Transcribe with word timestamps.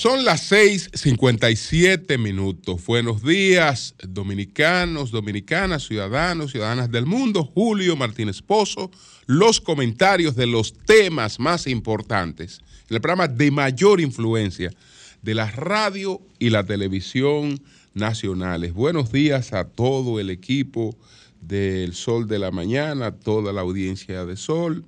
Son 0.00 0.20
106.5. 0.20 0.20
Son 0.20 0.24
las 0.24 0.50
6:57 0.50 2.16
minutos. 2.16 2.86
Buenos 2.86 3.22
días, 3.22 3.94
dominicanos, 4.02 5.10
dominicanas, 5.10 5.82
ciudadanos, 5.86 6.52
ciudadanas 6.52 6.90
del 6.90 7.04
mundo. 7.04 7.44
Julio 7.44 7.96
Martínez 7.96 8.40
Pozo, 8.40 8.90
los 9.26 9.60
comentarios 9.60 10.36
de 10.36 10.46
los 10.46 10.72
temas 10.72 11.38
más 11.38 11.66
importantes. 11.66 12.62
El 12.88 13.02
programa 13.02 13.28
de 13.28 13.50
mayor 13.50 14.00
influencia 14.00 14.72
de 15.20 15.34
la 15.34 15.50
radio 15.50 16.22
y 16.38 16.48
la 16.48 16.64
televisión 16.64 17.60
nacionales. 17.92 18.72
Buenos 18.72 19.12
días 19.12 19.52
a 19.52 19.64
todo 19.64 20.18
el 20.18 20.30
equipo 20.30 20.96
del 21.42 21.92
Sol 21.92 22.26
de 22.26 22.38
la 22.38 22.50
Mañana, 22.50 23.12
toda 23.12 23.52
la 23.52 23.60
audiencia 23.60 24.24
de 24.24 24.38
Sol 24.38 24.86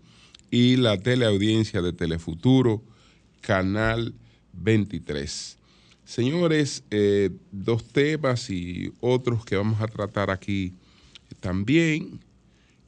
y 0.51 0.77
la 0.77 0.97
teleaudiencia 0.97 1.83
de 1.83 1.93
Telefuturo, 1.93 2.83
Canal 3.43 4.15
23. 4.53 5.59
Señores, 6.05 6.85
eh, 6.91 7.31
dos 7.51 7.89
temas 7.89 8.51
y 8.51 8.93
otros 9.01 9.45
que 9.45 9.57
vamos 9.57 9.81
a 9.81 9.87
tratar 9.87 10.31
aquí 10.31 10.75
también. 11.41 12.21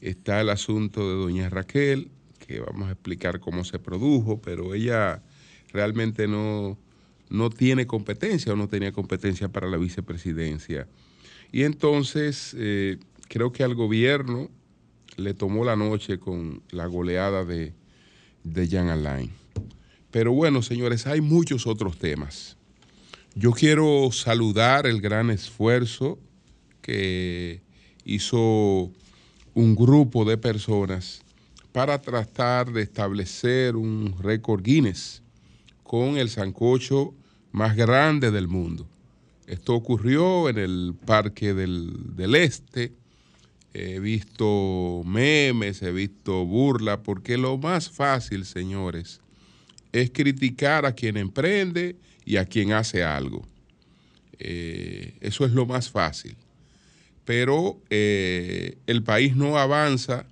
Está 0.01 0.41
el 0.41 0.51
asunto 0.51 1.09
de 1.09 1.15
doña 1.15 1.49
Raquel, 1.49 2.11
que 2.47 2.61
vamos 2.61 2.89
a 2.89 2.93
explicar 2.93 3.41
cómo 3.41 3.65
se 3.65 3.79
produjo, 3.79 4.41
pero 4.43 4.75
ella 4.75 5.23
realmente 5.73 6.29
no, 6.29 6.79
no 7.31 7.51
tiene 7.51 7.87
competencia 7.87 8.53
o 8.53 8.57
no 8.57 8.69
tenía 8.69 8.93
competencia 8.93 9.49
para 9.49 9.69
la 9.69 9.79
vicepresidencia. 9.79 10.87
Y 11.53 11.63
entonces 11.63 12.55
eh, 12.59 12.99
creo 13.29 13.53
que 13.53 13.65
al 13.65 13.75
gobierno 13.75 14.51
le 15.17 15.35
tomó 15.35 15.65
la 15.65 15.77
noche 15.77 16.19
con 16.19 16.63
la 16.71 16.87
goleada 16.87 17.45
de, 17.45 17.73
de 18.43 18.69
Jan 18.69 18.89
Alain. 18.89 19.44
Pero 20.15 20.33
bueno, 20.33 20.63
señores, 20.63 21.09
hay 21.09 21.21
muchos 21.21 21.67
otros 21.67 21.99
temas. 21.99 22.57
Yo 23.35 23.51
quiero 23.51 24.13
saludar 24.13 24.87
el 24.87 25.01
gran 25.01 25.29
esfuerzo 25.29 26.21
que 26.83 27.63
hizo 28.05 28.93
un 29.55 29.75
grupo 29.75 30.25
de 30.25 30.39
personas 30.39 31.21
para 31.73 32.01
tratar 32.01 32.73
de 32.73 32.83
establecer 32.83 33.75
un 33.75 34.15
récord 34.21 34.63
Guinness 34.63 35.21
con 35.83 36.17
el 36.17 36.31
sancocho 36.31 37.13
más 37.51 37.75
grande 37.75 38.31
del 38.31 38.47
mundo. 38.47 38.87
Esto 39.49 39.75
ocurrió 39.75 40.49
en 40.49 40.59
el 40.59 40.95
Parque 41.05 41.55
del, 41.55 42.15
del 42.15 42.37
Este. 42.37 42.93
He 43.73 43.99
visto 43.99 45.03
memes, 45.05 45.83
he 45.83 45.91
visto 45.91 46.47
burla, 46.47 47.03
porque 47.03 47.37
lo 47.37 47.59
más 47.59 47.91
fácil, 47.91 48.45
señores, 48.45 49.21
es 49.95 50.11
criticar 50.11 50.85
a 50.87 50.93
quien 50.93 51.17
emprende 51.17 51.95
y 52.25 52.37
a 52.37 52.45
quien 52.45 52.73
hace 52.73 53.05
algo. 53.05 53.47
Eh, 54.41 55.17
eso 55.21 55.47
es 55.47 55.53
lo 55.53 55.67
más 55.67 55.89
fácil. 55.89 56.35
Pero 57.25 57.81
eh, 57.91 58.77
el 58.89 59.05
país 59.05 59.37
no 59.37 59.57
avanza 59.57 60.27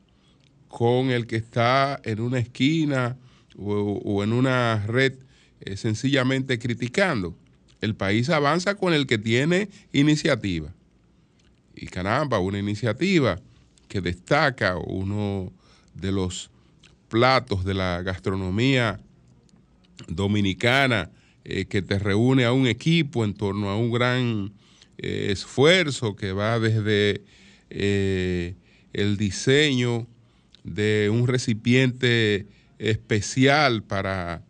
con 0.66 1.12
el 1.12 1.28
que 1.28 1.36
está 1.36 2.00
en 2.02 2.20
una 2.20 2.40
esquina 2.40 3.16
o, 3.56 4.24
en 4.24 4.32
una 4.32 4.84
red 4.84 5.14
eh, 5.60 5.76
sencillamente 5.76 6.58
criticando. 6.58 7.36
El 7.80 7.94
país 7.94 8.30
avanza 8.30 8.74
con 8.74 8.92
el 8.92 9.06
que 9.06 9.18
tiene 9.18 9.68
iniciativa. 9.92 10.74
Y 11.76 11.86
caramba, 11.86 12.40
una 12.40 12.58
iniciativa 12.58 13.38
que 13.86 14.00
destaca 14.00 14.76
uno 14.76 15.52
de 15.94 16.10
los 16.10 16.50
platos 17.08 17.64
de 17.64 17.74
la 17.74 18.02
gastronomía 18.02 18.98
dominicana 20.08 21.10
eh, 21.44 21.64
que 21.66 21.82
te 21.82 21.98
reúne 21.98 22.44
a 22.44 22.52
un 22.52 22.66
equipo 22.66 23.24
en 23.24 23.34
torno 23.34 23.68
a 23.70 23.76
un 23.76 23.90
gran 23.90 24.52
eh, 24.98 25.28
esfuerzo 25.30 26.14
que 26.16 26.32
va 26.32 26.58
desde 26.58 27.22
eh, 27.70 28.54
el 28.92 29.16
diseño 29.16 30.06
de 30.64 31.10
un 31.12 31.26
recipiente 31.26 32.46
especial 32.78 33.82
para 33.82 34.42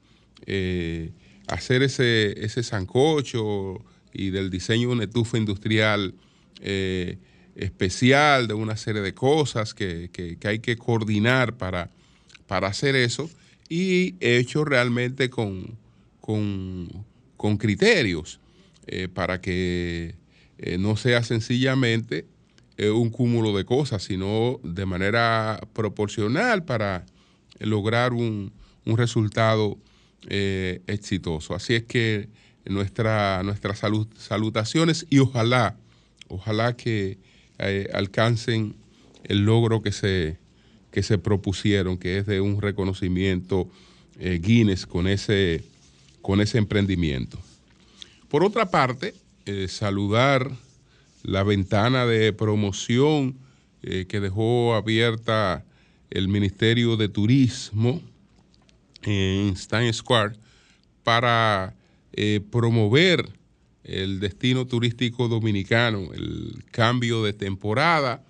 hacer 1.46 1.82
ese, 1.82 2.44
ese 2.44 2.62
sancocho 2.62 3.82
y 4.12 4.30
del 4.30 4.50
diseño 4.50 4.88
de 4.88 4.94
una 4.94 5.04
estufa 5.04 5.38
industrial 5.38 6.14
especial, 7.54 8.48
de 8.48 8.54
una 8.54 8.76
serie 8.76 9.02
de 9.02 9.14
cosas 9.14 9.74
que, 9.74 10.10
que- 10.12 10.36
que 10.38 10.48
hay 10.48 10.58
que 10.58 10.76
coordinar 10.76 11.56
para, 11.56 11.90
para 12.46 12.68
hacer 12.68 12.96
eso 12.96 13.30
y 13.72 14.16
hecho 14.20 14.66
realmente 14.66 15.30
con, 15.30 15.78
con, 16.20 17.06
criterios 17.56 18.38
eh, 18.86 19.08
para 19.08 19.40
que 19.40 20.14
eh, 20.58 20.76
no 20.76 20.98
sea 20.98 21.22
sencillamente 21.22 22.26
eh, 22.76 22.90
un 22.90 23.08
cúmulo 23.08 23.56
de 23.56 23.64
cosas, 23.64 24.02
sino 24.02 24.60
de 24.62 24.84
manera 24.84 25.58
proporcional 25.72 26.66
para 26.66 27.06
lograr 27.60 28.12
un, 28.12 28.52
un 28.84 28.96
resultado 28.98 29.78
exitoso. 30.28 31.54
Así 31.54 31.74
es 31.74 31.82
que 31.84 32.28
nuestra, 32.66 33.42
nuestras 33.42 33.82
salu- 33.82 34.14
salutaciones 34.16 35.06
y 35.10 35.18
ojalá, 35.18 35.76
ojalá 36.28 36.76
que 36.76 37.18
alcancen 37.92 38.76
el 39.24 39.44
logro 39.44 39.82
que 39.82 39.90
se, 39.90 40.38
que 40.92 41.02
se 41.02 41.18
propusieron, 41.18 41.96
que 41.96 42.18
es 42.18 42.26
de 42.26 42.40
un 42.40 42.60
reconocimiento 42.60 43.68
eh, 44.20 44.38
Guinness 44.40 44.86
con 44.86 45.08
ese, 45.08 45.64
con 46.20 46.40
ese 46.40 46.58
emprendimiento. 46.58 47.38
Por 48.28 48.44
otra 48.44 48.70
parte, 48.70 49.14
eh, 49.46 49.66
saludar 49.68 50.52
la 51.22 51.42
ventana 51.42 52.06
de 52.06 52.32
promoción 52.32 53.36
eh, 53.82 54.04
que 54.06 54.20
dejó 54.20 54.74
abierta 54.74 55.64
el 56.10 56.28
Ministerio 56.28 56.96
de 56.96 57.08
Turismo 57.08 58.02
en 59.02 59.56
Stein 59.56 59.92
Square 59.92 60.36
para 61.02 61.74
promover 62.50 63.26
el 63.84 64.20
destino 64.20 64.66
turístico 64.66 65.28
dominicano, 65.28 66.12
el 66.12 66.62
cambio 66.70 67.24
de 67.24 67.32
temporada 67.32 68.22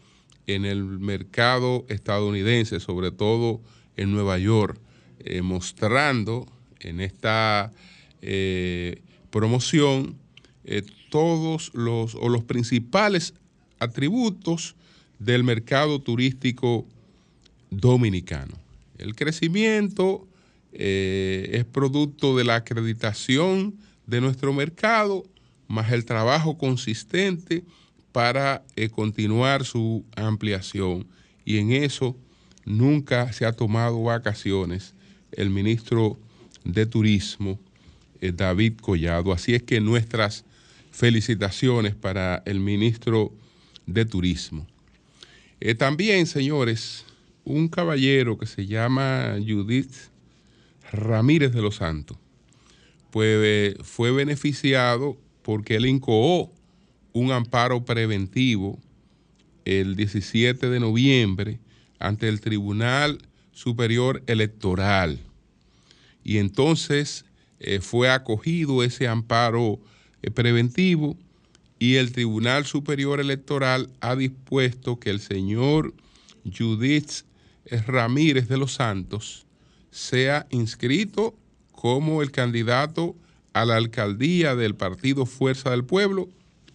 en 0.47 0.65
el 0.65 0.85
mercado 0.85 1.85
estadounidense, 1.89 2.81
sobre 2.81 3.11
todo 3.11 3.61
en 3.97 4.13
Nueva 4.13 4.39
York, 4.39 4.79
eh, 5.21 5.43
mostrando 5.43 6.47
en 6.81 7.01
esta 7.01 7.73
eh, 8.23 9.03
promoción 9.31 10.17
eh, 10.65 10.83
todos 11.11 11.73
los 11.75 12.15
o 12.15 12.29
los 12.29 12.45
principales 12.45 13.35
atributos 13.79 14.75
del 15.19 15.45
mercado 15.45 16.01
turístico 16.01 16.87
dominicano. 17.71 18.55
El 18.99 19.15
crecimiento 19.15 20.27
es 20.73 21.67
producto 21.67 22.35
de 22.35 22.45
la 22.45 22.57
acreditación 22.57 23.75
de 24.07 24.23
nuestro 24.23 24.55
mercado, 24.55 25.25
más 25.69 25.93
el 25.93 26.07
trabajo 26.07 26.57
consistente 26.57 27.63
para 28.13 28.63
eh, 28.77 28.91
continuar 28.91 29.65
su 29.65 30.05
ampliación. 30.15 31.07
Y 31.45 31.59
en 31.59 31.73
eso 31.73 32.17
nunca 32.65 33.33
se 33.33 33.47
ha 33.47 33.53
tomado 33.53 34.03
vacaciones 34.03 34.95
el 35.33 35.51
ministro 35.51 36.19
de 36.65 36.87
Turismo, 36.87 37.59
eh, 38.21 38.33
David 38.33 38.75
Collado. 38.81 39.33
Así 39.33 39.55
es 39.55 39.63
que 39.63 39.81
nuestras 39.81 40.45
felicitaciones 40.91 41.95
para 41.95 42.43
el 42.45 42.61
ministro 42.61 43.33
de 43.87 44.05
Turismo. 44.05 44.67
Eh, 45.61 45.75
también, 45.75 46.27
señores, 46.27 47.05
un 47.45 47.69
caballero 47.69 48.37
que 48.37 48.47
se 48.47 48.67
llama 48.67 49.37
Judith 49.39 49.93
Ramírez 50.93 51.53
de 51.53 51.63
los 51.63 51.77
Santos, 51.77 52.19
pues 53.11 53.75
fue 53.83 54.11
beneficiado 54.13 55.17
porque 55.43 55.77
él 55.77 55.87
incoó 55.87 56.53
un 57.13 57.31
amparo 57.33 57.85
preventivo 57.85 58.79
el 59.65 59.97
17 59.97 60.69
de 60.69 60.81
noviembre 60.81 61.61
ante 61.99 62.29
el 62.29 62.41
Tribunal 62.41 63.19
Superior 63.53 64.23
Electoral. 64.27 65.21
Y 66.25 66.39
entonces 66.39 67.25
eh, 67.61 67.81
fue 67.81 68.11
acogido 68.11 68.83
ese 68.83 69.09
amparo 69.09 69.79
eh, 70.23 70.31
preventivo 70.31 71.17
y 71.79 71.97
el 71.97 72.13
Tribunal 72.13 72.65
Superior 72.65 73.21
Electoral 73.21 73.91
ha 74.01 74.17
dispuesto 74.17 74.99
que 74.99 75.11
el 75.11 75.21
señor 75.21 75.95
Judith 76.45 77.25
Ramírez 77.87 78.49
de 78.49 78.57
los 78.57 78.75
Santos 78.75 79.47
sea 79.91 80.47
inscrito 80.51 81.35
como 81.73 82.23
el 82.23 82.31
candidato 82.31 83.17
a 83.53 83.65
la 83.65 83.77
alcaldía 83.77 84.55
del 84.55 84.75
partido 84.75 85.27
Fuerza 85.27 85.71
del 85.71 85.85
Pueblo 85.85 86.29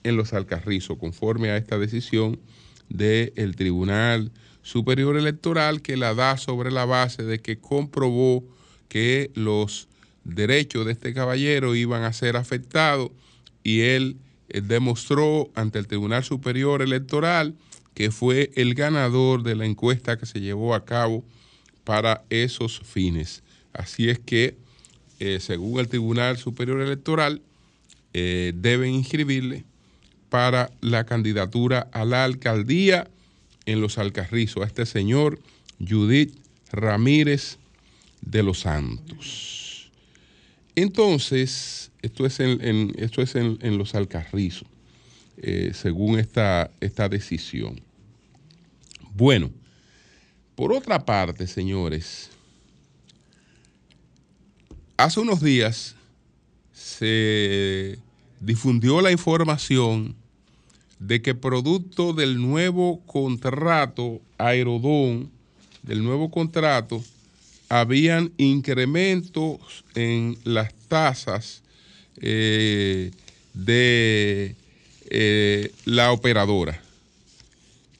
en 0.08 0.18
los 0.18 0.34
Alcarrizos, 0.34 0.98
conforme 0.98 1.50
a 1.50 1.58
esta 1.58 1.78
decisión 1.78 2.40
del 2.90 3.56
Tribunal 3.56 4.32
Superior 4.62 5.18
Electoral 5.18 5.82
que 5.82 5.98
la 5.98 6.14
da 6.14 6.38
sobre 6.38 6.72
la 6.72 6.86
base 6.86 7.24
de 7.24 7.40
que 7.40 7.60
comprobó 7.60 8.44
que 8.90 9.32
los 9.34 9.88
derechos 10.24 10.86
de 10.86 10.94
este 10.94 11.14
caballero 11.14 11.76
iban 11.76 12.04
a 12.04 12.14
ser 12.14 12.36
afectados 12.36 13.12
y 13.64 13.82
él 13.82 14.18
eh, 14.50 14.62
demostró 14.62 15.50
ante 15.56 15.80
el 15.80 15.88
Tribunal 15.88 16.24
Superior 16.24 16.82
Electoral 16.82 17.56
que 17.94 18.12
fue 18.12 18.52
el 18.56 18.74
ganador 18.74 19.44
de 19.44 19.56
la 19.56 19.66
encuesta 19.66 20.18
que 20.18 20.26
se 20.26 20.40
llevó 20.40 20.76
a 20.76 20.86
cabo 20.86 21.24
para 21.84 22.24
esos 22.30 22.80
fines. 22.80 23.44
Así 23.74 24.10
es 24.10 24.20
que, 24.20 24.58
eh, 25.20 25.40
según 25.40 25.80
el 25.80 25.88
Tribunal 25.88 26.38
Superior 26.38 26.82
Electoral, 26.82 27.42
eh, 28.14 28.52
deben 28.56 28.94
inscribirle 28.94 29.66
para 30.30 30.72
la 30.82 31.06
candidatura 31.06 31.88
a 31.92 32.06
la 32.06 32.24
alcaldía 32.24 33.08
en 33.66 33.82
los 33.82 33.98
Alcarrizos, 33.98 34.64
a 34.64 34.68
este 34.68 34.86
señor 34.86 35.40
Judith 35.80 36.36
Ramírez 36.72 37.58
de 38.22 38.44
los 38.44 38.62
Santos. 38.62 39.92
Entonces, 40.76 41.92
esto 42.02 42.26
es 42.26 42.40
en, 42.40 42.94
esto 42.98 43.22
es 43.22 43.36
en, 43.36 43.78
los 43.78 43.96
Alcarrizos, 43.96 44.68
eh, 45.38 45.72
según 45.74 46.20
esta, 46.20 46.72
esta 46.80 47.10
decisión. 47.10 47.82
Bueno, 49.14 49.50
por 50.56 50.72
otra 50.72 51.04
parte, 51.06 51.48
señores, 51.48 52.30
hace 54.98 55.20
unos 55.20 55.42
días 55.42 55.96
se 56.74 58.00
difundió 58.40 59.02
la 59.02 59.12
información 59.12 60.16
de 61.00 61.22
que 61.22 61.36
producto 61.36 62.14
del 62.14 62.42
nuevo 62.42 63.02
contrato 63.06 64.20
Aerodón, 64.38 65.30
del 65.84 66.04
nuevo 66.04 66.32
contrato, 66.32 67.04
habían 67.70 68.32
incrementos 68.38 69.84
en 69.96 70.38
las 70.44 70.74
tasas 70.88 71.64
eh, 72.22 73.12
de 73.54 74.56
eh, 75.10 75.72
la 75.86 76.12
operadora, 76.12 76.82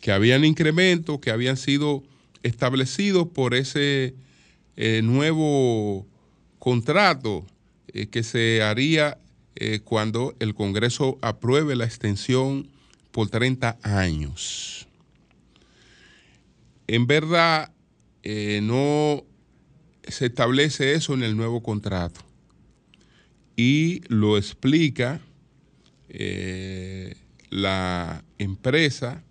que 0.02 0.12
habían 0.12 0.46
incrementos 0.46 1.20
que 1.20 1.32
habían 1.32 1.58
sido 1.58 2.04
establecidos 2.44 3.28
por 3.28 3.54
ese 3.54 4.14
eh, 4.78 5.02
nuevo 5.04 6.06
contrato 6.60 7.46
que 8.12 8.22
se 8.22 8.62
haría 8.62 9.18
cuando 9.84 10.36
el 10.40 10.54
Congreso 10.54 11.18
apruebe 11.22 11.76
la 11.76 11.86
extensión 11.86 12.70
por 13.12 13.30
30 13.30 13.78
años. 13.82 14.88
En 16.88 17.08
verdad, 17.08 17.72
no 18.62 19.24
se 20.04 20.26
establece 20.28 20.94
eso 20.94 21.14
en 21.14 21.24
el 21.24 21.36
nuevo 21.36 21.64
contrato 21.64 22.28
y 23.58 24.02
lo 24.08 24.38
explica 24.38 25.20
eh, 26.10 27.16
la 27.50 28.24
empresa, 28.38 29.24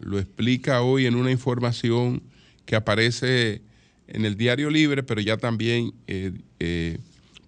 lo 0.00 0.18
explica 0.18 0.82
hoy 0.82 1.06
en 1.06 1.14
una 1.14 1.30
información 1.30 2.22
que 2.66 2.76
aparece 2.76 3.62
en 4.08 4.24
el 4.24 4.36
Diario 4.36 4.70
Libre, 4.70 5.04
pero 5.04 5.20
ya 5.20 5.36
también 5.36 5.94
eh, 6.08 6.32
eh, 6.58 6.98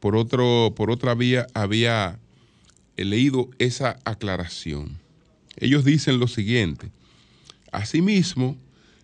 por, 0.02 0.16
otro, 0.16 0.72
por 0.74 0.90
otra 0.90 1.14
vía 1.14 1.46
había 1.54 2.18
leído 2.96 3.50
esa 3.60 4.00
aclaración. 4.04 4.98
Ellos 5.56 5.84
dicen 5.84 6.18
lo 6.18 6.26
siguiente, 6.26 6.90
asimismo, 7.70 8.56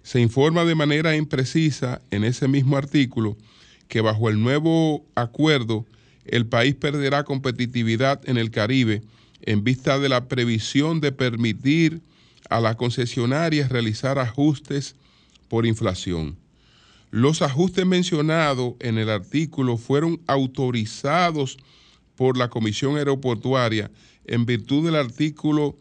se 0.02 0.20
informa 0.20 0.64
de 0.64 0.74
manera 0.74 1.14
imprecisa 1.14 2.02
en 2.10 2.24
ese 2.24 2.48
mismo 2.48 2.76
artículo 2.76 3.36
que 3.86 4.00
bajo 4.00 4.28
el 4.28 4.42
nuevo 4.42 5.06
acuerdo 5.14 5.86
el 6.24 6.46
país 6.46 6.74
perderá 6.74 7.22
competitividad 7.22 8.20
en 8.28 8.36
el 8.36 8.50
Caribe 8.50 9.02
en 9.42 9.62
vista 9.62 10.00
de 10.00 10.08
la 10.08 10.26
previsión 10.26 11.00
de 11.00 11.12
permitir 11.12 12.00
a 12.50 12.58
las 12.58 12.74
concesionarias 12.74 13.68
realizar 13.68 14.18
ajustes 14.18 14.96
por 15.46 15.64
inflación. 15.64 16.36
Los 17.10 17.42
ajustes 17.42 17.86
mencionados 17.86 18.74
en 18.80 18.98
el 18.98 19.08
artículo 19.08 19.78
fueron 19.78 20.20
autorizados 20.26 21.56
por 22.16 22.36
la 22.36 22.50
Comisión 22.50 22.98
Aeroportuaria 22.98 23.90
en 24.26 24.44
virtud 24.44 24.84
del 24.84 24.96
artículo 24.96 25.78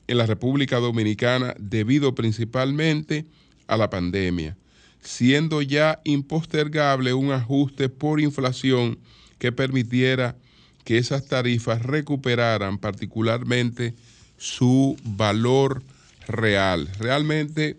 en 0.10 0.18
la 0.18 0.26
República 0.26 0.78
Dominicana 0.78 1.54
debido 1.60 2.16
principalmente 2.16 3.28
a 3.68 3.78
la 3.78 3.92
pandemia, 3.92 4.58
siendo 5.02 5.62
ya 5.62 6.02
impostergable 6.04 7.14
un 7.14 7.32
ajuste 7.32 7.90
por 7.90 8.20
inflación 8.20 8.98
que 9.38 9.52
permitiera 9.52 10.36
que 10.84 10.98
esas 10.98 11.28
tarifas 11.28 11.84
recuperaran 11.84 12.80
particularmente 12.80 13.94
su 14.38 14.98
valor 15.04 15.84
real. 16.28 16.90
Realmente 16.98 17.78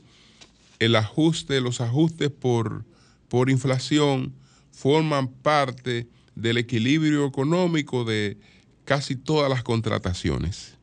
el 0.78 0.94
ajuste, 0.94 1.60
los 1.60 1.80
ajustes 1.80 2.30
por, 2.30 2.84
por 3.28 3.50
inflación 3.50 4.32
forman 4.70 5.26
parte 5.26 6.06
del 6.36 6.58
equilibrio 6.58 7.26
económico 7.26 8.04
de 8.04 8.38
casi 8.84 9.16
todas 9.16 9.50
las 9.50 9.64
contrataciones. 9.64 10.79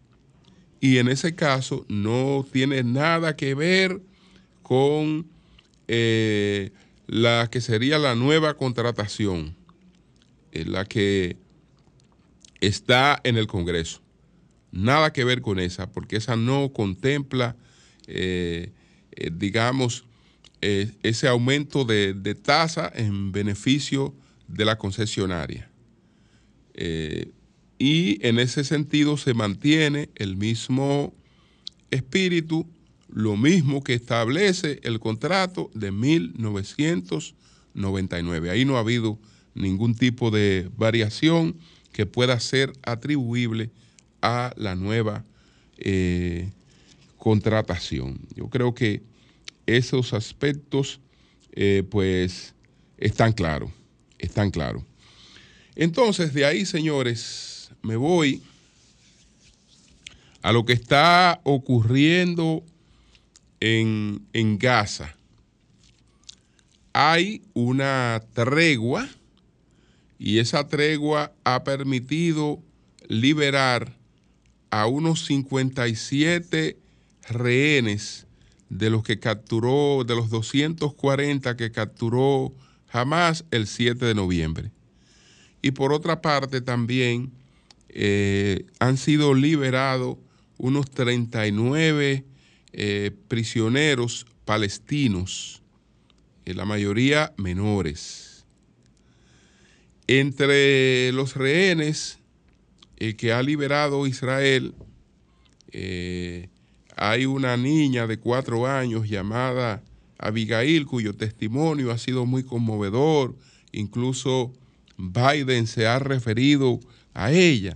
Y 0.79 0.98
en 0.98 1.07
ese 1.07 1.36
caso 1.36 1.86
no 1.89 2.46
tiene 2.51 2.84
nada 2.84 3.36
que 3.36 3.55
ver 3.55 4.01
con 4.62 5.27
eh, 5.88 6.72
la 7.07 7.50
que 7.50 7.62
sería 7.62 7.98
la 7.98 8.15
nueva 8.15 8.55
contratación, 8.55 9.55
eh, 10.51 10.65
la 10.65 10.86
que 10.86 11.38
está 12.62 13.19
en 13.24 13.38
el 13.38 13.48
Congreso. 13.48 14.01
Nada 14.72 15.13
que 15.13 15.24
ver 15.24 15.41
con 15.41 15.60
esa, 15.60 15.89
porque 15.91 16.17
esa 16.17 16.36
no 16.36 16.72
contempla, 16.74 17.55
eh, 18.07 18.72
eh, 19.12 19.31
digamos, 19.34 20.05
eh, 20.62 20.91
ese 21.03 21.27
aumento 21.27 21.86
de, 21.86 22.13
tasa 22.36 22.91
en 22.93 23.31
beneficio 23.31 24.13
de 24.48 24.65
la 24.65 24.77
concesionaria. 24.77 25.69
Y 27.79 28.19
en 28.27 28.39
ese 28.39 28.63
sentido 28.63 29.17
se 29.17 29.34
mantiene 29.34 30.10
el 30.15 30.38
mismo 30.38 31.13
espíritu, 31.91 32.65
lo 33.10 33.36
mismo 33.38 33.84
que 33.84 33.93
establece 33.93 34.79
el 34.84 35.00
contrato 35.00 35.69
de 35.74 35.91
1999. 35.91 38.50
Ahí 38.50 38.65
no 38.65 38.77
ha 38.77 38.81
habido 38.81 39.19
ningún 39.53 39.96
tipo 39.96 40.31
de 40.31 40.69
variación 40.75 41.55
que 41.91 42.05
pueda 42.05 42.39
ser 42.39 42.74
atribuible 42.84 43.69
a 44.22 44.53
la 44.57 44.75
nueva 44.75 45.24
eh, 45.77 46.51
contratación. 47.17 48.19
Yo 48.36 48.50
creo 48.50 48.74
que 48.74 49.03
esos 49.65 50.13
aspectos 50.13 51.00
eh, 51.53 51.84
pues 51.89 52.53
están 52.98 53.31
claros, 53.34 53.72
están 54.17 54.51
claros. 54.51 54.84
Entonces, 55.75 56.34
de 56.34 56.46
ahí, 56.46 56.65
señores, 56.65 57.47
me 57.81 57.96
voy 57.96 58.41
a 60.41 60.51
lo 60.51 60.65
que 60.65 60.74
está 60.74 61.41
ocurriendo 61.43 62.63
en, 63.60 64.25
en 64.34 64.57
Gaza. 64.57 65.15
Hay 66.93 67.41
una 67.53 68.24
tregua 68.34 69.07
y 70.19 70.39
esa 70.39 70.67
tregua 70.67 71.34
ha 71.43 71.63
permitido 71.63 72.62
liberar 73.07 73.96
a 74.69 74.88
unos 74.88 75.25
57 75.25 76.77
rehenes 77.29 78.25
de 78.69 78.89
los 78.89 79.03
que 79.03 79.19
capturó, 79.19 80.03
de 80.03 80.15
los 80.15 80.29
240 80.29 81.55
que 81.55 81.72
capturó 81.72 82.53
jamás 82.88 83.46
el 83.51 83.67
7 83.67 84.05
de 84.05 84.15
noviembre. 84.15 84.72
Y 85.62 85.72
por 85.72 85.93
otra 85.93 86.22
parte 86.22 86.62
también 86.62 87.31
eh, 88.00 88.68
han 88.77 88.98
sido 88.98 89.34
liberados 89.34 90.18
unos 90.60 90.92
39 90.92 92.25
eh, 92.74 93.12
prisioneros 93.27 94.27
palestinos, 94.46 95.63
en 96.46 96.58
la 96.58 96.66
mayoría 96.66 97.34
menores. 97.38 98.46
Entre 100.06 101.12
los 101.12 101.36
rehenes 101.36 102.20
eh, 102.98 103.16
que 103.16 103.34
ha 103.34 103.42
liberado 103.42 104.06
Israel, 104.06 104.75
eh, 105.72 106.50
hay 106.96 107.25
una 107.25 107.58
niña 107.58 108.06
de 108.06 108.20
cuatro 108.20 108.68
años 108.68 109.10
llamada 109.10 109.84
Abigail, 110.20 110.86
cuyo 110.86 111.16
testimonio 111.16 111.89
ha 111.89 111.98
sido 111.98 112.27
muy 112.27 112.44
conmovedor. 112.44 113.36
Incluso 113.72 114.54
Biden 114.98 115.66
se 115.66 115.88
ha 115.88 115.98
referido 115.98 116.80
a 117.16 117.32
ella. 117.32 117.75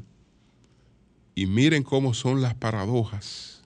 Y 1.36 1.46
miren 1.46 1.84
cómo 1.84 2.14
son 2.14 2.42
las 2.42 2.56
paradojas. 2.56 3.62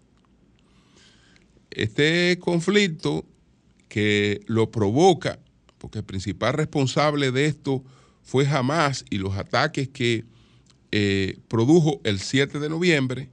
Este 1.72 2.38
conflicto 2.40 3.26
que 3.90 4.42
lo 4.48 4.72
provoca, 4.72 5.40
porque 5.78 6.00
el 6.00 6.06
principal 6.06 6.54
responsable 6.54 7.32
de 7.32 7.46
esto 7.46 7.84
fue 8.24 8.48
Hamas 8.48 9.06
y 9.10 9.18
los 9.18 9.36
ataques 9.36 9.90
que 9.90 10.26
eh, 10.92 11.38
produjo 11.48 12.02
el 12.04 12.20
7 12.20 12.60
de 12.60 12.70
noviembre, 12.70 13.30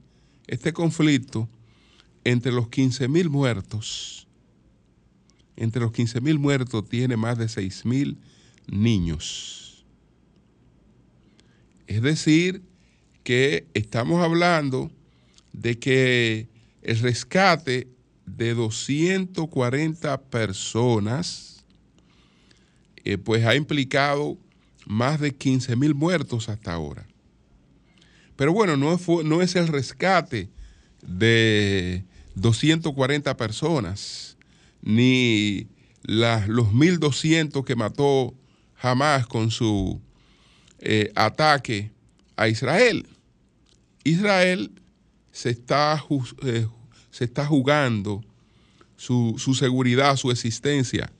este 0.47 0.73
conflicto 0.73 1.49
entre 2.23 2.51
los 2.51 2.69
15 2.69 3.07
mil 3.07 3.29
muertos, 3.29 4.27
entre 5.55 5.81
los 5.81 5.91
15 5.91 6.21
mil 6.21 6.39
muertos 6.39 6.87
tiene 6.89 7.15
más 7.17 7.37
de 7.37 7.47
6 7.47 7.85
mil 7.85 8.17
niños. 8.67 9.85
Es 11.87 12.01
decir, 12.01 12.61
que 13.23 13.67
estamos 13.73 14.23
hablando 14.23 14.91
de 15.53 15.79
que 15.79 16.47
el 16.81 16.99
rescate 16.99 17.87
de 18.25 18.53
240 18.53 20.21
personas, 20.23 21.65
eh, 23.03 23.17
pues 23.17 23.45
ha 23.45 23.55
implicado 23.55 24.37
más 24.85 25.19
de 25.19 25.33
15 25.33 25.75
mil 25.75 25.95
muertos 25.95 26.49
hasta 26.49 26.73
ahora. 26.73 27.07
Pero 28.35 28.53
bueno, 28.53 28.77
no, 28.77 28.99
no 29.23 29.41
es 29.41 29.55
el 29.55 29.67
rescate 29.67 30.49
de 31.01 32.03
240 32.35 33.37
personas, 33.37 34.37
ni 34.81 35.67
los 36.01 36.67
1.200 36.67 37.63
que 37.63 37.75
mató 37.75 38.33
Hamas 38.81 39.27
con 39.27 39.51
su 39.51 40.01
eh, 40.79 41.11
ataque 41.15 41.91
a 42.35 42.49
Israel. 42.49 43.07
Israel 44.03 44.71
se 45.31 45.49
está, 45.49 46.03
eh, 46.43 46.67
se 47.11 47.23
está 47.25 47.45
jugando 47.45 48.23
su, 48.95 49.35
su, 49.37 49.53
seguridad, 49.53 50.15
su 50.15 50.31
existencia. 50.31 51.11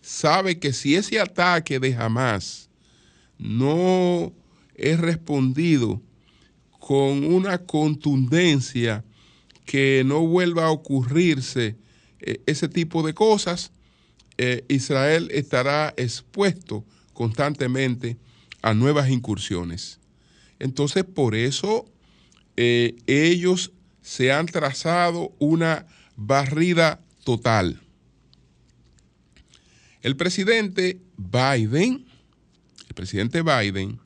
Sabe 0.00 0.58
que 0.58 0.72
si 0.72 0.96
ese 0.96 1.20
ataque 1.20 1.78
de 1.78 1.94
Hamas 1.94 2.68
no 3.38 4.32
es 4.74 4.98
respondido 4.98 6.00
con 6.78 7.24
una 7.24 7.58
contundencia 7.58 9.04
que 9.64 10.02
no 10.04 10.26
vuelva 10.26 10.66
a 10.66 10.70
ocurrirse 10.70 11.76
eh, 12.20 12.42
ese 12.46 12.68
tipo 12.68 13.04
de 13.04 13.14
cosas, 13.14 13.70
eh, 14.38 14.64
Israel 14.68 15.28
estará 15.32 15.94
expuesto 15.96 16.84
constantemente 17.12 18.18
a 18.62 18.74
nuevas 18.74 19.10
incursiones. 19.10 20.00
Entonces, 20.62 21.02
por 21.02 21.34
eso 21.34 21.86
eh, 22.56 22.94
ellos 23.08 23.72
se 24.00 24.30
han 24.30 24.46
trazado 24.46 25.34
una 25.40 25.86
barrida 26.14 27.00
total. 27.24 27.80
El 30.02 30.16
presidente 30.16 31.00
Biden, 31.16 32.06
el 32.88 32.94
presidente 32.94 33.42
Biden, 33.42 33.98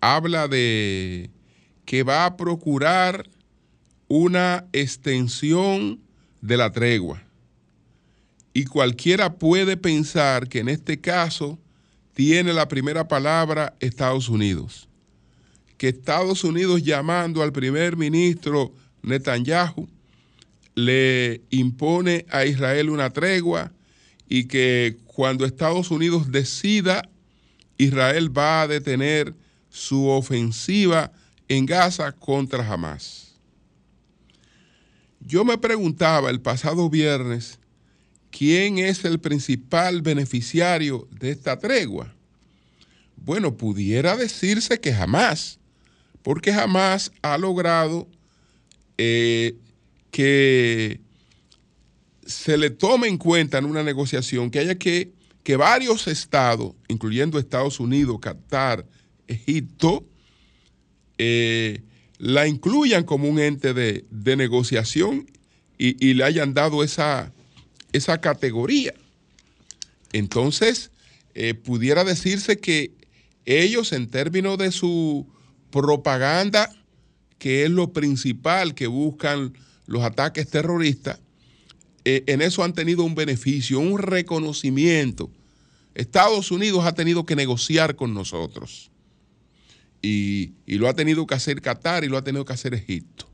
habla 0.00 0.48
de 0.48 1.30
que 1.84 2.02
va 2.02 2.26
a 2.26 2.36
procurar 2.36 3.30
una 4.08 4.66
extensión 4.72 6.00
de 6.40 6.56
la 6.56 6.72
tregua. 6.72 7.22
Y 8.52 8.64
cualquiera 8.64 9.34
puede 9.38 9.76
pensar 9.76 10.48
que 10.48 10.58
en 10.58 10.68
este 10.68 11.00
caso 11.00 11.60
tiene 12.12 12.52
la 12.52 12.66
primera 12.66 13.06
palabra 13.06 13.76
Estados 13.78 14.28
Unidos. 14.28 14.89
Que 15.80 15.88
Estados 15.88 16.44
Unidos 16.44 16.82
llamando 16.82 17.42
al 17.42 17.52
primer 17.52 17.96
ministro 17.96 18.74
Netanyahu 19.00 19.88
le 20.74 21.40
impone 21.48 22.26
a 22.28 22.44
Israel 22.44 22.90
una 22.90 23.08
tregua 23.08 23.72
y 24.28 24.44
que 24.44 24.98
cuando 25.06 25.46
Estados 25.46 25.90
Unidos 25.90 26.30
decida, 26.30 27.08
Israel 27.78 28.36
va 28.36 28.60
a 28.60 28.68
detener 28.68 29.34
su 29.70 30.06
ofensiva 30.06 31.12
en 31.48 31.64
Gaza 31.64 32.12
contra 32.12 32.70
Hamas. 32.70 33.36
Yo 35.18 35.46
me 35.46 35.56
preguntaba 35.56 36.28
el 36.28 36.42
pasado 36.42 36.90
viernes 36.90 37.58
quién 38.30 38.76
es 38.76 39.02
el 39.06 39.18
principal 39.18 40.02
beneficiario 40.02 41.08
de 41.10 41.30
esta 41.30 41.58
tregua. 41.58 42.14
Bueno, 43.16 43.56
pudiera 43.56 44.14
decirse 44.18 44.78
que 44.78 44.92
jamás, 44.92 45.59
porque 46.22 46.52
jamás 46.52 47.12
ha 47.22 47.38
logrado 47.38 48.08
eh, 48.98 49.56
que 50.10 51.00
se 52.26 52.56
le 52.56 52.70
tome 52.70 53.08
en 53.08 53.18
cuenta 53.18 53.58
en 53.58 53.64
una 53.64 53.82
negociación 53.82 54.50
que 54.50 54.60
haya 54.60 54.76
que, 54.76 55.12
que 55.42 55.56
varios 55.56 56.06
estados, 56.06 56.74
incluyendo 56.88 57.38
Estados 57.38 57.80
Unidos, 57.80 58.18
Qatar, 58.20 58.86
Egipto, 59.26 60.04
eh, 61.18 61.82
la 62.18 62.46
incluyan 62.46 63.04
como 63.04 63.28
un 63.28 63.38
ente 63.38 63.72
de, 63.72 64.04
negociación 64.36 65.30
y, 65.78 66.12
le 66.12 66.24
hayan 66.24 66.52
dado 66.52 66.84
esa, 66.84 67.32
esa 67.92 68.20
categoría. 68.20 68.92
Entonces, 70.12 70.90
eh, 71.34 71.54
pudiera 71.54 72.04
decirse 72.04 72.58
que 72.58 72.92
ellos 73.46 73.92
en 73.92 74.08
términos 74.08 74.58
de 74.58 74.72
su 74.72 75.26
propaganda, 75.70 76.70
que 77.38 77.64
es 77.64 77.70
lo 77.70 77.92
principal 77.92 78.74
que 78.74 78.86
buscan 78.86 79.54
los 79.86 80.02
ataques 80.02 80.48
terroristas, 80.48 81.20
eh, 82.04 82.24
en 82.26 82.42
eso 82.42 82.64
han 82.64 82.72
tenido 82.72 83.04
un 83.04 83.14
beneficio, 83.14 83.80
un 83.80 83.98
reconocimiento. 83.98 85.30
Estados 85.94 86.50
Unidos 86.50 86.84
ha 86.86 86.94
tenido 86.94 87.26
que 87.26 87.36
negociar 87.36 87.96
con 87.96 88.14
nosotros. 88.14 88.90
Y, 90.02 90.52
lo 90.66 90.88
ha 90.88 90.94
tenido 90.94 91.26
que 91.26 91.34
hacer 91.34 91.60
Qatar 91.60 92.04
y 92.04 92.08
lo 92.08 92.16
ha 92.16 92.24
tenido 92.24 92.44
que 92.44 92.54
hacer 92.54 92.72
Egipto. 92.72 93.28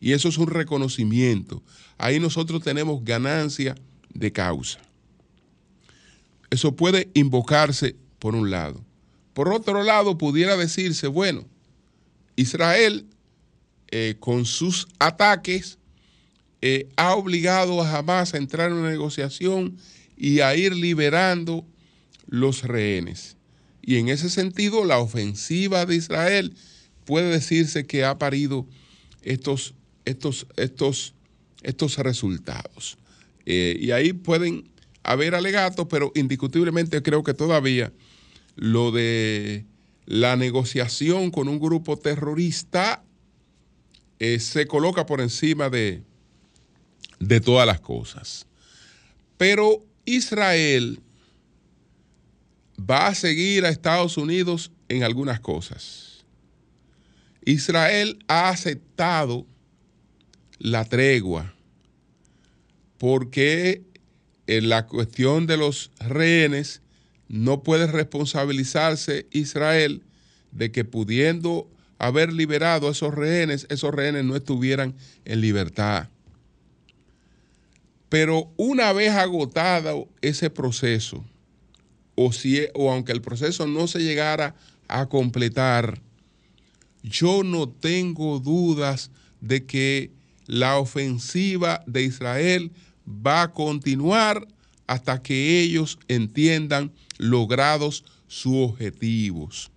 Y 0.00 0.12
eso 0.12 0.28
es 0.28 0.38
un 0.38 0.48
reconocimiento. 0.48 1.62
Ahí 1.98 2.18
nosotros 2.18 2.62
tenemos 2.62 3.04
ganancia 3.04 3.76
de 4.12 4.32
causa. 4.32 4.80
Eso 6.50 6.74
puede 6.74 7.10
invocarse 7.14 7.94
por 8.18 8.34
un 8.34 8.50
lado. 8.50 8.84
Por 9.34 9.52
otro 9.52 9.84
lado, 9.84 10.18
pudiera 10.18 10.56
decirse, 10.56 11.06
bueno, 11.06 11.44
Israel 12.40 13.06
eh, 13.90 14.16
con 14.18 14.44
sus 14.44 14.88
ataques 14.98 15.78
eh, 16.62 16.88
ha 16.96 17.14
obligado 17.14 17.82
a 17.82 17.98
Hamas 17.98 18.34
a 18.34 18.38
entrar 18.38 18.70
en 18.70 18.78
una 18.78 18.90
negociación 18.90 19.76
y 20.16 20.40
a 20.40 20.54
ir 20.54 20.74
liberando 20.74 21.66
los 22.26 22.62
rehenes. 22.62 23.36
Y 23.82 23.96
en 23.96 24.08
ese 24.08 24.28
sentido, 24.28 24.84
la 24.84 24.98
ofensiva 24.98 25.86
de 25.86 25.96
Israel 25.96 26.54
puede 27.04 27.30
decirse 27.30 27.86
que 27.86 28.04
ha 28.04 28.18
parido 28.18 28.66
estos, 29.22 29.74
estos, 30.04 30.46
estos, 30.56 31.14
estos 31.62 31.96
resultados. 31.98 32.98
Eh, 33.46 33.76
y 33.80 33.90
ahí 33.90 34.12
pueden 34.12 34.70
haber 35.02 35.34
alegatos, 35.34 35.86
pero 35.88 36.12
indiscutiblemente 36.14 37.02
creo 37.02 37.24
que 37.24 37.34
todavía 37.34 37.92
lo 38.54 38.92
de 38.92 39.64
la 40.10 40.34
negociación 40.34 41.30
con 41.30 41.46
un 41.46 41.60
grupo 41.60 41.96
terrorista 41.96 43.04
eh, 44.18 44.40
se 44.40 44.66
coloca 44.66 45.06
por 45.06 45.20
encima 45.20 45.70
de, 45.70 46.02
de 47.20 47.40
todas 47.40 47.64
las 47.64 47.80
cosas. 47.80 48.48
Pero 49.36 49.84
Israel 50.04 51.00
va 52.76 53.06
a 53.06 53.14
seguir 53.14 53.64
a 53.64 53.68
Estados 53.68 54.16
Unidos 54.16 54.72
en 54.88 55.04
algunas 55.04 55.38
cosas. 55.38 56.24
Israel 57.44 58.18
ha 58.26 58.48
aceptado 58.48 59.46
la 60.58 60.86
tregua 60.86 61.54
porque 62.98 63.84
en 64.48 64.68
la 64.68 64.88
cuestión 64.88 65.46
de 65.46 65.56
los 65.56 65.92
rehenes 66.00 66.82
no 67.30 67.62
puede 67.62 67.86
responsabilizarse 67.86 69.28
Israel 69.30 70.02
de 70.50 70.72
que 70.72 70.84
pudiendo 70.84 71.70
haber 71.96 72.32
liberado 72.32 72.88
a 72.88 72.90
esos 72.90 73.14
rehenes, 73.14 73.68
esos 73.70 73.94
rehenes 73.94 74.24
no 74.24 74.34
estuvieran 74.34 74.96
en 75.24 75.40
libertad. 75.40 76.08
Pero 78.08 78.52
una 78.56 78.92
vez 78.92 79.12
agotado 79.12 80.08
ese 80.22 80.50
proceso, 80.50 81.24
o, 82.16 82.32
si, 82.32 82.66
o 82.74 82.90
aunque 82.90 83.12
el 83.12 83.22
proceso 83.22 83.64
no 83.68 83.86
se 83.86 84.00
llegara 84.00 84.56
a 84.88 85.06
completar, 85.06 86.02
yo 87.04 87.44
no 87.44 87.68
tengo 87.68 88.40
dudas 88.40 89.12
de 89.40 89.66
que 89.66 90.10
la 90.46 90.78
ofensiva 90.78 91.84
de 91.86 92.02
Israel 92.02 92.72
va 93.06 93.42
a 93.42 93.52
continuar 93.52 94.48
hasta 94.88 95.22
que 95.22 95.60
ellos 95.60 95.96
entiendan 96.08 96.90
logrados 97.20 98.04
sus 98.28 98.70
objetivos. 98.70 99.70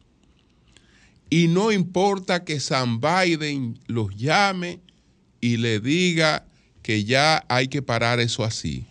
Y 1.29 1.47
no 1.47 1.71
importa 1.71 2.45
que 2.45 2.59
San 2.59 3.01
Biden 3.01 3.79
los 3.87 4.15
llame 4.15 4.79
y 5.41 5.57
le 5.57 5.79
diga 5.79 6.45
que 6.81 7.03
ya 7.03 7.45
hay 7.49 7.67
que 7.67 7.81
parar 7.81 8.19
eso 8.19 8.43
así. 8.43 8.85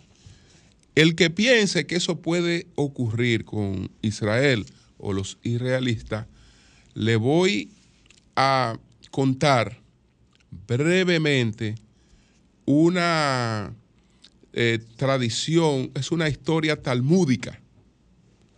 El 0.94 1.14
que 1.14 1.30
piense 1.30 1.87
que 1.87 1.97
eso 1.97 2.21
puede 2.21 2.66
ocurrir 2.75 3.47
con 3.47 3.90
Israel 4.02 4.66
o 4.99 5.14
los 5.14 5.38
israelitas, 5.42 6.26
le 6.94 7.16
voy 7.16 7.71
a 8.37 8.76
contar 9.11 9.80
brevemente 10.66 11.76
una 12.66 13.75
eh, 14.52 14.78
tradición, 14.97 15.90
es 15.94 16.12
una 16.12 16.28
historia 16.28 16.82
talmúdica. 16.82 17.62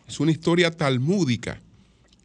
Es 0.06 0.20
una 0.20 0.32
historia 0.32 0.70
talmúdica. 0.70 1.60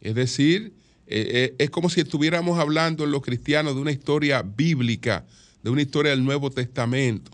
Es 0.00 0.14
decir, 0.14 0.72
eh, 1.06 1.28
eh, 1.32 1.54
es 1.58 1.70
como 1.70 1.90
si 1.90 2.00
estuviéramos 2.00 2.58
hablando 2.58 3.04
en 3.04 3.10
los 3.10 3.22
cristianos 3.22 3.74
de 3.74 3.80
una 3.80 3.92
historia 3.92 4.42
bíblica, 4.42 5.24
de 5.62 5.70
una 5.70 5.82
historia 5.82 6.10
del 6.10 6.24
Nuevo 6.24 6.50
Testamento. 6.50 7.30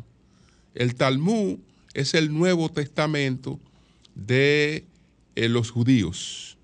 El 0.74 0.94
Talmud 0.94 1.58
es 1.94 2.14
el 2.14 2.32
Nuevo 2.32 2.70
Testamento 2.70 3.58
de 4.14 4.84
los 5.36 5.70
judíos. 5.70 6.56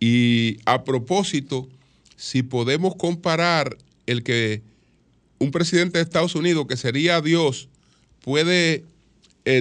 Y 0.00 0.58
a 0.64 0.84
propósito, 0.84 1.68
si 2.16 2.42
podemos 2.42 2.96
comparar 2.96 3.76
el 4.06 4.22
que 4.22 4.62
un 5.38 5.50
presidente 5.50 5.98
de 5.98 6.04
Estados 6.04 6.34
Unidos, 6.34 6.66
que 6.66 6.76
sería 6.76 7.20
Dios, 7.20 7.68
puede 8.20 8.84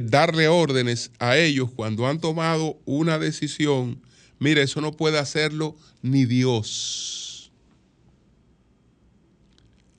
darle 0.04 0.48
órdenes 0.48 1.12
a 1.20 1.38
ellos 1.38 1.70
cuando 1.74 2.08
han 2.08 2.20
tomado 2.20 2.78
una 2.86 3.20
decisión, 3.20 4.02
mire, 4.40 4.64
eso 4.64 4.82
no 4.82 4.92
puede 4.92 5.18
hacerlo 5.18 5.76
ni 6.02 6.26
Dios. 6.26 7.52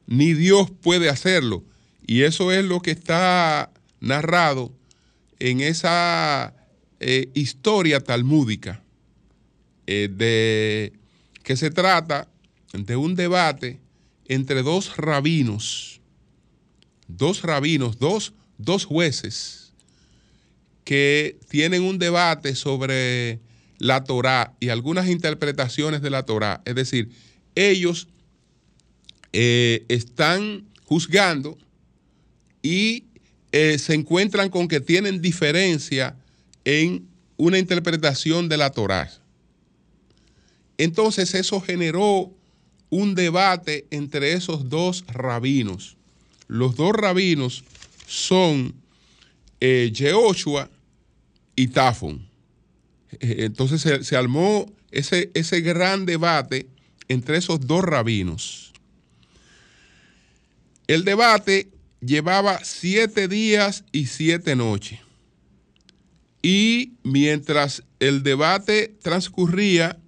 Ni 0.06 0.34
Dios 0.34 0.70
puede 0.70 1.08
hacerlo. 1.08 1.64
Y 2.06 2.22
eso 2.22 2.52
es 2.52 2.64
lo 2.64 2.80
que 2.80 2.90
está 2.90 3.70
narrado 4.00 4.72
en 5.38 5.60
esa 5.60 6.54
eh, 7.00 7.30
historia 7.34 8.00
talmúdica, 8.00 8.82
eh, 9.86 10.08
de 10.10 10.92
que 11.42 11.56
se 11.56 11.70
trata 11.70 12.28
de 12.72 12.96
un 12.96 13.14
debate 13.14 13.78
entre 14.26 14.62
dos 14.62 14.96
rabinos, 14.96 16.00
dos 17.06 17.42
rabinos, 17.42 17.98
dos, 17.98 18.34
dos 18.58 18.84
jueces, 18.84 19.67
que 20.88 21.38
tienen 21.50 21.82
un 21.82 21.98
debate 21.98 22.54
sobre 22.54 23.40
la 23.76 24.04
Torá 24.04 24.54
y 24.58 24.70
algunas 24.70 25.06
interpretaciones 25.10 26.00
de 26.00 26.08
la 26.08 26.22
Torá. 26.22 26.62
Es 26.64 26.74
decir, 26.76 27.10
ellos 27.54 28.08
eh, 29.34 29.84
están 29.90 30.64
juzgando 30.84 31.58
y 32.62 33.04
eh, 33.52 33.76
se 33.78 33.92
encuentran 33.92 34.48
con 34.48 34.66
que 34.66 34.80
tienen 34.80 35.20
diferencia 35.20 36.16
en 36.64 37.06
una 37.36 37.58
interpretación 37.58 38.48
de 38.48 38.56
la 38.56 38.70
Torá. 38.70 39.12
Entonces 40.78 41.34
eso 41.34 41.60
generó 41.60 42.32
un 42.88 43.14
debate 43.14 43.86
entre 43.90 44.32
esos 44.32 44.70
dos 44.70 45.04
rabinos. 45.06 45.98
Los 46.46 46.76
dos 46.76 46.94
rabinos 46.94 47.62
son 48.06 48.72
eh, 49.60 49.90
y 51.58 51.66
Tafon. 51.66 52.24
Eh, 53.18 53.36
entonces 53.40 53.80
se, 53.80 54.04
se, 54.04 54.16
armó 54.16 54.72
ese, 54.92 55.32
ese 55.34 55.60
gran 55.60 56.06
debate 56.06 56.68
entre 57.08 57.36
esos 57.36 57.66
dos 57.66 57.82
rabinos. 57.82 58.72
El 60.86 61.04
debate 61.04 61.68
llevaba 62.00 62.60
siete 62.62 63.26
días 63.26 63.84
y 63.90 64.06
siete 64.06 64.54
noches. 64.54 65.00
Y 66.42 66.92
mientras 67.02 67.82
el 67.98 68.22
debate 68.22 68.94
transcurría, 69.02 69.98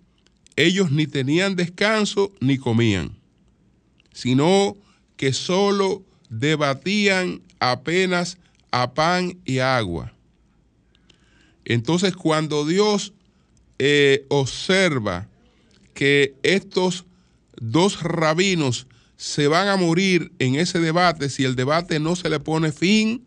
ellos 0.55 0.93
ni 0.93 1.09
tenían 1.09 1.57
descanso 1.57 2.33
ni 2.39 2.59
comían, 2.59 3.19
sino 4.13 4.77
que 5.17 5.33
solo 5.33 6.05
debatían 6.29 7.43
apenas 7.59 8.39
a 8.71 8.95
pan 8.95 9.41
y 9.45 9.59
agua. 9.59 10.15
Entonces 11.71 12.17
cuando 12.17 12.67
Dios 12.67 13.13
eh, 13.79 14.27
observa 14.27 15.29
que 15.95 16.35
estos 16.43 17.05
dos 17.61 18.03
rabinos 18.03 18.89
se 19.17 19.47
van 19.47 19.69
a 19.69 19.77
morir 19.77 20.33
en 20.41 20.57
ese 20.57 20.81
debate, 20.81 21.31
si 21.31 21.45
el 21.45 21.55
debate 21.55 22.01
no 22.01 22.17
se 22.17 22.29
le 22.29 22.41
pone 22.41 22.73
fin, 22.73 23.23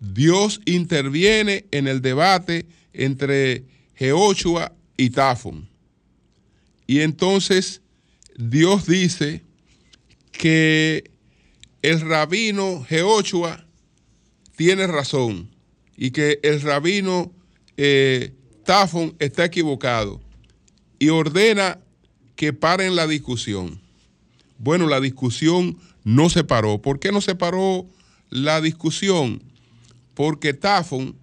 Dios 0.00 0.60
interviene 0.64 1.66
en 1.70 1.86
el 1.86 2.02
debate 2.02 2.66
entre 2.92 3.62
Jehoshua 3.94 4.72
y 4.96 5.10
Tafon. 5.10 5.68
Y 6.88 7.02
entonces 7.02 7.80
Dios 8.36 8.86
dice 8.86 9.44
que 10.32 11.12
el 11.82 12.00
rabino 12.00 12.84
Jehoshua 12.88 13.64
tiene 14.56 14.88
razón 14.88 15.59
y 16.00 16.12
que 16.12 16.40
el 16.42 16.62
rabino 16.62 17.30
eh, 17.76 18.32
Tafon 18.64 19.14
está 19.18 19.44
equivocado 19.44 20.18
y 20.98 21.10
ordena 21.10 21.78
que 22.36 22.54
paren 22.54 22.96
la 22.96 23.06
discusión. 23.06 23.78
Bueno, 24.56 24.88
la 24.88 24.98
discusión 24.98 25.76
no 26.02 26.30
se 26.30 26.42
paró. 26.42 26.80
¿Por 26.80 27.00
qué 27.00 27.12
no 27.12 27.20
se 27.20 27.34
paró 27.34 27.86
la 28.30 28.62
discusión? 28.62 29.42
Porque 30.14 30.54
Tafon, 30.54 31.16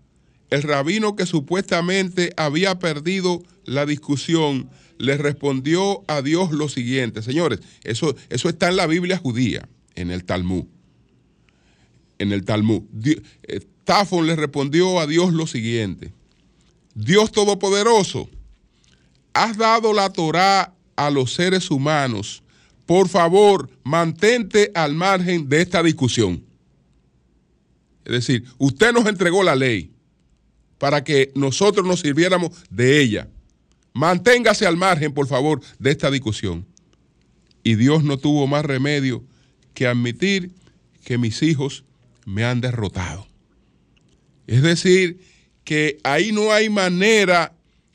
el 0.51 0.61
rabino 0.61 1.15
que 1.15 1.25
supuestamente 1.25 2.31
había 2.37 2.77
perdido 2.77 3.41
la 3.65 3.87
discusión, 3.87 4.69
le 4.99 5.17
respondió 5.17 6.03
a 6.07 6.21
Dios 6.21 6.51
lo 6.51 6.69
siguiente. 6.69 7.23
Señores, 7.23 7.61
eso, 7.83 8.15
eso 8.29 8.47
está 8.47 8.69
en 8.69 8.75
la 8.75 8.85
Biblia 8.85 9.17
judía, 9.17 9.67
en 9.95 10.11
el 10.11 10.23
Talmud. 10.23 10.65
En 12.19 12.31
el 12.31 12.45
Talmud. 12.45 12.83
Eh, 13.43 13.61
Tafon 13.87 14.27
le 14.27 14.35
respondió 14.35 14.99
a 14.99 15.07
Dios 15.07 15.31
lo 15.31 15.47
siguiente. 15.47 16.11
Dios 16.93 17.31
Todopoderoso, 17.31 18.29
has 19.33 19.55
dado 19.55 19.93
la 19.93 20.11
Torá 20.11 20.73
a 20.97 21.09
los 21.09 21.33
seres 21.33 21.71
humanos. 21.71 22.43
Por 22.85 23.07
favor, 23.07 23.69
mantente 23.85 24.73
al 24.75 24.93
margen 24.93 25.47
de 25.47 25.61
esta 25.61 25.81
discusión. 25.81 26.43
Es 28.03 28.11
decir, 28.11 28.43
usted 28.57 28.91
nos 28.91 29.05
entregó 29.05 29.41
la 29.41 29.55
ley 29.55 29.93
para 30.79 31.05
que 31.05 31.31
nosotros 31.33 31.87
nos 31.87 32.01
sirviéramos 32.01 32.51
de 32.69 32.99
ella. 32.99 33.29
Manténgase 33.93 34.67
al 34.67 34.75
margen, 34.75 35.13
por 35.13 35.27
favor, 35.27 35.61
de 35.79 35.91
esta 35.91 36.11
discusión. 36.11 36.65
Y 37.63 37.75
Dios 37.75 38.03
no 38.03 38.17
tuvo 38.17 38.47
más 38.47 38.65
remedio 38.65 39.23
que 39.73 39.87
admitir 39.87 40.51
que 41.05 41.17
mis 41.17 41.41
hijos 41.41 41.85
me 42.25 42.43
han 42.43 42.59
derrotado. 42.59 43.27
Es 44.47 44.61
decir, 44.61 45.19
que 45.63 45.99
ahí 46.03 46.31
no 46.31 46.51
hay 46.51 46.69
manera 46.69 47.53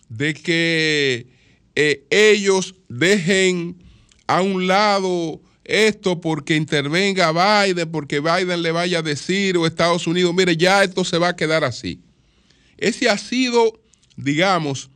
de 0.09 0.35
que 0.35 1.27
eh, 1.75 2.05
ellos 2.11 2.75
dejen 2.89 3.83
a 4.27 4.43
un 4.43 4.67
lado 4.67 5.41
esto 5.65 6.21
porque 6.21 6.57
intervenga 6.57 7.33
Biden, 7.33 7.91
porque 7.91 8.21
Biden 8.21 8.63
le 8.63 8.73
vaya 8.73 8.99
a 8.99 9.03
decir 9.03 9.57
o 9.57 9.67
Estados 9.67 10.07
Unidos, 10.07 10.35
mire, 10.35 10.57
ya 10.57 10.85
esto 10.85 11.05
se 11.05 11.19
va 11.19 11.29
a 11.29 11.37
quedar 11.37 11.65
así. 11.65 12.01
Ese 12.77 13.09
ha 13.09 13.17
sido, 13.17 13.81
digamos, 14.17 14.91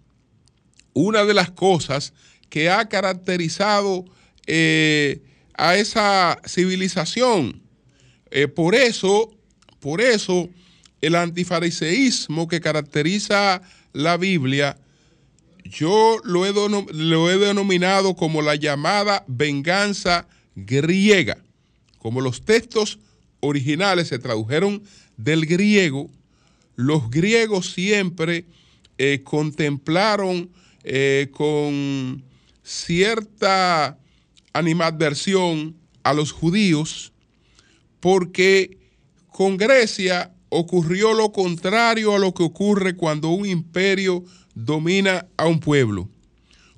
una 0.92 1.24
de 1.24 1.34
las 1.34 1.50
cosas 1.50 2.12
que 2.50 2.68
ha 2.68 2.88
caracterizado 2.88 4.04
eh, 4.46 5.22
a 5.54 5.76
esa 5.76 6.38
civilización. 6.46 7.62
Eh, 8.30 8.48
por 8.48 8.74
eso, 8.74 9.34
por 9.80 10.00
eso, 10.00 10.48
el 11.06 11.14
antifariseísmo 11.14 12.48
que 12.48 12.60
caracteriza 12.60 13.62
la 13.92 14.16
Biblia, 14.16 14.76
yo 15.64 16.18
lo 16.24 16.46
he, 16.46 16.52
lo 16.52 17.30
he 17.30 17.38
denominado 17.38 18.16
como 18.16 18.42
la 18.42 18.56
llamada 18.56 19.24
venganza 19.28 20.26
griega, 20.56 21.38
como 21.98 22.20
los 22.20 22.44
textos 22.44 22.98
originales 23.38 24.08
se 24.08 24.18
tradujeron 24.18 24.82
del 25.16 25.46
griego, 25.46 26.10
los 26.74 27.08
griegos 27.08 27.72
siempre 27.72 28.44
eh, 28.98 29.20
contemplaron 29.22 30.50
eh, 30.82 31.28
con 31.32 32.24
cierta 32.64 33.96
animadversión 34.52 35.76
a 36.02 36.12
los 36.12 36.32
judíos 36.32 37.12
porque 38.00 38.78
con 39.28 39.56
Grecia 39.56 40.32
ocurrió 40.48 41.14
lo 41.14 41.32
contrario 41.32 42.14
a 42.14 42.18
lo 42.18 42.32
que 42.34 42.42
ocurre 42.42 42.96
cuando 42.96 43.30
un 43.30 43.46
imperio 43.46 44.24
domina 44.54 45.26
a 45.36 45.46
un 45.46 45.60
pueblo. 45.60 46.08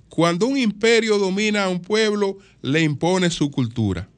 Cuando 0.08 0.46
un 0.46 0.58
imperio 0.58 1.18
domina 1.18 1.64
a 1.64 1.68
un 1.68 1.80
pueblo, 1.80 2.38
le 2.62 2.82
impone 2.82 3.30
su 3.30 3.50
cultura. 3.50 4.08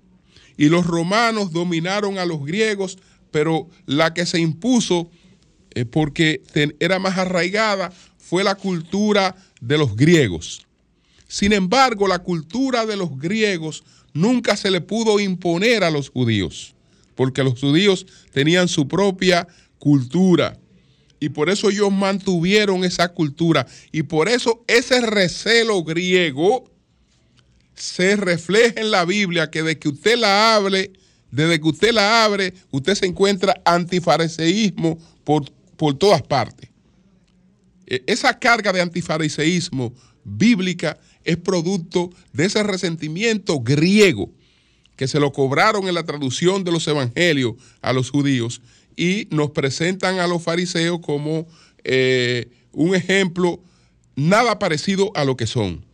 Y 0.57 0.69
los 0.69 0.87
romanos 0.87 1.53
dominaron 1.53 2.19
a 2.19 2.25
los 2.25 2.45
griegos, 2.45 2.99
pero 3.31 3.69
la 3.87 4.15
que 4.15 4.27
se 4.27 4.41
impuso, 4.41 5.11
eh, 5.75 5.85
porque 5.85 6.43
era 6.79 6.99
más 6.99 7.19
arraigada, 7.19 7.93
fue 8.19 8.45
la 8.45 8.55
cultura 8.55 9.37
de 9.61 9.79
los 9.79 9.97
griegos. 9.97 10.67
Sin 11.27 11.53
embargo, 11.53 12.09
la 12.09 12.21
cultura 12.21 12.87
de 12.87 12.97
los 12.97 13.19
griegos 13.19 13.85
nunca 14.13 14.57
se 14.57 14.71
le 14.71 14.81
pudo 14.81 15.21
imponer 15.21 15.85
a 15.85 15.91
los 15.91 16.11
judíos, 16.11 16.75
porque 17.15 17.43
los 17.43 17.59
judíos 17.59 18.07
tenían 18.33 18.69
su 18.69 18.89
propia 18.89 19.47
cultura. 19.79 20.59
Y 21.21 21.29
por 21.29 21.51
eso 21.51 21.71
ellos 21.71 21.93
mantuvieron 21.93 22.85
esa 22.85 23.13
cultura. 23.13 23.67
Y 23.93 24.05
por 24.05 24.29
eso 24.29 24.65
ese 24.67 25.01
recelo 25.03 25.85
griego 25.85 26.71
se 27.75 28.17
refleja 28.17 28.81
en 28.81 28.91
la 28.91 29.05
Biblia, 29.05 29.51
que 29.51 29.63
de 29.63 29.79
que 29.79 29.89
usted 29.89 30.17
la 30.17 30.55
hable, 30.55 30.93
desde 31.31 31.61
que 31.61 31.69
usted 31.69 31.93
la 31.93 32.25
abre, 32.25 32.55
usted 32.71 32.95
se 32.95 33.07
encuentra 33.07 33.61
antifariseísmo 33.65 34.99
por, 35.25 35.51
por 35.77 35.95
todas 35.95 36.23
partes. 36.23 36.71
E, 37.87 38.03
esa 38.07 38.39
carga 38.39 38.73
de 38.73 38.81
antifariseísmo 38.81 39.93
bíblica 40.25 40.99
es 41.25 41.37
producto 41.37 42.11
de 42.33 42.47
ese 42.47 42.63
resentimiento 42.63 43.61
griego 43.61 44.31
que 45.01 45.09
se 45.09 45.19
lo 45.19 45.33
cobraron 45.33 45.89
en 45.89 45.95
la 45.95 46.05
traducción 46.05 46.63
de 46.63 46.73
los 46.73 46.87
evangelios 46.87 47.55
a 47.81 47.95
los 47.95 48.11
judíos 48.11 48.61
y 48.99 49.29
nos 49.31 49.53
presentan 49.53 50.19
a 50.19 50.27
los 50.27 50.43
fariseos 50.43 51.01
como 51.01 51.49
eh, 51.85 52.51
un 52.73 52.95
ejemplo 52.95 53.63
nada 54.15 54.59
parecido 54.59 55.11
a 55.15 55.25
lo 55.25 55.39
que 55.39 55.47
son, 55.47 55.87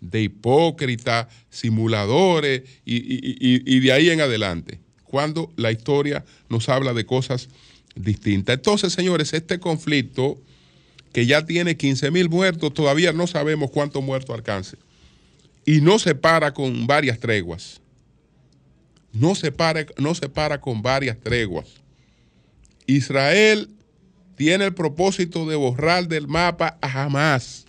de 0.00 0.22
hipócritas, 0.22 1.28
simuladores 1.50 2.64
y, 2.84 3.76
y 3.76 3.78
de 3.78 3.92
ahí 3.92 4.10
en 4.10 4.22
adelante, 4.22 4.80
cuando 5.04 5.52
la 5.54 5.70
historia 5.70 6.24
nos 6.48 6.68
habla 6.68 6.94
de 6.94 7.06
cosas 7.06 7.50
distintas. 7.94 8.56
Entonces, 8.56 8.92
señores, 8.92 9.34
este 9.34 9.60
conflicto 9.60 10.36
que 11.12 11.26
ya 11.26 11.46
tiene 11.46 11.76
15 11.76 12.10
mil 12.10 12.28
muertos, 12.28 12.74
todavía 12.74 13.12
no 13.12 13.28
sabemos 13.28 13.70
cuántos 13.70 14.02
muertos 14.02 14.34
alcance. 14.34 14.78
Y 15.64 15.80
no 15.80 16.00
se 16.00 16.16
para 16.16 16.54
con 16.54 16.88
varias 16.88 17.20
treguas. 17.20 17.80
No 19.18 19.34
se 19.34 19.52
para, 19.52 19.86
no 19.98 20.14
se 20.14 20.28
para 20.28 20.60
con 20.60 20.82
varias 20.82 21.18
treguas. 21.18 21.66
Israel 22.86 23.68
tiene 24.36 24.66
el 24.66 24.74
propósito 24.74 25.46
de 25.46 25.56
borrar 25.56 26.08
del 26.08 26.28
mapa 26.28 26.78
a 26.80 27.02
Hamas. 27.02 27.66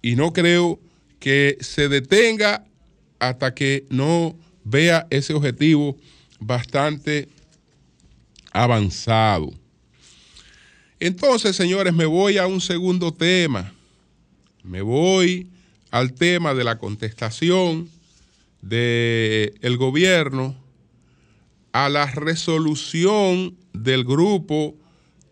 Y 0.00 0.14
no 0.14 0.32
creo 0.32 0.80
que 1.18 1.58
se 1.60 1.88
detenga 1.88 2.64
hasta 3.18 3.54
que 3.54 3.86
no 3.90 4.36
vea 4.64 5.06
ese 5.10 5.34
objetivo 5.34 5.96
bastante 6.38 7.28
avanzado. 8.52 9.52
Entonces, 11.00 11.56
señores, 11.56 11.92
me 11.92 12.06
voy 12.06 12.38
a 12.38 12.46
un 12.46 12.60
segundo 12.60 13.12
tema. 13.12 13.72
Me 14.62 14.82
voy 14.82 15.48
al 15.90 16.12
tema 16.14 16.54
de 16.54 16.64
la 16.64 16.78
contestación 16.78 17.88
del 18.62 19.76
gobierno 19.76 20.56
a 21.72 21.88
la 21.88 22.06
resolución 22.06 23.56
del 23.72 24.04
grupo 24.04 24.76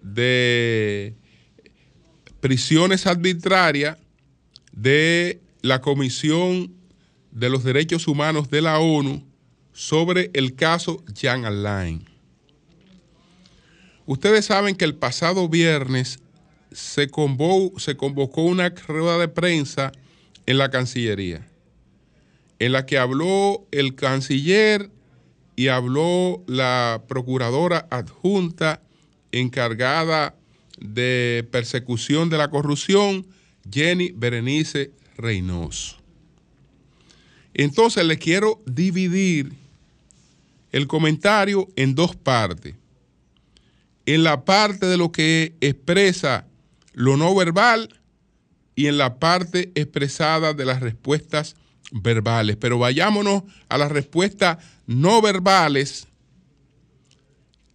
de 0.03 1.15
prisiones 2.41 3.07
arbitrarias 3.07 3.99
de 4.73 5.41
la 5.63 5.81
Comisión 5.81 6.75
de 7.31 7.51
los 7.51 7.65
Derechos 7.65 8.09
Humanos 8.09 8.51
de 8.51 8.63
la 8.63 8.79
ONU 8.79 9.25
sobre 9.73 10.31
el 10.35 10.55
caso 10.55 11.03
Jan 11.15 11.45
Alain. 11.45 12.05
Ustedes 14.07 14.47
saben 14.47 14.75
que 14.75 14.85
el 14.85 14.97
pasado 14.97 15.49
viernes 15.49 16.19
se 16.73 17.09
convocó, 17.09 17.79
se 17.79 17.97
convocó 17.97 18.43
una 18.43 18.71
rueda 18.71 19.19
de 19.19 19.29
prensa 19.29 19.93
en 20.47 20.59
la 20.59 20.71
Cancillería, 20.71 21.47
en 22.61 22.73
la 22.73 22.87
que 22.87 22.99
habló 22.99 23.67
el 23.73 23.97
canciller 23.97 24.91
y 25.57 25.69
habló 25.69 26.45
la 26.47 27.03
procuradora 27.09 27.89
adjunta 27.91 28.83
encargada 29.33 30.37
de 30.79 31.47
persecución 31.51 32.31
de 32.31 32.39
la 32.39 32.51
corrupción, 32.51 33.27
Jenny 33.71 34.13
Berenice 34.15 34.93
Reynoso. 35.17 35.97
Entonces 37.55 38.05
le 38.07 38.19
quiero 38.19 38.63
dividir 38.65 39.53
el 40.71 40.87
comentario 40.87 41.69
en 41.77 41.95
dos 41.95 42.15
partes 42.15 42.77
en 44.07 44.25
la 44.25 44.45
parte 44.45 44.87
de 44.87 44.97
lo 44.97 45.13
que 45.13 45.55
expresa 45.61 46.47
lo 46.93 47.17
no 47.17 47.35
verbal 47.35 48.01
y 48.75 48.87
en 48.87 48.99
la 48.99 49.19
parte 49.19 49.73
expresada 49.75 50.53
de 50.53 50.65
las 50.65 50.81
respuestas 50.81 51.57
verbales. 51.93 52.57
Pero 52.57 52.79
vayámonos 52.79 53.43
a 53.69 53.79
las 53.79 53.91
respuestas 53.91 54.59
no 54.87 55.21
verbales, 55.23 56.07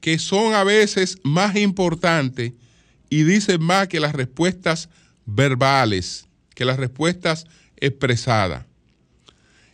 que 0.01 0.19
son 0.19 0.53
a 0.53 0.63
veces 0.63 1.17
más 1.23 1.55
importantes 1.55 2.53
y 3.09 3.23
dicen 3.23 3.61
más 3.61 3.87
que 3.87 3.99
las 3.99 4.13
respuestas 4.13 4.89
verbales, 5.25 6.27
que 6.53 6.65
las 6.65 6.77
respuestas 6.77 7.45
expresadas. 7.77 8.65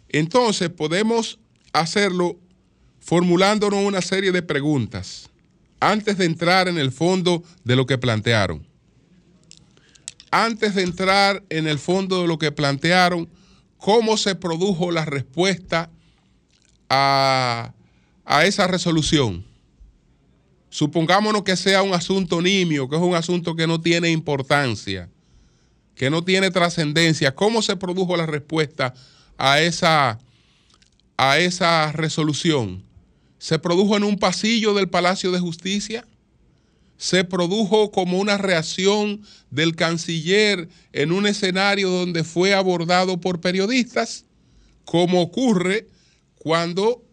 Entonces 0.09 0.69
podemos 0.69 1.39
hacerlo 1.73 2.37
formulándonos 2.99 3.83
una 3.83 4.01
serie 4.01 4.31
de 4.31 4.41
preguntas 4.41 5.29
antes 5.79 6.17
de 6.17 6.25
entrar 6.25 6.67
en 6.67 6.77
el 6.77 6.91
fondo 6.91 7.43
de 7.63 7.75
lo 7.75 7.85
que 7.85 7.97
plantearon. 7.97 8.65
Antes 10.29 10.75
de 10.75 10.83
entrar 10.83 11.43
en 11.49 11.67
el 11.67 11.79
fondo 11.79 12.21
de 12.21 12.27
lo 12.27 12.37
que 12.37 12.51
plantearon, 12.51 13.27
cómo 13.81 14.15
se 14.15 14.35
produjo 14.35 14.91
la 14.91 15.03
respuesta 15.03 15.89
a, 16.87 17.73
esa 18.43 18.67
resolución. 18.67 19.43
Supongámonos 20.69 21.43
que 21.43 21.57
sea 21.57 21.81
un 21.81 21.93
asunto 21.93 22.41
nimio, 22.41 22.87
que 22.87 22.95
es 22.95 23.01
un 23.01 23.15
asunto 23.15 23.55
que 23.55 23.67
no 23.67 23.81
tiene 23.81 24.09
importancia, 24.11 25.09
que 25.95 26.09
no 26.09 26.23
tiene 26.23 26.51
trascendencia. 26.51 27.35
¿Cómo 27.35 27.61
se 27.61 27.75
produjo 27.75 28.15
la 28.15 28.25
respuesta 28.25 28.93
a 29.37 29.59
esa, 29.59 30.19
a 31.17 31.39
esa 31.39 31.91
resolución? 31.91 32.83
se 33.41 33.57
produjo 33.57 33.97
en 33.97 34.03
un 34.03 34.19
pasillo 34.19 34.75
del 34.75 34.87
Palacio 34.87 35.31
de 35.31 35.39
Justicia, 35.39 36.05
se 37.01 37.23
produjo 37.23 37.89
como 37.89 38.19
una 38.19 38.37
reacción 38.37 39.23
del 39.49 39.75
canciller 39.75 40.69
en 40.93 41.11
un 41.11 41.25
escenario 41.25 41.89
donde 41.89 42.23
fue 42.23 42.53
abordado 42.53 43.19
por 43.19 43.41
periodistas, 43.41 44.25
como 44.85 45.19
ocurre 45.19 45.87
cuando 46.35 47.03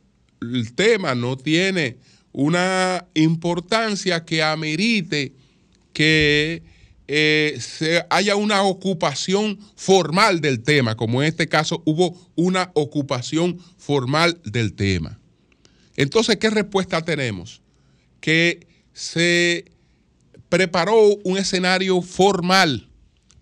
el 0.42 0.74
tema 0.74 1.14
no 1.14 1.38
tiene 1.38 1.96
una 2.32 3.06
importancia 3.14 4.26
que 4.26 4.42
amerite 4.42 5.32
que 5.94 6.62
eh, 7.06 7.58
haya 8.10 8.36
una 8.36 8.64
ocupación 8.64 9.58
formal 9.74 10.42
del 10.42 10.62
tema, 10.62 10.98
como 10.98 11.22
en 11.22 11.28
este 11.28 11.48
caso 11.48 11.82
hubo 11.86 12.14
una 12.34 12.72
ocupación 12.74 13.58
formal 13.78 14.38
del 14.44 14.74
tema. 14.74 15.18
Entonces, 15.96 16.36
¿qué 16.36 16.50
respuesta 16.50 17.00
tenemos? 17.00 17.62
Que 18.20 18.66
se 18.92 19.77
preparó 20.48 21.16
un 21.24 21.38
escenario 21.38 22.00
formal 22.02 22.88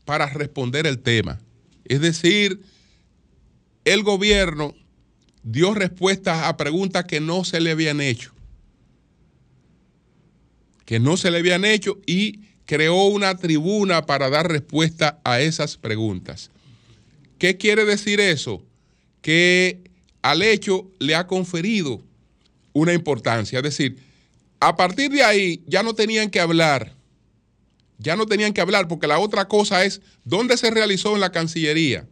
para 0.05 0.27
responder 0.27 0.87
el 0.87 0.99
tema. 0.99 1.40
Es 1.85 2.01
decir, 2.01 2.61
el 3.85 4.03
gobierno 4.03 4.75
dio 5.42 5.75
respuestas 5.75 6.45
a 6.45 6.57
preguntas 6.57 7.05
que 7.05 7.21
no 7.21 7.45
se 7.45 7.61
le 7.61 7.71
habían 7.71 8.01
hecho. 8.01 8.33
Que 10.85 10.99
no 10.99 11.16
se 11.16 11.31
le 11.31 11.38
habían 11.38 11.64
hecho 11.64 12.01
y 12.07 12.40
creó 12.64 13.05
una 13.05 13.37
tribuna 13.37 14.07
para 14.07 14.29
dar 14.29 14.51
respuesta 14.51 15.21
a 15.25 15.40
esas 15.40 15.77
preguntas. 15.77 16.51
¿Qué 17.38 17.57
quiere 17.57 17.85
decir 17.85 18.21
eso? 18.21 18.62
Que 19.23 19.85
al 20.23 20.42
hecho 20.42 20.90
le 20.99 21.14
ha 21.14 21.27
conferido 21.27 22.03
una 22.73 22.92
importancia. 22.92 23.59
Es 23.59 23.62
decir, 23.62 23.99
a 24.59 24.77
partir 24.77 25.11
de 25.11 25.23
ahí 25.23 25.62
ya 25.66 25.83
no 25.83 25.95
tenían 25.95 26.31
que 26.31 26.40
hablar, 26.40 26.95
ya 27.98 28.16
no 28.16 28.26
tenían 28.26 28.52
que 28.52 28.61
hablar, 28.61 28.88
porque 28.88 29.06
la 29.06 29.18
otra 29.18 29.48
cosa 29.48 29.85
es 29.85 30.00
dónde 30.24 30.56
se 30.56 30.70
realizó 30.70 31.14
en 31.14 31.20
la 31.20 31.32
Cancillería. 31.32 32.06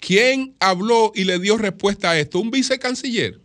¿Quién 0.00 0.54
habló 0.60 1.12
y 1.14 1.24
le 1.24 1.38
dio 1.38 1.56
respuesta 1.56 2.10
a 2.10 2.18
esto? 2.18 2.38
Un 2.38 2.50
vicecanciller, 2.50 3.40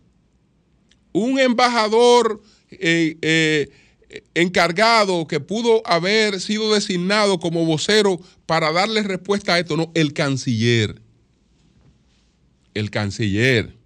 un 1.12 1.40
embajador 1.40 2.42
eh, 2.70 3.16
eh, 3.22 3.70
encargado 4.34 5.26
que 5.26 5.40
pudo 5.40 5.82
haber 5.86 6.40
sido 6.40 6.74
designado 6.74 7.40
como 7.40 7.64
vocero 7.64 8.20
para 8.44 8.72
darle 8.72 9.02
respuesta 9.02 9.54
a 9.54 9.58
esto, 9.58 9.76
no, 9.76 9.90
el 9.94 10.12
canciller. 10.12 11.00
El 12.74 12.90
canciller. 12.90 13.76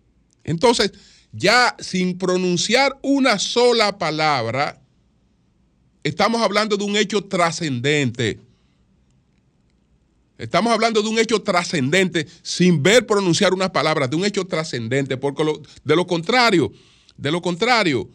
Entonces, 0.43 0.93
ya 1.33 1.77
sin 1.79 2.19
pronunciar 2.19 2.99
una 3.03 3.39
sola 3.39 3.99
palabra, 3.99 4.81
estamos 6.05 6.43
hablando 6.43 6.77
de 6.77 6.85
un 6.85 6.97
hecho 6.97 7.25
trascendente. 7.25 8.39
Estamos 10.37 10.73
hablando 10.73 11.03
de 11.03 11.09
un 11.09 11.19
hecho 11.19 11.43
trascendente 11.43 12.27
sin 12.43 12.83
ver 12.83 13.07
pronunciar 13.07 13.55
unas 13.55 13.71
palabras, 13.71 14.11
de 14.11 14.17
un 14.17 14.25
hecho 14.25 14.45
trascendente, 14.47 15.17
porque 15.17 15.45
de 15.83 15.97
lo 15.97 16.07
contrario, 16.07 16.73
de 17.17 17.33
lo 17.33 17.41
contrario, 17.41 18.09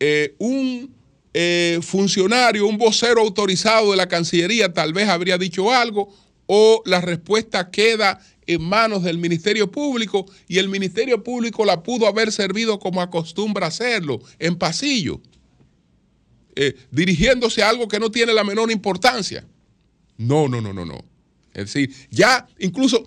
eh, 0.00 0.34
un 0.38 0.94
eh, 1.34 1.80
funcionario, 1.82 2.66
un 2.66 2.78
vocero 2.78 3.20
autorizado 3.20 3.90
de 3.90 3.96
la 3.96 4.08
Cancillería 4.08 4.72
tal 4.72 4.92
vez 4.92 5.08
habría 5.08 5.36
dicho 5.36 5.72
algo 5.72 6.14
o 6.46 6.82
la 6.86 7.00
respuesta 7.00 7.70
queda 7.70 8.20
en 8.46 8.62
manos 8.62 9.02
del 9.02 9.18
Ministerio 9.18 9.70
Público 9.70 10.26
y 10.46 10.58
el 10.58 10.68
Ministerio 10.68 11.24
Público 11.24 11.64
la 11.64 11.82
pudo 11.82 12.06
haber 12.06 12.30
servido 12.30 12.78
como 12.78 13.02
acostumbra 13.02 13.66
hacerlo, 13.66 14.20
en 14.38 14.56
pasillo, 14.56 15.20
eh, 16.56 16.74
dirigiéndose 16.90 17.62
a 17.62 17.68
algo 17.68 17.88
que 17.88 17.98
no 17.98 18.10
tiene 18.10 18.32
la 18.32 18.44
menor 18.44 18.70
importancia. 18.70 19.46
No, 20.16 20.48
no, 20.48 20.60
no, 20.60 20.72
no, 20.72 20.84
no. 20.84 21.04
Es 21.52 21.72
decir, 21.72 21.94
ya 22.10 22.46
incluso 22.58 23.06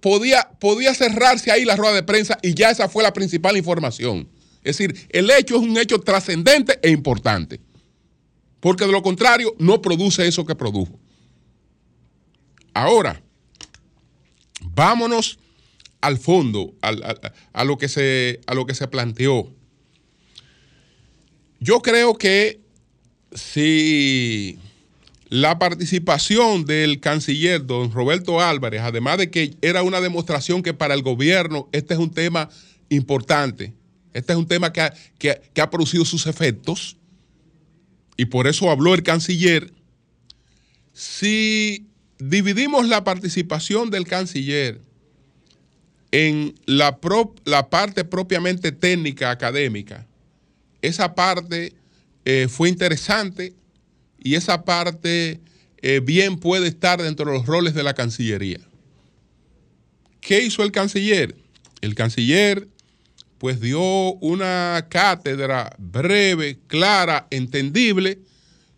podía, 0.00 0.48
podía 0.58 0.94
cerrarse 0.94 1.50
ahí 1.50 1.64
la 1.64 1.76
rueda 1.76 1.94
de 1.94 2.02
prensa 2.02 2.38
y 2.42 2.54
ya 2.54 2.70
esa 2.70 2.88
fue 2.88 3.02
la 3.02 3.12
principal 3.12 3.56
información. 3.56 4.28
Es 4.64 4.78
decir, 4.78 5.08
el 5.10 5.30
hecho 5.30 5.56
es 5.56 5.62
un 5.62 5.76
hecho 5.76 6.00
trascendente 6.00 6.78
e 6.82 6.90
importante. 6.90 7.60
Porque 8.60 8.86
de 8.86 8.92
lo 8.92 9.02
contrario, 9.02 9.54
no 9.58 9.82
produce 9.82 10.26
eso 10.26 10.46
que 10.46 10.54
produjo. 10.54 10.98
Ahora, 12.74 13.20
vámonos 14.60 15.38
al 16.00 16.18
fondo, 16.18 16.74
a, 16.80 17.64
lo 17.64 17.78
que 17.78 17.88
se, 17.88 18.40
a 18.46 18.54
lo 18.54 18.66
que 18.66 18.74
se 18.74 18.88
planteó. 18.88 19.52
Yo 21.62 21.80
creo 21.80 22.14
que 22.18 22.60
si 23.32 24.58
la 25.28 25.60
participación 25.60 26.64
del 26.64 26.98
canciller 26.98 27.64
don 27.64 27.92
Roberto 27.92 28.40
Álvarez, 28.40 28.80
además 28.82 29.18
de 29.18 29.30
que 29.30 29.54
era 29.62 29.84
una 29.84 30.00
demostración 30.00 30.64
que 30.64 30.74
para 30.74 30.94
el 30.94 31.02
gobierno 31.02 31.68
este 31.70 31.94
es 31.94 32.00
un 32.00 32.10
tema 32.10 32.48
importante, 32.88 33.74
este 34.12 34.32
es 34.32 34.38
un 34.40 34.48
tema 34.48 34.72
que 34.72 35.60
ha, 35.60 35.70
producido 35.70 36.04
sus 36.04 36.26
efectos 36.26 36.96
y 38.16 38.24
por 38.24 38.48
eso 38.48 38.68
habló 38.68 38.92
el 38.92 39.04
canciller. 39.04 39.72
Si 40.92 41.86
dividimos 42.18 42.88
la 42.88 43.04
participación 43.04 43.88
del 43.88 44.08
canciller 44.08 44.80
en 46.10 46.56
la, 46.66 46.98
la 47.44 47.70
parte 47.70 48.04
propiamente 48.04 48.72
técnica, 48.72 49.30
académica, 49.30 50.08
esa 50.82 51.14
parte 51.14 51.74
eh, 52.24 52.48
fue 52.48 52.68
interesante 52.68 53.54
y 54.18 54.34
esa 54.34 54.64
parte 54.64 55.40
eh, 55.80 56.00
bien 56.00 56.38
puede 56.38 56.68
estar 56.68 57.02
dentro 57.02 57.26
de 57.26 57.38
los 57.38 57.46
roles 57.46 57.74
de 57.74 57.82
la 57.82 57.94
Cancillería. 57.94 58.60
¿Qué 60.20 60.42
hizo 60.42 60.62
el 60.62 60.70
canciller? 60.70 61.34
El 61.80 61.94
canciller 61.96 62.68
pues 63.38 63.60
dio 63.60 64.12
una 64.20 64.86
cátedra 64.88 65.74
breve, 65.78 66.60
clara, 66.68 67.26
entendible 67.30 68.20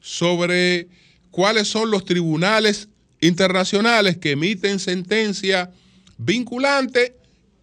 sobre 0.01 0.89
cuáles 1.31 1.69
son 1.69 1.91
los 1.91 2.07
tribunales 2.07 2.89
internacionales 3.21 4.17
que 4.17 4.31
emiten 4.31 4.79
sentencia 4.79 5.71
vinculante 6.17 7.15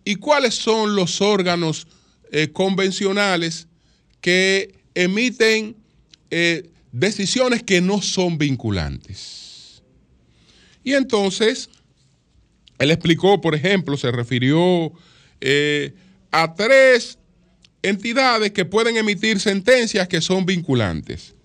y 0.05 0.17
cuáles 0.17 0.53
son 0.53 0.95
los 0.95 1.21
órganos 1.21 1.87
eh, 2.31 2.51
convencionales 2.51 3.67
que 4.21 4.75
emiten 4.95 5.75
eh, 6.29 6.69
decisiones 6.91 7.63
que 7.63 7.81
no 7.81 8.01
son 8.01 8.37
vinculantes. 8.37 9.81
Y 10.83 10.93
entonces, 10.93 11.69
él 12.79 12.91
explicó, 12.91 13.41
por 13.41 13.55
ejemplo, 13.55 13.97
se 13.97 14.11
refirió 14.11 14.91
eh, 15.41 15.93
a 16.31 16.55
tres 16.55 17.17
entidades 17.83 18.51
que 18.51 18.65
pueden 18.65 18.97
emitir 18.97 19.39
sentencias 19.39 20.07
que 20.07 20.21
son 20.21 20.45
vinculantes. 20.45 21.35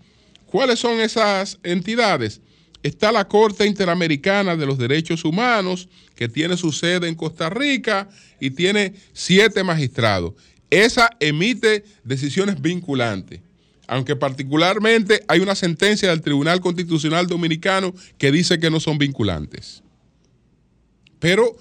¿Cuáles 0.47 0.79
son 0.79 1.01
esas 1.01 1.59
entidades? 1.63 2.41
Está 2.83 3.11
la 3.11 3.27
Corte 3.27 3.67
Interamericana 3.67 4.57
de 4.57 4.65
los 4.65 4.79
Derechos 4.79 5.25
Humanos, 5.25 5.89
que 6.15 6.29
tiene 6.29 6.57
su 6.57 6.73
sede 6.73 7.09
en 7.09 7.15
Costa 7.15 7.51
Rica 7.51 8.09
y 8.39 8.51
tiene 8.51 8.95
siete 9.13 9.65
magistrados. 9.65 10.35
Esa 10.71 11.11
emite 11.21 11.85
decisiones 12.05 12.61
vinculantes, 12.61 13.41
aunque 13.87 14.17
particularmente 14.17 15.23
hay 15.29 15.41
una 15.41 15.55
sentencia 15.55 16.11
del 16.11 16.23
Tribunal 16.23 16.61
Constitucional 16.61 17.27
Dominicano 17.27 17.95
que 18.19 18.33
dice 18.33 18.59
que 18.59 18.71
no 18.71 18.81
son 18.81 18.99
vinculantes. 18.99 19.83
Pero, 21.19 21.57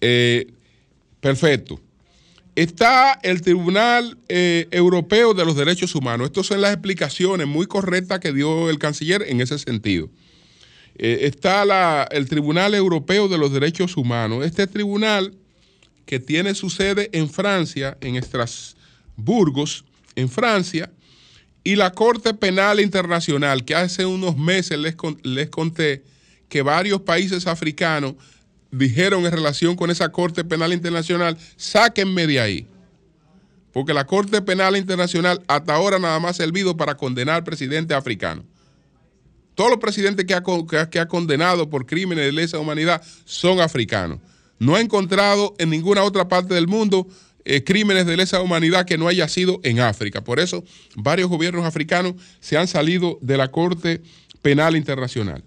eh, 0.00 0.52
perfecto. 1.20 1.80
Está 2.54 3.18
el 3.22 3.40
Tribunal 3.40 4.18
eh, 4.28 4.68
Europeo 4.70 5.32
de 5.32 5.44
los 5.44 5.56
Derechos 5.56 5.94
Humanos. 5.94 6.26
Estas 6.26 6.46
son 6.46 6.60
las 6.60 6.72
explicaciones 6.72 7.46
muy 7.46 7.66
correctas 7.66 8.20
que 8.20 8.32
dio 8.32 8.68
el 8.68 8.78
canciller 8.78 9.24
en 9.26 9.40
ese 9.40 9.58
sentido. 9.58 10.10
Eh, 10.96 11.20
está 11.22 12.04
el 12.10 12.28
Tribunal 12.28 12.74
Europeo 12.74 13.28
de 13.28 13.38
los 13.38 13.52
Derechos 13.52 13.96
Humanos. 13.96 14.44
Este 14.44 14.66
tribunal 14.66 15.34
que 16.06 16.20
tiene 16.20 16.54
su 16.54 16.70
sede 16.70 17.08
en 17.12 17.28
Francia, 17.28 17.96
en 18.00 18.16
Estrasburgo, 18.16 19.64
en 20.14 20.28
Francia, 20.28 20.90
y 21.64 21.76
la 21.76 21.92
Corte 21.92 22.34
Penal 22.34 22.80
Internacional, 22.80 23.64
que 23.64 23.74
hace 23.74 24.04
unos 24.04 24.36
meses 24.36 24.78
les, 24.78 24.96
les 25.22 25.48
conté 25.48 26.02
que 26.48 26.62
varios 26.62 27.00
países 27.02 27.46
africanos 27.46 28.14
dijeron 28.70 29.24
en 29.24 29.32
relación 29.32 29.76
con 29.76 29.90
esa 29.90 30.10
Corte 30.10 30.44
Penal 30.44 30.72
Internacional, 30.72 31.38
sáquenme 31.56 32.26
de 32.26 32.40
ahí. 32.40 32.66
Porque 33.72 33.94
la 33.94 34.06
Corte 34.06 34.42
Penal 34.42 34.76
Internacional 34.76 35.42
hasta 35.46 35.74
ahora 35.74 35.98
nada 35.98 36.18
más 36.18 36.32
ha 36.32 36.42
servido 36.44 36.76
para 36.76 36.96
condenar 36.96 37.44
presidentes 37.44 37.96
africanos. 37.96 38.44
Todos 39.54 39.70
los 39.70 39.78
presidentes 39.78 40.26
que 40.26 40.34
ha, 40.34 40.42
que 40.90 40.98
ha 40.98 41.08
condenado 41.08 41.68
por 41.68 41.86
crímenes 41.86 42.24
de 42.24 42.32
lesa 42.32 42.58
humanidad 42.58 43.02
son 43.24 43.60
africanos. 43.60 44.18
No 44.62 44.76
ha 44.76 44.80
encontrado 44.80 45.56
en 45.58 45.70
ninguna 45.70 46.04
otra 46.04 46.28
parte 46.28 46.54
del 46.54 46.68
mundo 46.68 47.08
eh, 47.44 47.64
crímenes 47.64 48.06
de 48.06 48.16
lesa 48.16 48.40
humanidad 48.40 48.86
que 48.86 48.96
no 48.96 49.08
haya 49.08 49.26
sido 49.26 49.58
en 49.64 49.80
África. 49.80 50.22
Por 50.22 50.38
eso 50.38 50.62
varios 50.94 51.28
gobiernos 51.28 51.64
africanos 51.64 52.14
se 52.38 52.56
han 52.56 52.68
salido 52.68 53.18
de 53.22 53.36
la 53.36 53.50
Corte 53.50 54.02
Penal 54.40 54.76
Internacional. 54.76 55.42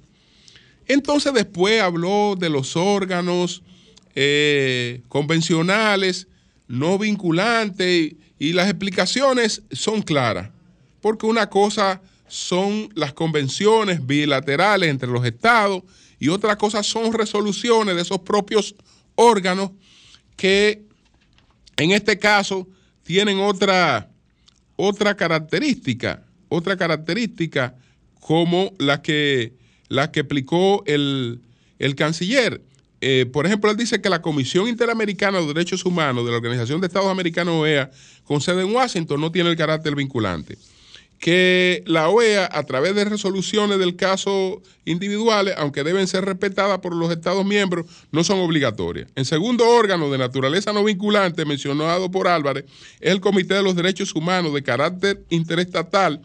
Entonces 0.86 1.34
después 1.34 1.82
habló 1.82 2.36
de 2.38 2.50
los 2.50 2.76
órganos 2.76 3.64
eh, 4.16 5.02
convencionales, 5.08 6.28
no 6.68 6.98
vinculantes, 6.98 8.16
y 8.38 8.52
las 8.52 8.68
explicaciones 8.68 9.62
son 9.72 10.02
claras, 10.02 10.50
porque 11.00 11.26
una 11.26 11.50
cosa 11.50 12.02
son 12.28 12.90
las 12.96 13.14
convenciones 13.14 14.06
bilaterales 14.06 14.90
entre 14.90 15.08
los 15.08 15.26
estados 15.26 15.84
y 16.20 16.28
otra 16.28 16.58
cosa 16.58 16.84
son 16.84 17.14
resoluciones 17.14 17.96
de 17.96 18.02
esos 18.02 18.20
propios 18.20 18.76
órganos 19.16 19.72
que 20.36 20.84
en 21.78 21.92
este 21.92 22.20
caso 22.20 22.68
tienen 23.04 23.40
otra, 23.40 24.10
otra 24.76 25.16
característica, 25.16 26.24
otra 26.50 26.78
característica 26.78 27.76
como 28.20 28.74
la 28.80 29.02
que 29.02 29.54
la 29.88 30.12
que 30.12 30.22
explicó 30.22 30.84
el, 30.86 31.42
canciller. 31.96 32.62
Eh, 33.02 33.26
por 33.32 33.46
ejemplo, 33.46 33.70
él 33.70 33.78
dice 33.78 34.02
que 34.02 34.10
la 34.10 34.22
Comisión 34.22 34.68
Interamericana 34.68 35.40
de 35.40 35.48
Derechos 35.48 35.86
Humanos 35.86 36.26
de 36.26 36.32
la 36.32 36.38
Organización 36.38 36.82
de 36.82 36.88
Estados 36.88 37.10
Americanos 37.10 37.56
OEA, 37.56 37.92
con 38.24 38.42
sede 38.42 38.64
en 38.64 38.74
Washington, 38.74 39.22
no 39.22 39.32
tiene 39.32 39.50
el 39.50 39.56
carácter 39.56 39.96
vinculante. 39.96 40.58
Que 41.20 41.84
la 41.86 42.10
OEA, 42.10 42.50
a 42.52 42.64
través 42.64 42.94
de 42.94 43.06
resoluciones 43.06 43.80
del 43.80 43.96
caso 43.96 44.62
individuales, 44.84 45.56
aunque 45.58 45.84
deben 45.84 46.08
ser 46.08 46.26
respetadas 46.26 46.80
por 46.80 46.96
los 46.96 47.12
Estados 47.12 47.46
miembros, 47.46 47.86
no 48.12 48.24
son 48.24 48.40
obligatorias. 48.40 49.10
El 49.16 49.26
segundo 49.26 49.68
órgano 49.68 50.10
de 50.12 50.18
naturaleza 50.18 50.74
no 50.74 50.84
vinculante 50.84 51.46
mencionado 51.46 52.12
por 52.12 52.28
Álvarez 52.28 52.66
es 53.00 53.12
el 53.12 53.22
Comité 53.22 53.56
de 53.56 53.64
los 53.64 53.76
Derechos 53.76 54.14
Humanos 54.14 54.54
de 54.54 54.64
carácter 54.64 55.24
interestatal, 55.30 56.22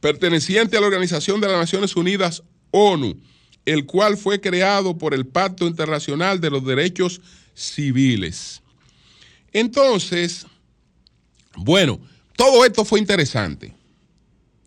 perteneciente 0.00 0.76
a 0.76 0.80
la 0.80 0.86
Organización 0.86 1.40
de 1.40 1.48
las 1.48 1.58
Naciones 1.58 1.96
Unidas, 1.96 2.42
ONU, 2.70 3.16
el 3.64 3.86
cual 3.86 4.16
fue 4.16 4.40
creado 4.40 4.98
por 4.98 5.14
el 5.14 5.26
Pacto 5.26 5.66
Internacional 5.66 6.40
de 6.40 6.50
los 6.50 6.64
Derechos 6.64 7.20
Civiles. 7.54 8.62
Entonces, 9.52 10.46
bueno, 11.56 12.00
todo 12.38 12.64
esto 12.64 12.84
fue 12.84 13.00
interesante 13.00 13.74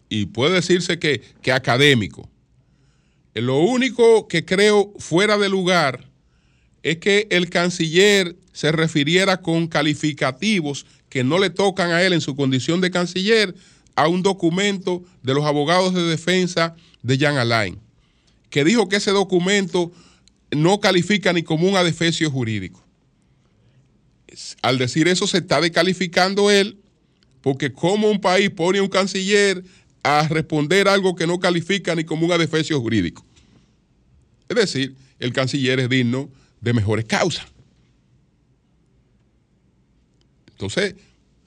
y 0.10 0.26
puede 0.26 0.56
decirse 0.56 1.00
que, 1.00 1.22
que 1.42 1.54
académico. 1.54 2.30
Lo 3.34 3.60
único 3.60 4.28
que 4.28 4.44
creo 4.44 4.94
fuera 5.00 5.38
de 5.38 5.48
lugar 5.48 6.10
es 6.84 6.98
que 6.98 7.30
el 7.32 7.50
canciller 7.50 8.36
se 8.52 8.74
refiriera 8.74 9.42
con 9.42 9.68
calificativos 9.68 10.86
que 11.08 11.24
no 11.24 11.40
le 11.40 11.50
tocan 11.50 11.92
a 11.92 12.04
él 12.04 12.12
en 12.12 12.20
su 12.20 12.36
condición 12.36 12.82
de 12.82 12.92
canciller 12.92 13.56
a 13.96 14.10
un 14.10 14.22
documento 14.22 15.06
de 15.24 15.34
los 15.34 15.46
abogados 15.46 15.94
de 15.94 16.04
defensa 16.04 16.76
de 17.04 17.18
Jan 17.18 17.38
Alain, 17.38 17.80
que 18.50 18.66
dijo 18.66 18.90
que 18.90 18.98
ese 18.98 19.12
documento 19.12 19.94
no 20.52 20.82
califica 20.82 21.32
ni 21.32 21.44
como 21.44 21.70
un 21.70 21.78
adefesio 21.78 22.30
jurídico. 22.30 22.86
Al 24.62 24.78
decir 24.78 25.08
eso 25.08 25.26
se 25.26 25.38
está 25.38 25.62
descalificando 25.62 26.52
él, 26.52 26.81
porque 27.42 27.72
como 27.72 28.10
un 28.10 28.22
país 28.22 28.50
pone 28.50 28.82
un 28.82 28.88
canciller 28.88 29.64
a 30.04 30.28
responder 30.28 30.88
algo 30.88 31.16
que 31.16 31.28
no 31.28 31.40
califica 31.40 31.96
ni 31.96 32.04
como 32.04 32.26
un 32.26 32.32
adefesio 32.32 32.80
jurídico. 32.80 33.26
Es 34.50 34.56
decir, 34.56 34.96
el 35.20 35.34
canciller 35.34 35.80
es 35.80 35.90
digno 35.90 36.30
de 36.60 36.74
mejores 36.74 37.06
causas. 37.06 37.46
Entonces, 40.52 40.96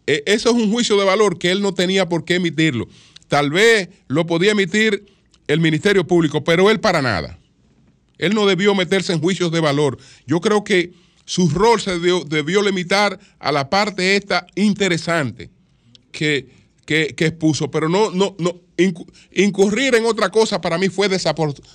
e, 0.06 0.22
eso 0.26 0.50
es 0.50 0.54
un 0.56 0.70
juicio 0.70 0.96
de 0.96 1.04
valor 1.04 1.38
que 1.38 1.50
él 1.50 1.62
no 1.62 1.74
tenía 1.74 2.08
por 2.08 2.24
qué 2.24 2.36
emitirlo. 2.36 2.88
Tal 3.28 3.50
vez 3.50 3.88
lo 4.08 4.26
podía 4.26 4.52
emitir 4.52 5.06
el 5.46 5.60
Ministerio 5.60 6.06
Público, 6.06 6.44
pero 6.44 6.70
él 6.70 6.80
para 6.80 7.02
nada. 7.02 7.38
Él 8.18 8.34
no 8.34 8.46
debió 8.46 8.74
meterse 8.74 9.12
en 9.12 9.20
juicios 9.20 9.50
de 9.50 9.60
valor. 9.60 9.98
Yo 10.26 10.40
creo 10.40 10.64
que 10.64 10.92
su 11.24 11.48
rol 11.48 11.80
se 11.80 11.98
debió, 11.98 12.62
limitar 12.62 13.18
a 13.38 13.52
la 13.52 13.70
parte 13.70 14.16
esta 14.16 14.46
interesante 14.54 15.50
que 16.14 16.64
que, 16.84 17.14
expuso, 17.18 17.70
pero 17.70 17.88
no, 17.88 18.10
no, 18.10 18.36
no, 18.38 18.60
incurrir 19.32 19.94
en 19.94 20.04
otra 20.04 20.30
cosa 20.30 20.60
para 20.60 20.78
mí 20.78 20.88
fue, 20.88 21.08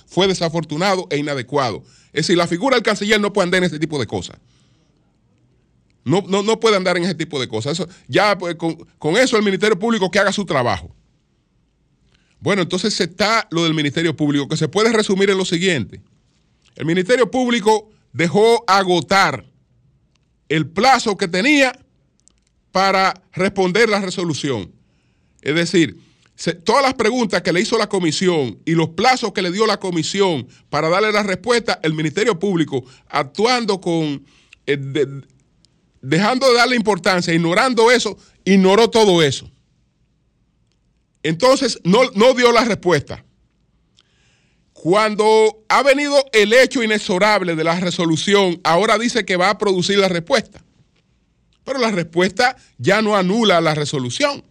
fue 0.06 0.28
desafortunado 0.28 1.06
e 1.10 1.18
inadecuado. 1.18 1.82
Es 2.12 2.26
decir, 2.26 2.36
la 2.36 2.46
figura 2.46 2.76
del 2.76 2.82
canciller 2.82 3.20
no 3.20 3.32
puede 3.32 3.44
andar 3.44 3.58
en 3.58 3.64
ese 3.64 3.78
tipo 3.78 3.98
de 3.98 4.06
cosas. 4.06 4.38
No, 6.04 6.22
no, 6.22 6.60
puede 6.60 6.76
andar 6.76 6.96
en 6.96 7.04
ese 7.04 7.14
tipo 7.14 7.38
de 7.38 7.46
cosas. 7.46 7.72
Eso, 7.72 7.88
ya 8.08 8.36
pues, 8.38 8.54
con, 8.56 8.74
con, 8.98 9.16
eso 9.16 9.36
el 9.36 9.44
Ministerio 9.44 9.78
Público 9.78 10.10
que 10.10 10.18
haga 10.18 10.32
su 10.32 10.44
trabajo. 10.44 10.94
Bueno, 12.40 12.62
entonces 12.62 12.98
está 13.00 13.46
lo 13.50 13.64
del 13.64 13.74
Ministerio 13.74 14.16
Público, 14.16 14.48
que 14.48 14.56
se 14.56 14.68
puede 14.68 14.92
resumir 14.92 15.28
en 15.30 15.36
lo 15.36 15.44
siguiente. 15.44 16.00
El 16.74 16.86
Ministerio 16.86 17.30
Público 17.30 17.90
dejó 18.12 18.64
agotar 18.66 19.44
el 20.48 20.66
plazo 20.66 21.16
que 21.16 21.28
tenía 21.28 21.78
para 22.72 23.14
responder 23.32 23.88
la 23.88 24.00
resolución. 24.00 24.72
Es 25.42 25.54
decir, 25.54 25.98
todas 26.64 26.82
las 26.82 26.94
preguntas 26.94 27.42
que 27.42 27.52
le 27.52 27.60
hizo 27.60 27.76
la 27.76 27.88
comisión 27.88 28.58
y 28.64 28.72
los 28.72 28.90
plazos 28.90 29.32
que 29.32 29.42
le 29.42 29.52
dio 29.52 29.66
la 29.66 29.78
comisión 29.78 30.46
para 30.68 30.88
darle 30.88 31.12
la 31.12 31.22
respuesta, 31.22 31.80
el 31.82 31.94
Ministerio 31.94 32.38
Público 32.38 32.84
actuando 33.08 33.80
con, 33.80 34.24
eh, 34.66 35.06
dejando 36.00 36.48
de 36.48 36.54
darle 36.54 36.76
importancia, 36.76 37.34
ignorando 37.34 37.90
eso, 37.90 38.16
ignoró 38.44 38.88
todo 38.88 39.22
eso. 39.22 39.50
Entonces 41.22 41.80
no, 41.84 42.10
no 42.14 42.34
dio 42.34 42.52
la 42.52 42.64
respuesta. 42.64 43.24
Cuando 44.72 45.62
ha 45.68 45.82
venido 45.82 46.16
el 46.32 46.54
hecho 46.54 46.82
inexorable 46.82 47.54
de 47.54 47.64
la 47.64 47.78
resolución, 47.78 48.58
ahora 48.64 48.96
dice 48.96 49.26
que 49.26 49.36
va 49.36 49.50
a 49.50 49.58
producir 49.58 49.98
la 49.98 50.08
respuesta. 50.08 50.64
Pero 51.70 51.78
la 51.78 51.92
respuesta 51.92 52.56
ya 52.78 53.00
no 53.00 53.14
anula 53.14 53.60
la 53.60 53.76
resolución 53.76 54.42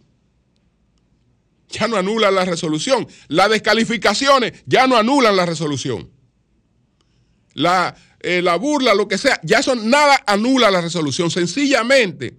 ya 1.68 1.86
no 1.86 1.96
anulan 1.96 2.34
la 2.34 2.46
resolución. 2.46 3.06
Las 3.28 3.50
descalificaciones 3.50 4.54
ya 4.64 4.86
no 4.86 4.96
anulan 4.96 5.36
la 5.36 5.44
resolución. 5.44 6.10
La, 7.52 7.94
eh, 8.20 8.40
la 8.42 8.56
burla, 8.56 8.94
lo 8.94 9.06
que 9.06 9.18
sea, 9.18 9.38
ya 9.44 9.58
eso 9.58 9.76
nada 9.76 10.20
anula 10.26 10.70
la 10.70 10.80
resolución. 10.80 11.30
Sencillamente, 11.30 12.34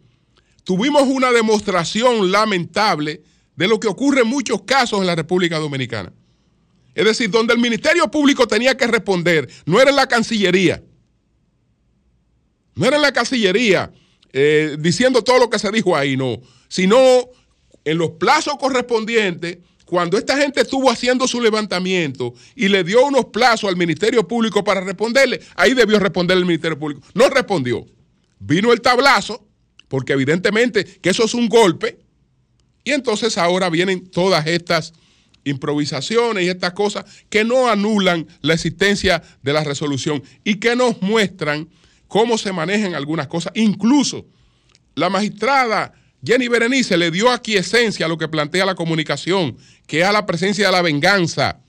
tuvimos 0.64 1.04
una 1.04 1.32
demostración 1.32 2.32
lamentable 2.32 3.22
de 3.56 3.68
lo 3.68 3.80
que 3.80 3.88
ocurre 3.88 4.24
en 4.24 4.28
muchos 4.28 4.64
casos 4.64 5.00
en 5.00 5.06
la 5.06 5.16
República 5.16 5.60
Dominicana. 5.60 6.12
Es 6.96 7.06
decir, 7.06 7.30
donde 7.30 7.54
el 7.54 7.60
Ministerio 7.60 8.10
Público 8.10 8.48
tenía 8.48 8.76
que 8.76 8.88
responder, 8.88 9.48
no 9.66 9.80
era 9.80 9.92
en 9.92 9.96
la 9.96 10.08
Cancillería, 10.08 10.84
no 12.76 12.86
era 12.86 12.98
en 12.98 13.04
la 13.04 13.14
Cancillería 13.14 13.94
eh, 14.34 14.78
diciendo 14.80 15.24
todo 15.24 15.40
lo 15.40 15.50
que 15.50 15.60
se 15.60 15.72
dijo 15.72 15.96
ahí, 15.96 16.16
no, 16.18 16.42
sino 16.68 16.98
en 17.84 17.98
los 17.98 18.12
plazos 18.12 18.56
correspondientes, 18.60 19.58
cuando 19.86 20.18
esta 20.18 20.38
gente 20.38 20.62
estuvo 20.62 20.90
haciendo 20.90 21.28
su 21.28 21.42
levantamiento 21.42 22.34
y 22.56 22.70
le 22.70 22.84
dio 22.84 23.06
unos 23.06 23.26
plazos 23.26 23.70
al 23.70 23.76
Ministerio 23.76 24.26
Público 24.26 24.64
para 24.64 24.80
responderle, 24.80 25.42
ahí 25.56 25.74
debió 25.74 26.00
responder 26.00 26.38
el 26.38 26.46
Ministerio 26.46 26.80
Público. 26.80 27.02
No 27.14 27.28
respondió. 27.28 27.86
Vino 28.40 28.72
el 28.72 28.80
tablazo, 28.80 29.46
porque 29.90 30.14
evidentemente 30.14 30.86
que 30.86 31.10
eso 31.10 31.26
es 31.26 31.34
un 31.34 31.50
golpe, 31.50 32.00
y 32.86 32.92
entonces 32.92 33.38
ahora 33.38 33.70
vienen 33.70 34.08
todas 34.08 34.48
estas 34.48 34.94
improvisaciones 35.44 36.46
y 36.46 36.50
estas 36.50 36.74
cosas 36.74 37.06
que 37.30 37.44
no 37.44 37.70
anulan 37.70 38.28
la 38.42 38.54
existencia 38.54 39.22
de 39.42 39.54
la 39.54 39.64
resolución 39.64 40.24
y 40.44 40.56
que 40.56 40.76
nos 40.76 41.02
muestran 41.02 41.68
cómo 42.12 42.38
se 42.38 42.52
manejan 42.52 42.94
algunas 42.94 43.28
cosas. 43.28 43.54
Incluso 43.56 44.26
la 44.96 45.10
magistrada 45.10 45.94
Jenny 46.22 46.50
Berenice 46.50 46.98
le 46.98 47.10
dio 47.10 47.32
aquí 47.32 47.56
esencia 47.56 48.06
a 48.06 48.10
lo 48.10 48.18
que 48.18 48.28
plantea 48.28 48.66
la 48.66 48.76
comunicación, 48.76 49.56
que 49.88 50.02
es 50.02 50.06
a 50.06 50.12
la 50.12 50.26
presencia 50.26 50.66
de 50.66 50.74
la 50.74 50.82
venganza, 50.82 51.62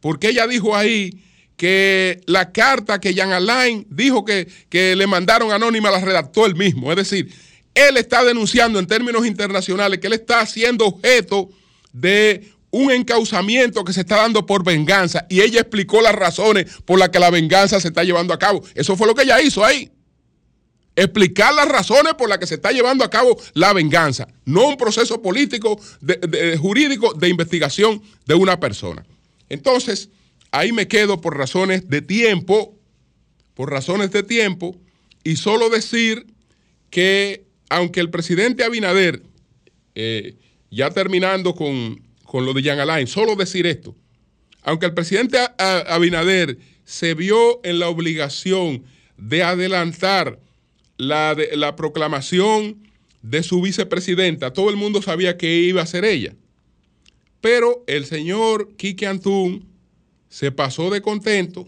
porque 0.00 0.28
ella 0.28 0.46
dijo 0.46 0.76
ahí 0.76 1.20
que 1.56 2.20
la 2.26 2.52
carta 2.52 3.00
que 3.00 3.14
Jean 3.14 3.32
Alain 3.32 3.84
dijo 3.90 4.24
que, 4.24 4.46
que 4.68 4.94
le 4.94 5.08
mandaron 5.08 5.50
anónima 5.50 5.90
la 5.90 6.00
redactó 6.00 6.46
él 6.46 6.54
mismo. 6.54 6.92
Es 6.92 6.96
decir, 6.96 7.34
él 7.74 7.96
está 7.96 8.22
denunciando 8.22 8.78
en 8.78 8.86
términos 8.86 9.26
internacionales 9.26 9.98
que 9.98 10.06
él 10.06 10.12
está 10.12 10.46
siendo 10.46 10.86
objeto 10.86 11.50
de 11.92 12.48
un 12.70 12.90
encauzamiento 12.90 13.84
que 13.84 13.92
se 13.92 14.00
está 14.00 14.16
dando 14.16 14.46
por 14.46 14.64
venganza 14.64 15.26
y 15.28 15.40
ella 15.40 15.60
explicó 15.60 16.00
las 16.00 16.14
razones 16.14 16.66
por 16.84 16.98
las 16.98 17.08
que 17.08 17.18
la 17.18 17.30
venganza 17.30 17.80
se 17.80 17.88
está 17.88 18.04
llevando 18.04 18.32
a 18.32 18.38
cabo. 18.38 18.62
Eso 18.74 18.96
fue 18.96 19.06
lo 19.06 19.14
que 19.14 19.22
ella 19.22 19.40
hizo 19.40 19.64
ahí 19.64 19.90
explicar 20.96 21.54
las 21.54 21.68
razones 21.68 22.14
por 22.14 22.28
las 22.28 22.38
que 22.38 22.46
se 22.46 22.56
está 22.56 22.72
llevando 22.72 23.04
a 23.04 23.10
cabo 23.10 23.36
la 23.54 23.72
venganza, 23.72 24.28
no 24.44 24.68
un 24.68 24.76
proceso 24.76 25.22
político, 25.22 25.80
jurídico 26.58 27.14
de 27.14 27.28
investigación 27.28 28.02
de 28.26 28.34
una 28.34 28.60
persona. 28.60 29.04
Entonces, 29.48 30.10
ahí 30.50 30.72
me 30.72 30.88
quedo 30.88 31.20
por 31.20 31.36
razones 31.36 31.88
de 31.88 32.02
tiempo, 32.02 32.76
por 33.54 33.70
razones 33.70 34.10
de 34.10 34.22
tiempo, 34.22 34.76
y 35.24 35.36
solo 35.36 35.70
decir 35.70 36.26
que 36.90 37.46
aunque 37.68 38.00
el 38.00 38.10
presidente 38.10 38.64
Abinader, 38.64 39.22
eh, 39.94 40.36
ya 40.70 40.90
terminando 40.90 41.54
con, 41.54 42.02
con, 42.30 42.46
lo 42.46 42.52
de 42.52 42.62
Jean 42.62 42.78
Alain, 42.78 43.08
solo 43.08 43.34
decir 43.34 43.66
esto, 43.66 43.96
aunque 44.62 44.86
el 44.86 44.94
presidente 44.94 45.36
Abinader 45.58 46.58
se 46.84 47.14
vio 47.14 47.58
en 47.64 47.80
la 47.80 47.88
obligación 47.88 48.84
de 49.16 49.42
adelantar 49.42 50.38
la, 50.96 51.36
la 51.54 51.74
proclamación 51.74 52.88
de 53.22 53.42
su 53.42 53.60
vicepresidenta, 53.60 54.52
todo 54.52 54.70
el 54.70 54.76
mundo 54.76 55.02
sabía 55.02 55.36
que 55.36 55.58
iba 55.58 55.82
a 55.82 55.86
ser 55.86 56.04
ella. 56.04 56.36
Pero 57.40 57.82
el 57.88 58.06
señor 58.06 58.76
Quique 58.76 59.08
Antún 59.08 59.66
se 60.28 60.52
pasó 60.52 60.88
de 60.90 61.02
contento, 61.02 61.66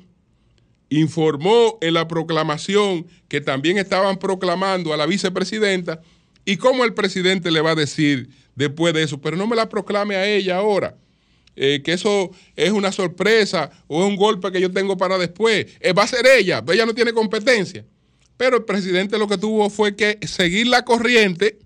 informó 0.90 1.76
en 1.80 1.94
la 1.94 2.06
proclamación 2.06 3.08
que 3.26 3.40
también 3.40 3.78
estaban 3.78 4.16
proclamando 4.16 4.94
a 4.94 4.96
la 4.96 5.06
vicepresidenta 5.06 6.02
y 6.45 6.57
cómo 6.57 6.84
el 6.84 6.95
presidente 6.95 7.51
le 7.51 7.61
va 7.61 7.72
a 7.72 7.74
decir 7.74 8.30
después 8.55 8.95
de 8.95 9.03
eso, 9.03 9.20
pero 9.20 9.36
no 9.36 9.47
me 9.47 9.57
la 9.57 9.68
proclame 9.68 10.16
a 10.16 10.26
ella 10.26 10.57
ahora, 10.57 10.97
eh, 11.55 11.82
que 11.84 11.93
eso 11.93 12.30
es 12.57 12.70
una 12.70 12.93
sorpresa 12.93 13.70
o 13.86 14.03
es 14.03 14.09
un 14.09 14.16
golpe 14.16 14.51
que 14.51 14.61
yo 14.61 14.70
tengo 14.70 14.97
para 14.97 15.18
después. 15.18 15.66
Eh, 15.80 15.93
va 15.93 16.05
a 16.05 16.07
ser 16.07 16.26
ella, 16.26 16.62
ella 16.68 16.86
no 16.86 16.95
tiene 16.95 17.12
competencia. 17.12 17.84
Pero 18.36 18.57
el 18.57 18.64
presidente 18.64 19.18
lo 19.18 19.28
que 19.28 19.38
tuvo 19.38 19.70
fue 19.70 19.95
que 19.95 20.18
seguir 20.26 20.66
la 20.66 20.84
corriente 20.84 21.59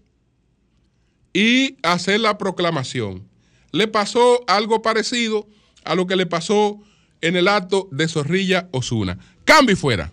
y 1.32 1.76
hacer 1.82 2.20
la 2.20 2.38
proclamación. 2.38 3.28
le 3.72 3.88
pasó 3.88 4.42
algo 4.46 4.80
parecido 4.80 5.46
a 5.84 5.94
lo 5.94 6.06
que 6.06 6.16
le 6.16 6.24
pasó 6.24 6.80
en 7.20 7.36
el 7.36 7.46
acto 7.46 7.88
de 7.92 8.08
Zorrilla 8.08 8.68
Osuna. 8.72 9.18
Cambio 9.44 9.74
y 9.74 9.76
fuera. 9.76 10.12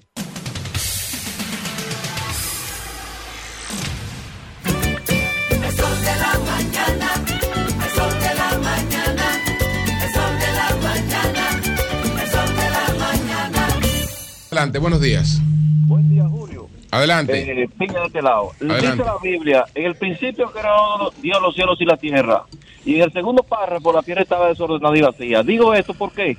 Adelante, 14.53 14.77
buenos 14.77 15.01
días. 15.01 15.41
Buen 15.87 16.07
día, 16.11 16.25
Julio. 16.29 16.69
Adelante. 16.91 17.63
Eh, 17.63 17.67
piña 17.75 18.01
de 18.01 18.05
este 18.05 18.21
lado. 18.21 18.51
Adelante. 18.61 18.91
Dice 18.91 19.03
la 19.03 19.17
Biblia, 19.17 19.65
en 19.73 19.85
el 19.85 19.95
principio 19.95 20.51
creó 20.51 21.11
Dios 21.23 21.41
los 21.41 21.55
cielos 21.55 21.81
y 21.81 21.85
la 21.85 21.97
tierra. 21.97 22.43
Y 22.85 22.97
en 22.97 23.01
el 23.01 23.11
segundo 23.11 23.41
párrafo 23.41 23.91
la 23.91 24.03
tierra 24.03 24.21
estaba 24.21 24.49
desordenada 24.49 24.95
y 24.95 25.01
vacía. 25.01 25.41
Digo 25.41 25.73
esto 25.73 25.95
porque 25.95 26.37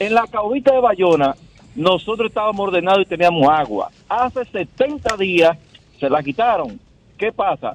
en 0.00 0.12
la 0.12 0.26
caubita 0.26 0.72
de 0.72 0.80
Bayona 0.80 1.36
nosotros 1.76 2.30
estábamos 2.30 2.66
ordenados 2.66 3.02
y 3.02 3.04
teníamos 3.04 3.48
agua. 3.48 3.92
Hace 4.08 4.44
70 4.44 5.16
días 5.18 5.56
se 6.00 6.10
la 6.10 6.20
quitaron. 6.20 6.80
¿Qué 7.16 7.30
pasa? 7.30 7.74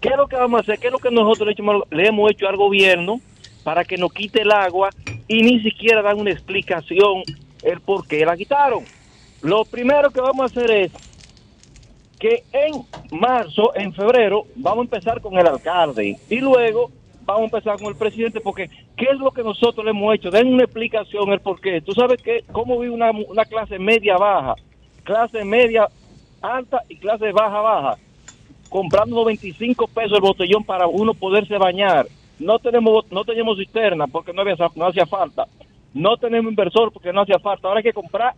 ¿Qué 0.00 0.08
es 0.08 0.16
lo 0.16 0.26
que 0.26 0.34
vamos 0.34 0.58
a 0.58 0.62
hacer? 0.62 0.80
¿Qué 0.80 0.88
es 0.88 0.92
lo 0.92 0.98
que 0.98 1.12
nosotros 1.12 1.54
le, 1.56 1.96
le 1.96 2.08
hemos 2.08 2.32
hecho 2.32 2.48
al 2.48 2.56
gobierno 2.56 3.20
para 3.62 3.84
que 3.84 3.96
nos 3.96 4.12
quite 4.12 4.42
el 4.42 4.50
agua 4.50 4.90
y 5.28 5.40
ni 5.42 5.60
siquiera 5.60 6.02
dan 6.02 6.18
una 6.18 6.32
explicación 6.32 7.22
el 7.62 7.80
por 7.80 8.08
qué 8.08 8.26
la 8.26 8.36
quitaron? 8.36 8.82
Lo 9.44 9.66
primero 9.66 10.10
que 10.10 10.22
vamos 10.22 10.40
a 10.40 10.46
hacer 10.46 10.70
es 10.70 10.92
que 12.18 12.44
en 12.50 12.82
marzo, 13.20 13.76
en 13.76 13.92
febrero, 13.92 14.46
vamos 14.56 14.78
a 14.78 14.96
empezar 14.96 15.20
con 15.20 15.36
el 15.36 15.46
alcalde 15.46 16.18
y 16.30 16.40
luego 16.40 16.90
vamos 17.26 17.42
a 17.42 17.44
empezar 17.56 17.76
con 17.76 17.88
el 17.88 17.94
presidente 17.94 18.40
porque 18.40 18.70
¿qué 18.96 19.04
es 19.12 19.18
lo 19.18 19.30
que 19.32 19.42
nosotros 19.42 19.84
le 19.84 19.90
hemos 19.90 20.14
hecho? 20.14 20.30
Den 20.30 20.54
una 20.54 20.64
explicación 20.64 21.30
el 21.30 21.40
por 21.40 21.60
qué. 21.60 21.82
Tú 21.82 21.92
sabes 21.92 22.22
que 22.22 22.42
cómo 22.52 22.78
vive 22.78 22.94
una, 22.94 23.44
clase 23.44 23.78
media 23.78 24.16
baja, 24.16 24.54
clase 25.02 25.44
media 25.44 25.88
alta 26.40 26.80
y 26.88 26.96
clase 26.96 27.30
baja 27.30 27.60
baja, 27.60 27.98
comprando 28.70 29.26
25 29.26 29.88
pesos 29.88 30.12
el 30.12 30.22
botellón 30.22 30.64
para 30.64 30.86
uno 30.86 31.12
poderse 31.12 31.58
bañar. 31.58 32.06
No 32.38 32.58
tenemos 32.60 33.04
no 33.12 33.26
tenemos 33.26 33.58
cisterna 33.58 34.06
porque 34.06 34.32
no 34.32 34.40
había 34.40 34.56
no 34.74 34.86
hacía 34.86 35.04
falta. 35.04 35.46
No 35.92 36.16
tenemos 36.16 36.48
inversor 36.48 36.90
porque 36.90 37.12
no 37.12 37.20
hacía 37.20 37.38
falta. 37.38 37.68
Ahora 37.68 37.80
hay 37.80 37.84
que 37.84 37.92
comprar 37.92 38.32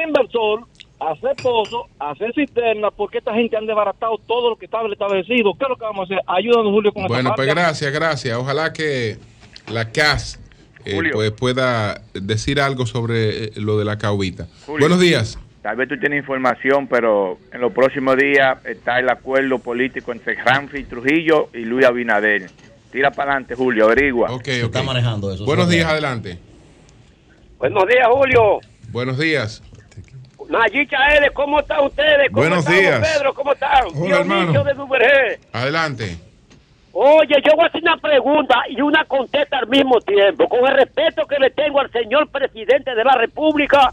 inversor, 0.00 0.64
hacer 1.00 1.36
pozo, 1.42 1.86
hacer 1.98 2.32
cisterna, 2.34 2.90
porque 2.90 3.18
esta 3.18 3.34
gente 3.34 3.56
han 3.56 3.66
desbaratado 3.66 4.18
todo 4.26 4.50
lo 4.50 4.56
que 4.56 4.64
estaba 4.66 4.88
establecido. 4.90 5.52
¿Qué 5.58 5.64
es 5.64 5.68
lo 5.68 5.76
que 5.76 5.84
vamos 5.84 6.00
a 6.10 6.14
hacer? 6.14 6.24
Ayúdanos, 6.26 6.72
Julio, 6.72 6.92
con 6.92 7.06
Bueno, 7.06 7.32
pues 7.36 7.48
gracias, 7.48 7.92
gracias. 7.92 8.36
Ojalá 8.36 8.72
que 8.72 9.16
la 9.70 9.90
CAS 9.92 10.40
eh, 10.84 10.94
Julio. 10.94 11.12
pues 11.14 11.30
pueda 11.32 12.00
decir 12.14 12.60
algo 12.60 12.86
sobre 12.86 13.44
eh, 13.46 13.52
lo 13.56 13.78
de 13.78 13.84
la 13.84 13.98
caubita. 13.98 14.46
Julio. 14.66 14.80
Buenos 14.80 15.00
días. 15.00 15.38
Tal 15.62 15.76
vez 15.76 15.88
tú 15.88 15.98
tienes 15.98 16.20
información, 16.20 16.86
pero 16.86 17.38
en 17.52 17.60
los 17.60 17.72
próximos 17.72 18.16
días 18.16 18.64
está 18.64 19.00
el 19.00 19.08
acuerdo 19.08 19.58
político 19.58 20.12
entre 20.12 20.34
Ramfi 20.36 20.84
Trujillo 20.84 21.48
y 21.52 21.64
Luis 21.64 21.84
Abinader. 21.84 22.48
Tira 22.92 23.10
para 23.10 23.32
adelante, 23.32 23.56
Julio, 23.56 23.86
averigua. 23.86 24.30
Ok, 24.30 24.44
Se 24.44 24.60
ok. 24.62 24.66
está 24.66 24.84
manejando 24.84 25.32
eso. 25.32 25.44
Buenos 25.44 25.68
días, 25.68 25.86
adelante. 25.90 26.38
Buenos 27.58 27.84
días, 27.88 28.06
Julio. 28.08 28.60
Buenos 28.90 29.18
días. 29.18 29.60
Nayicha 30.48 30.96
L, 31.16 31.30
¿cómo 31.32 31.60
están 31.60 31.84
ustedes? 31.84 32.28
¿Cómo 32.30 32.42
Buenos 32.42 32.58
estamos, 32.60 32.80
días. 32.80 33.12
Pedro, 33.16 33.34
¿cómo 33.34 33.52
están? 33.52 33.84
Hola, 33.94 34.16
hermano. 34.18 34.52
De. 34.64 35.40
Adelante. 35.52 36.16
Oye, 36.92 37.34
yo 37.44 37.52
voy 37.56 37.64
a 37.64 37.68
hacer 37.68 37.82
una 37.82 37.96
pregunta 37.98 38.62
y 38.70 38.80
una 38.80 39.04
contesta 39.04 39.58
al 39.58 39.66
mismo 39.66 40.00
tiempo. 40.00 40.48
Con 40.48 40.66
el 40.66 40.74
respeto 40.76 41.26
que 41.26 41.38
le 41.38 41.50
tengo 41.50 41.80
al 41.80 41.90
señor 41.92 42.28
presidente 42.30 42.94
de 42.94 43.04
la 43.04 43.12
República, 43.12 43.90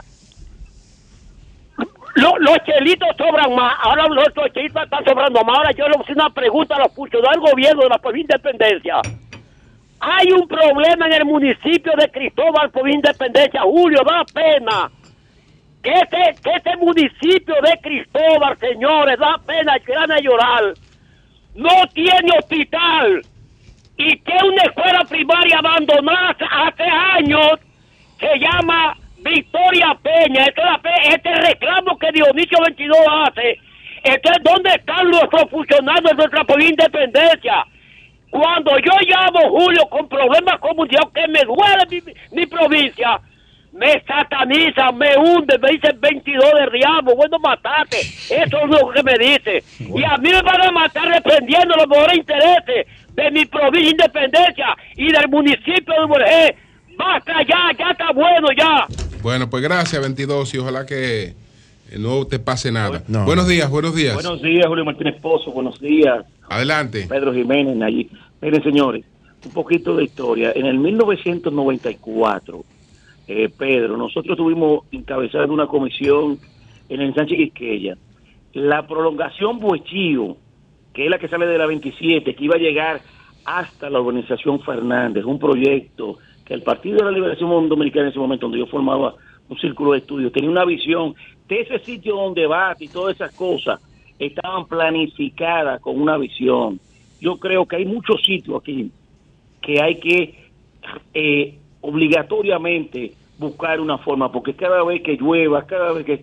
lo- 2.15 2.37
los 2.37 2.57
chelitos 2.65 3.09
sobran 3.17 3.53
más. 3.55 3.73
Ahora 3.81 4.05
los 4.07 4.53
chelitos 4.53 4.83
están 4.83 5.03
sobrando 5.03 5.43
más. 5.43 5.57
Ahora 5.57 5.71
yo 5.71 5.85
le 5.87 5.93
voy 5.97 6.01
a 6.01 6.03
hacer 6.03 6.15
una 6.15 6.29
pregunta 6.29 6.75
a 6.75 6.79
los 6.79 6.93
funcionarios 6.93 7.43
del 7.43 7.51
gobierno 7.51 7.81
de 7.83 7.89
la 7.89 7.97
provincia 7.97 8.37
de 8.37 8.49
Independencia. 8.51 8.95
Hay 9.99 10.31
un 10.31 10.47
problema 10.47 11.07
en 11.07 11.13
el 11.13 11.25
municipio 11.25 11.93
de 11.97 12.09
Cristóbal 12.09 12.69
por 12.71 12.87
Independencia. 12.89 13.61
Julio, 13.63 14.01
da 14.05 14.23
pena. 14.33 14.91
Que 15.83 15.91
este, 15.91 16.41
que 16.41 16.55
este 16.55 16.77
municipio 16.77 17.55
de 17.61 17.77
Cristóbal, 17.81 18.57
señores, 18.57 19.19
da 19.19 19.37
pena, 19.45 19.77
gran 19.85 20.11
a 20.11 20.19
llorar. 20.19 20.73
No 21.55 21.87
tiene 21.93 22.37
hospital. 22.39 23.21
Y 23.97 24.17
que 24.19 24.33
una 24.43 24.63
escuela 24.63 25.03
primaria 25.07 25.59
abandonada 25.59 26.35
hace 26.49 26.83
años 26.83 27.59
se 28.19 28.39
llama 28.39 28.97
Victoria 29.17 29.95
Peña. 30.01 30.45
Este 30.45 30.61
es, 30.61 31.15
este 31.15 31.29
es 31.31 31.47
reclamo 31.49 31.99
que 31.99 32.11
Dionisio 32.13 32.57
22 32.65 32.97
hace. 33.27 33.59
Entonces, 34.03 34.43
¿dónde 34.43 34.69
están 34.69 35.09
nuestros 35.09 35.49
funcionarios 35.49 36.11
de 36.11 36.15
nuestra 36.15 36.45
independencia? 36.59 37.65
Cuando 38.29 38.71
yo 38.79 38.93
llamo, 39.07 39.49
Julio, 39.49 39.85
con 39.89 40.09
problemas 40.09 40.59
comunitarios 40.59 41.13
que 41.13 41.27
me 41.27 41.41
duele 41.43 42.17
mi 42.31 42.45
provincia, 42.47 43.19
me 43.73 44.03
satanizan, 44.05 44.97
me 44.97 45.17
hunden, 45.17 45.59
me 45.59 45.69
dicen 45.71 45.99
22 45.99 46.43
de 46.53 46.65
Riamo, 46.67 47.15
bueno, 47.15 47.39
matate. 47.39 48.01
Eso 48.01 48.57
es 48.63 48.69
lo 48.69 48.91
que 48.91 49.03
me 49.03 49.13
dice. 49.17 49.63
Y 49.79 50.03
a 50.03 50.17
mí 50.17 50.29
me 50.29 50.41
van 50.41 50.61
a 50.61 50.71
matar 50.71 51.11
defendiendo 51.11 51.75
los 51.75 51.87
mejores 51.87 52.17
intereses 52.17 52.87
de 53.13 53.31
mi 53.31 53.45
provincia 53.45 53.81
de 53.81 53.89
independencia 53.89 54.77
y 54.95 55.11
del 55.11 55.27
municipio 55.27 55.93
de 56.01 56.07
Mujer. 56.07 56.55
Basta 56.95 57.33
ya, 57.47 57.71
ya 57.77 57.91
está 57.91 58.11
bueno 58.13 58.47
ya. 58.55 58.85
Bueno, 59.23 59.49
pues 59.49 59.63
gracias, 59.63 59.99
22, 60.01 60.53
y 60.53 60.57
ojalá 60.59 60.85
que 60.85 61.23
eh, 61.23 61.33
no 61.97 62.27
te 62.27 62.37
pase 62.39 62.71
nada. 62.71 63.03
No. 63.07 63.25
Buenos 63.25 63.47
días, 63.47 63.69
buenos 63.69 63.95
días. 63.95 64.13
Buenos 64.13 64.41
días, 64.41 64.67
Julio 64.67 64.85
Martínez 64.85 65.19
Pozo. 65.19 65.51
Buenos 65.51 65.79
días, 65.79 66.25
Adelante. 66.47 67.07
Pedro 67.09 67.33
Jiménez. 67.33 67.81
Allí. 67.81 68.09
Miren, 68.41 68.61
señores, 68.63 69.05
un 69.45 69.51
poquito 69.51 69.95
de 69.95 70.03
historia. 70.03 70.51
En 70.55 70.65
el 70.67 70.77
1994, 70.77 72.63
eh, 73.27 73.49
Pedro, 73.57 73.97
nosotros 73.97 74.37
tuvimos 74.37 74.85
encabezando 74.91 75.53
una 75.53 75.67
comisión 75.67 76.37
en 76.89 77.01
el 77.01 77.13
Sánchez 77.13 77.37
Quisqueya. 77.37 77.97
La 78.53 78.85
prolongación 78.85 79.59
Buechío, 79.59 80.37
que 80.93 81.05
es 81.05 81.09
la 81.09 81.17
que 81.17 81.27
sale 81.27 81.47
de 81.47 81.57
la 81.57 81.65
27, 81.65 82.35
que 82.35 82.43
iba 82.43 82.55
a 82.55 82.59
llegar 82.59 83.01
hasta 83.45 83.89
la 83.89 83.99
organización 83.99 84.61
Fernández, 84.61 85.25
un 85.25 85.39
proyecto 85.39 86.17
que 86.45 86.53
el 86.53 86.61
Partido 86.61 86.97
de 86.97 87.05
la 87.05 87.11
Liberación 87.11 87.69
Dominicana 87.69 88.05
en 88.05 88.11
ese 88.11 88.19
momento, 88.19 88.45
donde 88.45 88.59
yo 88.59 88.67
formaba 88.67 89.15
un 89.49 89.57
círculo 89.57 89.93
de 89.93 89.99
estudios, 89.99 90.31
tenía 90.31 90.49
una 90.49 90.65
visión 90.65 91.15
de 91.47 91.61
ese 91.61 91.79
sitio 91.79 92.15
donde 92.15 92.41
debate 92.41 92.85
y 92.85 92.87
todas 92.87 93.15
esas 93.15 93.33
cosas 93.33 93.81
estaban 94.19 94.65
planificadas 94.65 95.81
con 95.81 95.99
una 95.99 96.17
visión. 96.17 96.79
Yo 97.19 97.37
creo 97.37 97.65
que 97.65 97.77
hay 97.77 97.85
muchos 97.85 98.21
sitios 98.23 98.61
aquí 98.61 98.91
que 99.61 99.81
hay 99.81 99.99
que 99.99 100.35
eh, 101.13 101.57
obligatoriamente 101.83 103.13
buscar 103.37 103.79
una 103.79 103.97
forma, 103.97 104.31
porque 104.31 104.55
cada 104.55 104.83
vez 104.83 105.01
que 105.03 105.17
llueva, 105.17 105.65
cada 105.67 105.91
vez 105.91 106.05
que 106.05 106.19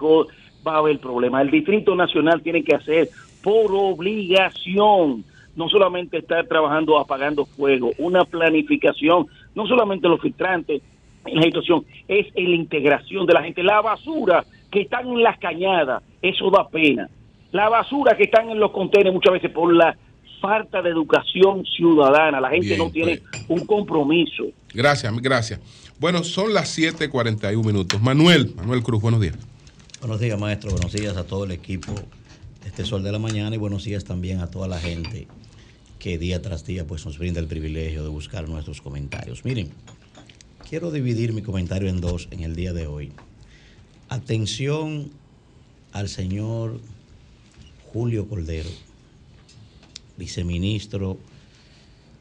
va 0.67 0.75
a 0.75 0.79
haber 0.79 0.99
problemas. 0.99 1.43
El 1.43 1.51
Distrito 1.51 1.95
Nacional 1.95 2.43
tiene 2.43 2.65
que 2.65 2.75
hacer 2.75 3.09
por 3.43 3.71
obligación, 3.73 5.25
no 5.55 5.69
solamente 5.69 6.19
estar 6.19 6.47
trabajando 6.47 6.99
apagando 6.99 7.45
fuego, 7.45 7.91
una 7.99 8.25
planificación, 8.25 9.27
no 9.55 9.67
solamente 9.67 10.09
los 10.09 10.21
filtrantes 10.21 10.83
en 11.27 11.37
la 11.37 11.43
situación, 11.43 11.85
es 12.09 12.27
en 12.35 12.51
la 12.51 12.57
integración 12.57 13.27
de 13.27 13.35
la 13.35 13.43
gente. 13.43 13.63
La 13.63 13.83
basura 13.83 14.45
que 14.71 14.83
están 14.83 15.09
en 15.09 15.23
las 15.23 15.39
cañadas, 15.39 16.03
eso 16.23 16.51
da 16.51 16.69
pena. 16.69 17.09
La 17.53 17.69
basura 17.69 18.17
que 18.17 18.25
están 18.25 18.49
en 18.51 18.61
los 18.61 18.71
contenedores 18.71 19.13
muchas 19.13 19.33
veces 19.35 19.51
por 19.51 19.75
la 19.75 19.97
falta 20.41 20.83
de 20.83 20.91
educación 20.91 21.65
ciudadana, 21.65 22.41
la 22.41 22.51
gente 22.51 22.69
Bien, 22.69 22.79
no 22.79 22.91
tiene 22.91 23.19
pues. 23.19 23.45
un 23.49 23.67
compromiso. 23.67 24.45
Gracias, 24.73 25.13
gracias. 25.21 25.61
Bueno, 25.99 26.25
son 26.25 26.55
las 26.55 26.77
7:41 26.77 27.65
minutos. 27.65 28.01
Manuel, 28.01 28.55
Manuel 28.57 28.83
Cruz, 28.83 29.03
buenos 29.03 29.21
días. 29.21 29.37
Buenos 30.01 30.19
días, 30.19 30.41
maestro. 30.41 30.71
Buenos 30.71 30.93
días 30.93 31.17
a 31.17 31.25
todo 31.25 31.45
el 31.45 31.51
equipo 31.51 31.93
de 31.93 32.69
este 32.69 32.85
Sol 32.85 33.03
de 33.03 33.13
la 33.13 33.19
Mañana 33.19 33.55
y 33.55 33.59
buenos 33.59 33.85
días 33.85 34.05
también 34.05 34.41
a 34.41 34.51
toda 34.51 34.67
la 34.67 34.79
gente 34.79 35.29
que 35.99 36.17
día 36.17 36.41
tras 36.41 36.65
día 36.65 36.87
pues, 36.87 37.05
nos 37.05 37.19
brinda 37.19 37.39
el 37.41 37.47
privilegio 37.47 38.03
de 38.03 38.09
buscar 38.09 38.49
nuestros 38.49 38.81
comentarios. 38.81 39.45
Miren, 39.45 39.71
quiero 40.69 40.91
dividir 40.91 41.33
mi 41.35 41.43
comentario 41.43 41.89
en 41.89 42.01
dos 42.01 42.29
en 42.31 42.41
el 42.41 42.57
día 42.57 42.73
de 42.73 42.87
hoy. 42.87 43.13
Atención 44.09 45.11
al 45.93 46.09
señor 46.09 46.81
Julio 47.93 48.27
Cordero, 48.27 48.71
viceministro 50.21 51.19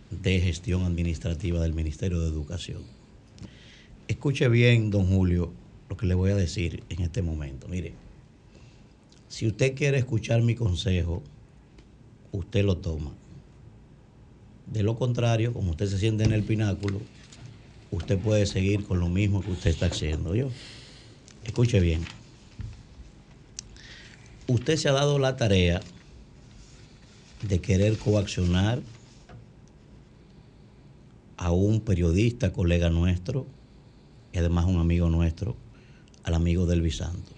de 0.09 0.39
Gestión 0.39 0.83
Administrativa 0.83 1.61
del 1.61 1.73
Ministerio 1.73 2.21
de 2.21 2.29
Educación. 2.29 2.81
Escuche 4.07 4.47
bien, 4.47 4.89
don 4.89 5.05
Julio, 5.07 5.51
lo 5.89 5.97
que 5.97 6.07
le 6.07 6.15
voy 6.15 6.31
a 6.31 6.35
decir 6.35 6.83
en 6.89 7.01
este 7.01 7.21
momento. 7.21 7.67
Mire, 7.67 7.93
si 9.27 9.47
usted 9.47 9.75
quiere 9.75 9.97
escuchar 9.97 10.41
mi 10.41 10.55
consejo, 10.55 11.21
usted 12.31 12.63
lo 12.63 12.77
toma. 12.77 13.11
De 14.65 14.81
lo 14.81 14.97
contrario, 14.97 15.51
como 15.53 15.71
usted 15.71 15.87
se 15.87 15.99
siente 15.99 16.23
en 16.23 16.31
el 16.31 16.43
pináculo, 16.43 17.01
usted 17.91 18.17
puede 18.17 18.45
seguir 18.45 18.85
con 18.85 18.99
lo 18.99 19.09
mismo 19.09 19.41
que 19.41 19.51
usted 19.51 19.71
está 19.71 19.87
haciendo. 19.87 20.35
Yo, 20.35 20.49
escuche 21.43 21.79
bien. 21.81 22.01
Usted 24.47 24.77
se 24.77 24.89
ha 24.89 24.93
dado 24.93 25.19
la 25.19 25.35
tarea 25.35 25.81
de 27.41 27.59
querer 27.59 27.97
coaccionar 27.97 28.81
a 31.37 31.51
un 31.51 31.79
periodista, 31.79 32.51
colega 32.51 32.89
nuestro, 32.89 33.47
y 34.33 34.37
además 34.37 34.65
un 34.65 34.77
amigo 34.77 35.09
nuestro, 35.09 35.55
al 36.23 36.33
amigo 36.33 36.65
Delvis 36.65 36.97
Santos. 36.97 37.35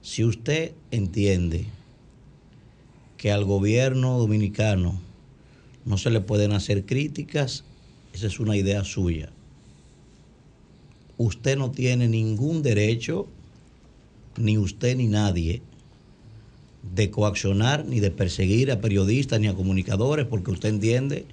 Si 0.00 0.24
usted 0.24 0.72
entiende 0.90 1.66
que 3.16 3.32
al 3.32 3.44
gobierno 3.44 4.18
dominicano 4.18 4.98
no 5.84 5.98
se 5.98 6.10
le 6.10 6.20
pueden 6.20 6.52
hacer 6.52 6.86
críticas, 6.86 7.64
esa 8.12 8.26
es 8.26 8.40
una 8.40 8.56
idea 8.56 8.84
suya. 8.84 9.30
Usted 11.18 11.58
no 11.58 11.70
tiene 11.70 12.08
ningún 12.08 12.62
derecho, 12.62 13.26
ni 14.38 14.56
usted 14.56 14.96
ni 14.96 15.06
nadie, 15.06 15.62
de 16.82 17.10
coaccionar 17.10 17.84
ni 17.84 18.00
de 18.00 18.10
perseguir 18.10 18.70
a 18.70 18.80
periodistas 18.80 19.40
ni 19.40 19.48
a 19.48 19.54
comunicadores, 19.54 20.26
porque 20.26 20.50
usted 20.50 20.70
entiende 20.70 21.26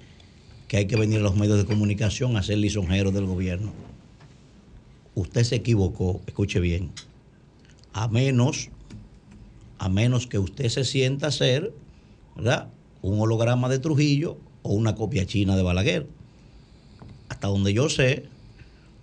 que 0.68 0.76
hay 0.76 0.86
que 0.86 0.96
venir 0.96 1.18
a 1.18 1.22
los 1.22 1.36
medios 1.36 1.58
de 1.58 1.64
comunicación 1.64 2.36
a 2.36 2.42
ser 2.42 2.58
lisonjeros 2.58 3.14
del 3.14 3.26
gobierno. 3.26 3.72
Usted 5.14 5.42
se 5.44 5.56
equivocó, 5.56 6.20
escuche 6.26 6.60
bien, 6.60 6.90
a 7.92 8.08
menos, 8.08 8.70
a 9.78 9.88
menos 9.88 10.26
que 10.26 10.38
usted 10.38 10.68
se 10.68 10.84
sienta 10.84 11.30
ser, 11.32 11.72
¿verdad? 12.36 12.68
Un 13.02 13.18
holograma 13.20 13.68
de 13.68 13.78
Trujillo 13.78 14.38
o 14.62 14.74
una 14.74 14.94
copia 14.94 15.26
china 15.26 15.56
de 15.56 15.62
Balaguer. 15.62 16.06
Hasta 17.28 17.48
donde 17.48 17.72
yo 17.72 17.88
sé, 17.88 18.26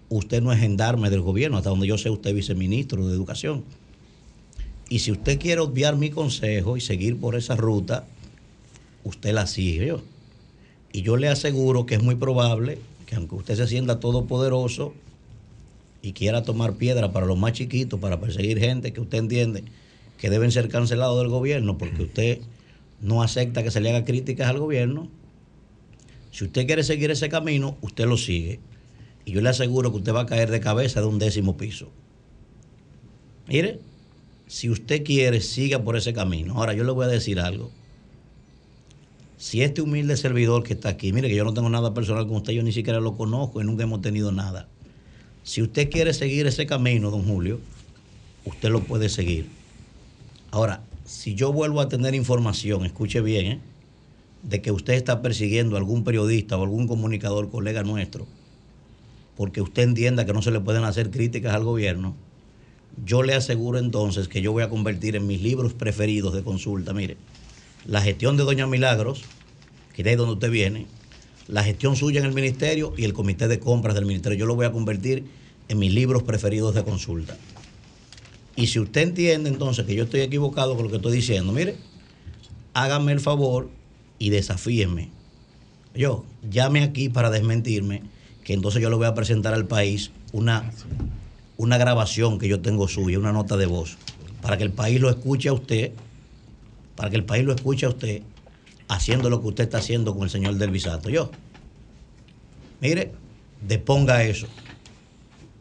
usted 0.10 0.42
no 0.42 0.54
es 0.54 0.60
gendarme 0.60 1.10
del 1.10 1.22
gobierno, 1.22 1.58
hasta 1.58 1.72
donde 1.72 1.88
yo 1.88 1.98
sé, 1.98 2.10
usted 2.10 2.30
es 2.30 2.36
viceministro 2.36 3.08
de 3.08 3.14
Educación. 3.14 3.64
Y 4.90 5.00
si 5.00 5.12
usted 5.12 5.40
quiere 5.40 5.62
obviar 5.62 5.96
mi 5.96 6.10
consejo 6.10 6.78
y 6.78 6.82
seguir 6.82 7.20
por 7.20 7.36
esa 7.36 7.56
ruta, 7.56 8.06
usted 9.04 9.34
la 9.34 9.48
sigue. 9.48 9.96
Y 10.92 11.02
yo 11.02 11.18
le 11.18 11.28
aseguro 11.28 11.86
que 11.86 11.96
es 11.96 12.04
muy 12.04 12.16
probable 12.16 12.78
que 13.06 13.16
aunque 13.16 13.36
usted 13.36 13.56
se 13.56 13.68
sienta 13.68 14.00
todopoderoso 14.00 14.94
y 16.02 16.14
quiera 16.14 16.44
tomar 16.44 16.76
piedra 16.76 17.12
para 17.12 17.26
los 17.26 17.38
más 17.38 17.54
chiquitos, 17.54 18.00
para 18.00 18.20
perseguir 18.20 18.60
gente 18.60 18.94
que 18.94 19.02
usted 19.02 19.20
entiende 19.20 19.64
que 20.18 20.30
deben 20.30 20.52
ser 20.52 20.70
cancelados 20.70 21.20
del 21.20 21.30
gobierno 21.30 21.78
porque 21.78 22.04
usted 22.04 22.40
no 23.02 23.22
acepta 23.22 23.64
que 23.64 23.72
se 23.72 23.82
le 23.82 23.90
haga 23.90 24.06
críticas 24.06 24.48
al 24.48 24.60
gobierno, 24.60 25.10
si 26.32 26.46
usted 26.46 26.66
quiere 26.66 26.84
seguir 26.84 27.12
ese 27.12 27.30
camino, 27.30 27.78
usted 27.82 28.06
lo 28.06 28.18
sigue. 28.18 28.60
Y 29.26 29.32
yo 29.32 29.42
le 29.42 29.50
aseguro 29.50 29.92
que 29.92 29.98
usted 29.98 30.14
va 30.14 30.22
a 30.22 30.26
caer 30.26 30.52
de 30.52 30.60
cabeza 30.60 31.02
de 31.02 31.08
un 31.08 31.18
décimo 31.18 31.58
piso. 31.58 31.90
Mire, 33.48 33.80
si 34.48 34.70
usted 34.70 35.04
quiere, 35.04 35.42
siga 35.42 35.84
por 35.84 35.96
ese 35.96 36.14
camino. 36.14 36.56
Ahora, 36.56 36.74
yo 36.74 36.84
le 36.84 36.92
voy 36.92 37.06
a 37.06 37.10
decir 37.10 37.40
algo. 37.40 37.72
Si 39.38 39.62
este 39.62 39.82
humilde 39.82 40.16
servidor 40.18 40.64
que 40.64 40.74
está 40.74 40.90
aquí, 40.90 41.12
mire 41.12 41.28
que 41.28 41.36
yo 41.36 41.44
no 41.44 41.54
tengo 41.54 41.70
nada 41.70 41.94
personal 41.94 42.28
con 42.28 42.38
usted, 42.38 42.54
yo 42.54 42.64
ni 42.64 42.72
siquiera 42.72 43.00
lo 43.00 43.18
conozco 43.18 43.62
y 43.62 43.66
nunca 43.66 43.84
hemos 43.84 44.02
tenido 44.02 44.32
nada. 44.32 44.68
Si 45.44 45.62
usted 45.62 45.90
quiere 45.90 46.14
seguir 46.14 46.48
ese 46.48 46.66
camino, 46.66 47.12
don 47.12 47.26
Julio, 47.26 47.60
usted 48.46 48.70
lo 48.70 48.84
puede 48.84 49.10
seguir. 49.10 49.48
Ahora, 50.52 50.82
si 51.06 51.36
yo 51.36 51.52
vuelvo 51.52 51.82
a 51.82 51.90
tener 51.90 52.16
información, 52.16 52.86
escuche 52.86 53.22
bien, 53.22 53.46
¿eh? 53.46 53.60
de 54.42 54.62
que 54.62 54.72
usted 54.72 54.94
está 54.94 55.22
persiguiendo 55.22 55.76
a 55.76 55.80
algún 55.80 56.04
periodista 56.04 56.58
o 56.58 56.64
algún 56.64 56.88
comunicador, 56.88 57.50
colega 57.50 57.84
nuestro, 57.84 58.28
porque 59.36 59.62
usted 59.62 59.84
entienda 59.84 60.26
que 60.26 60.34
no 60.34 60.42
se 60.42 60.52
le 60.52 60.60
pueden 60.60 60.84
hacer 60.84 61.12
críticas 61.12 61.54
al 61.54 61.64
gobierno, 61.64 62.16
yo 63.04 63.24
le 63.24 63.34
aseguro 63.34 63.80
entonces 63.80 64.28
que 64.28 64.42
yo 64.42 64.52
voy 64.52 64.64
a 64.64 64.70
convertir 64.70 65.16
en 65.16 65.28
mis 65.28 65.42
libros 65.42 65.74
preferidos 65.74 66.34
de 66.34 66.44
consulta, 66.44 66.94
mire, 66.94 67.18
la 67.86 68.02
gestión 68.02 68.38
de 68.38 68.44
Doña 68.44 68.68
Milagros, 68.68 69.24
que 69.94 70.04
de 70.04 70.12
ahí 70.12 70.16
donde 70.16 70.34
usted 70.34 70.50
viene, 70.50 70.88
la 71.48 71.64
gestión 71.64 71.96
suya 71.96 72.20
en 72.20 72.26
el 72.26 72.34
ministerio 72.34 72.94
y 72.98 73.04
el 73.04 73.14
comité 73.14 73.48
de 73.48 73.60
compras 73.60 73.96
del 73.96 74.06
ministerio, 74.06 74.38
yo 74.38 74.46
lo 74.46 74.56
voy 74.56 74.66
a 74.66 74.72
convertir 74.72 75.26
en 75.68 75.80
mis 75.80 75.94
libros 75.94 76.24
preferidos 76.24 76.74
de 76.74 76.84
consulta. 76.84 77.38
Y 78.56 78.68
si 78.68 78.80
usted 78.80 79.02
entiende 79.02 79.50
entonces 79.50 79.86
que 79.86 79.96
yo 79.96 80.06
estoy 80.06 80.22
equivocado 80.22 80.76
con 80.76 80.86
lo 80.86 80.90
que 80.90 80.98
estoy 80.98 81.14
diciendo, 81.14 81.52
mire, 81.52 81.76
hágame 82.74 83.12
el 83.12 83.20
favor 83.20 83.70
y 84.18 84.30
desafíenme. 84.30 85.10
Yo, 85.94 86.26
llame 86.50 86.84
aquí 86.84 87.10
para 87.10 87.30
desmentirme, 87.30 88.04
que 88.44 88.54
entonces 88.54 88.82
yo 88.82 88.90
le 88.90 88.96
voy 88.96 89.08
a 89.08 89.14
presentar 89.14 89.54
al 89.54 89.68
país 89.68 90.12
una, 90.32 90.72
una 91.58 91.78
grabación 91.78 92.40
que 92.40 92.48
yo 92.48 92.62
tengo 92.62 92.88
suya, 92.88 93.20
una 93.20 93.32
nota 93.32 93.58
de 93.58 93.66
voz, 93.66 93.98
para 94.42 94.58
que 94.58 94.64
el 94.64 94.72
país 94.72 95.00
lo 95.00 95.10
escuche 95.10 95.50
a 95.50 95.54
usted, 95.54 95.94
para 96.96 97.10
que 97.10 97.16
el 97.16 97.26
país 97.26 97.46
lo 97.46 97.54
escuche 97.54 97.86
a 97.86 97.90
usted, 97.90 98.22
haciendo 98.88 99.30
lo 99.30 99.42
que 99.42 99.48
usted 99.48 99.64
está 99.66 99.80
haciendo 99.80 100.14
con 100.14 100.24
el 100.24 100.30
señor 100.30 100.56
Del 100.56 100.72
Bisato. 100.72 101.10
Yo, 101.10 101.32
mire, 102.82 103.12
deponga 103.68 104.24
eso. 104.24 104.48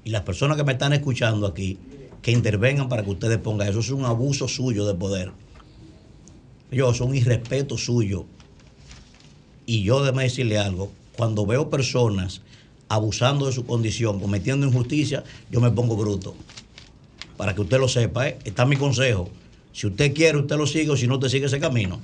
Y 0.05 0.11
las 0.11 0.23
personas 0.23 0.57
que 0.57 0.65
me 0.65 0.73
están 0.73 0.93
escuchando 0.93 1.47
aquí, 1.47 1.79
que 2.21 2.31
intervengan 2.31 2.89
para 2.89 3.03
que 3.03 3.11
usted 3.11 3.29
deponga 3.29 3.69
eso. 3.69 3.81
Es 3.81 3.91
un 3.91 4.05
abuso 4.05 4.49
suyo 4.49 4.87
de 4.87 4.95
poder. 4.95 5.33
Yo, 6.71 6.91
es 6.91 7.01
un 7.01 7.15
irrespeto 7.15 7.79
suyo. 7.79 8.27
Y 9.67 9.83
yo 9.83 10.03
déjame 10.03 10.25
decirle 10.25 10.59
algo, 10.59 10.91
cuando 11.17 11.47
veo 11.47 11.71
personas 11.71 12.43
abusando 12.89 13.47
de 13.47 13.53
su 13.53 13.65
condición, 13.67 14.21
cometiendo 14.21 14.67
injusticia, 14.67 15.25
yo 15.51 15.61
me 15.61 15.71
pongo 15.71 15.97
bruto. 15.97 16.35
Para 17.37 17.55
que 17.55 17.61
usted 17.63 17.79
lo 17.79 17.89
sepa, 17.89 18.29
¿eh? 18.29 18.39
está 18.45 18.65
mi 18.65 18.77
consejo. 18.77 19.29
Si 19.73 19.89
usted 19.89 20.15
quiere, 20.15 20.39
usted 20.39 20.57
lo 20.57 20.69
sigue, 20.69 20.91
o 20.91 20.97
si 20.97 21.09
no, 21.09 21.15
usted 21.15 21.29
sigue 21.29 21.47
ese 21.47 21.59
camino. 21.59 22.01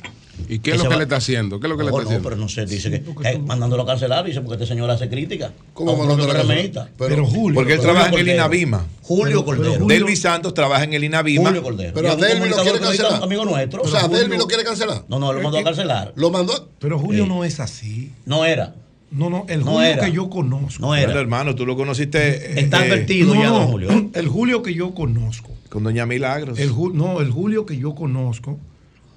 ¿Y 0.49 0.59
qué 0.59 0.71
es 0.73 0.79
lo 0.79 0.85
que 0.85 0.89
va- 0.89 0.97
le 0.97 1.03
está 1.05 1.17
haciendo? 1.17 1.61
¿Qué 1.61 1.67
es 1.67 1.71
lo 1.71 1.77
que 1.77 1.85
le 1.85 1.91
está 1.91 1.99
no, 2.03 2.09
haciendo? 2.09 2.29
pero 2.29 2.41
no 2.41 2.49
sé, 2.49 2.65
dice 2.67 2.91
que 2.91 3.29
eh, 3.29 3.39
mandándolo 3.39 3.83
a 3.85 3.87
cancelar, 3.87 4.25
dice 4.25 4.41
porque 4.41 4.55
este 4.55 4.67
señor 4.67 4.91
hace 4.91 5.09
crítica. 5.09 5.53
¿Cómo 5.75 5.97
mandándolo 5.97 6.33
a 6.33 6.35
cancelar? 6.37 6.91
Pero- 6.99 7.09
Pero 7.11 7.27
Julio. 7.27 7.55
Porque 7.55 7.75
él 7.75 7.79
Julio 7.79 7.93
trabaja 7.93 8.13
en 8.15 8.19
el. 8.21 8.29
INAVIMA. 8.35 8.87
Julio 9.03 9.45
Cordero. 9.45 9.73
Julio- 9.75 9.87
Delvis 9.87 10.21
Santos 10.23 10.53
trabaja 10.55 10.83
en 10.85 10.95
el 10.95 11.05
INAVIMA. 11.05 11.45
Julio 11.51 11.63
Cordero. 11.63 11.93
Pero 11.95 12.17
Delvi 12.17 12.49
lo 12.49 12.57
quiere 12.57 12.81
cancelar. 12.81 13.23
Amigo 13.23 13.45
nuestro. 13.45 13.83
O 13.83 13.89
sea, 13.89 14.01
Julio- 14.01 14.19
Delvi 14.19 14.37
lo 14.39 14.47
quiere 14.49 14.65
cancelar. 14.65 15.05
no, 15.09 15.19
no, 15.21 15.33
lo 15.33 15.41
mandó 15.43 15.59
a 15.59 15.63
cancelar. 15.63 16.13
Lo 16.17 16.31
mandó. 16.31 16.69
Pero 16.81 16.99
Julio 16.99 17.25
Sí. 17.25 17.29
no 17.29 17.45
es 17.45 17.61
así. 17.61 18.11
No 18.25 18.45
era. 18.45 18.75
No, 19.11 19.29
no, 19.29 19.45
el 19.49 19.61
No 19.61 19.73
Julio 19.73 19.87
era. 19.89 20.05
que 20.05 20.13
yo 20.13 20.31
conozco. 20.31 20.81
No 20.81 20.87
Bueno, 20.89 21.11
era. 21.11 21.21
hermano, 21.21 21.55
tú 21.57 21.67
lo 21.67 21.77
conociste 21.77 22.19
eh, 22.59 22.61
Está 22.61 22.85
eh, 22.85 22.89
advertido 22.93 23.35
No, 23.35 23.43
ya, 23.43 23.49
no, 23.49 23.59
don 23.61 23.69
Julio. 23.69 24.11
El 24.15 24.29
Julio 24.29 24.63
que 24.63 24.75
yo 24.75 24.95
conozco. 24.95 25.51
con 25.69 25.83
Doña 25.85 26.07
Milagros. 26.07 26.59
El, 26.59 26.71
Ju- 26.73 26.93
no, 26.93 27.21
el 27.21 27.31
Julio 27.31 27.67
que 27.67 27.77
yo 27.77 27.95
conozco, 27.95 28.59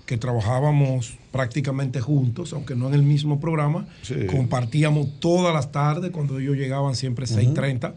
que 0.06 0.18
trabajábamos 0.18 1.14
prácticamente 1.32 2.00
juntos, 2.02 2.54
aunque 2.54 2.76
no 2.76 2.88
en 2.88 2.94
el 2.96 3.04
mismo 3.04 3.40
programa, 3.40 3.88
Sí. 4.02 4.16
compartíamos 4.28 5.20
todas 5.20 5.54
las 5.54 5.72
tardes, 5.72 6.12
cuando 6.12 6.40
ellos 6.40 6.56
llegaban 6.58 6.96
siempre 6.96 7.26
6.30, 7.26 7.94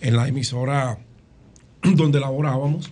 en 0.00 0.16
la 0.16 0.28
emisora 0.28 0.98
donde 1.82 2.18
laborábamos. 2.20 2.90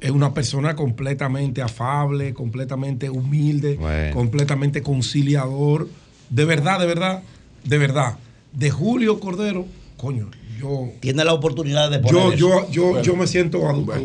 Es 0.00 0.10
una 0.10 0.34
persona 0.34 0.74
completamente 0.76 1.62
afable, 1.62 2.34
completamente 2.34 3.08
humilde, 3.08 3.76
Bueno. 3.76 4.14
completamente 4.14 4.82
conciliador. 4.82 5.88
De 6.28 6.44
verdad, 6.44 6.78
de 6.80 6.86
verdad, 6.86 7.22
de 7.64 7.78
verdad. 7.78 8.16
De 8.52 8.70
Julio 8.70 9.18
Cordero, 9.20 9.66
coño, 9.96 10.30
yo, 10.60 10.90
Tiene 11.00 11.24
la 11.24 11.32
oportunidad 11.32 11.90
de 11.90 11.98
poner 11.98 12.36
yo, 12.36 12.58
eso. 12.60 12.68
yo, 12.70 12.94
yo, 12.96 13.02
yo 13.02 13.16
me 13.16 13.26
siento 13.26 13.66
a. 13.68 13.72
Pues 13.74 13.98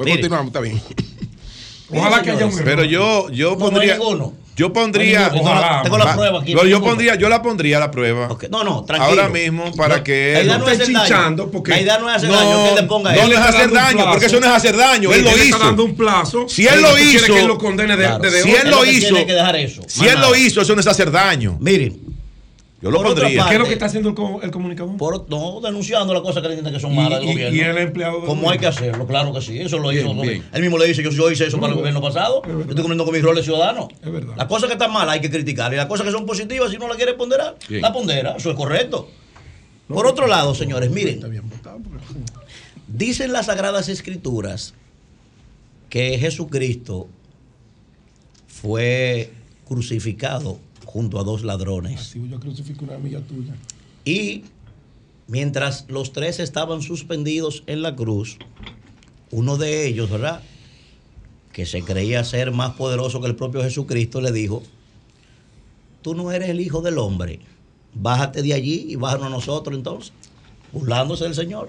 Mire. 0.00 0.12
continuamos, 0.12 0.46
está 0.48 0.60
bien. 0.60 0.80
Ojalá 1.90 2.20
que 2.22 2.30
haya 2.32 2.46
un 2.46 2.56
Pero 2.56 2.82
error. 2.82 2.84
yo, 2.86 3.30
yo 3.30 3.50
No, 3.50 3.56
no 3.58 3.64
hay 3.64 3.70
pondría. 3.70 3.96
ninguno. 3.98 4.34
yo 4.56 4.72
pondría. 4.72 5.20
La, 5.30 5.82
tengo 5.84 5.98
la 5.98 6.14
prueba 6.16 6.40
aquí. 6.40 6.52
yo, 6.52 6.58
no 6.62 6.64
yo 6.68 6.80
pondría, 6.82 7.14
yo 7.14 7.28
la 7.28 7.42
pondría 7.42 7.76
a 7.76 7.80
la 7.80 7.90
prueba. 7.92 8.28
No, 8.50 8.64
no, 8.64 8.84
tranquilo. 8.84 9.22
Ahora 9.22 9.28
mismo 9.28 9.72
para 9.76 10.02
que 10.02 10.32
La 10.32 10.40
él. 10.40 10.46
idea 10.46 10.58
no 10.58 10.68
es 10.68 10.80
hacer 10.80 10.92
daño. 10.92 11.04
chinchando 11.06 11.50
porque- 11.50 11.70
La 11.70 11.80
idea 11.80 11.98
no 11.98 12.10
es 12.10 12.16
hacer 12.16 12.28
No, 12.30 12.36
daño, 12.36 12.62
que 12.64 12.68
él 12.70 12.74
le 12.74 12.82
ponga 12.84 13.14
no, 13.14 13.26
no 13.28 13.32
es 13.32 13.38
hacer 13.38 13.72
daño, 13.72 14.04
porque 14.10 14.26
eso 14.26 14.40
no 14.40 14.46
es 14.46 14.52
hacer 14.52 14.76
daño. 14.76 15.12
Él 15.12 15.22
lo 15.24 15.36
hizo. 15.44 15.58
dando 15.58 15.84
un 15.84 15.94
plazo. 15.94 16.48
Si 16.48 16.66
él 16.66 16.82
lo 16.82 16.98
hizo- 16.98 17.34
que 17.34 17.42
lo 17.44 17.56
condene 17.58 17.94
Si 17.96 18.50
él 18.50 18.70
lo 18.70 18.84
hizo-. 18.84 19.84
Si 19.86 20.06
él 20.08 20.20
lo 20.20 20.34
hizo, 20.34 20.60
eso 20.60 20.74
no 20.74 20.80
es 20.80 20.86
hacer 20.88 21.10
daño. 21.10 21.56
Miren, 21.60 22.00
Yo 22.82 22.90
lo 22.90 22.98
Por 22.98 23.06
pondría. 23.14 23.38
parte- 23.38 23.48
¿Qué 23.48 23.54
es 23.54 23.58
lo 23.60 23.66
que 23.66 23.72
está 23.72 23.86
haciendo 23.86 24.10
el, 24.10 24.14
co- 24.14 24.40
el 24.42 24.50
comunicador? 24.50 24.96
por, 24.98 25.30
no 25.30 25.60
denunciando 25.62 26.12
las 26.12 26.22
cosas 26.22 26.42
que 26.42 26.48
le 26.50 26.56
dicen 26.56 26.72
que 26.72 26.78
son 26.78 26.94
malas 26.94 27.20
del 27.20 27.30
y- 27.30 27.32
gobierno. 27.32 27.56
y 27.56 27.60
el 27.60 27.78
empleado 27.78 28.18
del 28.18 28.26
Como 28.26 28.50
hay 28.50 28.58
que 28.58 28.66
hacerlo, 28.66 29.06
claro 29.06 29.32
que 29.32 29.40
sí. 29.40 29.58
Eso 29.58 29.78
lo 29.78 29.90
hizo. 29.92 30.12
Bien. 30.14 30.44
Él 30.52 30.60
mismo 30.62 30.76
le 30.76 30.86
dice, 30.86 31.02
yo, 31.02 31.10
yo 31.10 31.30
hice 31.30 31.46
eso 31.46 31.56
para 31.58 31.68
el 31.68 31.76
No, 31.76 31.78
gobierno 31.80 32.02
pasado. 32.02 32.42
es 32.44 32.52
Yo 32.52 32.60
estoy 32.60 32.74
cumpliendo 32.76 33.04
con 33.06 33.14
mi 33.14 33.20
rol 33.22 33.34
de 33.36 33.42
ciudadano. 33.42 33.88
Es 34.04 34.12
verdad. 34.12 34.34
Las 34.36 34.46
cosas 34.46 34.66
que 34.66 34.74
están 34.74 34.92
malas 34.92 35.14
hay 35.14 35.20
que 35.22 35.30
criticar. 35.30 35.72
Y 35.72 35.76
las 35.76 35.86
cosas 35.86 36.04
que 36.04 36.12
son 36.12 36.26
positivas, 36.26 36.70
si 36.70 36.76
no 36.76 36.86
la 36.86 36.96
quiere 36.96 37.14
ponderar, 37.14 37.56
Bien. 37.66 37.80
la 37.80 37.92
pondera. 37.94 38.34
Eso 38.36 38.50
es 38.50 38.56
correcto. 38.56 39.08
Por 39.88 40.06
otro 40.06 40.26
lado, 40.26 40.54
señores, 40.54 40.90
miren. 40.90 41.14
Está 41.14 41.28
bien 41.28 41.48
votado, 41.48 41.78
porque- 41.78 42.04
Dicen 42.88 43.32
las 43.32 43.46
Sagradas 43.46 43.88
Escrituras 43.88 44.74
que 45.88 46.18
Jesucristo 46.18 47.08
fue 48.48 49.30
crucificado 49.66 50.58
junto 50.86 51.18
a 51.20 51.24
dos 51.24 51.44
ladrones. 51.44 52.00
Así 52.00 52.26
yo 52.28 52.40
crucifico 52.40 52.84
una 52.84 52.94
amiga 52.94 53.20
tuya. 53.20 53.54
Y 54.04 54.44
mientras 55.26 55.84
los 55.88 56.12
tres 56.12 56.38
estaban 56.40 56.80
suspendidos 56.80 57.64
en 57.66 57.82
la 57.82 57.94
cruz, 57.94 58.38
uno 59.30 59.58
de 59.58 59.86
ellos, 59.86 60.08
¿verdad? 60.08 60.40
Que 61.52 61.66
se 61.66 61.82
creía 61.82 62.24
ser 62.24 62.52
más 62.52 62.74
poderoso 62.74 63.20
que 63.20 63.26
el 63.26 63.36
propio 63.36 63.62
Jesucristo, 63.62 64.20
le 64.20 64.32
dijo, 64.32 64.62
tú 66.02 66.14
no 66.14 66.30
eres 66.30 66.48
el 66.48 66.60
Hijo 66.60 66.80
del 66.80 66.98
Hombre, 66.98 67.40
bájate 67.92 68.42
de 68.42 68.54
allí 68.54 68.86
y 68.88 68.94
bájanos 68.94 69.26
a 69.26 69.30
nosotros 69.30 69.76
entonces, 69.76 70.12
burlándose 70.72 71.24
del 71.24 71.34
Señor. 71.34 71.68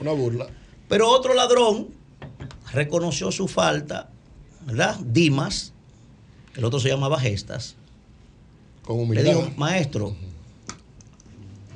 Una 0.00 0.12
burla. 0.12 0.48
Pero 0.88 1.08
otro 1.08 1.34
ladrón 1.34 1.88
reconoció 2.72 3.30
su 3.30 3.46
falta, 3.46 4.10
¿verdad? 4.66 4.98
Dimas, 5.00 5.72
el 6.56 6.64
otro 6.64 6.80
se 6.80 6.88
llamaba 6.88 7.20
Gestas. 7.20 7.76
Con 8.86 9.10
Le 9.14 9.22
dijo, 9.22 9.50
maestro, 9.56 10.14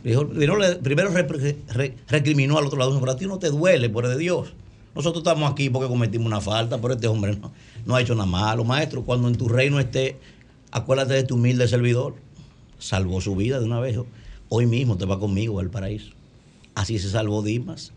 dijo- 0.04 0.28
primero, 0.28 0.56
le- 0.58 0.76
primero 0.76 1.10
re- 1.10 1.56
re- 1.68 1.96
recriminó 2.08 2.56
al 2.58 2.66
otro 2.66 2.78
lado, 2.78 2.98
pero 3.00 3.12
a 3.12 3.16
ti 3.16 3.26
no 3.26 3.38
te 3.38 3.48
duele, 3.50 3.90
por 3.90 4.04
el 4.04 4.12
de 4.12 4.18
Dios. 4.18 4.54
Nosotros 4.94 5.22
estamos 5.22 5.50
aquí 5.50 5.70
porque 5.70 5.88
cometimos 5.88 6.26
una 6.26 6.40
falta, 6.40 6.80
pero 6.80 6.94
este 6.94 7.06
hombre 7.06 7.36
no, 7.36 7.52
no 7.86 7.94
ha 7.94 8.00
hecho 8.00 8.14
nada 8.14 8.26
malo. 8.26 8.64
Maestro, 8.64 9.04
cuando 9.04 9.28
en 9.28 9.36
tu 9.36 9.48
reino 9.48 9.78
esté, 9.78 10.16
acuérdate 10.72 11.14
de 11.14 11.24
tu 11.24 11.34
humilde 11.36 11.68
servidor. 11.68 12.14
Salvó 12.78 13.20
su 13.20 13.36
vida 13.36 13.60
de 13.60 13.66
una 13.66 13.78
vez. 13.78 13.98
Hoy 14.48 14.66
mismo 14.66 14.96
te 14.96 15.04
va 15.04 15.18
conmigo 15.20 15.60
al 15.60 15.70
paraíso. 15.70 16.12
Así 16.74 16.98
se 16.98 17.10
salvó 17.10 17.42
Dimas. 17.42 17.92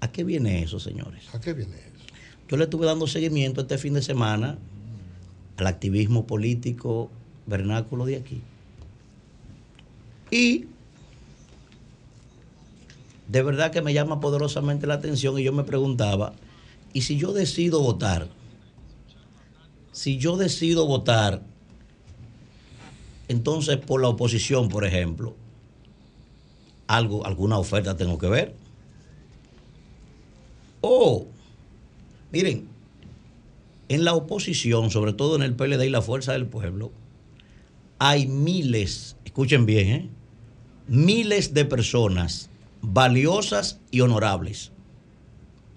¿A 0.00 0.10
qué 0.10 0.24
viene 0.24 0.62
eso, 0.62 0.80
señores? 0.80 1.24
¿A 1.34 1.40
qué 1.40 1.52
viene 1.52 1.76
eso? 1.76 2.04
Yo 2.48 2.56
le 2.56 2.64
estuve 2.64 2.84
dando 2.86 3.06
seguimiento 3.06 3.60
este 3.62 3.78
fin 3.78 3.94
de 3.94 4.02
semana 4.02 4.58
al 5.56 5.66
activismo 5.66 6.26
político 6.26 7.10
vernáculo 7.50 8.06
de 8.06 8.16
aquí. 8.16 8.40
Y 10.30 10.66
de 13.28 13.42
verdad 13.42 13.70
que 13.70 13.82
me 13.82 13.92
llama 13.92 14.20
poderosamente 14.20 14.86
la 14.86 14.94
atención 14.94 15.38
y 15.38 15.42
yo 15.42 15.52
me 15.52 15.64
preguntaba, 15.64 16.32
¿y 16.92 17.02
si 17.02 17.18
yo 17.18 17.32
decido 17.32 17.82
votar? 17.82 18.28
Si 19.92 20.16
yo 20.16 20.36
decido 20.36 20.86
votar, 20.86 21.42
entonces 23.28 23.76
por 23.76 24.00
la 24.00 24.08
oposición, 24.08 24.68
por 24.68 24.84
ejemplo, 24.84 25.34
algo, 26.86 27.26
alguna 27.26 27.58
oferta 27.58 27.96
tengo 27.96 28.18
que 28.18 28.28
ver. 28.28 28.54
O, 30.80 31.26
miren, 32.32 32.68
en 33.88 34.04
la 34.04 34.14
oposición, 34.14 34.90
sobre 34.90 35.12
todo 35.12 35.34
en 35.36 35.42
el 35.42 35.54
PLD 35.54 35.84
y 35.84 35.90
la 35.90 36.00
Fuerza 36.00 36.32
del 36.32 36.46
Pueblo, 36.46 36.92
hay 38.00 38.26
miles, 38.26 39.14
escuchen 39.26 39.66
bien, 39.66 39.88
¿eh? 39.88 40.08
miles 40.88 41.52
de 41.52 41.66
personas 41.66 42.48
valiosas 42.80 43.78
y 43.90 44.00
honorables. 44.00 44.72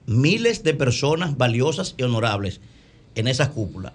Miles 0.06 0.64
de 0.64 0.74
personas 0.74 1.38
valiosas 1.38 1.96
y 1.98 2.04
honorables 2.04 2.62
en 3.16 3.28
esas 3.28 3.50
cúpulas. 3.50 3.92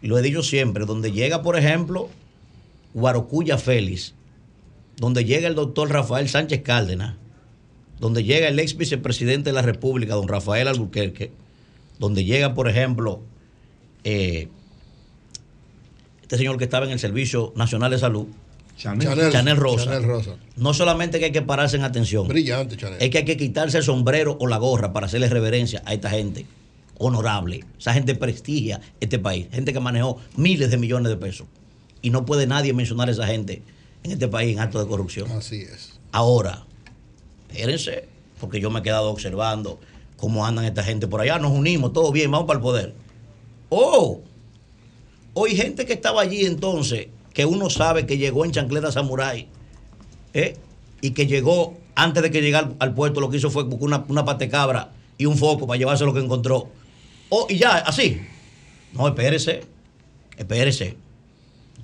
Lo 0.00 0.18
he 0.18 0.22
dicho 0.22 0.42
siempre, 0.42 0.86
donde 0.86 1.12
llega, 1.12 1.42
por 1.42 1.58
ejemplo, 1.58 2.08
Guarocuya 2.94 3.58
Félix, 3.58 4.14
donde 4.96 5.26
llega 5.26 5.48
el 5.48 5.54
doctor 5.54 5.90
Rafael 5.90 6.30
Sánchez 6.30 6.62
Cárdenas, 6.62 7.16
donde 8.00 8.24
llega 8.24 8.48
el 8.48 8.58
ex 8.58 8.74
vicepresidente 8.74 9.50
de 9.50 9.54
la 9.54 9.62
República, 9.62 10.14
don 10.14 10.28
Rafael 10.28 10.66
Albuquerque, 10.66 11.30
donde 11.98 12.24
llega, 12.24 12.54
por 12.54 12.70
ejemplo, 12.70 13.20
eh, 14.04 14.48
este 16.28 16.36
señor 16.36 16.58
que 16.58 16.64
estaba 16.64 16.84
en 16.84 16.92
el 16.92 16.98
Servicio 16.98 17.54
Nacional 17.56 17.90
de 17.90 17.98
Salud, 17.98 18.26
Chanel, 18.76 19.32
Chanel 19.32 19.56
Rosa. 19.56 19.84
Chanel 19.86 20.04
Rosa. 20.04 20.36
No 20.56 20.74
solamente 20.74 21.18
que 21.18 21.24
hay 21.24 21.32
que 21.32 21.40
pararse 21.40 21.78
en 21.78 21.84
atención, 21.84 22.28
Brillante, 22.28 22.76
Chanel. 22.76 22.98
es 23.00 23.08
que 23.08 23.16
hay 23.16 23.24
que 23.24 23.38
quitarse 23.38 23.78
el 23.78 23.82
sombrero 23.82 24.36
o 24.38 24.46
la 24.46 24.58
gorra 24.58 24.92
para 24.92 25.06
hacerle 25.06 25.30
reverencia 25.30 25.82
a 25.86 25.94
esta 25.94 26.10
gente 26.10 26.44
honorable. 26.98 27.64
Esa 27.78 27.94
gente 27.94 28.14
prestigia 28.14 28.82
este 29.00 29.18
país, 29.18 29.46
gente 29.50 29.72
que 29.72 29.80
manejó 29.80 30.18
miles 30.36 30.70
de 30.70 30.76
millones 30.76 31.08
de 31.08 31.16
pesos. 31.16 31.46
Y 32.02 32.10
no 32.10 32.26
puede 32.26 32.46
nadie 32.46 32.74
mencionar 32.74 33.08
a 33.08 33.12
esa 33.12 33.26
gente 33.26 33.62
en 34.02 34.10
este 34.12 34.28
país 34.28 34.52
en 34.52 34.60
acto 34.60 34.78
de 34.80 34.86
corrupción. 34.86 35.32
Así 35.32 35.62
es. 35.62 35.98
Ahora, 36.12 36.66
espérense, 37.48 38.04
porque 38.38 38.60
yo 38.60 38.68
me 38.68 38.80
he 38.80 38.82
quedado 38.82 39.08
observando 39.08 39.80
cómo 40.18 40.44
andan 40.44 40.66
esta 40.66 40.84
gente 40.84 41.08
por 41.08 41.22
allá. 41.22 41.38
Nos 41.38 41.52
unimos, 41.52 41.94
todo 41.94 42.12
bien, 42.12 42.30
vamos 42.30 42.46
para 42.46 42.58
el 42.58 42.62
poder. 42.62 42.94
Oh, 43.70 44.20
hoy 45.40 45.54
gente 45.54 45.86
que 45.86 45.92
estaba 45.92 46.22
allí 46.22 46.44
entonces, 46.44 47.08
que 47.32 47.46
uno 47.46 47.70
sabe 47.70 48.06
que 48.06 48.18
llegó 48.18 48.44
en 48.44 48.50
chancleta 48.50 48.90
samurai, 48.90 49.46
¿eh? 50.34 50.56
y 51.00 51.12
que 51.12 51.26
llegó 51.26 51.76
antes 51.94 52.22
de 52.22 52.30
que 52.30 52.42
llegara 52.42 52.72
al, 52.80 52.94
puerto, 52.94 53.20
lo 53.20 53.30
que 53.30 53.36
hizo 53.36 53.50
fue 53.50 53.64
buscar 53.64 53.86
una, 53.86 54.04
una 54.08 54.24
pate 54.24 54.48
cabra 54.48 54.90
y 55.16 55.26
un 55.26 55.36
foco 55.36 55.66
para 55.66 55.78
llevarse 55.78 56.04
lo 56.04 56.12
que 56.12 56.20
encontró. 56.20 56.68
Oh, 57.28 57.46
y 57.48 57.56
ya, 57.56 57.78
así. 57.78 58.20
No, 58.92 59.06
espérese, 59.06 59.62
espérese. 60.36 60.96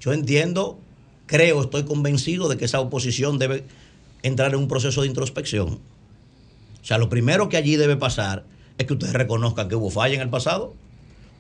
Yo 0.01 0.13
entiendo, 0.13 0.79
creo, 1.27 1.63
estoy 1.63 1.85
convencido 1.85 2.49
de 2.49 2.57
que 2.57 2.65
esa 2.65 2.81
oposición 2.81 3.39
debe 3.39 3.65
entrar 4.23 4.53
en 4.53 4.61
un 4.61 4.69
proceso 4.69 5.03
de 5.03 5.09
introspección. 5.09 5.81
O 6.83 6.85
sea, 6.85 6.99
lo 6.99 7.09
primero 7.09 7.49
que 7.49 7.57
allí 7.57 7.77
debe 7.77 7.97
pasar 7.97 8.45
es 8.79 8.87
que 8.87 8.95
ustedes 8.95 9.13
reconozcan 9.13 9.69
que 9.69 9.77
hubo 9.77 9.91
falla 9.91 10.17
en 10.17 10.23
el 10.23 10.31
pasado. 10.31 10.75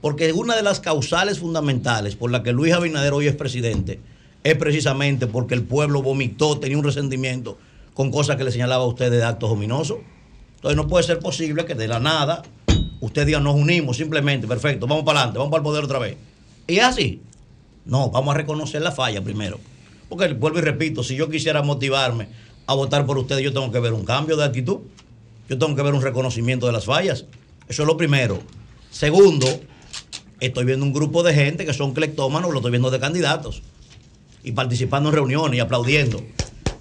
Porque 0.04 0.34
una 0.34 0.54
de 0.54 0.60
las 0.60 0.80
causales 0.80 1.38
fundamentales 1.38 2.14
por 2.14 2.30
la 2.30 2.42
que 2.42 2.52
Luis 2.52 2.74
Abinader 2.74 3.14
hoy 3.14 3.26
es 3.26 3.34
presidente 3.34 4.00
es 4.42 4.54
precisamente 4.54 5.26
porque 5.26 5.54
el 5.54 5.62
pueblo 5.62 6.02
vomitó, 6.02 6.58
tenía 6.58 6.76
un 6.76 6.84
resentimiento 6.84 7.56
con 7.94 8.10
cosas 8.10 8.36
que 8.36 8.44
le 8.44 8.52
señalaba 8.52 8.84
a 8.84 8.86
ustedes 8.86 9.12
de 9.12 9.24
actos 9.24 9.50
ominosos. 9.50 10.00
Entonces 10.56 10.76
no 10.76 10.88
puede 10.88 11.04
ser 11.04 11.20
posible 11.20 11.64
que 11.64 11.74
de 11.74 11.88
la 11.88 12.00
nada 12.00 12.42
ustedes 13.00 13.28
digan 13.28 13.44
nos 13.44 13.54
unimos 13.54 13.96
simplemente, 13.96 14.46
perfecto, 14.46 14.86
vamos 14.86 15.04
para 15.04 15.20
adelante, 15.20 15.38
vamos 15.38 15.50
para 15.50 15.60
el 15.60 15.64
poder 15.64 15.84
otra 15.84 15.98
vez. 15.98 16.18
Y 16.66 16.80
así. 16.80 17.22
No, 17.86 18.10
vamos 18.10 18.34
a 18.34 18.36
reconocer 18.36 18.82
la 18.82 18.92
falla 18.92 19.24
primero. 19.24 19.58
Porque 20.10 20.34
vuelvo 20.34 20.58
y 20.58 20.60
repito, 20.60 21.02
si 21.02 21.16
yo 21.16 21.30
quisiera 21.30 21.62
motivarme 21.62 22.28
a 22.66 22.74
votar 22.74 23.06
por 23.06 23.16
ustedes, 23.16 23.42
yo 23.42 23.54
tengo 23.54 23.72
que 23.72 23.80
ver 23.80 23.94
un 23.94 24.04
cambio 24.04 24.36
de 24.36 24.44
actitud. 24.44 24.80
Yo 25.48 25.56
tengo 25.56 25.74
que 25.74 25.80
ver 25.80 25.94
un 25.94 26.02
reconocimiento 26.02 26.66
de 26.66 26.72
las 26.72 26.84
fallas. 26.84 27.24
Eso 27.68 27.82
es 27.84 27.86
lo 27.86 27.96
primero. 27.96 28.42
Segundo, 28.90 29.46
estoy 30.40 30.64
viendo 30.64 30.84
un 30.84 30.92
grupo 30.92 31.22
de 31.22 31.34
gente 31.34 31.64
que 31.64 31.72
son 31.72 31.94
clectómanos, 31.94 32.50
lo 32.50 32.58
estoy 32.58 32.70
viendo 32.70 32.90
de 32.90 33.00
candidatos. 33.00 33.62
Y 34.42 34.52
participando 34.52 35.08
en 35.08 35.14
reuniones 35.14 35.56
y 35.56 35.60
aplaudiendo. 35.60 36.22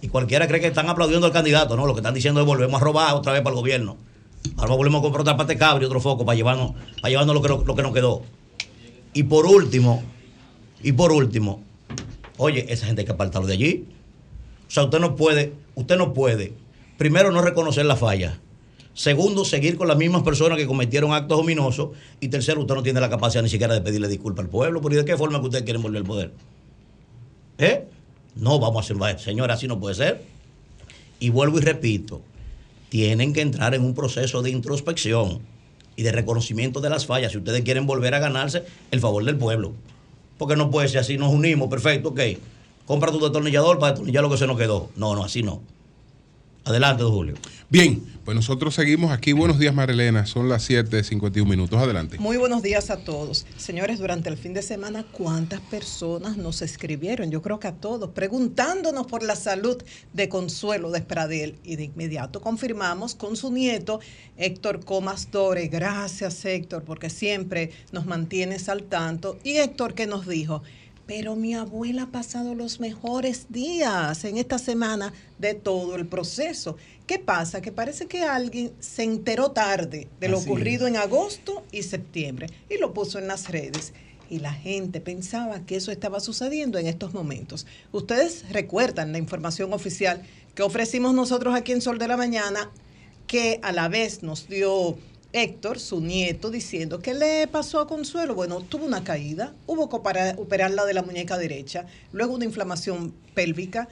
Y 0.01 0.10
cualquiera 0.10 0.47
cree 0.47 0.60
que 0.60 0.68
están 0.68 0.89
aplaudiendo 0.89 1.28
al 1.28 1.34
candidato. 1.34 1.78
No, 1.78 1.86
lo 1.86 1.93
que 1.93 2.01
están 2.01 2.14
diciendo 2.14 2.41
es 2.41 2.45
volvemos 2.45 2.82
a 2.82 2.84
robar 2.84 3.16
otra 3.16 3.32
vez 3.32 3.41
para 3.41 3.54
el 3.54 3.60
gobierno. 3.60 3.97
Ahora 4.58 4.76
volvemos 4.76 4.99
a 4.99 5.01
comprar 5.04 5.22
otra 5.22 5.38
parte 5.38 5.54
de 5.54 5.60
cable 5.60 5.84
y 5.84 5.86
otro 5.86 6.01
foco 6.01 6.26
para 6.26 6.36
llevarnos, 6.36 6.74
para 7.01 7.10
llevarnos 7.10 7.36
lo, 7.36 7.41
que, 7.41 7.66
lo 7.66 7.76
que 7.76 7.82
nos 7.82 7.93
quedó. 7.93 8.22
Y 9.14 9.24
por 9.24 9.45
último, 9.45 10.04
y 10.82 10.91
por 10.91 11.12
último, 11.12 11.64
oye, 12.38 12.66
esa 12.68 12.86
gente 12.86 13.01
hay 13.01 13.06
que 13.06 13.14
apartarlo 13.14 13.47
de 13.47 13.54
allí. 13.54 13.86
O 14.68 14.72
sea, 14.72 14.84
usted 14.84 14.99
no 14.99 15.16
puede, 15.16 15.54
usted 15.76 15.97
no 15.97 16.14
puede, 16.14 16.54
primero 16.97 17.32
no 17.32 17.41
reconocer 17.41 17.86
la 17.86 17.95
falla. 17.95 18.39
Segundo, 18.93 19.43
seguir 19.43 19.75
con 19.75 19.87
las 19.87 19.97
mismas 19.97 20.21
personas 20.21 20.57
que 20.57 20.67
cometieron 20.67 21.13
actos 21.13 21.39
ominosos. 21.39 21.89
Y 22.19 22.27
tercero, 22.27 22.61
usted 22.61 22.75
no 22.75 22.83
tiene 22.83 22.99
la 22.99 23.09
capacidad 23.09 23.41
ni 23.41 23.49
siquiera 23.49 23.73
de 23.73 23.81
pedirle 23.81 24.07
disculpas 24.07 24.45
al 24.45 24.49
pueblo. 24.49 24.81
¿Pero 24.81 24.93
y 24.93 24.97
de 24.97 25.05
qué 25.05 25.17
forma 25.17 25.39
que 25.39 25.45
ustedes 25.45 25.63
quieren 25.63 25.81
volver 25.81 25.99
al 25.99 26.07
poder? 26.07 26.31
¿Eh? 27.57 27.85
No, 28.35 28.59
vamos 28.59 28.89
a 28.89 28.93
hacer, 28.93 29.19
señora, 29.19 29.55
así 29.55 29.67
no 29.67 29.79
puede 29.79 29.95
ser. 29.95 30.23
Y 31.19 31.29
vuelvo 31.29 31.57
y 31.59 31.61
repito, 31.61 32.21
tienen 32.89 33.33
que 33.33 33.41
entrar 33.41 33.73
en 33.73 33.83
un 33.83 33.93
proceso 33.93 34.41
de 34.41 34.49
introspección 34.49 35.39
y 35.95 36.03
de 36.03 36.11
reconocimiento 36.11 36.81
de 36.81 36.89
las 36.89 37.05
fallas 37.05 37.31
si 37.31 37.37
ustedes 37.37 37.61
quieren 37.61 37.85
volver 37.85 38.15
a 38.15 38.19
ganarse 38.19 38.63
el 38.91 38.99
favor 38.99 39.23
del 39.23 39.37
pueblo. 39.37 39.73
Porque 40.37 40.55
no 40.55 40.71
puede 40.71 40.87
ser 40.87 40.99
así, 40.99 41.17
nos 41.17 41.31
unimos, 41.31 41.69
perfecto, 41.69 42.09
ok. 42.09 42.19
Compra 42.85 43.11
tu 43.11 43.19
destornillador 43.19 43.79
para 43.79 43.93
destornillar 43.93 44.23
lo 44.23 44.29
que 44.29 44.37
se 44.37 44.47
nos 44.47 44.57
quedó. 44.57 44.89
No, 44.95 45.15
no, 45.15 45.23
así 45.23 45.43
no. 45.43 45.61
Adelante, 46.65 47.03
don 47.03 47.11
Julio. 47.13 47.35
Bien, 47.69 48.03
pues 48.24 48.36
nosotros 48.36 48.74
seguimos 48.76 49.11
aquí. 49.11 49.34
Buenos 49.34 49.59
días, 49.59 49.74
Marilena. 49.74 50.26
Son 50.26 50.47
las 50.47 50.69
7.51 50.69 51.45
minutos. 51.45 51.82
Adelante. 51.82 52.17
Muy 52.19 52.38
buenos 52.38 52.61
días 52.61 52.89
a 52.89 52.97
todos. 52.97 53.45
Señores, 53.57 53.99
durante 53.99 54.30
el 54.30 54.38
fin 54.38 54.53
de 54.53 54.61
semana, 54.61 55.05
¿cuántas 55.11 55.59
personas 55.59 56.38
nos 56.38 56.61
escribieron? 56.61 57.32
Yo 57.32 57.41
creo 57.41 57.59
que 57.59 57.67
a 57.67 57.74
todos, 57.74 58.11
preguntándonos 58.11 59.07
por 59.07 59.24
la 59.24 59.36
salud 59.36 59.82
de 60.13 60.30
Consuelo 60.30 60.91
de 60.91 60.99
Espradel. 60.99 61.55
Y 61.63 61.76
de 61.76 61.84
inmediato 61.84 62.39
confirmamos 62.39 63.15
con 63.15 63.36
su 63.36 63.51
nieto, 63.51 63.99
Héctor 64.38 64.86
Comas 64.86 65.30
Dore. 65.32 65.67
Gracias, 65.67 66.45
Héctor, 66.45 66.84
porque 66.84 67.09
siempre 67.09 67.71
nos 67.91 68.05
mantienes 68.05 68.69
al 68.69 68.84
tanto. 68.84 69.38
Y 69.43 69.57
Héctor, 69.57 69.93
que 69.93 70.07
nos 70.07 70.28
dijo? 70.28 70.63
Pero 71.06 71.36
mi 71.36 71.54
abuela 71.54 72.04
ha 72.04 72.12
pasado 72.12 72.56
los 72.56 72.80
mejores 72.80 73.47
días 73.49 74.24
en 74.24 74.38
esta 74.38 74.58
semana 74.58 75.12
de 75.38 75.54
todo 75.54 75.95
el 75.95 76.06
proceso. 76.08 76.78
¿Qué 77.06 77.20
pasa? 77.20 77.62
Que 77.62 77.74
parece 77.74 78.06
que 78.08 78.24
alguien 78.24 78.72
se 78.80 79.04
enteró 79.04 79.51
tarde 79.51 80.08
de 80.22 80.30
lo 80.30 80.38
Así 80.38 80.49
ocurrido 80.49 80.88
en 80.88 80.95
agosto 80.95 81.64
y 81.72 81.84
septiembre 81.84 82.47
y 82.70 82.78
lo 82.78 82.93
puso 82.93 83.20
en 83.20 83.28
las 83.28 83.49
redes. 83.49 83.93
y 84.30 84.39
la 84.39 84.54
gente 84.54 84.99
pensaba 85.01 85.64
que 85.66 85.76
eso 85.76 85.91
estaba 85.91 86.20
sucediendo 86.20 86.80
en 86.80 86.88
estos 86.88 87.14
momentos. 87.14 87.68
Ustedes 87.91 88.45
recuerdan 88.49 89.12
la 89.12 89.20
información 89.20 89.74
oficial 89.74 90.24
que 90.56 90.64
ofrecimos 90.64 91.14
nosotros 91.14 91.54
aquí 91.54 91.72
en 91.72 91.82
Sol 91.82 91.99
de 91.99 92.08
la 92.08 92.18
Mañana, 92.18 92.72
que 93.28 93.60
a 93.62 93.72
la 93.72 93.89
vez 93.89 94.24
nos 94.24 94.47
dio 94.47 94.97
Héctor, 95.34 95.79
su 95.79 95.99
nieto, 95.99 96.51
diciendo 96.51 96.99
que 96.99 97.13
le 97.15 97.47
pasó 97.47 97.79
a 97.79 97.88
Consuelo. 97.88 98.36
Bueno, 98.36 98.61
tuvo 98.61 98.86
una 98.86 99.03
caída, 99.03 99.53
hubo 99.65 99.89
que 99.89 99.95
opera- 99.95 100.36
operarla 100.38 100.86
de 100.86 100.93
la 100.93 101.01
muñeca 101.01 101.38
derecha, 101.39 101.88
luego 102.11 102.36
una 102.36 102.45
inflamación 102.45 103.13
pélvica, 103.34 103.89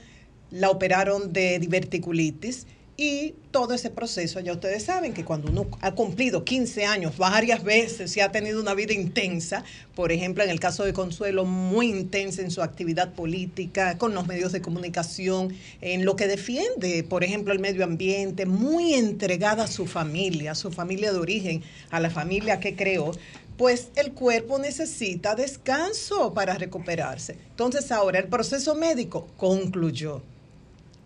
la 0.52 0.70
operaron 0.70 1.32
de 1.32 1.58
diverticulitis 1.58 2.66
y 3.02 3.34
todo 3.50 3.74
ese 3.74 3.90
proceso, 3.90 4.38
ya 4.38 4.52
ustedes 4.52 4.84
saben 4.84 5.12
que 5.12 5.24
cuando 5.24 5.50
uno 5.50 5.66
ha 5.80 5.92
cumplido 5.92 6.44
15 6.44 6.84
años 6.84 7.18
varias 7.18 7.64
veces 7.64 8.16
y 8.16 8.20
ha 8.20 8.30
tenido 8.30 8.60
una 8.60 8.74
vida 8.74 8.92
intensa, 8.92 9.64
por 9.96 10.12
ejemplo, 10.12 10.44
en 10.44 10.50
el 10.50 10.60
caso 10.60 10.84
de 10.84 10.92
Consuelo, 10.92 11.44
muy 11.44 11.88
intensa 11.88 12.42
en 12.42 12.52
su 12.52 12.62
actividad 12.62 13.12
política, 13.12 13.98
con 13.98 14.14
los 14.14 14.28
medios 14.28 14.52
de 14.52 14.62
comunicación, 14.62 15.52
en 15.80 16.04
lo 16.04 16.14
que 16.14 16.28
defiende, 16.28 17.02
por 17.02 17.24
ejemplo, 17.24 17.52
el 17.52 17.58
medio 17.58 17.82
ambiente, 17.82 18.46
muy 18.46 18.94
entregada 18.94 19.64
a 19.64 19.66
su 19.66 19.86
familia, 19.86 20.52
a 20.52 20.54
su 20.54 20.70
familia 20.70 21.12
de 21.12 21.18
origen, 21.18 21.64
a 21.90 21.98
la 21.98 22.08
familia 22.08 22.60
que 22.60 22.76
creó, 22.76 23.10
pues 23.56 23.88
el 23.96 24.12
cuerpo 24.12 24.60
necesita 24.60 25.34
descanso 25.34 26.32
para 26.34 26.54
recuperarse. 26.54 27.36
Entonces 27.50 27.90
ahora 27.90 28.20
el 28.20 28.28
proceso 28.28 28.76
médico 28.76 29.26
concluyó. 29.36 30.22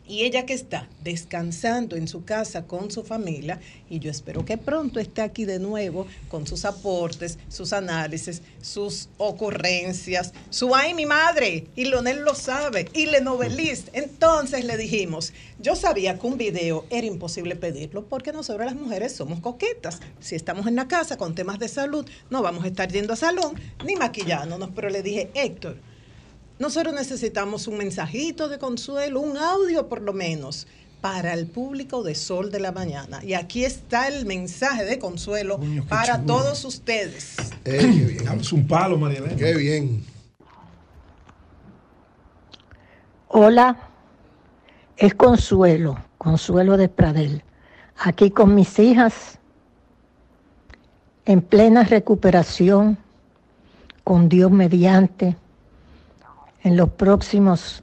Y 0.08 0.22
ella 0.22 0.46
que 0.46 0.52
está 0.54 0.88
descansando 1.02 1.96
en 1.96 2.06
su 2.06 2.24
casa 2.24 2.66
con 2.66 2.90
su 2.90 3.02
familia, 3.02 3.60
y 3.90 3.98
yo 3.98 4.10
espero 4.10 4.44
que 4.44 4.56
pronto 4.56 5.00
esté 5.00 5.22
aquí 5.22 5.44
de 5.44 5.58
nuevo 5.58 6.06
con 6.28 6.46
sus 6.46 6.64
aportes, 6.64 7.38
sus 7.48 7.72
análisis, 7.72 8.42
sus 8.62 9.08
ocurrencias, 9.18 10.32
su 10.50 10.74
ay 10.74 10.94
mi 10.94 11.06
madre, 11.06 11.66
y 11.74 11.86
Leonel 11.86 12.20
lo 12.20 12.34
sabe, 12.34 12.88
y 12.92 13.06
le 13.06 13.20
novelist. 13.20 13.88
Entonces 13.94 14.64
le 14.64 14.76
dijimos, 14.76 15.32
yo 15.58 15.74
sabía 15.74 16.18
que 16.18 16.26
un 16.26 16.38
video 16.38 16.86
era 16.90 17.06
imposible 17.06 17.56
pedirlo 17.56 18.04
porque 18.06 18.32
nosotros 18.32 18.66
las 18.66 18.76
mujeres 18.76 19.12
somos 19.12 19.40
coquetas. 19.40 20.00
Si 20.20 20.36
estamos 20.36 20.66
en 20.66 20.76
la 20.76 20.86
casa 20.86 21.16
con 21.16 21.34
temas 21.34 21.58
de 21.58 21.68
salud, 21.68 22.06
no 22.30 22.42
vamos 22.42 22.64
a 22.64 22.68
estar 22.68 22.92
yendo 22.92 23.12
a 23.12 23.16
salón 23.16 23.54
ni 23.84 23.96
maquillándonos, 23.96 24.70
pero 24.74 24.88
le 24.88 25.02
dije, 25.02 25.30
Héctor, 25.34 25.78
nosotros 26.58 26.94
necesitamos 26.94 27.68
un 27.68 27.78
mensajito 27.78 28.48
de 28.48 28.58
consuelo, 28.58 29.20
un 29.20 29.36
audio 29.36 29.88
por 29.88 30.00
lo 30.02 30.12
menos, 30.12 30.66
para 31.00 31.34
el 31.34 31.46
público 31.46 32.02
de 32.02 32.14
Sol 32.14 32.50
de 32.50 32.58
la 32.60 32.72
Mañana. 32.72 33.22
Y 33.22 33.34
aquí 33.34 33.64
está 33.64 34.08
el 34.08 34.26
mensaje 34.26 34.84
de 34.84 34.98
consuelo 34.98 35.58
Coño, 35.58 35.84
para 35.86 36.16
chulo. 36.20 36.26
todos 36.26 36.64
ustedes. 36.64 37.36
Eh, 37.64 37.78
qué 37.78 37.86
bien. 37.86 38.24
Damos 38.24 38.52
un 38.52 38.66
palo, 38.66 38.96
María 38.98 39.18
Elena. 39.18 39.36
Qué 39.36 39.54
bien. 39.54 40.04
Hola, 43.28 43.76
es 44.96 45.14
Consuelo, 45.14 45.98
Consuelo 46.16 46.78
de 46.78 46.88
Pradel, 46.88 47.42
aquí 47.98 48.30
con 48.30 48.54
mis 48.54 48.78
hijas, 48.78 49.38
en 51.26 51.42
plena 51.42 51.84
recuperación, 51.84 52.96
con 54.04 54.28
Dios 54.30 54.50
mediante, 54.50 55.36
en 56.66 56.76
los 56.76 56.90
próximos 56.90 57.80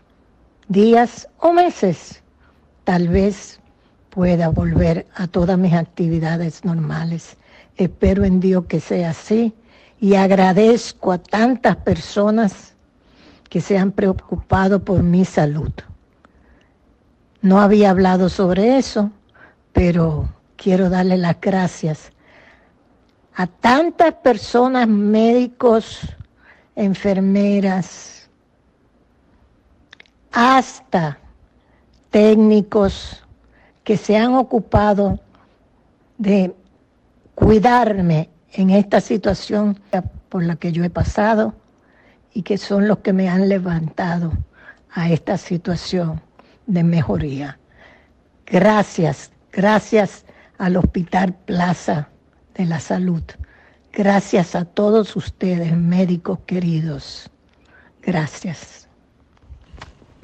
días 0.68 1.30
o 1.40 1.54
meses, 1.54 2.22
tal 2.84 3.08
vez 3.08 3.62
pueda 4.10 4.50
volver 4.50 5.08
a 5.16 5.28
todas 5.28 5.58
mis 5.58 5.74
actividades 5.74 6.66
normales. 6.66 7.38
Espero 7.78 8.26
en 8.26 8.42
Dios 8.42 8.66
que 8.66 8.82
sea 8.82 9.12
así 9.12 9.54
y 10.02 10.16
agradezco 10.16 11.14
a 11.14 11.18
tantas 11.18 11.78
personas 11.78 12.74
que 13.50 13.62
se 13.62 13.78
han 13.78 13.94
preocupado 13.94 14.84
por 14.84 15.02
mi 15.02 15.24
salud. 15.24 15.72
No 17.42 17.62
había 17.62 17.90
hablado 17.90 18.28
sobre 18.28 18.78
eso, 18.78 19.12
pero 19.72 20.28
quiero 20.58 20.90
darle 20.90 21.18
las 21.18 21.40
gracias 21.40 22.12
a 23.34 23.48
tantas 23.48 24.16
personas, 24.16 24.90
médicos, 24.90 26.02
enfermeras, 26.76 28.23
hasta 30.34 31.20
técnicos 32.10 33.24
que 33.84 33.98
se 33.98 34.18
han 34.18 34.34
ocupado 34.34 35.20
de 36.18 36.54
cuidarme 37.36 38.30
en 38.52 38.72
esta 38.72 39.00
situación 39.00 39.80
por 40.30 40.44
la 40.44 40.56
que 40.56 40.72
yo 40.72 40.84
he 40.84 40.90
pasado 40.90 41.54
y 42.34 42.42
que 42.42 42.58
son 42.58 42.88
los 42.88 43.00
que 43.00 43.14
me 43.14 43.30
han 43.30 43.48
levantado 43.48 44.34
a 44.92 45.10
esta 45.10 45.38
situación 45.38 46.20
de 46.66 46.84
mejoría. 46.84 47.60
Gracias, 48.46 49.32
gracias 49.52 50.26
al 50.58 50.78
Hospital 50.78 51.34
Plaza 51.46 52.10
de 52.56 52.66
la 52.66 52.80
Salud. 52.80 53.24
Gracias 53.92 54.56
a 54.56 54.66
todos 54.66 55.16
ustedes, 55.16 55.76
médicos 55.78 56.40
queridos. 56.48 57.30
Gracias. 58.02 58.83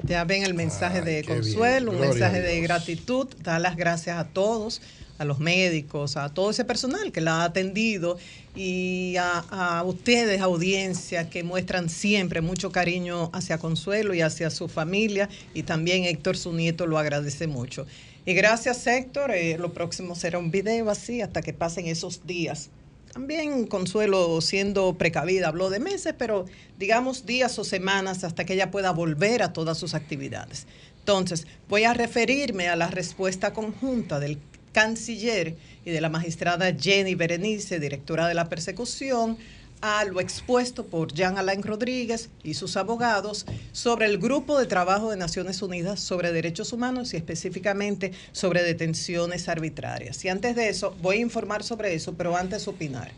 Ya 0.04 0.24
ven 0.24 0.42
el 0.42 0.54
mensaje 0.54 1.02
de 1.02 1.24
consuelo, 1.24 1.92
un 1.92 2.00
mensaje 2.00 2.40
de 2.40 2.60
gratitud, 2.60 3.28
dar 3.42 3.60
las 3.60 3.76
gracias 3.76 4.18
a 4.18 4.24
todos, 4.24 4.80
a 5.18 5.24
los 5.24 5.38
médicos, 5.38 6.16
a 6.16 6.28
todo 6.30 6.50
ese 6.50 6.64
personal 6.64 7.12
que 7.12 7.20
la 7.20 7.42
ha 7.42 7.44
atendido 7.44 8.18
y 8.56 9.16
a, 9.18 9.38
a 9.50 9.84
ustedes, 9.84 10.40
audiencia, 10.40 11.28
que 11.28 11.44
muestran 11.44 11.88
siempre 11.88 12.40
mucho 12.40 12.72
cariño 12.72 13.30
hacia 13.32 13.58
Consuelo 13.58 14.14
y 14.14 14.22
hacia 14.22 14.50
su 14.50 14.68
familia. 14.68 15.28
Y 15.54 15.62
también 15.64 16.04
Héctor, 16.04 16.36
su 16.36 16.52
nieto, 16.52 16.86
lo 16.86 16.98
agradece 16.98 17.46
mucho. 17.46 17.86
Y 18.26 18.34
gracias 18.34 18.86
Héctor, 18.86 19.30
eh, 19.32 19.56
lo 19.58 19.72
próximo 19.72 20.14
será 20.14 20.38
un 20.38 20.50
video 20.50 20.90
así 20.90 21.20
hasta 21.22 21.42
que 21.42 21.52
pasen 21.52 21.86
esos 21.86 22.26
días. 22.26 22.70
También 23.12 23.66
Consuelo, 23.66 24.40
siendo 24.40 24.96
precavida, 24.96 25.48
habló 25.48 25.68
de 25.68 25.80
meses, 25.80 26.14
pero 26.16 26.44
digamos 26.78 27.26
días 27.26 27.58
o 27.58 27.64
semanas 27.64 28.22
hasta 28.22 28.44
que 28.44 28.54
ella 28.54 28.70
pueda 28.70 28.92
volver 28.92 29.42
a 29.42 29.52
todas 29.52 29.78
sus 29.78 29.94
actividades. 29.94 30.66
Entonces, 31.00 31.46
voy 31.68 31.84
a 31.84 31.92
referirme 31.92 32.68
a 32.68 32.76
la 32.76 32.86
respuesta 32.86 33.52
conjunta 33.52 34.20
del 34.20 34.38
canciller 34.72 35.56
y 35.84 35.90
de 35.90 36.00
la 36.00 36.08
magistrada 36.08 36.72
Jenny 36.72 37.16
Berenice, 37.16 37.80
directora 37.80 38.28
de 38.28 38.34
la 38.34 38.48
persecución, 38.48 39.38
a 39.80 40.04
lo 40.04 40.20
expuesto 40.20 40.84
por 40.84 41.12
Jean 41.12 41.38
Alain 41.38 41.62
Rodríguez 41.62 42.28
y 42.42 42.54
sus 42.54 42.76
abogados 42.76 43.46
sobre 43.72 44.06
el 44.06 44.18
Grupo 44.18 44.58
de 44.58 44.66
Trabajo 44.66 45.10
de 45.10 45.16
Naciones 45.16 45.62
Unidas 45.62 46.00
sobre 46.00 46.32
Derechos 46.32 46.72
Humanos 46.72 47.14
y 47.14 47.16
específicamente 47.16 48.12
sobre 48.32 48.62
detenciones 48.62 49.48
arbitrarias. 49.48 50.24
Y 50.24 50.28
antes 50.28 50.56
de 50.56 50.68
eso, 50.68 50.94
voy 51.00 51.16
a 51.16 51.20
informar 51.20 51.62
sobre 51.62 51.94
eso, 51.94 52.14
pero 52.14 52.36
antes 52.36 52.68
opinar. 52.68 53.10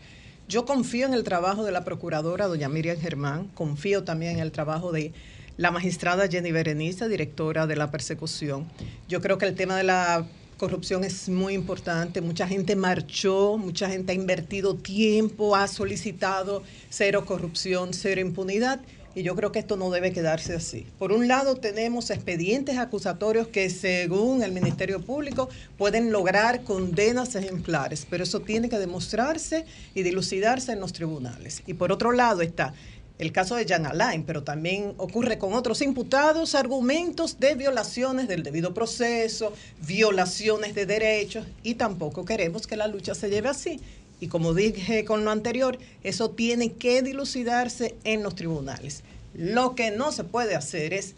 Yo 0.47 0.65
confío 0.65 1.05
en 1.05 1.13
el 1.13 1.23
trabajo 1.23 1.63
de 1.63 1.71
la 1.71 1.83
procuradora 1.83 2.47
doña 2.47 2.69
Miriam 2.69 2.97
Germán, 2.97 3.47
confío 3.53 4.03
también 4.03 4.33
en 4.33 4.39
el 4.39 4.51
trabajo 4.51 4.91
de 4.91 5.13
la 5.57 5.71
magistrada 5.71 6.27
Jenny 6.27 6.51
Berenice, 6.51 7.07
directora 7.07 7.67
de 7.67 7.75
la 7.75 7.91
persecución. 7.91 8.67
Yo 9.07 9.21
creo 9.21 9.37
que 9.37 9.45
el 9.45 9.55
tema 9.55 9.77
de 9.77 9.83
la 9.83 10.25
corrupción 10.57 11.03
es 11.03 11.29
muy 11.29 11.53
importante. 11.53 12.21
Mucha 12.21 12.47
gente 12.47 12.75
marchó, 12.75 13.57
mucha 13.57 13.89
gente 13.89 14.11
ha 14.11 14.15
invertido 14.15 14.75
tiempo, 14.75 15.55
ha 15.55 15.67
solicitado 15.67 16.63
cero 16.89 17.25
corrupción, 17.25 17.93
cero 17.93 18.21
impunidad. 18.21 18.79
Y 19.15 19.21
yo 19.21 19.35
creo 19.35 19.51
que 19.51 19.59
esto 19.59 19.77
no 19.77 19.91
debe 19.91 20.11
quedarse 20.11 20.55
así. 20.55 20.87
Por 20.97 21.11
un 21.11 21.27
lado, 21.27 21.55
tenemos 21.55 22.09
expedientes 22.09 22.79
acusatorios 22.79 23.47
que, 23.47 23.69
según 23.69 24.41
el 24.41 24.51
Ministerio 24.51 25.01
Público, 25.01 25.49
pueden 25.77 26.11
lograr 26.11 26.63
condenas 26.63 27.35
ejemplares, 27.35 28.07
pero 28.09 28.23
eso 28.23 28.39
tiene 28.39 28.69
que 28.69 28.79
demostrarse 28.79 29.65
y 29.93 30.01
dilucidarse 30.01 30.71
en 30.71 30.79
los 30.79 30.93
tribunales. 30.93 31.61
Y 31.67 31.75
por 31.75 31.91
otro 31.91 32.11
lado 32.11 32.41
está 32.41 32.73
el 33.19 33.31
caso 33.31 33.55
de 33.55 33.65
Jan 33.65 33.85
Alain, 33.85 34.23
pero 34.23 34.43
también 34.43 34.93
ocurre 34.97 35.37
con 35.37 35.53
otros 35.53 35.81
imputados 35.81 36.55
argumentos 36.55 37.39
de 37.39 37.55
violaciones 37.55 38.27
del 38.27 38.43
debido 38.43 38.73
proceso, 38.73 39.53
violaciones 39.87 40.73
de 40.75 40.85
derechos, 40.85 41.45
y 41.61 41.75
tampoco 41.75 42.25
queremos 42.25 42.65
que 42.67 42.75
la 42.75 42.87
lucha 42.87 43.13
se 43.15 43.29
lleve 43.29 43.49
así. 43.49 43.79
Y 44.19 44.27
como 44.27 44.53
dije 44.53 45.05
con 45.05 45.25
lo 45.25 45.31
anterior, 45.31 45.77
eso 46.03 46.31
tiene 46.31 46.73
que 46.73 47.01
dilucidarse 47.01 47.95
en 48.03 48.23
los 48.23 48.35
tribunales. 48.35 49.03
Lo 49.33 49.75
que 49.75 49.91
no 49.91 50.11
se 50.11 50.23
puede 50.23 50.55
hacer 50.55 50.93
es 50.93 51.15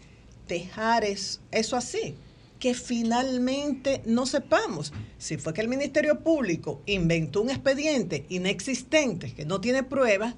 dejar 0.48 1.04
es- 1.04 1.40
eso 1.50 1.76
así, 1.76 2.14
que 2.58 2.74
finalmente 2.74 4.02
no 4.06 4.26
sepamos 4.26 4.92
si 5.18 5.36
fue 5.36 5.52
que 5.54 5.60
el 5.60 5.68
Ministerio 5.68 6.20
Público 6.20 6.80
inventó 6.86 7.42
un 7.42 7.50
expediente 7.50 8.24
inexistente 8.28 9.32
que 9.34 9.44
no 9.44 9.60
tiene 9.60 9.82
pruebas 9.82 10.34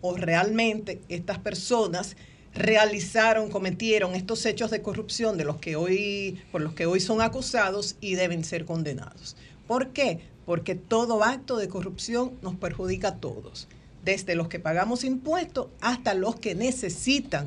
o 0.00 0.16
realmente 0.16 1.00
estas 1.08 1.38
personas 1.38 2.16
realizaron, 2.54 3.50
cometieron 3.50 4.14
estos 4.14 4.44
hechos 4.46 4.70
de 4.70 4.82
corrupción 4.82 5.36
de 5.38 5.44
los 5.44 5.56
que 5.56 5.76
hoy, 5.76 6.42
por 6.50 6.60
los 6.60 6.74
que 6.74 6.86
hoy 6.86 7.00
son 7.00 7.20
acusados 7.20 7.96
y 8.00 8.14
deben 8.14 8.44
ser 8.44 8.64
condenados. 8.64 9.36
¿Por 9.66 9.88
qué? 9.88 10.20
Porque 10.46 10.74
todo 10.74 11.22
acto 11.22 11.56
de 11.56 11.68
corrupción 11.68 12.32
nos 12.42 12.56
perjudica 12.56 13.08
a 13.08 13.16
todos. 13.16 13.68
desde 14.04 14.34
los 14.34 14.48
que 14.48 14.58
pagamos 14.58 15.04
impuestos 15.04 15.68
hasta 15.80 16.14
los 16.14 16.36
que 16.36 16.54
necesitan 16.54 17.46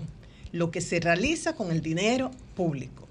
lo 0.51 0.69
que 0.71 0.81
se 0.81 0.99
realiza 0.99 1.55
con 1.55 1.71
el 1.71 1.81
dinero 1.81 2.31
público. 2.55 3.07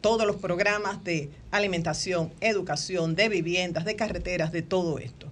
Todos 0.00 0.26
los 0.26 0.36
programas 0.36 1.04
de 1.04 1.30
alimentación, 1.50 2.32
educación, 2.40 3.14
de 3.14 3.28
viviendas, 3.28 3.84
de 3.84 3.96
carreteras, 3.96 4.50
de 4.50 4.62
todo 4.62 4.98
esto. 4.98 5.26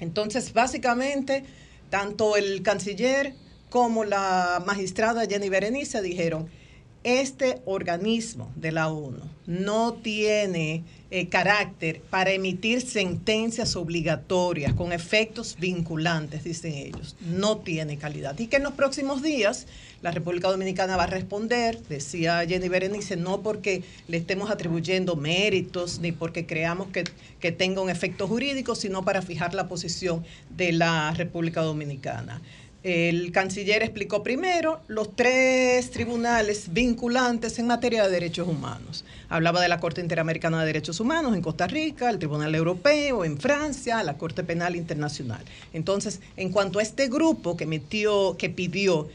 Entonces, 0.00 0.52
básicamente, 0.52 1.44
tanto 1.90 2.36
el 2.36 2.62
canciller 2.62 3.34
como 3.68 4.04
la 4.04 4.62
magistrada 4.66 5.26
Jenny 5.26 5.48
Berenice 5.48 6.00
dijeron, 6.02 6.48
este 7.02 7.62
organismo 7.64 8.52
de 8.56 8.72
la 8.72 8.88
ONU 8.88 9.22
no 9.46 9.94
tiene 9.94 10.84
eh, 11.10 11.28
carácter 11.28 12.02
para 12.02 12.30
emitir 12.30 12.82
sentencias 12.82 13.74
obligatorias 13.74 14.74
con 14.74 14.92
efectos 14.92 15.56
vinculantes, 15.58 16.44
dicen 16.44 16.74
ellos. 16.74 17.16
No 17.20 17.58
tiene 17.58 17.96
calidad. 17.96 18.38
Y 18.38 18.46
que 18.46 18.58
en 18.58 18.62
los 18.62 18.74
próximos 18.74 19.22
días 19.22 19.66
la 20.02 20.12
República 20.12 20.48
Dominicana 20.48 20.96
va 20.96 21.04
a 21.04 21.08
responder, 21.08 21.82
decía 21.88 22.44
Jenny 22.46 22.68
Berenice, 22.68 23.16
no 23.16 23.40
porque 23.42 23.82
le 24.06 24.18
estemos 24.18 24.50
atribuyendo 24.50 25.16
méritos 25.16 25.98
ni 26.00 26.12
porque 26.12 26.46
creamos 26.46 26.88
que, 26.88 27.04
que 27.40 27.50
tenga 27.50 27.80
un 27.80 27.90
efecto 27.90 28.28
jurídico, 28.28 28.74
sino 28.74 29.04
para 29.04 29.20
fijar 29.20 29.54
la 29.54 29.68
posición 29.68 30.24
de 30.56 30.72
la 30.72 31.12
República 31.12 31.62
Dominicana. 31.62 32.40
El 32.82 33.30
canciller 33.30 33.82
explicó 33.82 34.22
primero 34.22 34.80
los 34.88 35.14
tres 35.14 35.90
tribunales 35.90 36.72
vinculantes 36.72 37.58
en 37.58 37.66
materia 37.66 38.04
de 38.04 38.10
derechos 38.10 38.48
humanos. 38.48 39.04
Hablaba 39.28 39.60
de 39.60 39.68
la 39.68 39.78
Corte 39.80 40.00
Interamericana 40.00 40.60
de 40.60 40.66
Derechos 40.66 40.98
Humanos 40.98 41.34
en 41.34 41.42
Costa 41.42 41.66
Rica, 41.66 42.08
el 42.08 42.18
Tribunal 42.18 42.54
Europeo 42.54 43.26
en 43.26 43.36
Francia, 43.36 44.02
la 44.02 44.16
Corte 44.16 44.44
Penal 44.44 44.76
Internacional. 44.76 45.44
Entonces, 45.74 46.20
en 46.38 46.50
cuanto 46.50 46.78
a 46.78 46.82
este 46.82 47.08
grupo 47.08 47.54
que 47.54 47.66
metió, 47.66 48.36
que 48.38 48.48
pidió 48.48 49.08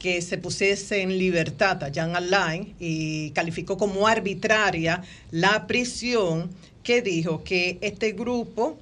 que 0.00 0.20
se 0.20 0.36
pusiese 0.36 1.02
en 1.02 1.16
libertad 1.16 1.84
a 1.84 1.92
Jan 1.94 2.16
Alain 2.16 2.74
y 2.80 3.30
calificó 3.30 3.78
como 3.78 4.08
arbitraria 4.08 5.04
la 5.30 5.68
prisión, 5.68 6.50
que 6.82 7.02
dijo 7.02 7.44
que 7.44 7.78
este 7.82 8.10
grupo 8.10 8.76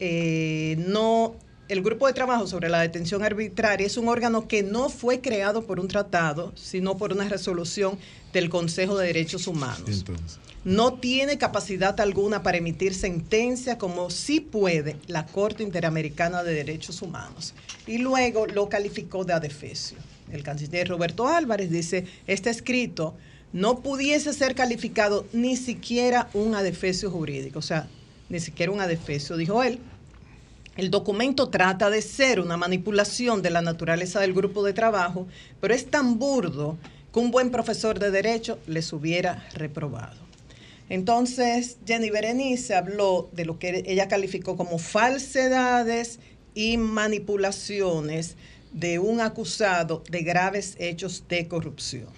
eh, 0.00 0.76
no 0.78 1.34
el 1.72 1.82
grupo 1.82 2.06
de 2.06 2.12
trabajo 2.12 2.46
sobre 2.46 2.68
la 2.68 2.82
detención 2.82 3.24
arbitraria 3.24 3.86
es 3.86 3.96
un 3.96 4.08
órgano 4.08 4.46
que 4.46 4.62
no 4.62 4.90
fue 4.90 5.22
creado 5.22 5.64
por 5.64 5.80
un 5.80 5.88
tratado, 5.88 6.52
sino 6.54 6.98
por 6.98 7.12
una 7.12 7.26
resolución 7.28 7.98
del 8.34 8.50
Consejo 8.50 8.98
de 8.98 9.06
Derechos 9.06 9.46
Humanos. 9.46 10.04
No 10.64 10.92
tiene 10.94 11.38
capacidad 11.38 11.98
alguna 11.98 12.42
para 12.42 12.58
emitir 12.58 12.94
sentencia 12.94 13.78
como 13.78 14.10
sí 14.10 14.40
puede 14.40 14.96
la 15.06 15.24
Corte 15.24 15.62
Interamericana 15.62 16.44
de 16.44 16.54
Derechos 16.54 17.00
Humanos. 17.00 17.54
Y 17.86 17.98
luego 17.98 18.46
lo 18.46 18.68
calificó 18.68 19.24
de 19.24 19.32
adefesio. 19.32 19.96
El 20.30 20.42
canciller 20.42 20.88
Roberto 20.88 21.26
Álvarez 21.26 21.70
dice, 21.70 22.04
este 22.26 22.50
escrito 22.50 23.14
no 23.54 23.80
pudiese 23.80 24.34
ser 24.34 24.54
calificado 24.54 25.26
ni 25.32 25.56
siquiera 25.56 26.28
un 26.34 26.54
adefesio 26.54 27.10
jurídico, 27.10 27.58
o 27.58 27.62
sea, 27.62 27.88
ni 28.28 28.40
siquiera 28.40 28.72
un 28.72 28.80
adefesio, 28.80 29.36
dijo 29.36 29.62
él, 29.62 29.78
el 30.76 30.90
documento 30.90 31.50
trata 31.50 31.90
de 31.90 32.00
ser 32.00 32.40
una 32.40 32.56
manipulación 32.56 33.42
de 33.42 33.50
la 33.50 33.62
naturaleza 33.62 34.20
del 34.20 34.32
grupo 34.32 34.62
de 34.64 34.72
trabajo, 34.72 35.26
pero 35.60 35.74
es 35.74 35.90
tan 35.90 36.18
burdo 36.18 36.78
que 37.12 37.20
un 37.20 37.30
buen 37.30 37.50
profesor 37.50 37.98
de 37.98 38.10
derecho 38.10 38.58
les 38.66 38.92
hubiera 38.92 39.46
reprobado. 39.54 40.16
Entonces, 40.88 41.76
Jenny 41.86 42.10
Berenice 42.10 42.74
habló 42.74 43.28
de 43.32 43.44
lo 43.44 43.58
que 43.58 43.84
ella 43.86 44.08
calificó 44.08 44.56
como 44.56 44.78
falsedades 44.78 46.18
y 46.54 46.76
manipulaciones 46.76 48.36
de 48.72 48.98
un 48.98 49.20
acusado 49.20 50.02
de 50.10 50.22
graves 50.22 50.76
hechos 50.78 51.24
de 51.28 51.48
corrupción. 51.48 52.08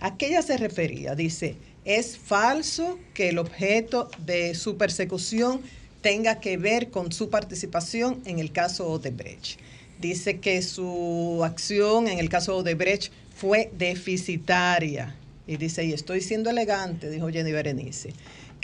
¿A 0.00 0.16
ella 0.18 0.42
se 0.42 0.56
refería? 0.56 1.14
Dice, 1.14 1.56
es 1.84 2.16
falso 2.16 2.98
que 3.14 3.28
el 3.28 3.38
objeto 3.38 4.10
de 4.24 4.54
su 4.54 4.76
persecución 4.76 5.60
tenga 6.02 6.40
que 6.40 6.56
ver 6.56 6.90
con 6.90 7.12
su 7.12 7.30
participación 7.30 8.20
en 8.26 8.38
el 8.38 8.52
caso 8.52 8.88
Odebrecht. 8.88 9.58
Dice 10.00 10.40
que 10.40 10.60
su 10.62 11.42
acción 11.44 12.08
en 12.08 12.18
el 12.18 12.28
caso 12.28 12.56
Odebrecht 12.56 13.12
fue 13.34 13.70
deficitaria. 13.78 15.16
Y 15.46 15.56
dice, 15.56 15.84
y 15.84 15.92
estoy 15.92 16.20
siendo 16.20 16.50
elegante, 16.50 17.08
dijo 17.08 17.28
Jenny 17.30 17.52
Berenice, 17.52 18.12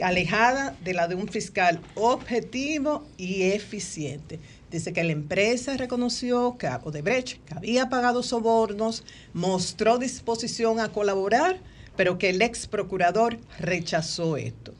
alejada 0.02 0.76
de 0.84 0.94
la 0.94 1.08
de 1.08 1.14
un 1.14 1.28
fiscal 1.28 1.80
objetivo 1.94 3.06
y 3.16 3.42
eficiente. 3.42 4.38
Dice 4.70 4.92
que 4.92 5.02
la 5.02 5.12
empresa 5.12 5.76
reconoció 5.76 6.56
que 6.58 6.68
Odebrecht 6.68 7.40
había 7.52 7.88
pagado 7.88 8.22
sobornos, 8.22 9.04
mostró 9.32 9.98
disposición 9.98 10.78
a 10.80 10.92
colaborar, 10.92 11.58
pero 11.96 12.18
que 12.18 12.30
el 12.30 12.42
ex 12.42 12.66
procurador 12.66 13.38
rechazó 13.58 14.36
esto. 14.36 14.74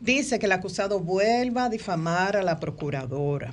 Dice 0.00 0.38
que 0.38 0.46
el 0.46 0.52
acusado 0.52 1.00
vuelva 1.00 1.64
a 1.64 1.68
difamar 1.68 2.34
a 2.34 2.42
la 2.42 2.58
procuradora. 2.58 3.52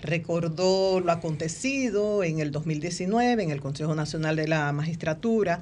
Recordó 0.00 1.00
lo 1.00 1.10
acontecido 1.10 2.22
en 2.22 2.38
el 2.38 2.52
2019 2.52 3.42
en 3.42 3.50
el 3.50 3.60
Consejo 3.60 3.96
Nacional 3.96 4.36
de 4.36 4.46
la 4.46 4.72
Magistratura. 4.72 5.60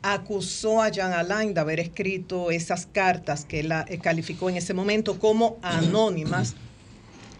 Acusó 0.00 0.80
a 0.80 0.88
Jean 0.88 1.12
Alain 1.12 1.52
de 1.52 1.60
haber 1.60 1.80
escrito 1.80 2.50
esas 2.50 2.86
cartas 2.86 3.44
que 3.44 3.60
él 3.60 3.72
eh, 3.72 3.98
calificó 3.98 4.48
en 4.48 4.56
ese 4.56 4.72
momento 4.72 5.18
como 5.18 5.58
anónimas. 5.60 6.54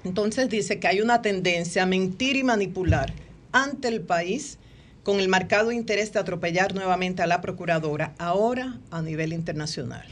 Entonces 0.05 0.51
dice 0.51 0.79
que 0.79 0.87
hay 0.87 1.01
una 1.01 1.23
tendencia 1.23 1.85
a 1.85 1.87
mentir 1.87 2.37
y 2.37 2.45
manipular 2.45 3.15
ante 3.53 3.89
el 3.89 4.03
país 4.03 4.59
con 5.03 5.19
el 5.19 5.29
marcado 5.31 5.73
interés 5.73 6.13
de 6.13 6.21
atropellar 6.21 6.75
nuevamente 6.75 7.23
a 7.23 7.27
la 7.27 7.41
procuradora, 7.41 8.15
ahora 8.19 8.79
a 8.91 9.01
nivel 9.01 9.33
internacional, 9.33 10.05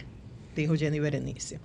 dijo 0.56 0.76
Jenny 0.76 0.98
Berenice. 0.98 1.60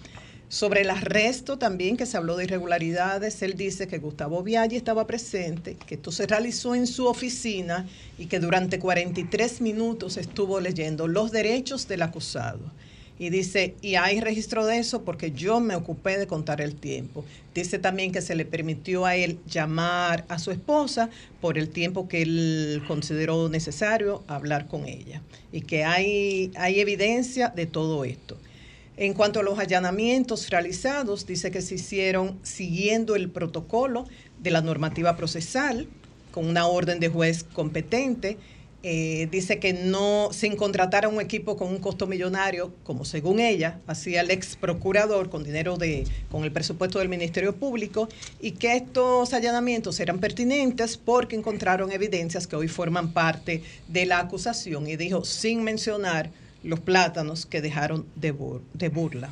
Sobre 0.50 0.82
el 0.82 0.90
arresto 0.90 1.58
también, 1.58 1.98
que 1.98 2.06
se 2.06 2.16
habló 2.16 2.38
de 2.38 2.46
irregularidades, 2.46 3.42
él 3.42 3.56
dice 3.56 3.88
que 3.88 3.98
Gustavo 3.98 4.44
Viaggi 4.44 4.78
estaba 4.78 5.06
presente, 5.06 5.76
que 5.76 5.96
esto 5.96 6.10
se 6.14 6.26
realizó 6.26 6.74
en 6.74 6.88
su 6.88 7.06
oficina 7.06 7.86
y 8.18 8.28
que 8.28 8.40
durante 8.40 8.80
43 8.80 9.60
minutos 9.60 10.16
estuvo 10.16 10.62
leyendo 10.62 11.10
los 11.10 11.32
derechos 11.32 11.90
del 11.90 12.02
acusado. 12.02 12.62
Y 13.20 13.30
dice, 13.30 13.74
y 13.82 13.96
hay 13.96 14.22
registro 14.22 14.66
de 14.66 14.78
eso 14.78 15.02
porque 15.02 15.32
yo 15.32 15.60
me 15.60 15.76
ocupé 15.76 16.18
de 16.18 16.28
contar 16.28 16.62
el 16.62 16.76
tiempo. 16.76 17.26
Dice 17.54 17.78
también 17.78 18.14
que 18.14 18.22
se 18.22 18.36
le 18.36 18.46
permitió 18.46 19.06
a 19.06 19.18
él 19.18 19.40
llamar 19.48 20.24
a 20.30 20.40
su 20.40 20.52
esposa 20.52 21.10
por 21.42 21.58
el 21.58 21.68
tiempo 21.70 22.08
que 22.08 22.22
él 22.22 22.84
consideró 22.88 23.50
necesario 23.50 24.24
hablar 24.28 24.68
con 24.68 24.86
ella. 24.86 25.22
Y 25.52 25.62
que 25.62 25.84
hay, 25.84 26.52
hay 26.56 26.80
evidencia 26.80 27.50
de 27.50 27.66
todo 27.66 28.06
esto. 28.06 28.38
En 28.98 29.14
cuanto 29.14 29.40
a 29.40 29.44
los 29.44 29.60
allanamientos 29.60 30.50
realizados, 30.50 31.28
dice 31.28 31.52
que 31.52 31.62
se 31.62 31.76
hicieron 31.76 32.40
siguiendo 32.42 33.16
el 33.16 33.30
protocolo 33.30 34.06
de 34.40 34.50
la 34.50 34.62
normativa 34.62 35.16
procesal, 35.16 35.88
con 36.32 36.48
una 36.48 36.66
orden 36.66 37.00
de 37.00 37.08
juez 37.08 37.44
competente. 37.44 38.38
Eh, 38.82 39.28
dice 39.30 39.60
que 39.60 39.74
no, 39.74 40.30
sin 40.32 40.56
contratar 40.56 41.06
a 41.06 41.10
un 41.10 41.22
equipo 41.22 41.58
con 41.58 41.68
un 41.68 41.78
costo 41.78 42.08
millonario, 42.08 42.74
como 42.84 43.06
según 43.06 43.40
ella 43.40 43.80
hacía 43.86 44.22
el 44.22 44.32
ex 44.32 44.56
procurador 44.56 45.30
con 45.30 45.44
dinero 45.44 45.78
de, 45.78 46.06
con 46.32 46.44
el 46.44 46.52
presupuesto 46.52 46.98
del 46.98 47.10
Ministerio 47.10 47.56
Público, 47.56 48.10
y 48.40 48.52
que 48.52 48.78
estos 48.78 49.32
allanamientos 49.34 50.00
eran 50.00 50.20
pertinentes 50.20 50.98
porque 50.98 51.36
encontraron 51.36 51.92
evidencias 51.92 52.48
que 52.48 52.56
hoy 52.56 52.68
forman 52.68 53.14
parte 53.14 53.62
de 53.88 54.08
la 54.08 54.20
acusación. 54.20 54.88
Y 54.88 54.96
dijo, 54.96 55.24
sin 55.24 55.64
mencionar 55.64 56.32
los 56.64 56.80
plátanos 56.80 57.46
que 57.46 57.62
dejaron 57.62 58.06
de, 58.16 58.32
burla. 58.32 59.30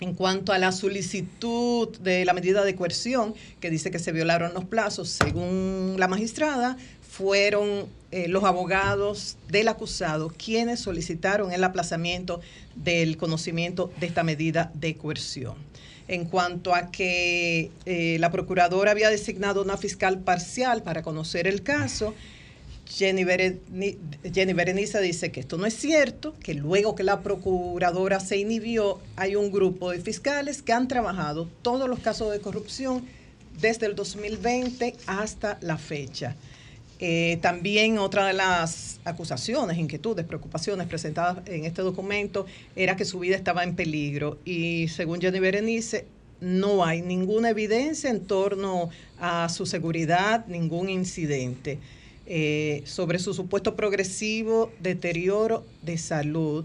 En 0.00 0.14
cuanto 0.14 0.52
a 0.52 0.58
la 0.58 0.72
solicitud 0.72 1.96
de 1.98 2.24
la 2.24 2.32
medida 2.32 2.64
de 2.64 2.74
coerción, 2.74 3.34
que 3.60 3.70
dice 3.70 3.90
que 3.90 3.98
se 3.98 4.12
violaron 4.12 4.52
los 4.54 4.64
plazos, 4.64 5.08
según 5.08 5.96
la 5.98 6.08
magistrada, 6.08 6.76
fueron 7.08 7.86
eh, 8.10 8.26
los 8.26 8.44
abogados 8.44 9.36
del 9.48 9.68
acusado 9.68 10.32
quienes 10.36 10.80
solicitaron 10.80 11.52
el 11.52 11.62
aplazamiento 11.62 12.40
del 12.74 13.16
conocimiento 13.16 13.92
de 14.00 14.06
esta 14.06 14.22
medida 14.22 14.72
de 14.74 14.96
coerción. 14.96 15.54
En 16.08 16.24
cuanto 16.24 16.74
a 16.74 16.90
que 16.90 17.70
eh, 17.86 18.16
la 18.18 18.30
procuradora 18.30 18.90
había 18.90 19.08
designado 19.08 19.62
una 19.62 19.76
fiscal 19.76 20.18
parcial 20.18 20.82
para 20.82 21.02
conocer 21.02 21.46
el 21.46 21.62
caso, 21.62 22.14
Jenny, 22.94 23.24
Berenice 23.24 25.00
dice 25.00 25.32
que 25.32 25.40
esto 25.40 25.56
no 25.56 25.64
es 25.64 25.74
cierto, 25.74 26.34
que 26.38 26.52
luego 26.54 26.94
que 26.94 27.02
la 27.02 27.22
procuradora 27.22 28.20
se 28.20 28.36
inhibió, 28.36 29.00
hay 29.16 29.34
un 29.34 29.50
grupo 29.50 29.90
de 29.90 30.00
fiscales 30.00 30.60
que 30.60 30.72
han 30.72 30.88
trabajado 30.88 31.48
todos 31.62 31.88
los 31.88 32.00
casos 32.00 32.30
de 32.30 32.40
corrupción 32.40 33.04
desde 33.60 33.86
el 33.86 33.94
2020 33.94 34.94
hasta 35.06 35.58
la 35.62 35.78
fecha. 35.78 36.36
Eh, 36.98 37.38
también 37.40 37.98
otra 37.98 38.26
de 38.26 38.34
las 38.34 39.00
acusaciones, 39.04 39.78
inquietudes, 39.78 40.24
preocupaciones 40.24 40.86
presentadas 40.86 41.38
en 41.46 41.64
este 41.64 41.82
documento 41.82 42.46
era 42.76 42.94
que 42.96 43.04
su 43.04 43.18
vida 43.18 43.34
estaba 43.34 43.64
en 43.64 43.74
peligro 43.74 44.38
y 44.44 44.86
según 44.88 45.20
Jenny 45.20 45.40
Berenice, 45.40 46.06
no 46.40 46.84
hay 46.84 47.02
ninguna 47.02 47.50
evidencia 47.50 48.10
en 48.10 48.24
torno 48.24 48.90
a 49.18 49.48
su 49.48 49.64
seguridad, 49.64 50.46
ningún 50.46 50.88
incidente. 50.88 51.78
Eh, 52.26 52.82
sobre 52.86 53.18
su 53.18 53.34
supuesto 53.34 53.74
progresivo 53.74 54.70
deterioro 54.80 55.64
de 55.82 55.98
salud, 55.98 56.64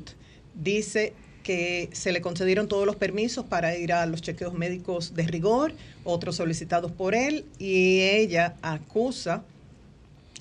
dice 0.54 1.14
que 1.44 1.90
se 1.94 2.12
le 2.12 2.22
concedieron 2.22 2.68
todos 2.68 2.86
los 2.86 2.96
permisos 2.96 3.46
para 3.46 3.76
ir 3.76 3.94
a 3.94 4.06
los 4.06 4.22
chequeos 4.22 4.54
médicos 4.54 5.16
de 5.16 5.24
rigor, 5.24 5.74
otros 6.04 6.36
solicitados 6.36 6.92
por 6.92 7.16
él, 7.16 7.46
y 7.58 8.02
ella 8.02 8.56
acusa 8.62 9.44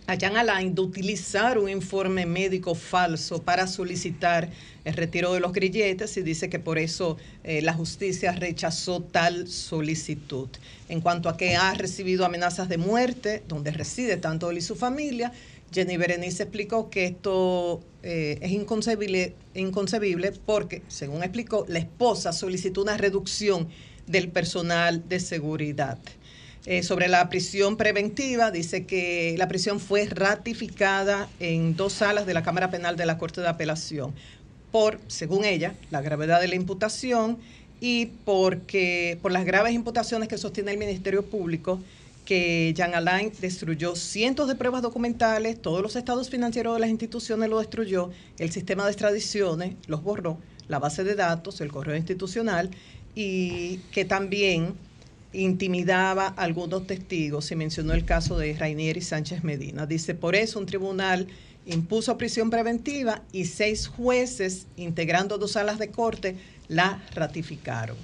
a 0.07 0.16
Jan 0.16 0.36
Alain 0.36 0.74
de 0.74 0.80
utilizar 0.80 1.59
un 1.59 1.68
informe 1.68 2.26
médico 2.26 2.74
falso 2.74 3.42
para 3.42 3.66
solicitar 3.66 4.48
el 4.84 4.94
retiro 4.94 5.32
de 5.32 5.40
los 5.40 5.52
grilletes 5.52 6.16
y 6.16 6.22
dice 6.22 6.48
que 6.48 6.61
por 6.61 6.78
eso 6.78 7.16
eh, 7.42 7.61
la 7.61 7.72
justicia 7.72 8.30
rechazó 8.32 9.02
tal 9.02 9.48
solicitud. 9.48 10.48
En 10.88 11.00
cuanto 11.00 11.28
a 11.28 11.36
que 11.36 11.57
ha 11.57 11.74
recibido 11.74 12.24
amenazas 12.24 12.68
de 12.68 12.78
muerte, 12.78 13.42
donde 13.48 13.72
reside 13.72 14.16
tanto 14.16 14.50
él 14.50 14.59
y 14.59 14.62
su 14.62 14.76
familia, 14.76 15.32
Jenny 15.72 15.96
Berenice 15.96 16.44
explicó 16.44 16.88
que 16.88 17.07
esto 17.07 17.80
eh, 18.04 18.38
es 18.40 18.52
inconcebible, 18.52 19.34
inconcebible 19.54 20.32
porque, 20.46 20.82
según 20.86 21.24
explicó, 21.24 21.66
la 21.68 21.80
esposa 21.80 22.32
solicitó 22.32 22.82
una 22.82 22.96
reducción 22.96 23.68
del 24.07 24.28
personal 24.28 25.09
de 25.09 25.18
seguridad. 25.18 25.98
Eh, 26.68 26.82
sobre 26.82 27.06
la 27.06 27.28
prisión 27.28 27.76
preventiva, 27.76 28.50
dice 28.50 28.86
que 28.86 29.36
la 29.38 29.46
prisión 29.46 29.78
fue 29.78 30.04
ratificada 30.06 31.28
en 31.38 31.76
dos 31.76 31.92
salas 31.92 32.26
de 32.26 32.34
la 32.34 32.42
Cámara 32.42 32.72
Penal 32.72 32.96
de 32.96 33.06
la 33.06 33.18
Corte 33.18 33.40
de 33.40 33.46
Apelación 33.46 34.12
por, 34.72 34.98
según 35.06 35.44
ella, 35.44 35.74
la 35.90 36.02
gravedad 36.02 36.40
de 36.40 36.48
la 36.48 36.56
imputación 36.56 37.38
y 37.80 38.06
porque 38.24 39.16
por 39.22 39.30
las 39.30 39.44
graves 39.44 39.74
imputaciones 39.74 40.28
que 40.28 40.38
sostiene 40.38 40.72
el 40.72 40.78
Ministerio 40.78 41.24
Público 41.24 41.80
que 42.24 42.74
Jean 42.76 42.96
Alain 42.96 43.32
destruyó 43.40 43.94
cientos 43.94 44.48
de 44.48 44.56
pruebas 44.56 44.82
documentales, 44.82 45.62
todos 45.62 45.80
los 45.80 45.94
estados 45.94 46.28
financieros 46.28 46.74
de 46.74 46.80
las 46.80 46.90
instituciones 46.90 47.48
lo 47.48 47.60
destruyó, 47.60 48.10
el 48.38 48.50
sistema 48.50 48.84
de 48.84 48.90
extradiciones 48.90 49.76
los 49.86 50.02
borró, 50.02 50.38
la 50.66 50.80
base 50.80 51.04
de 51.04 51.14
datos, 51.14 51.60
el 51.60 51.70
correo 51.70 51.96
institucional 51.96 52.70
y 53.14 53.78
que 53.92 54.04
también 54.04 54.74
intimidaba 55.32 56.28
a 56.28 56.42
algunos 56.42 56.86
testigos. 56.86 57.44
Se 57.44 57.56
mencionó 57.56 57.92
el 57.94 58.04
caso 58.04 58.38
de 58.38 58.54
Rainier 58.54 58.96
y 58.96 59.02
Sánchez 59.02 59.44
Medina. 59.44 59.86
Dice, 59.86 60.14
por 60.14 60.34
eso 60.34 60.58
un 60.58 60.66
tribunal 60.66 61.26
impuso 61.66 62.16
prisión 62.16 62.50
preventiva 62.50 63.22
y 63.32 63.46
seis 63.46 63.86
jueces, 63.88 64.66
integrando 64.76 65.38
dos 65.38 65.52
salas 65.52 65.78
de 65.78 65.90
corte, 65.90 66.36
la 66.68 67.02
ratificaron. 67.14 67.96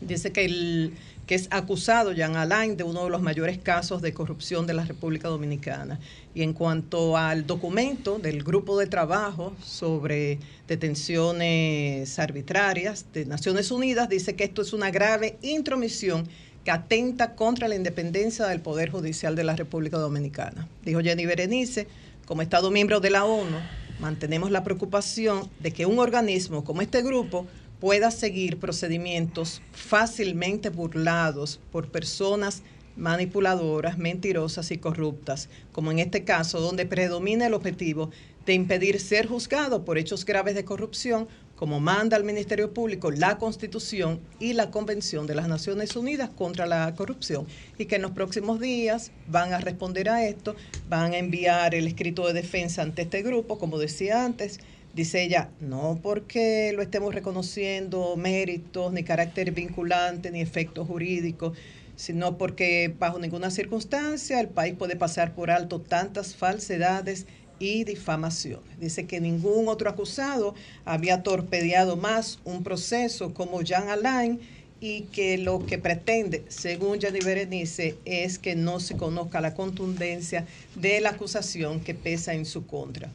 Dice 0.00 0.32
que, 0.32 0.44
el, 0.44 0.92
que 1.28 1.34
es 1.34 1.46
acusado 1.50 2.12
Jean 2.12 2.36
Alain 2.36 2.78
de 2.78 2.84
uno 2.84 3.04
de 3.04 3.10
los 3.10 3.20
mayores 3.20 3.58
casos 3.58 4.00
de 4.00 4.14
corrupción 4.14 4.66
de 4.66 4.72
la 4.72 4.86
República 4.86 5.28
Dominicana. 5.28 6.00
Y 6.34 6.42
en 6.42 6.54
cuanto 6.54 7.18
al 7.18 7.46
documento 7.46 8.18
del 8.18 8.42
grupo 8.42 8.78
de 8.78 8.86
trabajo 8.86 9.54
sobre 9.62 10.38
detenciones 10.66 12.18
arbitrarias 12.18 13.04
de 13.12 13.26
Naciones 13.26 13.70
Unidas, 13.70 14.08
dice 14.08 14.36
que 14.36 14.44
esto 14.44 14.62
es 14.62 14.72
una 14.72 14.90
grave 14.90 15.36
intromisión 15.42 16.26
que 16.64 16.70
atenta 16.70 17.34
contra 17.34 17.68
la 17.68 17.76
independencia 17.76 18.46
del 18.46 18.62
Poder 18.62 18.90
Judicial 18.90 19.36
de 19.36 19.44
la 19.44 19.54
República 19.54 19.98
Dominicana. 19.98 20.66
Dijo 20.82 21.00
Jenny 21.00 21.26
Berenice, 21.26 21.88
como 22.24 22.40
Estado 22.40 22.70
miembro 22.70 23.00
de 23.00 23.10
la 23.10 23.26
ONU, 23.26 23.58
mantenemos 24.00 24.50
la 24.50 24.64
preocupación 24.64 25.50
de 25.60 25.72
que 25.72 25.84
un 25.84 25.98
organismo 25.98 26.64
como 26.64 26.80
este 26.80 27.02
grupo 27.02 27.46
pueda 27.80 28.10
seguir 28.10 28.58
procedimientos 28.58 29.62
fácilmente 29.72 30.70
burlados 30.70 31.60
por 31.70 31.90
personas 31.90 32.62
manipuladoras, 32.96 33.96
mentirosas 33.96 34.70
y 34.70 34.78
corruptas, 34.78 35.48
como 35.72 35.92
en 35.92 36.00
este 36.00 36.24
caso, 36.24 36.60
donde 36.60 36.84
predomina 36.84 37.46
el 37.46 37.54
objetivo 37.54 38.10
de 38.44 38.54
impedir 38.54 38.98
ser 38.98 39.26
juzgado 39.26 39.84
por 39.84 39.98
hechos 39.98 40.24
graves 40.24 40.54
de 40.54 40.64
corrupción, 40.64 41.28
como 41.54 41.80
manda 41.80 42.16
el 42.16 42.24
Ministerio 42.24 42.72
Público 42.72 43.10
la 43.10 43.36
Constitución 43.38 44.20
y 44.38 44.52
la 44.52 44.70
Convención 44.70 45.26
de 45.26 45.34
las 45.34 45.48
Naciones 45.48 45.96
Unidas 45.96 46.30
contra 46.30 46.66
la 46.66 46.94
Corrupción, 46.94 47.46
y 47.78 47.86
que 47.86 47.96
en 47.96 48.02
los 48.02 48.12
próximos 48.12 48.58
días 48.58 49.10
van 49.28 49.52
a 49.52 49.58
responder 49.58 50.08
a 50.08 50.24
esto, 50.24 50.56
van 50.88 51.12
a 51.12 51.18
enviar 51.18 51.74
el 51.74 51.86
escrito 51.86 52.26
de 52.26 52.32
defensa 52.32 52.82
ante 52.82 53.02
este 53.02 53.22
grupo, 53.22 53.58
como 53.58 53.78
decía 53.78 54.24
antes, 54.24 54.60
Dice 54.98 55.22
ella, 55.22 55.48
no 55.60 56.00
porque 56.02 56.72
lo 56.74 56.82
estemos 56.82 57.14
reconociendo 57.14 58.16
méritos, 58.16 58.92
ni 58.92 59.04
carácter 59.04 59.52
vinculante, 59.52 60.32
ni 60.32 60.40
efectos 60.40 60.88
jurídicos, 60.88 61.56
sino 61.94 62.36
porque 62.36 62.92
bajo 62.98 63.20
ninguna 63.20 63.52
circunstancia 63.52 64.40
el 64.40 64.48
país 64.48 64.74
puede 64.76 64.96
pasar 64.96 65.36
por 65.36 65.52
alto 65.52 65.80
tantas 65.80 66.34
falsedades 66.34 67.26
y 67.60 67.84
difamaciones. 67.84 68.80
Dice 68.80 69.06
que 69.06 69.20
ningún 69.20 69.68
otro 69.68 69.88
acusado 69.88 70.56
había 70.84 71.22
torpedeado 71.22 71.96
más 71.96 72.40
un 72.42 72.64
proceso 72.64 73.32
como 73.32 73.62
Jean 73.62 73.90
Alain 73.90 74.40
y 74.80 75.02
que 75.02 75.38
lo 75.38 75.64
que 75.64 75.78
pretende, 75.78 76.44
según 76.48 77.00
Jenny 77.00 77.20
Berenice, 77.20 77.94
es 78.04 78.40
que 78.40 78.56
no 78.56 78.80
se 78.80 78.96
conozca 78.96 79.40
la 79.40 79.54
contundencia 79.54 80.44
de 80.74 81.00
la 81.00 81.10
acusación 81.10 81.78
que 81.78 81.94
pesa 81.94 82.34
en 82.34 82.44
su 82.44 82.66
contra. 82.66 83.12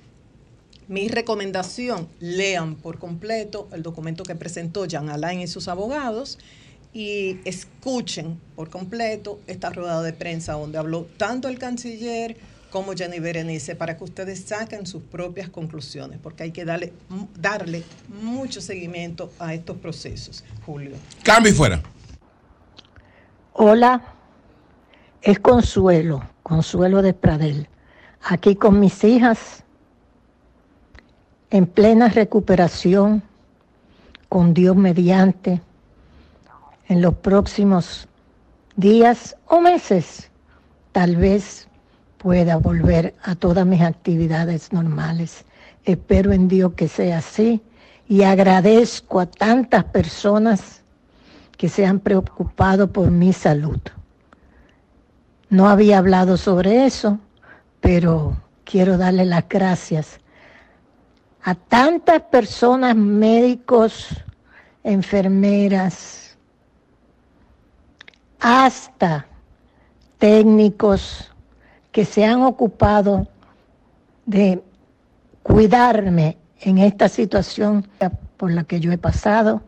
Mi 0.87 1.07
recomendación, 1.07 2.07
lean 2.19 2.75
por 2.75 2.99
completo 2.99 3.67
el 3.71 3.83
documento 3.83 4.23
que 4.23 4.35
presentó 4.35 4.85
Jean 4.85 5.09
Alain 5.09 5.41
y 5.41 5.47
sus 5.47 5.67
abogados 5.67 6.39
y 6.93 7.39
escuchen 7.45 8.39
por 8.55 8.69
completo 8.69 9.39
esta 9.47 9.69
rueda 9.69 10.01
de 10.01 10.13
prensa 10.13 10.53
donde 10.53 10.77
habló 10.77 11.07
tanto 11.17 11.47
el 11.47 11.57
canciller 11.57 12.37
como 12.69 12.93
Jenny 12.93 13.19
Berenice 13.19 13.75
para 13.75 13.97
que 13.97 14.03
ustedes 14.03 14.45
saquen 14.45 14.87
sus 14.87 15.03
propias 15.03 15.47
conclusiones, 15.49 16.19
porque 16.21 16.43
hay 16.43 16.51
que 16.51 16.65
darle, 16.65 16.91
darle 17.39 17.83
mucho 18.21 18.61
seguimiento 18.61 19.31
a 19.37 19.53
estos 19.53 19.77
procesos. 19.77 20.43
Julio. 20.65 20.95
Cambio 21.23 21.51
y 21.51 21.55
fuera. 21.55 21.83
Hola, 23.53 24.01
es 25.21 25.39
Consuelo, 25.39 26.27
Consuelo 26.41 27.03
de 27.03 27.13
Pradel. 27.13 27.69
Aquí 28.23 28.55
con 28.55 28.79
mis 28.79 29.03
hijas, 29.03 29.62
en 31.53 31.67
plena 31.67 32.09
recuperación, 32.09 33.21
con 34.27 34.55
Dios 34.55 34.75
mediante, 34.75 35.61
en 36.87 36.99
los 36.99 37.13
próximos 37.13 38.07
días 38.75 39.37
o 39.45 39.61
meses, 39.61 40.31
tal 40.93 41.15
vez 41.15 41.67
pueda 42.17 42.57
volver 42.57 43.13
a 43.21 43.35
todas 43.35 43.67
mis 43.67 43.81
actividades 43.81 44.73
normales. 44.73 45.45
Espero 45.85 46.31
en 46.31 46.47
Dios 46.47 46.73
que 46.73 46.87
sea 46.87 47.19
así 47.19 47.61
y 48.07 48.23
agradezco 48.23 49.19
a 49.19 49.27
tantas 49.27 49.83
personas 49.83 50.81
que 51.55 51.69
se 51.69 51.85
han 51.85 51.99
preocupado 51.99 52.91
por 52.91 53.11
mi 53.11 53.31
salud. 53.31 53.79
No 55.51 55.69
había 55.69 55.99
hablado 55.99 56.35
sobre 56.35 56.87
eso, 56.87 57.19
pero 57.79 58.35
quiero 58.63 58.97
darle 58.97 59.25
las 59.25 59.47
gracias 59.47 60.19
a 61.43 61.55
tantas 61.55 62.21
personas, 62.21 62.95
médicos, 62.95 64.07
enfermeras, 64.83 66.37
hasta 68.39 69.25
técnicos 70.17 71.29
que 71.91 72.05
se 72.05 72.23
han 72.23 72.43
ocupado 72.43 73.27
de 74.25 74.63
cuidarme 75.43 76.37
en 76.61 76.77
esta 76.77 77.09
situación 77.09 77.87
por 78.37 78.51
la 78.51 78.63
que 78.63 78.79
yo 78.79 78.93
he 78.93 78.97
pasado 78.97 79.61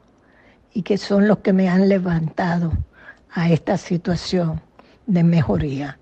y 0.74 0.82
que 0.82 0.98
son 0.98 1.28
los 1.28 1.40
que 1.40 1.52
me 1.52 1.68
han 1.68 1.90
levantado 1.90 2.72
a 3.32 3.50
esta 3.50 3.78
situación 3.78 4.62
de 5.08 5.24
mejoría. 5.24 6.00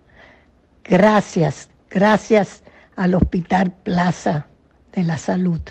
Gracias, 0.83 1.69
gracias 1.89 2.63
al 2.95 3.15
Hospital 3.15 3.71
Plaza 3.71 4.47
de 4.95 5.03
la 5.03 5.17
Salud. 5.17 5.61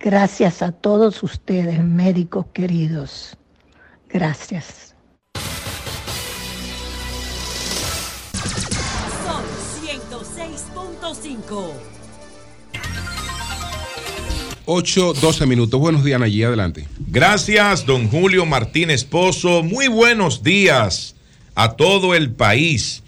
Gracias 0.00 0.62
a 0.62 0.72
todos 0.72 1.22
ustedes, 1.22 1.82
médicos 1.82 2.46
queridos. 2.52 3.36
Gracias. 4.08 4.94
Son 9.24 9.44
106.5. 9.84 11.72
8, 14.64 15.12
12 15.20 15.46
minutos. 15.46 15.80
Buenos 15.80 16.04
días, 16.04 16.20
allí 16.20 16.42
adelante. 16.42 16.86
Gracias, 17.08 17.84
don 17.84 18.08
Julio 18.08 18.46
Martínez 18.46 19.04
Pozo. 19.04 19.62
Muy 19.62 19.88
buenos 19.88 20.42
días 20.42 21.14
a 21.54 21.72
todo 21.72 22.14
el 22.14 22.30
país 22.30 23.02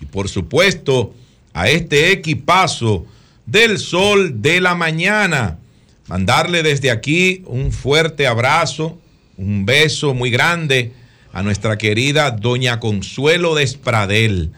y 0.00 0.06
por 0.06 0.28
supuesto 0.28 1.14
a 1.52 1.68
este 1.68 2.12
equipazo 2.12 3.06
del 3.50 3.78
sol 3.78 4.42
de 4.42 4.60
la 4.60 4.74
mañana. 4.74 5.58
Mandarle 6.06 6.62
desde 6.62 6.90
aquí 6.90 7.42
un 7.46 7.72
fuerte 7.72 8.26
abrazo, 8.26 8.98
un 9.36 9.64
beso 9.64 10.14
muy 10.14 10.30
grande 10.30 10.92
a 11.32 11.42
nuestra 11.42 11.76
querida 11.78 12.30
doña 12.30 12.78
Consuelo 12.78 13.54
Despradel. 13.54 14.50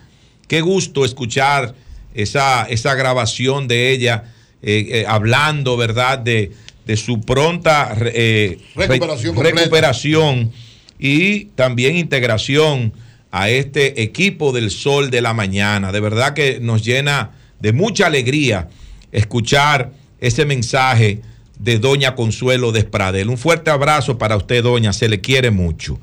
Qué 0.47 0.61
gusto 0.61 1.05
escuchar 1.05 1.73
esa, 2.13 2.65
esa 2.65 2.93
grabación 2.95 3.67
de 3.67 3.91
ella 3.91 4.25
eh, 4.61 4.87
eh, 4.91 5.05
hablando, 5.07 5.77
¿verdad?, 5.77 6.19
de, 6.19 6.51
de 6.85 6.97
su 6.97 7.21
pronta 7.21 7.95
eh, 7.97 8.59
re- 8.75 8.87
Recuperación 8.87 9.35
recuperación 9.37 10.51
y 10.99 11.45
también 11.55 11.95
integración 11.95 12.93
a 13.31 13.49
este 13.49 14.01
equipo 14.03 14.51
del 14.51 14.69
Sol 14.71 15.09
de 15.09 15.21
la 15.21 15.33
Mañana. 15.33 15.91
De 15.91 16.01
verdad 16.01 16.33
que 16.33 16.59
nos 16.59 16.83
llena 16.83 17.31
de 17.61 17.73
mucha 17.73 18.07
alegría 18.07 18.69
escuchar 19.11 19.91
ese 20.19 20.45
mensaje 20.45 21.21
de 21.59 21.79
Doña 21.79 22.15
Consuelo 22.15 22.71
Despradel. 22.71 23.29
Un 23.29 23.37
fuerte 23.37 23.69
abrazo 23.69 24.17
para 24.17 24.35
usted, 24.35 24.63
Doña, 24.63 24.93
se 24.93 25.09
le 25.09 25.21
quiere 25.21 25.51
mucho. 25.51 25.99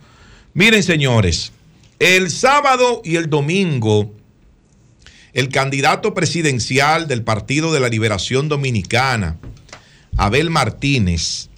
Miren, 0.55 0.83
señores, 0.83 1.53
el 1.99 2.31
sábado 2.31 3.03
y 3.05 3.17
el 3.17 3.29
domingo, 3.29 4.13
el 5.33 5.49
candidato 5.49 6.15
presidencial 6.15 7.09
del 7.09 7.23
Partido 7.23 7.73
de 7.73 7.81
la 7.81 7.89
Liberación 7.89 8.49
Dominicana, 8.49 9.37
Abel 10.17 10.51
Martínez, 10.51 11.49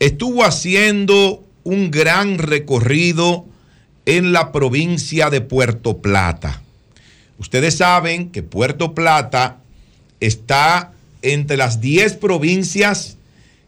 estuvo 0.00 0.44
haciendo 0.44 1.44
un 1.64 1.90
gran 1.90 2.38
recorrido 2.38 3.46
en 4.06 4.32
la 4.32 4.52
provincia 4.52 5.30
de 5.30 5.40
Puerto 5.40 5.98
Plata. 5.98 6.63
Ustedes 7.38 7.76
saben 7.76 8.30
que 8.30 8.42
Puerto 8.42 8.94
Plata 8.94 9.58
está 10.20 10.92
entre 11.22 11.56
las 11.56 11.80
10 11.80 12.14
provincias 12.14 13.16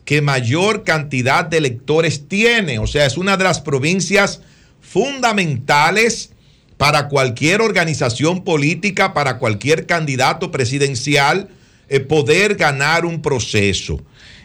que 0.04 0.22
mayor 0.22 0.84
cantidad 0.84 1.44
de 1.44 1.58
electores 1.58 2.28
tiene. 2.28 2.78
O 2.78 2.86
sea, 2.86 3.06
es 3.06 3.16
una 3.16 3.36
de 3.36 3.44
las 3.44 3.60
provincias 3.60 4.40
fundamentales 4.80 6.30
para 6.76 7.08
cualquier 7.08 7.60
organización 7.60 8.44
política, 8.44 9.14
para 9.14 9.38
cualquier 9.38 9.86
candidato 9.86 10.50
presidencial, 10.50 11.48
eh, 11.88 12.00
poder 12.00 12.54
ganar 12.54 13.04
un 13.04 13.22
proceso. 13.22 14.00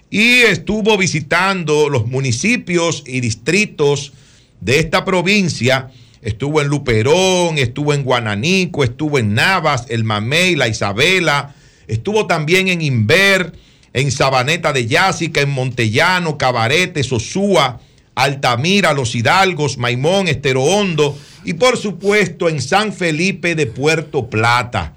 Y 0.10 0.40
estuvo 0.40 0.98
visitando 0.98 1.90
los 1.90 2.08
municipios 2.08 3.04
y 3.06 3.22
distritos 3.22 4.14
de 4.60 4.80
esta 4.80 5.06
provincia. 5.06 5.92
Estuvo 6.22 6.62
en 6.62 6.68
Luperón, 6.68 7.58
estuvo 7.58 7.94
en 7.94 8.04
Guananico, 8.04 8.84
estuvo 8.84 9.18
en 9.18 9.34
Navas, 9.34 9.86
el 9.90 10.04
Mamey, 10.04 10.56
la 10.56 10.68
Isabela, 10.68 11.56
estuvo 11.88 12.28
también 12.28 12.68
en 12.68 12.82
Inver, 12.82 13.54
en 13.94 14.12
Sabaneta 14.12 14.72
de 14.72 14.86
Yásica, 14.86 15.42
en 15.42 15.50
Montellano, 15.50 16.38
Cabarete, 16.38 17.04
Sosúa, 17.04 17.80
Altamira, 18.14 18.94
Los 18.94 19.16
Hidalgos, 19.16 19.80
Maimón, 19.80 20.28
Estero 20.28 20.64
Hondo 20.64 21.18
y 21.44 21.54
por 21.54 21.78
supuesto 21.78 22.50
en 22.50 22.62
San 22.62 22.94
Felipe 22.94 23.56
de 23.56 23.66
Puerto 23.66 24.30
Plata. 24.30 24.94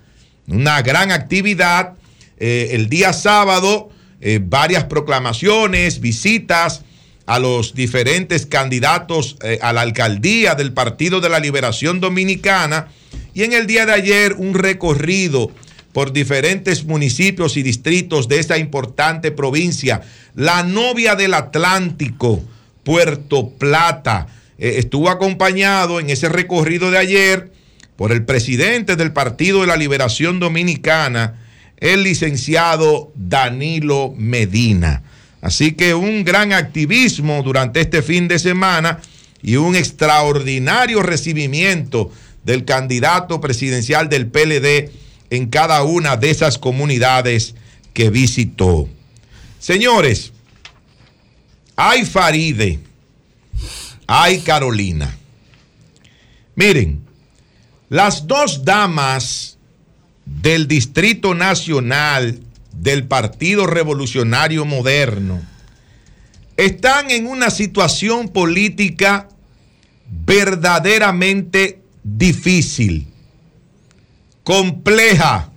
Una 0.47 0.83
gran 0.83 1.11
actividad. 1.11 1.95
eh, 2.37 2.71
el 2.73 2.89
día 2.89 3.13
sábado, 3.13 3.91
eh, 4.21 4.41
varias 4.43 4.85
proclamaciones, 4.85 6.01
visitas 6.01 6.83
a 7.27 7.39
los 7.39 7.75
diferentes 7.75 8.47
candidatos 8.47 9.37
eh, 9.43 9.59
a 9.63 9.73
la 9.73 9.81
alcaldía 9.81 10.55
del 10.55 10.73
Partido 10.73 11.21
de 11.21 11.29
la 11.29 11.41
Liberación 11.41 12.01
Dominicana 12.01 12.89
y 13.33 13.43
en 13.45 13.53
el 13.53 13.67
día 13.67 13.87
de 13.87 13.93
ayer 13.93 14.35
un 14.35 14.55
recorrido 14.55 15.51
por 15.93 16.13
diferentes 16.13 16.85
municipios 16.85 17.57
y 17.57 17.63
distritos 17.63 18.29
de 18.29 18.41
esa 18.41 18.59
importante 18.59 19.31
provincia, 19.31 20.03
la 20.35 20.65
novia 20.65 21.15
del 21.15 21.35
Atlántico, 21.35 22.43
Puerto 22.83 23.51
Plata. 23.51 24.27
Eh, 24.59 24.75
estuvo 24.79 25.09
acompañado 25.09 26.01
en 26.01 26.11
ese 26.11 26.29
recorrido 26.29 26.91
de 26.91 26.99
ayer 26.99 27.53
por 27.97 28.11
el 28.11 28.25
presidente 28.25 28.97
del 28.97 29.13
Partido 29.13 29.61
de 29.61 29.69
la 29.69 29.77
Liberación 29.77 30.41
Dominicana, 30.41 31.41
el 31.79 32.03
licenciado 32.03 33.13
Danilo 33.15 34.13
Medina. 34.17 35.03
Así 35.45 35.73
que 35.73 35.93
un 35.93 36.25
gran 36.25 36.55
activismo 36.55 37.43
durante 37.43 37.83
este 37.83 38.01
fin 38.01 38.29
de 38.29 38.39
semana 38.39 39.03
y 39.43 39.57
un 39.57 39.77
extraordinario 39.77 41.03
recibimiento 41.03 42.11
del 42.45 42.65
candidato 42.65 43.43
presidencial 43.43 44.09
del 44.09 44.27
PLD 44.27 44.91
en 45.29 45.51
cada 45.51 45.83
una 45.83 46.17
de 46.17 46.31
esas 46.31 46.57
comunidades 46.57 47.57
que 47.93 48.09
visitó. 48.09 48.89
Señores, 49.59 50.33
hay 51.77 52.07
Faride, 52.07 52.79
hay 54.07 54.41
Carolina. 54.41 55.15
Miren, 56.55 57.05
las 57.91 58.27
dos 58.27 58.65
damas 58.65 59.59
del 60.25 60.67
Distrito 60.67 61.35
Nacional 61.35 62.41
del 62.81 63.07
Partido 63.07 63.67
Revolucionario 63.67 64.65
Moderno 64.65 65.41
están 66.57 67.11
en 67.11 67.27
una 67.27 67.51
situación 67.51 68.29
política 68.29 69.29
verdaderamente 70.09 71.81
difícil, 72.03 73.09
compleja, 74.45 75.51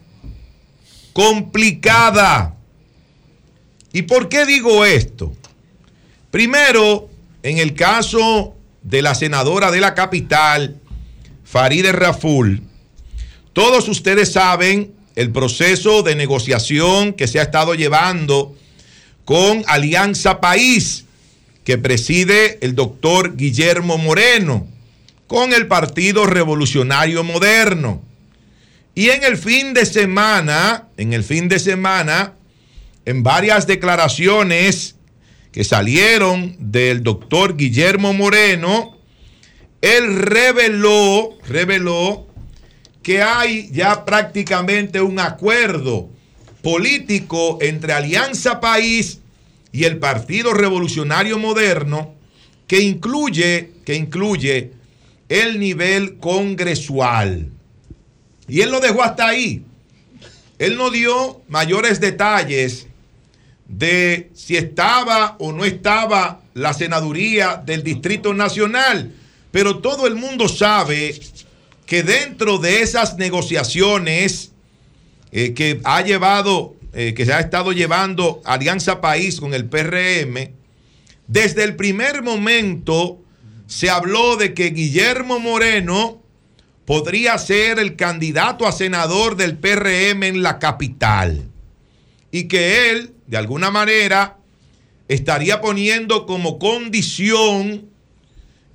complicada. 1.14 2.56
¿Y 3.94 4.04
por 4.04 4.30
qué 4.30 4.46
digo 4.46 4.86
esto? 4.86 5.36
Primero, 6.32 7.10
en 7.44 7.58
el 7.58 7.74
caso 7.74 8.56
de 8.82 9.02
la 9.02 9.16
senadora 9.16 9.72
de 9.72 9.82
la 9.82 9.94
capital, 9.94 10.80
Faride 11.44 11.92
Raful, 11.92 12.64
todos 13.54 13.88
ustedes 13.88 14.32
saben 14.32 14.94
el 15.18 15.32
proceso 15.32 16.04
de 16.04 16.16
negociación 16.16 17.12
que 17.12 17.28
se 17.28 17.40
ha 17.40 17.42
estado 17.42 17.74
llevando 17.74 18.56
con 19.26 19.64
Alianza 19.66 20.40
País, 20.40 21.06
que 21.64 21.80
preside 21.80 22.60
el 22.62 22.76
doctor 22.76 23.36
Guillermo 23.36 23.98
Moreno, 23.98 24.68
con 25.26 25.54
el 25.54 25.66
Partido 25.66 26.28
Revolucionario 26.28 27.24
Moderno. 27.24 28.04
Y 28.94 29.10
en 29.10 29.24
el 29.24 29.38
fin 29.38 29.74
de 29.74 29.88
semana, 29.88 30.90
en 30.98 31.14
el 31.14 31.24
fin 31.24 31.50
de 31.50 31.58
semana, 31.58 32.36
en 33.06 33.24
varias 33.24 33.66
declaraciones 33.66 34.98
que 35.52 35.64
salieron 35.64 36.56
del 36.60 37.02
doctor 37.02 37.58
Guillermo 37.58 38.14
Moreno, 38.14 38.96
él 39.82 40.16
reveló, 40.18 41.40
reveló 41.48 42.27
que 43.08 43.22
hay 43.22 43.70
ya 43.72 44.04
prácticamente 44.04 45.00
un 45.00 45.18
acuerdo 45.18 46.10
político 46.62 47.58
entre 47.62 47.94
Alianza 47.94 48.60
País 48.60 49.20
y 49.72 49.86
el 49.86 49.98
Partido 49.98 50.54
Revolucionario 50.54 51.40
Moderno 51.40 52.16
que 52.68 52.82
incluye, 52.82 53.72
que 53.86 53.96
incluye 53.96 54.74
el 55.30 55.58
nivel 55.58 56.18
congresual. 56.18 57.50
Y 58.46 58.60
él 58.60 58.72
lo 58.72 58.82
dejó 58.82 59.04
hasta 59.04 59.30
ahí. 59.30 59.64
Él 60.60 60.76
no 60.76 60.92
dio 60.92 61.40
mayores 61.48 62.02
detalles 62.02 62.88
de 63.70 64.32
si 64.34 64.58
estaba 64.58 65.38
o 65.40 65.54
no 65.54 65.64
estaba 65.64 66.42
la 66.56 66.74
senaduría 66.74 67.56
del 67.56 67.84
Distrito 67.84 68.34
Nacional, 68.34 69.14
pero 69.52 69.78
todo 69.78 70.08
el 70.08 70.16
mundo 70.16 70.50
sabe 70.50 71.18
que 71.88 72.04
dentro 72.04 72.60
de 72.60 72.82
esas 72.82 73.18
negociaciones 73.18 74.52
eh, 75.32 75.54
que 75.54 75.80
ha 75.86 76.02
llevado, 76.02 76.76
eh, 76.94 77.14
que 77.16 77.26
se 77.26 77.34
ha 77.34 77.40
estado 77.40 77.72
llevando 77.72 78.42
Alianza 78.44 79.00
País 79.02 79.40
con 79.40 79.54
el 79.54 79.66
PRM, 79.66 80.52
desde 81.28 81.64
el 81.64 81.76
primer 81.78 82.22
momento 82.24 83.20
se 83.68 83.90
habló 83.90 84.36
de 84.36 84.54
que 84.54 84.70
Guillermo 84.72 85.40
Moreno 85.40 86.22
podría 86.86 87.38
ser 87.38 87.80
el 87.80 87.96
candidato 87.96 88.68
a 88.68 88.74
senador 88.74 89.38
del 89.38 89.58
PRM 89.58 90.24
en 90.24 90.44
la 90.44 90.60
capital 90.60 91.50
y 92.32 92.50
que 92.50 92.92
él, 92.92 93.14
de 93.28 93.38
alguna 93.38 93.72
manera, 93.72 94.38
estaría 95.08 95.62
poniendo 95.62 96.26
como 96.26 96.60
condición 96.60 97.90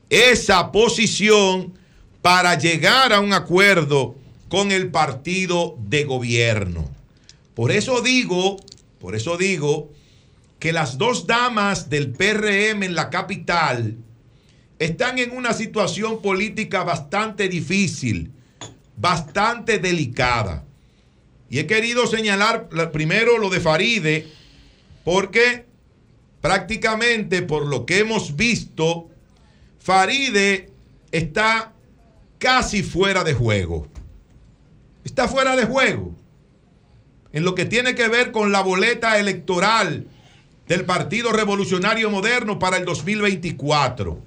esa 0.08 0.72
posición 0.72 1.74
para 2.22 2.56
llegar 2.56 3.12
a 3.12 3.20
un 3.20 3.32
acuerdo 3.32 4.14
con 4.48 4.70
el 4.72 4.90
partido 4.90 5.76
de 5.80 6.04
gobierno. 6.04 6.88
Por 7.54 7.72
eso 7.72 8.00
digo, 8.00 8.56
por 9.00 9.14
eso 9.16 9.36
digo 9.36 9.90
que 10.58 10.72
las 10.72 10.96
dos 10.98 11.26
damas 11.26 11.90
del 11.90 12.10
PRM 12.12 12.84
en 12.84 12.94
la 12.94 13.10
capital 13.10 13.96
están 14.78 15.18
en 15.18 15.32
una 15.36 15.52
situación 15.52 16.22
política 16.22 16.84
bastante 16.84 17.48
difícil, 17.48 18.30
bastante 18.96 19.78
delicada. 19.78 20.64
Y 21.50 21.58
he 21.58 21.66
querido 21.66 22.06
señalar 22.06 22.68
la- 22.72 22.92
primero 22.92 23.38
lo 23.38 23.50
de 23.50 23.60
Faride, 23.60 24.28
porque 25.04 25.66
prácticamente 26.40 27.42
por 27.42 27.66
lo 27.66 27.84
que 27.86 27.98
hemos 27.98 28.36
visto, 28.36 29.08
Faride 29.80 30.70
está 31.10 31.72
casi 32.42 32.82
fuera 32.82 33.22
de 33.22 33.34
juego. 33.34 33.86
Está 35.04 35.28
fuera 35.28 35.54
de 35.54 35.64
juego. 35.64 36.12
En 37.32 37.44
lo 37.44 37.54
que 37.54 37.66
tiene 37.66 37.94
que 37.94 38.08
ver 38.08 38.32
con 38.32 38.50
la 38.50 38.62
boleta 38.62 39.16
electoral 39.20 40.08
del 40.66 40.84
Partido 40.84 41.32
Revolucionario 41.32 42.10
Moderno 42.10 42.58
para 42.58 42.78
el 42.78 42.84
2024. 42.84 44.18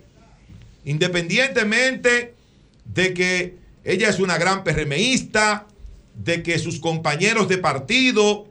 Independientemente 0.85 2.35
de 2.85 3.13
que 3.13 3.57
ella 3.83 4.07
es 4.07 4.19
una 4.19 4.37
gran 4.37 4.63
PRMista, 4.63 5.67
de 6.13 6.41
que 6.41 6.57
sus 6.57 6.79
compañeros 6.79 7.49
de 7.49 7.57
partido 7.57 8.47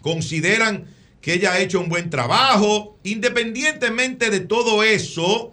consideran 0.00 0.86
que 1.20 1.34
ella 1.34 1.52
ha 1.52 1.60
hecho 1.60 1.78
un 1.78 1.88
buen 1.88 2.10
trabajo, 2.10 2.98
independientemente 3.04 4.30
de 4.30 4.40
todo 4.40 4.82
eso, 4.82 5.52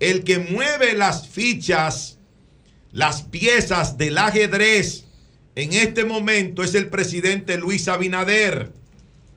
el 0.00 0.24
que 0.24 0.38
mueve 0.38 0.94
las 0.94 1.28
fichas, 1.28 2.18
las 2.92 3.22
piezas 3.22 3.98
del 3.98 4.18
ajedrez 4.18 5.04
en 5.56 5.72
este 5.72 6.04
momento 6.04 6.62
es 6.62 6.74
el 6.74 6.88
presidente 6.88 7.56
Luis 7.56 7.88
Abinader. 7.88 8.72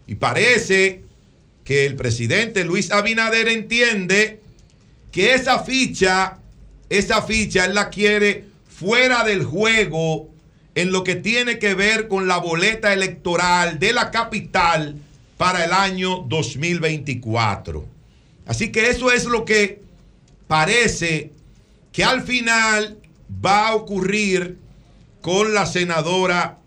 Y 0.06 0.16
parece 0.16 1.04
que 1.64 1.86
el 1.86 1.96
presidente 1.96 2.66
Luis 2.66 2.92
Abinader 2.92 3.48
entiende 3.48 4.42
que 5.14 5.34
esa 5.34 5.64
ficha, 5.64 6.40
esa 6.90 7.22
ficha 7.22 7.66
él 7.66 7.74
la 7.74 7.90
quiere 7.90 8.46
fuera 8.68 9.24
del 9.24 9.46
juego 9.46 10.30
en 10.76 10.92
lo 10.92 11.04
que 11.04 11.16
tiene 11.16 11.58
que 11.58 11.74
ver 11.74 12.08
con 12.08 12.28
la 12.28 12.38
boleta 12.38 12.92
electoral 12.92 13.80
de 13.80 13.94
la 13.94 14.12
capital 14.12 14.98
para 15.38 15.64
el 15.64 15.72
año 15.72 16.26
2024. 16.28 17.86
Así 18.46 18.72
que 18.72 18.90
eso 18.90 19.12
es 19.12 19.26
lo 19.26 19.46
que 19.46 19.82
parece 20.50 21.32
que 21.92 22.04
al 22.04 22.24
final 22.24 22.98
va 23.46 23.68
a 23.68 23.76
ocurrir 23.76 24.58
con 25.22 25.54
la 25.54 25.68
senadora 25.68 26.58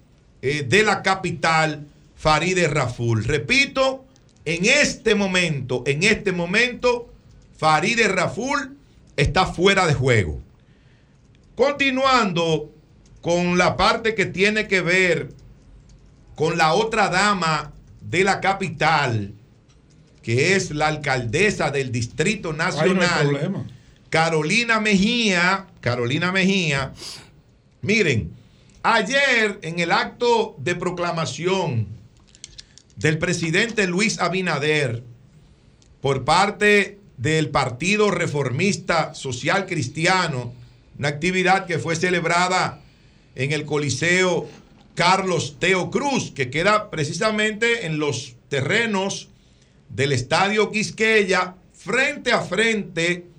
eh, 0.41 0.63
de 0.63 0.85
la 0.85 1.03
capital, 1.03 1.89
Faride 2.15 2.69
Raful. 2.69 3.25
Repito, 3.25 4.05
en 4.45 4.67
este 4.67 5.17
momento, 5.17 5.83
en 5.85 6.05
este 6.05 6.31
momento, 6.31 7.13
Faride 7.59 8.07
Raful 8.07 8.77
está 9.17 9.47
fuera 9.47 9.89
de 9.89 9.95
juego. 9.95 10.41
Continuando 11.57 12.73
con 13.21 13.59
la 13.59 13.77
parte 13.77 14.15
que 14.15 14.27
tiene 14.27 14.69
que 14.69 14.81
ver 14.81 15.31
con 16.37 16.57
la 16.57 16.75
otra 16.75 17.09
dama 17.09 17.73
de 18.01 18.23
la 18.23 18.41
capital, 18.41 19.35
que 20.23 20.55
es 20.55 20.71
la 20.71 20.87
alcaldesa 20.87 21.73
del 21.73 21.91
Distrito 21.91 22.53
no 22.53 22.59
Nacional, 22.59 23.29
problema. 23.29 23.65
Carolina 24.12 24.78
Mejía, 24.78 25.68
Carolina 25.80 26.32
Mejía, 26.32 26.93
miren, 27.80 28.30
ayer 28.82 29.59
en 29.62 29.78
el 29.78 29.90
acto 29.90 30.55
de 30.59 30.74
proclamación 30.74 31.86
del 32.97 33.16
presidente 33.16 33.86
Luis 33.86 34.18
Abinader 34.18 35.02
por 36.02 36.26
parte 36.26 36.98
del 37.16 37.48
Partido 37.48 38.10
Reformista 38.10 39.14
Social 39.14 39.64
Cristiano, 39.64 40.52
una 40.98 41.09
actividad 41.09 41.64
que 41.64 41.78
fue 41.78 41.97
celebrada 41.97 42.82
en 43.34 43.52
el 43.52 43.64
Coliseo 43.64 44.47
Carlos 44.94 45.56
Teo 45.59 45.90
Cruz, 45.90 46.32
que 46.32 46.51
queda 46.51 46.90
precisamente 46.90 47.86
en 47.86 47.98
los 47.98 48.36
terrenos 48.51 49.30
del 49.89 50.12
Estadio 50.12 50.70
Quisqueya, 50.70 51.55
frente 51.72 52.30
a 52.30 52.43
frente 52.43 53.32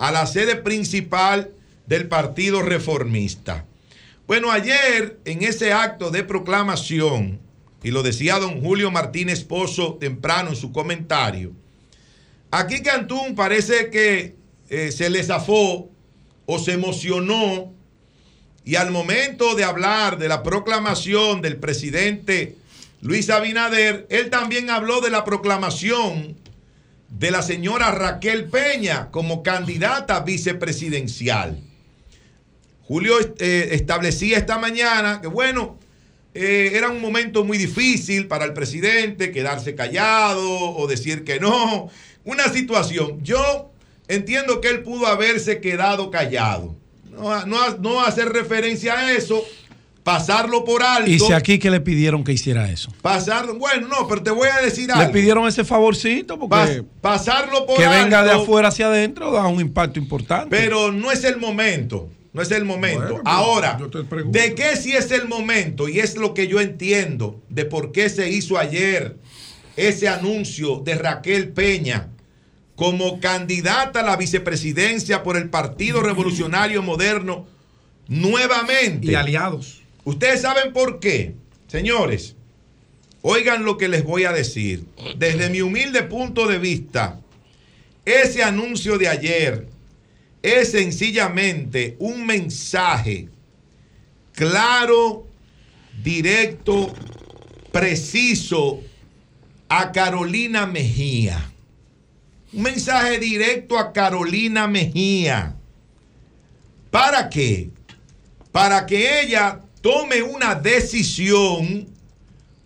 a 0.00 0.10
la 0.10 0.26
sede 0.26 0.56
principal 0.56 1.50
del 1.86 2.08
Partido 2.08 2.62
Reformista. 2.62 3.66
Bueno, 4.26 4.50
ayer 4.50 5.20
en 5.26 5.42
ese 5.42 5.74
acto 5.74 6.10
de 6.10 6.24
proclamación, 6.24 7.38
y 7.82 7.90
lo 7.90 8.02
decía 8.02 8.38
don 8.38 8.62
Julio 8.62 8.90
Martínez 8.90 9.44
Pozo 9.44 9.98
temprano 10.00 10.50
en 10.50 10.56
su 10.56 10.72
comentario, 10.72 11.52
aquí 12.50 12.82
Cantún 12.82 13.34
parece 13.34 13.90
que 13.90 14.36
eh, 14.70 14.90
se 14.90 15.10
le 15.10 15.22
zafó 15.22 15.90
o 16.46 16.58
se 16.58 16.72
emocionó 16.72 17.70
y 18.64 18.76
al 18.76 18.90
momento 18.90 19.54
de 19.54 19.64
hablar 19.64 20.16
de 20.16 20.28
la 20.28 20.42
proclamación 20.42 21.42
del 21.42 21.58
presidente 21.58 22.56
Luis 23.02 23.28
Abinader, 23.28 24.06
él 24.08 24.30
también 24.30 24.70
habló 24.70 25.02
de 25.02 25.10
la 25.10 25.24
proclamación 25.24 26.36
de 27.10 27.30
la 27.30 27.42
señora 27.42 27.90
Raquel 27.90 28.48
Peña 28.48 29.10
como 29.10 29.42
candidata 29.42 30.20
vicepresidencial. 30.20 31.58
Julio 32.82 33.14
eh, 33.38 33.68
establecía 33.72 34.38
esta 34.38 34.58
mañana 34.58 35.20
que, 35.20 35.26
bueno, 35.28 35.78
eh, 36.34 36.72
era 36.74 36.88
un 36.88 37.00
momento 37.00 37.44
muy 37.44 37.58
difícil 37.58 38.26
para 38.26 38.44
el 38.44 38.52
presidente 38.52 39.32
quedarse 39.32 39.74
callado 39.74 40.42
o 40.48 40.86
decir 40.86 41.24
que 41.24 41.40
no. 41.40 41.90
Una 42.24 42.48
situación. 42.48 43.22
Yo 43.22 43.70
entiendo 44.08 44.60
que 44.60 44.68
él 44.68 44.82
pudo 44.82 45.06
haberse 45.06 45.60
quedado 45.60 46.10
callado. 46.10 46.74
No, 47.10 47.44
no- 47.46 47.76
no 47.78 48.00
hacer 48.02 48.28
referencia 48.30 48.98
a 48.98 49.12
eso, 49.12 49.44
pasarlo 50.02 50.64
por 50.64 50.82
alto. 50.82 51.10
Y 51.10 51.18
si 51.18 51.32
aquí 51.32 51.58
que 51.58 51.70
le 51.70 51.80
pidieron 51.80 52.24
que 52.24 52.32
hiciera 52.32 52.70
eso. 52.70 52.92
Pasarlo, 53.02 53.56
bueno, 53.58 53.88
no, 53.88 54.08
pero 54.08 54.22
te 54.22 54.30
voy 54.30 54.48
a 54.48 54.60
decir 54.62 54.86
Le 54.88 54.94
algo. 54.94 55.12
pidieron 55.12 55.46
ese 55.46 55.64
favorcito 55.64 56.38
porque 56.38 56.54
Pas- 56.56 56.84
pasarlo 57.00 57.66
por 57.66 57.76
que 57.76 57.86
venga 57.86 58.22
de 58.24 58.30
alto. 58.30 58.42
afuera 58.42 58.68
hacia 58.68 58.86
adentro 58.86 59.30
da 59.32 59.46
un 59.46 59.60
impacto 59.60 59.98
importante. 59.98 60.48
Pero 60.56 60.90
no 60.92 61.10
es 61.12 61.24
el 61.24 61.36
momento. 61.38 62.08
No 62.32 62.42
es 62.42 62.50
el 62.52 62.64
momento. 62.64 63.00
Bueno, 63.08 63.22
Ahora. 63.24 63.76
¿de 64.26 64.54
qué 64.54 64.76
si 64.76 64.92
es 64.92 65.10
el 65.10 65.26
momento? 65.26 65.88
Y 65.88 65.98
es 65.98 66.16
lo 66.16 66.32
que 66.32 66.46
yo 66.46 66.60
entiendo 66.60 67.40
de 67.48 67.64
por 67.64 67.90
qué 67.90 68.08
se 68.08 68.30
hizo 68.30 68.56
ayer 68.56 69.16
ese 69.76 70.08
anuncio 70.08 70.76
de 70.84 70.94
Raquel 70.94 71.48
Peña 71.48 72.08
como 72.76 73.18
candidata 73.20 74.00
a 74.00 74.02
la 74.04 74.16
vicepresidencia 74.16 75.22
por 75.24 75.36
el 75.36 75.50
Partido 75.50 76.02
Revolucionario 76.02 76.82
Moderno 76.84 77.46
nuevamente. 78.08 79.10
Y 79.10 79.14
aliados. 79.14 79.79
Ustedes 80.10 80.40
saben 80.40 80.72
por 80.72 80.98
qué, 80.98 81.36
señores. 81.68 82.34
Oigan 83.22 83.64
lo 83.64 83.78
que 83.78 83.86
les 83.86 84.02
voy 84.02 84.24
a 84.24 84.32
decir. 84.32 84.84
Desde 85.16 85.50
mi 85.50 85.60
humilde 85.60 86.02
punto 86.02 86.48
de 86.48 86.58
vista, 86.58 87.20
ese 88.04 88.42
anuncio 88.42 88.98
de 88.98 89.06
ayer 89.06 89.68
es 90.42 90.72
sencillamente 90.72 91.94
un 92.00 92.26
mensaje 92.26 93.28
claro, 94.32 95.28
directo, 96.02 96.92
preciso 97.70 98.80
a 99.68 99.92
Carolina 99.92 100.66
Mejía. 100.66 101.52
Un 102.52 102.62
mensaje 102.62 103.20
directo 103.20 103.78
a 103.78 103.92
Carolina 103.92 104.66
Mejía. 104.66 105.54
¿Para 106.90 107.30
qué? 107.30 107.70
Para 108.50 108.86
que 108.86 109.22
ella 109.22 109.60
tome 109.80 110.22
una 110.22 110.54
decisión 110.54 111.88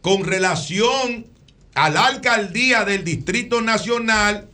con 0.00 0.24
relación 0.24 1.26
a 1.74 1.90
la 1.90 2.06
alcaldía 2.06 2.84
del 2.84 3.04
Distrito 3.04 3.60
Nacional, 3.60 4.48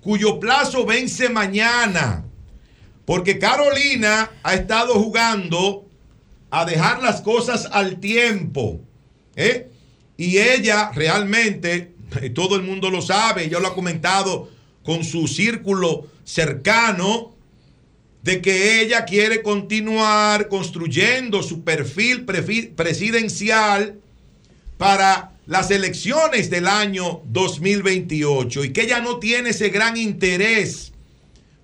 cuyo 0.00 0.38
plazo 0.38 0.84
vence 0.84 1.28
mañana. 1.28 2.24
Porque 3.04 3.38
Carolina 3.38 4.30
ha 4.42 4.54
estado 4.54 4.94
jugando 4.94 5.86
a 6.50 6.64
dejar 6.64 7.02
las 7.02 7.20
cosas 7.22 7.68
al 7.72 7.98
tiempo. 7.98 8.80
¿eh? 9.36 9.68
Y 10.16 10.38
ella 10.38 10.92
realmente, 10.94 11.94
eh, 12.20 12.30
todo 12.30 12.56
el 12.56 12.62
mundo 12.62 12.90
lo 12.90 13.02
sabe, 13.02 13.44
ella 13.44 13.58
lo 13.58 13.68
ha 13.68 13.74
comentado 13.74 14.50
con 14.84 15.04
su 15.04 15.26
círculo 15.26 16.06
cercano, 16.24 17.34
de 18.22 18.42
que 18.42 18.80
ella 18.82 19.04
quiere 19.04 19.42
continuar 19.42 20.48
construyendo 20.48 21.42
su 21.42 21.64
perfil 21.64 22.24
presidencial 22.24 23.98
para 24.76 25.32
las 25.46 25.70
elecciones 25.70 26.50
del 26.50 26.66
año 26.68 27.22
2028 27.26 28.64
y 28.64 28.72
que 28.72 28.82
ella 28.82 29.00
no 29.00 29.18
tiene 29.18 29.50
ese 29.50 29.70
gran 29.70 29.96
interés 29.96 30.92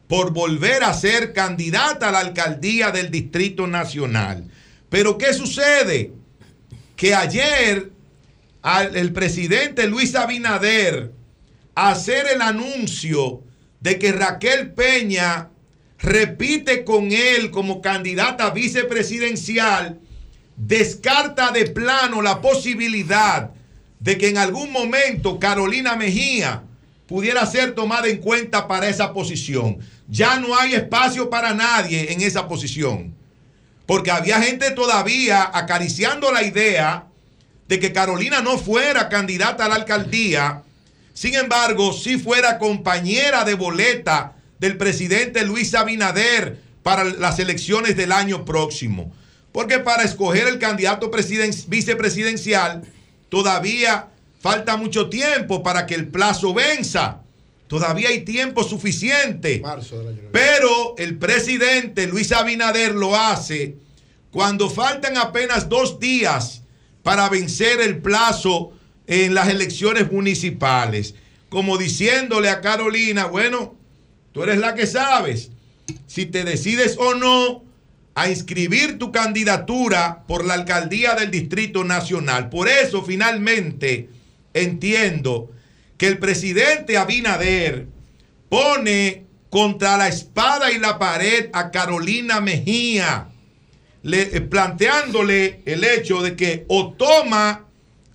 por 0.09 0.33
volver 0.33 0.83
a 0.85 0.95
ser 0.95 1.33
candidata 1.33 2.09
a 2.09 2.13
la 2.13 2.21
alcaldía 2.21 2.91
del 2.91 3.11
Distrito 3.11 3.67
Nacional. 3.67 4.45
Pero 4.89 5.19
¿qué 5.19 5.35
sucede? 5.35 6.13
Que 6.97 7.15
ayer 7.15 7.91
al- 8.63 8.97
el 8.97 9.13
presidente 9.13 9.87
Luis 9.89 10.15
Abinader 10.15 11.13
hacer 11.75 12.27
el 12.35 12.41
anuncio 12.41 13.43
de 13.81 13.99
que 13.99 14.13
Raquel 14.13 14.73
Peña 14.73 15.51
repite 15.99 16.85
con 16.85 17.13
él 17.13 17.51
como 17.51 17.81
candidata 17.81 18.51
vicepresidencial, 18.51 20.01
descarta 20.57 21.51
de 21.51 21.67
plano 21.67 22.23
la 22.23 22.41
posibilidad 22.41 23.51
de 24.01 24.19
que 24.19 24.29
en 24.29 24.39
algún 24.39 24.73
momento 24.73 25.39
Carolina 25.39 25.97
Mejía 25.97 26.63
pudiera 27.07 27.47
ser 27.47 27.75
tomada 27.75 28.09
en 28.09 28.19
cuenta 28.19 28.67
para 28.69 28.89
esa 28.89 29.13
posición. 29.13 29.79
ya 30.09 30.39
no 30.39 30.57
hay 30.57 30.75
espacio 30.75 31.29
para 31.31 31.53
nadie 31.53 32.13
en 32.13 32.21
esa 32.21 32.47
posición. 32.47 33.15
Porque 33.87 34.11
había 34.11 34.41
gente 34.41 34.71
todavía 34.71 35.51
acariciando 35.53 36.31
la 36.31 36.45
idea 36.45 37.07
de 37.69 37.81
que 37.81 37.93
Carolina 37.93 38.41
no 38.41 38.59
fuera 38.59 39.09
candidata 39.09 39.65
a 39.65 39.69
la 39.69 39.75
alcaldía, 39.77 40.63
sin 41.13 41.35
embargo, 41.35 41.93
si 41.93 42.19
fuera 42.19 42.59
compañera 42.59 43.45
de 43.45 43.55
boleta 43.55 44.35
del 44.59 44.77
presidente 44.77 45.45
Luis 45.45 45.75
Abinader 45.75 46.61
para 46.83 47.05
las 47.05 47.39
elecciones 47.39 47.97
del 47.97 48.13
año 48.13 48.45
próximo. 48.45 49.13
Porque 49.53 49.79
para 49.79 50.03
escoger 50.03 50.47
el 50.49 50.59
candidato 50.59 51.11
presiden- 51.11 51.55
vicepresidencial 51.69 52.83
todavía 53.29 54.09
falta 54.41 54.77
mucho 54.77 55.09
tiempo 55.09 55.63
para 55.63 55.87
que 55.87 55.95
el 55.95 56.09
plazo 56.09 56.55
venza. 56.55 57.23
Todavía 57.67 58.11
hay 58.11 58.21
tiempo 58.25 58.63
suficiente. 58.63 59.61
Pero 60.33 60.95
el 60.99 61.19
presidente 61.19 62.07
Luis 62.07 62.31
Abinader 62.33 62.95
lo 62.95 63.17
hace 63.17 63.77
cuando 64.31 64.71
faltan 64.71 65.17
apenas 65.17 65.69
dos 65.69 65.99
días 65.99 66.63
para 67.03 67.29
vencer 67.29 67.81
el 67.81 67.99
plazo 67.99 68.73
en 69.09 69.35
las 69.35 69.49
elecciones 69.49 70.13
municipales. 70.13 71.15
Como 71.49 71.77
diciéndole 71.79 72.51
a 72.51 72.61
Carolina, 72.61 73.27
bueno, 73.27 73.77
tú 74.37 74.43
eres 74.43 74.59
la 74.59 74.75
que 74.75 74.87
sabes 74.87 75.51
si 76.07 76.27
te 76.27 76.45
decides 76.45 76.99
o 76.99 77.15
no 77.15 77.65
a 78.15 78.29
inscribir 78.29 78.99
tu 78.99 79.11
candidatura 79.11 80.25
por 80.29 80.45
la 80.45 80.53
alcaldía 80.53 81.15
del 81.15 81.31
Distrito 81.31 81.85
Nacional. 81.85 82.51
Por 82.51 82.69
eso 82.69 83.03
finalmente 83.03 84.11
entiendo 84.53 85.51
que 85.97 86.09
el 86.09 86.19
presidente 86.19 86.99
Abinader 86.99 87.87
pone 88.51 89.25
contra 89.49 89.97
la 89.97 90.09
espada 90.09 90.71
y 90.71 90.79
la 90.81 90.99
pared 90.99 91.49
a 91.55 91.71
Carolina 91.71 92.43
Mejía, 92.43 93.29
le- 94.03 94.37
eh, 94.37 94.41
planteándole 94.43 95.63
el 95.65 95.83
hecho 95.83 96.21
de 96.21 96.37
que 96.37 96.67
o 96.69 96.93
toma 96.93 97.65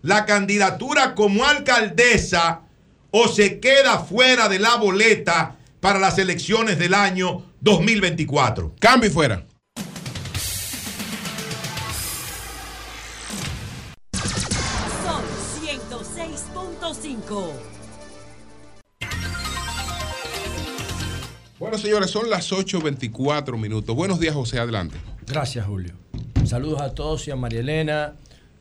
la 0.03 0.27
candidatura 0.27 1.15
como 1.15 1.45
alcaldesa 1.45 2.61
o 3.10 3.27
se 3.27 3.60
queda 3.60 3.98
fuera 3.99 4.49
de 4.49 4.60
la 4.60 4.76
boleta 4.76 5.56
para 5.81 5.99
las 5.99 6.17
elecciones 6.19 6.79
del 6.79 6.93
año 6.93 7.43
2024. 7.59 8.75
Cambio 8.79 9.09
y 9.09 9.13
fuera. 9.13 9.45
Son 15.03 15.23
106.5. 15.59 17.51
Bueno, 21.59 21.77
señores, 21.77 22.09
son 22.09 22.29
las 22.29 22.51
8.24 22.51 23.57
minutos. 23.57 23.95
Buenos 23.95 24.19
días, 24.19 24.33
José, 24.35 24.59
adelante. 24.59 24.97
Gracias, 25.27 25.65
Julio. 25.65 25.93
Saludos 26.45 26.81
a 26.81 26.93
todos 26.93 27.27
y 27.27 27.31
a 27.31 27.35
María 27.35 27.59
Elena. 27.59 28.13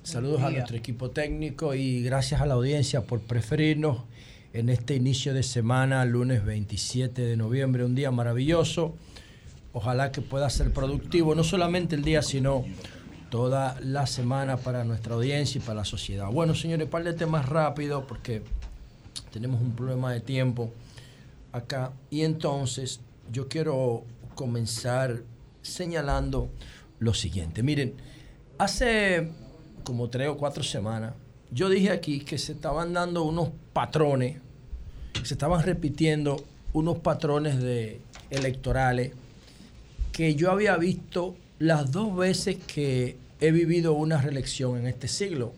Saludos 0.02 0.42
a 0.42 0.50
nuestro 0.50 0.76
equipo 0.76 1.10
técnico 1.10 1.74
y 1.74 2.02
gracias 2.02 2.40
a 2.40 2.46
la 2.46 2.54
audiencia 2.54 3.02
por 3.02 3.20
preferirnos 3.20 3.98
en 4.52 4.68
este 4.68 4.96
inicio 4.96 5.32
de 5.32 5.42
semana, 5.42 6.04
lunes 6.04 6.44
27 6.44 7.22
de 7.22 7.36
noviembre, 7.36 7.84
un 7.84 7.94
día 7.94 8.10
maravilloso. 8.10 8.94
Ojalá 9.72 10.10
que 10.10 10.22
pueda 10.22 10.50
ser 10.50 10.72
productivo, 10.72 11.34
no 11.34 11.44
solamente 11.44 11.94
el 11.94 12.02
día, 12.02 12.22
sino 12.22 12.64
toda 13.30 13.78
la 13.80 14.08
semana 14.08 14.56
para 14.56 14.82
nuestra 14.84 15.14
audiencia 15.14 15.60
y 15.60 15.62
para 15.62 15.76
la 15.76 15.84
sociedad. 15.84 16.28
Bueno, 16.32 16.56
señores, 16.56 16.88
par 16.88 17.04
de 17.04 17.12
temas 17.12 17.48
rápido 17.48 18.06
porque 18.06 18.42
tenemos 19.32 19.60
un 19.60 19.72
problema 19.76 20.12
de 20.12 20.20
tiempo 20.20 20.72
acá. 21.52 21.92
Y 22.10 22.22
entonces 22.22 23.00
yo 23.30 23.46
quiero 23.46 24.02
comenzar 24.34 25.22
señalando 25.62 26.50
lo 26.98 27.14
siguiente. 27.14 27.62
Miren, 27.62 27.94
hace 28.58 29.30
como 29.84 30.10
tres 30.10 30.28
o 30.28 30.36
cuatro 30.36 30.64
semanas, 30.64 31.14
yo 31.52 31.68
dije 31.68 31.90
aquí 31.90 32.20
que 32.20 32.38
se 32.38 32.52
estaban 32.52 32.92
dando 32.92 33.22
unos 33.22 33.50
patrones, 33.72 34.38
se 35.22 35.34
estaban 35.34 35.62
repitiendo 35.62 36.44
unos 36.72 36.98
patrones 36.98 37.60
de 37.60 38.00
electorales 38.30 39.12
que 40.12 40.34
yo 40.34 40.50
había 40.50 40.76
visto 40.76 41.36
las 41.58 41.92
dos 41.92 42.16
veces 42.16 42.56
que 42.66 43.16
he 43.40 43.50
vivido 43.50 43.92
una 43.94 44.20
reelección 44.20 44.78
en 44.78 44.86
este 44.86 45.08
siglo. 45.08 45.52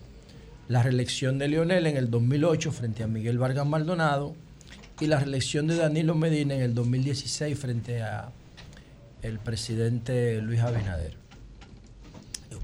La 0.68 0.82
reelección 0.82 1.39
de 1.39 1.48
Leonel 1.48 1.86
en 1.86 1.97
el 1.97 2.10
2008 2.10 2.72
frente 2.72 3.02
a 3.02 3.06
Miguel 3.06 3.39
Vargas 3.39 3.66
Maldonado 3.66 4.34
y 5.01 5.06
la 5.06 5.18
reelección 5.18 5.66
de 5.66 5.76
Danilo 5.76 6.14
Medina 6.14 6.55
en 6.55 6.62
el 6.62 6.74
2016 6.74 7.59
frente 7.59 8.02
a 8.02 8.30
el 9.22 9.39
presidente 9.39 10.40
Luis 10.40 10.60
Abinader. 10.60 11.14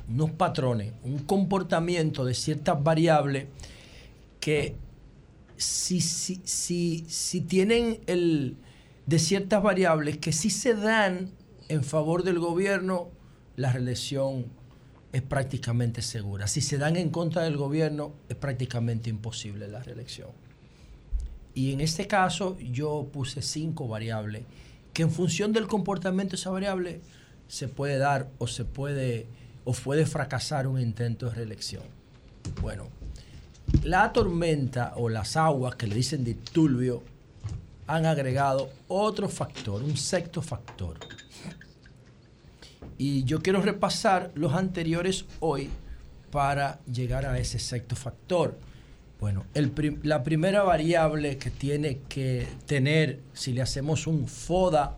Unos 0.08 0.30
patrones, 0.30 0.92
un 1.04 1.18
comportamiento 1.18 2.24
de 2.24 2.34
ciertas 2.34 2.82
variables 2.82 3.46
que 4.40 4.74
si, 5.58 6.00
si, 6.00 6.40
si, 6.44 7.04
si 7.08 7.40
tienen 7.40 8.00
el 8.06 8.56
de 9.06 9.18
ciertas 9.18 9.62
variables 9.62 10.18
que 10.18 10.32
si 10.32 10.50
se 10.50 10.74
dan 10.74 11.30
en 11.68 11.84
favor 11.84 12.22
del 12.22 12.38
gobierno, 12.38 13.08
la 13.56 13.72
reelección 13.72 14.46
es 15.12 15.22
prácticamente 15.22 16.02
segura. 16.02 16.46
Si 16.46 16.60
se 16.60 16.78
dan 16.78 16.96
en 16.96 17.10
contra 17.10 17.42
del 17.42 17.56
gobierno, 17.56 18.12
es 18.28 18.36
prácticamente 18.36 19.10
imposible 19.10 19.68
la 19.68 19.82
reelección. 19.82 20.30
Y 21.54 21.72
en 21.72 21.80
este 21.80 22.06
caso 22.06 22.58
yo 22.60 23.08
puse 23.12 23.42
cinco 23.42 23.88
variables 23.88 24.44
que 24.92 25.02
en 25.02 25.10
función 25.10 25.52
del 25.52 25.66
comportamiento 25.66 26.32
de 26.32 26.36
esa 26.36 26.50
variable 26.50 27.00
se 27.48 27.68
puede 27.68 27.98
dar 27.98 28.28
o 28.38 28.46
se 28.46 28.64
puede 28.64 29.26
o 29.64 29.72
puede 29.72 30.06
fracasar 30.06 30.66
un 30.66 30.80
intento 30.80 31.26
de 31.26 31.34
reelección. 31.34 31.82
Bueno, 32.60 32.88
la 33.82 34.12
tormenta 34.12 34.92
o 34.96 35.08
las 35.08 35.36
aguas 35.36 35.76
que 35.76 35.86
le 35.86 35.94
dicen 35.94 36.24
disturbio 36.24 37.02
han 37.86 38.06
agregado 38.06 38.70
otro 38.88 39.28
factor, 39.28 39.82
un 39.82 39.96
sexto 39.96 40.42
factor. 40.42 40.98
Y 42.98 43.24
yo 43.24 43.40
quiero 43.40 43.62
repasar 43.62 44.30
los 44.34 44.54
anteriores 44.54 45.24
hoy 45.40 45.70
para 46.30 46.80
llegar 46.84 47.24
a 47.24 47.38
ese 47.38 47.58
sexto 47.58 47.96
factor. 47.96 48.58
Bueno, 49.20 49.46
la 50.02 50.22
primera 50.22 50.62
variable 50.62 51.38
que 51.38 51.50
tiene 51.50 52.00
que 52.08 52.46
tener 52.66 53.20
si 53.32 53.52
le 53.52 53.62
hacemos 53.62 54.06
un 54.06 54.28
FODA 54.28 54.96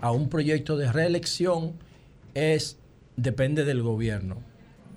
a 0.00 0.10
un 0.12 0.28
proyecto 0.28 0.76
de 0.76 0.92
reelección 0.92 1.72
es, 2.34 2.78
depende 3.16 3.64
del 3.64 3.82
gobierno, 3.82 4.36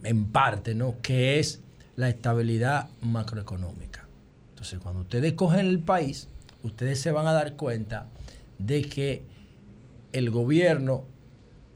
en 0.03 0.26
parte, 0.26 0.76
¿no? 0.76 0.95
Que 1.02 1.40
es 1.40 1.61
la 1.99 2.07
estabilidad 2.07 2.88
macroeconómica. 3.01 4.07
Entonces, 4.51 4.80
cuando 4.80 5.01
ustedes 5.01 5.34
cogen 5.34 5.59
el 5.67 5.80
país, 5.80 6.30
ustedes 6.63 7.01
se 7.01 7.11
van 7.11 7.27
a 7.27 7.34
dar 7.34 7.57
cuenta 7.57 8.07
de 8.57 8.84
que 8.84 9.21
el 10.13 10.30
gobierno 10.30 11.03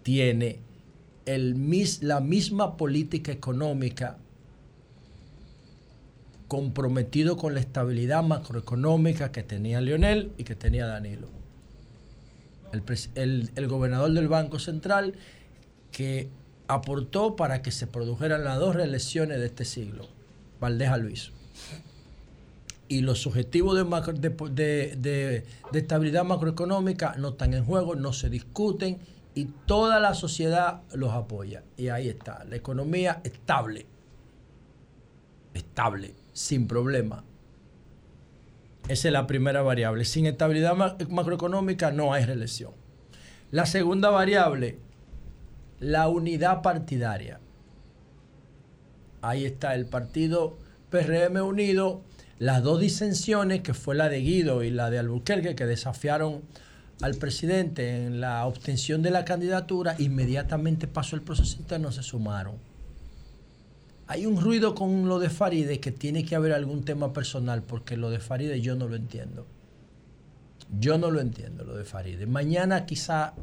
tiene 0.02 0.60
el 1.26 1.56
mis- 1.56 2.04
la 2.04 2.22
misma 2.22 2.78
política 2.78 3.34
económica 3.34 4.18
comprometido 6.48 7.36
con 7.36 7.54
la 7.54 7.60
estabilidad 7.60 8.24
macroeconómica 8.24 9.32
que 9.34 9.44
tenía 9.44 9.82
Leonel 9.82 10.32
y 10.38 10.46
que 10.46 10.56
tenía 10.56 10.86
Danilo. 10.86 11.28
El, 12.72 12.82
el- 13.16 13.52
el 13.56 13.68
gobernador 13.68 14.14
del 14.14 14.30
Banco 14.30 14.58
Central 14.60 15.16
que 15.92 16.30
aportó 16.70 17.36
para 17.36 17.62
que 17.62 17.72
se 17.72 17.88
produjeran 17.88 18.46
las 18.46 18.58
dos 18.58 18.74
reelecciones 18.76 19.40
de 19.40 19.46
este 19.48 19.66
siglo, 19.66 20.08
Valdeja 20.64 20.96
Luis. 20.98 21.32
Y 22.88 23.02
los 23.02 23.28
objetivos 23.28 23.76
de, 23.76 25.44
estabilidad 25.74 26.24
macroeconómica 26.24 27.16
no 27.18 27.30
están 27.30 27.54
en 27.54 27.66
juego, 27.66 27.96
no 27.96 28.14
se 28.14 28.30
discuten 28.30 29.00
y 29.36 29.46
toda 29.66 30.00
la 30.00 30.14
sociedad 30.14 30.82
los 30.94 31.12
apoya. 31.12 31.64
Y 31.76 31.90
ahí 31.90 32.08
está, 32.08 32.46
la 32.46 32.56
economía 32.56 33.20
estable, 33.26 33.88
estable, 35.54 36.16
sin 36.32 36.68
problema. 36.68 37.26
Esa 38.88 39.08
es 39.10 39.14
la 39.14 39.28
primera 39.28 39.62
variable. 39.64 40.06
Sin 40.06 40.26
estabilidad 40.28 40.76
ma- 40.76 40.96
macroeconómica 41.10 41.92
no 41.92 42.14
hay 42.14 42.24
reelección. 42.26 42.72
La 43.52 43.66
segunda 43.66 44.12
variable, 44.12 44.78
la 45.80 46.08
unidad 46.08 46.62
partidaria. 46.62 47.40
Ahí 49.24 49.46
está 49.46 49.74
el 49.74 49.86
partido 49.86 50.58
PRM 50.90 51.38
unido, 51.38 52.02
las 52.40 52.62
dos 52.62 52.82
disensiones, 52.82 53.62
que 53.62 53.74
fue 53.74 53.96
la 53.96 54.10
de 54.10 54.20
Guido 54.20 54.64
y 54.64 54.70
la 54.70 54.90
de 54.90 55.00
Albuquerque, 55.00 55.56
que 55.56 55.66
desafiaron 55.66 56.42
al 57.02 57.16
presidente 57.16 58.06
en 58.06 58.20
la 58.20 58.46
obtención 58.46 59.02
de 59.02 59.12
la 59.12 59.24
candidatura, 59.24 59.96
inmediatamente 59.98 60.88
pasó 60.88 61.16
el 61.16 61.22
proceso 61.22 61.58
interno, 61.58 61.94
se 61.94 62.04
sumaron. 62.04 62.56
Hay 64.08 64.26
un 64.26 64.42
ruido 64.42 64.76
con 64.76 65.08
lo 65.08 65.20
de 65.20 65.30
Faride 65.30 65.80
que 65.80 65.94
tiene 65.94 66.26
que 66.26 66.36
haber 66.36 66.52
algún 66.52 66.84
tema 66.84 67.14
personal, 67.14 67.64
porque 67.64 67.96
lo 67.96 68.10
de 68.10 68.20
Faride 68.20 68.60
yo 68.60 68.76
no 68.76 68.90
lo 68.90 68.98
entiendo. 68.98 69.48
Yo 70.80 70.98
no 70.98 71.12
lo 71.12 71.22
entiendo, 71.22 71.64
lo 71.64 71.78
de 71.78 71.86
Faride. 71.86 72.26
Mañana 72.26 72.86
quizá 72.86 73.36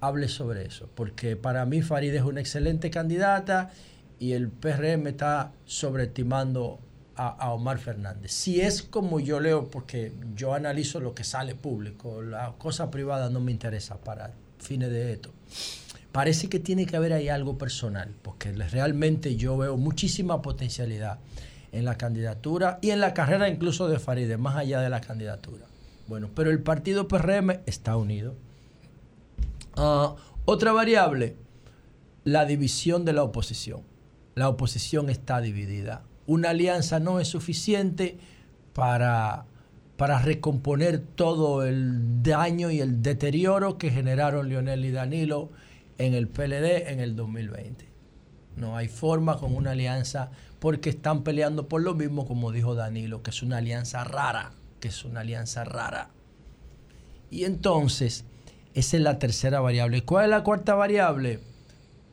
hable 0.00 0.28
sobre 0.28 0.66
eso, 0.66 0.88
porque 0.96 1.36
para 1.36 1.64
mí 1.66 1.82
Faride 1.82 2.16
es 2.16 2.24
una 2.24 2.40
excelente 2.40 2.90
candidata 2.90 3.70
y 4.20 4.34
el 4.34 4.48
PRM 4.48 5.08
está 5.08 5.52
sobreestimando 5.64 6.78
a, 7.16 7.52
Omar 7.52 7.78
Fernández. 7.78 8.32
Si 8.32 8.60
es 8.60 8.82
como 8.82 9.18
yo 9.18 9.40
leo, 9.40 9.68
porque 9.68 10.12
yo 10.36 10.54
analizo 10.54 11.00
lo 11.00 11.14
que 11.14 11.24
sale 11.24 11.54
público, 11.54 12.22
la 12.22 12.52
cosa 12.56 12.90
privada 12.90 13.28
no 13.28 13.40
me 13.40 13.50
interesa 13.50 13.96
para 13.98 14.32
fines 14.58 14.90
de 14.90 15.12
esto. 15.14 15.30
Parece 16.12 16.48
que 16.48 16.58
tiene 16.58 16.86
que 16.86 16.96
haber 16.96 17.12
ahí 17.12 17.28
algo 17.28 17.58
personal, 17.58 18.14
porque 18.22 18.52
realmente 18.52 19.36
yo 19.36 19.56
veo 19.56 19.76
muchísima 19.76 20.42
potencialidad 20.42 21.18
en 21.72 21.84
la 21.84 21.96
candidatura 21.96 22.78
y 22.82 22.90
en 22.90 23.00
la 23.00 23.14
carrera 23.14 23.48
incluso 23.48 23.88
de 23.88 23.98
Faride, 23.98 24.36
más 24.36 24.56
allá 24.56 24.80
de 24.80 24.90
la 24.90 25.00
candidatura. 25.00 25.66
Bueno, 26.08 26.30
pero 26.34 26.50
el 26.50 26.62
partido 26.62 27.06
PRM 27.08 27.60
está 27.66 27.96
unido. 27.96 28.34
Ah, 29.76 30.16
otra 30.44 30.72
variable, 30.72 31.36
la 32.24 32.44
división 32.44 33.04
de 33.04 33.12
la 33.12 33.22
oposición. 33.22 33.89
La 34.40 34.48
oposición 34.48 35.10
está 35.10 35.42
dividida. 35.42 36.02
Una 36.26 36.48
alianza 36.48 36.98
no 36.98 37.20
es 37.20 37.28
suficiente 37.28 38.16
para, 38.72 39.44
para 39.98 40.18
recomponer 40.18 40.98
todo 40.98 41.62
el 41.62 42.22
daño 42.22 42.70
y 42.70 42.80
el 42.80 43.02
deterioro 43.02 43.76
que 43.76 43.90
generaron 43.90 44.48
Lionel 44.48 44.82
y 44.86 44.92
Danilo 44.92 45.50
en 45.98 46.14
el 46.14 46.26
PLD 46.26 46.88
en 46.90 47.00
el 47.00 47.16
2020. 47.16 47.86
No 48.56 48.78
hay 48.78 48.88
forma 48.88 49.36
con 49.36 49.54
una 49.54 49.72
alianza 49.72 50.30
porque 50.58 50.88
están 50.88 51.22
peleando 51.22 51.68
por 51.68 51.82
lo 51.82 51.92
mismo, 51.92 52.26
como 52.26 52.50
dijo 52.50 52.74
Danilo, 52.74 53.22
que 53.22 53.28
es 53.32 53.42
una 53.42 53.58
alianza 53.58 54.04
rara, 54.04 54.52
que 54.80 54.88
es 54.88 55.04
una 55.04 55.20
alianza 55.20 55.64
rara. 55.64 56.08
Y 57.30 57.44
entonces, 57.44 58.24
esa 58.72 58.96
es 58.96 59.02
la 59.02 59.18
tercera 59.18 59.60
variable. 59.60 60.02
¿Cuál 60.02 60.24
es 60.24 60.30
la 60.30 60.42
cuarta 60.44 60.74
variable? 60.76 61.40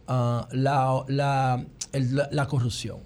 Ah, 0.10 0.49
la, 0.52 1.06
la- 1.08 1.66
la- 2.02 2.30
la 2.32 2.48
corrupción. 2.48 2.99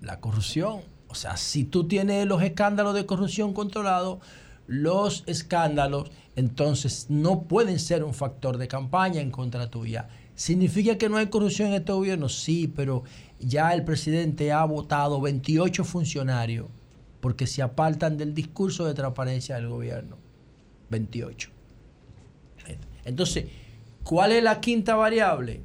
La 0.00 0.20
corrupción. 0.20 0.80
O 1.08 1.14
sea, 1.14 1.36
si 1.36 1.64
tú 1.64 1.86
tienes 1.86 2.26
los 2.26 2.42
escándalos 2.42 2.94
de 2.94 3.06
corrupción 3.06 3.52
controlados, 3.52 4.18
los 4.66 5.24
escándalos 5.26 6.10
entonces 6.36 7.06
no 7.10 7.42
pueden 7.42 7.78
ser 7.78 8.02
un 8.04 8.14
factor 8.14 8.56
de 8.56 8.68
campaña 8.68 9.20
en 9.20 9.30
contra 9.30 9.70
tuya. 9.70 10.08
¿Significa 10.34 10.96
que 10.96 11.08
no 11.10 11.18
hay 11.18 11.26
corrupción 11.26 11.68
en 11.68 11.74
este 11.74 11.92
gobierno? 11.92 12.28
Sí, 12.30 12.72
pero 12.74 13.02
ya 13.38 13.74
el 13.74 13.84
presidente 13.84 14.50
ha 14.50 14.64
votado 14.64 15.20
28 15.20 15.84
funcionarios 15.84 16.68
porque 17.20 17.46
se 17.46 17.60
apartan 17.62 18.16
del 18.16 18.32
discurso 18.34 18.86
de 18.86 18.94
transparencia 18.94 19.56
del 19.56 19.68
gobierno. 19.68 20.16
28. 20.90 21.50
Entonces, 23.04 23.46
¿cuál 24.04 24.32
es 24.32 24.42
la 24.42 24.60
quinta 24.60 24.94
variable? 24.94 25.60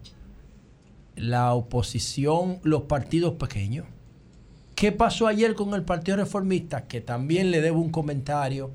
La 1.18 1.53
oposición, 1.53 2.60
los 2.64 2.84
partidos 2.84 3.34
pequeños. 3.34 3.85
¿Qué 4.76 4.91
pasó 4.91 5.27
ayer 5.27 5.56
con 5.56 5.73
el 5.73 5.81
Partido 5.84 6.18
Reformista? 6.18 6.88
Que 6.88 7.02
también 7.02 7.49
le 7.52 7.61
debo 7.61 7.81
un 7.81 7.89
comentario 7.89 8.69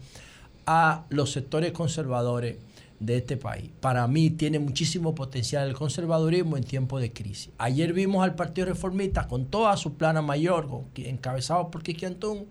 a 0.66 1.05
los 1.10 1.31
sectores 1.32 1.73
conservadores 1.73 2.56
de 2.98 3.16
este 3.19 3.36
país. 3.36 3.70
Para 3.81 4.06
mí 4.09 4.31
tiene 4.31 4.59
muchísimo 4.59 5.14
potencial 5.14 5.69
el 5.69 5.74
conservadurismo 5.74 6.56
en 6.56 6.64
tiempos 6.64 7.01
de 7.01 7.12
crisis. 7.12 7.51
Ayer 7.59 7.93
vimos 7.93 8.24
al 8.24 8.35
Partido 8.35 8.66
Reformista 8.66 9.28
con 9.28 9.47
toda 9.47 9.77
su 9.77 9.94
plana 9.94 10.23
mayor, 10.23 10.69
encabezado 10.97 11.70
por 11.70 11.82
Kiki 11.85 12.06
Antún, 12.06 12.47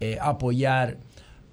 eh, 0.00 0.18
apoyar 0.20 0.98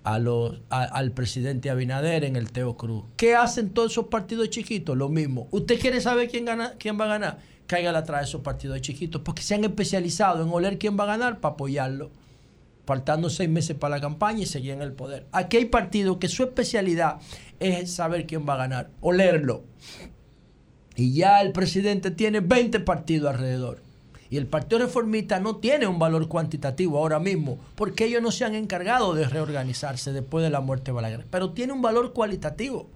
a 0.06 0.20
los, 0.20 0.62
a- 0.70 0.84
al 0.86 1.12
presidente 1.12 1.70
Abinader 1.70 2.24
en 2.24 2.38
el 2.38 2.52
Teo 2.52 2.78
Cruz. 2.78 3.04
¿Qué 3.18 3.36
hacen 3.36 3.72
todos 3.72 3.92
esos 3.92 4.06
partidos 4.08 4.50
chiquitos? 4.50 4.96
Lo 4.98 5.10
mismo. 5.10 5.50
¿Usted 5.52 5.78
quiere 5.80 6.00
saber 6.00 6.30
quién, 6.30 6.46
gana, 6.46 6.74
quién 6.80 6.98
va 7.00 7.04
a 7.06 7.10
ganar? 7.10 7.40
Cáigale 7.68 7.98
atrás 7.98 8.22
de 8.22 8.28
esos 8.28 8.42
partidos 8.42 8.82
chiquitos, 8.82 9.22
porque 9.22 9.44
se 9.44 9.56
han 9.56 9.64
especializado 9.64 10.44
en 10.44 10.50
oler 10.50 10.78
quién 10.78 10.98
va 10.98 11.04
a 11.04 11.08
ganar 11.08 11.40
para 11.40 11.54
apoyarlo. 11.54 12.10
Faltando 12.86 13.30
seis 13.30 13.50
meses 13.50 13.76
para 13.76 13.98
la 13.98 14.02
campaña 14.02 14.44
y 14.44 14.46
seguir 14.46 14.72
en 14.72 14.82
el 14.82 14.94
poder. 14.94 15.28
Aquí 15.34 15.58
hay 15.58 15.66
partidos 15.66 16.18
que 16.18 16.30
su 16.30 16.44
especialidad 16.44 17.18
es 17.60 17.92
saber 17.92 18.26
quién 18.26 18.48
va 18.48 18.54
a 18.54 18.58
ganar, 18.58 18.90
olerlo. 19.02 19.64
Y 20.96 21.14
ya 21.14 21.42
el 21.42 21.52
presidente 21.52 22.10
tiene 22.12 22.40
20 22.40 22.80
partidos 22.80 23.30
alrededor. 23.30 23.82
Y 24.30 24.38
el 24.38 24.48
Partido 24.48 24.80
Reformista 24.80 25.40
no 25.40 25.58
tiene 25.58 25.88
un 25.88 26.00
valor 26.00 26.28
cuantitativo 26.28 26.98
ahora 26.98 27.20
mismo, 27.20 27.60
porque 27.76 28.06
ellos 28.06 28.22
no 28.22 28.32
se 28.32 28.46
han 28.46 28.56
encargado 28.56 29.14
de 29.14 29.26
reorganizarse 29.26 30.12
después 30.12 30.44
de 30.44 30.50
la 30.50 30.60
muerte 30.60 30.86
de 30.86 30.94
Balaguer. 30.94 31.26
Pero 31.30 31.52
tiene 31.52 31.74
un 31.74 31.82
valor 31.82 32.14
cualitativo. 32.14 32.90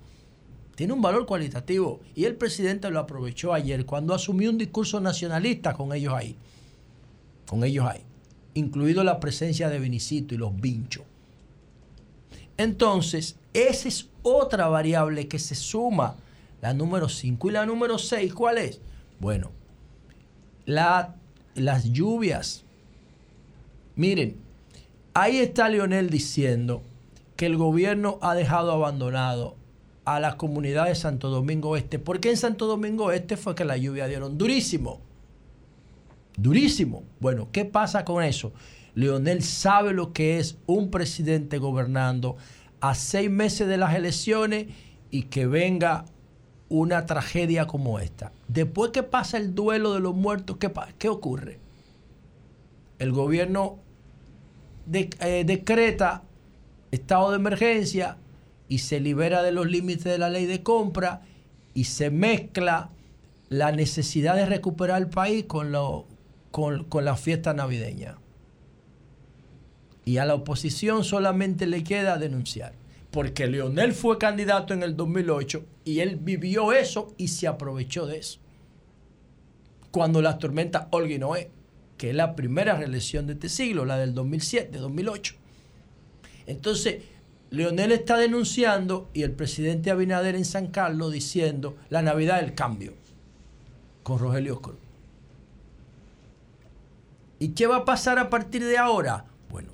Tiene 0.76 0.94
un 0.94 1.02
valor 1.02 1.26
cualitativo. 1.26 2.00
Y 2.16 2.26
el 2.26 2.36
presidente 2.36 2.90
lo 2.90 3.00
aprovechó 3.00 3.54
ayer 3.54 3.86
cuando 3.86 4.14
asumió 4.14 4.50
un 4.50 4.58
discurso 4.58 5.00
nacionalista 5.00 5.74
con 5.74 5.94
ellos 5.94 6.14
ahí. 6.14 6.36
Con 7.48 7.64
ellos 7.64 7.86
ahí. 7.88 8.02
Incluido 8.54 9.04
la 9.04 9.20
presencia 9.20 9.70
de 9.70 9.80
Vinicito 9.80 10.34
y 10.34 10.38
los 10.38 10.56
vinchos. 10.60 11.04
Entonces, 12.58 13.38
esa 13.54 13.88
es 13.88 14.10
otra 14.24 14.68
variable 14.68 15.28
que 15.28 15.40
se 15.40 15.56
suma. 15.56 16.16
La 16.62 16.74
número 16.74 17.10
5 17.10 17.50
y 17.50 17.54
la 17.54 17.66
número 17.66 17.98
6, 17.98 18.34
¿cuál 18.34 18.58
es? 18.60 18.80
Bueno, 19.20 19.52
la- 20.66 21.16
las 21.56 21.86
lluvias. 21.92 22.64
Miren, 23.96 24.36
ahí 25.14 25.38
está 25.38 25.70
Leonel 25.70 26.10
diciendo 26.10 26.82
que 27.36 27.48
el 27.48 27.58
gobierno 27.58 28.20
ha 28.22 28.36
dejado 28.36 28.72
abandonado 28.72 29.56
a 30.06 30.20
la 30.20 30.38
comunidad 30.38 30.86
de 30.86 30.96
Santo 30.96 31.30
Domingo 31.30 31.78
Este. 31.78 32.00
Porque 32.00 32.30
en 32.30 32.38
Santo 32.38 32.68
Domingo 32.68 33.12
Este 33.12 33.38
fue 33.38 33.56
que 33.56 33.66
la 33.66 33.78
lluvia 33.78 34.08
dieron 34.08 34.38
durísimo. 34.38 35.02
Durísimo. 36.38 37.04
Bueno, 37.20 37.50
¿qué 37.52 37.66
pasa 37.66 38.06
con 38.06 38.24
eso? 38.24 38.54
Leonel 38.96 39.44
sabe 39.44 39.94
lo 39.94 40.12
que 40.14 40.40
es 40.40 40.58
un 40.66 40.92
presidente 40.92 41.58
gobernando 41.58 42.36
a 42.80 42.96
seis 42.96 43.30
meses 43.30 43.68
de 43.68 43.78
las 43.78 43.96
elecciones 43.96 44.68
y 45.12 45.24
que 45.24 45.46
venga 45.46 46.06
una 46.68 47.06
tragedia 47.06 47.68
como 47.68 48.00
esta. 48.00 48.32
Después 48.48 48.92
que 48.92 49.04
pasa 49.04 49.38
el 49.38 49.54
duelo 49.54 49.94
de 49.94 50.00
los 50.00 50.16
muertos, 50.16 50.58
¿qué, 50.58 50.72
qué 50.98 51.10
ocurre? 51.10 51.60
El 52.98 53.12
gobierno 53.12 53.80
eh, 54.92 55.44
decreta 55.46 56.24
estado 56.92 57.32
de 57.32 57.38
emergencia 57.38 58.18
y 58.72 58.78
se 58.78 59.02
libera 59.02 59.44
de 59.44 59.52
los 59.52 59.70
límites 59.70 60.06
de 60.06 60.18
la 60.18 60.30
ley 60.30 60.46
de 60.46 60.64
compra 60.64 61.24
y 61.74 61.84
se 61.84 62.10
mezcla 62.10 62.90
la 63.50 63.74
necesidad 63.74 64.38
de 64.38 64.46
recuperar 64.46 65.02
el 65.02 65.10
país 65.10 65.44
con, 65.44 65.74
lo, 65.74 66.08
con, 66.52 66.86
con 66.86 67.04
la 67.04 67.18
fiesta 67.18 67.54
navideña. 67.54 68.16
Y 70.06 70.20
a 70.20 70.26
la 70.26 70.36
oposición 70.36 71.04
solamente 71.04 71.68
le 71.68 71.84
queda 71.84 72.18
denunciar. 72.18 72.72
Porque 73.12 73.46
Leonel 73.48 73.92
fue 73.92 74.18
candidato 74.18 74.74
en 74.74 74.84
el 74.84 74.96
2008 74.96 75.66
y 75.84 76.00
él 76.00 76.16
vivió 76.16 76.72
eso 76.72 77.14
y 77.18 77.28
se 77.28 77.50
aprovechó 77.50 78.06
de 78.06 78.20
eso. 78.20 78.40
Cuando 79.92 80.22
la 80.22 80.38
tormenta 80.38 80.88
Olga 80.92 81.18
Noé, 81.18 81.52
que 81.98 82.12
es 82.12 82.16
la 82.16 82.38
primera 82.38 82.78
reelección 82.78 83.28
de 83.28 83.34
este 83.34 83.50
siglo, 83.50 83.84
la 83.84 83.98
del 83.98 84.14
2007, 84.14 84.78
2008. 84.78 85.36
Entonces, 86.48 87.04
Leonel 87.52 87.92
está 87.92 88.18
denunciando 88.18 89.10
y 89.14 89.24
el 89.24 89.34
presidente 89.34 89.92
Abinader 89.92 90.36
en 90.36 90.46
San 90.46 90.68
Carlos 90.68 91.12
diciendo 91.12 91.76
la 91.90 92.02
Navidad 92.02 92.40
del 92.40 92.56
cambio 92.56 92.94
con 94.04 94.20
Rogelio 94.20 94.62
Cruz. 94.62 94.78
¿Y 97.40 97.50
qué 97.50 97.68
va 97.68 97.78
a 97.78 97.86
pasar 97.86 98.20
a 98.20 98.30
partir 98.30 98.64
de 98.64 98.78
ahora? 98.78 99.26
Bueno, 99.50 99.72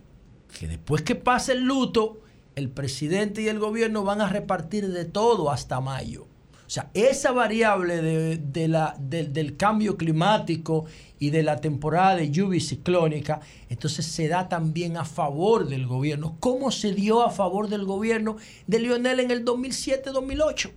que 0.58 0.68
después 0.68 1.04
que 1.04 1.14
pase 1.14 1.52
el 1.52 1.66
luto, 1.66 2.22
el 2.56 2.70
presidente 2.70 3.44
y 3.44 3.48
el 3.48 3.60
gobierno 3.60 4.04
van 4.04 4.22
a 4.22 4.30
repartir 4.30 4.88
de 4.88 5.06
todo 5.06 5.52
hasta 5.52 5.80
mayo. 5.80 6.26
O 6.68 6.70
sea, 6.70 6.90
esa 6.94 7.32
variable 7.32 8.02
de, 8.02 8.38
de 8.38 8.68
la, 8.68 8.94
del- 9.00 9.32
del 9.32 9.56
cambio 9.56 9.96
climático 9.96 10.84
y 11.18 11.30
de 11.30 11.42
la 11.42 11.62
temporada 11.62 12.18
de 12.18 12.30
lluvia 12.30 12.60
ciclónica, 12.60 13.40
entonces 13.70 14.06
se 14.06 14.28
da 14.28 14.50
también 14.50 14.98
a 14.98 15.06
favor 15.06 15.68
del 15.70 15.88
gobierno. 15.88 16.36
¿Cómo 16.42 16.70
se 16.72 16.92
dio 16.94 17.24
a 17.24 17.32
favor 17.32 17.70
del 17.70 17.86
gobierno 17.86 18.36
de 18.68 18.80
Lionel 18.80 19.22
en 19.22 19.32
el 19.32 19.46
2007-2008? 19.46 20.72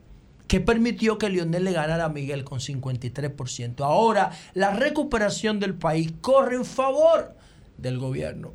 que 0.46 0.60
permitió 0.60 1.16
que 1.16 1.28
Lionel 1.28 1.62
le 1.62 1.70
ganara 1.72 2.06
a 2.06 2.08
Miguel 2.08 2.42
con 2.42 2.58
53%. 2.58 3.84
Ahora, 3.84 4.32
la 4.54 4.72
recuperación 4.72 5.60
del 5.60 5.74
país 5.74 6.12
corre 6.20 6.56
en 6.56 6.64
favor 6.64 7.36
del 7.78 7.98
gobierno, 8.00 8.52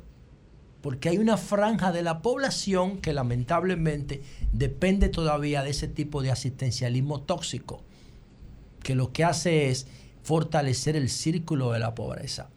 porque 0.86 1.08
hay 1.08 1.18
una 1.18 1.36
franja 1.36 1.90
de 1.90 2.04
la 2.04 2.22
población 2.22 2.98
que 2.98 3.12
lamentablemente 3.12 4.22
depende 4.52 5.08
todavía 5.08 5.64
de 5.64 5.70
ese 5.70 5.88
tipo 5.88 6.22
de 6.22 6.30
asistencialismo 6.30 7.22
tóxico, 7.22 7.82
que 8.84 8.94
lo 8.94 9.12
que 9.12 9.24
hace 9.24 9.68
es 9.68 9.88
fortalecer 10.22 10.94
el 10.94 11.08
círculo 11.08 11.72
de 11.72 11.80
la 11.80 11.96
pobreza. 11.96 12.50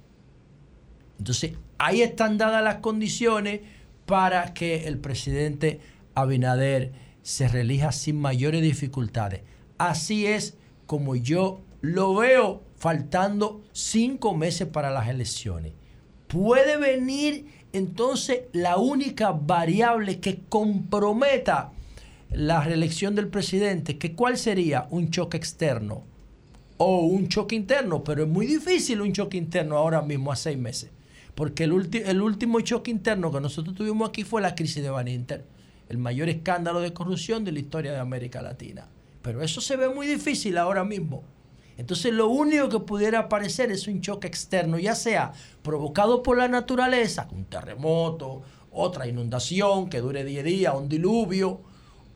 Entonces, 1.18 1.54
ahí 1.80 2.04
están 2.04 2.38
dadas 2.38 2.64
las 2.64 2.76
condiciones 2.76 3.62
para 4.06 4.54
que 4.54 4.88
el 4.88 5.00
presidente 5.00 5.80
Abinader 6.14 6.92
se 7.24 7.48
reelija 7.48 7.92
sin 7.92 8.22
mayores 8.22 8.62
dificultades. 8.62 9.42
Así 9.80 10.28
es 10.28 10.56
como 10.86 11.16
yo 11.16 11.62
lo 11.82 12.14
veo 12.14 12.62
faltando 12.78 13.64
cinco 13.72 14.38
meses 14.38 14.68
para 14.68 14.92
las 14.92 15.08
elecciones. 15.08 15.74
Puede 16.28 16.78
venir 16.78 17.59
entonces 17.74 18.41
la 18.54 18.78
única 18.78 19.32
variable 19.32 20.20
que 20.20 20.41
comprometa 20.50 21.72
la 22.32 22.64
reelección 22.64 23.16
del 23.16 23.28
presidente, 23.28 23.98
que 23.98 24.14
cuál 24.14 24.38
sería 24.38 24.88
un 24.91 25.10
choque 25.10 25.38
externo 25.38 26.04
o 26.78 27.06
un 27.06 27.28
choque 27.28 27.56
interno, 27.56 28.04
pero 28.04 28.24
es 28.24 28.30
muy 28.30 28.46
difícil 28.46 29.02
un 29.02 29.14
choque 29.14 29.38
interno 29.38 29.78
ahora 29.78 30.02
mismo 30.02 30.32
a 30.32 30.36
seis 30.36 30.58
meses, 30.58 30.91
porque 31.36 31.66
el, 31.66 31.90
el 32.06 32.22
último 32.22 32.60
choque 32.62 32.91
interno 32.91 33.32
que 33.32 33.41
nosotros 33.41 33.76
tuvimos 33.76 34.10
aquí 34.10 34.24
fue 34.24 34.41
la 34.41 34.56
crisis 34.56 34.84
de 34.84 34.90
Baninter, 34.90 35.46
el 35.90 35.98
mayor 35.98 36.30
escándalo 36.30 36.80
de 36.82 36.94
corrupción 36.94 37.44
de 37.44 37.52
la 37.52 37.60
historia 37.60 37.91
de 37.91 38.00
América 38.00 38.41
Latina. 38.41 38.88
Pero 39.22 39.41
eso 39.44 39.60
se 39.60 39.76
ve 39.76 39.90
muy 39.90 40.08
difícil 40.08 40.58
ahora 40.58 40.84
mismo. 40.84 41.24
Entonces 41.80 42.14
lo 42.14 42.28
único 42.28 42.68
que 42.68 42.80
pudiera 42.80 43.20
aparecer 43.20 43.72
es 43.72 43.88
un 43.88 44.02
choque 44.02 44.28
externo, 44.28 44.78
ya 44.78 44.96
sea 44.96 45.32
provocado 45.62 46.22
por 46.22 46.38
la 46.38 46.50
naturaleza, 46.50 47.30
un 47.32 47.46
terremoto, 47.46 48.42
otra 48.70 49.08
inundación 49.08 49.90
que 49.90 50.02
dure 50.02 50.26
10 50.26 50.44
días, 50.44 50.76
un 50.76 50.90
diluvio, 50.90 51.62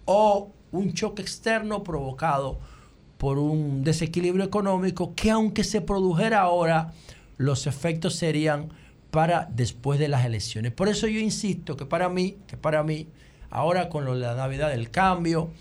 o 0.04 0.52
un 0.74 0.94
choque 0.94 1.22
externo 1.22 1.82
provocado 1.82 2.60
por 3.18 3.40
un 3.40 3.86
desequilibrio 3.86 4.44
económico 4.44 5.14
que 5.16 5.32
aunque 5.32 5.64
se 5.64 5.80
produjera 5.80 6.42
ahora, 6.42 6.92
los 7.38 7.66
efectos 7.66 8.16
serían 8.16 8.70
para 9.12 9.48
después 9.50 9.98
de 9.98 10.10
las 10.10 10.26
elecciones. 10.26 10.74
Por 10.74 10.90
eso 10.90 11.08
yo 11.08 11.22
insisto 11.22 11.78
que 11.78 11.86
para 11.86 12.10
mí, 12.10 12.36
que 12.48 12.58
para 12.58 12.84
mí, 12.84 13.08
ahora 13.50 13.88
con 13.88 14.04
lo 14.04 14.16
de 14.16 14.26
la 14.26 14.36
Navidad 14.36 14.72
del 14.72 14.92
cambio, 14.92 15.52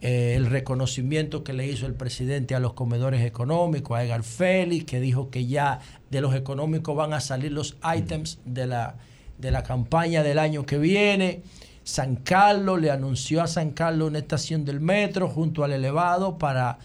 eh, 0.00 0.34
el 0.36 0.46
reconocimiento 0.46 1.42
que 1.42 1.52
le 1.52 1.66
hizo 1.66 1.86
el 1.86 1.94
presidente 1.94 2.54
a 2.54 2.60
los 2.60 2.74
comedores 2.74 3.24
económicos, 3.24 3.98
a 3.98 4.04
Edgar 4.04 4.22
Félix, 4.22 4.84
que 4.84 5.00
dijo 5.00 5.28
que 5.30 5.46
ya 5.46 5.80
de 6.10 6.20
los 6.20 6.34
económicos 6.36 6.94
van 6.94 7.12
a 7.12 7.20
salir 7.20 7.50
los 7.50 7.76
items 7.96 8.38
de 8.44 8.68
la, 8.68 8.94
de 9.38 9.50
la 9.50 9.64
campaña 9.64 10.22
del 10.22 10.38
año 10.38 10.64
que 10.64 10.78
viene. 10.78 11.42
San 11.82 12.16
Carlos 12.16 12.80
le 12.80 12.92
anunció 12.92 13.42
a 13.42 13.48
San 13.48 13.70
Carlos 13.70 14.08
una 14.08 14.20
estación 14.20 14.64
del 14.64 14.78
metro 14.78 15.28
junto 15.28 15.64
al 15.64 15.72
elevado 15.72 16.38
para, 16.38 16.78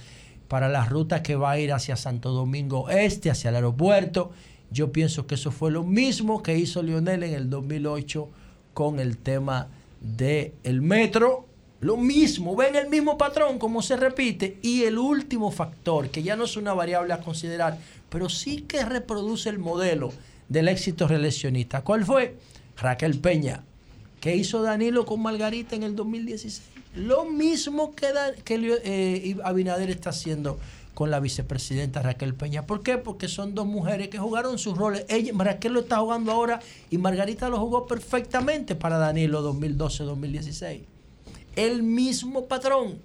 para 0.47 0.67
la 0.69 0.85
ruta 0.85 1.21
que 1.21 1.35
va 1.35 1.51
a 1.51 1.59
ir 1.59 1.71
hacia 1.71 1.95
Santo 1.95 2.31
Domingo 2.31 2.89
Este, 2.89 3.29
hacia 3.29 3.49
el 3.49 3.55
aeropuerto. 3.57 4.31
Yo 4.71 4.91
pienso 4.91 5.27
que 5.27 5.35
eso 5.35 5.51
fue 5.51 5.69
lo 5.69 5.83
mismo 5.83 6.41
que 6.41 6.57
hizo 6.57 6.81
Lionel 6.81 7.21
en 7.21 7.33
el 7.35 7.49
2008 7.51 8.27
con 8.73 8.99
el 8.99 9.17
tema 9.17 9.67
del 10.01 10.81
metro. 10.81 11.52
Lo 11.83 11.97
mismo, 11.97 12.55
ven 12.55 12.75
el 12.77 12.87
mismo 12.89 13.17
patrón 13.17 13.59
como 13.59 13.81
se 13.81 13.97
repite. 13.97 14.57
Y 14.61 14.83
el 14.83 14.97
último 14.97 15.51
factor, 15.51 16.09
que 16.09 16.23
ya 16.23 16.35
no 16.37 16.45
es 16.45 16.55
una 16.55 16.73
variable 16.73 17.13
a 17.13 17.19
considerar, 17.19 17.77
pero 18.09 18.29
sí 18.29 18.61
que 18.61 18.85
reproduce 18.85 19.49
el 19.49 19.59
modelo 19.59 20.13
del 20.47 20.69
éxito 20.69 21.07
reeleccionista. 21.07 21.81
¿Cuál 21.81 22.05
fue? 22.05 22.37
Raquel 22.77 23.19
Peña. 23.19 23.63
¿Qué 24.21 24.35
hizo 24.35 24.61
Danilo 24.61 25.05
con 25.05 25.21
Margarita 25.21 25.75
en 25.75 25.83
el 25.83 25.95
2016? 25.97 26.61
Lo 26.95 27.25
mismo 27.25 27.93
que, 27.93 28.13
Da- 28.13 28.33
que 28.33 28.79
eh, 28.85 29.35
Abinader 29.43 29.89
está 29.89 30.11
haciendo 30.11 30.57
con 30.93 31.09
la 31.11 31.19
vicepresidenta 31.19 32.01
Raquel 32.01 32.33
Peña. 32.35 32.65
¿Por 32.65 32.83
qué? 32.83 32.97
Porque 32.97 33.27
son 33.27 33.55
dos 33.55 33.65
mujeres 33.65 34.07
que 34.09 34.19
jugaron 34.19 34.57
sus 34.59 34.77
roles. 34.77 35.05
Ella, 35.09 35.33
Raquel 35.35 35.73
lo 35.73 35.79
está 35.81 35.97
jugando 35.97 36.31
ahora 36.31 36.61
y 36.91 36.97
Margarita 36.97 37.49
lo 37.49 37.59
jugó 37.59 37.87
perfectamente 37.87 38.75
para 38.75 38.97
Danilo 38.97 39.41
2012-2016 39.53 40.92
el 41.55 41.83
mismo 41.83 42.47
patrón. 42.47 42.99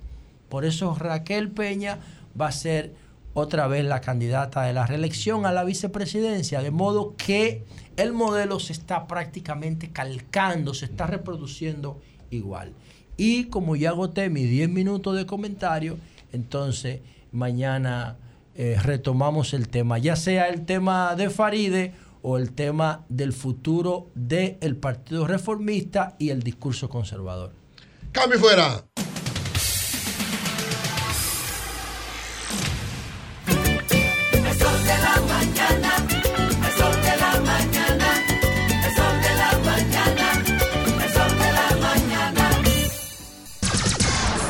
Por 0.48 0.64
eso 0.64 0.94
Raquel 0.94 1.50
Peña 1.50 1.98
va 2.38 2.48
a 2.48 2.52
ser 2.52 2.94
otra 3.34 3.68
vez 3.68 3.84
la 3.84 4.00
candidata 4.00 4.62
de 4.62 4.72
la 4.72 4.86
reelección 4.86 5.46
a 5.46 5.52
la 5.52 5.64
vicepresidencia, 5.64 6.62
de 6.62 6.70
modo 6.70 7.14
que 7.16 7.64
el 7.96 8.12
modelo 8.12 8.58
se 8.58 8.72
está 8.72 9.06
prácticamente 9.06 9.90
calcando, 9.90 10.74
se 10.74 10.86
está 10.86 11.06
reproduciendo 11.06 12.00
igual. 12.30 12.72
Y 13.16 13.44
como 13.44 13.76
ya 13.76 13.90
agoté 13.90 14.30
mis 14.30 14.48
10 14.48 14.70
minutos 14.70 15.16
de 15.16 15.26
comentario, 15.26 15.98
entonces 16.32 17.00
mañana 17.32 18.16
eh, 18.54 18.76
retomamos 18.82 19.54
el 19.54 19.68
tema, 19.68 19.98
ya 19.98 20.16
sea 20.16 20.48
el 20.48 20.64
tema 20.64 21.14
de 21.14 21.30
Faride 21.30 21.94
o 22.22 22.38
el 22.38 22.52
tema 22.52 23.04
del 23.08 23.32
futuro 23.32 24.10
del 24.14 24.76
Partido 24.76 25.26
Reformista 25.26 26.16
y 26.18 26.30
el 26.30 26.42
discurso 26.42 26.88
conservador. 26.88 27.57
Cambio 28.12 28.38
fuera. 28.38 28.84
El 34.32 34.58
sol 34.58 34.82
de 34.82 34.96
la 34.98 35.20
mañana, 35.28 35.92
el 36.66 36.72
sol 36.76 36.96
de 37.02 37.16
la 37.16 37.40
mañana, 37.40 38.08
el 38.84 38.92
sol 38.96 39.20
de 39.22 39.32
la 39.36 39.50
mañana, 39.64 40.26
el 41.04 41.10
sol 41.12 41.32
de 41.38 41.52
la 41.52 41.68
mañana. 41.80 42.44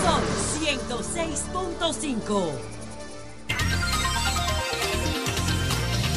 Son 0.02 0.22
106.5. 0.62 2.52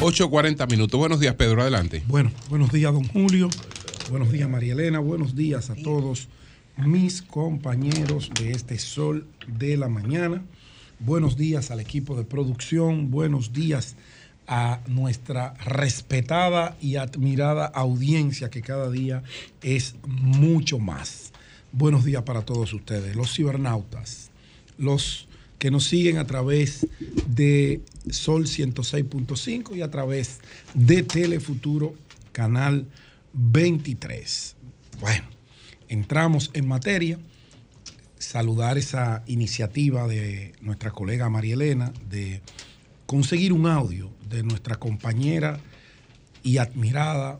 8.40 0.00 0.70
minutos. 0.70 0.98
Buenos 0.98 1.20
días, 1.20 1.34
Pedro. 1.34 1.62
Adelante. 1.62 2.02
Bueno, 2.06 2.30
buenos 2.48 2.72
días, 2.72 2.92
don 2.92 3.06
Julio. 3.08 3.50
Buenos 4.10 4.30
días, 4.32 4.48
María 4.48 4.72
Elena. 4.72 5.00
Buenos 5.00 5.34
días 5.34 5.70
a 5.70 5.74
todos 5.74 6.28
mis 6.76 7.22
compañeros 7.22 8.30
de 8.34 8.52
este 8.52 8.78
Sol 8.78 9.26
de 9.46 9.76
la 9.76 9.88
Mañana. 9.88 10.42
Buenos 10.98 11.36
días 11.36 11.70
al 11.70 11.80
equipo 11.80 12.16
de 12.16 12.24
producción. 12.24 13.10
Buenos 13.10 13.52
días 13.52 13.96
a 14.46 14.80
nuestra 14.86 15.54
respetada 15.64 16.76
y 16.80 16.96
admirada 16.96 17.66
audiencia 17.66 18.50
que 18.50 18.62
cada 18.62 18.90
día 18.90 19.22
es 19.62 19.96
mucho 20.06 20.78
más. 20.78 21.32
Buenos 21.72 22.04
días 22.04 22.22
para 22.22 22.42
todos 22.42 22.72
ustedes, 22.72 23.16
los 23.16 23.34
cibernautas, 23.34 24.30
los 24.78 25.28
que 25.58 25.70
nos 25.70 25.84
siguen 25.84 26.18
a 26.18 26.26
través 26.26 26.86
de 27.26 27.80
Sol 28.10 28.46
106.5 28.46 29.76
y 29.76 29.82
a 29.82 29.90
través 29.90 30.40
de 30.74 31.02
Telefuturo 31.02 31.94
Canal 32.32 32.86
23. 33.32 34.56
Bueno, 35.00 35.24
entramos 35.92 36.50
en 36.54 36.66
materia. 36.66 37.18
Saludar 38.18 38.78
esa 38.78 39.22
iniciativa 39.26 40.08
de 40.08 40.54
nuestra 40.62 40.90
colega 40.90 41.28
María 41.28 41.54
Elena 41.54 41.92
de 42.08 42.40
conseguir 43.04 43.52
un 43.52 43.66
audio 43.66 44.10
de 44.30 44.42
nuestra 44.42 44.76
compañera 44.76 45.60
y 46.42 46.56
admirada 46.56 47.38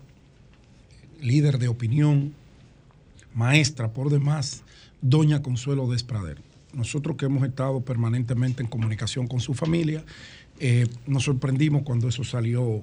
líder 1.20 1.58
de 1.58 1.68
opinión, 1.68 2.34
maestra 3.34 3.92
por 3.92 4.10
demás, 4.10 4.64
doña 5.00 5.40
Consuelo 5.40 5.88
Desprader. 5.88 6.42
Nosotros 6.74 7.16
que 7.16 7.26
hemos 7.26 7.44
estado 7.44 7.80
permanentemente 7.80 8.62
en 8.62 8.68
comunicación 8.68 9.28
con 9.28 9.40
su 9.40 9.54
familia, 9.54 10.04
eh, 10.58 10.88
nos 11.06 11.24
sorprendimos 11.24 11.84
cuando 11.84 12.08
eso 12.08 12.22
salió 12.22 12.82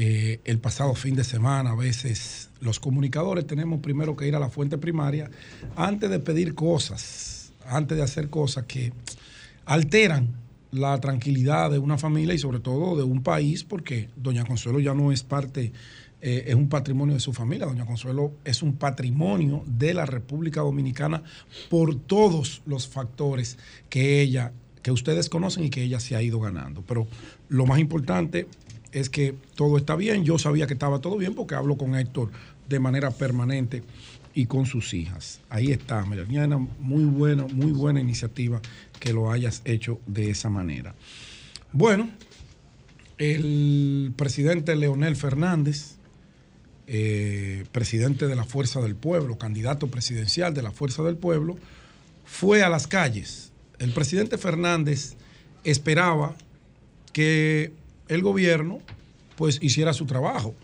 eh, 0.00 0.40
el 0.44 0.60
pasado 0.60 0.94
fin 0.94 1.16
de 1.16 1.24
semana. 1.24 1.72
A 1.72 1.74
veces 1.74 2.50
los 2.60 2.78
comunicadores 2.78 3.48
tenemos 3.48 3.80
primero 3.80 4.14
que 4.14 4.28
ir 4.28 4.36
a 4.36 4.38
la 4.38 4.48
fuente 4.48 4.78
primaria 4.78 5.28
antes 5.74 6.08
de 6.08 6.20
pedir 6.20 6.54
cosas, 6.54 7.52
antes 7.66 7.96
de 7.96 8.04
hacer 8.04 8.30
cosas 8.30 8.64
que 8.66 8.92
alteran 9.64 10.36
la 10.70 11.00
tranquilidad 11.00 11.72
de 11.72 11.78
una 11.80 11.98
familia 11.98 12.32
y 12.32 12.38
sobre 12.38 12.60
todo 12.60 12.96
de 12.96 13.02
un 13.02 13.24
país, 13.24 13.64
porque 13.64 14.08
Doña 14.14 14.44
Consuelo 14.44 14.78
ya 14.78 14.94
no 14.94 15.10
es 15.10 15.24
parte, 15.24 15.72
eh, 16.20 16.44
es 16.46 16.54
un 16.54 16.68
patrimonio 16.68 17.14
de 17.14 17.20
su 17.20 17.32
familia. 17.32 17.66
Doña 17.66 17.84
Consuelo 17.84 18.34
es 18.44 18.62
un 18.62 18.76
patrimonio 18.76 19.64
de 19.66 19.94
la 19.94 20.06
República 20.06 20.60
Dominicana 20.60 21.24
por 21.68 21.96
todos 21.96 22.62
los 22.66 22.86
factores 22.86 23.58
que 23.90 24.20
ella, 24.20 24.52
que 24.80 24.92
ustedes 24.92 25.28
conocen 25.28 25.64
y 25.64 25.70
que 25.70 25.82
ella 25.82 25.98
se 25.98 26.14
ha 26.14 26.22
ido 26.22 26.38
ganando. 26.38 26.84
Pero 26.86 27.08
lo 27.48 27.66
más 27.66 27.80
importante 27.80 28.46
es 28.92 29.10
que 29.10 29.34
todo 29.54 29.76
está 29.76 29.96
bien. 29.96 30.24
Yo 30.24 30.38
sabía 30.38 30.66
que 30.66 30.74
estaba 30.74 31.00
todo 31.00 31.16
bien 31.16 31.34
porque 31.34 31.54
hablo 31.54 31.76
con 31.76 31.94
Héctor 31.94 32.30
de 32.68 32.80
manera 32.80 33.10
permanente 33.10 33.82
y 34.34 34.46
con 34.46 34.66
sus 34.66 34.94
hijas. 34.94 35.40
Ahí 35.48 35.72
está, 35.72 36.04
Mariana, 36.04 36.58
muy 36.78 37.04
buena, 37.04 37.46
muy 37.46 37.72
buena 37.72 38.00
iniciativa 38.00 38.60
que 39.00 39.12
lo 39.12 39.30
hayas 39.30 39.62
hecho 39.64 40.00
de 40.06 40.30
esa 40.30 40.50
manera. 40.50 40.94
Bueno, 41.72 42.08
el 43.18 44.12
presidente 44.16 44.76
Leonel 44.76 45.16
Fernández, 45.16 45.96
eh, 46.86 47.64
presidente 47.72 48.26
de 48.28 48.36
la 48.36 48.44
Fuerza 48.44 48.80
del 48.80 48.94
Pueblo, 48.94 49.38
candidato 49.38 49.88
presidencial 49.88 50.54
de 50.54 50.62
la 50.62 50.70
Fuerza 50.70 51.02
del 51.02 51.16
Pueblo, 51.16 51.56
fue 52.24 52.62
a 52.62 52.68
las 52.68 52.86
calles. 52.86 53.50
El 53.78 53.92
presidente 53.92 54.38
Fernández 54.38 55.16
esperaba 55.64 56.36
que 57.12 57.72
el 58.08 58.22
gobierno 58.22 58.80
pues 59.36 59.58
hiciera 59.62 59.92
su 59.92 60.06
trabajo, 60.06 60.54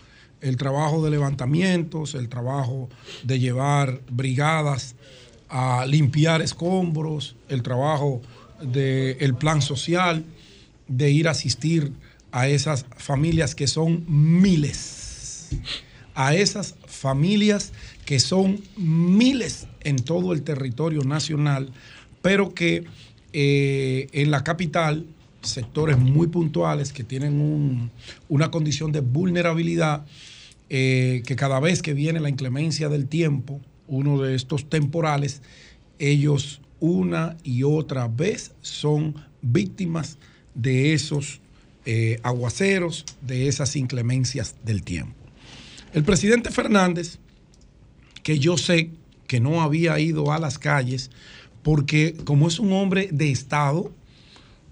el 0.41 0.57
trabajo 0.57 1.05
de 1.05 1.11
levantamientos, 1.11 2.15
el 2.15 2.29
trabajo 2.29 2.89
de 3.23 3.39
llevar 3.39 4.01
brigadas 4.11 4.97
a 5.49 5.87
limpiar 5.87 6.43
escombros, 6.43 7.37
el 7.49 7.63
trabajo 7.63 8.21
del 8.61 9.35
plan 9.37 9.63
social, 9.63 10.25
de 10.89 11.11
ir 11.11 11.29
a 11.29 11.31
asistir 11.31 11.93
a 12.33 12.49
esas 12.49 12.85
familias 12.97 13.55
que 13.55 13.69
son 13.69 14.05
miles, 14.09 15.51
a 16.15 16.35
esas 16.35 16.75
familias 16.87 17.73
que 18.05 18.19
son 18.19 18.61
miles 18.77 19.69
en 19.83 19.97
todo 19.97 20.33
el 20.33 20.43
territorio 20.43 21.03
nacional, 21.05 21.73
pero 22.23 22.53
que 22.53 22.85
eh, 23.33 24.09
en 24.13 24.31
la 24.31 24.45
capital, 24.45 25.07
sectores 25.45 25.99
muy 25.99 26.27
puntuales 26.27 26.93
que 26.93 27.05
tienen 27.05 27.41
un- 27.41 27.91
una 28.29 28.51
condición 28.51 28.93
de 28.93 29.01
vulnerabilidad, 29.01 30.05
eh, 30.71 31.23
que 31.27 31.37
cada 31.37 31.61
vez 31.61 31.83
que 31.83 31.95
viene 31.95 32.21
la 32.21 32.29
inclemencia 32.29 32.89
del 32.89 33.07
tiempo, 33.07 33.61
uno 33.87 34.21
de 34.21 34.35
estos 34.35 34.69
temporales, 34.69 35.43
ellos 35.99 36.61
una 36.81 37.37
y 37.45 37.63
otra 37.63 38.09
vez 38.09 38.53
son 38.61 39.15
víctimas 39.43 40.19
de 40.55 40.93
esos 40.95 41.41
eh, 41.87 42.19
aguaceros, 42.23 43.05
de 43.21 43.47
esas 43.47 43.77
inclemencias 43.77 44.55
del 44.65 44.83
tiempo. 44.83 45.13
El 45.93 46.03
presidente 46.03 46.51
Fernández, 46.51 47.19
que 48.23 48.39
yo 48.39 48.57
sé 48.57 48.91
que 49.27 49.39
no 49.39 49.61
había 49.61 49.99
ido 50.01 50.33
a 50.33 50.39
las 50.39 50.59
calles, 50.59 51.11
porque 51.63 52.15
como 52.25 52.49
es 52.49 52.59
un 52.59 52.73
hombre 52.73 53.11
de 53.13 53.31
Estado, 53.31 53.93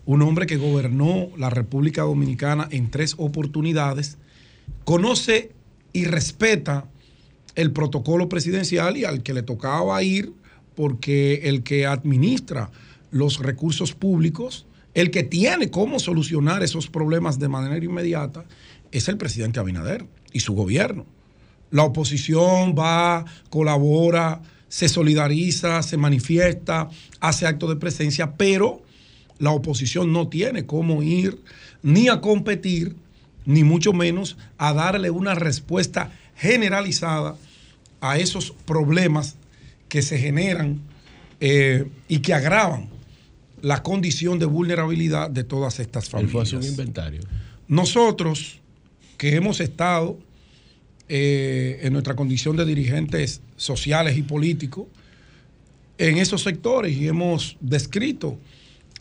un 0.05 0.23
hombre 0.23 0.47
que 0.47 0.57
gobernó 0.57 1.29
la 1.37 1.51
República 1.51 2.03
Dominicana 2.03 2.69
en 2.71 2.91
tres 2.91 3.15
oportunidades, 3.19 4.19
conoce 4.85 5.53
y 5.93 6.05
respeta 6.05 6.87
el 7.55 7.73
protocolo 7.73 8.29
presidencial 8.29 8.97
y 8.97 9.05
al 9.05 9.23
que 9.23 9.35
le 9.35 9.43
tocaba 9.43 10.03
ir, 10.03 10.33
porque 10.75 11.43
el 11.45 11.63
que 11.63 11.87
administra 11.87 12.71
los 13.11 13.39
recursos 13.41 13.93
públicos, 13.93 14.67
el 14.95 15.11
que 15.11 15.23
tiene 15.23 15.71
cómo 15.71 15.99
solucionar 15.99 16.63
esos 16.63 16.89
problemas 16.89 17.39
de 17.39 17.49
manera 17.49 17.85
inmediata, 17.85 18.45
es 18.91 19.09
el 19.09 19.19
presidente 19.19 19.61
Abinader 19.61 20.07
y 20.33 20.41
su 20.41 20.55
gobierno. 20.55 21.07
La 21.71 21.85
oposición 21.85 22.75
va, 22.79 23.25
colabora, 23.49 24.43
se 24.69 24.89
solidariza, 24.89 25.83
se 25.83 25.97
manifiesta, 25.97 26.89
hace 27.21 27.47
actos 27.47 27.71
de 27.71 27.77
presencia, 27.77 28.35
pero 28.37 28.83
la 29.43 29.51
oposición 29.51 30.13
no 30.13 30.29
tiene 30.29 30.67
cómo 30.67 31.03
ir 31.03 31.37
ni 31.83 32.09
a 32.09 32.21
competir, 32.21 32.95
ni 33.45 33.65
mucho 33.65 33.93
menos 33.93 34.37
a 34.57 34.73
darle 34.73 35.11
una 35.11 35.35
respuesta 35.35 36.13
generalizada 36.37 37.37
a 38.01 38.19
esos 38.19 38.53
problemas 38.53 39.35
que 39.89 40.01
se 40.01 40.17
generan 40.17 40.81
eh, 41.41 41.89
y 42.07 42.21
que 42.21 42.35
agravan 42.35 42.89
la 43.63 43.83
condición 43.83 44.39
de 44.39 44.47
vulnerabilidad 44.47 45.29
de 45.29 45.43
todas 45.43 45.81
estas 45.81 46.09
familias. 46.09 46.53
un 46.53 46.63
inventario. 46.63 47.23
Nosotros 47.67 48.61
que 49.19 49.35
hemos 49.35 49.59
estado 49.59 50.21
eh, 51.09 51.81
en 51.83 51.93
nuestra 51.93 52.15
condición 52.15 52.57
de 52.57 52.65
dirigentes 52.65 53.41
sociales 53.57 54.17
y 54.17 54.23
políticos 54.23 54.87
en 55.99 56.19
esos 56.19 56.45
sectores 56.45 56.97
y 56.97 57.09
hemos 57.09 57.57
descrito 57.61 58.39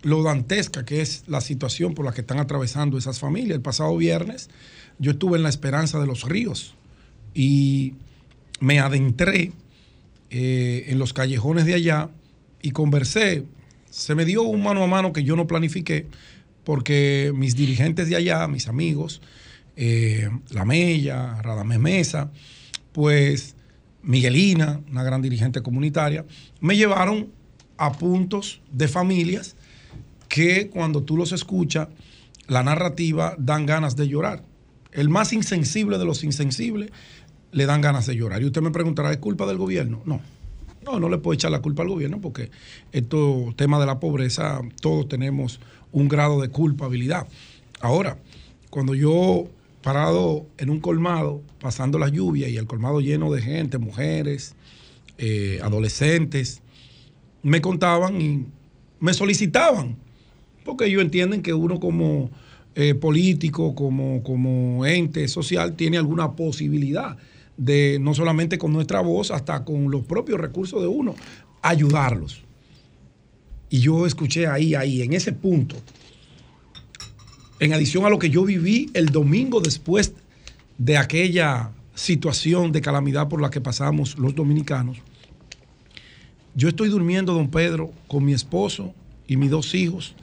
lo 0.03 0.23
dantesca 0.23 0.85
que 0.85 1.01
es 1.01 1.23
la 1.27 1.41
situación 1.41 1.93
por 1.93 2.05
la 2.05 2.13
que 2.13 2.21
están 2.21 2.39
atravesando 2.39 2.97
esas 2.97 3.19
familias. 3.19 3.55
El 3.55 3.61
pasado 3.61 3.95
viernes 3.97 4.49
yo 4.99 5.11
estuve 5.11 5.37
en 5.37 5.43
la 5.43 5.49
Esperanza 5.49 5.99
de 5.99 6.07
los 6.07 6.23
Ríos 6.23 6.75
y 7.33 7.93
me 8.59 8.79
adentré 8.79 9.51
eh, 10.29 10.85
en 10.87 10.99
los 10.99 11.13
callejones 11.13 11.65
de 11.65 11.75
allá 11.75 12.09
y 12.61 12.71
conversé. 12.71 13.45
Se 13.89 14.15
me 14.15 14.25
dio 14.25 14.43
un 14.43 14.63
mano 14.63 14.83
a 14.83 14.87
mano 14.87 15.13
que 15.13 15.23
yo 15.23 15.35
no 15.35 15.47
planifiqué 15.47 16.07
porque 16.63 17.31
mis 17.35 17.55
dirigentes 17.55 18.09
de 18.09 18.15
allá, 18.15 18.47
mis 18.47 18.67
amigos, 18.67 19.21
eh, 19.75 20.29
La 20.49 20.65
Mella, 20.65 21.41
Radamés 21.41 21.79
Mesa, 21.79 22.31
pues 22.91 23.55
Miguelina, 24.03 24.81
una 24.89 25.03
gran 25.03 25.21
dirigente 25.21 25.61
comunitaria, 25.61 26.25
me 26.59 26.75
llevaron 26.75 27.31
a 27.77 27.91
puntos 27.93 28.61
de 28.71 28.87
familias 28.87 29.55
que 30.31 30.69
cuando 30.69 31.03
tú 31.03 31.17
los 31.17 31.33
escuchas, 31.33 31.89
la 32.47 32.63
narrativa 32.63 33.35
dan 33.37 33.65
ganas 33.65 33.97
de 33.97 34.07
llorar. 34.07 34.45
El 34.93 35.09
más 35.09 35.33
insensible 35.33 35.97
de 35.97 36.05
los 36.05 36.23
insensibles 36.23 36.89
le 37.51 37.65
dan 37.65 37.81
ganas 37.81 38.05
de 38.07 38.15
llorar. 38.15 38.41
Y 38.41 38.45
usted 38.45 38.61
me 38.61 38.71
preguntará, 38.71 39.11
¿es 39.11 39.17
culpa 39.17 39.45
del 39.45 39.57
gobierno? 39.57 40.01
No. 40.05 40.21
No, 40.85 40.99
no 41.01 41.09
le 41.09 41.17
puedo 41.17 41.33
echar 41.33 41.51
la 41.51 41.61
culpa 41.61 41.83
al 41.83 41.89
gobierno 41.89 42.21
porque 42.21 42.49
esto, 42.93 43.53
tema 43.57 43.77
de 43.77 43.85
la 43.85 43.99
pobreza, 43.99 44.61
todos 44.79 45.09
tenemos 45.09 45.59
un 45.91 46.07
grado 46.07 46.41
de 46.41 46.47
culpabilidad. 46.47 47.27
Ahora, 47.81 48.17
cuando 48.69 48.95
yo 48.95 49.49
parado 49.83 50.47
en 50.57 50.69
un 50.69 50.79
colmado, 50.79 51.41
pasando 51.59 51.99
la 51.99 52.07
lluvia 52.07 52.47
y 52.47 52.55
el 52.55 52.67
colmado 52.67 53.01
lleno 53.01 53.31
de 53.33 53.41
gente, 53.41 53.79
mujeres, 53.79 54.55
eh, 55.17 55.59
adolescentes, 55.61 56.61
me 57.43 57.59
contaban 57.59 58.21
y 58.21 58.45
me 59.01 59.13
solicitaban, 59.13 59.97
porque 60.63 60.85
ellos 60.85 61.01
entienden 61.01 61.41
que 61.41 61.53
uno 61.53 61.79
como 61.79 62.29
eh, 62.75 62.95
político, 62.95 63.75
como, 63.75 64.23
como 64.23 64.85
ente 64.85 65.27
social, 65.27 65.75
tiene 65.75 65.97
alguna 65.97 66.33
posibilidad 66.37 67.17
de, 67.57 67.97
no 67.99 68.13
solamente 68.13 68.57
con 68.57 68.71
nuestra 68.71 69.01
voz, 69.01 69.31
hasta 69.31 69.65
con 69.65 69.91
los 69.91 70.05
propios 70.05 70.39
recursos 70.39 70.81
de 70.81 70.87
uno, 70.87 71.15
ayudarlos. 71.61 72.43
Y 73.69 73.79
yo 73.79 74.05
escuché 74.05 74.47
ahí, 74.47 74.73
ahí, 74.73 75.01
en 75.01 75.13
ese 75.13 75.33
punto, 75.33 75.75
en 77.59 77.73
adición 77.73 78.05
a 78.05 78.09
lo 78.09 78.19
que 78.19 78.29
yo 78.29 78.43
viví 78.43 78.89
el 78.93 79.09
domingo 79.09 79.59
después 79.61 80.13
de 80.77 80.97
aquella 80.97 81.71
situación 81.93 82.71
de 82.71 82.81
calamidad 82.81 83.27
por 83.27 83.41
la 83.41 83.49
que 83.49 83.61
pasamos 83.61 84.17
los 84.17 84.33
dominicanos, 84.33 84.97
yo 86.55 86.69
estoy 86.69 86.89
durmiendo, 86.89 87.33
don 87.33 87.49
Pedro, 87.49 87.91
con 88.07 88.25
mi 88.25 88.33
esposo 88.33 88.93
y 89.27 89.37
mis 89.37 89.49
dos 89.49 89.73
hijos 89.75 90.15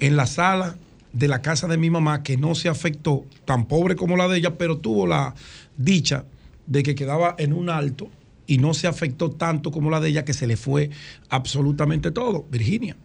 en 0.00 0.16
la 0.16 0.26
sala 0.26 0.76
de 1.12 1.28
la 1.28 1.42
casa 1.42 1.66
de 1.66 1.76
mi 1.76 1.90
mamá, 1.90 2.22
que 2.22 2.36
no 2.36 2.54
se 2.54 2.68
afectó, 2.68 3.24
tan 3.44 3.66
pobre 3.66 3.96
como 3.96 4.16
la 4.16 4.28
de 4.28 4.38
ella, 4.38 4.56
pero 4.56 4.78
tuvo 4.78 5.06
la 5.06 5.34
dicha 5.76 6.24
de 6.66 6.82
que 6.82 6.94
quedaba 6.94 7.34
en 7.38 7.52
un 7.52 7.68
alto 7.68 8.08
y 8.46 8.58
no 8.58 8.74
se 8.74 8.86
afectó 8.86 9.30
tanto 9.30 9.70
como 9.70 9.90
la 9.90 10.00
de 10.00 10.08
ella, 10.08 10.24
que 10.24 10.34
se 10.34 10.46
le 10.46 10.56
fue 10.56 10.90
absolutamente 11.28 12.10
todo. 12.10 12.46
Virginia, 12.50 12.96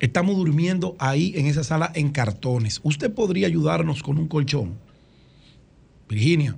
estamos 0.00 0.36
durmiendo 0.36 0.96
ahí 0.98 1.32
en 1.36 1.46
esa 1.46 1.64
sala 1.64 1.90
en 1.94 2.10
cartones. 2.10 2.80
¿Usted 2.82 3.12
podría 3.12 3.46
ayudarnos 3.46 4.02
con 4.02 4.18
un 4.18 4.28
colchón? 4.28 4.74
Virginia, 6.08 6.56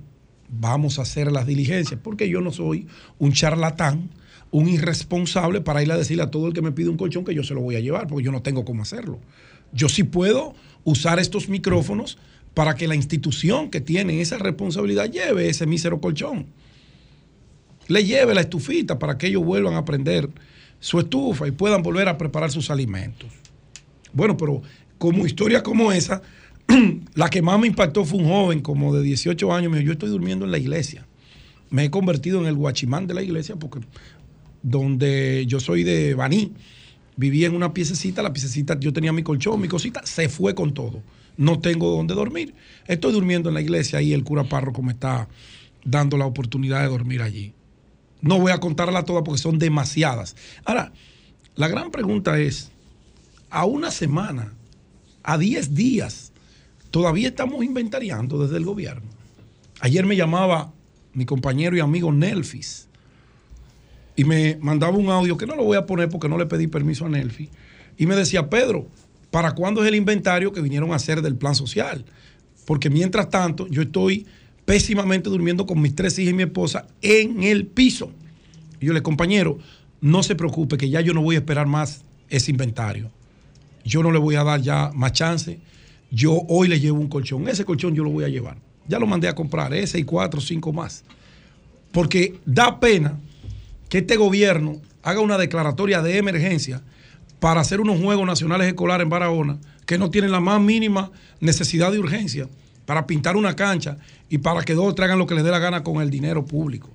vamos 0.49 0.99
a 0.99 1.03
hacer 1.03 1.31
las 1.31 1.45
diligencias, 1.45 1.99
porque 2.01 2.29
yo 2.29 2.41
no 2.41 2.51
soy 2.51 2.87
un 3.17 3.33
charlatán, 3.33 4.09
un 4.51 4.67
irresponsable 4.67 5.61
para 5.61 5.83
ir 5.83 5.91
a 5.91 5.97
decirle 5.97 6.23
a 6.23 6.31
todo 6.31 6.47
el 6.47 6.53
que 6.53 6.61
me 6.61 6.71
pide 6.71 6.89
un 6.89 6.97
colchón 6.97 7.23
que 7.23 7.35
yo 7.35 7.43
se 7.43 7.53
lo 7.53 7.61
voy 7.61 7.75
a 7.75 7.79
llevar, 7.79 8.07
porque 8.07 8.25
yo 8.25 8.31
no 8.31 8.41
tengo 8.41 8.65
cómo 8.65 8.81
hacerlo. 8.81 9.19
Yo 9.71 9.89
sí 9.89 10.03
puedo 10.03 10.55
usar 10.83 11.19
estos 11.19 11.49
micrófonos 11.49 12.17
para 12.53 12.75
que 12.75 12.87
la 12.87 12.95
institución 12.95 13.69
que 13.69 13.81
tiene 13.81 14.21
esa 14.21 14.37
responsabilidad 14.37 15.11
lleve 15.11 15.49
ese 15.49 15.65
mísero 15.65 16.01
colchón. 16.01 16.47
Le 17.87 18.03
lleve 18.03 18.33
la 18.33 18.41
estufita 18.41 18.99
para 18.99 19.17
que 19.17 19.27
ellos 19.27 19.43
vuelvan 19.43 19.75
a 19.75 19.85
prender 19.85 20.29
su 20.79 20.99
estufa 20.99 21.47
y 21.47 21.51
puedan 21.51 21.81
volver 21.83 22.07
a 22.07 22.17
preparar 22.17 22.51
sus 22.51 22.69
alimentos. 22.69 23.29
Bueno, 24.13 24.37
pero 24.37 24.61
como 24.97 25.25
historia 25.25 25.63
como 25.63 25.91
esa, 25.91 26.21
la 27.15 27.29
que 27.29 27.41
más 27.41 27.59
me 27.59 27.67
impactó 27.67 28.05
fue 28.05 28.19
un 28.19 28.27
joven 28.27 28.61
como 28.61 28.95
de 28.95 29.03
18 29.03 29.53
años. 29.53 29.71
Me 29.71 29.79
dijo, 29.79 29.87
yo 29.87 29.93
estoy 29.93 30.09
durmiendo 30.09 30.45
en 30.45 30.51
la 30.51 30.57
iglesia. 30.57 31.05
Me 31.69 31.85
he 31.85 31.91
convertido 31.91 32.39
en 32.39 32.47
el 32.47 32.55
guachimán 32.55 33.07
de 33.07 33.13
la 33.13 33.21
iglesia 33.21 33.55
porque 33.55 33.79
donde 34.61 35.45
yo 35.47 35.59
soy 35.59 35.83
de 35.83 36.15
Baní, 36.15 36.53
vivía 37.19 37.47
en 37.47 37.55
una 37.55 37.73
piececita, 37.73 38.23
la 38.23 38.31
piececita, 38.31 38.79
yo 38.79 38.93
tenía 38.93 39.11
mi 39.11 39.23
colchón, 39.23 39.59
mi 39.59 39.67
cosita, 39.67 40.01
se 40.05 40.29
fue 40.29 40.55
con 40.55 40.73
todo. 40.73 41.03
No 41.35 41.59
tengo 41.59 41.91
donde 41.91 42.15
dormir. 42.15 42.53
Estoy 42.87 43.11
durmiendo 43.11 43.49
en 43.49 43.55
la 43.55 43.61
iglesia 43.61 44.01
y 44.01 44.13
el 44.13 44.23
cura 44.23 44.45
párroco 44.45 44.81
me 44.81 44.93
está 44.93 45.27
dando 45.83 46.17
la 46.17 46.25
oportunidad 46.25 46.81
de 46.81 46.87
dormir 46.87 47.21
allí. 47.21 47.51
No 48.21 48.39
voy 48.39 48.53
a 48.53 48.61
contarla 48.61 49.03
todas 49.03 49.23
porque 49.25 49.41
son 49.41 49.59
demasiadas. 49.59 50.37
Ahora, 50.63 50.93
la 51.55 51.67
gran 51.67 51.91
pregunta 51.91 52.39
es, 52.39 52.71
a 53.49 53.65
una 53.65 53.91
semana, 53.91 54.53
a 55.21 55.37
10 55.37 55.75
días, 55.75 56.31
todavía 56.89 57.27
estamos 57.27 57.65
inventariando 57.65 58.41
desde 58.41 58.55
el 58.55 58.63
gobierno. 58.63 59.09
Ayer 59.81 60.05
me 60.05 60.15
llamaba 60.15 60.71
mi 61.11 61.25
compañero 61.25 61.75
y 61.75 61.81
amigo 61.81 62.13
Nelfis 62.13 62.88
y 64.19 64.25
me 64.25 64.57
mandaba 64.59 64.97
un 64.97 65.09
audio 65.09 65.37
que 65.37 65.45
no 65.45 65.55
lo 65.55 65.63
voy 65.63 65.77
a 65.77 65.85
poner 65.85 66.09
porque 66.09 66.27
no 66.27 66.37
le 66.37 66.45
pedí 66.45 66.67
permiso 66.67 67.05
a 67.05 67.09
Nelfi. 67.09 67.47
Y 67.97 68.05
me 68.05 68.17
decía, 68.17 68.49
Pedro, 68.49 68.85
¿para 69.31 69.53
cuándo 69.53 69.81
es 69.81 69.87
el 69.87 69.95
inventario 69.95 70.51
que 70.51 70.59
vinieron 70.59 70.91
a 70.91 70.97
hacer 70.97 71.21
del 71.21 71.37
plan 71.37 71.55
social? 71.55 72.03
Porque 72.65 72.89
mientras 72.89 73.29
tanto, 73.29 73.65
yo 73.69 73.81
estoy 73.81 74.25
pésimamente 74.65 75.29
durmiendo 75.29 75.65
con 75.65 75.79
mis 75.79 75.95
tres 75.95 76.19
hijas 76.19 76.33
y 76.33 76.35
mi 76.35 76.43
esposa 76.43 76.85
en 77.01 77.43
el 77.43 77.65
piso. 77.65 78.11
Y 78.81 78.87
yo 78.87 78.93
le, 78.93 79.01
compañero, 79.01 79.57
no 80.01 80.21
se 80.21 80.35
preocupe 80.35 80.75
que 80.75 80.89
ya 80.89 80.99
yo 80.99 81.13
no 81.13 81.21
voy 81.21 81.35
a 81.35 81.39
esperar 81.39 81.67
más 81.67 82.03
ese 82.27 82.51
inventario. 82.51 83.09
Yo 83.85 84.03
no 84.03 84.11
le 84.11 84.19
voy 84.19 84.35
a 84.35 84.43
dar 84.43 84.61
ya 84.61 84.91
más 84.93 85.13
chance. 85.13 85.61
Yo 86.11 86.41
hoy 86.49 86.67
le 86.67 86.81
llevo 86.81 86.99
un 86.99 87.07
colchón. 87.07 87.47
Ese 87.47 87.63
colchón 87.63 87.95
yo 87.95 88.03
lo 88.03 88.09
voy 88.09 88.25
a 88.25 88.27
llevar. 88.27 88.57
Ya 88.85 88.99
lo 88.99 89.07
mandé 89.07 89.29
a 89.29 89.33
comprar, 89.33 89.73
ese 89.73 89.97
y 89.97 90.03
cuatro 90.03 90.39
o 90.39 90.43
cinco 90.43 90.73
más. 90.73 91.05
Porque 91.93 92.37
da 92.45 92.81
pena 92.81 93.17
que 93.89 93.99
este 93.99 94.15
gobierno 94.17 94.77
haga 95.03 95.19
una 95.19 95.37
declaratoria 95.37 96.01
de 96.01 96.17
emergencia 96.17 96.81
para 97.39 97.61
hacer 97.61 97.79
unos 97.81 97.99
Juegos 98.01 98.25
Nacionales 98.25 98.67
Escolares 98.67 99.03
en 99.03 99.09
Barahona 99.09 99.57
que 99.85 99.97
no 99.97 100.11
tienen 100.11 100.31
la 100.31 100.39
más 100.39 100.61
mínima 100.61 101.11
necesidad 101.39 101.91
de 101.91 101.99
urgencia 101.99 102.47
para 102.85 103.07
pintar 103.07 103.35
una 103.35 103.55
cancha 103.55 103.97
y 104.29 104.39
para 104.39 104.61
que 104.63 104.73
dos 104.73 104.93
traigan 104.95 105.17
lo 105.19 105.25
que 105.25 105.35
les 105.35 105.43
dé 105.43 105.51
la 105.51 105.59
gana 105.59 105.83
con 105.83 106.01
el 106.01 106.09
dinero 106.09 106.45
público. 106.45 106.89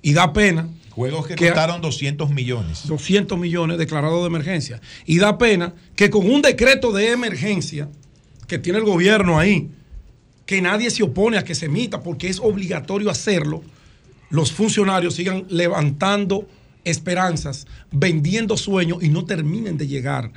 Y 0.00 0.12
da 0.12 0.32
pena. 0.32 0.68
Juegos 0.90 1.26
que, 1.26 1.34
Que- 1.34 1.46
costaron 1.46 1.80
200 1.80 2.30
millones. 2.30 2.86
200 2.86 3.38
millones 3.38 3.78
declarados 3.78 4.20
de 4.22 4.26
emergencia. 4.28 4.80
Y 5.06 5.18
da 5.18 5.36
pena 5.38 5.74
que 5.96 6.08
con 6.10 6.30
un 6.30 6.40
decreto 6.42 6.92
de 6.92 7.10
emergencia 7.12 7.88
que 8.46 8.58
tiene 8.58 8.78
el 8.78 8.84
gobierno 8.84 9.38
ahí, 9.38 9.70
que 10.46 10.62
nadie 10.62 10.90
se 10.90 11.02
opone 11.02 11.36
a 11.36 11.44
que 11.44 11.54
se 11.54 11.66
emita 11.66 12.02
porque 12.02 12.28
es 12.28 12.40
obligatorio 12.40 13.10
hacerlo, 13.10 13.62
los 14.30 14.52
funcionarios 14.52 15.14
sigan 15.14 15.46
levantando 15.48 16.48
esperanzas, 16.84 17.66
vendiendo 17.90 18.56
sueños 18.56 19.02
y 19.02 19.08
no 19.08 19.24
terminen 19.24 19.76
de 19.78 19.86
llegar 19.86 20.32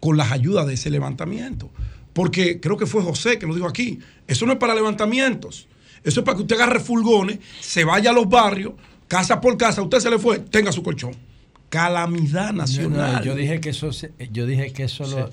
con 0.00 0.16
las 0.16 0.32
ayudas 0.32 0.66
de 0.66 0.74
ese 0.74 0.90
levantamiento. 0.90 1.70
Porque 2.12 2.60
creo 2.60 2.76
que 2.76 2.86
fue 2.86 3.02
José 3.02 3.38
que 3.38 3.46
lo 3.46 3.54
dijo 3.54 3.66
aquí, 3.66 3.98
eso 4.26 4.46
no 4.46 4.52
es 4.52 4.58
para 4.58 4.74
levantamientos, 4.74 5.66
eso 6.04 6.20
es 6.20 6.24
para 6.24 6.36
que 6.36 6.42
usted 6.42 6.56
agarre 6.56 6.80
fulgones, 6.80 7.38
se 7.60 7.84
vaya 7.84 8.10
a 8.10 8.12
los 8.12 8.28
barrios, 8.28 8.74
casa 9.08 9.40
por 9.40 9.56
casa, 9.56 9.82
usted 9.82 9.98
se 9.98 10.10
le 10.10 10.18
fue, 10.18 10.38
tenga 10.38 10.72
su 10.72 10.82
colchón. 10.82 11.14
Calamidad 11.74 12.52
nacional. 12.52 13.16
No, 13.16 13.22
yo 13.24 13.34
dije 13.34 13.60
que 13.60 13.70
eso 13.70 13.92
se- 13.92 14.12
yo 14.30 14.46
dije 14.46 14.72
que 14.72 14.84
eso 14.84 15.04
lo, 15.08 15.28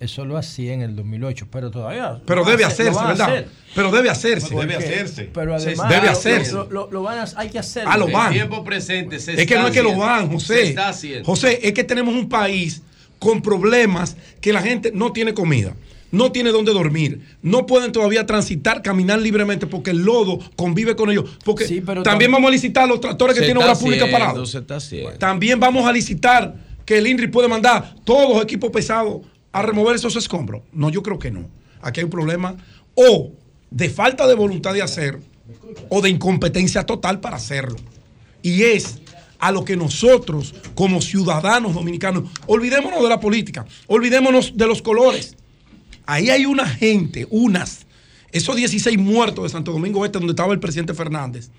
eso 0.00 0.24
lo 0.24 0.38
hacía 0.38 0.72
en 0.72 0.80
el 0.80 0.96
2008, 0.96 1.48
pero 1.50 1.70
todavía 1.70 2.18
Pero 2.26 2.44
debe 2.44 2.64
hacer- 2.64 2.88
hacerse, 2.88 3.06
¿verdad? 3.08 3.28
hacer. 3.28 3.48
Pero 3.74 3.90
debe 3.92 4.08
hacerse. 4.08 4.48
Porque- 4.52 4.66
Debe 4.66 4.76
hacerse. 4.84 5.30
Pero 5.34 5.60
Se- 5.60 5.66
además 5.68 5.88
debe 5.90 6.06
lo- 6.06 6.12
hacerse. 6.12 6.52
Lo, 6.52 6.70
lo- 6.70 6.90
lo 6.90 7.02
van 7.02 7.18
a, 7.18 7.24
hay 7.36 7.50
que 7.50 7.58
hacer. 7.58 7.84
Ah, 7.86 7.98
lo 7.98 8.08
van. 8.10 8.32
tiempo 8.32 8.64
presente 8.64 9.18
se 9.20 9.40
Es 9.40 9.46
que 9.46 9.54
no 9.56 9.66
es 9.66 9.72
que 9.74 9.82
lo 9.82 9.94
van, 9.96 10.28
Se 10.28 10.32
José. 10.34 10.62
está 10.70 10.88
haciendo. 10.88 11.24
José, 11.26 11.60
es 11.62 11.72
que 11.74 11.84
tenemos 11.84 12.14
un 12.14 12.28
país 12.28 12.82
con 13.18 13.42
problemas 13.42 14.16
que 14.40 14.52
la 14.54 14.62
gente 14.62 14.92
no 14.94 15.12
tiene 15.12 15.34
comida, 15.34 15.74
no 16.12 16.30
tiene 16.30 16.50
dónde 16.50 16.72
dormir, 16.72 17.20
no 17.42 17.66
pueden 17.66 17.90
todavía 17.90 18.24
transitar, 18.26 18.82
caminar 18.82 19.18
libremente 19.20 19.66
porque 19.66 19.90
el 19.90 19.98
lodo 20.04 20.38
convive 20.54 20.94
con 20.94 21.10
ellos. 21.10 21.24
Porque 21.44 21.64
también 22.04 22.30
tam- 22.30 22.34
vamos 22.34 22.48
a 22.48 22.52
licitar 22.52 22.86
los 22.88 23.00
tractores 23.00 23.34
que 23.34 23.40
tienen 23.46 23.62
obra 23.64 23.72
pública 23.80 24.04
parados. 24.12 24.50
También 25.18 25.58
vamos 25.58 25.84
a 25.88 25.92
licitar 25.92 26.54
que 26.84 26.98
el 26.98 27.06
INRI 27.06 27.26
puede 27.28 27.48
mandar 27.48 27.96
todos 28.04 28.32
los 28.34 28.42
equipos 28.44 28.70
pesados 28.70 29.22
a 29.52 29.62
remover 29.62 29.96
esos 29.96 30.14
escombros. 30.16 30.62
No, 30.72 30.88
yo 30.90 31.02
creo 31.02 31.18
que 31.18 31.30
no. 31.30 31.48
Aquí 31.80 32.00
hay 32.00 32.04
un 32.04 32.10
problema 32.10 32.56
o 32.94 33.32
de 33.70 33.88
falta 33.90 34.26
de 34.26 34.34
voluntad 34.34 34.72
de 34.74 34.82
hacer 34.82 35.18
o 35.88 36.00
de 36.02 36.10
incompetencia 36.10 36.84
total 36.84 37.20
para 37.20 37.36
hacerlo. 37.36 37.76
Y 38.42 38.62
es 38.64 38.98
a 39.38 39.50
lo 39.50 39.64
que 39.64 39.76
nosotros 39.76 40.54
como 40.74 41.00
ciudadanos 41.00 41.74
dominicanos, 41.74 42.24
olvidémonos 42.46 43.02
de 43.02 43.08
la 43.08 43.18
política, 43.18 43.64
olvidémonos 43.86 44.56
de 44.56 44.66
los 44.66 44.82
colores. 44.82 45.36
Ahí 46.06 46.30
hay 46.30 46.46
una 46.46 46.66
gente, 46.66 47.26
unas, 47.30 47.86
esos 48.32 48.56
16 48.56 48.98
muertos 48.98 49.44
de 49.44 49.50
Santo 49.50 49.72
Domingo 49.72 50.04
Este 50.04 50.18
donde 50.18 50.32
estaba 50.32 50.52
el 50.52 50.60
presidente 50.60 50.94
Fernández. 50.94 51.50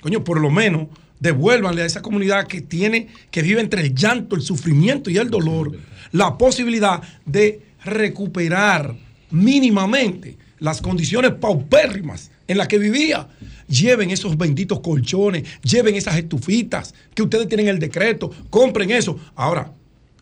Coño, 0.00 0.24
por 0.24 0.40
lo 0.40 0.50
menos 0.50 0.88
devuélvanle 1.20 1.82
a 1.82 1.86
esa 1.86 2.02
comunidad 2.02 2.46
que 2.46 2.60
tiene, 2.60 3.08
que 3.30 3.42
vive 3.42 3.60
entre 3.60 3.82
el 3.82 3.94
llanto, 3.94 4.36
el 4.36 4.42
sufrimiento 4.42 5.10
y 5.10 5.18
el 5.18 5.30
dolor, 5.30 5.76
la 6.12 6.38
posibilidad 6.38 7.02
de 7.26 7.60
recuperar 7.84 8.94
mínimamente 9.30 10.36
las 10.58 10.80
condiciones 10.80 11.32
paupérrimas 11.32 12.30
en 12.46 12.58
las 12.58 12.68
que 12.68 12.78
vivía. 12.78 13.28
Lleven 13.68 14.10
esos 14.10 14.38
benditos 14.38 14.80
colchones, 14.80 15.44
lleven 15.62 15.94
esas 15.94 16.16
estufitas 16.16 16.94
que 17.14 17.22
ustedes 17.22 17.48
tienen 17.48 17.68
el 17.68 17.78
decreto, 17.78 18.30
compren 18.50 18.90
eso. 18.90 19.18
Ahora, 19.34 19.72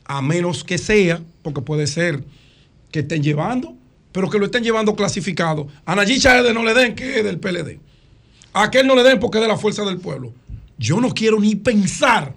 a 0.05 0.21
menos 0.23 0.65
que 0.65 0.79
sea, 0.79 1.21
porque 1.43 1.61
puede 1.61 1.87
ser 1.87 2.25
que 2.91 3.01
estén 3.01 3.23
llevando, 3.23 3.75
pero 4.13 4.31
que 4.31 4.39
lo 4.39 4.47
estén 4.47 4.65
llevando 4.65 4.95
clasificado. 4.95 5.69
A 5.85 5.95
Nayib 5.95 6.21
Chaede 6.21 6.55
no 6.55 6.65
le 6.65 6.75
den 6.75 6.95
que 6.95 7.19
es 7.19 7.25
del 7.25 7.39
PLD. 7.39 7.79
A 8.53 8.65
aquel 8.65 8.87
no 8.87 8.95
le 8.95 9.03
den 9.03 9.21
porque 9.21 9.39
es 9.39 9.43
de 9.43 9.49
la 9.49 9.59
fuerza 9.59 9.85
del 9.85 9.99
pueblo. 9.99 10.33
Yo 10.79 11.01
no 11.01 11.13
quiero 11.13 11.39
ni 11.41 11.55
pensar, 11.55 12.35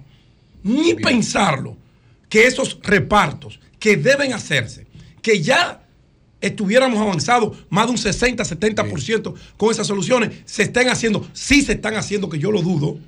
ni 0.62 0.94
pensarlo, 0.94 1.76
que 2.28 2.46
esos 2.46 2.78
repartos 2.82 3.60
que 3.78 3.96
deben 3.96 4.32
hacerse, 4.32 4.86
que 5.22 5.42
ya 5.42 5.82
estuviéramos 6.40 6.98
avanzados 6.98 7.56
más 7.68 7.86
de 7.86 7.92
un 7.92 7.98
60, 7.98 8.42
70% 8.42 9.34
con 9.56 9.70
esas 9.70 9.86
soluciones, 9.86 10.30
se 10.44 10.64
estén 10.64 10.88
haciendo, 10.88 11.28
sí 11.32 11.62
se 11.62 11.72
están 11.72 11.96
haciendo, 11.96 12.28
que 12.28 12.38
yo 12.38 12.50
lo 12.50 12.62
dudo, 12.62 12.98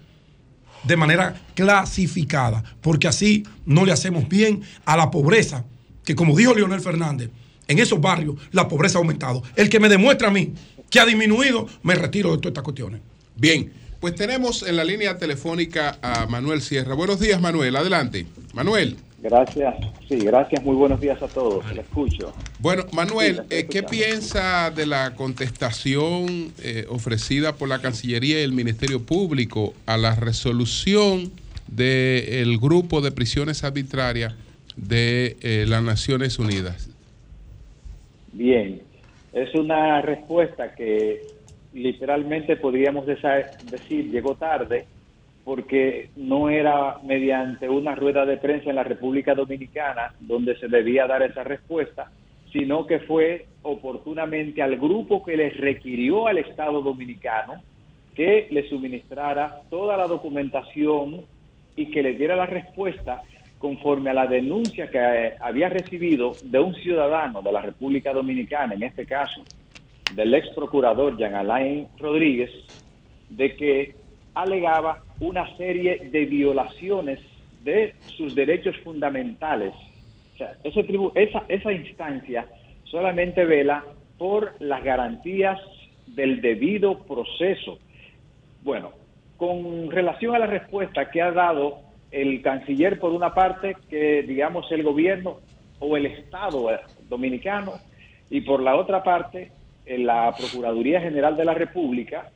de 0.84 0.96
manera 0.96 1.40
clasificada, 1.54 2.62
porque 2.80 3.08
así 3.08 3.44
no 3.64 3.84
le 3.84 3.92
hacemos 3.92 4.28
bien 4.28 4.62
a 4.84 4.96
la 4.96 5.10
pobreza, 5.10 5.64
que 6.04 6.14
como 6.14 6.36
dijo 6.36 6.54
Leonel 6.54 6.80
Fernández, 6.80 7.30
en 7.68 7.78
esos 7.78 8.00
barrios 8.00 8.36
la 8.50 8.68
pobreza 8.68 8.98
ha 8.98 9.00
aumentado. 9.00 9.42
El 9.56 9.68
que 9.68 9.80
me 9.80 9.88
demuestra 9.88 10.28
a 10.28 10.30
mí 10.30 10.52
que 10.90 11.00
ha 11.00 11.06
disminuido, 11.06 11.66
me 11.82 11.94
retiro 11.94 12.32
de 12.32 12.36
todas 12.36 12.50
estas 12.50 12.64
cuestiones. 12.64 13.00
Bien, 13.36 13.72
pues 13.98 14.14
tenemos 14.14 14.62
en 14.62 14.76
la 14.76 14.84
línea 14.84 15.16
telefónica 15.16 15.98
a 16.02 16.26
Manuel 16.26 16.60
Sierra. 16.60 16.94
Buenos 16.94 17.18
días, 17.18 17.40
Manuel. 17.40 17.74
Adelante. 17.76 18.26
Manuel. 18.52 18.98
Gracias, 19.22 19.72
sí, 20.08 20.16
gracias, 20.16 20.64
muy 20.64 20.74
buenos 20.74 21.00
días 21.00 21.22
a 21.22 21.28
todos, 21.28 21.64
le 21.72 21.82
escucho. 21.82 22.34
Bueno, 22.58 22.84
Manuel, 22.92 23.36
Sí, 23.36 23.42
eh, 23.50 23.66
¿qué 23.70 23.84
piensa 23.84 24.72
de 24.72 24.84
la 24.84 25.14
contestación 25.14 26.52
eh, 26.60 26.86
ofrecida 26.88 27.54
por 27.54 27.68
la 27.68 27.80
Cancillería 27.80 28.40
y 28.40 28.42
el 28.42 28.50
Ministerio 28.50 29.00
Público 29.00 29.74
a 29.86 29.96
la 29.96 30.16
resolución 30.16 31.30
del 31.68 32.58
grupo 32.58 33.00
de 33.00 33.12
prisiones 33.12 33.62
arbitrarias 33.62 34.34
de 34.76 35.36
eh, 35.42 35.64
las 35.66 35.82
Naciones 35.82 36.38
Unidas? 36.38 36.90
Bien, 38.32 38.80
es 39.32 39.54
una 39.54 40.00
respuesta 40.02 40.74
que 40.74 41.22
literalmente 41.72 42.56
podríamos 42.56 43.06
decir 43.06 44.10
llegó 44.10 44.34
tarde 44.34 44.86
porque 45.44 46.10
no 46.16 46.50
era 46.50 46.98
mediante 47.02 47.68
una 47.68 47.94
rueda 47.94 48.24
de 48.24 48.36
prensa 48.36 48.70
en 48.70 48.76
la 48.76 48.84
República 48.84 49.34
Dominicana 49.34 50.14
donde 50.20 50.56
se 50.58 50.68
debía 50.68 51.06
dar 51.06 51.22
esa 51.22 51.42
respuesta, 51.42 52.10
sino 52.52 52.86
que 52.86 53.00
fue 53.00 53.46
oportunamente 53.62 54.62
al 54.62 54.76
grupo 54.76 55.24
que 55.24 55.36
les 55.36 55.56
requirió 55.56 56.26
al 56.26 56.38
Estado 56.38 56.82
Dominicano 56.82 57.62
que 58.14 58.48
le 58.50 58.68
suministrara 58.68 59.62
toda 59.70 59.96
la 59.96 60.06
documentación 60.06 61.22
y 61.74 61.86
que 61.90 62.02
le 62.02 62.12
diera 62.14 62.36
la 62.36 62.46
respuesta 62.46 63.22
conforme 63.62 64.10
a 64.10 64.14
la 64.14 64.26
denuncia 64.26 64.90
que 64.90 64.98
eh, 64.98 65.34
había 65.38 65.68
recibido 65.68 66.32
de 66.42 66.58
un 66.58 66.74
ciudadano 66.74 67.42
de 67.42 67.52
la 67.52 67.62
República 67.62 68.12
Dominicana, 68.12 68.74
en 68.74 68.82
este 68.82 69.06
caso 69.06 69.44
del 70.16 70.34
ex 70.34 70.48
procurador 70.48 71.16
Jean 71.16 71.36
Alain 71.36 71.86
Rodríguez, 71.96 72.50
de 73.30 73.54
que 73.54 73.94
alegaba 74.34 75.04
una 75.20 75.56
serie 75.56 76.10
de 76.10 76.26
violaciones 76.26 77.20
de 77.62 77.94
sus 78.16 78.34
derechos 78.34 78.76
fundamentales. 78.78 79.72
Esa, 80.64 81.44
esa 81.46 81.72
instancia 81.72 82.48
solamente 82.82 83.44
vela 83.44 83.84
por 84.18 84.54
las 84.58 84.82
garantías 84.82 85.60
del 86.08 86.40
debido 86.40 86.98
proceso. 87.04 87.78
Bueno, 88.64 88.90
con 89.36 89.88
relación 89.88 90.34
a 90.34 90.40
la 90.40 90.46
respuesta 90.46 91.12
que 91.12 91.22
ha 91.22 91.30
dado 91.30 91.91
el 92.12 92.42
canciller 92.42 93.00
por 93.00 93.12
una 93.12 93.34
parte, 93.34 93.74
que 93.88 94.22
digamos 94.22 94.70
el 94.70 94.82
gobierno 94.82 95.38
o 95.80 95.96
el 95.96 96.06
Estado 96.06 96.70
eh, 96.70 96.78
dominicano, 97.08 97.72
y 98.30 98.42
por 98.42 98.62
la 98.62 98.76
otra 98.76 99.02
parte, 99.02 99.50
en 99.86 100.06
la 100.06 100.32
Procuraduría 100.36 101.00
General 101.00 101.36
de 101.36 101.44
la 101.44 101.54
República, 101.54 102.30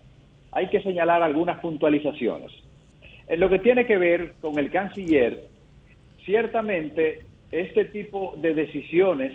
hay 0.51 0.69
que 0.69 0.83
señalar 0.83 1.23
algunas 1.23 1.61
puntualizaciones. 1.61 2.51
En 3.29 3.41
lo 3.41 3.49
que 3.49 3.59
tiene 3.59 3.87
que 3.87 3.99
ver 3.99 4.35
con 4.41 4.59
el 4.59 4.71
canciller, 4.71 5.45
ciertamente 6.25 7.21
este 7.53 7.85
tipo 7.87 8.35
de 8.39 8.55
decisiones, 8.55 9.33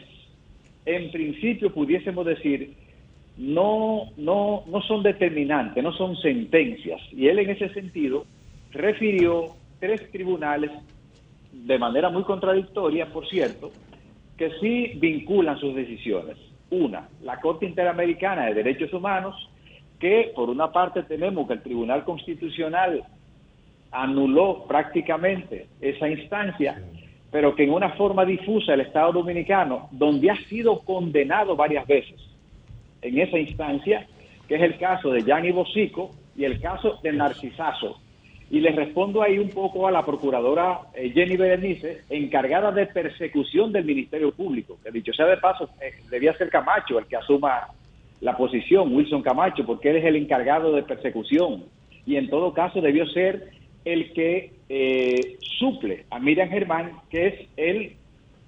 en 0.85 1.11
principio 1.11 1.73
pudiésemos 1.73 2.25
decir, 2.25 2.73
no, 3.37 4.11
no, 4.17 4.63
no 4.67 4.81
son 4.81 5.03
determinantes, 5.03 5.83
no 5.83 5.93
son 5.93 6.15
sentencias. 6.17 7.01
Y 7.11 7.27
él 7.27 7.39
en 7.39 7.51
ese 7.51 7.69
sentido 7.69 8.25
refirió 8.71 9.55
tres 9.81 10.09
tribunales, 10.11 10.71
de 11.51 11.77
manera 11.77 12.09
muy 12.09 12.23
contradictoria, 12.23 13.07
por 13.07 13.27
cierto, 13.27 13.71
que 14.37 14.51
sí 14.61 14.93
vinculan 14.95 15.59
sus 15.59 15.75
decisiones. 15.75 16.37
Una, 16.69 17.09
la 17.21 17.41
Corte 17.41 17.65
Interamericana 17.65 18.45
de 18.45 18.53
Derechos 18.53 18.93
Humanos, 18.93 19.35
que 19.99 20.31
por 20.33 20.49
una 20.49 20.71
parte 20.71 21.03
tenemos 21.03 21.47
que 21.47 21.53
el 21.55 21.61
Tribunal 21.63 22.05
Constitucional 22.05 23.03
anuló 23.91 24.65
prácticamente 24.67 25.67
esa 25.81 26.07
instancia, 26.07 26.81
pero 27.31 27.55
que 27.55 27.63
en 27.63 27.71
una 27.71 27.89
forma 27.91 28.23
difusa 28.23 28.75
el 28.75 28.81
Estado 28.81 29.11
Dominicano, 29.11 29.89
donde 29.91 30.29
ha 30.29 30.37
sido 30.47 30.79
condenado 30.81 31.55
varias 31.55 31.85
veces 31.87 32.21
en 33.01 33.19
esa 33.19 33.37
instancia, 33.37 34.07
que 34.47 34.55
es 34.55 34.61
el 34.61 34.77
caso 34.77 35.09
de 35.09 35.23
Gianni 35.23 35.51
Bosico 35.51 36.11
y 36.35 36.45
el 36.45 36.61
caso 36.61 36.99
de 37.01 37.13
Narcisazo. 37.13 37.99
Y 38.51 38.59
le 38.59 38.71
respondo 38.71 39.23
ahí 39.23 39.39
un 39.39 39.49
poco 39.49 39.87
a 39.87 39.91
la 39.91 40.05
procuradora 40.05 40.81
eh, 40.93 41.09
Jenny 41.11 41.37
Berenice, 41.37 42.01
encargada 42.09 42.71
de 42.71 42.85
persecución 42.85 43.71
del 43.71 43.85
Ministerio 43.85 44.31
Público, 44.33 44.77
que 44.83 44.91
dicho 44.91 45.13
sea 45.13 45.25
de 45.25 45.37
paso, 45.37 45.69
eh, 45.81 45.93
debía 46.09 46.37
ser 46.37 46.49
Camacho 46.49 46.99
el 46.99 47.05
que 47.05 47.15
asuma 47.15 47.69
la 48.19 48.37
posición, 48.37 48.93
Wilson 48.93 49.23
Camacho, 49.23 49.65
porque 49.65 49.89
él 49.89 49.95
es 49.97 50.05
el 50.05 50.17
encargado 50.17 50.73
de 50.73 50.83
persecución. 50.83 51.63
Y 52.05 52.17
en 52.17 52.29
todo 52.29 52.53
caso 52.53 52.81
debió 52.81 53.07
ser 53.07 53.49
el 53.85 54.13
que 54.13 54.51
eh, 54.69 55.37
suple 55.59 56.05
a 56.09 56.19
Miriam 56.19 56.49
Germán, 56.49 56.91
que 57.09 57.27
es 57.27 57.47
el, 57.57 57.93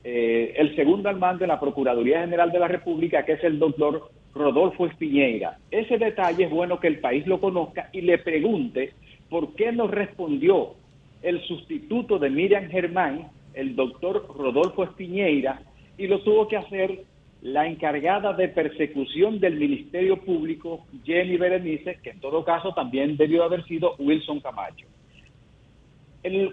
eh, 0.03 0.53
el 0.57 0.75
segundo 0.75 1.09
al 1.09 1.17
mando 1.17 1.43
en 1.43 1.49
la 1.49 1.59
Procuraduría 1.59 2.21
General 2.21 2.51
de 2.51 2.59
la 2.59 2.67
República, 2.67 3.25
que 3.25 3.33
es 3.33 3.43
el 3.43 3.57
doctor 3.57 4.09
Rodolfo 4.33 4.85
Espiñeira. 4.85 5.57
Ese 5.71 5.97
detalle 5.97 6.45
es 6.45 6.51
bueno 6.51 6.79
que 6.79 6.87
el 6.87 6.99
país 6.99 7.25
lo 7.27 7.39
conozca 7.39 7.89
y 7.91 8.01
le 8.01 8.17
pregunte 8.17 8.93
por 9.33 9.55
qué 9.55 9.71
no 9.71 9.87
respondió 9.87 10.75
el 11.23 11.41
sustituto 11.47 12.19
de 12.19 12.29
Miriam 12.29 12.69
Germán, 12.69 13.31
el 13.55 13.75
doctor 13.75 14.27
Rodolfo 14.37 14.83
Espiñeira, 14.83 15.59
y 15.97 16.05
lo 16.05 16.19
tuvo 16.19 16.47
que 16.47 16.55
hacer 16.55 16.99
la 17.41 17.65
encargada 17.65 18.33
de 18.33 18.49
persecución 18.49 19.39
del 19.39 19.55
Ministerio 19.55 20.17
Público, 20.17 20.85
Jenny 21.03 21.37
Berenice, 21.37 21.97
que 22.03 22.11
en 22.11 22.19
todo 22.19 22.45
caso 22.45 22.75
también 22.75 23.17
debió 23.17 23.43
haber 23.43 23.65
sido 23.65 23.95
Wilson 23.97 24.39
Camacho. 24.39 24.85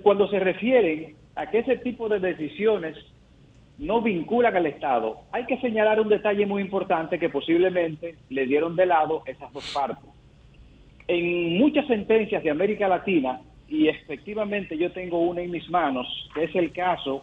Cuando 0.02 0.26
se 0.28 0.38
refieren 0.38 1.16
a 1.34 1.50
que 1.50 1.58
ese 1.58 1.76
tipo 1.76 2.08
de 2.08 2.18
decisiones 2.18 2.96
no 3.76 4.00
vinculan 4.00 4.56
al 4.56 4.64
Estado, 4.64 5.18
hay 5.32 5.44
que 5.44 5.60
señalar 5.60 6.00
un 6.00 6.08
detalle 6.08 6.46
muy 6.46 6.62
importante 6.62 7.18
que 7.18 7.28
posiblemente 7.28 8.16
le 8.30 8.46
dieron 8.46 8.74
de 8.74 8.86
lado 8.86 9.22
esas 9.26 9.52
dos 9.52 9.70
partes. 9.74 10.19
En 11.08 11.58
muchas 11.58 11.86
sentencias 11.86 12.42
de 12.42 12.50
América 12.50 12.88
Latina, 12.88 13.40
y 13.68 13.88
efectivamente 13.88 14.76
yo 14.76 14.90
tengo 14.92 15.20
una 15.20 15.42
en 15.42 15.50
mis 15.50 15.68
manos, 15.70 16.06
que 16.34 16.44
es 16.44 16.54
el 16.54 16.72
caso 16.72 17.22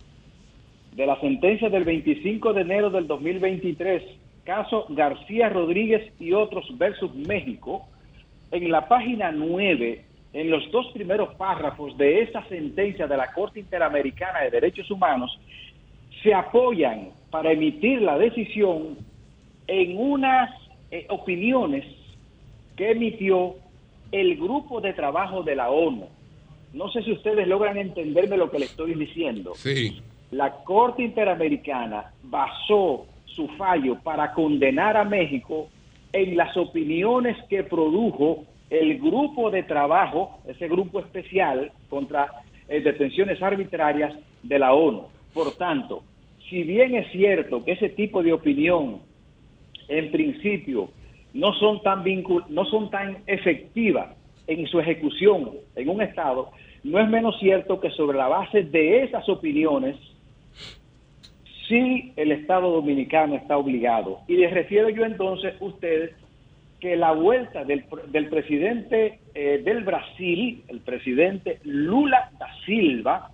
de 0.95 1.05
la 1.05 1.19
sentencia 1.19 1.69
del 1.69 1.83
25 1.83 2.53
de 2.53 2.61
enero 2.61 2.89
del 2.89 3.05
2023, 3.05 4.03
caso 4.43 4.85
García 4.89 5.49
Rodríguez 5.49 6.11
y 6.19 6.33
otros 6.33 6.65
versus 6.77 7.13
México, 7.13 7.85
en 8.51 8.71
la 8.71 8.87
página 8.87 9.31
9, 9.31 10.05
en 10.33 10.49
los 10.49 10.71
dos 10.71 10.87
primeros 10.93 11.35
párrafos 11.35 11.97
de 11.97 12.21
esa 12.21 12.43
sentencia 12.47 13.07
de 13.07 13.17
la 13.17 13.33
Corte 13.33 13.59
Interamericana 13.59 14.39
de 14.41 14.51
Derechos 14.51 14.89
Humanos, 14.89 15.37
se 16.23 16.33
apoyan 16.33 17.09
para 17.29 17.51
emitir 17.51 18.01
la 18.01 18.17
decisión 18.17 18.97
en 19.67 19.97
unas 19.97 20.49
eh, 20.91 21.05
opiniones 21.09 21.85
que 22.75 22.91
emitió 22.91 23.55
el 24.11 24.37
grupo 24.37 24.81
de 24.81 24.93
trabajo 24.93 25.43
de 25.43 25.55
la 25.55 25.69
ONU. 25.69 26.07
No 26.73 26.89
sé 26.91 27.03
si 27.03 27.11
ustedes 27.11 27.47
logran 27.47 27.77
entenderme 27.77 28.37
lo 28.37 28.51
que 28.51 28.59
le 28.59 28.65
estoy 28.65 28.93
diciendo. 28.93 29.53
Sí. 29.55 30.01
La 30.31 30.51
Corte 30.63 31.03
Interamericana 31.03 32.11
basó 32.23 33.05
su 33.25 33.47
fallo 33.49 33.99
para 34.03 34.33
condenar 34.33 34.97
a 34.97 35.03
México 35.03 35.69
en 36.11 36.35
las 36.35 36.55
opiniones 36.57 37.37
que 37.49 37.63
produjo 37.63 38.43
el 38.69 38.99
grupo 38.99 39.49
de 39.49 39.63
trabajo, 39.63 40.39
ese 40.47 40.67
grupo 40.67 40.99
especial 40.99 41.71
contra 41.89 42.27
eh, 42.67 42.81
detenciones 42.81 43.41
arbitrarias 43.41 44.13
de 44.43 44.59
la 44.59 44.73
ONU. 44.73 45.03
Por 45.33 45.55
tanto, 45.55 46.03
si 46.49 46.63
bien 46.63 46.95
es 46.95 47.11
cierto 47.11 47.63
que 47.63 47.73
ese 47.73 47.89
tipo 47.89 48.23
de 48.23 48.33
opinión, 48.33 48.99
en 49.87 50.11
principio, 50.11 50.89
no 51.41 51.53
son 51.53 51.81
tan 51.83 52.03
vincul 52.03 52.43
no 52.49 52.65
son 52.65 52.89
tan 52.89 53.17
efectivas 53.27 54.07
en 54.47 54.65
su 54.67 54.79
ejecución 54.79 55.51
en 55.75 55.89
un 55.89 56.01
Estado, 56.01 56.49
no 56.83 56.99
es 56.99 57.07
menos 57.09 57.37
cierto 57.39 57.79
que 57.81 57.91
sobre 57.91 58.17
la 58.17 58.27
base 58.27 58.63
de 58.63 59.03
esas 59.03 59.27
opiniones, 59.29 59.95
sí 61.67 62.13
el 62.15 62.31
Estado 62.31 62.71
dominicano 62.71 63.35
está 63.35 63.57
obligado. 63.57 64.19
Y 64.27 64.37
les 64.37 64.53
refiero 64.53 64.89
yo 64.89 65.03
entonces 65.03 65.53
ustedes 65.59 66.11
que 66.79 66.95
la 66.95 67.11
vuelta 67.11 67.65
del, 67.65 67.83
del 68.09 68.29
presidente 68.29 69.19
eh, 69.33 69.61
del 69.65 69.83
Brasil, 69.83 70.63
el 70.69 70.79
presidente 70.79 71.59
Lula 71.63 72.31
da 72.39 72.47
Silva, 72.65 73.31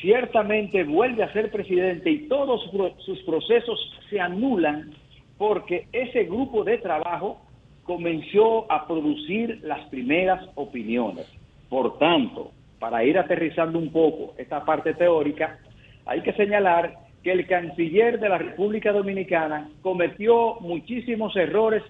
ciertamente 0.00 0.84
vuelve 0.84 1.24
a 1.24 1.32
ser 1.32 1.50
presidente 1.50 2.10
y 2.10 2.28
todos 2.28 2.62
su- 2.70 2.92
sus 3.04 3.20
procesos 3.24 3.78
se 4.08 4.18
anulan 4.20 4.92
porque 5.38 5.86
ese 5.92 6.24
grupo 6.24 6.64
de 6.64 6.78
trabajo 6.78 7.40
comenzó 7.84 8.70
a 8.70 8.86
producir 8.86 9.60
las 9.62 9.88
primeras 9.88 10.42
opiniones. 10.54 11.26
Por 11.68 11.98
tanto, 11.98 12.52
para 12.78 13.04
ir 13.04 13.18
aterrizando 13.18 13.78
un 13.78 13.90
poco 13.90 14.34
esta 14.38 14.64
parte 14.64 14.94
teórica, 14.94 15.58
hay 16.06 16.20
que 16.22 16.32
señalar 16.32 16.94
que 17.22 17.32
el 17.32 17.46
canciller 17.46 18.18
de 18.18 18.28
la 18.28 18.38
República 18.38 18.92
Dominicana 18.92 19.70
cometió 19.80 20.56
muchísimos 20.60 21.34
errores 21.36 21.82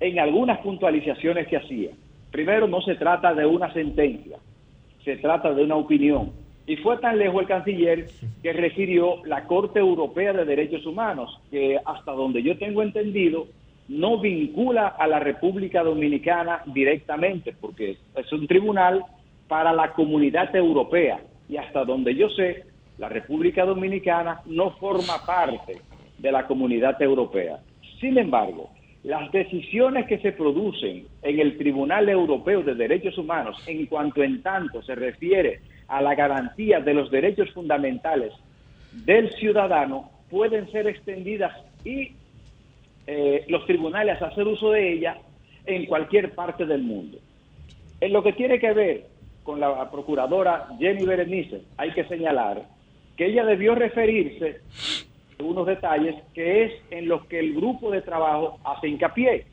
en 0.00 0.18
algunas 0.18 0.58
puntualizaciones 0.60 1.46
que 1.46 1.58
hacía. 1.58 1.90
Primero, 2.30 2.66
no 2.66 2.80
se 2.80 2.94
trata 2.94 3.34
de 3.34 3.44
una 3.44 3.72
sentencia, 3.72 4.38
se 5.04 5.16
trata 5.16 5.52
de 5.52 5.62
una 5.62 5.76
opinión. 5.76 6.32
Y 6.72 6.76
fue 6.78 6.96
tan 6.96 7.18
lejos 7.18 7.42
el 7.42 7.48
canciller 7.48 8.06
que 8.42 8.54
refirió 8.54 9.22
la 9.26 9.44
Corte 9.44 9.78
Europea 9.78 10.32
de 10.32 10.46
Derechos 10.46 10.86
Humanos, 10.86 11.38
que 11.50 11.78
hasta 11.84 12.12
donde 12.12 12.42
yo 12.42 12.56
tengo 12.56 12.82
entendido, 12.82 13.46
no 13.88 14.18
vincula 14.18 14.86
a 14.88 15.06
la 15.06 15.18
República 15.18 15.82
Dominicana 15.82 16.62
directamente, 16.64 17.54
porque 17.60 17.98
es 18.16 18.32
un 18.32 18.46
tribunal 18.46 19.04
para 19.48 19.74
la 19.74 19.92
comunidad 19.92 20.56
europea. 20.56 21.20
Y 21.46 21.58
hasta 21.58 21.84
donde 21.84 22.14
yo 22.14 22.30
sé, 22.30 22.64
la 22.96 23.10
República 23.10 23.66
Dominicana 23.66 24.40
no 24.46 24.70
forma 24.70 25.26
parte 25.26 25.74
de 26.16 26.32
la 26.32 26.46
comunidad 26.46 27.02
europea. 27.02 27.58
Sin 28.00 28.16
embargo, 28.16 28.70
las 29.02 29.30
decisiones 29.30 30.06
que 30.06 30.20
se 30.20 30.32
producen 30.32 31.04
en 31.20 31.38
el 31.38 31.58
Tribunal 31.58 32.08
Europeo 32.08 32.62
de 32.62 32.74
Derechos 32.74 33.18
Humanos 33.18 33.62
en 33.66 33.84
cuanto 33.84 34.22
en 34.22 34.42
tanto 34.42 34.80
se 34.80 34.94
refiere 34.94 35.60
a 35.92 36.00
la 36.00 36.14
garantía 36.14 36.80
de 36.80 36.94
los 36.94 37.10
derechos 37.10 37.50
fundamentales 37.50 38.32
del 39.04 39.30
ciudadano 39.34 40.10
pueden 40.30 40.70
ser 40.72 40.86
extendidas 40.86 41.52
y 41.84 42.12
eh, 43.06 43.44
los 43.48 43.66
tribunales 43.66 44.22
hacer 44.22 44.46
uso 44.46 44.70
de 44.70 44.90
ella 44.90 45.18
en 45.66 45.84
cualquier 45.84 46.34
parte 46.34 46.64
del 46.64 46.82
mundo. 46.82 47.18
En 48.00 48.14
lo 48.14 48.22
que 48.22 48.32
tiene 48.32 48.58
que 48.58 48.72
ver 48.72 49.06
con 49.42 49.60
la 49.60 49.90
procuradora 49.90 50.68
Jenny 50.78 51.04
Berenice, 51.04 51.60
hay 51.76 51.92
que 51.92 52.04
señalar 52.04 52.62
que 53.14 53.26
ella 53.26 53.44
debió 53.44 53.74
referirse 53.74 54.60
a 55.38 55.42
unos 55.42 55.66
detalles 55.66 56.16
que 56.32 56.64
es 56.64 56.72
en 56.90 57.06
los 57.06 57.26
que 57.26 57.38
el 57.38 57.52
grupo 57.52 57.90
de 57.90 58.00
trabajo 58.00 58.58
hace 58.64 58.88
hincapié, 58.88 59.44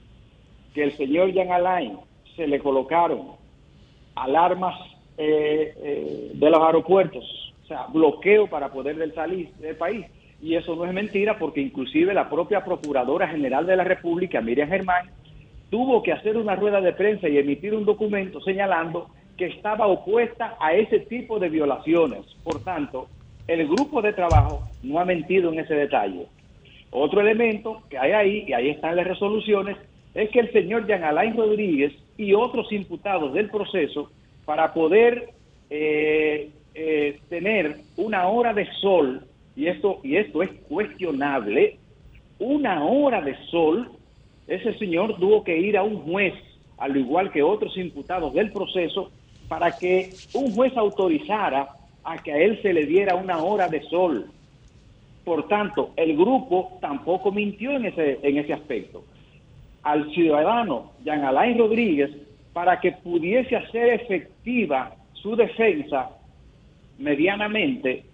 que 0.74 0.84
el 0.84 0.94
señor 0.94 1.34
Jean 1.34 1.52
Alain 1.52 1.98
se 2.38 2.48
le 2.48 2.60
colocaron 2.60 3.32
alarmas 4.16 4.80
eh, 5.22 5.74
eh, 5.84 6.32
de 6.34 6.50
los 6.50 6.64
aeropuertos, 6.64 7.54
o 7.66 7.68
sea, 7.68 7.88
bloqueo 7.88 8.48
para 8.48 8.72
poder 8.72 9.14
salir 9.14 9.52
del 9.56 9.76
país. 9.76 10.06
Y 10.42 10.56
eso 10.56 10.78
no 10.78 10.86
es 10.86 10.94
mentira 10.94 11.38
porque 11.38 11.60
inclusive 11.60 12.14
la 12.14 12.30
propia 12.30 12.64
Procuradora 12.64 13.28
General 13.28 13.66
de 13.66 13.76
la 13.76 13.84
República, 13.84 14.40
Miriam 14.40 14.70
Germán, 14.70 15.10
tuvo 15.70 16.02
que 16.02 16.14
hacer 16.14 16.38
una 16.38 16.56
rueda 16.56 16.80
de 16.80 16.94
prensa 16.94 17.28
y 17.28 17.38
emitir 17.38 17.76
un 17.76 17.84
documento 17.84 18.40
señalando 18.40 19.10
que 19.38 19.48
estaba 19.48 19.88
opuesta 19.88 20.56
a 20.58 20.74
ese 20.74 21.00
tipo 21.02 21.38
de 21.38 21.50
violaciones. 21.50 22.26
Por 22.42 22.64
tanto, 22.64 23.10
el 23.46 23.68
grupo 23.68 24.02
de 24.02 24.14
trabajo 24.14 24.64
no 24.84 25.02
ha 25.02 25.06
mentido 25.06 25.52
en 25.52 25.60
ese 25.60 25.74
detalle. 25.74 26.28
Otro 26.92 27.20
elemento 27.20 27.82
que 27.90 27.98
hay 27.98 28.14
ahí, 28.14 28.46
y 28.48 28.54
ahí 28.54 28.70
están 28.70 28.96
las 28.96 29.06
resoluciones, 29.06 29.76
es 30.14 30.30
que 30.30 30.40
el 30.40 30.54
señor 30.54 30.88
Jean 30.88 31.04
Alain 31.04 31.36
Rodríguez 31.36 31.92
y 32.16 32.34
otros 32.34 32.72
imputados 32.72 33.34
del 33.34 33.50
proceso, 33.50 34.10
para 34.50 34.74
poder 34.74 35.30
eh, 35.70 36.50
eh, 36.74 37.20
tener 37.30 37.82
una 37.98 38.28
hora 38.30 38.52
de 38.52 38.66
sol, 38.82 39.24
y 39.56 39.68
esto, 39.68 40.00
y 40.04 40.16
esto 40.16 40.42
es 40.42 40.50
cuestionable, 40.68 41.78
una 42.40 42.84
hora 42.84 43.22
de 43.22 43.38
sol, 43.52 43.92
ese 44.48 44.74
señor 44.80 45.20
tuvo 45.20 45.44
que 45.44 45.56
ir 45.56 45.78
a 45.78 45.84
un 45.84 45.98
juez, 45.98 46.34
al 46.80 46.98
igual 46.98 47.32
que 47.32 47.44
otros 47.44 47.78
imputados 47.78 48.34
del 48.34 48.52
proceso, 48.52 49.12
para 49.48 49.78
que 49.78 50.16
un 50.34 50.52
juez 50.56 50.76
autorizara 50.76 51.70
a 52.04 52.18
que 52.18 52.34
a 52.34 52.38
él 52.38 52.60
se 52.64 52.74
le 52.74 52.88
diera 52.88 53.14
una 53.14 53.38
hora 53.44 53.68
de 53.68 53.84
sol. 53.84 54.32
Por 55.26 55.48
tanto, 55.48 55.92
el 55.96 56.18
grupo 56.18 56.80
tampoco 56.82 57.32
mintió 57.32 57.74
en 57.74 57.86
ese, 57.86 58.18
en 58.24 58.40
ese 58.40 58.54
aspecto. 58.54 59.04
Al 59.84 60.12
ciudadano 60.12 60.94
Jean 61.06 61.24
Alain 61.24 61.56
Rodríguez, 61.56 62.10
para 62.54 62.80
que 62.80 62.92
pudiese 62.94 63.56
hacer 63.56 63.90
efectiva 64.02 64.96
su 65.14 65.36
defensa 65.36 66.10
medianamente, 66.98 68.06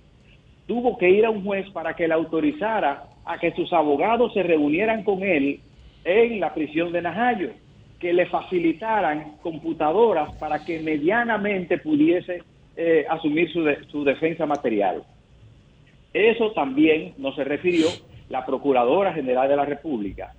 tuvo 0.68 0.98
que 0.98 1.10
ir 1.10 1.26
a 1.26 1.30
un 1.30 1.44
juez 1.44 1.70
para 1.72 1.96
que 1.96 2.08
le 2.08 2.14
autorizara 2.14 3.04
a 3.26 3.38
que 3.40 3.52
sus 3.52 3.72
abogados 3.74 4.34
se 4.34 4.44
reunieran 4.44 5.04
con 5.04 5.24
él 5.24 5.62
en 6.04 6.40
la 6.40 6.54
prisión 6.54 6.92
de 6.92 7.02
Najayo, 7.02 7.50
que 8.00 8.14
le 8.14 8.28
facilitaran 8.28 9.38
computadoras 9.42 10.32
para 10.34 10.64
que 10.64 10.80
medianamente 10.82 11.78
pudiese 11.80 12.44
eh, 12.76 13.06
asumir 13.10 13.52
su, 13.52 13.64
de- 13.64 13.84
su 13.86 14.04
defensa 14.04 14.46
material. 14.46 15.04
Eso 16.14 16.52
también 16.52 17.14
nos 17.18 17.36
se 17.36 17.44
refirió 17.44 17.88
la 18.30 18.46
Procuradora 18.46 19.14
General 19.14 19.48
de 19.48 19.56
la 19.56 19.66
República. 19.66 20.34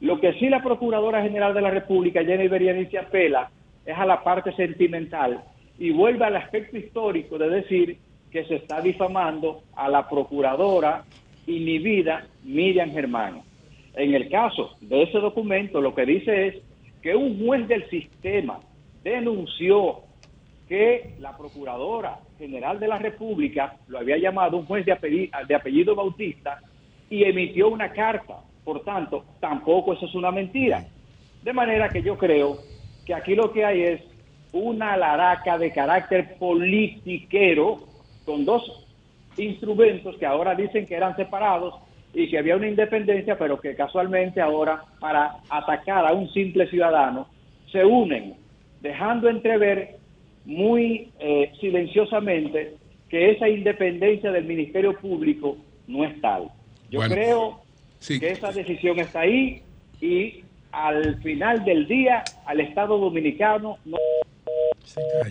Lo 0.00 0.20
que 0.20 0.34
sí 0.34 0.48
la 0.48 0.62
Procuradora 0.62 1.22
General 1.22 1.54
de 1.54 1.60
la 1.60 1.70
República, 1.70 2.24
Jenny 2.24 2.48
Berianici, 2.48 2.96
apela 2.96 3.50
es 3.84 3.96
a 3.96 4.06
la 4.06 4.22
parte 4.22 4.52
sentimental 4.52 5.42
y 5.78 5.90
vuelve 5.90 6.24
al 6.24 6.36
aspecto 6.36 6.76
histórico 6.76 7.38
de 7.38 7.50
decir 7.50 7.98
que 8.30 8.44
se 8.44 8.56
está 8.56 8.80
difamando 8.80 9.62
a 9.76 9.88
la 9.88 10.08
Procuradora 10.08 11.04
inhibida 11.46 12.26
Miriam 12.42 12.90
Germán. 12.90 13.42
En 13.94 14.14
el 14.14 14.28
caso 14.28 14.74
de 14.80 15.02
ese 15.02 15.18
documento, 15.18 15.80
lo 15.80 15.94
que 15.94 16.04
dice 16.04 16.48
es 16.48 16.56
que 17.02 17.14
un 17.14 17.44
juez 17.44 17.68
del 17.68 17.88
sistema 17.90 18.58
denunció 19.02 20.00
que 20.68 21.14
la 21.20 21.36
Procuradora 21.36 22.18
General 22.38 22.80
de 22.80 22.88
la 22.88 22.98
República 22.98 23.76
lo 23.88 23.98
había 23.98 24.16
llamado 24.16 24.56
un 24.56 24.66
juez 24.66 24.84
de 24.84 24.92
apellido, 24.92 25.30
de 25.46 25.54
apellido 25.54 25.94
Bautista 25.94 26.60
y 27.10 27.24
emitió 27.24 27.68
una 27.68 27.92
carta. 27.92 28.38
Por 28.64 28.82
tanto, 28.82 29.24
tampoco 29.40 29.92
eso 29.92 30.06
es 30.06 30.14
una 30.14 30.30
mentira. 30.30 30.84
De 31.42 31.52
manera 31.52 31.90
que 31.90 32.02
yo 32.02 32.16
creo 32.16 32.58
que 33.04 33.14
aquí 33.14 33.34
lo 33.34 33.52
que 33.52 33.64
hay 33.64 33.82
es 33.82 34.00
una 34.52 34.96
laraca 34.96 35.58
de 35.58 35.72
carácter 35.72 36.36
politiquero 36.38 37.80
con 38.24 38.44
dos 38.44 38.86
instrumentos 39.36 40.16
que 40.16 40.26
ahora 40.26 40.54
dicen 40.54 40.86
que 40.86 40.94
eran 40.94 41.16
separados 41.16 41.74
y 42.14 42.30
que 42.30 42.38
había 42.38 42.56
una 42.56 42.68
independencia, 42.68 43.36
pero 43.36 43.60
que 43.60 43.74
casualmente 43.74 44.40
ahora 44.40 44.84
para 45.00 45.38
atacar 45.50 46.06
a 46.06 46.12
un 46.12 46.32
simple 46.32 46.68
ciudadano 46.68 47.26
se 47.70 47.84
unen, 47.84 48.34
dejando 48.80 49.28
entrever 49.28 49.96
muy 50.44 51.10
eh, 51.18 51.52
silenciosamente 51.60 52.76
que 53.08 53.32
esa 53.32 53.48
independencia 53.48 54.30
del 54.30 54.44
Ministerio 54.44 54.96
Público 54.96 55.56
no 55.88 56.04
es 56.04 56.20
tal. 56.20 56.50
Yo 56.90 57.00
Bueno, 57.00 57.14
creo 57.14 57.63
que 58.06 58.30
esa 58.30 58.52
decisión 58.52 58.98
está 59.00 59.20
ahí 59.20 59.62
y 60.00 60.44
al 60.72 61.20
final 61.22 61.64
del 61.64 61.86
día 61.86 62.24
al 62.46 62.60
Estado 62.60 62.98
Dominicano 62.98 63.78
no 63.84 63.96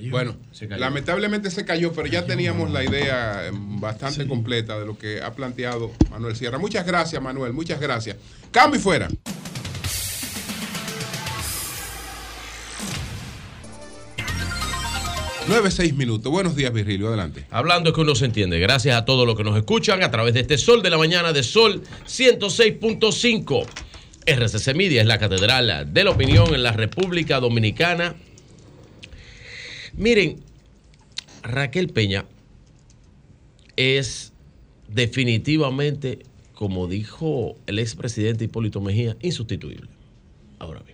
Bueno, 0.09 0.35
lamentablemente 0.77 1.51
se 1.51 1.65
cayó, 1.65 1.93
pero 1.93 2.07
ya 2.07 2.25
teníamos 2.25 2.71
la 2.71 2.83
idea 2.83 3.47
eh, 3.47 3.51
bastante 3.53 4.27
completa 4.27 4.79
de 4.79 4.85
lo 4.85 4.97
que 4.97 5.21
ha 5.21 5.33
planteado 5.33 5.91
Manuel 6.09 6.35
Sierra. 6.35 6.57
Muchas 6.57 6.85
gracias, 6.85 7.21
Manuel, 7.21 7.53
muchas 7.53 7.79
gracias. 7.79 8.17
Cambio 8.51 8.79
y 8.79 8.83
fuera. 8.83 9.07
Nueve, 15.47 15.71
seis 15.71 15.93
minutos. 15.93 16.31
Buenos 16.31 16.55
días, 16.55 16.71
Virgilio. 16.71 17.09
Adelante. 17.09 17.45
Hablando 17.51 17.89
es 17.89 17.95
que 17.95 18.01
uno 18.01 18.15
se 18.15 18.25
entiende. 18.25 18.59
Gracias 18.59 18.95
a 18.95 19.03
todos 19.03 19.27
los 19.27 19.35
que 19.35 19.43
nos 19.43 19.57
escuchan 19.57 20.01
a 20.01 20.09
través 20.09 20.33
de 20.33 20.39
este 20.39 20.57
Sol 20.57 20.81
de 20.81 20.89
la 20.89 20.97
Mañana 20.97 21.33
de 21.33 21.43
Sol 21.43 21.83
106.5. 22.07 23.65
RCC 24.25 24.73
Media 24.73 25.01
es 25.01 25.07
la 25.07 25.19
catedral 25.19 25.93
de 25.93 26.03
la 26.05 26.11
opinión 26.11 26.55
en 26.55 26.63
la 26.63 26.71
República 26.71 27.41
Dominicana. 27.41 28.15
Miren, 29.97 30.41
Raquel 31.43 31.89
Peña 31.89 32.25
es 33.75 34.31
definitivamente, 34.87 36.19
como 36.53 36.87
dijo 36.87 37.57
el 37.67 37.79
expresidente 37.79 38.45
Hipólito 38.45 38.79
Mejía, 38.79 39.17
insustituible. 39.21 39.89
Ahora 40.59 40.79
bien, 40.85 40.92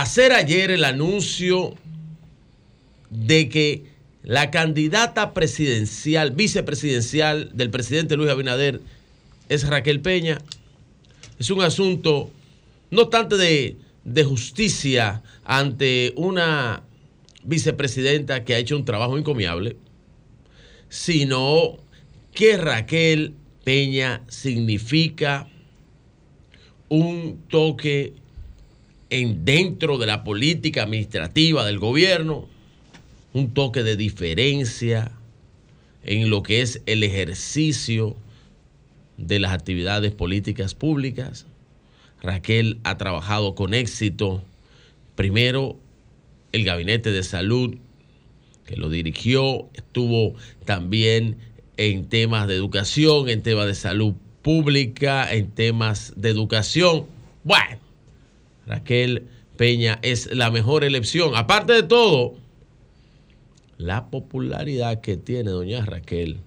hacer 0.00 0.32
ayer 0.32 0.70
el 0.70 0.84
anuncio 0.84 1.74
de 3.10 3.48
que 3.48 3.84
la 4.22 4.50
candidata 4.50 5.34
presidencial, 5.34 6.30
vicepresidencial 6.30 7.50
del 7.54 7.70
presidente 7.70 8.16
Luis 8.16 8.30
Abinader 8.30 8.80
es 9.50 9.66
Raquel 9.66 10.00
Peña, 10.00 10.38
es 11.38 11.50
un 11.50 11.62
asunto 11.62 12.30
no 12.90 13.08
tanto 13.08 13.36
de, 13.36 13.76
de 14.04 14.24
justicia 14.24 15.22
ante 15.44 16.14
una 16.16 16.82
vicepresidenta 17.44 18.44
que 18.44 18.54
ha 18.54 18.58
hecho 18.58 18.76
un 18.76 18.84
trabajo 18.84 19.18
encomiable, 19.18 19.76
sino 20.88 21.78
que 22.32 22.56
Raquel 22.56 23.34
Peña 23.64 24.22
significa 24.28 25.46
un 26.88 27.42
toque 27.48 28.14
en 29.10 29.44
dentro 29.44 29.98
de 29.98 30.06
la 30.06 30.24
política 30.24 30.84
administrativa 30.84 31.64
del 31.66 31.78
gobierno, 31.78 32.48
un 33.32 33.52
toque 33.52 33.82
de 33.82 33.96
diferencia 33.96 35.12
en 36.04 36.30
lo 36.30 36.42
que 36.42 36.62
es 36.62 36.80
el 36.86 37.02
ejercicio 37.02 38.16
de 39.16 39.38
las 39.38 39.52
actividades 39.52 40.12
políticas 40.12 40.74
públicas. 40.74 41.46
Raquel 42.22 42.78
ha 42.84 42.96
trabajado 42.96 43.54
con 43.54 43.74
éxito, 43.74 44.42
primero 45.14 45.76
el 46.52 46.64
gabinete 46.64 47.12
de 47.12 47.22
salud 47.22 47.76
que 48.64 48.76
lo 48.76 48.88
dirigió, 48.88 49.68
estuvo 49.74 50.34
también 50.64 51.38
en 51.76 52.08
temas 52.08 52.46
de 52.46 52.54
educación, 52.54 53.28
en 53.28 53.42
temas 53.42 53.66
de 53.66 53.74
salud 53.74 54.14
pública, 54.42 55.32
en 55.32 55.50
temas 55.50 56.12
de 56.16 56.30
educación. 56.30 57.06
Bueno, 57.42 57.78
Raquel 58.70 59.26
Peña 59.56 59.98
es 60.02 60.32
la 60.32 60.50
mejor 60.50 60.84
elección. 60.84 61.34
Aparte 61.34 61.72
de 61.72 61.82
todo, 61.82 62.36
la 63.78 64.10
popularidad 64.10 65.00
que 65.00 65.16
tiene 65.16 65.50
doña 65.50 65.84
Raquel 65.84 66.38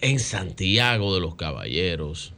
en 0.00 0.20
Santiago 0.20 1.12
de 1.12 1.20
los 1.20 1.34
Caballeros, 1.34 2.34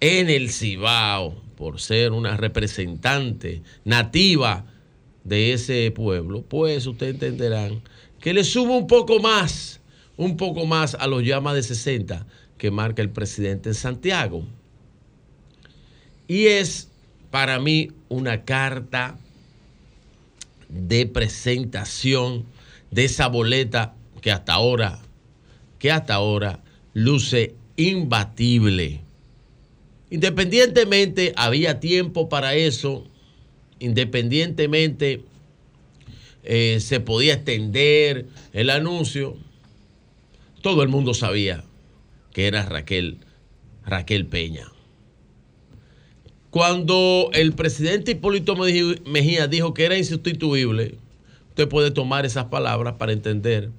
en 0.00 0.28
el 0.28 0.50
Cibao, 0.50 1.40
por 1.56 1.80
ser 1.80 2.10
una 2.10 2.36
representante 2.36 3.62
nativa 3.84 4.66
de 5.22 5.52
ese 5.52 5.92
pueblo, 5.92 6.42
pues 6.42 6.86
ustedes 6.86 7.14
entenderán 7.14 7.82
que 8.18 8.34
le 8.34 8.42
subo 8.42 8.76
un 8.76 8.88
poco 8.88 9.20
más, 9.20 9.80
un 10.16 10.36
poco 10.36 10.66
más 10.66 10.96
a 10.96 11.06
los 11.06 11.22
llamas 11.22 11.54
de 11.54 11.62
60 11.62 12.26
que 12.58 12.72
marca 12.72 13.00
el 13.00 13.10
presidente 13.10 13.68
en 13.68 13.74
Santiago. 13.76 14.44
Y 16.26 16.46
es 16.46 16.91
para 17.32 17.58
mí 17.58 17.88
una 18.10 18.44
carta 18.44 19.16
de 20.68 21.06
presentación 21.06 22.44
de 22.90 23.06
esa 23.06 23.26
boleta 23.28 23.94
que 24.20 24.30
hasta 24.30 24.52
ahora, 24.52 25.00
que 25.78 25.90
hasta 25.90 26.12
ahora 26.12 26.62
luce 26.92 27.54
imbatible. 27.76 29.00
Independientemente, 30.10 31.32
había 31.34 31.80
tiempo 31.80 32.28
para 32.28 32.54
eso, 32.54 33.06
independientemente 33.78 35.22
eh, 36.44 36.80
se 36.80 37.00
podía 37.00 37.32
extender 37.32 38.26
el 38.52 38.68
anuncio, 38.68 39.38
todo 40.60 40.82
el 40.82 40.90
mundo 40.90 41.14
sabía 41.14 41.64
que 42.34 42.46
era 42.46 42.66
Raquel, 42.66 43.20
Raquel 43.86 44.26
Peña. 44.26 44.66
Cuando 46.52 47.30
el 47.32 47.54
presidente 47.54 48.10
Hipólito 48.10 48.54
Mejía 48.56 49.46
dijo 49.46 49.72
que 49.72 49.86
era 49.86 49.96
insustituible, 49.96 50.96
usted 51.48 51.66
puede 51.66 51.90
tomar 51.90 52.26
esas 52.26 52.44
palabras 52.44 52.96
para 52.98 53.12
entender 53.12 53.70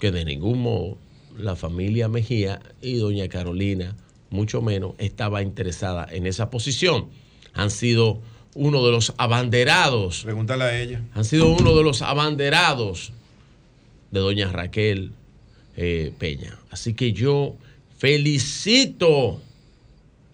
que 0.00 0.10
de 0.10 0.24
ningún 0.24 0.62
modo 0.62 0.96
la 1.38 1.54
familia 1.54 2.08
Mejía 2.08 2.62
y 2.80 2.94
doña 2.94 3.28
Carolina, 3.28 3.94
mucho 4.30 4.62
menos, 4.62 4.94
estaba 4.96 5.42
interesada 5.42 6.08
en 6.10 6.26
esa 6.26 6.48
posición. 6.48 7.08
Han 7.52 7.70
sido 7.70 8.22
uno 8.54 8.82
de 8.86 8.92
los 8.92 9.12
abanderados. 9.18 10.22
Pregúntale 10.22 10.64
a 10.64 10.80
ella. 10.80 11.02
Han 11.12 11.26
sido 11.26 11.48
uno 11.48 11.76
de 11.76 11.82
los 11.82 12.00
abanderados 12.00 13.12
de 14.12 14.20
doña 14.20 14.50
Raquel 14.50 15.12
eh, 15.76 16.10
Peña. 16.16 16.58
Así 16.70 16.94
que 16.94 17.12
yo 17.12 17.54
felicito 17.98 19.42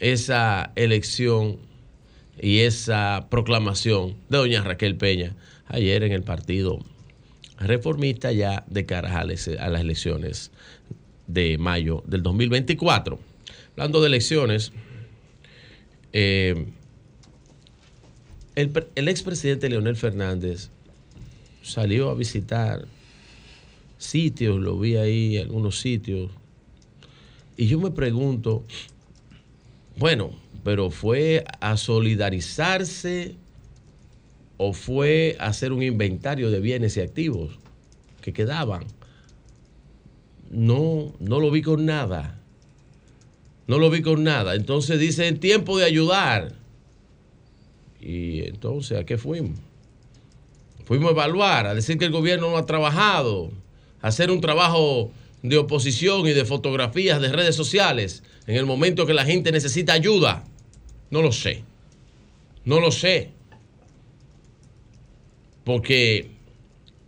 esa 0.02 0.72
elección 0.74 1.58
y 2.40 2.60
esa 2.60 3.28
proclamación 3.30 4.16
de 4.28 4.38
doña 4.38 4.62
Raquel 4.62 4.96
Peña 4.96 5.36
ayer 5.68 6.02
en 6.02 6.10
el 6.10 6.24
partido 6.24 6.80
reformista 7.58 8.32
ya 8.32 8.64
de 8.68 8.84
cara 8.84 9.20
a 9.20 9.24
las 9.24 9.80
elecciones 9.80 10.50
de 11.28 11.56
mayo 11.56 12.02
del 12.04 12.24
2024. 12.24 13.16
Hablando 13.76 14.00
de 14.00 14.08
elecciones, 14.08 14.72
eh, 16.12 16.66
el, 18.56 18.86
el 18.96 19.08
expresidente 19.08 19.68
Leonel 19.68 19.94
Fernández 19.94 20.70
salió 21.62 22.10
a 22.10 22.14
visitar 22.14 22.86
sitios, 23.98 24.58
lo 24.58 24.80
vi 24.80 24.96
ahí, 24.96 25.38
algunos 25.38 25.78
sitios. 25.78 26.28
Y 27.56 27.68
yo 27.68 27.78
me 27.78 27.92
pregunto, 27.92 28.64
bueno, 29.96 30.30
pero 30.64 30.90
fue 30.90 31.44
a 31.60 31.76
solidarizarse 31.76 33.36
o 34.56 34.72
fue 34.72 35.36
a 35.40 35.46
hacer 35.46 35.72
un 35.72 35.82
inventario 35.82 36.50
de 36.50 36.60
bienes 36.60 36.96
y 36.96 37.00
activos 37.00 37.58
que 38.20 38.32
quedaban. 38.32 38.84
No, 40.50 41.12
no 41.18 41.40
lo 41.40 41.50
vi 41.50 41.62
con 41.62 41.84
nada. 41.84 42.38
No 43.66 43.78
lo 43.78 43.90
vi 43.90 44.02
con 44.02 44.22
nada. 44.22 44.54
Entonces 44.54 45.00
dice, 45.00 45.26
en 45.28 45.40
tiempo 45.40 45.78
de 45.78 45.84
ayudar. 45.84 46.52
Y 48.00 48.42
entonces, 48.42 48.98
¿a 48.98 49.04
qué 49.04 49.18
fuimos? 49.18 49.58
Fuimos 50.84 51.08
a 51.10 51.12
evaluar, 51.12 51.66
a 51.66 51.74
decir 51.74 51.98
que 51.98 52.04
el 52.04 52.12
gobierno 52.12 52.50
no 52.50 52.56
ha 52.56 52.66
trabajado, 52.66 53.50
a 54.00 54.08
hacer 54.08 54.30
un 54.30 54.40
trabajo 54.40 55.10
de 55.42 55.58
oposición 55.58 56.26
y 56.26 56.32
de 56.32 56.44
fotografías 56.44 57.20
de 57.20 57.32
redes 57.32 57.56
sociales 57.56 58.22
en 58.46 58.56
el 58.56 58.66
momento 58.66 59.06
que 59.06 59.14
la 59.14 59.24
gente 59.24 59.52
necesita 59.52 59.92
ayuda. 59.92 60.44
No 61.10 61.22
lo 61.22 61.32
sé. 61.32 61.64
No 62.64 62.80
lo 62.80 62.90
sé. 62.90 63.30
Porque 65.64 66.28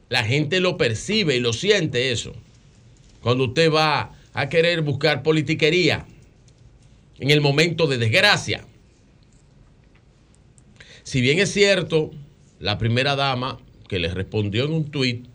la 0.09 0.25
gente 0.25 0.61
lo 0.61 0.77
percibe 0.77 1.37
y 1.37 1.41
lo 1.41 1.53
siente 1.53 2.13
eso. 2.13 2.35
Cuando 3.21 3.45
usted 3.45 3.73
va 3.73 4.13
a 4.33 4.49
querer 4.49 4.83
buscar 4.83 5.23
politiquería 5.23 6.07
en 7.19 7.31
el 7.31 7.41
momento 7.41 7.87
de 7.87 7.99
desgracia. 7.99 8.65
Si 11.05 11.21
bien 11.21 11.39
es 11.39 11.53
cierto, 11.53 12.11
la 12.59 12.79
primera 12.79 13.15
dama 13.15 13.61
que 13.89 13.99
le 13.99 14.09
respondió 14.09 14.65
en 14.65 14.73
un 14.73 14.91
tuit 14.91 15.27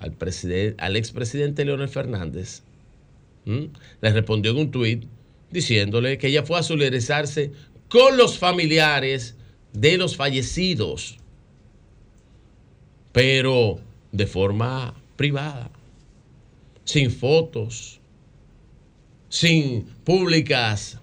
al, 0.00 0.12
presiden- 0.12 0.74
al 0.78 0.96
expresidente 0.96 1.64
Leonel 1.64 1.88
Fernández, 1.88 2.62
le 3.44 4.12
respondió 4.12 4.50
en 4.50 4.58
un 4.58 4.70
tuit 4.70 5.04
diciéndole 5.50 6.18
que 6.18 6.26
ella 6.28 6.42
fue 6.44 6.58
a 6.58 6.62
solidarizarse 6.62 7.52
con 7.88 8.16
los 8.18 8.38
familiares 8.38 9.36
de 9.72 9.96
los 9.96 10.16
fallecidos, 10.16 11.16
pero 13.12 13.80
de 14.12 14.26
forma 14.26 14.94
privada, 15.16 15.70
sin 16.84 17.10
fotos, 17.10 18.00
sin 19.30 19.84
públicas 20.04 20.98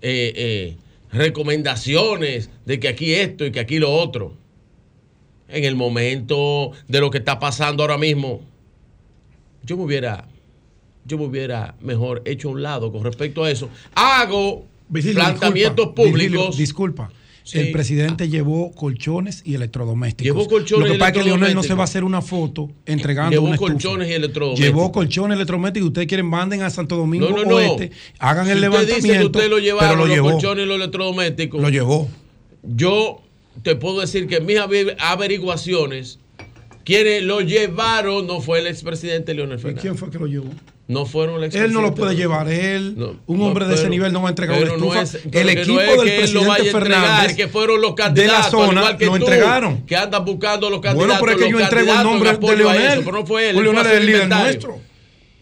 eh, 0.00 0.32
eh, 0.36 0.76
recomendaciones 1.12 2.50
de 2.64 2.80
que 2.80 2.88
aquí 2.88 3.14
esto 3.14 3.44
y 3.46 3.52
que 3.52 3.60
aquí 3.60 3.78
lo 3.78 3.92
otro. 3.92 4.36
En 5.48 5.64
el 5.64 5.76
momento 5.76 6.72
de 6.88 7.00
lo 7.00 7.10
que 7.10 7.18
está 7.18 7.38
pasando 7.38 7.82
ahora 7.82 7.96
mismo, 7.98 8.42
yo 9.64 9.76
me 9.76 9.84
hubiera, 9.84 10.28
yo 11.04 11.16
me 11.18 11.24
hubiera 11.24 11.74
mejor 11.80 12.22
hecho 12.26 12.48
a 12.48 12.52
un 12.52 12.62
lado 12.62 12.92
con 12.92 13.02
respecto 13.04 13.44
a 13.44 13.50
eso. 13.50 13.68
Hago 13.94 14.66
planteamientos 14.90 15.86
disculpa, 15.88 16.02
públicos. 16.10 16.56
disculpa. 16.56 17.10
Sí. 17.44 17.58
El 17.60 17.72
presidente 17.72 18.28
llevó 18.28 18.72
colchones 18.72 19.40
y 19.42 19.54
electrodomésticos. 19.54 20.24
Llevó 20.36 20.46
colchones 20.46 20.84
Lo 20.86 20.90
que 20.92 20.96
y 20.96 20.98
pasa 20.98 21.12
es 21.12 21.16
que 21.16 21.24
Leonel 21.24 21.54
no 21.54 21.62
se 21.62 21.72
va 21.72 21.80
a 21.80 21.84
hacer 21.84 22.04
una 22.04 22.20
foto 22.20 22.68
entregando 22.84 23.30
Llevó 23.30 23.46
una 23.46 23.54
estufa. 23.54 23.72
colchones 23.72 24.08
y 24.10 24.12
electrodomésticos. 24.12 24.66
Llevó 24.76 24.92
colchones 24.92 25.36
electrodomésticos. 25.36 25.86
Ustedes 25.88 26.08
quieren 26.08 26.26
manden 26.26 26.60
a 26.60 26.68
Santo 26.68 26.94
Domingo 26.96 27.30
No, 27.30 27.36
no, 27.38 27.44
no. 27.46 27.56
Oeste, 27.56 27.90
hagan 28.18 28.44
Si 28.44 28.50
el 28.52 28.58
usted 28.58 28.70
levantamiento. 28.70 29.06
dice 29.06 29.18
que 29.18 29.24
usted 29.24 29.40
lo 29.48 29.56
pero 29.56 29.58
llevaron, 29.60 29.98
lo 29.98 30.04
los 30.06 30.14
llevó. 30.14 30.30
colchones 30.32 30.64
y 30.64 30.68
los 30.68 30.76
electrodomésticos. 30.76 31.62
Lo 31.62 31.68
llevó. 31.70 32.08
Yo 32.64 33.22
te 33.62 33.76
puedo 33.76 34.00
decir 34.00 34.26
que 34.26 34.36
en 34.36 34.46
mis 34.46 34.58
aver- 34.58 34.96
averiguaciones, 34.98 36.18
quienes 36.84 37.22
lo 37.22 37.40
llevaron 37.40 38.26
no 38.26 38.40
fue 38.40 38.60
el 38.60 38.66
expresidente 38.66 39.34
Leonel 39.34 39.58
¿Y 39.58 39.62
Fernández. 39.62 39.82
quién 39.82 39.96
fue 39.96 40.10
que 40.10 40.18
lo 40.18 40.26
llevó? 40.26 40.50
No 40.86 41.04
fueron 41.04 41.42
el 41.44 41.54
Él 41.54 41.72
no 41.74 41.82
lo 41.82 41.94
puede 41.94 42.16
llevar. 42.16 42.50
Él, 42.50 42.96
un 43.26 43.42
hombre 43.42 43.66
de 43.66 43.74
ese 43.74 43.82
pero- 43.82 43.90
nivel 43.90 44.10
no 44.10 44.22
va 44.22 44.28
a 44.28 44.30
entregar 44.30 44.56
una 44.56 44.64
pero 44.70 44.78
no 44.80 44.94
estufa. 44.94 45.02
es- 45.18 45.22
pero 45.30 45.40
el 45.50 45.58
equipo 45.58 45.74
no 45.74 45.80
es 45.82 45.86
del 45.86 45.96
que 45.98 46.02
vaya 46.06 46.18
presidente 46.18 46.48
a 46.48 46.56
entregar, 46.78 47.02
Fernández 47.02 47.36
que 47.36 47.48
fueron 47.48 47.80
los 47.82 47.90
de 47.90 48.02
candidatos 48.02 48.32
la 48.32 48.44
al 48.44 48.50
zona 48.50 48.80
igual 48.80 48.96
que 48.96 49.04
lo 49.04 49.10
tú, 49.10 49.16
entregaron. 49.18 49.82
que 49.86 49.96
andan 49.96 50.24
buscando 50.24 50.70
los 50.70 50.80
candidatos. 50.80 51.06
Bueno, 51.18 51.20
pero 51.20 51.32
es 51.38 51.44
que 51.44 51.50
yo 51.50 51.60
entrego 51.60 51.92
el 51.92 52.02
nombre 52.02 52.32
de 52.38 52.56
Leonel. 52.56 52.92
eso, 52.92 53.02
pero 53.04 53.12
no 53.18 53.26
fue 53.26 53.50
él. 53.50 53.56
Leonel 53.62 53.86
es 53.86 53.92
el 53.92 54.06
líder 54.06 54.28
nuestro. 54.28 54.80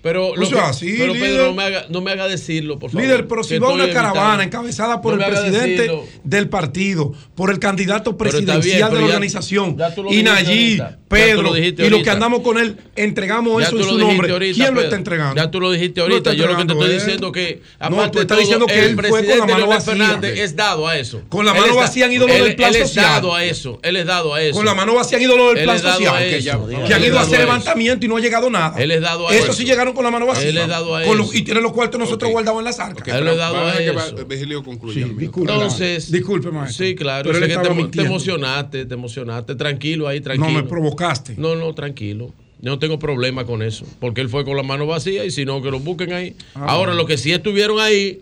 Pero, 0.07 0.29
O 0.29 0.37
lo 0.37 0.47
sea, 0.47 0.69
que- 0.69 0.75
sí, 0.75 0.95
pero 0.99 1.15
líder. 1.15 1.31
Pedro, 1.31 1.47
no 1.47 1.55
me, 1.55 1.63
haga, 1.65 1.87
no 1.89 2.01
me 2.01 2.13
haga 2.13 2.29
decirlo, 2.29 2.79
por 2.79 2.93
favor. 2.93 3.05
Líder, 3.05 3.27
pero 3.27 3.43
si 3.43 3.55
que 3.55 3.59
va 3.59 3.71
una 3.71 3.91
caravana 3.91 4.45
encabezada 4.45 5.01
por 5.03 5.17
No 5.19 5.25
el 5.25 5.31
presidente 5.33 5.83
decirlo. 5.83 6.05
del 6.23 6.49
partido, 6.49 7.13
por 7.35 7.51
el 7.51 7.59
candidato 7.59 8.13
bien, 8.13 8.19
presidencial 8.19 8.91
de 8.91 8.95
la 8.95 9.01
ya- 9.01 9.07
organización, 9.07 9.77
ya 9.77 9.93
y 10.13 10.23
Nayib, 10.23 10.81
Pedro, 11.09 11.43
lo 11.43 11.57
y 11.59 11.73
los 11.91 12.03
que 12.05 12.11
andamos 12.11 12.41
con 12.41 12.57
él, 12.59 12.77
entregamos 12.95 13.61
Ya 13.61 13.67
eso 13.69 13.79
en 13.79 13.85
su 13.85 13.99
nombre. 13.99 14.31
ahorita, 14.33 14.55
¿Quién 14.55 14.75
lo 14.75 14.81
está 14.81 14.95
entregando? 14.97 15.35
Ya 15.37 15.51
tú 15.51 15.61
lo 15.61 15.73
dijiste 15.73 16.01
ahorita. 16.01 16.35
Yo 16.35 16.47
lo 16.47 16.57
que 16.57 16.65
te 16.67 16.73
estoy 16.73 16.95
diciendo 16.95 17.33
que, 17.33 17.63
No, 17.81 17.87
aparte 17.87 18.11
tú 18.13 18.21
estás 18.21 18.39
diciendo 18.39 18.67
que 18.67 18.79
el 18.79 18.91
él 18.91 19.07
fue 19.09 19.25
con 19.27 19.39
la 19.39 19.47
mano 19.47 19.67
vacía. 19.67 19.93
Fernández 19.93 20.39
es 20.39 20.55
dado 20.57 20.87
a 20.87 20.97
eso. 20.99 21.23
Con 21.29 21.45
la 21.47 21.53
mano 21.55 21.75
vacía 21.75 22.07
han 22.07 22.13
ido 22.13 22.29
los 22.29 22.37
del 22.39 22.55
plan 22.55 22.71
Él 22.75 22.83
es 22.83 22.89
social. 22.89 23.05
dado 23.07 23.35
a 23.35 23.45
eso. 23.45 23.81
Él 23.83 23.97
es 23.97 24.07
dado 24.07 24.35
a 24.35 24.43
eso. 24.43 24.57
Con 24.57 24.67
la 24.67 24.75
mano 24.75 24.95
vacía 24.95 25.17
han 25.19 25.23
ido 25.25 25.37
los 25.37 25.55
del 25.55 25.65
plan 25.65 25.77
es 25.77 25.83
social, 25.83 26.15
que, 26.19 26.39
que 26.87 26.95
han 26.95 27.03
es 27.03 27.09
ido 27.09 27.19
a 27.19 27.23
hacer 27.23 27.39
levantamiento 27.41 28.05
y 28.07 28.09
no 28.09 28.17
ha 28.17 28.21
llegado 28.21 28.51
nada. 28.51 28.81
Él 28.81 28.91
es 28.91 29.01
dado 29.01 29.29
a 29.29 29.35
Eso 29.35 29.45
eso. 29.45 29.53
sí 29.55 29.65
llegaron 29.65 29.95
con 29.97 30.05
la 30.05 30.11
mano 30.13 30.27
vacía. 30.27 30.49
Él 30.49 30.57
es 30.59 30.69
dado 30.69 30.95
a 30.95 31.03
Con 31.03 31.19
lo- 31.19 31.25
eso. 31.25 31.35
y 31.35 31.43
tienen 31.43 31.63
los 31.65 31.73
cuartos 31.73 31.99
nosotros 31.99 32.31
guardados 32.31 32.61
en 32.61 32.65
las 32.65 32.79
arcas. 32.79 33.17
Él 33.17 33.25
le 33.25 33.31
ha 33.33 33.35
dado 33.35 33.57
a 33.67 33.75
eso. 33.75 34.63
concluya. 34.63 35.07
Sí, 35.07 35.15
disculpe. 35.19 35.53
Entonces, 35.53 36.13
disculpe, 36.13 36.51
maestro. 36.51 36.87
Sí, 36.87 36.95
claro. 36.95 37.25
Pero 37.33 37.45
sé 37.45 37.49
que 37.53 37.59
te, 37.91 38.03
emocionaste, 38.03 38.87
te 38.87 38.95
emocionaste. 38.95 39.55
Tranquilo 39.57 40.07
ahí, 40.07 40.19
No 40.21 40.25
tranquilo. 40.25 40.53
me 40.53 40.63
provocaste. 40.63 41.35
No, 41.37 41.57
no, 41.57 41.75
tranquilo. 41.75 42.33
Yo 42.61 42.71
no 42.71 42.79
tengo 42.79 42.99
problema 42.99 43.45
con 43.45 43.63
eso. 43.63 43.85
Porque 44.01 44.21
él 44.21 44.29
fue 44.29 44.45
con 44.45 44.57
la 44.57 44.63
mano 44.63 44.87
vacía 44.87 45.25
y 45.25 45.31
si 45.31 45.45
no, 45.45 45.61
que 45.63 45.71
lo 45.71 45.81
busquen 45.81 46.13
ahí. 46.13 46.37
Ah, 46.55 46.67
Ahora, 46.69 46.93
bueno. 46.93 46.95
lo 46.95 47.07
que 47.07 47.19
sí 47.19 47.33
estuvieron 47.33 47.79
ahí 47.81 48.21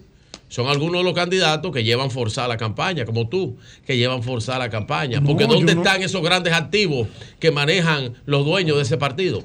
son 0.49 0.67
algunos 0.69 1.01
de 1.01 1.05
los 1.05 1.15
candidatos 1.15 1.73
que 1.73 1.83
llevan 1.85 2.11
forzada 2.11 2.49
la 2.49 2.57
campaña, 2.57 3.05
como 3.05 3.29
tú, 3.29 3.57
que 3.87 3.97
llevan 3.97 4.23
forzada 4.23 4.59
la 4.61 4.71
campaña. 4.71 5.21
No, 5.21 5.27
Porque 5.27 5.47
¿dónde 5.47 5.75
no. 5.75 5.83
están 5.83 6.03
esos 6.03 6.23
grandes 6.23 6.53
activos 6.53 7.09
que 7.41 7.51
manejan 7.51 8.15
los 8.27 8.45
dueños 8.45 8.77
de 8.77 8.83
ese 8.83 8.97
partido? 8.97 9.43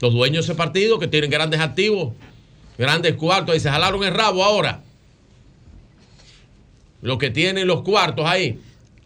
Los 0.00 0.12
dueños 0.12 0.46
de 0.46 0.52
ese 0.52 0.56
partido 0.56 0.98
que 0.98 1.08
tienen 1.08 1.30
grandes 1.30 1.60
activos, 1.60 2.12
grandes 2.76 3.14
cuartos, 3.14 3.56
y 3.56 3.60
se 3.60 3.70
jalaron 3.70 4.04
el 4.04 4.12
rabo 4.12 4.44
ahora. 4.44 4.82
Los 7.00 7.18
que 7.18 7.30
tienen 7.30 7.66
los 7.66 7.82
cuartos 7.82 8.26
ahí. 8.26 8.60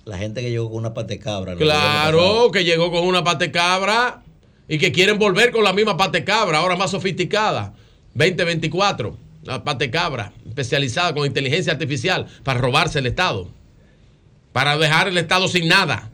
La 0.05 0.19
gente 0.19 0.41
que 0.41 0.51
llegó 0.51 0.71
con 0.71 0.79
una 0.79 0.95
pate 0.95 1.19
cabra. 1.19 1.55
Claro, 1.57 2.51
que 2.51 2.65
llegó 2.65 2.91
con 2.91 3.07
una 3.07 3.23
pate 3.23 3.51
cabra 3.51 4.23
y 4.69 4.79
que 4.79 4.93
quieren 4.93 5.19
volver 5.19 5.53
con 5.53 5.63
la 5.63 5.73
misma 5.73 5.97
pate 5.97 6.25
cabra, 6.25 6.59
ahora 6.59 6.77
más 6.77 6.91
sofisticada. 6.91 7.75
2024, 8.15 9.17
la 9.45 9.63
pate 9.63 9.91
cabra, 9.91 10.33
especializada 10.49 11.15
con 11.15 11.27
inteligencia 11.27 11.73
artificial 11.73 12.27
para 12.43 12.61
robarse 12.61 12.99
el 12.99 13.07
Estado. 13.07 13.49
Para 14.53 14.77
dejar 14.77 15.09
el 15.09 15.19
Estado 15.19 15.47
sin 15.47 15.69
nada. 15.69 16.11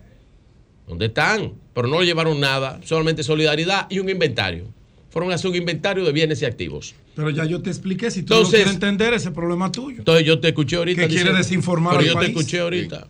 ¿Dónde 0.86 1.06
están? 1.06 1.54
Pero 1.76 1.88
no 1.88 2.02
llevaron 2.02 2.40
nada, 2.40 2.80
solamente 2.84 3.22
solidaridad 3.22 3.86
y 3.90 3.98
un 3.98 4.08
inventario. 4.08 4.64
Fueron 5.10 5.30
a 5.30 5.34
hacer 5.34 5.50
un 5.50 5.56
inventario 5.56 6.04
de 6.06 6.12
bienes 6.12 6.40
y 6.40 6.46
activos. 6.46 6.94
Pero 7.14 7.28
ya 7.28 7.44
yo 7.44 7.60
te 7.60 7.68
expliqué. 7.68 8.10
Si 8.10 8.22
tú 8.22 8.32
Entonces- 8.32 8.52
no 8.52 8.56
quieres 8.64 8.72
entender, 8.74 9.12
ese 9.12 9.30
problema 9.30 9.70
tuyo. 9.70 9.98
Entonces 9.98 10.24
yo 10.26 10.40
te 10.40 10.48
escuché 10.48 10.76
ahorita. 10.76 11.02
Que 11.02 11.08
quiere 11.08 11.34
desinformar 11.34 11.98
Pero 11.98 12.00
al 12.00 12.14
yo 12.14 12.20
te 12.20 12.26
escuché 12.32 12.60
ahorita. 12.60 13.06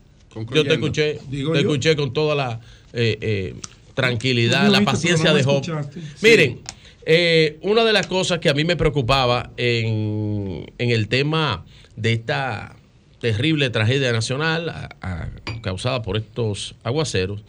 Yo 0.53 0.65
te 0.65 0.73
escuché. 0.75 1.19
Digo 1.31 1.53
te 1.53 1.63
yo. 1.63 1.69
escuché 1.69 1.95
con 1.95 2.13
toda 2.13 2.35
la 2.35 2.61
eh, 2.93 3.17
eh, 3.21 3.55
tranquilidad, 3.95 4.69
la 4.69 4.81
paciencia 4.83 5.33
de 5.33 5.43
no 5.45 5.61
me 5.61 5.61
Job. 5.69 5.87
Miren, 6.23 6.61
eh, 7.07 7.59
una 7.63 7.85
de 7.85 7.93
las 7.93 8.09
cosas 8.09 8.41
que 8.41 8.49
a 8.49 8.55
mí 8.55 8.65
me 8.65 8.75
preocupaba 8.77 9.51
en, 9.57 10.67
en 10.79 10.91
el 10.91 11.07
tema 11.07 11.65
de 11.95 12.13
esta 12.15 12.75
terrible 13.21 13.71
tragedia 13.71 14.11
nacional 14.13 14.69
a- 14.69 14.89
a- 15.01 15.29
causada 15.63 16.03
por 16.03 16.17
estos 16.17 16.75
aguaceros 16.85 17.43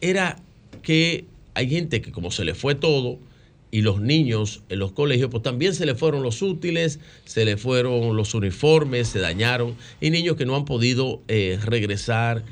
era 0.00 0.36
que 0.82 1.26
hay 1.54 1.68
gente 1.68 2.00
que 2.00 2.12
como 2.12 2.30
se 2.30 2.44
le 2.44 2.54
fue 2.54 2.74
todo 2.74 3.18
y 3.70 3.82
los 3.82 4.00
niños 4.00 4.62
en 4.68 4.78
los 4.78 4.92
colegios, 4.92 5.30
pues 5.30 5.42
también 5.42 5.74
se 5.74 5.84
le 5.84 5.94
fueron 5.94 6.22
los 6.22 6.40
útiles, 6.40 7.00
se 7.24 7.44
le 7.44 7.56
fueron 7.56 8.16
los 8.16 8.34
uniformes, 8.34 9.08
se 9.08 9.18
dañaron 9.18 9.76
y 10.00 10.10
niños 10.10 10.36
que 10.36 10.46
no 10.46 10.56
han 10.56 10.64
podido 10.64 11.20
eh, 11.28 11.58
regresar 11.62 12.44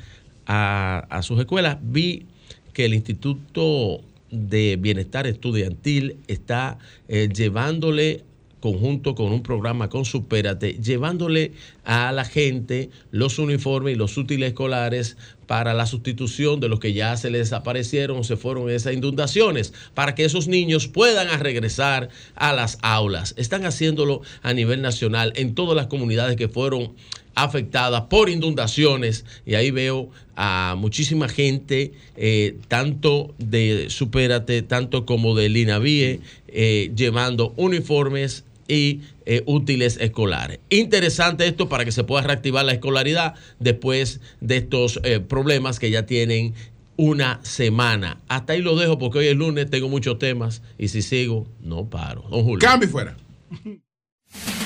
a, 0.46 1.20
sus 1.22 1.40
escuelas. 1.40 1.78
Vi 1.82 2.26
que 2.72 2.84
el 2.84 2.94
Instituto 2.94 4.02
de 4.30 4.76
Bienestar 4.76 5.26
Estudiantil 5.26 6.16
está 6.26 6.78
eh, 7.08 7.28
llevándole 7.34 8.24
conjunto 8.66 9.14
con 9.14 9.30
un 9.30 9.44
programa 9.44 9.88
con 9.88 10.04
Supérate, 10.04 10.72
llevándole 10.82 11.52
a 11.84 12.10
la 12.10 12.24
gente 12.24 12.90
los 13.12 13.38
uniformes 13.38 13.94
y 13.94 13.96
los 13.96 14.16
útiles 14.16 14.48
escolares 14.48 15.16
para 15.46 15.72
la 15.72 15.86
sustitución 15.86 16.58
de 16.58 16.68
los 16.68 16.80
que 16.80 16.92
ya 16.92 17.16
se 17.16 17.30
les 17.30 17.42
desaparecieron 17.42 18.18
o 18.18 18.24
se 18.24 18.36
fueron 18.36 18.68
esas 18.68 18.94
inundaciones, 18.94 19.72
para 19.94 20.16
que 20.16 20.24
esos 20.24 20.48
niños 20.48 20.88
puedan 20.88 21.28
regresar 21.38 22.08
a 22.34 22.52
las 22.52 22.78
aulas. 22.82 23.34
Están 23.36 23.64
haciéndolo 23.64 24.22
a 24.42 24.52
nivel 24.52 24.82
nacional 24.82 25.32
en 25.36 25.54
todas 25.54 25.76
las 25.76 25.86
comunidades 25.86 26.34
que 26.34 26.48
fueron 26.48 26.94
afectadas 27.36 28.00
por 28.08 28.30
inundaciones 28.30 29.26
y 29.44 29.54
ahí 29.54 29.70
veo 29.70 30.10
a 30.34 30.74
muchísima 30.76 31.28
gente, 31.28 31.92
eh, 32.16 32.56
tanto 32.66 33.34
de 33.38 33.90
Supérate, 33.90 34.62
tanto 34.62 35.06
como 35.06 35.36
de 35.36 35.50
Linavie, 35.50 36.20
eh, 36.48 36.90
llevando 36.96 37.52
uniformes 37.56 38.45
y 38.68 39.00
eh, 39.24 39.42
útiles 39.46 39.98
escolares. 40.00 40.60
Interesante 40.70 41.46
esto 41.46 41.68
para 41.68 41.84
que 41.84 41.92
se 41.92 42.04
pueda 42.04 42.22
reactivar 42.22 42.64
la 42.64 42.72
escolaridad 42.72 43.34
después 43.58 44.20
de 44.40 44.58
estos 44.58 45.00
eh, 45.02 45.20
problemas 45.20 45.78
que 45.78 45.90
ya 45.90 46.06
tienen 46.06 46.54
una 46.96 47.40
semana. 47.42 48.20
Hasta 48.28 48.54
ahí 48.54 48.62
lo 48.62 48.76
dejo 48.76 48.98
porque 48.98 49.18
hoy 49.18 49.26
es 49.28 49.36
lunes, 49.36 49.70
tengo 49.70 49.88
muchos 49.88 50.18
temas 50.18 50.62
y 50.78 50.88
si 50.88 51.02
sigo, 51.02 51.46
no 51.60 51.88
paro. 51.88 52.22
Don 52.30 52.42
Julio. 52.42 52.58
Cambio 52.58 52.88
fuera. 52.88 53.16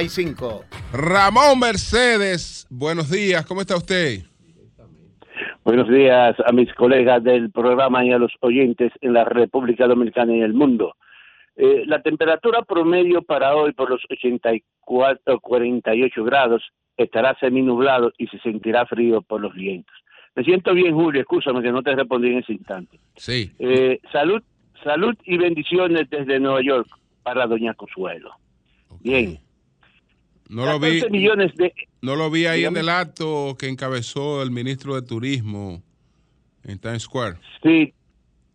732-745-7575. 0.01 0.63
Ramón 0.93 1.59
Mercedes, 1.59 2.67
buenos 2.69 3.09
días, 3.09 3.45
¿cómo 3.45 3.61
está 3.61 3.75
usted? 3.75 4.21
Buenos 5.63 5.87
días 5.89 6.35
a 6.45 6.51
mis 6.51 6.73
colegas 6.73 7.23
del 7.23 7.51
programa 7.51 8.03
y 8.03 8.11
a 8.11 8.17
los 8.17 8.31
oyentes 8.39 8.91
en 9.01 9.13
la 9.13 9.25
República 9.25 9.87
Dominicana 9.87 10.35
y 10.35 10.41
el 10.41 10.53
mundo. 10.53 10.95
Eh, 11.55 11.83
la 11.85 12.01
temperatura 12.01 12.63
promedio 12.63 13.21
para 13.21 13.55
hoy 13.55 13.73
por 13.73 13.89
los 13.89 14.01
84, 14.09 15.39
48 15.39 16.23
grados 16.23 16.63
estará 16.97 17.37
seminublado 17.39 18.11
y 18.17 18.27
se 18.27 18.39
sentirá 18.39 18.85
frío 18.85 19.21
por 19.21 19.41
los 19.41 19.53
vientos. 19.53 19.95
Me 20.35 20.43
siento 20.43 20.73
bien, 20.73 20.95
Julio, 20.95 21.21
escúchame 21.21 21.61
que 21.61 21.71
no 21.71 21.83
te 21.83 21.95
respondí 21.95 22.29
en 22.29 22.39
ese 22.39 22.53
instante. 22.53 22.99
Sí. 23.15 23.51
Eh, 23.59 23.99
salud, 24.11 24.41
salud 24.83 25.15
y 25.25 25.37
bendiciones 25.37 26.09
desde 26.09 26.39
Nueva 26.39 26.61
York 26.63 26.87
para 27.21 27.45
Doña 27.45 27.73
Consuelo. 27.73 28.31
Bien. 29.01 29.39
No 30.51 30.65
lo 30.65 30.79
vi. 30.79 30.99
14 30.99 31.09
millones 31.09 31.55
de 31.55 31.73
No 32.01 32.17
lo 32.17 32.29
vi 32.29 32.45
ahí 32.45 32.65
en 32.65 32.75
el 32.75 32.89
acto 32.89 33.55
que 33.57 33.69
encabezó 33.69 34.43
el 34.43 34.51
ministro 34.51 34.95
de 34.95 35.01
Turismo 35.01 35.81
en 36.65 36.77
Times 36.77 37.03
Square. 37.03 37.37
Sí, 37.63 37.93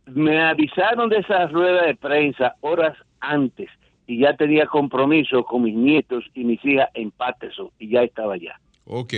me 0.04 0.40
avisaron 0.42 1.08
de 1.08 1.18
esa 1.18 1.46
rueda 1.46 1.86
de 1.86 1.96
prensa 1.96 2.54
horas 2.60 2.96
antes 3.20 3.70
y 4.06 4.20
ya 4.20 4.36
tenía 4.36 4.66
compromiso 4.66 5.42
con 5.44 5.62
mis 5.62 5.74
nietos 5.74 6.24
y 6.34 6.44
mis 6.44 6.62
hijas 6.66 6.90
en 6.92 7.10
Patterson 7.10 7.70
y 7.78 7.88
ya 7.88 8.02
estaba 8.02 8.34
allá. 8.34 8.60
Ok. 8.84 9.14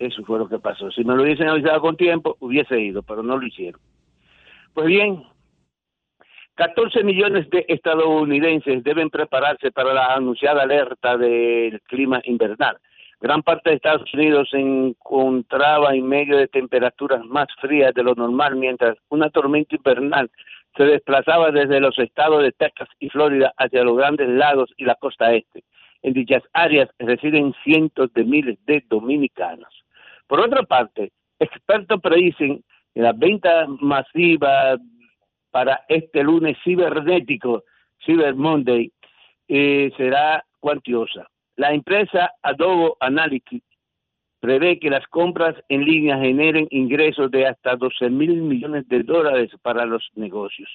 Eso 0.00 0.24
fue 0.24 0.40
lo 0.40 0.48
que 0.48 0.58
pasó. 0.58 0.90
Si 0.90 1.04
me 1.04 1.14
lo 1.14 1.22
hubiesen 1.22 1.48
avisado 1.48 1.80
con 1.80 1.96
tiempo, 1.96 2.36
hubiese 2.40 2.78
ido, 2.80 3.02
pero 3.02 3.22
no 3.22 3.38
lo 3.38 3.46
hicieron. 3.46 3.80
Pues 4.74 4.88
bien, 4.88 5.22
14 6.56 7.04
millones 7.04 7.50
de 7.50 7.66
estadounidenses 7.68 8.82
deben 8.82 9.10
prepararse 9.10 9.70
para 9.72 9.92
la 9.92 10.14
anunciada 10.14 10.62
alerta 10.62 11.18
del 11.18 11.82
clima 11.82 12.22
invernal. 12.24 12.78
Gran 13.20 13.42
parte 13.42 13.68
de 13.68 13.76
Estados 13.76 14.12
Unidos 14.14 14.48
se 14.50 14.58
encontraba 14.58 15.94
en 15.94 16.06
medio 16.06 16.38
de 16.38 16.48
temperaturas 16.48 17.22
más 17.26 17.48
frías 17.60 17.92
de 17.92 18.02
lo 18.02 18.14
normal, 18.14 18.56
mientras 18.56 18.96
una 19.10 19.28
tormenta 19.28 19.76
invernal 19.76 20.30
se 20.74 20.84
desplazaba 20.84 21.50
desde 21.50 21.78
los 21.78 21.98
estados 21.98 22.42
de 22.42 22.52
Texas 22.52 22.88
y 23.00 23.10
Florida 23.10 23.52
hacia 23.58 23.84
los 23.84 23.96
grandes 23.96 24.28
lagos 24.28 24.70
y 24.78 24.84
la 24.84 24.94
costa 24.94 25.34
este. 25.34 25.62
En 26.02 26.14
dichas 26.14 26.42
áreas 26.54 26.88
residen 26.98 27.54
cientos 27.64 28.12
de 28.14 28.24
miles 28.24 28.58
de 28.64 28.82
dominicanos. 28.88 29.84
Por 30.26 30.40
otra 30.40 30.62
parte, 30.62 31.12
expertos 31.38 32.00
predicen 32.00 32.64
que 32.94 33.02
la 33.02 33.12
venta 33.12 33.66
masiva 33.80 34.78
para 35.56 35.86
este 35.88 36.22
lunes 36.22 36.58
cibernético, 36.62 37.64
Cyber 38.04 38.34
Monday, 38.34 38.92
eh, 39.48 39.90
será 39.96 40.44
cuantiosa. 40.60 41.28
La 41.56 41.72
empresa 41.72 42.30
Adobe 42.42 42.92
Analytics 43.00 43.64
prevé 44.38 44.78
que 44.78 44.90
las 44.90 45.06
compras 45.06 45.54
en 45.70 45.86
línea 45.86 46.18
generen 46.18 46.66
ingresos 46.68 47.30
de 47.30 47.46
hasta 47.46 47.74
12 47.74 48.10
mil 48.10 48.34
millones 48.42 48.86
de 48.88 49.02
dólares 49.02 49.50
para 49.62 49.86
los 49.86 50.06
negocios. 50.14 50.68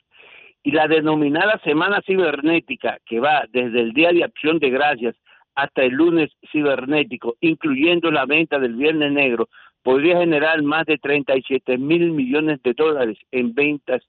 Y 0.63 0.71
la 0.71 0.87
denominada 0.87 1.61
Semana 1.63 2.01
Cibernética, 2.03 2.97
que 3.05 3.19
va 3.19 3.45
desde 3.51 3.81
el 3.81 3.93
Día 3.93 4.11
de 4.11 4.23
Acción 4.23 4.57
de 4.57 4.71
Gracias 4.71 5.15
hasta 5.53 5.83
el 5.83 5.93
lunes 5.93 6.31
cibernético, 6.51 7.35
incluyendo 7.39 8.09
la 8.09 8.25
venta 8.25 8.57
del 8.57 8.73
Viernes 8.73 9.11
Negro, 9.11 9.47
podría 9.83 10.17
generar 10.17 10.63
más 10.63 10.87
de 10.87 10.97
37 10.97 11.77
mil 11.77 12.13
millones 12.13 12.63
de 12.63 12.73
dólares 12.73 13.19
en 13.29 13.53
ventas 13.53 14.01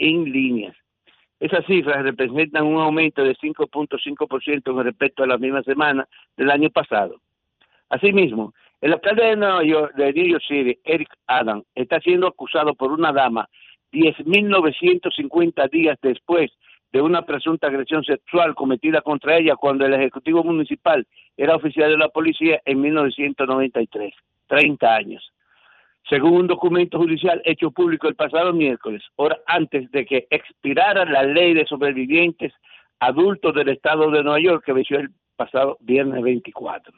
en 0.00 0.24
líneas. 0.24 0.76
Esas 1.38 1.64
cifras 1.66 2.02
representan 2.02 2.66
un 2.66 2.80
aumento 2.80 3.22
de 3.22 3.36
5.5% 3.36 4.62
con 4.64 4.84
respecto 4.84 5.22
a 5.22 5.26
la 5.26 5.38
misma 5.38 5.62
semana 5.62 6.06
del 6.36 6.50
año 6.50 6.70
pasado. 6.70 7.20
Asimismo, 7.88 8.52
el 8.80 8.94
alcalde 8.94 9.24
de 9.24 9.36
Nueva 9.36 9.62
York, 9.64 9.94
de 9.94 10.12
New 10.12 10.26
York 10.26 10.44
City, 10.46 10.78
Eric 10.84 11.08
Adams, 11.26 11.64
está 11.74 12.00
siendo 12.00 12.26
acusado 12.26 12.74
por 12.74 12.92
una 12.92 13.12
dama 13.12 13.48
10.950 13.92 15.70
días 15.70 15.98
después 16.02 16.50
de 16.92 17.02
una 17.02 17.22
presunta 17.22 17.68
agresión 17.68 18.04
sexual 18.04 18.54
cometida 18.54 19.00
contra 19.00 19.36
ella 19.36 19.56
cuando 19.56 19.86
el 19.86 19.94
Ejecutivo 19.94 20.42
Municipal 20.42 21.06
era 21.36 21.56
oficial 21.56 21.90
de 21.90 21.98
la 21.98 22.08
policía 22.08 22.60
en 22.64 22.80
1993, 22.80 24.14
30 24.46 24.94
años. 24.94 25.32
Según 26.08 26.32
un 26.32 26.46
documento 26.46 26.98
judicial 26.98 27.40
hecho 27.44 27.70
público 27.70 28.08
el 28.08 28.16
pasado 28.16 28.52
miércoles, 28.52 29.02
hora 29.16 29.38
antes 29.46 29.90
de 29.92 30.04
que 30.04 30.26
expirara 30.30 31.04
la 31.04 31.22
ley 31.22 31.54
de 31.54 31.66
sobrevivientes 31.66 32.52
adultos 32.98 33.54
del 33.54 33.68
estado 33.68 34.10
de 34.10 34.22
Nueva 34.22 34.40
York 34.40 34.64
que 34.64 34.72
venció 34.72 34.98
el 34.98 35.10
pasado 35.36 35.78
viernes 35.80 36.22
24. 36.22 36.92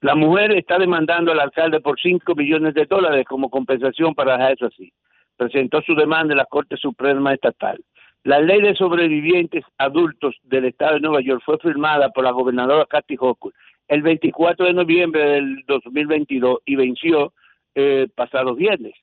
La 0.00 0.14
mujer 0.14 0.52
está 0.52 0.78
demandando 0.78 1.32
al 1.32 1.40
alcalde 1.40 1.80
por 1.80 1.98
5 1.98 2.34
millones 2.34 2.74
de 2.74 2.84
dólares 2.84 3.24
como 3.26 3.48
compensación 3.48 4.14
para 4.14 4.34
dejar 4.34 4.52
eso 4.52 4.66
así. 4.66 4.92
Presentó 5.36 5.80
su 5.82 5.94
demanda 5.94 6.34
en 6.34 6.38
la 6.38 6.44
Corte 6.44 6.76
Suprema 6.76 7.32
Estatal. 7.32 7.82
La 8.24 8.40
ley 8.40 8.60
de 8.60 8.74
sobrevivientes 8.74 9.64
adultos 9.78 10.36
del 10.42 10.66
estado 10.66 10.94
de 10.94 11.00
Nueva 11.00 11.20
York 11.22 11.42
fue 11.44 11.58
firmada 11.58 12.10
por 12.10 12.24
la 12.24 12.30
gobernadora 12.30 12.86
Kathy 12.86 13.16
Hochul 13.18 13.52
el 13.88 14.02
24 14.02 14.66
de 14.66 14.72
noviembre 14.72 15.24
del 15.24 15.64
2022 15.66 16.58
y 16.64 16.76
venció 16.76 17.32
eh, 17.74 18.08
pasado 18.14 18.54
viernes. 18.54 18.94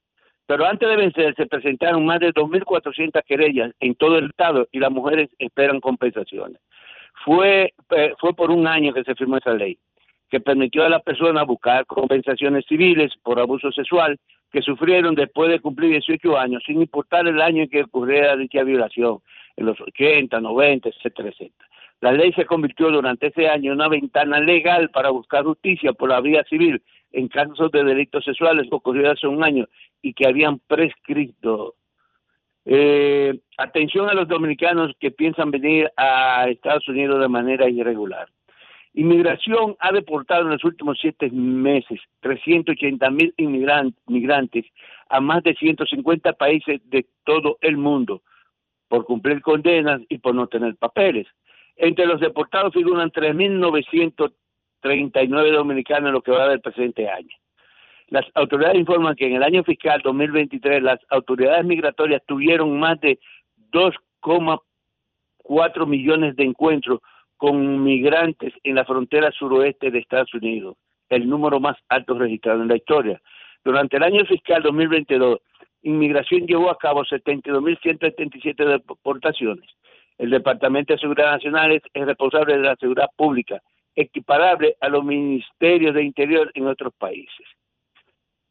Pero 0.45 0.65
antes 0.65 0.89
de 0.89 0.97
vencer 0.97 1.33
se 1.35 1.45
presentaron 1.45 2.05
más 2.05 2.19
de 2.19 2.33
2.400 2.33 3.23
querellas 3.25 3.71
en 3.79 3.95
todo 3.95 4.17
el 4.17 4.25
estado 4.25 4.67
y 4.71 4.79
las 4.79 4.91
mujeres 4.91 5.29
esperan 5.39 5.79
compensaciones. 5.79 6.59
Fue, 7.23 7.73
eh, 7.91 8.13
fue 8.19 8.33
por 8.33 8.51
un 8.51 8.67
año 8.67 8.93
que 8.93 9.03
se 9.03 9.15
firmó 9.15 9.37
esa 9.37 9.53
ley, 9.53 9.77
que 10.29 10.39
permitió 10.39 10.83
a 10.83 10.89
las 10.89 11.03
personas 11.03 11.45
buscar 11.45 11.85
compensaciones 11.85 12.65
civiles 12.67 13.13
por 13.23 13.39
abuso 13.39 13.71
sexual 13.71 14.17
que 14.51 14.61
sufrieron 14.61 15.15
después 15.15 15.49
de 15.49 15.61
cumplir 15.61 15.91
18 15.91 16.37
años, 16.37 16.63
sin 16.65 16.81
importar 16.81 17.27
el 17.27 17.41
año 17.41 17.63
en 17.63 17.69
que 17.69 17.83
ocurriera 17.83 18.35
dicha 18.35 18.63
violación, 18.63 19.19
en 19.55 19.65
los 19.65 19.79
80, 19.79 20.39
90, 20.39 20.89
etcétera, 20.89 21.29
etcétera. 21.29 21.69
La 22.01 22.11
ley 22.11 22.33
se 22.33 22.45
convirtió 22.45 22.89
durante 22.89 23.27
ese 23.27 23.47
año 23.47 23.71
en 23.71 23.77
una 23.77 23.87
ventana 23.87 24.39
legal 24.39 24.89
para 24.89 25.11
buscar 25.11 25.43
justicia 25.43 25.93
por 25.93 26.09
la 26.09 26.19
vía 26.19 26.43
civil 26.49 26.81
en 27.11 27.27
casos 27.27 27.71
de 27.71 27.83
delitos 27.83 28.23
sexuales 28.23 28.67
ocurridos 28.71 29.13
hace 29.17 29.27
un 29.27 29.43
año 29.43 29.67
y 30.01 30.13
que 30.13 30.27
habían 30.27 30.59
prescrito. 30.59 31.75
Eh, 32.65 33.39
atención 33.57 34.09
a 34.09 34.13
los 34.13 34.27
dominicanos 34.27 34.91
que 34.99 35.11
piensan 35.11 35.51
venir 35.51 35.91
a 35.97 36.47
Estados 36.47 36.87
Unidos 36.87 37.19
de 37.19 37.27
manera 37.27 37.69
irregular. 37.69 38.27
Inmigración 38.93 39.77
ha 39.79 39.91
deportado 39.91 40.43
en 40.43 40.49
los 40.49 40.63
últimos 40.65 40.97
siete 40.99 41.29
meses 41.31 41.99
380 42.19 43.09
mil 43.09 43.33
inmigrantes 43.37 44.65
a 45.09 45.21
más 45.21 45.43
de 45.43 45.55
150 45.55 46.33
países 46.33 46.81
de 46.89 47.05
todo 47.23 47.57
el 47.61 47.77
mundo 47.77 48.21
por 48.89 49.05
cumplir 49.05 49.41
condenas 49.41 50.01
y 50.09 50.17
por 50.17 50.35
no 50.35 50.47
tener 50.47 50.75
papeles. 50.75 51.25
Entre 51.77 52.05
los 52.05 52.19
deportados 52.19 52.73
figuran 52.73 53.09
3.939 54.81 55.51
dominicanos 55.51 56.07
en 56.07 56.13
lo 56.13 56.21
que 56.21 56.31
va 56.31 56.47
del 56.49 56.61
presente 56.61 57.09
año. 57.09 57.35
Las 58.07 58.25
autoridades 58.35 58.77
informan 58.77 59.15
que 59.15 59.27
en 59.27 59.35
el 59.35 59.43
año 59.43 59.63
fiscal 59.63 60.01
2023 60.03 60.83
las 60.83 60.99
autoridades 61.09 61.65
migratorias 61.65 62.21
tuvieron 62.27 62.79
más 62.79 62.99
de 62.99 63.19
2,4 63.71 65.87
millones 65.87 66.35
de 66.35 66.43
encuentros 66.43 66.99
con 67.37 67.83
migrantes 67.83 68.53
en 68.63 68.75
la 68.75 68.85
frontera 68.85 69.31
suroeste 69.31 69.91
de 69.91 69.99
Estados 69.99 70.33
Unidos, 70.33 70.75
el 71.09 71.27
número 71.27 71.59
más 71.59 71.77
alto 71.89 72.13
registrado 72.13 72.61
en 72.61 72.67
la 72.67 72.75
historia. 72.75 73.19
Durante 73.63 73.97
el 73.97 74.03
año 74.03 74.23
fiscal 74.25 74.61
2022, 74.61 75.39
Inmigración 75.83 76.45
llevó 76.45 76.69
a 76.69 76.77
cabo 76.77 77.03
72.177 77.03 78.65
deportaciones. 78.65 79.65
El 80.17 80.29
Departamento 80.29 80.93
de 80.93 80.99
Seguridad 80.99 81.31
Nacional 81.31 81.71
es 81.71 81.81
responsable 81.93 82.57
de 82.57 82.63
la 82.63 82.75
seguridad 82.75 83.09
pública, 83.15 83.61
equiparable 83.95 84.75
a 84.79 84.89
los 84.89 85.03
ministerios 85.03 85.93
de 85.93 86.03
Interior 86.03 86.51
en 86.53 86.67
otros 86.67 86.93
países. 86.97 87.47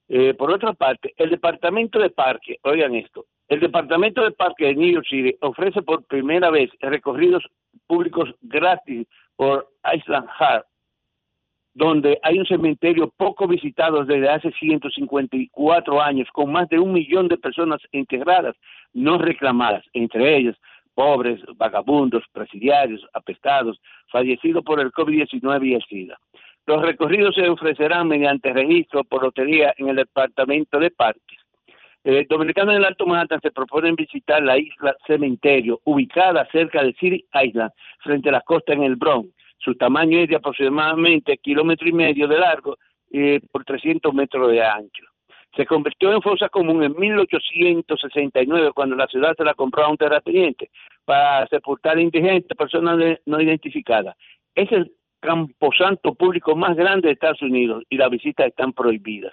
Eh, 0.09 0.35
por 0.35 0.51
otra 0.51 0.73
parte, 0.73 1.15
el 1.17 1.31
Departamento 1.31 1.99
de 1.99 2.11
Parque, 2.11 2.59
oigan 2.62 2.95
esto, 2.95 3.27
el 3.49 3.61
Departamento 3.61 4.23
de 4.23 4.33
Parque 4.33 4.67
de 4.67 4.75
New 4.75 4.93
York 4.93 5.07
City 5.09 5.37
ofrece 5.41 5.83
por 5.83 6.05
primera 6.05 6.51
vez 6.51 6.71
recorridos 6.81 7.45
públicos 7.87 8.29
gratis 8.43 9.07
por 9.37 9.69
Island 9.93 10.29
Heart, 10.39 10.67
donde 11.75 12.19
hay 12.23 12.39
un 12.39 12.47
cementerio 12.47 13.12
poco 13.17 13.47
visitado 13.47 14.05
desde 14.05 14.29
hace 14.29 14.53
154 14.53 16.03
años, 16.03 16.29
con 16.33 16.53
más 16.53 16.69
de 16.69 16.79
un 16.79 16.93
millón 16.93 17.29
de 17.29 17.39
personas 17.39 17.81
integradas, 17.93 18.57
no 18.93 19.19
reclamadas, 19.19 19.85
entre 19.93 20.37
ellas 20.37 20.57
pobres, 21.01 21.40
vagabundos, 21.56 22.24
presidiarios, 22.31 23.01
apestados, 23.14 23.81
fallecidos 24.12 24.62
por 24.62 24.81
el 24.81 24.93
COVID-19 24.93 25.66
y 25.66 25.74
el 25.74 25.82
SIDA. 25.89 26.18
Los 26.66 26.82
recorridos 26.82 27.35
se 27.35 27.48
ofrecerán 27.48 28.06
mediante 28.06 28.52
registro 28.52 29.02
por 29.05 29.22
lotería 29.22 29.72
en 29.78 29.89
el 29.89 29.97
Departamento 29.97 30.78
de 30.78 30.90
Parques. 30.90 31.39
Eh, 32.05 32.27
Dominicanos 32.28 32.74
del 32.74 32.85
Alto 32.85 33.06
Manhattan 33.06 33.40
se 33.40 33.51
proponen 33.51 33.94
visitar 33.94 34.43
la 34.43 34.59
isla 34.59 34.94
Cementerio, 35.06 35.81
ubicada 35.85 36.47
cerca 36.52 36.82
de 36.82 36.93
City 36.93 37.24
Island, 37.32 37.70
frente 38.01 38.28
a 38.28 38.32
la 38.32 38.43
costa 38.43 38.74
en 38.74 38.82
el 38.82 38.97
Bronx. 38.97 39.31
Su 39.56 39.77
tamaño 39.77 40.18
es 40.18 40.28
de 40.28 40.36
aproximadamente 40.36 41.39
kilómetro 41.39 41.89
y 41.89 41.93
medio 41.93 42.28
de 42.28 42.39
largo 42.39 42.77
eh, 43.10 43.40
por 43.51 43.64
300 43.64 44.12
metros 44.12 44.51
de 44.51 44.62
ancho. 44.62 45.06
Se 45.56 45.66
convirtió 45.66 46.12
en 46.12 46.22
fosa 46.22 46.48
común 46.48 46.82
en 46.82 46.94
1869 46.98 48.72
cuando 48.72 48.97
la 48.97 49.06
ciudad 49.06 49.35
se 49.36 49.44
la 49.44 49.55
compró 49.55 49.85
a 49.85 49.90
un 49.90 49.97
terrateniente 49.97 50.70
para 51.05 51.47
sepultar 51.48 51.98
indigentes, 51.98 52.56
personas 52.56 53.18
no 53.27 53.40
identificadas. 53.40 54.16
Es 54.55 54.70
el 54.70 54.93
camposanto 55.20 56.14
público 56.14 56.56
más 56.56 56.77
grande 56.77 57.09
de 57.09 57.14
Estados 57.14 57.43
Unidos 57.43 57.85
y 57.90 57.97
las 57.97 58.10
visitas 58.10 58.47
están 58.47 58.72
prohibidas. 58.72 59.32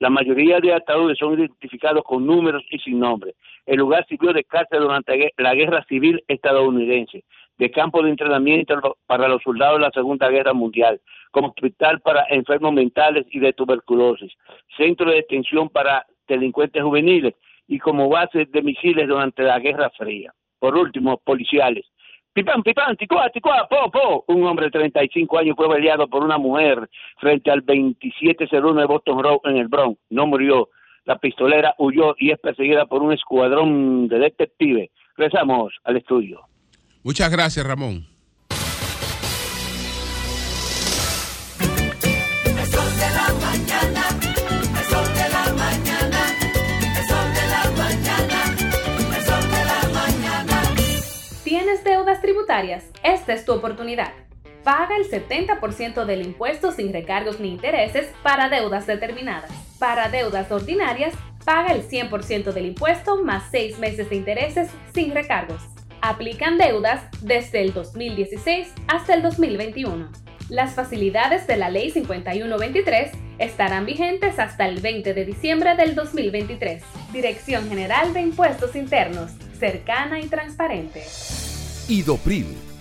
La 0.00 0.10
mayoría 0.10 0.60
de 0.60 0.72
ataúdes 0.72 1.18
son 1.18 1.34
identificados 1.34 2.04
con 2.04 2.26
números 2.26 2.64
y 2.70 2.78
sin 2.78 3.00
nombre. 3.00 3.34
El 3.66 3.78
lugar 3.78 4.06
sirvió 4.08 4.32
de 4.32 4.44
cárcel 4.44 4.80
durante 4.80 5.32
la 5.36 5.54
guerra 5.54 5.84
civil 5.88 6.22
estadounidense, 6.28 7.24
de 7.58 7.70
campo 7.70 8.02
de 8.02 8.10
entrenamiento 8.10 8.96
para 9.06 9.28
los 9.28 9.42
soldados 9.42 9.78
de 9.78 9.86
la 9.86 9.90
Segunda 9.90 10.28
Guerra 10.28 10.52
Mundial, 10.52 11.00
como 11.30 11.48
hospital 11.48 12.00
para 12.00 12.24
enfermos 12.30 12.72
mentales 12.72 13.26
y 13.30 13.40
de 13.40 13.52
tuberculosis, 13.52 14.32
centro 14.76 15.10
de 15.10 15.16
detención 15.16 15.68
para 15.68 16.06
delincuentes 16.26 16.82
juveniles 16.82 17.34
y 17.66 17.78
como 17.78 18.08
base 18.08 18.46
de 18.46 18.62
misiles 18.62 19.08
durante 19.08 19.42
la 19.42 19.58
Guerra 19.58 19.90
Fría. 19.90 20.32
Por 20.58 20.76
último, 20.76 21.18
policiales. 21.18 21.86
Pipán, 22.32 22.62
pipán, 22.62 22.96
ticuá, 22.96 23.28
ticuá, 23.30 23.66
po, 23.68 23.90
po. 23.90 24.24
Un 24.28 24.44
hombre 24.46 24.66
de 24.66 24.70
35 24.70 25.38
años 25.38 25.56
fue 25.56 25.66
baleado 25.66 26.06
por 26.08 26.22
una 26.22 26.38
mujer 26.38 26.88
frente 27.18 27.50
al 27.50 27.64
2701 27.64 28.80
de 28.80 28.86
Boston 28.86 29.22
Road 29.22 29.40
en 29.44 29.56
el 29.56 29.68
Bronx. 29.68 30.00
No 30.10 30.26
murió. 30.26 30.68
La 31.04 31.18
pistolera 31.18 31.74
huyó 31.78 32.14
y 32.18 32.30
es 32.30 32.38
perseguida 32.38 32.86
por 32.86 33.02
un 33.02 33.12
escuadrón 33.12 34.08
de 34.08 34.18
detectives. 34.18 34.90
Regresamos 35.16 35.74
al 35.84 35.96
estudio. 35.96 36.42
Muchas 37.02 37.30
gracias, 37.30 37.64
Ramón. 37.64 38.06
¿Tienes 51.44 51.82
deudas 51.82 52.20
tributarias? 52.20 52.84
Esta 53.02 53.32
es 53.32 53.44
tu 53.44 53.52
oportunidad. 53.52 54.12
Paga 54.64 54.96
el 54.96 55.08
70% 55.08 56.04
del 56.04 56.26
impuesto 56.26 56.72
sin 56.72 56.92
recargos 56.92 57.40
ni 57.40 57.48
intereses 57.48 58.08
para 58.22 58.48
deudas 58.48 58.86
determinadas. 58.86 59.50
Para 59.78 60.08
deudas 60.08 60.50
ordinarias, 60.50 61.14
paga 61.44 61.72
el 61.72 61.88
100% 61.88 62.52
del 62.52 62.66
impuesto 62.66 63.22
más 63.24 63.44
6 63.50 63.78
meses 63.78 64.10
de 64.10 64.16
intereses 64.16 64.68
sin 64.92 65.14
recargos. 65.14 65.77
Aplican 66.00 66.58
deudas 66.58 67.02
desde 67.22 67.60
el 67.60 67.72
2016 67.72 68.68
hasta 68.86 69.14
el 69.14 69.22
2021. 69.22 70.08
Las 70.48 70.74
facilidades 70.74 71.46
de 71.46 71.56
la 71.56 71.70
Ley 71.70 71.90
5123 71.90 73.10
estarán 73.38 73.84
vigentes 73.84 74.38
hasta 74.38 74.68
el 74.68 74.80
20 74.80 75.12
de 75.12 75.24
diciembre 75.24 75.74
del 75.74 75.94
2023. 75.94 76.82
Dirección 77.12 77.68
General 77.68 78.14
de 78.14 78.20
Impuestos 78.20 78.76
Internos, 78.76 79.32
cercana 79.58 80.20
y 80.20 80.28
transparente. 80.28 81.02
Idopril, 81.88 82.46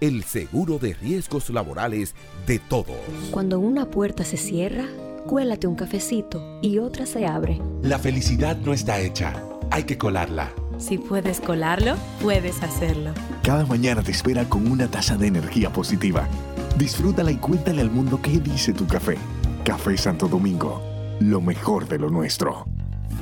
el 0.00 0.24
seguro 0.24 0.78
de 0.78 0.94
riesgos 0.94 1.50
laborales 1.50 2.14
de 2.46 2.58
todos. 2.58 2.96
Cuando 3.30 3.58
una 3.58 3.86
puerta 3.86 4.24
se 4.24 4.36
cierra, 4.36 4.84
cuélate 5.26 5.66
un 5.66 5.74
cafecito 5.74 6.58
y 6.62 6.78
otra 6.78 7.06
se 7.06 7.26
abre. 7.26 7.60
La 7.82 7.98
felicidad 7.98 8.56
no 8.56 8.72
está 8.72 9.00
hecha, 9.00 9.34
hay 9.70 9.84
que 9.84 9.98
colarla. 9.98 10.52
Si 10.78 10.98
puedes 10.98 11.40
colarlo, 11.40 11.94
puedes 12.20 12.62
hacerlo. 12.62 13.12
Cada 13.42 13.64
mañana 13.66 14.02
te 14.02 14.10
espera 14.10 14.48
con 14.48 14.66
una 14.70 14.88
taza 14.88 15.16
de 15.16 15.28
energía 15.28 15.72
positiva. 15.72 16.28
Disfrútala 16.76 17.30
y 17.30 17.36
cuéntale 17.36 17.80
al 17.80 17.90
mundo 17.90 18.20
qué 18.20 18.38
dice 18.40 18.72
tu 18.72 18.86
café. 18.86 19.16
Café 19.64 19.96
Santo 19.96 20.28
Domingo, 20.28 20.82
lo 21.20 21.40
mejor 21.40 21.88
de 21.88 21.98
lo 21.98 22.10
nuestro. 22.10 22.66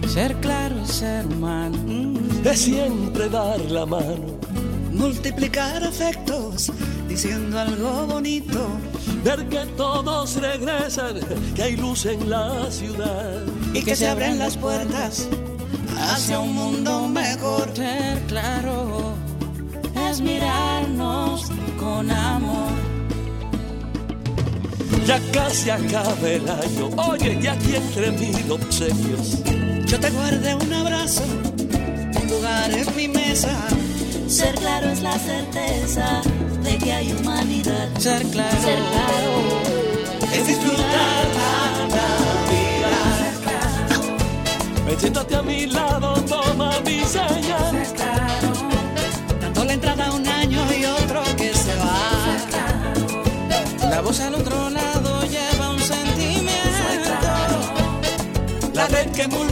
Ser 0.08 0.34
claro 0.36 0.80
es 0.80 0.88
ser 0.88 1.26
humano. 1.26 1.76
Es 2.44 2.60
siempre 2.60 3.28
dar 3.28 3.60
la 3.70 3.86
mano. 3.86 4.38
Multiplicar 4.92 5.82
afectos 5.84 6.70
diciendo 7.08 7.58
algo 7.58 8.06
bonito. 8.06 8.68
Ver 9.24 9.48
que 9.48 9.64
todos 9.76 10.36
regresan, 10.36 11.20
que 11.54 11.62
hay 11.62 11.76
luz 11.76 12.06
en 12.06 12.28
la 12.28 12.70
ciudad. 12.70 13.42
Y 13.72 13.82
que 13.82 13.96
se 13.96 14.08
abren 14.08 14.38
las 14.38 14.56
puertas 14.56 15.28
hacia 15.98 16.38
un 16.38 16.54
mundo 16.54 17.08
mejor. 17.08 17.70
Ser 17.74 18.20
claro 18.26 19.14
es 20.08 20.20
mirarnos 20.20 21.50
con 21.78 22.10
amor. 22.10 22.72
Ya 25.06 25.20
casi 25.32 25.70
acaba 25.70 26.28
el 26.28 26.48
año. 26.48 26.90
Oye, 26.96 27.38
y 27.42 27.46
aquí 27.46 27.74
entre 27.74 28.12
mil 28.12 28.52
obsequios. 28.52 29.38
Yo 29.86 29.98
te 29.98 30.10
guardé 30.10 30.54
un 30.54 30.72
abrazo, 30.72 31.24
un 31.24 32.28
lugar 32.28 32.70
en 32.70 32.96
mi 32.96 33.08
mesa. 33.08 33.50
Ser 34.32 34.54
claro 34.54 34.88
es 34.88 35.02
la 35.02 35.18
certeza 35.18 36.22
de 36.62 36.78
que 36.78 36.90
hay 36.90 37.12
humanidad. 37.12 37.86
Ser 37.98 38.22
claro, 38.28 38.62
Ser 38.62 38.78
claro 38.78 39.60
es 40.32 40.46
disfrutar 40.46 41.26
la 41.38 41.86
Navidad. 41.96 43.32
Metiéndote 44.86 45.36
a 45.36 45.42
mi 45.42 45.66
lado, 45.66 46.14
toma 46.22 46.80
mi 46.80 47.04
señal. 47.04 47.82
Dando 49.38 49.64
la 49.66 49.72
entrada 49.74 50.06
a 50.06 50.12
un 50.12 50.26
año 50.26 50.66
y 50.80 50.86
otro 50.86 51.22
que 51.36 51.52
se 51.52 51.74
va. 51.76 51.98
La 53.90 54.00
voz 54.00 54.18
al 54.18 54.34
otro 54.34 54.70
lado 54.70 55.24
lleva 55.24 55.72
un 55.72 55.80
sentimiento. 55.80 57.10
La 58.72 58.86
red 58.86 59.10
que 59.10 59.28
multiplica 59.28 59.51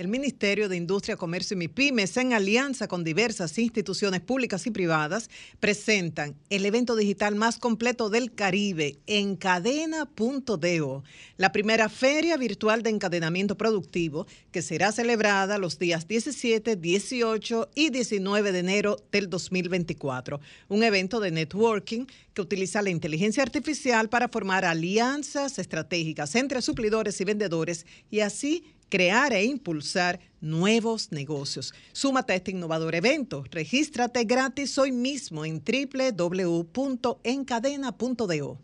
El 0.00 0.08
Ministerio 0.08 0.70
de 0.70 0.78
Industria, 0.78 1.18
Comercio 1.18 1.54
y 1.54 1.58
MIPIMES, 1.58 2.16
en 2.16 2.32
alianza 2.32 2.88
con 2.88 3.04
diversas 3.04 3.58
instituciones 3.58 4.22
públicas 4.22 4.66
y 4.66 4.70
privadas, 4.70 5.28
presentan 5.60 6.36
el 6.48 6.64
evento 6.64 6.96
digital 6.96 7.34
más 7.34 7.58
completo 7.58 8.08
del 8.08 8.32
Caribe, 8.32 8.96
Encadena.deo, 9.06 11.04
la 11.36 11.52
primera 11.52 11.90
feria 11.90 12.38
virtual 12.38 12.82
de 12.82 12.88
encadenamiento 12.88 13.58
productivo 13.58 14.26
que 14.52 14.62
será 14.62 14.90
celebrada 14.90 15.58
los 15.58 15.78
días 15.78 16.08
17, 16.08 16.76
18 16.76 17.68
y 17.74 17.90
19 17.90 18.52
de 18.52 18.58
enero 18.58 18.96
del 19.12 19.28
2024. 19.28 20.40
Un 20.70 20.82
evento 20.82 21.20
de 21.20 21.30
networking 21.30 22.06
que 22.32 22.40
utiliza 22.40 22.80
la 22.80 22.88
inteligencia 22.88 23.42
artificial 23.42 24.08
para 24.08 24.28
formar 24.28 24.64
alianzas 24.64 25.58
estratégicas 25.58 26.36
entre 26.36 26.62
suplidores 26.62 27.20
y 27.20 27.24
vendedores 27.24 27.84
y 28.10 28.20
así 28.20 28.64
crear 28.90 29.32
e 29.32 29.44
impulsar 29.44 30.20
nuevos 30.40 31.12
negocios. 31.12 31.72
Súmate 31.92 32.34
a 32.34 32.36
este 32.36 32.50
innovador 32.50 32.94
evento. 32.94 33.42
Regístrate 33.50 34.24
gratis 34.24 34.76
hoy 34.76 34.92
mismo 34.92 35.46
en 35.46 35.62
www.encadena.do. 35.62 38.58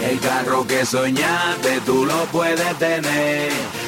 El 0.00 0.20
carro 0.20 0.64
que 0.66 0.86
soñaste 0.86 1.80
tú 1.84 2.04
lo 2.04 2.24
puedes 2.26 2.78
tener. 2.78 3.87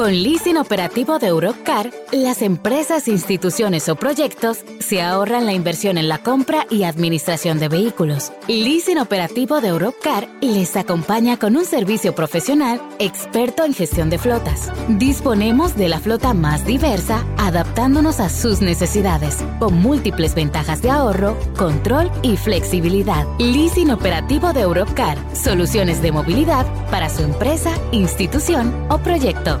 Con 0.00 0.14
leasing 0.14 0.56
operativo 0.56 1.18
de 1.18 1.26
Europcar, 1.26 1.90
las 2.10 2.40
empresas, 2.40 3.06
instituciones 3.06 3.86
o 3.90 3.96
proyectos 3.96 4.64
se 4.78 5.02
ahorran 5.02 5.44
la 5.44 5.52
inversión 5.52 5.98
en 5.98 6.08
la 6.08 6.16
compra 6.16 6.66
y 6.70 6.84
administración 6.84 7.58
de 7.58 7.68
vehículos. 7.68 8.32
Leasing 8.48 8.96
operativo 8.96 9.60
de 9.60 9.68
Europcar 9.68 10.26
les 10.40 10.74
acompaña 10.76 11.38
con 11.38 11.54
un 11.54 11.66
servicio 11.66 12.14
profesional 12.14 12.80
experto 12.98 13.62
en 13.62 13.74
gestión 13.74 14.08
de 14.08 14.16
flotas. 14.16 14.72
Disponemos 14.88 15.76
de 15.76 15.90
la 15.90 16.00
flota 16.00 16.32
más 16.32 16.64
diversa, 16.64 17.22
adaptándonos 17.36 18.20
a 18.20 18.30
sus 18.30 18.62
necesidades, 18.62 19.44
con 19.58 19.74
múltiples 19.74 20.34
ventajas 20.34 20.80
de 20.80 20.88
ahorro, 20.88 21.36
control 21.58 22.10
y 22.22 22.38
flexibilidad. 22.38 23.26
Leasing 23.38 23.90
operativo 23.90 24.54
de 24.54 24.62
Europcar, 24.62 25.18
soluciones 25.34 26.00
de 26.00 26.10
movilidad 26.10 26.64
para 26.90 27.10
su 27.10 27.22
empresa, 27.22 27.70
institución 27.92 28.74
o 28.88 28.96
proyecto. 28.96 29.60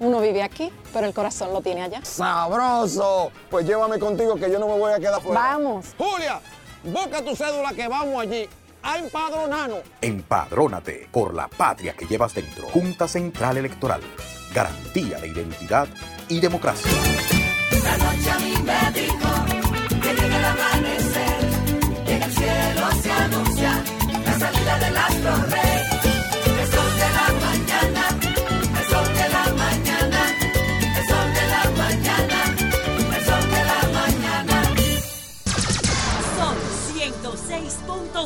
uno 0.00 0.20
vive 0.20 0.42
aquí, 0.42 0.70
pero 0.92 1.06
el 1.06 1.14
corazón 1.14 1.52
lo 1.52 1.60
tiene 1.60 1.82
allá. 1.82 2.00
¡Sabroso! 2.04 3.30
Pues 3.50 3.66
llévame 3.66 3.98
contigo 3.98 4.34
que 4.36 4.50
yo 4.50 4.58
no 4.58 4.68
me 4.68 4.78
voy 4.78 4.92
a 4.92 4.98
quedar 4.98 5.20
fuera. 5.20 5.40
Vamos. 5.40 5.86
Julia, 5.96 6.40
busca 6.84 7.22
tu 7.22 7.34
cédula 7.34 7.72
que 7.72 7.88
vamos 7.88 8.20
allí 8.20 8.48
a 8.82 8.98
empadronarnos. 8.98 9.80
Empadrónate 10.00 11.08
por 11.10 11.34
la 11.34 11.48
patria 11.48 11.94
que 11.94 12.06
llevas 12.06 12.34
dentro. 12.34 12.68
Junta 12.68 13.08
Central 13.08 13.56
Electoral. 13.56 14.00
Garantía 14.54 15.18
de 15.18 15.28
identidad 15.28 15.88
y 16.28 16.40
democracia. 16.40 16.90
La 17.82 17.96
noche 17.98 18.30
a 18.30 18.38
mí 18.38 18.54
me 18.64 19.00
dijo 19.00 19.28
que 20.02 20.14
llega 20.14 20.38
el 20.38 20.44
amanecer, 20.44 21.38
y 22.06 22.10
en 22.12 22.22
el 22.22 22.32
cielo 22.32 22.86
se 23.02 23.10
anuncia 23.10 23.82
la 24.24 24.38
salida 24.38 24.78
del 24.78 24.96
astro 24.96 25.36
rey. 25.50 25.95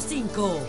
Son 0.01 0.62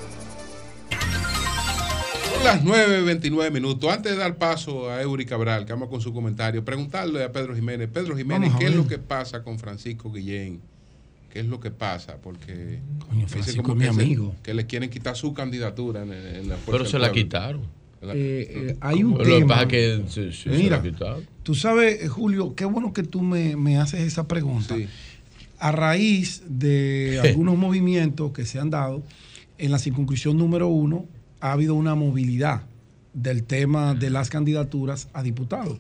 las 2.44 2.64
9.29 2.66 3.50
minutos. 3.50 3.90
Antes 3.90 4.12
de 4.12 4.18
dar 4.18 4.38
paso 4.38 4.90
a 4.90 5.02
Eury 5.02 5.26
Cabral, 5.26 5.66
que 5.66 5.72
vamos 5.72 5.88
con 5.88 6.02
su 6.02 6.14
comentario, 6.14 6.66
preguntarle 6.66 7.24
a 7.24 7.32
Pedro 7.32 7.56
Jiménez. 7.56 7.90
Pedro 7.94 8.18
Jiménez, 8.18 8.52
¿qué 8.60 8.66
es 8.66 8.76
lo 8.76 8.86
que 8.86 8.98
pasa 8.98 9.42
con 9.42 9.58
Francisco 9.58 10.12
Guillén? 10.12 10.60
¿Qué 11.32 11.40
es 11.40 11.46
lo 11.46 11.62
que 11.62 11.72
pasa? 11.72 12.18
Porque. 12.22 12.80
Francisco, 13.28 13.64
como 13.64 13.76
mi 13.76 13.88
amigo. 13.88 14.36
Que 14.44 14.54
le 14.54 14.66
quieren 14.66 14.90
quitar 14.90 15.16
su 15.16 15.34
candidatura 15.34 16.04
en, 16.04 16.12
en 16.12 16.50
la 16.50 16.58
Pero 16.66 16.86
se 16.86 17.00
la 17.00 17.14
quitaron. 17.14 17.62
Eh, 18.02 18.48
eh, 18.50 18.78
hay 18.82 19.04
un 19.04 19.14
Pero 19.14 19.30
tema. 19.30 19.40
Que 19.40 19.48
pasa 19.48 19.62
es 19.62 19.68
que 19.70 20.04
se, 20.10 20.34
se 20.34 20.50
Mira, 20.50 20.82
se. 20.82 20.92
Tú 21.44 21.56
sabes, 21.56 22.04
eh, 22.04 22.08
Julio, 22.10 22.54
qué 22.54 22.66
bueno 22.66 22.92
que 22.92 23.04
tú 23.04 23.22
me, 23.22 23.56
me 23.56 23.78
haces 23.78 24.02
esa 24.02 24.28
pregunta. 24.28 24.76
Sí 24.76 24.90
a 25.62 25.72
raíz 25.72 26.42
de 26.48 27.22
algunos 27.24 27.58
movimientos 27.58 28.32
que 28.34 28.46
se 28.46 28.60
han 28.60 28.70
dado, 28.70 29.04
en 29.58 29.72
la 29.72 29.80
circunscripción 29.80 30.38
número 30.38 30.68
uno 30.68 31.06
ha 31.40 31.54
habido 31.54 31.76
una 31.76 31.96
movilidad 31.96 32.64
del 33.14 33.44
tema 33.44 33.94
de 33.94 34.10
las 34.10 34.30
candidaturas 34.30 35.08
a 35.14 35.22
diputados. 35.24 35.78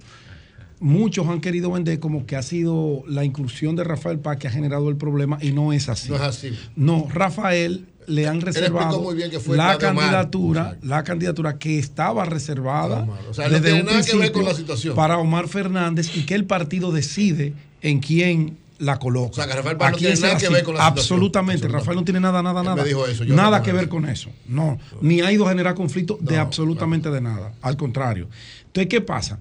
muchos 0.80 1.28
han 1.28 1.42
querido 1.42 1.72
vender 1.72 2.00
como 2.00 2.26
que 2.26 2.36
ha 2.36 2.42
sido 2.42 3.04
la 3.08 3.24
inclusión 3.24 3.76
de 3.76 3.84
Rafael 3.84 4.20
Paz 4.20 4.38
que 4.38 4.48
ha 4.48 4.52
generado 4.52 4.90
el 4.90 4.98
problema 4.98 5.38
y 5.42 5.52
no 5.52 5.74
es 5.74 5.90
así. 5.90 6.10
No 6.10 6.16
es 6.16 6.22
así. 6.22 6.52
No, 6.76 7.08
Rafael 7.12 7.86
le 8.08 8.28
han 8.28 8.42
reservado 8.42 9.00
muy 9.02 9.16
bien 9.16 9.30
que 9.30 9.40
fue 9.40 9.56
la 9.56 9.78
Omar. 9.78 9.78
candidatura, 9.78 10.78
la 10.82 11.04
candidatura 11.04 11.58
que 11.60 11.78
estaba 11.80 12.26
reservada 12.26 13.08
O 13.30 13.34
sea, 13.34 13.48
no 13.48 13.62
tiene 13.62 13.82
un 13.82 13.86
nada 13.86 14.04
que 14.04 14.16
ver 14.18 14.32
con 14.32 14.42
principio 14.42 14.44
la 14.44 14.54
situación. 14.56 14.96
para 14.96 15.18
Omar 15.20 15.48
Fernández 15.48 16.16
y 16.18 16.26
que 16.26 16.36
el 16.36 16.46
partido 16.46 16.92
decide 16.92 17.54
en 17.82 18.00
quién 18.00 18.58
la 18.82 18.98
coloca. 18.98 19.30
O 19.32 19.34
sea, 19.34 19.48
que 19.48 19.54
Rafael 19.54 19.78
Paz 19.78 19.88
¿A 19.88 19.92
no 19.92 19.98
tiene 19.98 20.16
nada 20.20 20.38
que 20.38 20.50
ver 20.50 20.64
con 20.64 20.76
la. 20.76 20.86
Absolutamente, 20.88 21.68
Rafael 21.68 21.98
no 21.98 22.04
tiene 22.04 22.20
nada, 22.20 22.42
nada, 22.42 22.64
nada. 22.64 22.76
me 22.82 22.88
dijo 22.88 23.06
eso, 23.06 23.24
yo 23.24 23.36
nada 23.36 23.60
no 23.60 23.64
que 23.64 23.72
ver 23.72 23.88
con 23.88 24.08
eso. 24.10 24.30
No, 24.48 24.80
ni 25.02 25.22
ha 25.22 25.32
ido 25.32 25.46
a 25.46 25.50
generar 25.50 25.76
conflicto 25.76 26.18
de 26.20 26.38
absolutamente 26.38 27.10
de 27.10 27.22
nada. 27.22 27.54
Al 27.62 27.78
contrario. 27.78 28.28
Entonces, 28.66 28.90
¿qué 28.90 29.02
pasa? 29.02 29.40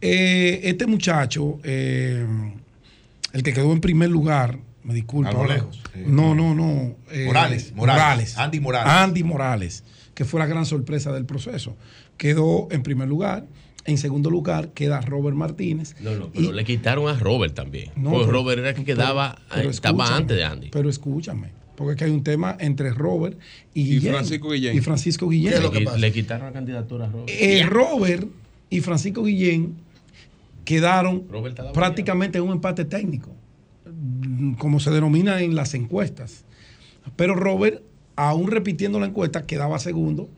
Eh, 0.00 0.60
este 0.64 0.86
muchacho, 0.86 1.60
eh, 1.62 2.26
el 3.32 3.42
que 3.42 3.52
quedó 3.52 3.72
en 3.72 3.80
primer 3.80 4.10
lugar, 4.10 4.58
me 4.82 4.94
disculpa. 4.94 5.30
Algo 5.30 5.46
lejos. 5.46 5.80
Eh, 5.94 6.04
no, 6.06 6.34
no, 6.34 6.54
no. 6.54 6.96
eh, 7.10 7.24
Morales, 7.26 7.72
Morales. 7.74 8.36
Andy 8.36 8.60
Morales. 8.60 8.92
Andy 8.92 9.22
Morales, 9.22 9.84
que 10.14 10.24
fue 10.24 10.40
la 10.40 10.46
gran 10.46 10.66
sorpresa 10.66 11.12
del 11.12 11.24
proceso. 11.24 11.76
Quedó 12.16 12.68
en 12.72 12.82
primer 12.82 13.08
lugar. 13.08 13.46
En 13.84 13.98
segundo 13.98 14.30
lugar 14.30 14.68
queda 14.70 15.00
Robert 15.00 15.36
Martínez. 15.36 15.96
No, 16.00 16.14
no, 16.14 16.30
pero 16.32 16.52
le 16.52 16.64
quitaron 16.64 17.08
a 17.08 17.18
Robert 17.18 17.52
también. 17.54 17.90
No, 17.96 18.10
Porque 18.10 18.26
pero- 18.26 18.38
Robert 18.38 18.58
era 18.60 18.68
el 18.70 18.74
que 18.76 18.84
quedaba, 18.84 19.38
pero 19.52 19.70
estaba 19.70 20.16
antes 20.16 20.36
de 20.36 20.44
Andy. 20.44 20.68
Pero 20.70 20.88
escúchame, 20.88 21.48
porque 21.76 21.92
es 21.92 21.98
que 21.98 22.04
hay 22.04 22.10
un 22.12 22.22
tema 22.22 22.56
entre 22.60 22.90
Robert 22.90 23.38
y, 23.74 23.84
Guillén. 23.84 24.12
Francisco 24.12 24.50
Guillén. 24.50 24.76
Y 24.76 24.80
Francisco 24.80 25.28
Guillén. 25.28 25.54
Le- 25.60 25.98
Le 25.98 26.12
quitaron 26.12 26.46
la 26.46 26.52
candidatura 26.52 27.06
a 27.06 27.10
Robert. 27.10 27.28
Eh, 27.28 27.64
Robert 27.68 28.28
y 28.70 28.80
Francisco 28.80 29.24
Guillén 29.24 29.74
quedaron 30.64 31.24
prácticamente 31.74 32.38
en 32.38 32.44
un 32.44 32.52
empate 32.52 32.84
técnico, 32.84 33.30
como 34.58 34.80
se 34.80 34.90
denomina 34.90 35.40
en 35.42 35.54
las 35.54 35.74
encuestas. 35.74 36.44
Pero 37.16 37.34
Robert, 37.34 37.82
aún 38.14 38.48
repitiendo 38.50 39.00
la 39.00 39.06
encuesta, 39.06 39.42
quedaba 39.44 39.78
segundo 39.80 40.28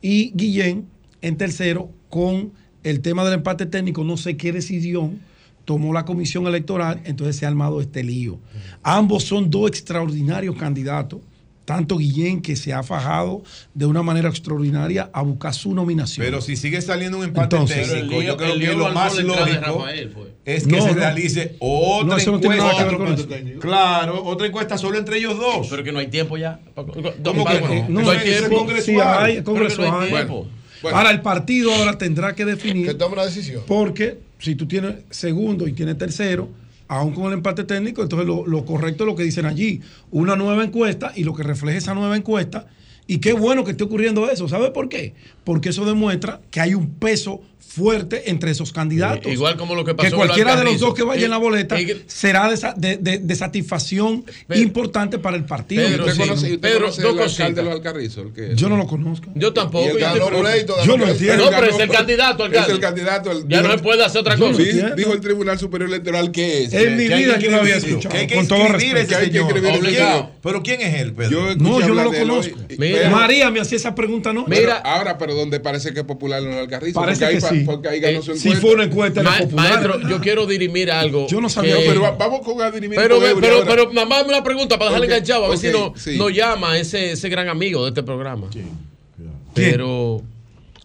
y 0.00 0.32
Guillén 0.34 0.86
en 1.20 1.36
tercero 1.36 1.90
con 2.08 2.52
el 2.84 3.00
tema 3.00 3.24
del 3.24 3.34
empate 3.34 3.66
técnico, 3.66 4.04
no 4.04 4.16
sé 4.16 4.36
qué 4.36 4.52
decidió, 4.52 5.10
tomó 5.64 5.92
la 5.92 6.04
comisión 6.04 6.46
electoral, 6.46 7.00
entonces 7.04 7.36
se 7.36 7.44
ha 7.44 7.48
armado 7.48 7.80
este 7.80 8.02
lío. 8.02 8.38
Ambos 8.82 9.24
son 9.24 9.50
dos 9.50 9.68
extraordinarios 9.68 10.56
candidatos, 10.56 11.20
tanto 11.66 11.98
Guillén 11.98 12.40
que 12.40 12.56
se 12.56 12.72
ha 12.72 12.82
fajado 12.82 13.42
de 13.74 13.84
una 13.84 14.02
manera 14.02 14.30
extraordinaria 14.30 15.10
a 15.12 15.20
buscar 15.20 15.52
su 15.52 15.74
nominación. 15.74 16.24
Pero 16.24 16.40
si 16.40 16.56
sigue 16.56 16.80
saliendo 16.80 17.18
un 17.18 17.24
empate 17.24 17.56
Entonces- 17.56 17.90
técnico, 17.92 18.14
lío- 18.22 18.22
yo 18.28 18.36
creo 18.38 18.54
que 18.58 18.72
lo 18.74 18.90
más 18.94 19.18
lógico 19.22 19.84
fue. 20.14 20.32
es 20.46 20.66
que 20.66 20.76
No, 20.78 20.82
se 20.84 20.94
realice 20.94 21.56
otra 21.60 22.16
No, 22.16 22.34
encuesta. 22.34 23.36
Claro, 23.60 24.24
otra 24.24 24.46
encuesta 24.46 24.78
solo 24.78 24.96
entre 24.96 25.18
ellos 25.18 25.36
dos. 25.38 25.66
Pero 25.68 25.84
que 25.84 25.92
no 25.92 25.98
hay 25.98 26.06
tiempo 26.06 26.38
ya. 26.38 26.58
¿Cómo 26.74 27.44
que 27.44 27.60
No, 27.60 28.00
no? 28.00 28.10
hay 28.10 28.18
tiempo. 28.24 28.56
congreso 28.56 28.86
Sí, 28.86 28.92
hay. 28.98 29.36
hay, 29.36 29.42
congreso 29.42 29.76
Pero 29.76 29.90
que 30.00 30.10
no 30.10 30.16
hay 30.16 30.22
hay. 30.22 30.26
Ahora 30.84 31.10
el 31.10 31.20
partido 31.20 31.72
ahora 31.72 31.98
tendrá 31.98 32.34
que 32.34 32.44
definir. 32.44 32.86
Que 32.86 32.94
tome 32.94 33.14
una 33.14 33.24
decisión. 33.24 33.62
Porque 33.66 34.18
si 34.38 34.54
tú 34.54 34.66
tienes 34.66 34.96
segundo 35.10 35.66
y 35.66 35.72
tienes 35.72 35.98
tercero, 35.98 36.48
aún 36.86 37.12
con 37.12 37.26
el 37.26 37.34
empate 37.34 37.64
técnico, 37.64 38.02
entonces 38.02 38.26
lo, 38.26 38.46
lo 38.46 38.64
correcto 38.64 39.04
es 39.04 39.08
lo 39.08 39.16
que 39.16 39.22
dicen 39.22 39.46
allí. 39.46 39.80
Una 40.10 40.36
nueva 40.36 40.64
encuesta 40.64 41.12
y 41.14 41.24
lo 41.24 41.34
que 41.34 41.42
refleja 41.42 41.78
esa 41.78 41.94
nueva 41.94 42.16
encuesta. 42.16 42.66
Y 43.06 43.18
qué 43.18 43.32
bueno 43.32 43.64
que 43.64 43.70
esté 43.70 43.84
ocurriendo 43.84 44.30
eso. 44.30 44.48
¿Sabe 44.48 44.70
por 44.70 44.88
qué? 44.88 45.14
Porque 45.44 45.70
eso 45.70 45.84
demuestra 45.86 46.40
que 46.50 46.60
hay 46.60 46.74
un 46.74 46.90
peso 46.90 47.40
fuerte 47.60 48.30
entre 48.30 48.50
esos 48.50 48.72
candidatos. 48.72 49.30
Igual 49.32 49.56
como 49.56 49.74
lo 49.74 49.84
que 49.84 49.94
pasó 49.94 50.06
Que 50.06 50.10
con 50.16 50.18
cualquiera 50.26 50.50
de 50.52 50.56
los 50.64 50.72
Alcarrizo. 50.72 50.86
dos 50.86 50.94
que 50.94 51.02
vaya 51.04 51.24
en 51.24 51.30
la 51.30 51.36
boleta 51.38 51.80
y 51.80 52.02
será 52.06 52.48
de, 52.50 52.56
sa- 52.56 52.74
de- 52.76 52.96
de- 52.96 53.18
de 53.18 53.36
satisfacción 53.36 54.24
importante 54.54 55.18
para 55.18 55.36
el 55.36 55.44
partido. 55.44 55.86
¿Usted 55.88 56.12
Sí. 56.12 56.18
conoce, 56.18 56.46
usted 56.46 56.60
Pedro, 56.60 56.80
conoce 56.90 57.02
el 57.02 57.08
alcalde 57.22 57.54
de 57.54 57.62
los 57.64 57.74
Alcarrizos? 57.74 58.26
el 58.26 58.32
que- 58.32 58.54
Yo 58.56 58.68
no 58.68 58.76
lo 58.76 58.86
conozco. 58.86 59.30
Yo 59.34 59.52
tampoco. 59.52 59.84
Y 59.84 59.88
él 59.88 59.98
yo 59.98 60.94
entiendo. 60.94 61.44
No, 61.44 61.50
pero 61.50 61.66
es 61.66 61.78
el 61.80 61.88
candidato, 61.90 62.44
Es 62.44 62.48
alcalde. 62.50 62.72
el 62.72 62.80
candidato. 62.80 63.32
el- 63.32 63.48
Ya 63.48 63.62
no 63.62 63.70
se 63.72 63.78
puede 63.78 64.04
hacer 64.04 64.20
otra 64.20 64.36
cosa. 64.36 64.62
Dijo 64.96 65.12
el 65.12 65.20
Tribunal 65.20 65.58
Superior 65.58 65.88
Electoral 65.90 66.30
que 66.32 66.64
es. 66.64 66.72
En 66.72 66.96
mi 66.96 67.06
vida 67.08 67.38
que 67.38 67.50
lo 67.50 67.58
había 67.58 67.76
escuchado. 67.76 68.12
que 68.12 68.18
hay 68.18 68.26
que 68.26 68.34
Con 68.36 68.48
todo 68.48 68.68
respeto. 68.68 69.08
Que 69.08 69.14
hay 69.14 69.30
que 69.30 69.38
escribir. 69.38 69.80
Pero 70.42 70.62
¿quién 70.62 70.80
es 70.80 70.94
él, 71.00 71.12
Pedro? 71.12 71.54
No, 71.56 71.80
yo 71.80 71.94
no 71.94 72.04
lo 72.04 72.12
conozco. 72.12 72.56
María 73.10 73.50
me 73.50 73.60
hacía 73.60 73.76
esa 73.76 73.94
pregunta, 73.94 74.32
¿no? 74.32 74.46
Mira. 74.46 74.76
ahora, 74.78 75.18
pero 75.18 75.34
donde 75.34 75.60
parece 75.60 75.92
que 75.92 76.00
es 76.00 76.06
popular 76.06 76.42
en 76.42 76.50
los 76.50 76.56
Alcarrizos. 76.58 76.94
Parece 76.94 77.24
porque 77.24 77.34
que 77.34 77.40
sí. 77.50 77.62
Porque 77.64 77.88
ahí 77.88 78.00
ganó 78.00 78.18
Eh, 78.18 78.22
su 78.22 78.34
Si 78.36 78.48
encuesta. 78.48 78.60
fue 78.60 78.74
una 78.74 78.84
encuesta 78.84 79.22
Ma- 79.22 79.38
popular. 79.38 79.70
maestro, 79.70 80.08
yo 80.08 80.20
quiero 80.20 80.46
dirimir 80.46 80.90
algo. 80.90 81.26
Yo 81.28 81.40
no 81.40 81.48
sabía 81.48 81.76
que- 81.78 81.84
Pero 81.88 82.02
va- 82.02 82.10
vamos 82.12 82.40
con 82.40 82.60
a 82.62 82.70
dirimir 82.70 82.98
Pero, 82.98 83.18
pero, 83.40 83.54
ahora. 83.56 83.66
pero, 83.68 83.92
mamá, 83.92 84.22
una 84.22 84.42
pregunta 84.42 84.78
para 84.78 84.90
dejarle 84.90 85.06
Ok, 85.06 85.12
enganchado, 85.12 85.44
a 85.44 85.48
ver 85.50 85.58
si 85.58 85.68
ok, 85.68 85.72
no, 85.74 85.92
sí. 85.96 86.16
nos 86.18 86.32
llama 86.34 86.78
ese, 86.78 87.12
ese 87.12 87.28
gran 87.28 87.48
amigo 87.48 87.82
de 87.84 87.88
este 87.88 88.02
programa. 88.02 88.48
Pero 89.54 90.22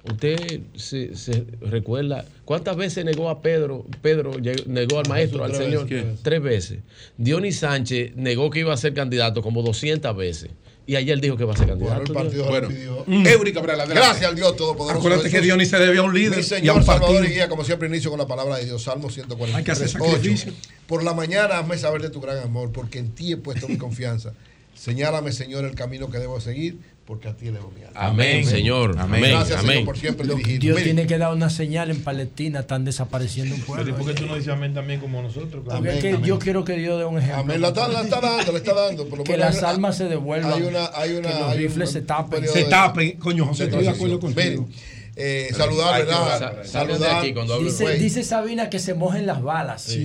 usted 0.09 0.61
se, 0.75 1.15
se 1.15 1.45
recuerda 1.61 2.25
cuántas 2.45 2.75
veces 2.75 3.05
negó 3.05 3.29
a 3.29 3.41
Pedro, 3.41 3.85
Pedro 4.01 4.33
negó 4.65 4.99
al 4.99 5.07
maestro, 5.07 5.43
al 5.43 5.51
tres 5.51 5.65
señor, 5.65 5.87
veces. 5.87 6.19
tres 6.23 6.41
veces. 6.41 6.79
Dionis 7.17 7.59
Sánchez 7.59 8.15
negó 8.15 8.49
que 8.49 8.59
iba 8.59 8.73
a 8.73 8.77
ser 8.77 8.93
candidato 8.93 9.41
como 9.41 9.61
200 9.61 10.15
veces. 10.15 10.49
Y 10.85 10.95
ayer 10.97 11.19
dijo 11.21 11.37
que 11.37 11.45
va 11.45 11.53
a 11.53 11.57
ser 11.57 11.67
Bueno, 11.67 11.87
candidato. 11.87 12.11
el 12.11 12.13
partido 12.13 12.45
Bueno. 12.45 12.67
le 12.69 12.75
pidió. 12.75 13.03
Mm. 13.07 13.27
Eury 13.27 13.53
Cabral, 13.53 13.79
adelante. 13.79 14.01
Gracias 14.05 14.29
al 14.29 14.35
Dios 14.35 14.55
Todopoderoso. 14.57 14.99
Acuérdate 14.99 15.23
que 15.23 15.29
Jesús. 15.31 15.45
Dionis 15.45 15.69
se 15.69 15.77
debe 15.79 15.97
a 15.97 16.01
un 16.03 16.13
líder 16.13 16.31
Mi 16.31 16.37
y 16.37 16.39
a 16.41 16.43
Señor 16.43 16.75
un 16.77 16.83
Salvador 16.83 17.11
y 17.11 17.17
partido. 17.19 17.33
guía, 17.35 17.49
como 17.49 17.63
siempre, 17.63 17.87
inicio 17.87 18.09
con 18.09 18.19
la 18.19 18.27
palabra 18.27 18.57
de 18.57 18.65
Dios. 18.65 18.83
Salmo 18.83 19.09
143. 19.09 19.55
Hay 19.55 19.63
que 19.63 19.71
hacer 19.71 19.87
8. 20.01 20.11
sacrificio. 20.15 20.53
Por 20.87 21.03
la 21.03 21.13
mañana 21.13 21.59
hazme 21.59 21.77
saber 21.77 22.01
de 22.01 22.09
tu 22.09 22.19
gran 22.19 22.37
amor, 22.39 22.71
porque 22.73 22.99
en 22.99 23.11
ti 23.11 23.31
he 23.31 23.37
puesto 23.37 23.67
mi 23.69 23.77
confianza. 23.77 24.33
Señálame, 24.75 25.31
Señor, 25.31 25.63
el 25.65 25.75
camino 25.75 26.09
que 26.09 26.17
debo 26.19 26.41
seguir, 26.41 26.79
porque 27.05 27.27
a 27.27 27.33
ti 27.35 27.45
mi 27.51 27.57
alma. 27.57 27.69
Amén, 27.95 28.45
Señor. 28.45 28.95
Amén. 28.97 29.21
Gracias, 29.21 29.59
amén. 29.59 29.71
Señor, 29.71 29.85
por 29.85 29.97
siempre 29.97 30.25
Lo-. 30.25 30.35
Dios 30.35 30.81
tiene 30.83 31.05
que 31.05 31.17
dar 31.17 31.33
una 31.33 31.49
señal 31.49 31.91
en 31.91 32.01
Palestina, 32.01 32.61
están 32.61 32.85
desapareciendo 32.85 33.55
un 33.55 33.61
Pero 33.61 33.73
¿y 33.73 33.75
pueblo. 33.91 33.97
por 33.97 34.07
qué 34.07 34.21
tú 34.21 34.25
no 34.27 34.35
dices 34.35 34.53
amén 34.53 34.73
también 34.73 34.99
como 35.01 35.21
nosotros? 35.21 35.63
Es 35.67 35.73
Amén, 35.73 35.99
que 35.99 36.09
amén. 36.13 36.23
yo 36.23 36.39
quiero 36.39 36.63
que 36.63 36.73
Dios 36.77 36.97
dé 36.99 37.05
un 37.05 37.17
ejemplo. 37.17 37.41
Amén. 37.41 37.61
La 37.61 37.67
está, 37.69 37.87
la 37.89 38.01
está 38.01 38.21
dando, 38.21 38.51
le 38.51 38.57
está 38.57 38.73
dando. 38.73 39.07
Por 39.07 39.17
lo 39.19 39.23
Que 39.25 39.37
las 39.37 39.61
almas 39.63 39.97
se 39.97 40.05
devuelvan. 40.05 40.53
Hay 40.53 40.61
una, 40.63 40.89
hay 40.95 41.11
una, 41.11 41.27
que 41.29 41.39
los 41.39 41.43
hay 41.49 41.57
un- 41.57 41.63
rifles 41.63 41.91
se 41.91 42.01
tapen. 42.01 42.47
Se 42.47 42.63
tapen, 42.65 43.11
coño, 43.17 43.45
José, 43.47 43.65
estoy 43.65 43.83
de 43.83 43.89
acuerdo 43.89 44.19
contigo. 44.19 44.67
Eh, 45.15 45.49
saludar, 45.55 45.99
¿verdad? 46.05 46.63
Saludar. 46.65 47.17
aquí 47.19 47.33
cuando 47.33 47.53
hablen. 47.55 47.69
Dice, 47.69 47.93
dice 47.99 48.23
Sabina 48.23 48.69
que 48.69 48.79
se 48.79 48.93
mojen 48.95 49.27
las 49.27 49.43
balas. 49.43 49.95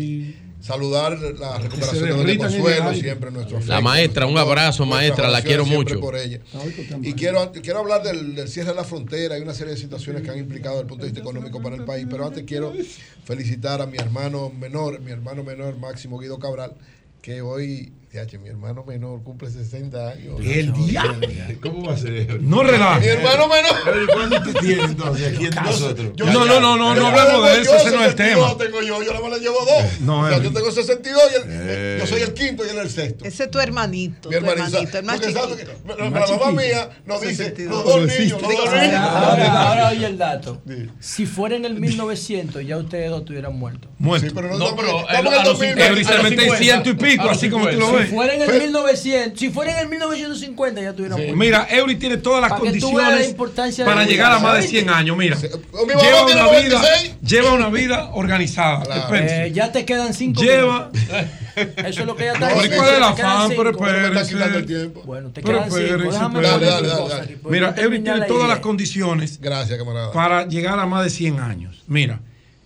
Saludar 0.61 1.19
la 1.39 1.59
recuperación 1.59 2.27
de 2.27 2.37
Consuelo, 2.37 2.93
siempre 2.95 3.31
nuestro 3.31 3.59
La 3.61 3.65
afecto, 3.77 3.83
maestra, 3.83 4.27
un 4.27 4.37
abrazo, 4.39 4.85
maestra, 4.87 5.29
la 5.29 5.41
quiero 5.41 5.65
mucho. 5.65 6.01
por 6.01 6.17
ella. 6.17 6.41
Y 7.03 7.13
quiero, 7.13 7.53
quiero 7.53 7.79
hablar 7.79 8.03
del, 8.03 8.35
del 8.35 8.49
cierre 8.49 8.71
de 8.71 8.75
la 8.75 8.85
frontera. 8.85 9.37
Hay 9.37 9.43
una 9.43 9.55
serie 9.55 9.75
de 9.75 9.81
situaciones 9.81 10.23
que 10.23 10.31
han 10.31 10.39
implicado 10.39 10.75
desde 10.75 10.83
el 10.83 10.89
punto 10.89 11.05
de 11.05 11.11
vista 11.13 11.21
económico 11.21 11.63
para 11.63 11.77
el 11.77 11.85
país. 11.85 12.07
Pero 12.11 12.27
antes 12.27 12.45
quiero 12.45 12.73
felicitar 13.25 13.81
a 13.81 13.87
mi 13.87 13.99
hermano 13.99 14.51
menor, 14.51 15.01
mi 15.01 15.13
hermano 15.13 15.45
menor, 15.45 15.79
Máximo 15.79 16.19
Guido 16.19 16.39
Cabral, 16.41 16.73
que 17.23 17.41
hoy, 17.41 17.93
Mi 18.11 18.49
hermano 18.49 18.85
menor 18.85 19.23
cumple 19.23 19.51
60 19.51 20.09
años. 20.09 20.41
El 20.43 20.73
diablo. 20.73 21.29
¿Cómo 21.63 21.85
va 21.89 21.93
a 21.93 21.97
ser? 21.99 22.41
No 22.41 22.63
relajes. 22.63 23.03
Mi 23.03 23.09
hermano 23.23 23.49
menor. 23.49 23.71
Pero 23.85 24.03
¿y 24.03 24.07
cuánto 24.07 24.43
tú 24.45 24.53
tienes 24.55 24.85
entonces 24.87 25.35
aquí 25.37 25.45
entre 25.45 25.63
nosotros? 25.63 26.13
Yo- 26.17 26.25
No, 26.27 26.47
no, 26.47 26.59
no, 26.59 26.77
no, 26.79 26.95
no 26.95 27.07
hablamos 27.07 27.45
de 27.45 27.61
eso, 27.61 27.77
ese 27.77 27.91
no 27.91 28.01
es 28.03 28.09
el 28.09 28.15
tema. 28.15 28.57
tengo 28.57 28.81
yo, 28.81 29.03
yo 29.03 29.13
nada 29.13 29.21
más 29.29 29.39
le 29.39 29.41
llevo 29.45 29.59
dos. 29.59 30.01
No, 30.01 30.21
O 30.23 30.27
sea, 30.27 30.37
Henry. 30.39 30.49
yo 30.49 30.55
tengo 30.55 30.71
62 30.73 31.23
y 31.31 31.35
el- 31.37 31.43
Eh. 31.49 31.97
yo 32.01 32.07
soy 32.07 32.23
el 32.23 32.33
quinto 32.33 32.65
y 32.67 32.71
él 32.71 32.79
el 32.79 32.89
sexto. 32.91 33.27
Ese 33.27 33.45
es 33.45 33.51
tu 33.51 33.61
hermanito. 33.61 34.31
Mi 34.31 34.37
hermanito, 34.37 34.99
el 34.99 35.05
más 35.05 35.21
chiquito. 35.21 35.57
que- 35.57 35.67
la, 35.99 36.11
mamá 36.11 36.51
mía 36.53 36.89
nos 37.05 37.21
dice, 37.21 37.37
62. 37.37 37.77
los 37.77 37.85
dos 37.85 37.95
Pero 38.09 38.21
niños, 38.21 38.43
los 38.43 38.51
dos 38.53 38.69
Ahora, 38.69 38.83
niños. 38.87 39.01
ahora, 39.01 39.69
ahora 39.69 39.89
oye 39.91 40.07
el 40.07 40.17
dato. 40.19 40.63
Si 40.99 41.27
fuera 41.27 41.57
en 41.57 41.67
el 41.67 41.75
1900, 41.79 42.65
ya 42.67 42.79
ustedes 42.79 43.11
dos 43.11 43.21
estuvieran 43.21 43.55
muertos. 43.59 43.91
Muerto. 43.99 44.27
Sí, 44.29 44.33
pero 44.35 44.49
no, 44.49 44.59
No, 44.59 44.65
estamos- 44.71 44.85
pero 44.85 44.99
estamos 45.01 45.19
en 45.19 45.27
el 45.27 45.35
los 45.35 45.45
2020. 45.45 45.87
Eury 45.89 46.05
se 46.05 46.11
a 46.11 46.15
los 46.15 46.23
mete 46.23 46.35
en 46.37 46.41
50. 46.41 46.65
ciento 46.65 46.89
y 46.91 46.95
pico, 46.95 47.29
así 47.29 47.51
como 47.51 47.65
tú 47.69 47.73
lo 47.77 47.87
50. 47.87 47.98
ves. 47.98 47.98
Si 48.07 48.15
fuera 48.15 48.35
en 48.35 48.43
el 48.43 48.59
1900, 48.61 49.39
si 49.39 49.51
fuera 49.51 49.73
en 49.73 49.79
el 49.79 49.89
1950, 49.89 50.81
ya 50.81 50.91
estuvieran 50.91 51.19
muertos. 51.19 51.37
Mira, 51.39 51.67
Eury 51.71 51.97
tiene 51.97 52.17
todas 52.19 52.41
las 52.41 52.51
Para 52.51 52.65
la 52.65 52.71
condiciones 52.71 53.29
importancia 53.29 53.85
para 53.85 54.01
de- 54.03 54.07
llegar 54.07 54.33
a 54.33 54.39
más 54.39 54.57
de 54.57 54.63
100 54.69 54.91
años. 54.91 55.17
Mira, 55.17 55.37
lleva 55.37 56.25
una 56.25 56.33
vida, 56.33 56.45
96. 56.45 57.15
lleva 57.23 57.53
una 57.53 57.69
vida 57.69 58.11
organizada. 58.15 58.83
Claro. 58.85 59.15
Eh, 59.17 59.51
ya 59.55 59.73
te 59.73 59.85
quedan 59.85 60.15
cinco 60.15 60.43
Lleva. 60.43 60.91
minutos. 60.93 61.03
Eso 61.77 62.01
es 62.01 62.07
lo 62.07 62.15
que 62.15 62.25
ya 62.25 62.33
está 62.35 62.51
No, 62.51 62.55
¿Pero 62.55 62.67
y 62.67 62.69
diciendo. 62.69 62.77
cuál 62.77 62.89
es 62.89 62.95
el 62.95 63.09
Te 63.11 63.17
quedan 63.17 63.31
afán? 63.33 63.49
Pero 63.57 63.71
espérense. 63.71 64.87
Bueno, 65.05 65.31
te 65.31 65.43
quedan 65.43 65.63
cinco. 65.65 65.77
espérense, 65.77 66.07
Déjame 66.07 66.07
espérense. 66.07 66.19
hablar 66.19 66.61
Dale, 66.61 66.67
de 66.83 66.89
dale, 66.89 67.09
dale. 67.09 67.37
pues, 67.43 67.53
Mira, 67.53 67.75
Eury 67.79 68.01
tiene 68.01 68.19
la 68.19 68.27
todas 68.27 68.43
idea. 68.45 68.55
las 68.55 68.61
condiciones 68.61 69.41
Gracias, 69.41 69.79
camarada. 69.79 70.13
para 70.13 70.47
llegar 70.47 70.79
a 70.79 70.87
más 70.87 71.03
de 71.05 71.11
100 71.11 71.41
años. 71.41 71.83
Mira, 71.89 72.21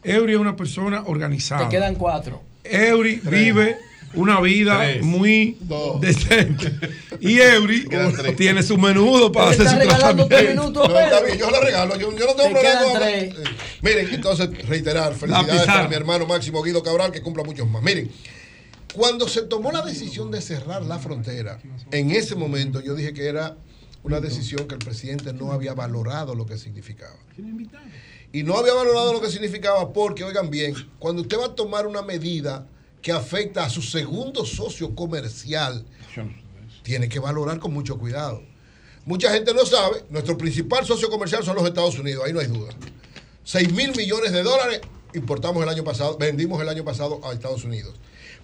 Eury 0.04 0.34
es 0.34 0.38
una 0.38 0.56
persona 0.56 1.04
organizada. 1.06 1.68
Te 1.68 1.76
quedan 1.76 1.94
cuatro. 1.94 2.42
Eury 2.64 3.20
vive 3.24 3.78
una 4.14 4.40
vida 4.40 4.78
Tres. 4.78 5.02
muy 5.02 5.56
Dos. 5.60 6.00
decente. 6.00 6.72
Y 7.20 7.38
Eury 7.38 7.88
tiene 8.36 8.62
su 8.64 8.76
menudo 8.76 9.30
para 9.30 9.50
hacer 9.50 9.68
su 9.68 9.78
tratamiento. 9.78 10.36
minutos. 10.48 10.88
No, 10.88 10.98
está 10.98 11.10
Pedro. 11.20 11.26
bien, 11.26 11.38
yo 11.38 11.50
lo 11.50 11.60
regalo. 11.60 11.94
Yo, 11.96 12.10
yo 12.18 12.26
no 12.26 12.34
tengo 12.34 12.48
Te 12.48 12.50
problema. 12.50 12.98
tres. 12.98 13.34
Miren, 13.80 14.08
entonces, 14.14 14.68
reiterar, 14.68 15.14
felicidades 15.14 15.66
para 15.66 15.88
mi 15.88 15.94
hermano 15.94 16.26
Máximo 16.26 16.62
Guido 16.62 16.82
Cabral, 16.82 17.12
que 17.12 17.22
cumpla 17.22 17.44
muchos 17.44 17.68
más. 17.70 17.80
Miren, 17.82 18.10
cuando 18.94 19.28
se 19.28 19.42
tomó 19.42 19.70
la 19.70 19.82
decisión 19.82 20.30
de 20.32 20.40
cerrar 20.40 20.82
la 20.82 20.98
frontera, 20.98 21.60
en 21.92 22.10
ese 22.10 22.34
momento 22.34 22.80
yo 22.80 22.94
dije 22.96 23.12
que 23.14 23.26
era 23.26 23.56
una 24.02 24.18
decisión 24.20 24.66
que 24.66 24.74
el 24.74 24.80
presidente 24.80 25.32
no 25.32 25.52
había 25.52 25.74
valorado 25.74 26.34
lo 26.34 26.44
que 26.44 26.58
significaba. 26.58 27.14
Y 28.32 28.42
no 28.42 28.56
había 28.56 28.74
valorado 28.74 29.12
lo 29.12 29.20
que 29.20 29.30
significaba 29.30 29.92
porque, 29.92 30.24
oigan 30.24 30.50
bien, 30.50 30.74
cuando 30.98 31.22
usted 31.22 31.38
va 31.38 31.46
a 31.46 31.54
tomar 31.54 31.86
una 31.86 32.02
medida 32.02 32.66
que 33.02 33.12
afecta 33.12 33.64
a 33.64 33.70
su 33.70 33.82
segundo 33.82 34.46
socio 34.46 34.94
comercial, 34.94 35.84
tiene 36.82 37.08
que 37.08 37.18
valorar 37.18 37.58
con 37.58 37.72
mucho 37.72 37.98
cuidado. 37.98 38.42
Mucha 39.04 39.32
gente 39.32 39.52
no 39.52 39.66
sabe, 39.66 40.04
nuestro 40.08 40.38
principal 40.38 40.86
socio 40.86 41.10
comercial 41.10 41.44
son 41.44 41.56
los 41.56 41.66
Estados 41.66 41.98
Unidos, 41.98 42.24
ahí 42.24 42.32
no 42.32 42.38
hay 42.38 42.46
duda. 42.46 42.72
6 43.44 43.72
mil 43.72 43.94
millones 43.96 44.30
de 44.30 44.44
dólares 44.44 44.80
importamos 45.14 45.62
el 45.64 45.68
año 45.68 45.82
pasado, 45.82 46.16
vendimos 46.16 46.62
el 46.62 46.68
año 46.68 46.84
pasado 46.84 47.20
a 47.24 47.32
Estados 47.32 47.64
Unidos. 47.64 47.94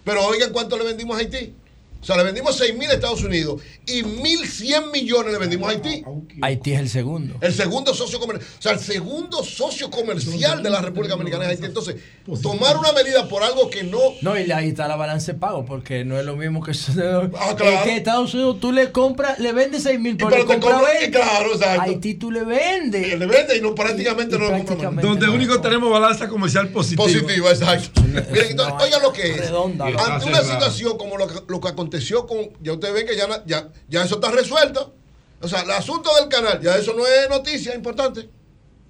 Pero 0.04 0.26
oigan 0.26 0.52
cuánto 0.52 0.76
le 0.76 0.84
vendimos 0.84 1.16
a 1.16 1.20
Haití. 1.20 1.54
O 2.00 2.04
sea, 2.04 2.16
le 2.16 2.22
vendimos 2.22 2.56
6 2.56 2.76
mil 2.78 2.88
a 2.88 2.94
Estados 2.94 3.22
Unidos 3.24 3.60
y 3.86 4.02
1.100 4.02 4.92
millones 4.92 5.32
le 5.32 5.38
vendimos 5.38 5.68
a 5.68 5.72
Haití. 5.72 6.04
Haití 6.42 6.72
es 6.72 6.80
el 6.80 6.88
segundo. 6.88 7.34
El 7.40 7.52
segundo 7.52 7.92
socio 7.92 8.20
comercial, 8.20 8.48
o 8.58 8.62
sea, 8.62 8.72
el 8.72 8.78
segundo 8.78 9.42
socio 9.42 9.90
comercial 9.90 10.62
de 10.62 10.70
la 10.70 10.80
República 10.80 11.14
Dominicana 11.14 11.44
es 11.44 11.50
Haití. 11.50 11.64
Entonces, 11.66 11.96
tomar 12.40 12.76
una 12.76 12.92
medida 12.92 13.28
por 13.28 13.42
algo 13.42 13.68
que 13.68 13.82
no 13.82 13.98
No, 14.22 14.38
y 14.38 14.50
ahí 14.52 14.68
está 14.68 14.86
la 14.86 14.94
balance 14.96 15.32
de 15.32 15.38
pago, 15.38 15.64
porque 15.64 16.04
no 16.04 16.18
es 16.18 16.24
lo 16.24 16.36
mismo 16.36 16.62
que, 16.62 16.70
Ah, 16.70 17.54
claro. 17.56 17.76
es 17.78 17.82
que 17.82 17.96
Estados 17.96 18.32
Unidos 18.32 18.60
tú 18.60 18.70
le 18.72 18.92
compras, 18.92 19.38
le 19.40 19.52
vendes 19.52 19.82
6 19.82 19.98
mil, 19.98 20.16
pero 20.16 20.30
pero 20.30 20.42
le 20.42 20.48
te 20.48 20.54
compras 20.60 20.80
compra- 20.82 21.00
20. 21.00 21.18
claro, 21.18 21.52
exacto. 21.54 21.82
Haití 21.82 22.14
tú 22.14 22.30
le 22.30 22.44
vendes. 22.44 23.18
le 23.18 23.26
vende 23.26 23.56
y 23.56 23.60
no 23.60 23.74
prácticamente 23.74 24.38
no 24.38 24.50
lo 24.50 24.64
compra 24.64 24.90
más. 24.92 25.04
Donde 25.04 25.28
único 25.28 25.60
tenemos 25.60 25.90
balanza 25.90 26.28
comercial 26.28 26.68
positiva. 26.68 27.02
Positiva, 27.04 27.50
exacto. 27.50 28.02
Miren, 28.02 28.50
entonces, 28.50 28.74
oigan 28.80 29.02
lo 29.02 29.12
que 29.12 29.30
es. 29.30 29.36
Redonda. 29.38 29.86
Ante 29.86 29.98
una 30.04 30.18
cerrado. 30.42 30.44
situación 30.44 30.96
como 30.98 31.16
lo 31.16 31.26
que, 31.26 31.34
lo 31.48 31.60
que 31.60 31.68
aconteció 31.88 32.26
con. 32.26 32.50
Ya 32.62 32.72
ustedes 32.72 32.94
ven 32.94 33.06
que 33.06 33.16
ya, 33.16 33.42
ya, 33.46 33.68
ya 33.88 34.04
eso 34.04 34.16
está 34.16 34.30
resuelto. 34.30 34.94
O 35.40 35.48
sea, 35.48 35.62
el 35.62 35.70
asunto 35.70 36.10
del 36.16 36.28
canal, 36.28 36.60
ya 36.60 36.76
eso 36.76 36.92
no 36.94 37.06
es 37.06 37.28
noticia 37.30 37.74
importante. 37.74 38.28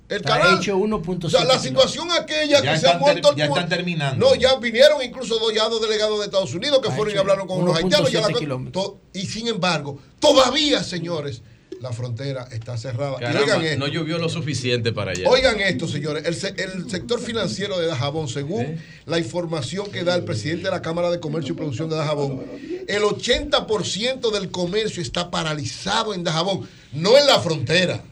El 0.08 0.16
Está 0.18 0.38
canal. 0.38 0.56
hecho 0.58 0.74
1.7 0.78 1.24
O 1.26 1.28
sea, 1.30 1.44
la 1.44 1.58
situación 1.58 2.10
aquella 2.10 2.62
Ya 2.62 2.72
que 2.72 2.78
se 2.80 2.86
están 2.86 2.96
ha 2.96 2.98
muerto 2.98 3.34
ya 3.36 3.44
están 3.44 3.68
terminando. 3.68 4.26
No, 4.26 4.34
ya 4.34 4.56
vinieron 4.56 5.02
incluso 5.02 5.38
dos, 5.38 5.52
ya 5.52 5.68
dos 5.68 5.82
delegados 5.82 6.18
de 6.20 6.24
Estados 6.24 6.54
Unidos 6.54 6.80
que 6.80 6.88
Ha 6.88 6.92
fueron 6.92 7.14
y 7.14 7.18
hablaron 7.18 7.46
con 7.46 7.60
unos 7.60 7.76
haitianos. 7.76 8.10
ya 8.10 8.22
la 8.22 8.28
1.7 8.28 8.32
co- 8.32 8.38
kilómetros. 8.38 8.84
to- 8.86 8.98
y 9.12 9.26
sin 9.26 9.48
embargo, 9.48 9.98
todavía, 10.18 10.82
señores, 10.82 11.42
la 11.80 11.92
frontera 11.92 12.48
está 12.50 12.76
cerrada. 12.76 13.16
Y 13.18 13.20
Caramba, 13.20 13.40
oigan 13.42 13.64
esto. 13.64 13.78
no 13.78 13.86
llovió 13.88 14.18
lo 14.18 14.28
suficiente 14.28 14.92
para 14.92 15.12
allá. 15.12 15.28
Oigan 15.28 15.60
esto, 15.60 15.86
señores. 15.86 16.24
El, 16.26 16.34
se- 16.34 16.54
el 16.58 16.90
sector 16.90 17.20
financiero 17.20 17.78
de 17.78 17.86
Dajabón, 17.86 18.28
según 18.28 18.80
la 19.06 19.18
información 19.18 19.90
que 19.90 20.02
da 20.04 20.14
el 20.14 20.24
presidente 20.24 20.64
de 20.64 20.70
la 20.70 20.82
Cámara 20.82 21.10
de 21.10 21.20
Comercio 21.20 21.54
y 21.54 21.56
Producción 21.56 21.88
de 21.88 21.96
Dajabón, 21.96 22.42
el 22.88 23.02
80% 23.02 24.30
del 24.32 24.50
comercio 24.50 25.02
está 25.02 25.30
paralizado 25.30 26.14
en 26.14 26.24
Dajabón, 26.24 26.68
no 26.92 27.16
en 27.16 27.26
la 27.26 27.38
frontera. 27.40 28.02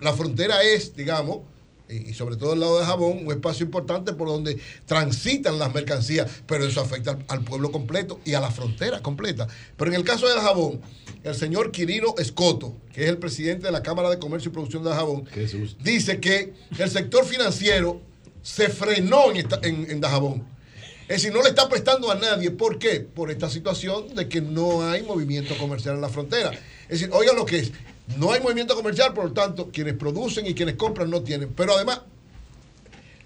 La 0.00 0.12
frontera 0.14 0.62
es, 0.62 0.96
digamos, 0.96 1.40
y 1.90 2.14
sobre 2.14 2.36
todo 2.36 2.52
el 2.54 2.60
lado 2.60 2.74
de 2.76 2.80
Dajabón, 2.82 3.26
un 3.26 3.32
espacio 3.32 3.64
importante 3.66 4.12
por 4.12 4.28
donde 4.28 4.58
transitan 4.86 5.58
las 5.58 5.74
mercancías, 5.74 6.30
pero 6.46 6.64
eso 6.64 6.80
afecta 6.80 7.12
al, 7.12 7.24
al 7.28 7.44
pueblo 7.44 7.70
completo 7.72 8.20
y 8.24 8.34
a 8.34 8.40
la 8.40 8.50
frontera 8.50 9.00
completa. 9.00 9.46
Pero 9.76 9.90
en 9.90 9.96
el 9.96 10.04
caso 10.04 10.26
de 10.28 10.34
Dajabón, 10.34 10.80
el 11.22 11.34
señor 11.34 11.70
Quirino 11.70 12.14
Escoto, 12.18 12.76
que 12.92 13.04
es 13.04 13.08
el 13.10 13.18
presidente 13.18 13.66
de 13.66 13.72
la 13.72 13.82
Cámara 13.82 14.08
de 14.10 14.18
Comercio 14.18 14.50
y 14.50 14.52
Producción 14.52 14.82
de 14.84 14.90
Dajabón, 14.90 15.24
dice 15.82 16.20
que 16.20 16.52
el 16.78 16.90
sector 16.90 17.24
financiero 17.24 18.00
se 18.42 18.68
frenó 18.68 19.30
en, 19.30 19.36
esta- 19.38 19.60
en, 19.62 19.90
en 19.90 20.00
Dajabón. 20.00 20.44
Es 21.08 21.16
decir, 21.22 21.32
no 21.32 21.42
le 21.42 21.48
está 21.48 21.68
prestando 21.68 22.08
a 22.10 22.14
nadie. 22.14 22.52
¿Por 22.52 22.78
qué? 22.78 23.00
Por 23.00 23.32
esta 23.32 23.50
situación 23.50 24.14
de 24.14 24.28
que 24.28 24.40
no 24.40 24.88
hay 24.88 25.02
movimiento 25.02 25.58
comercial 25.58 25.96
en 25.96 26.00
la 26.00 26.08
frontera. 26.08 26.52
Es 26.88 27.00
decir, 27.00 27.10
oigan 27.12 27.34
lo 27.34 27.44
que 27.44 27.58
es. 27.58 27.72
No 28.16 28.32
hay 28.32 28.40
movimiento 28.40 28.74
comercial, 28.74 29.14
por 29.14 29.26
lo 29.26 29.32
tanto, 29.32 29.70
quienes 29.70 29.94
producen 29.94 30.46
y 30.46 30.54
quienes 30.54 30.76
compran 30.76 31.10
no 31.10 31.22
tienen. 31.22 31.52
Pero 31.54 31.74
además, 31.74 32.00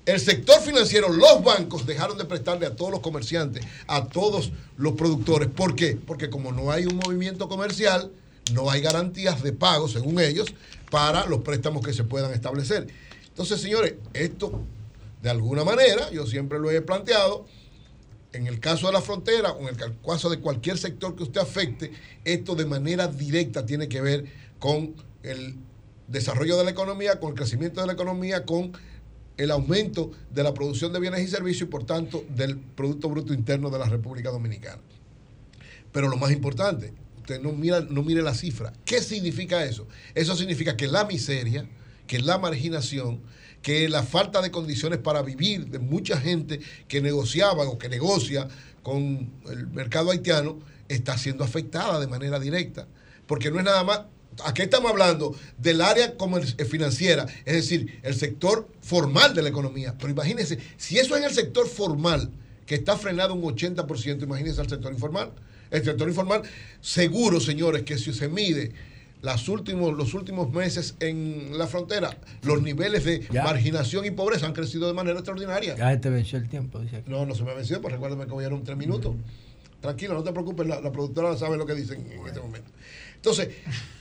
el 0.07 0.21
sector 0.21 0.61
financiero, 0.61 1.09
los 1.09 1.43
bancos 1.43 1.87
dejaron 1.87 2.19
de 2.19 2.27
prestarle 2.27 2.67
a 2.67 2.77
todos 2.77 2.91
los 2.91 3.01
comerciantes, 3.01 3.65
a 3.87 4.07
todos 4.07 4.53
los 4.77 4.93
productores. 4.93 5.49
¿Por 5.49 5.75
qué? 5.75 5.97
Porque 5.97 6.29
como 6.29 6.53
no 6.53 6.71
hay 6.71 6.85
un 6.85 6.97
movimiento 6.97 7.49
comercial, 7.49 8.11
no 8.53 8.71
hay 8.71 8.83
garantías 8.83 9.43
de 9.43 9.53
pago, 9.53 9.89
según 9.89 10.21
ellos, 10.21 10.55
para 10.91 11.25
los 11.27 11.41
préstamos 11.41 11.85
que 11.85 11.95
se 11.95 12.05
puedan 12.05 12.33
establecer. 12.33 12.87
Entonces, 13.29 13.61
señores, 13.61 13.95
esto, 14.13 14.61
de 15.23 15.31
alguna 15.31 15.65
manera, 15.65 16.11
yo 16.11 16.27
siempre 16.27 16.59
lo 16.59 16.71
he 16.71 16.83
planteado, 16.83 17.47
en 18.35 18.47
el 18.47 18.61
caso 18.61 18.89
de 18.89 18.93
la 18.93 19.01
frontera 19.01 19.53
o 19.53 19.69
en 19.69 19.81
el 19.81 19.99
caso 20.05 20.29
de 20.29 20.41
cualquier 20.41 20.77
sector 20.77 21.17
que 21.17 21.23
usted 21.23 21.41
afecte, 21.41 21.93
esto 22.25 22.55
de 22.55 22.67
manera 22.67 23.07
directa 23.07 23.65
tiene 23.65 23.89
que 23.89 24.01
ver 24.01 24.25
con 24.65 24.95
el 25.23 25.57
desarrollo 26.09 26.57
de 26.57 26.65
la 26.65 26.71
economía, 26.71 27.21
con 27.21 27.33
el 27.33 27.35
crecimiento 27.35 27.83
de 27.83 27.87
la 27.87 27.93
economía, 27.93 28.47
con 28.47 28.73
el 29.37 29.51
aumento 29.51 30.13
de 30.31 30.43
la 30.43 30.55
producción 30.55 30.91
de 30.91 31.01
bienes 31.01 31.21
y 31.21 31.29
servicios 31.29 31.69
y 31.69 31.71
por 31.71 31.85
tanto 31.85 32.25
del 32.31 32.57
Producto 32.57 33.11
Bruto 33.11 33.35
Interno 33.35 33.69
de 33.69 33.79
la 33.79 33.91
República 33.91 34.31
Dominicana. 34.31 34.81
Pero 35.93 36.09
lo 36.09 36.17
más 36.17 36.33
importante, 36.33 36.95
usted 37.19 37.43
no, 37.43 37.53
no 37.53 38.03
mire 38.03 38.23
la 38.23 38.33
cifra. 38.33 38.73
¿Qué 38.87 39.03
significa 39.03 39.63
eso? 39.67 39.87
Eso 40.15 40.35
significa 40.35 40.79
que 40.79 40.87
la 40.87 41.05
miseria, 41.05 41.69
que 42.07 42.21
la 42.21 42.39
marginación, 42.39 43.21
que 43.61 43.91
la 43.91 44.03
falta 44.03 44.41
de 44.41 44.51
condiciones 44.51 44.99
para 44.99 45.21
vivir 45.21 45.67
de 45.67 45.79
mucha 45.79 46.19
gente 46.19 46.59
que 46.89 47.03
negociaba 47.03 47.65
o 47.65 47.77
que 47.77 47.91
negocia 47.91 48.49
con 48.83 49.31
el 49.47 49.67
mercado 49.67 50.11
haitiano 50.11 50.59
está 50.89 51.19
siendo 51.19 51.45
afectada 51.45 52.01
de 52.01 52.07
manera 52.07 52.41
directa. 52.41 52.89
Porque 53.27 53.51
no 53.51 53.59
es 53.59 53.65
nada 53.67 53.85
más, 53.85 54.01
aquí 54.45 54.63
estamos 54.63 54.91
hablando 54.91 55.35
del 55.59 55.81
área 55.81 56.15
eh, 56.59 56.65
financiera, 56.65 57.27
es 57.45 57.55
decir, 57.55 58.01
el 58.03 58.15
sector 58.15 58.69
formal 58.81 59.35
de 59.35 59.43
la 59.43 59.49
economía. 59.49 59.95
Pero 59.99 60.11
imagínense, 60.13 60.59
si 60.77 60.99
eso 60.99 61.15
es 61.15 61.23
en 61.23 61.29
el 61.29 61.35
sector 61.35 61.69
formal, 61.69 62.31
que 62.67 62.75
está 62.75 62.97
frenado 62.97 63.35
un 63.35 63.43
80%, 63.43 64.23
imagínense 64.23 64.61
al 64.61 64.69
sector 64.69 64.93
informal. 64.93 65.33
El 65.71 65.85
sector 65.85 66.09
informal, 66.09 66.43
seguro, 66.81 67.41
señores, 67.41 67.83
que 67.83 67.99
si 67.99 68.13
se 68.13 68.29
mide 68.29 68.73
las 69.23 69.49
últimos, 69.49 69.97
los 69.97 70.13
últimos 70.15 70.53
meses 70.53 70.95
en 71.01 71.57
la 71.57 71.67
frontera, 71.67 72.17
los 72.43 72.63
niveles 72.63 73.05
de 73.05 73.27
Ya. 73.33 73.43
marginación 73.43 74.05
y 74.05 74.11
pobreza 74.11 74.47
han 74.47 74.53
crecido 74.53 74.87
de 74.87 74.93
manera 74.93 75.19
extraordinaria. 75.19 75.75
Ya 75.77 75.99
te 76.01 76.11
venció 76.11 76.39
el 76.39 76.49
tiempo, 76.49 76.79
dice 76.79 76.97
aquí. 76.97 77.11
No, 77.11 77.25
no 77.25 77.35
se 77.35 77.43
me 77.43 77.51
ha 77.51 77.55
vencido, 77.55 77.81
pues 77.81 77.93
recuérdame 77.95 78.27
que 78.27 78.33
voy 78.33 78.45
a 78.45 78.49
dar 78.49 78.55
un 78.55 78.65
tres 78.65 78.77
minutos. 78.77 79.15
Tranquilo, 79.81 80.15
no 80.15 80.23
te 80.23 80.33
preocupes, 80.33 80.67
la, 80.67 80.81
la 80.81 80.93
productora 80.93 81.37
sabe 81.37 81.57
lo 81.57 81.67
que 81.67 81.75
dicen 81.75 82.07
en 82.11 82.27
este 82.27 82.41
momento. 82.41 82.71
Entonces, 83.25 83.49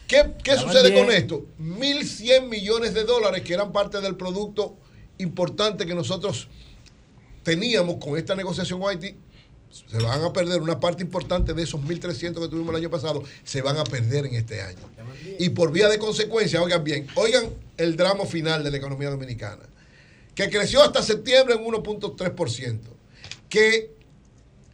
¿qué, 0.05 0.33
qué 0.43 0.57
sucede 0.57 0.91
bien. 0.91 1.05
con 1.05 1.15
esto? 1.15 1.45
1.100 1.61 2.49
millones 2.49 2.93
de 2.93 3.05
dólares 3.05 3.41
que 3.41 3.53
eran 3.53 3.71
parte 3.71 4.01
del 4.01 4.17
producto 4.17 4.75
importante 5.17 5.85
que 5.85 5.95
nosotros 5.95 6.49
teníamos 7.41 8.03
con 8.03 8.17
esta 8.17 8.35
negociación 8.35 8.81
con 8.81 8.89
Haití, 8.89 9.15
se 9.71 9.97
van 9.97 10.21
a 10.23 10.33
perder 10.33 10.61
una 10.61 10.77
parte 10.77 11.03
importante 11.03 11.53
de 11.53 11.63
esos 11.63 11.79
1.300 11.79 12.33
que 12.33 12.47
tuvimos 12.49 12.69
el 12.71 12.81
año 12.81 12.89
pasado, 12.89 13.23
se 13.45 13.61
van 13.61 13.77
a 13.77 13.85
perder 13.85 14.25
en 14.25 14.35
este 14.35 14.61
año. 14.61 14.77
Y 15.39 15.49
por 15.49 15.71
vía 15.71 15.87
de 15.87 15.99
consecuencia, 15.99 16.61
oigan 16.61 16.83
bien, 16.83 17.07
oigan 17.15 17.45
el 17.77 17.95
drama 17.95 18.25
final 18.25 18.61
de 18.61 18.71
la 18.71 18.77
economía 18.77 19.09
dominicana, 19.09 19.63
que 20.35 20.49
creció 20.49 20.83
hasta 20.83 21.01
septiembre 21.01 21.55
en 21.55 21.63
1.3%, 21.63 22.79
que 23.47 23.95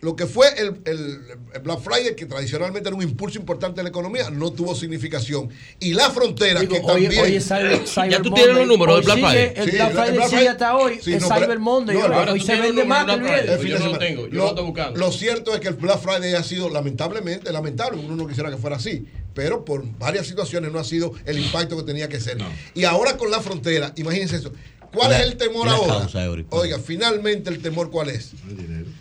lo 0.02 0.16
que 0.16 0.26
fue 0.28 0.48
el, 0.58 0.80
el- 0.86 1.20
el 1.54 1.60
Black 1.62 1.80
Friday, 1.82 2.16
que 2.16 2.26
tradicionalmente 2.26 2.88
era 2.88 2.96
un 2.96 3.04
impulso 3.04 3.38
importante 3.38 3.78
de 3.78 3.84
la 3.84 3.90
economía, 3.90 4.30
no 4.30 4.52
tuvo 4.54 4.74
significación. 4.74 5.50
Y 5.80 5.94
la 5.94 6.10
frontera, 6.10 6.62
Digo, 6.62 6.74
que 6.76 6.80
hoy- 6.80 7.04
también... 7.04 7.22
hoy 7.24 7.36
es 7.36 7.50
Cyber- 7.52 7.86
Cyber 7.86 8.10
Ya 8.12 8.22
tú 8.22 8.32
tienes 8.34 8.56
los 8.56 8.68
números 8.68 8.96
del 8.96 9.06
Black 9.06 9.18
sigue- 9.18 9.28
Friday. 9.30 9.54
El 9.58 9.70
Sí, 9.70 9.76
Black 9.76 9.90
el 9.90 9.96
Friday 9.98 10.14
sigue 10.16 10.28
Friday- 10.30 10.48
hasta 10.48 10.76
hoy. 10.78 11.00
Sí, 11.02 11.14
es 11.14 11.22
no, 11.22 11.28
pero- 11.30 11.42
Cyber 11.42 11.60
Monday. 11.60 11.96
no, 11.98 12.06
hoy- 12.06 12.14
ahora 12.14 12.32
hoy 12.32 12.40
tú 12.40 12.46
se 12.46 12.56
vende 12.62 12.86
más 12.86 13.06
que 13.06 13.12
el 13.14 13.20
viernes. 13.22 13.62
Yo 13.64 13.80
no 13.80 13.86
lo 13.92 13.98
tengo, 14.00 14.28
yo 14.28 14.34
lo 14.36 14.48
estoy 14.48 14.66
buscando. 14.66 15.00
Lo 15.00 15.12
cierto 15.12 15.54
es 15.54 15.60
que 15.60 15.68
el 15.68 15.74
Black 15.76 16.00
Friday 16.00 16.34
ha 16.34 16.44
sido, 16.44 16.70
lamentablemente, 16.70 17.52
lamentable, 17.52 18.00
uno 18.00 18.16
no 18.16 18.26
quisiera 18.28 18.50
que 18.50 18.58
fuera 18.58 18.78
así, 18.78 19.06
pero 19.34 19.66
por 19.66 19.84
varias 19.98 20.28
situaciones 20.28 20.72
no 20.72 20.80
ha 20.80 20.84
sido 20.86 21.12
el 21.26 21.40
impacto 21.40 21.76
que 21.78 21.84
tenía 21.84 22.08
que 22.08 22.20
ser. 22.22 22.38
Y 22.74 22.86
ahora 22.86 23.18
con 23.18 23.30
la 23.32 23.42
frontera, 23.42 23.92
imagínense 23.98 24.38
eso. 24.38 24.54
¿Cuál 24.94 25.12
La- 25.12 25.20
es 25.22 25.28
el 25.28 25.38
temor 25.38 25.68
ahora? 25.70 26.00
causa. 26.00 26.30
Oiga, 26.50 26.80
finalmente 26.80 27.50
el 27.50 27.62
temor, 27.62 27.90
¿cuál 27.92 28.10
es? 28.10 28.32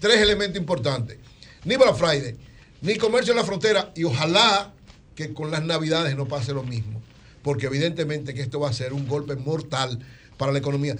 Tres 0.00 0.20
elementos 0.20 0.58
importantes. 0.60 1.16
Ni 1.64 1.76
Black 1.76 1.96
Friday, 1.96 2.36
ni 2.82 2.96
comercio 2.96 3.32
en 3.32 3.38
la 3.38 3.44
frontera, 3.44 3.92
y 3.96 4.04
ojalá 4.04 4.72
que 5.14 5.32
con 5.34 5.50
las 5.50 5.62
navidades 5.64 6.16
no 6.16 6.28
pase 6.28 6.52
lo 6.52 6.62
mismo, 6.62 7.02
porque 7.42 7.66
evidentemente 7.66 8.34
que 8.34 8.42
esto 8.42 8.60
va 8.60 8.68
a 8.68 8.72
ser 8.72 8.92
un 8.92 9.08
golpe 9.08 9.34
mortal 9.36 9.98
para 10.36 10.52
la 10.52 10.58
economía. 10.58 10.96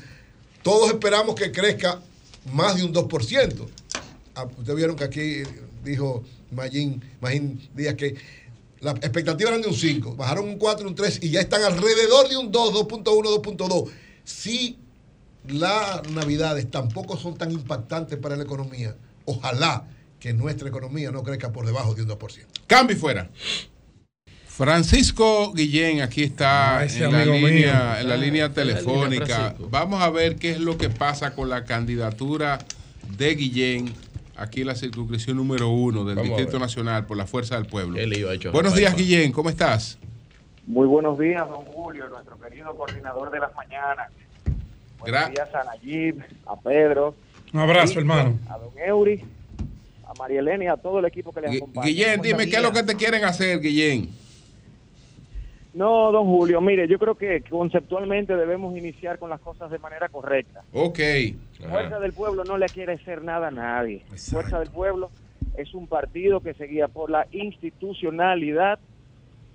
Todos 0.63 0.91
esperamos 0.91 1.35
que 1.37 1.53
crezca 1.53 2.01
más 2.53 2.77
de 2.77 2.85
un 2.85 2.93
2%. 2.93 3.69
Ah, 4.35 4.45
Ustedes 4.59 4.77
vieron 4.77 4.97
que 4.97 5.05
aquí 5.05 5.43
dijo 5.85 6.25
Magín, 6.51 7.03
Magín 7.21 7.69
Díaz 7.75 7.95
que 7.95 8.17
las 8.81 8.95
expectativas 8.97 9.51
eran 9.53 9.63
de 9.63 9.69
un 9.69 9.75
5, 9.75 10.17
bajaron 10.17 10.49
un 10.49 10.57
4, 10.59 10.89
un 10.89 10.95
3 10.95 11.21
y 11.23 11.31
ya 11.31 11.41
están 11.41 11.63
alrededor 11.63 12.29
de 12.29 12.37
un 12.37 12.51
2, 12.51 12.73
2.1, 12.75 13.31
2.2. 13.43 13.91
Si 14.29 14.77
las 15.49 16.07
navidades 16.11 16.71
tampoco 16.71 17.17
son 17.17 17.39
tan 17.39 17.51
impactantes 17.51 18.19
para 18.19 18.37
la 18.37 18.43
economía, 18.43 18.95
ojalá 19.25 19.87
que 20.21 20.35
nuestra 20.35 20.69
economía 20.69 21.11
no 21.11 21.23
crezca 21.23 21.51
por 21.51 21.65
debajo 21.65 21.95
de 21.95 22.03
un 22.03 22.09
2%. 22.11 22.45
Cambio 22.67 22.95
y 22.95 23.01
fuera. 23.01 23.31
Francisco 24.47 25.53
Guillén 25.55 26.03
aquí 26.03 26.25
está 26.25 26.79
Ah, 26.81 26.85
ese 26.85 27.05
en, 27.05 27.13
la 27.13 27.23
amigo 27.23 27.39
mío. 27.39 27.49
línea, 27.49 27.71
en 27.73 27.73
la 27.73 27.81
Ah, 27.81 27.97
línea 27.97 28.05
en 28.05 28.09
la 28.09 28.17
línea, 28.17 28.53
telefónica. 28.53 29.57
Vamos 29.71 30.03
a 30.03 30.11
ver 30.11 30.37
qué 30.37 30.51
es 30.51 30.61
lo 30.61 30.77
que 30.77 30.91
pasa 30.91 31.35
con 31.35 31.49
la 31.49 31.65
candidatura 31.65 32.59
de 33.17 33.35
Guillén 33.35 33.95
aquí 34.37 34.61
en 34.61 34.67
la 34.67 34.75
circunscripción 34.75 35.39
número 35.39 35.71
uno 35.71 36.05
del 36.05 36.17
Vamos 36.17 36.37
Distrito. 36.37 36.59
Nacional 36.59 37.07
por 37.07 37.17
la 37.17 37.27
Fuerza 37.27 37.55
del 37.55 37.65
Pueblo. 37.65 37.97
Buenos 38.53 38.75
días. 38.75 38.95
Guillén, 38.95 39.33
¿cómo 39.33 39.49
estás? 39.49 39.97
Muy 40.69 40.87
buenos 40.87 41.19
días, 41.19 41.49
don 41.49 41.65
Julio, 41.65 42.09
nuestro 42.11 42.39
querido 42.39 42.75
coordinador 42.77 43.31
de 43.31 43.41
las 43.41 43.55
mañanas. 43.55 44.11
Buenos 44.99 45.21
Gra- 45.23 45.31
días 45.31 45.55
a 45.55 45.65
Nayib, 45.65 46.23
a 46.47 46.57
Pedro. 46.61 47.15
Un 47.55 47.61
abrazo, 47.61 47.95
a 47.99 48.01
hermano. 48.01 48.39
A 48.51 48.59
don 48.59 48.71
Eury, 48.79 49.25
a 50.07 50.13
María 50.19 50.41
Elena 50.41 50.65
y 50.65 50.67
a 50.67 50.77
todo 50.77 50.99
el 50.99 51.07
equipo 51.07 51.33
que 51.33 51.41
le 51.41 51.57
acompaña. 51.57 51.87
Guillén, 51.87 52.11
¿Cómo 52.19 52.23
dime 52.25 52.47
qué 52.51 52.57
es 52.57 52.63
lo 52.63 52.73
que 52.73 52.83
te 52.83 52.95
quieren 52.97 53.25
hacer, 53.25 53.61
Guillén. 53.61 54.11
No, 55.73 56.13
don 56.13 56.27
Julio, 56.27 56.61
mire, 56.61 56.87
yo 56.87 56.99
creo 56.99 57.15
que 57.15 57.41
conceptualmente 57.49 58.37
debemos 58.37 58.77
iniciar 58.77 59.19
con 59.19 59.31
las 59.31 59.41
cosas 59.41 59.71
de 59.71 59.79
manera 59.79 60.11
correcta. 60.11 60.63
Ok. 60.75 60.99
Fuerza 61.71 61.99
del 61.99 62.13
Pueblo 62.13 62.45
no 62.45 62.59
le 62.59 62.67
quiere 62.67 62.93
hacer 62.95 63.23
nada 63.23 63.49
a 63.49 63.51
nadie. 63.51 64.03
Fuerza 64.31 64.59
del 64.59 64.71
Pueblo 64.71 65.11
es 65.57 65.73
un 65.73 65.87
partido 65.87 66.41
que 66.41 66.53
se 66.53 66.65
guía 66.67 66.89
por 66.89 67.09
la 67.11 67.27
institucionalidad 67.31 68.79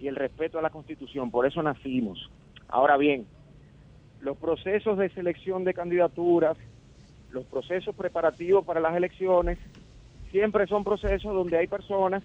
y 0.03 0.09
el 0.09 0.17
respeto 0.17 0.59
a 0.59 0.61
la 0.61 0.69
Constitución. 0.69 1.31
Por 1.31 1.47
eso 1.47 1.63
nacimos. 1.63 2.29
Ahora 2.67 2.97
bien, 2.97 3.25
los 4.19 4.35
procesos 4.35 4.97
de 4.97 5.09
selección 5.09 5.63
de 5.63 5.73
candidaturas, 5.73 6.57
los 7.31 7.45
procesos 7.45 7.95
preparativos 7.95 8.65
para 8.65 8.81
las 8.81 8.93
elecciones, 8.97 9.57
siempre 10.29 10.67
son 10.67 10.83
procesos 10.83 11.33
donde 11.33 11.57
hay 11.57 11.67
personas 11.67 12.21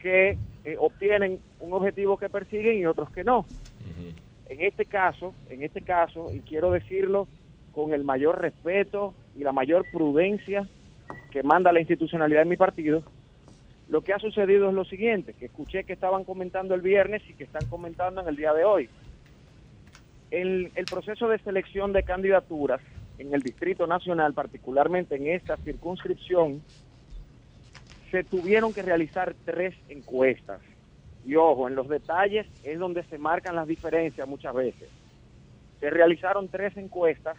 que 0.00 0.36
eh, 0.64 0.76
obtienen 0.80 1.38
un 1.60 1.72
objetivo 1.74 2.16
que 2.16 2.28
persiguen 2.28 2.78
y 2.78 2.86
otros 2.86 3.08
que 3.10 3.22
no. 3.22 3.46
En 4.48 4.60
este 4.60 4.84
caso, 4.84 5.32
en 5.48 5.62
este 5.62 5.82
caso, 5.82 6.32
y 6.32 6.40
quiero 6.40 6.72
decirlo 6.72 7.28
con 7.72 7.92
el 7.92 8.02
mayor 8.02 8.40
respeto 8.40 9.14
y 9.36 9.44
la 9.44 9.52
mayor 9.52 9.84
prudencia 9.92 10.68
que 11.30 11.44
manda 11.44 11.72
la 11.72 11.80
institucionalidad 11.80 12.40
de 12.40 12.50
mi 12.50 12.56
partido, 12.56 13.02
lo 13.88 14.02
que 14.02 14.12
ha 14.12 14.18
sucedido 14.18 14.68
es 14.68 14.74
lo 14.74 14.84
siguiente, 14.84 15.32
que 15.34 15.46
escuché 15.46 15.84
que 15.84 15.92
estaban 15.92 16.24
comentando 16.24 16.74
el 16.74 16.80
viernes 16.80 17.22
y 17.28 17.34
que 17.34 17.44
están 17.44 17.66
comentando 17.66 18.20
en 18.20 18.28
el 18.28 18.36
día 18.36 18.52
de 18.52 18.64
hoy. 18.64 18.88
El, 20.30 20.72
el 20.74 20.84
proceso 20.86 21.28
de 21.28 21.38
selección 21.38 21.92
de 21.92 22.02
candidaturas 22.02 22.80
en 23.18 23.32
el 23.32 23.42
Distrito 23.42 23.86
Nacional, 23.86 24.34
particularmente 24.34 25.14
en 25.14 25.28
esta 25.28 25.56
circunscripción, 25.58 26.62
se 28.10 28.24
tuvieron 28.24 28.72
que 28.72 28.82
realizar 28.82 29.34
tres 29.44 29.74
encuestas. 29.88 30.60
Y 31.24 31.36
ojo, 31.36 31.68
en 31.68 31.74
los 31.74 31.88
detalles 31.88 32.46
es 32.64 32.78
donde 32.78 33.02
se 33.04 33.18
marcan 33.18 33.56
las 33.56 33.66
diferencias 33.66 34.28
muchas 34.28 34.54
veces. 34.54 34.88
Se 35.80 35.90
realizaron 35.90 36.48
tres 36.48 36.76
encuestas 36.76 37.36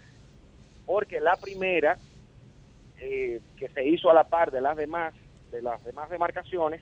porque 0.86 1.20
la 1.20 1.36
primera, 1.36 1.98
eh, 3.00 3.42
que 3.58 3.70
se 3.70 3.86
hizo 3.88 4.10
a 4.10 4.14
la 4.14 4.26
par 4.26 4.52
de 4.52 4.62
las 4.62 4.78
demás, 4.78 5.14
de 5.52 5.62
las 5.62 5.84
demás 5.84 6.10
demarcaciones, 6.10 6.82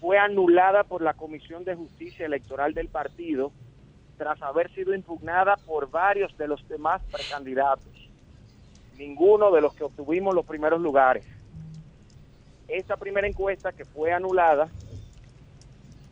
fue 0.00 0.18
anulada 0.18 0.84
por 0.84 1.02
la 1.02 1.14
Comisión 1.14 1.64
de 1.64 1.74
Justicia 1.74 2.26
Electoral 2.26 2.74
del 2.74 2.88
partido 2.88 3.52
tras 4.16 4.40
haber 4.42 4.72
sido 4.74 4.94
impugnada 4.94 5.56
por 5.56 5.90
varios 5.90 6.36
de 6.36 6.48
los 6.48 6.66
demás 6.68 7.02
precandidatos. 7.10 7.86
Ninguno 8.96 9.50
de 9.52 9.60
los 9.60 9.74
que 9.74 9.84
obtuvimos 9.84 10.34
los 10.34 10.44
primeros 10.44 10.80
lugares. 10.80 11.24
Esta 12.66 12.96
primera 12.96 13.26
encuesta 13.26 13.72
que 13.72 13.84
fue 13.84 14.12
anulada 14.12 14.68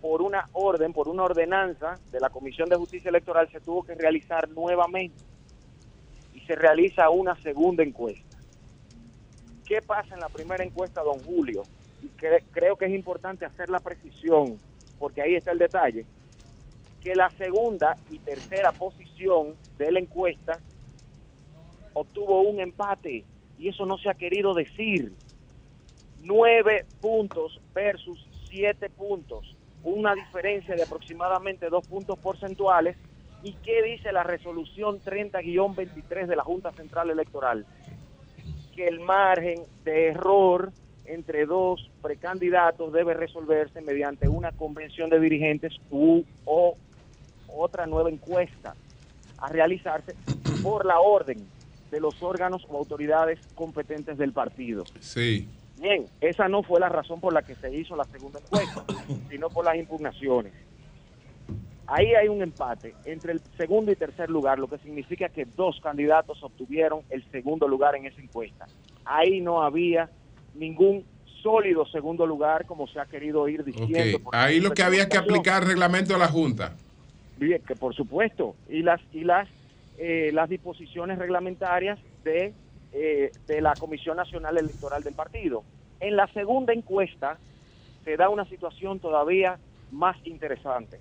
por 0.00 0.22
una 0.22 0.48
orden, 0.52 0.92
por 0.92 1.08
una 1.08 1.24
ordenanza 1.24 1.98
de 2.12 2.20
la 2.20 2.30
Comisión 2.30 2.68
de 2.68 2.76
Justicia 2.76 3.08
Electoral 3.08 3.48
se 3.50 3.60
tuvo 3.60 3.82
que 3.82 3.94
realizar 3.94 4.48
nuevamente 4.48 5.16
y 6.32 6.40
se 6.40 6.54
realiza 6.54 7.10
una 7.10 7.34
segunda 7.42 7.82
encuesta. 7.82 8.25
¿Qué 9.66 9.82
pasa 9.82 10.14
en 10.14 10.20
la 10.20 10.28
primera 10.28 10.64
encuesta, 10.64 11.02
don 11.02 11.22
Julio? 11.24 11.66
Y 12.00 12.06
cre- 12.10 12.44
creo 12.52 12.76
que 12.76 12.86
es 12.86 12.92
importante 12.92 13.44
hacer 13.44 13.68
la 13.68 13.80
precisión, 13.80 14.60
porque 14.98 15.20
ahí 15.22 15.34
está 15.34 15.50
el 15.50 15.58
detalle, 15.58 16.06
que 17.00 17.14
la 17.16 17.30
segunda 17.36 17.98
y 18.08 18.18
tercera 18.20 18.72
posición 18.72 19.56
de 19.76 19.90
la 19.92 19.98
encuesta 19.98 20.60
obtuvo 21.94 22.42
un 22.42 22.60
empate 22.60 23.24
y 23.58 23.68
eso 23.68 23.86
no 23.86 23.98
se 23.98 24.08
ha 24.08 24.14
querido 24.14 24.54
decir. 24.54 25.12
Nueve 26.18 26.86
puntos 27.00 27.60
versus 27.74 28.18
siete 28.48 28.88
puntos, 28.90 29.56
una 29.82 30.14
diferencia 30.14 30.74
de 30.76 30.82
aproximadamente 30.82 31.68
dos 31.68 31.84
puntos 31.84 32.18
porcentuales. 32.18 32.96
¿Y 33.42 33.54
qué 33.62 33.82
dice 33.82 34.12
la 34.12 34.22
resolución 34.24 35.00
30-23 35.02 36.26
de 36.26 36.36
la 36.36 36.42
Junta 36.42 36.72
Central 36.72 37.10
Electoral? 37.10 37.66
Que 38.76 38.86
el 38.86 39.00
margen 39.00 39.62
de 39.84 40.08
error 40.08 40.70
entre 41.06 41.46
dos 41.46 41.90
precandidatos 42.02 42.92
debe 42.92 43.14
resolverse 43.14 43.80
mediante 43.80 44.28
una 44.28 44.52
convención 44.52 45.08
de 45.08 45.18
dirigentes 45.18 45.72
u, 45.90 46.22
o 46.44 46.76
otra 47.48 47.86
nueva 47.86 48.10
encuesta 48.10 48.74
a 49.38 49.48
realizarse 49.48 50.14
por 50.62 50.84
la 50.84 51.00
orden 51.00 51.46
de 51.90 52.00
los 52.00 52.22
órganos 52.22 52.66
o 52.68 52.76
autoridades 52.76 53.38
competentes 53.54 54.18
del 54.18 54.32
partido. 54.32 54.84
Sí. 55.00 55.48
Bien, 55.78 56.06
esa 56.20 56.48
no 56.48 56.62
fue 56.62 56.80
la 56.80 56.88
razón 56.88 57.20
por 57.20 57.32
la 57.32 57.42
que 57.42 57.54
se 57.54 57.74
hizo 57.74 57.96
la 57.96 58.04
segunda 58.04 58.40
encuesta, 58.40 58.84
sino 59.30 59.50
por 59.50 59.64
las 59.64 59.76
impugnaciones. 59.76 60.52
Ahí 61.88 62.14
hay 62.14 62.28
un 62.28 62.42
empate 62.42 62.94
entre 63.04 63.32
el 63.32 63.40
segundo 63.56 63.92
y 63.92 63.96
tercer 63.96 64.28
lugar, 64.28 64.58
lo 64.58 64.68
que 64.68 64.78
significa 64.78 65.28
que 65.28 65.44
dos 65.44 65.80
candidatos 65.80 66.42
obtuvieron 66.42 67.02
el 67.10 67.24
segundo 67.30 67.68
lugar 67.68 67.94
en 67.94 68.06
esa 68.06 68.20
encuesta. 68.20 68.66
Ahí 69.04 69.40
no 69.40 69.62
había 69.62 70.10
ningún 70.54 71.04
sólido 71.42 71.86
segundo 71.86 72.26
lugar, 72.26 72.66
como 72.66 72.88
se 72.88 72.98
ha 72.98 73.06
querido 73.06 73.48
ir 73.48 73.62
diciendo. 73.62 74.30
Ahí 74.32 74.60
lo 74.60 74.72
que 74.72 74.82
había 74.82 75.08
que 75.08 75.16
aplicar 75.16 75.62
el 75.62 75.68
reglamento 75.68 76.14
de 76.14 76.18
la 76.18 76.28
Junta. 76.28 76.74
Bien, 77.36 77.62
que 77.62 77.76
por 77.76 77.94
supuesto, 77.94 78.56
y 78.68 78.82
las 78.82 79.00
y 79.12 79.22
las 79.22 79.48
eh, 79.98 80.30
las 80.32 80.48
disposiciones 80.50 81.18
reglamentarias 81.18 81.98
de, 82.22 82.52
eh, 82.92 83.32
de 83.46 83.60
la 83.62 83.72
Comisión 83.74 84.18
Nacional 84.18 84.58
Electoral 84.58 85.02
del 85.02 85.14
partido. 85.14 85.64
En 86.00 86.16
la 86.16 86.26
segunda 86.34 86.74
encuesta 86.74 87.38
se 88.04 88.16
da 88.18 88.28
una 88.28 88.44
situación 88.44 89.00
todavía 89.00 89.58
más 89.92 90.16
interesante. 90.24 91.00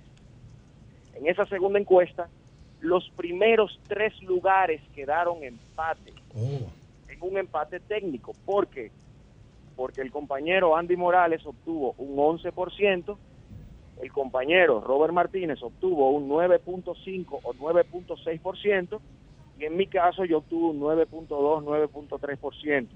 En 1.15 1.27
esa 1.27 1.45
segunda 1.45 1.79
encuesta, 1.79 2.29
los 2.81 3.09
primeros 3.15 3.79
tres 3.87 4.13
lugares 4.21 4.81
quedaron 4.93 5.43
empate, 5.43 6.13
en 6.35 7.21
un 7.21 7.37
empate 7.37 7.79
técnico. 7.79 8.33
¿Por 8.45 8.67
qué? 8.67 8.91
Porque 9.75 10.01
el 10.01 10.11
compañero 10.11 10.75
Andy 10.75 10.95
Morales 10.95 11.45
obtuvo 11.45 11.95
un 11.97 12.15
11%, 12.15 13.17
el 14.01 14.11
compañero 14.11 14.81
Robert 14.81 15.13
Martínez 15.13 15.61
obtuvo 15.63 16.09
un 16.11 16.29
9.5 16.29 17.39
o 17.43 17.53
9.6% 17.53 18.99
y 19.57 19.65
en 19.65 19.77
mi 19.77 19.87
caso 19.87 20.25
yo 20.25 20.39
obtuve 20.39 20.71
un 20.71 20.81
9.2, 20.81 21.29
9.3%. 21.63 22.87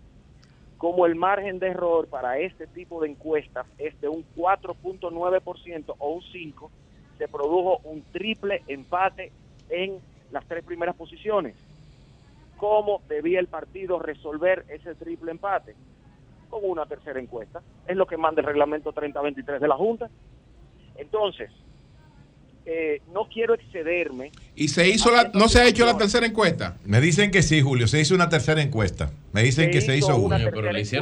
Como 0.77 1.05
el 1.05 1.15
margen 1.15 1.59
de 1.59 1.67
error 1.67 2.07
para 2.07 2.37
este 2.39 2.67
tipo 2.67 3.01
de 3.01 3.09
encuestas 3.09 3.65
es 3.77 3.99
de 4.01 4.07
un 4.07 4.25
4.9% 4.35 5.95
o 5.97 6.09
un 6.09 6.21
5%, 6.21 6.69
se 7.19 7.27
produjo 7.27 7.77
un 7.83 8.01
triple 8.11 8.63
empate 8.67 9.31
en 9.69 9.99
las 10.31 10.43
tres 10.47 10.63
primeras 10.63 10.95
posiciones. 10.95 11.55
¿Cómo 12.57 13.01
debía 13.07 13.39
el 13.39 13.47
partido 13.47 13.99
resolver 13.99 14.65
ese 14.69 14.95
triple 14.95 15.31
empate? 15.31 15.75
Con 16.49 16.61
una 16.63 16.85
tercera 16.87 17.19
encuesta. 17.19 17.61
Es 17.87 17.95
lo 17.95 18.07
que 18.07 18.17
manda 18.17 18.41
el 18.41 18.47
reglamento 18.47 18.91
3023 18.91 19.61
de 19.61 19.67
la 19.67 19.75
Junta. 19.75 20.09
Entonces, 20.97 21.51
eh, 22.65 23.01
no 23.13 23.25
quiero 23.31 23.53
excederme. 23.53 24.31
Y 24.55 24.67
se 24.69 24.87
hizo 24.89 25.11
la, 25.11 25.31
no 25.33 25.47
se 25.47 25.61
ha 25.61 25.67
hecho 25.67 25.85
la 25.85 25.97
tercera 25.97 26.25
encuesta. 26.25 26.77
Me 26.85 26.99
dicen 27.01 27.31
que 27.31 27.41
sí, 27.43 27.61
Julio. 27.61 27.87
Se 27.87 27.99
hizo 27.99 28.15
una 28.15 28.29
tercera 28.29 28.61
encuesta. 28.61 29.09
Me 29.31 29.43
dicen 29.43 29.71
que 29.71 29.81
se 29.81 29.95
hizo 29.97 30.15
una 30.17 30.25
una. 30.25 30.37
tercera 30.37 30.51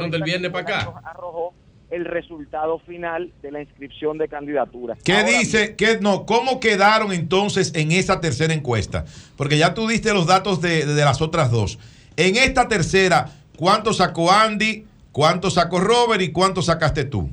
encuesta 0.06 0.64
que 0.64 0.72
arro- 0.84 1.00
Arrojó 1.04 1.54
el 1.90 2.04
resultado 2.04 2.78
final 2.80 3.32
de 3.42 3.50
la 3.50 3.62
inscripción 3.62 4.18
de 4.18 4.28
candidaturas. 4.28 4.98
¿Qué 5.02 5.12
Ahora 5.12 5.38
dice? 5.38 5.74
¿Qué, 5.76 5.98
no, 6.00 6.26
¿Cómo 6.26 6.60
quedaron 6.60 7.12
entonces 7.12 7.72
en 7.74 7.92
esa 7.92 8.20
tercera 8.20 8.52
encuesta? 8.52 9.04
Porque 9.36 9.56
ya 9.56 9.74
tú 9.74 9.88
diste 9.88 10.12
los 10.12 10.26
datos 10.26 10.60
de, 10.60 10.84
de 10.84 11.04
las 11.04 11.22
otras 11.22 11.50
dos. 11.50 11.78
En 12.16 12.36
esta 12.36 12.68
tercera, 12.68 13.30
¿cuánto 13.56 13.92
sacó 13.92 14.30
Andy? 14.30 14.84
¿Cuánto 15.12 15.50
sacó 15.50 15.80
Robert? 15.80 16.20
¿Y 16.20 16.30
cuánto 16.30 16.62
sacaste 16.62 17.04
tú? 17.04 17.30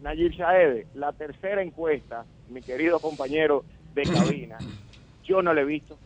Nayib 0.00 0.32
Shaede, 0.32 0.86
la 0.94 1.12
tercera 1.12 1.62
encuesta, 1.62 2.24
mi 2.48 2.62
querido 2.62 3.00
compañero 3.00 3.64
de 3.94 4.04
cabina, 4.04 4.58
yo 5.24 5.42
no 5.42 5.52
la 5.52 5.62
he 5.62 5.64
visto. 5.64 5.98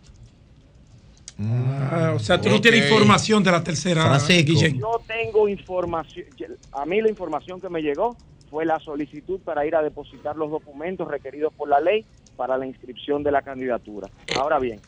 Ah, 1.43 2.13
o 2.15 2.19
sea, 2.19 2.41
tú 2.41 2.49
no 2.51 2.61
tienes 2.61 2.85
información 2.85 3.43
de 3.43 3.51
la 3.51 3.63
tercera, 3.63 4.19
Guillén. 4.29 4.79
Yo 4.79 5.01
tengo 5.07 5.49
información. 5.49 6.27
A 6.73 6.85
mí 6.85 7.01
la 7.01 7.09
información 7.09 7.61
que 7.61 7.69
me 7.69 7.81
llegó 7.81 8.17
fue 8.51 8.67
la 8.67 8.79
solicitud 8.81 9.41
para 9.41 9.65
ir 9.65 9.75
a 9.75 9.83
depositar 9.83 10.37
los 10.37 10.51
documentos 10.51 11.09
requeridos 11.09 11.53
por 11.55 11.69
la 11.69 11.81
ley 11.81 12.05
para 12.37 12.59
la 12.59 12.67
inscripción 12.67 13.23
de 13.23 13.31
la 13.31 13.43
candidatura. 13.43 14.09
Ahora 14.39 14.59
bien, 14.59 14.81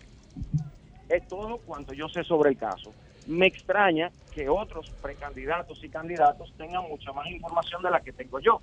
es 1.09 1.27
todo 1.29 1.59
cuanto 1.59 1.95
yo 1.95 2.09
sé 2.09 2.25
sobre 2.25 2.51
el 2.51 2.59
caso. 2.59 2.93
Me 3.27 3.47
extraña 3.47 4.11
que 4.35 4.49
otros 4.49 4.91
precandidatos 5.01 5.83
y 5.83 5.89
candidatos 5.89 6.53
tengan 6.59 6.83
mucha 6.89 7.13
más 7.13 7.27
información 7.29 7.83
de 7.83 7.91
la 7.91 8.01
que 8.01 8.13
tengo 8.13 8.41
yo. 8.41 8.61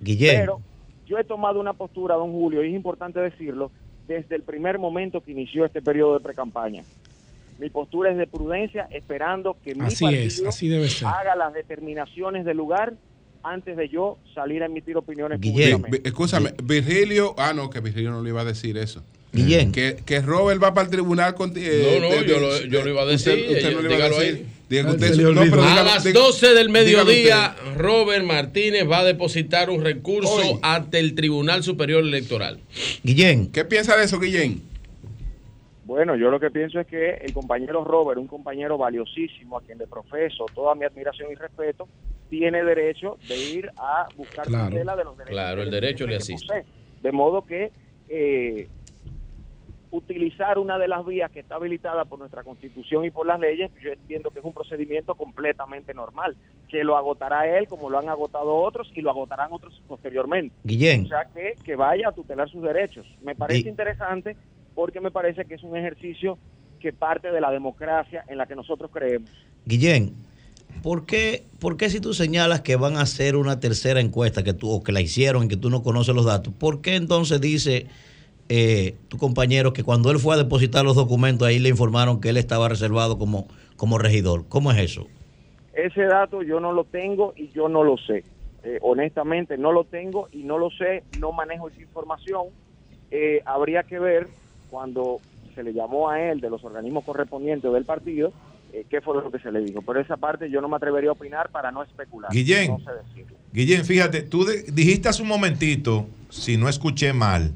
Guillén. 0.00 0.40
Pero 0.40 0.60
yo 1.06 1.18
he 1.18 1.24
tomado 1.24 1.58
una 1.58 1.72
postura, 1.72 2.14
don 2.16 2.30
Julio, 2.32 2.62
y 2.62 2.68
es 2.68 2.74
importante 2.74 3.20
decirlo, 3.20 3.70
desde 4.06 4.36
el 4.36 4.42
primer 4.42 4.78
momento 4.78 5.20
que 5.20 5.32
inició 5.32 5.64
este 5.64 5.82
periodo 5.82 6.14
de 6.14 6.20
precampaña. 6.20 6.82
Mi 7.58 7.70
postura 7.70 8.10
es 8.10 8.18
de 8.18 8.26
prudencia, 8.26 8.86
esperando 8.90 9.56
que 9.64 9.74
mi 9.74 9.86
Así 9.86 10.04
partido 10.04 10.22
es, 10.26 10.42
así 10.46 10.68
debe 10.68 10.88
ser. 10.90 11.08
haga 11.08 11.34
las 11.36 11.54
determinaciones 11.54 12.44
del 12.44 12.56
lugar 12.58 12.94
antes 13.42 13.76
de 13.76 13.88
yo 13.88 14.18
salir 14.34 14.62
a 14.62 14.66
emitir 14.66 14.96
opiniones 14.96 15.40
vi- 15.90 16.00
Escúchame, 16.04 16.52
Virgilio, 16.62 17.34
ah 17.38 17.52
no, 17.54 17.70
que 17.70 17.80
Virgilio 17.80 18.10
no 18.10 18.22
le 18.22 18.30
iba 18.30 18.42
a 18.42 18.44
decir 18.44 18.76
eso. 18.76 19.02
Guillén. 19.32 19.70
Que, 19.72 19.96
que 20.04 20.20
Robert 20.22 20.62
va 20.62 20.72
para 20.74 20.86
el 20.86 20.90
tribunal 20.90 21.34
con 21.34 21.52
No, 21.52 21.60
no, 21.60 22.22
yo 22.24 22.40
lo- 22.40 22.60
yo 22.64 22.82
lo 22.82 22.90
iba 22.90 23.02
a 23.02 23.06
decir, 23.06 23.34
Usted, 23.34 23.50
usted 23.56 23.72
no 23.72 23.82
le 23.82 23.94
iba 23.94 24.04
a 24.04 24.08
dígalo 24.08 24.18
decir. 24.20 24.46
usted- 24.94 25.32
no, 25.34 25.40
pero 25.50 25.62
a 25.62 25.82
las 25.82 26.04
diga- 26.04 26.12
12 26.14 26.54
del 26.54 26.68
mediodía, 26.70 27.54
Robert 27.76 28.24
Martínez 28.24 28.88
va 28.90 28.98
a 29.00 29.04
depositar 29.04 29.70
un 29.70 29.82
recurso 29.84 30.58
ante 30.62 30.98
el 30.98 31.14
Tribunal 31.14 31.62
Superior 31.62 32.02
Electoral. 32.02 32.58
Guillén. 33.02 33.48
¿Qué 33.52 33.64
piensa 33.64 33.96
de 33.96 34.04
eso, 34.04 34.18
Guillén? 34.18 34.62
Bueno, 35.86 36.16
yo 36.16 36.30
lo 36.32 36.40
que 36.40 36.50
pienso 36.50 36.80
es 36.80 36.86
que 36.88 37.10
el 37.10 37.32
compañero 37.32 37.84
Robert, 37.84 38.18
un 38.18 38.26
compañero 38.26 38.76
valiosísimo 38.76 39.56
a 39.56 39.62
quien 39.62 39.78
le 39.78 39.86
profeso 39.86 40.46
toda 40.52 40.74
mi 40.74 40.84
admiración 40.84 41.30
y 41.30 41.36
respeto, 41.36 41.86
tiene 42.28 42.64
derecho 42.64 43.18
de 43.28 43.36
ir 43.38 43.70
a 43.76 44.08
buscar 44.16 44.46
Claro. 44.46 44.70
tutela 44.70 44.96
de 44.96 45.04
los 45.04 45.16
derechos. 45.16 45.32
Claro, 45.36 45.62
el 45.62 45.68
que 45.70 45.74
derecho 45.76 46.06
le 46.08 46.16
posee. 46.16 46.34
asiste. 46.34 46.64
De 47.02 47.12
modo 47.12 47.46
que 47.46 47.70
eh, 48.08 48.68
utilizar 49.92 50.58
una 50.58 50.76
de 50.76 50.88
las 50.88 51.06
vías 51.06 51.30
que 51.30 51.38
está 51.38 51.54
habilitada 51.54 52.04
por 52.04 52.18
nuestra 52.18 52.42
constitución 52.42 53.04
y 53.04 53.10
por 53.12 53.24
las 53.24 53.38
leyes, 53.38 53.70
yo 53.80 53.92
entiendo 53.92 54.30
que 54.30 54.40
es 54.40 54.44
un 54.44 54.52
procedimiento 54.52 55.14
completamente 55.14 55.94
normal, 55.94 56.36
que 56.68 56.82
lo 56.82 56.96
agotará 56.96 57.46
él 57.56 57.68
como 57.68 57.88
lo 57.90 57.98
han 58.00 58.08
agotado 58.08 58.56
otros 58.56 58.90
y 58.94 59.02
lo 59.02 59.10
agotarán 59.10 59.52
otros 59.52 59.80
posteriormente. 59.86 60.52
Guillén. 60.64 61.04
O 61.04 61.08
sea, 61.08 61.26
que, 61.32 61.54
que 61.64 61.76
vaya 61.76 62.08
a 62.08 62.12
tutelar 62.12 62.48
sus 62.50 62.62
derechos. 62.62 63.06
Me 63.22 63.36
parece 63.36 63.60
Y- 63.60 63.70
interesante 63.70 64.36
porque 64.76 65.00
me 65.00 65.10
parece 65.10 65.46
que 65.46 65.54
es 65.54 65.62
un 65.64 65.76
ejercicio 65.76 66.38
que 66.78 66.92
parte 66.92 67.32
de 67.32 67.40
la 67.40 67.50
democracia 67.50 68.24
en 68.28 68.38
la 68.38 68.46
que 68.46 68.54
nosotros 68.54 68.90
creemos. 68.92 69.30
Guillén, 69.64 70.12
¿por 70.82 71.06
qué, 71.06 71.44
¿por 71.58 71.78
qué 71.78 71.88
si 71.90 71.98
tú 71.98 72.12
señalas 72.12 72.60
que 72.60 72.76
van 72.76 72.96
a 72.96 73.00
hacer 73.00 73.34
una 73.34 73.58
tercera 73.58 74.00
encuesta 74.00 74.44
que 74.44 74.52
tú, 74.52 74.70
o 74.70 74.84
que 74.84 74.92
la 74.92 75.00
hicieron 75.00 75.44
y 75.44 75.48
que 75.48 75.56
tú 75.56 75.70
no 75.70 75.82
conoces 75.82 76.14
los 76.14 76.26
datos, 76.26 76.52
¿por 76.52 76.82
qué 76.82 76.94
entonces 76.94 77.40
dice 77.40 77.86
eh, 78.50 78.94
tu 79.08 79.16
compañero 79.16 79.72
que 79.72 79.82
cuando 79.82 80.10
él 80.10 80.18
fue 80.18 80.34
a 80.34 80.38
depositar 80.38 80.84
los 80.84 80.94
documentos 80.94 81.48
ahí 81.48 81.58
le 81.58 81.70
informaron 81.70 82.20
que 82.20 82.28
él 82.28 82.36
estaba 82.36 82.68
reservado 82.68 83.18
como, 83.18 83.48
como 83.76 83.96
regidor? 83.96 84.44
¿Cómo 84.46 84.70
es 84.70 84.78
eso? 84.78 85.08
Ese 85.72 86.02
dato 86.02 86.42
yo 86.42 86.60
no 86.60 86.72
lo 86.72 86.84
tengo 86.84 87.32
y 87.34 87.48
yo 87.48 87.70
no 87.70 87.82
lo 87.82 87.96
sé. 87.96 88.24
Eh, 88.62 88.78
honestamente, 88.82 89.56
no 89.56 89.72
lo 89.72 89.84
tengo 89.84 90.28
y 90.32 90.42
no 90.42 90.58
lo 90.58 90.70
sé, 90.70 91.02
no 91.18 91.32
manejo 91.32 91.68
esa 91.68 91.80
información. 91.80 92.48
Eh, 93.10 93.40
habría 93.46 93.82
que 93.84 93.98
ver 93.98 94.28
cuando 94.70 95.20
se 95.54 95.62
le 95.62 95.72
llamó 95.72 96.10
a 96.10 96.20
él 96.20 96.40
de 96.40 96.50
los 96.50 96.62
organismos 96.64 97.04
correspondientes 97.04 97.72
del 97.72 97.84
partido, 97.84 98.32
eh, 98.72 98.84
qué 98.90 99.00
fue 99.00 99.14
lo 99.22 99.30
que 99.30 99.38
se 99.38 99.50
le 99.50 99.60
dijo. 99.60 99.80
Por 99.82 99.96
esa 99.98 100.16
parte 100.16 100.50
yo 100.50 100.60
no 100.60 100.68
me 100.68 100.76
atrevería 100.76 101.10
a 101.10 101.12
opinar 101.14 101.48
para 101.50 101.70
no 101.70 101.82
especular. 101.82 102.30
Guillén. 102.32 102.72
No 102.72 102.78
sé 102.80 102.90
decirlo. 103.08 103.36
Guillén, 103.52 103.84
fíjate, 103.84 104.22
tú 104.22 104.44
de- 104.44 104.62
dijiste 104.64 105.08
hace 105.08 105.22
un 105.22 105.28
momentito, 105.28 106.06
si 106.30 106.56
no 106.56 106.68
escuché 106.68 107.12
mal, 107.12 107.52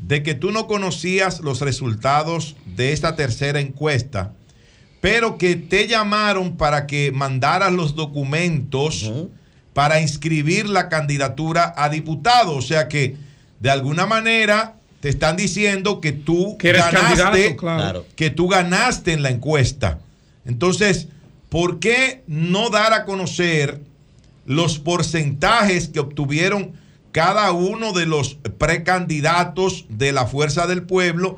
de 0.00 0.22
que 0.24 0.34
tú 0.34 0.50
no 0.50 0.66
conocías 0.66 1.40
los 1.40 1.60
resultados 1.60 2.56
de 2.74 2.92
esta 2.92 3.14
tercera 3.14 3.60
encuesta, 3.60 4.32
pero 5.00 5.38
que 5.38 5.54
te 5.54 5.86
llamaron 5.86 6.56
para 6.56 6.86
que 6.88 7.12
mandaras 7.12 7.72
los 7.72 7.94
documentos 7.94 9.12
para 9.74 10.00
inscribir 10.00 10.68
la 10.68 10.88
candidatura 10.88 11.72
a 11.76 11.88
diputado. 11.88 12.56
O 12.56 12.62
sea 12.62 12.88
que, 12.88 13.16
de 13.60 13.70
alguna 13.70 14.06
manera, 14.06 14.74
te 15.02 15.08
están 15.08 15.36
diciendo 15.36 16.00
que 16.00 16.12
tú 16.12 16.56
Que 16.58 16.68
eres 16.68 16.84
ganaste, 16.84 17.22
candidato, 17.24 17.56
claro. 17.56 18.06
que 18.14 18.30
tú 18.30 18.46
ganaste 18.46 19.12
en 19.12 19.24
la 19.24 19.30
encuesta. 19.30 19.98
Entonces, 20.44 21.08
¿por 21.48 21.80
qué 21.80 22.22
no 22.28 22.70
dar 22.70 22.92
a 22.92 23.04
conocer 23.04 23.80
los 24.46 24.78
porcentajes 24.78 25.88
que 25.88 25.98
obtuvieron 25.98 26.74
cada 27.10 27.50
uno 27.50 27.92
de 27.92 28.06
los 28.06 28.34
precandidatos 28.58 29.86
de 29.88 30.12
la 30.12 30.26
Fuerza 30.26 30.68
del 30.68 30.84
Pueblo 30.84 31.36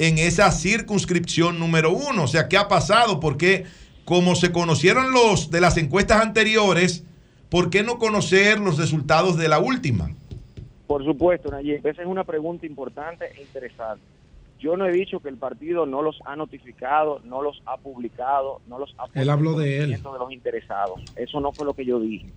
en 0.00 0.18
esa 0.18 0.50
circunscripción 0.50 1.60
número 1.60 1.92
uno? 1.92 2.24
O 2.24 2.28
sea, 2.28 2.48
¿qué 2.48 2.56
ha 2.56 2.66
pasado? 2.66 3.20
Porque 3.20 3.62
como 4.04 4.34
se 4.34 4.50
conocieron 4.50 5.12
los 5.12 5.52
de 5.52 5.60
las 5.60 5.76
encuestas 5.76 6.20
anteriores, 6.20 7.04
¿por 7.48 7.70
qué 7.70 7.84
no 7.84 8.00
conocer 8.00 8.58
los 8.58 8.76
resultados 8.76 9.36
de 9.36 9.46
la 9.46 9.60
última? 9.60 10.10
Por 10.94 11.04
supuesto, 11.04 11.50
Nayib, 11.50 11.84
esa 11.84 12.02
es 12.02 12.06
una 12.06 12.22
pregunta 12.22 12.66
importante 12.66 13.24
e 13.36 13.42
interesante. 13.42 14.04
Yo 14.60 14.76
no 14.76 14.86
he 14.86 14.92
dicho 14.92 15.18
que 15.18 15.28
el 15.28 15.36
partido 15.36 15.86
no 15.86 16.02
los 16.02 16.20
ha 16.24 16.36
notificado, 16.36 17.20
no 17.24 17.42
los 17.42 17.60
ha 17.66 17.78
publicado, 17.78 18.60
no 18.68 18.78
los 18.78 18.94
ha 18.98 19.06
Él 19.20 19.28
habló 19.28 19.58
de 19.58 19.78
él. 19.80 19.90
de 19.90 19.98
los 20.00 20.30
interesados. 20.30 21.02
Eso 21.16 21.40
no 21.40 21.50
fue 21.50 21.66
lo 21.66 21.74
que 21.74 21.84
yo 21.84 21.98
dije. 21.98 22.32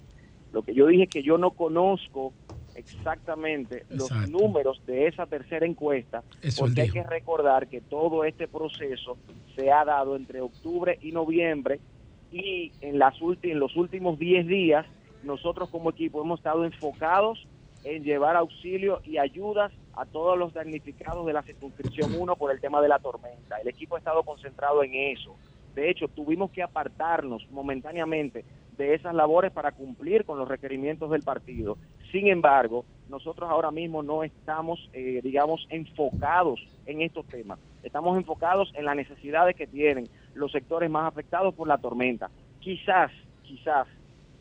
Lo 0.54 0.64
que 0.64 0.74
yo 0.74 0.88
dije 0.88 1.04
es 1.04 1.10
que 1.10 1.22
yo 1.22 1.38
no 1.38 1.52
conozco 1.52 2.34
exactamente 2.74 3.86
los 3.92 4.10
números 4.28 4.82
de 4.88 5.06
esa 5.06 5.28
tercera 5.28 5.68
encuesta, 5.68 6.24
Eso 6.42 6.62
porque 6.62 6.82
hay 6.82 6.90
que 6.90 7.04
recordar 7.04 7.68
que 7.68 7.82
todo 7.82 8.24
este 8.24 8.48
proceso 8.48 9.20
se 9.56 9.72
ha 9.72 9.86
dado 9.86 10.16
entre 10.16 10.42
octubre 10.42 10.98
y 11.04 11.12
noviembre 11.12 11.80
y 12.32 12.72
en, 12.82 12.98
las 12.98 13.14
en 13.44 13.60
los 13.60 13.76
últimos 13.76 14.18
10 14.18 14.48
días 14.48 14.88
nosotros 15.22 15.70
como 15.70 15.92
equipo 15.92 16.24
hemos 16.24 16.40
estado 16.40 16.66
enfocados 16.66 17.48
en 17.88 18.04
llevar 18.04 18.36
auxilio 18.36 19.00
y 19.06 19.18
ayudas 19.18 19.72
a 19.96 20.06
todos 20.06 20.38
los 20.38 20.54
damnificados 20.54 21.26
de 21.26 21.34
la 21.34 21.42
circunscripción 21.44 22.14
1 22.20 22.36
por 22.36 22.52
el 22.52 22.60
tema 22.60 22.82
de 22.82 22.90
la 22.90 23.00
tormenta. 23.00 23.58
El 23.62 23.70
equipo 23.70 23.96
ha 23.96 24.00
estado 24.00 24.24
concentrado 24.24 24.84
en 24.84 24.94
eso. 24.94 25.36
De 25.74 25.90
hecho, 25.90 26.08
tuvimos 26.10 26.52
que 26.52 26.62
apartarnos 26.62 27.48
momentáneamente 27.50 28.44
de 28.78 28.94
esas 28.94 29.16
labores 29.16 29.52
para 29.52 29.72
cumplir 29.72 30.26
con 30.26 30.38
los 30.38 30.48
requerimientos 30.48 31.10
del 31.10 31.24
partido. 31.24 31.78
Sin 32.12 32.28
embargo, 32.28 32.84
nosotros 33.10 33.50
ahora 33.50 33.72
mismo 33.72 34.04
no 34.04 34.24
estamos, 34.24 34.90
eh, 34.94 35.22
digamos, 35.24 35.66
enfocados 35.70 36.60
en 36.86 37.02
estos 37.02 37.26
temas. 37.28 37.58
Estamos 37.84 38.18
enfocados 38.18 38.72
en 38.76 38.86
las 38.86 38.96
necesidades 38.98 39.56
que 39.56 39.66
tienen 39.66 40.10
los 40.36 40.52
sectores 40.52 40.90
más 40.90 41.08
afectados 41.08 41.54
por 41.56 41.68
la 41.68 41.78
tormenta. 41.78 42.30
Quizás, 42.60 43.12
quizás, 43.44 43.88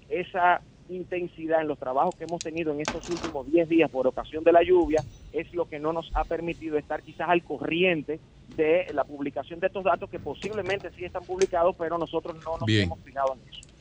esa 0.09 0.61
intensidad 0.89 1.61
en 1.61 1.69
los 1.69 1.79
trabajos 1.79 2.17
que 2.17 2.25
hemos 2.25 2.43
tenido 2.43 2.73
en 2.73 2.81
estos 2.81 3.09
últimos 3.09 3.47
10 3.51 3.69
días 3.69 3.91
por 3.91 4.07
ocasión 4.07 4.45
de 4.45 4.53
la 4.53 4.63
lluvia 4.63 5.05
es 5.33 5.53
lo 5.53 5.67
que 5.67 5.79
no 5.79 5.93
nos 5.93 6.11
ha 6.15 6.25
permitido 6.25 6.79
estar 6.79 7.03
quizás 7.03 7.29
al 7.29 7.43
corriente 7.43 8.21
de 8.47 8.87
la 8.93 9.05
publicación 9.05 9.61
de 9.61 9.67
estos 9.67 9.85
datos 9.85 10.09
que 10.09 10.19
posiblemente 10.19 10.91
sí 10.93 11.05
están 11.05 11.27
publicados, 11.27 11.75
pero 11.79 11.99
nosotros 11.99 12.37
no 12.37 12.57
nos 12.59 12.67
Bien. 12.67 12.85
hemos 12.85 13.01
fijado 13.01 13.35
en 13.35 13.41
eso. 13.49 13.76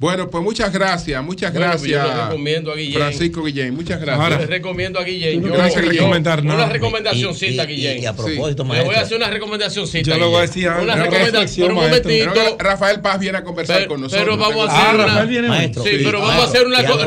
Bueno, 0.00 0.30
pues 0.30 0.44
muchas 0.44 0.72
gracias, 0.72 1.20
muchas 1.24 1.52
Bueno, 1.52 1.72
pues 1.72 1.82
gracias. 1.82 2.06
yo 2.06 2.14
le 2.16 2.24
recomiendo 2.26 2.70
a 2.70 2.76
Guillén. 2.76 2.94
Francisco 3.00 3.42
Guillén, 3.42 3.74
muchas 3.74 4.00
gracias. 4.00 4.30
Yo 4.30 4.38
le 4.38 4.46
recomiendo 4.46 5.00
a 5.00 5.02
Guillén. 5.02 5.42
No 5.42 5.48
Yo, 5.48 5.56
yo- 5.68 5.90
recomendar 5.90 6.40
Una 6.40 6.54
nada. 6.54 6.68
recomendacioncita, 6.68 7.64
Y- 7.64 7.66
y- 7.72 7.76
Guillén. 7.76 8.02
y 8.04 8.06
a 8.06 8.12
propósito, 8.14 8.62
Le 8.62 8.68
voy 8.68 8.76
maestro. 8.76 8.96
a 8.96 9.00
hacer 9.02 9.16
una 9.16 9.30
recomendacioncita. 9.30 10.10
Yo 10.12 10.18
le 10.18 10.24
voy 10.26 10.36
a 10.36 10.40
decir 10.42 10.68
una 10.68 10.82
una 10.82 10.94
recomendación. 10.96 11.70
un 11.72 11.76
maestro. 11.78 12.10
momentito. 12.12 12.56
Rafael 12.60 13.00
Paz 13.00 13.18
viene 13.18 13.38
a 13.38 13.42
conversar 13.44 13.76
Pero- 13.78 13.88
con 13.88 14.00
nosotros. 14.02 14.24
pero 14.24 14.36
vamos 14.36 14.68
a 14.68 14.72
Tengo- 14.72 14.78
hacer 14.82 14.94
una, 14.94 15.06
Rafael 15.06 15.28
viene 15.28 15.50
hoy. 15.50 15.72
sí, 15.74 15.90
pero 16.04 16.20
vamos 16.20 16.34
a 16.34 16.44
hacer 16.44 16.66
una, 16.66 16.78
una 16.78 16.88
Algo 16.88 16.98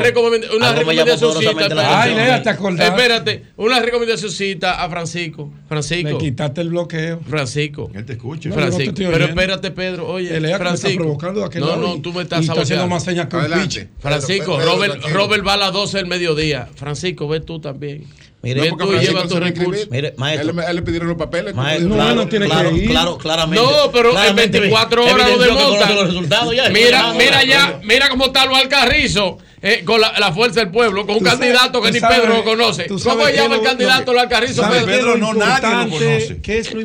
recomendacioncita. 0.78 1.26
poderosamente 1.52 1.74
la 1.74 2.02
Ay, 2.02 2.14
Lea, 2.14 2.42
te 2.42 2.50
acordaste. 2.50 2.84
Espérate, 2.94 3.42
una 3.56 3.80
recomendacioncita 3.80 4.84
a 4.84 4.90
Francisco. 4.90 5.50
Francisco. 5.66 6.08
Le 6.10 6.18
quitaste 6.18 6.60
el 6.60 6.68
bloqueo. 6.68 7.20
Francisco. 7.26 7.90
Él 7.94 8.04
te 8.04 8.12
escucha. 8.12 8.50
Yo 8.50 8.54
Francisco. 8.54 8.92
pero 8.96 9.24
espérate, 9.24 9.70
Pedro. 9.70 10.08
Oye, 10.08 10.28
Francisco. 10.58 11.18
no, 11.58 11.76
no, 11.76 12.00
tú 12.02 12.12
me 12.12 12.22
estás 12.24 12.40
está 12.42 12.81
haciendo 12.84 12.94
más 12.94 13.04
señas 13.04 13.26
que 13.28 13.36
un 13.36 13.62
pitch. 13.62 13.86
Francisco, 14.00 14.56
Pedro, 14.58 14.78
Pedro, 14.78 14.94
Robert. 14.94 15.14
Robert 15.14 15.46
va 15.46 15.52
a 15.54 15.56
las 15.56 15.72
12 15.72 15.96
del 15.98 16.06
mediodía. 16.06 16.68
Francisco, 16.74 17.28
ve 17.28 17.40
tú 17.40 17.60
también. 17.60 18.04
Mire, 18.44 18.60
ve 18.60 18.70
No, 18.70 18.76
tú 18.76 18.84
y 18.84 18.86
Francisco 18.88 19.12
lleva 19.14 19.22
se 19.22 19.28
tu 19.28 19.34
va 19.34 19.38
a 19.38 19.44
recurso. 19.44 19.70
inscribir. 19.70 19.88
Mire, 20.02 20.14
maestro. 20.18 20.50
Él, 20.50 20.58
él 20.68 20.76
le 20.76 20.82
pidieron 20.82 21.08
los 21.08 21.16
papeles. 21.16 21.54
Maestro, 21.54 21.88
No, 21.90 21.94
claro, 21.94 22.14
no 22.16 22.28
tiene 22.28 22.46
claro, 22.46 22.70
que 22.70 22.76
ir. 22.76 22.90
claro, 22.90 23.18
claramente. 23.18 23.64
No, 23.64 23.92
pero 23.92 24.08
en 24.08 24.14
Claramente, 24.16 24.58
24 24.60 25.04
horas 25.04 25.30
lo 25.30 25.38
desmontan. 25.38 25.94
los 25.94 26.06
resultados 26.08 26.56
ya. 26.56 26.68
Mira, 26.70 27.12
mira 27.14 27.44
ya, 27.44 27.80
mira 27.84 28.08
cómo 28.08 28.26
está 28.26 28.44
Luis 28.46 28.66
Carrizo 28.68 29.38
eh, 29.62 29.82
con 29.84 30.00
la, 30.00 30.18
la 30.18 30.32
fuerza 30.32 30.58
del 30.58 30.70
pueblo, 30.72 31.06
con 31.06 31.18
un 31.18 31.24
sabes- 31.24 31.38
candidato 31.38 31.80
que 31.80 31.92
ni 31.92 32.00
sabes- 32.00 32.18
Pedro 32.18 32.34
lo 32.38 32.42
conoce. 32.44 32.86
¿Cómo 32.86 32.98
se 32.98 33.08
llama 33.36 33.54
el 33.54 33.58
lo- 33.58 33.62
candidato 33.62 34.12
lo- 34.12 34.18
Luis 34.18 34.28
Carrizo? 34.28 34.62
¿Sabes 34.62 34.82
Pedro? 34.82 34.88
lo 34.88 35.14
Pedro 35.14 35.18
no, 35.18 35.34
nadie 35.34 35.62
lo 35.62 35.82
importante? 35.84 35.98
conoce. 36.04 36.40
¿Qué 36.42 36.58
es 36.58 36.74
lo 36.74 36.80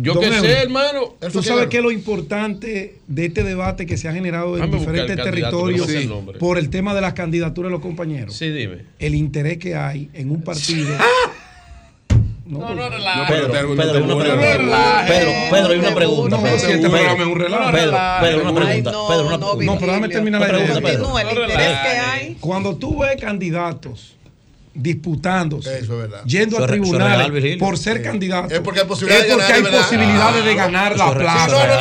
yo 0.00 0.18
qué 0.20 0.32
sé, 0.32 0.62
hermano. 0.62 1.14
Tú 1.32 1.42
sabes 1.42 1.68
que 1.68 1.80
lo 1.80 1.90
importante 1.90 2.96
de 3.06 3.26
este 3.26 3.42
debate 3.42 3.86
que 3.86 3.96
se 3.96 4.08
ha 4.08 4.12
generado 4.12 4.58
en 4.58 4.70
diferentes 4.70 5.16
territorios 5.16 5.88
por 6.38 6.58
el 6.58 6.70
tema 6.70 6.94
de 6.94 7.00
las 7.00 7.14
candidaturas 7.14 7.70
de 7.70 7.72
los 7.72 7.82
compañeros. 7.82 8.36
Sí, 8.36 8.50
dime. 8.50 8.84
El 8.98 9.14
interés 9.14 9.58
que 9.58 9.74
hay 9.74 10.10
en 10.14 10.30
un 10.30 10.42
partido. 10.42 10.88
No, 12.48 12.60
no, 12.60 12.74
no, 12.74 12.88
relaja. 12.88 13.26
Pedro, 13.28 13.52
Pedro, 13.52 13.76
Pedro, 13.76 14.04
una 14.04 14.18
pregunta. 14.18 15.04
Pedro, 15.06 15.32
Pedro, 15.50 15.68
hay 15.68 15.78
una 15.78 15.94
pregunta. 15.94 16.36
No, 16.36 16.42
pero 16.42 16.56
este 16.56 16.86
un 16.86 17.38
relajo. 17.38 17.72
Pedro, 17.72 17.98
Pedro, 18.22 18.40
una 18.40 18.54
pregunta. 18.54 19.00
Pedro, 19.06 19.26
una 19.26 19.38
pregunta. 19.38 19.66
No, 19.66 19.78
pero 19.78 19.92
déjame 19.92 20.08
terminar 20.08 20.40
la 20.40 20.48
pregunta. 20.48 20.90
El 21.20 21.28
interés 21.28 21.78
que 21.78 21.98
hay. 21.98 22.36
Cuando 22.40 22.76
tú 22.76 22.98
ves 22.98 23.20
candidatos 23.20 24.16
disputándose, 24.78 25.82
yendo 26.24 26.56
Eso 26.56 26.64
a 26.64 26.66
tribunales 26.66 27.58
por 27.58 27.76
ser 27.76 28.02
candidato. 28.02 28.54
Es 28.54 28.60
porque 28.60 28.80
hay 28.80 28.86
posibilidades, 28.86 30.44
de 30.44 30.54
ganar, 30.54 30.96
la 30.96 31.12
plaza. 31.12 31.80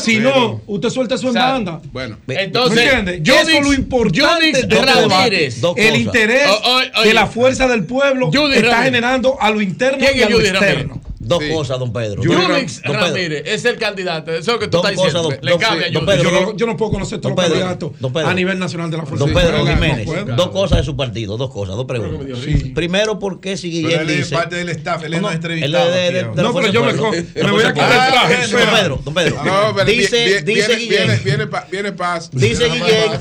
Si 0.00 0.18
no, 0.18 0.62
usted 0.66 0.90
suelta 0.90 1.18
su 1.18 1.28
enmienda. 1.28 1.80
Bueno, 1.92 2.18
entonces, 2.26 3.04
¿me 3.04 3.20
yo 3.20 3.34
Eso 3.34 3.50
es 3.50 3.64
lo 3.64 3.72
importante 3.72 4.66
de 4.66 4.82
Ramírez, 4.82 5.60
el 5.76 5.96
interés 5.96 6.48
o, 6.48 7.02
de 7.02 7.14
la 7.14 7.26
fuerza 7.26 7.68
del 7.68 7.84
pueblo 7.84 8.30
está 8.52 8.82
generando 8.82 9.40
a 9.40 9.50
lo 9.50 9.60
interno 9.60 10.04
y 10.14 10.22
a 10.22 10.28
lo 10.28 10.40
externo. 10.40 11.00
Dos 11.20 11.42
cosas, 11.52 11.78
don 11.78 11.92
Pedro. 11.92 12.22
Es 12.22 13.64
el 13.64 13.76
candidato. 13.76 14.30
Eso 14.30 14.40
es 14.40 14.46
lo 14.46 14.58
que 14.58 14.68
tú 14.68 14.78
don 14.78 14.86
estás 14.86 15.04
diciendo. 15.04 15.30
Le 15.42 15.58
cambia 15.58 15.88
sí, 15.88 15.92
don 15.92 16.06
Pedro, 16.06 16.56
yo, 16.56 16.66
no, 16.66 16.76
puedo 16.76 16.92
conocer 16.92 17.20
todos 17.20 17.36
los 17.36 17.44
candidatos 17.44 17.92
a 18.24 18.34
nivel 18.34 18.58
nacional 18.58 18.90
de 18.90 18.98
la 18.98 19.06
fuerza. 19.06 19.24
Don 19.24 19.34
Pedro 19.34 19.66
Jiménez. 19.66 20.08
Dos 20.36 20.48
cosas 20.48 20.78
de 20.78 20.84
su 20.84 20.96
partido, 20.96 21.36
dos 21.36 21.50
cosas, 21.50 21.76
dos 21.76 21.86
preguntas. 21.86 22.38
Primero, 22.74 23.18
¿por 23.18 23.40
qué 23.40 23.56
si 23.56 23.70
Guillermo. 23.70 24.10
Él 24.10 24.20
es 24.20 24.28
parte 24.28 24.56
del 24.56 24.68
staff, 24.70 25.02
él 25.04 25.14
es 25.14 25.20
no, 25.20 25.30
entrevistado. 25.30 26.34
no, 26.34 26.54
pero 26.54 26.72
yo 26.72 26.84
me, 26.84 26.92
voy 26.92 27.62
a 27.64 27.72
quitar 27.72 28.06
el 28.06 28.12
traje. 28.12 28.46
Don 28.48 28.74
Pedro, 28.74 29.00
don 29.04 29.14
Pedro. 29.14 29.44
No, 29.44 29.84
dice 29.84 30.42
Guillén. 30.44 31.20
Viene 31.70 31.92
paz. 31.92 32.30
Dice 32.32 32.68
Guillén. 32.68 33.12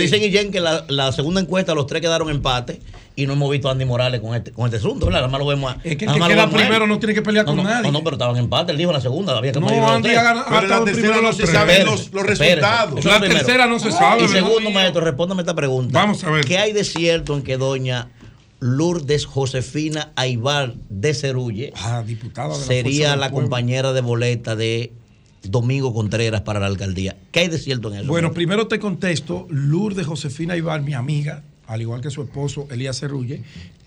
Dice 0.00 0.16
Guillén 0.18 0.52
que 0.52 0.60
la 0.60 1.12
segunda 1.12 1.40
encuesta 1.40 1.74
los 1.74 1.86
tres 1.86 2.00
quedaron 2.00 2.30
empate 2.30 2.80
y 3.16 3.26
no 3.26 3.34
hemos 3.34 3.50
visto 3.50 3.68
a 3.68 3.72
Andy 3.72 3.84
Morales 3.84 4.20
con 4.20 4.34
este, 4.34 4.50
con 4.50 4.66
este 4.66 4.78
asunto, 4.78 5.06
¿verdad? 5.06 5.22
Además 5.22 5.38
lo 5.40 5.46
vemos 5.46 5.72
a, 5.72 5.76
Es 5.84 5.96
que 5.96 6.04
el 6.04 6.12
que 6.12 6.20
queda 6.20 6.50
primero 6.50 6.86
no 6.86 6.98
tiene 6.98 7.14
que 7.14 7.22
pelear 7.22 7.44
con 7.44 7.62
nadie. 7.62 7.82
No, 7.82 7.92
no, 7.92 8.04
pero 8.04 8.16
estaban 8.16 8.36
en 8.36 8.44
empate, 8.44 8.72
él 8.72 8.78
dijo 8.78 8.90
en 8.90 8.96
la 8.96 9.00
segunda, 9.00 9.36
había 9.38 9.52
que 9.52 9.60
no, 9.60 9.68
Andy 9.88 10.10
ha 10.10 10.22
ganado 10.22 10.84
no 11.22 11.32
se 11.32 11.46
saben 11.46 11.86
los, 11.86 12.10
resultados. 12.10 13.04
La 13.04 13.20
tercera 13.20 13.66
no 13.66 13.78
se 13.78 13.92
sabe. 13.92 14.24
Y 14.24 14.28
segundo, 14.28 14.70
maestro, 14.70 15.00
respóndame 15.02 15.42
esta 15.42 15.54
pregunta. 15.54 15.98
Vamos 15.98 16.24
a 16.24 16.30
ver. 16.30 16.44
¿Qué 16.44 16.58
hay 16.58 16.72
de 16.72 16.84
cierto 16.84 17.36
en 17.36 17.42
que 17.42 17.56
doña 17.56 18.08
Lourdes 18.58 19.26
Josefina 19.26 20.12
Aibar 20.16 20.74
de 20.88 21.14
Cerulle 21.14 21.72
ah, 21.76 22.02
sería 22.52 23.10
la, 23.10 23.16
la 23.16 23.30
compañera 23.30 23.92
de 23.92 24.00
boleta 24.00 24.56
de 24.56 24.92
Domingo 25.42 25.94
Contreras 25.94 26.40
para 26.40 26.58
la 26.58 26.66
alcaldía? 26.66 27.16
¿Qué 27.30 27.40
hay 27.40 27.48
de 27.48 27.58
cierto 27.58 27.92
en 27.92 28.00
eso? 28.00 28.08
Bueno, 28.08 28.32
primero 28.32 28.66
te 28.66 28.80
contesto, 28.80 29.46
Lourdes 29.50 30.06
Josefina 30.06 30.54
Aibar, 30.54 30.82
mi 30.82 30.94
amiga, 30.94 31.44
al 31.66 31.80
igual 31.80 32.00
que 32.00 32.10
su 32.10 32.22
esposo 32.22 32.66
Elías 32.70 32.98
Cerrulle, 32.98 33.42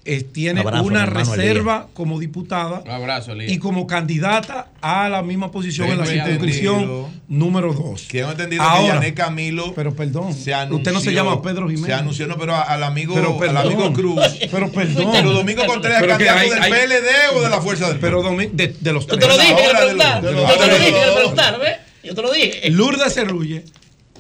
eh, 0.10 0.24
tiene 0.24 0.62
abrazo, 0.62 0.86
una 0.86 1.06
reserva 1.06 1.90
como 1.94 2.18
diputada 2.18 2.80
un 2.80 2.90
abrazo, 2.90 3.36
y 3.36 3.58
como 3.58 3.88
candidata 3.88 4.70
a 4.80 5.10
la 5.10 5.22
misma 5.22 5.52
posición 5.52 5.88
sí, 5.88 5.92
en 5.92 6.00
la 6.00 6.06
circunscripción 6.06 7.08
número 7.28 7.74
2. 7.74 8.04
Que 8.08 8.22
entendido 8.22 8.64
Ahora, 8.64 9.02
que 9.02 9.14
Camilo. 9.14 9.74
Pero 9.76 9.94
perdón, 9.94 10.34
se 10.34 10.54
anunció, 10.54 10.78
usted 10.78 10.94
no 10.94 11.02
se 11.02 11.12
llama 11.12 11.42
Pedro 11.42 11.68
Jiménez. 11.68 11.88
Se 11.88 11.94
anunció, 11.94 12.26
no, 12.26 12.38
pero 12.38 12.56
al 12.56 12.84
amigo, 12.84 13.16
pero 13.16 13.38
al 13.50 13.58
amigo 13.58 13.92
Cruz. 13.92 14.22
Pero 14.50 14.72
perdón. 14.72 15.10
Pero 15.12 15.34
Domingo 15.34 15.66
Contreras 15.66 16.02
es 16.02 16.08
candidato 16.08 16.40
hay, 16.40 16.50
del 16.52 16.62
hay, 16.62 16.72
PLD 16.72 17.36
o 17.36 17.42
de 17.42 17.50
la 17.50 17.60
Fuerza 17.60 17.90
del 17.90 18.00
Pero 18.00 18.24
Domingo, 18.24 18.52
de, 18.54 18.76
de, 18.80 18.94
los 18.94 19.08
tres. 19.08 19.20
Yo 19.20 19.28
te 19.28 19.34
lo 19.34 19.38
dije, 19.38 19.66
Ahora, 19.66 19.80
preguntar, 19.80 20.22
de 20.22 20.32
los, 20.32 20.36
de 20.36 20.42
los, 20.42 20.50
yo 20.50 20.58
te 20.58 20.68
lo 20.68 20.86
dije, 20.86 21.12
preguntar, 21.16 21.60
¿ves? 21.60 21.70
¿eh? 21.70 21.80
Yo 22.06 22.16
te 22.16 22.22
lo 22.22 22.32
dije. 22.32 22.70
Lourdes 22.70 23.14
Cerrulle, 23.14 23.66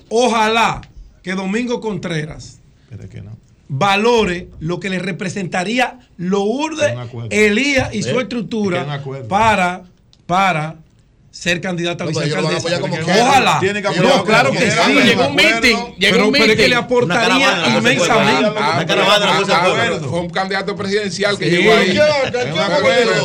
ojalá 0.09 0.81
que 1.23 1.33
Domingo 1.33 1.79
Contreras. 1.79 2.59
Pero 2.89 3.07
que 3.07 3.21
no 3.21 3.36
valore 3.69 4.49
lo 4.59 4.79
que 4.79 4.89
le 4.89 4.99
representaría 4.99 5.99
lo 6.17 6.43
urde, 6.43 6.95
Elías 7.29 7.93
y 7.93 8.03
su 8.03 8.19
estructura 8.19 9.03
para, 9.27 9.83
para 10.25 10.75
ser 11.31 11.61
candidata 11.61 12.03
a 12.03 12.07
vicealcaldesa. 12.07 12.79
Ojalá. 12.79 13.61
No, 14.01 14.23
claro 14.23 14.51
que, 14.51 14.71
sí. 14.71 14.93
Llegó 15.03 15.27
un 15.27 15.35
meeting. 15.35 15.77
Llegó 15.97 16.27
un 16.27 16.33
que 16.33 16.67
le 16.67 16.75
aportaría 16.75 17.77
inmensamente. 17.77 18.59
Fue 20.07 20.19
un 20.19 20.29
candidato 20.29 20.75
presidencial 20.75 21.37
que 21.37 21.49
llegó 21.49 21.73
ahí. 21.73 21.99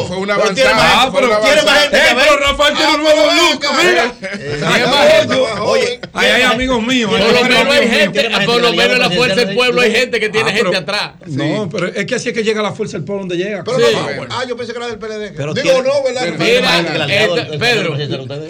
Fue 0.09 0.17
una 0.17 0.35
avanzada. 0.35 1.11
Pero 1.13 1.41
tiene 1.41 1.63
más 1.63 1.81
gente. 1.83 1.97
Eh, 1.97 2.17
pero 2.17 2.37
Rafael 2.39 2.77
tiene 2.77 2.95
un 2.95 3.01
ah, 3.01 3.03
nuevo 3.03 3.23
look. 3.33 3.65
Mira. 3.83 4.13
Eh, 4.23 4.61
eh, 5.31 5.61
oye, 5.61 6.01
hay 6.13 6.43
amigos 6.43 6.83
míos. 6.83 7.11
Por 7.11 7.33
lo 7.33 7.43
menos 7.45 7.75
hay 7.75 7.89
gente. 7.89 8.31
Por 8.45 8.61
lo 8.61 8.73
menos 8.73 8.93
en 8.95 9.01
la 9.01 9.11
fuerza 9.11 9.37
del 9.37 9.55
pueblo 9.55 9.81
hay 9.81 9.93
gente 9.93 10.21
que 10.21 10.29
tiene 10.29 10.51
ah, 10.51 10.55
gente 10.55 10.77
atrás. 10.77 11.13
No, 11.27 11.69
pero 11.71 11.89
es 11.89 12.07
que 12.07 12.15
así 12.15 12.29
es 12.31 12.35
que 12.35 12.43
llega 12.43 12.63
la 12.63 12.73
fuerza 12.73 12.99
del 12.99 13.05
pueblo 13.05 13.23
donde 13.23 13.37
llega. 13.37 13.65
Ah, 13.67 14.29
ah, 14.31 14.45
yo 14.47 14.57
pensé 14.57 14.73
que 14.73 14.79
era 14.79 14.89
del 14.89 14.99
PLD. 14.99 15.63
Digo, 15.63 15.83
no, 15.83 16.03
¿verdad? 16.03 16.37
Pedro. 17.59 17.92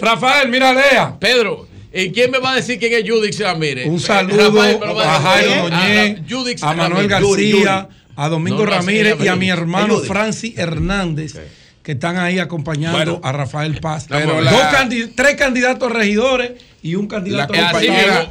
Rafael, 0.01 0.49
mira, 0.49 0.73
lea. 0.73 1.17
Pedro. 1.19 1.67
¿Y 1.93 2.11
quién 2.11 2.31
me 2.31 2.39
va 2.39 2.53
a 2.53 2.55
decir 2.55 2.79
quién 2.79 2.93
es 2.93 3.07
Judith 3.07 3.39
ah, 3.41 3.53
Ramírez? 3.53 3.85
Un 3.87 3.99
saludo 3.99 4.51
Rafael, 4.51 4.79
a, 4.83 5.19
Jairo 5.19 5.53
ah, 5.71 6.15
Doñé, 6.27 6.57
a, 6.61 6.73
Manuel 6.73 7.07
García, 7.07 7.89
a 8.15 8.29
Domingo 8.29 8.65
Ramírez 8.65 9.17
y 9.23 9.27
a 9.27 9.35
mi 9.35 9.49
hermano 9.49 9.99
Francis 9.99 10.57
Hernández 10.57 11.35
que 11.83 11.91
están 11.91 12.17
ahí 12.17 12.39
acompañando 12.39 13.19
a 13.23 13.31
Rafael 13.33 13.79
Paz. 13.79 14.07
Dos 14.07 15.13
tres 15.15 15.35
candidatos 15.35 15.91
regidores 15.91 16.53
y 16.81 16.95
un 16.95 17.07
candidato 17.07 17.53
la 17.53 17.71
compañera, 17.71 18.29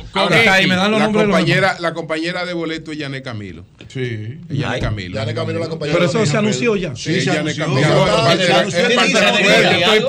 me 0.66 0.76
dan 0.76 0.90
los 0.90 1.00
nombres 1.00 1.24
compañera, 1.24 1.68
de 1.68 1.72
los 1.72 1.80
la 1.80 1.94
compañera 1.94 2.44
de 2.44 2.52
boleto 2.52 2.92
es 2.92 2.98
Yané 2.98 3.22
Camilo. 3.22 3.64
Sí. 3.88 4.40
Yané 4.48 4.80
Camilo. 4.80 5.20
Pero 5.80 6.04
eso 6.04 6.26
se 6.26 6.36
anunció 6.36 6.76
ya. 6.76 6.94
Sí, 6.96 7.20
sí 7.20 7.26
Yané 7.26 7.54
Camilo. 7.54 7.88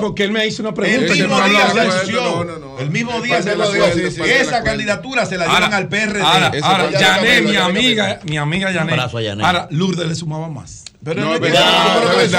porque 0.00 0.24
él 0.24 0.30
me 0.30 0.46
hizo 0.46 0.62
una 0.62 0.72
pregunta. 0.72 1.12
El 1.12 1.18
mismo 1.18 1.40
día 1.48 1.70
se 1.70 1.80
anunció. 1.80 2.78
El 2.78 2.90
mismo 2.90 3.20
día 3.20 3.42
se 3.42 3.50
anunció. 3.50 4.24
Esa 4.24 4.62
candidatura 4.62 5.26
se 5.26 5.36
la 5.36 5.46
dieron 5.48 5.74
al 5.74 5.88
PRD. 5.88 6.22
Ahora, 6.62 6.90
Yané, 6.90 7.42
mi 7.42 7.56
amiga, 7.56 8.20
mi 8.24 8.38
amiga 8.38 8.72
Yané. 8.72 8.94
Ahora, 9.42 9.68
Lourdes 9.70 10.06
le 10.06 10.14
sumaba 10.14 10.48
más. 10.48 10.83
Pero 11.04 11.20
no, 11.20 11.34
es 11.34 11.40
verdad, 11.40 11.60
no, 11.60 12.00
no 12.00 12.20
es 12.20 12.32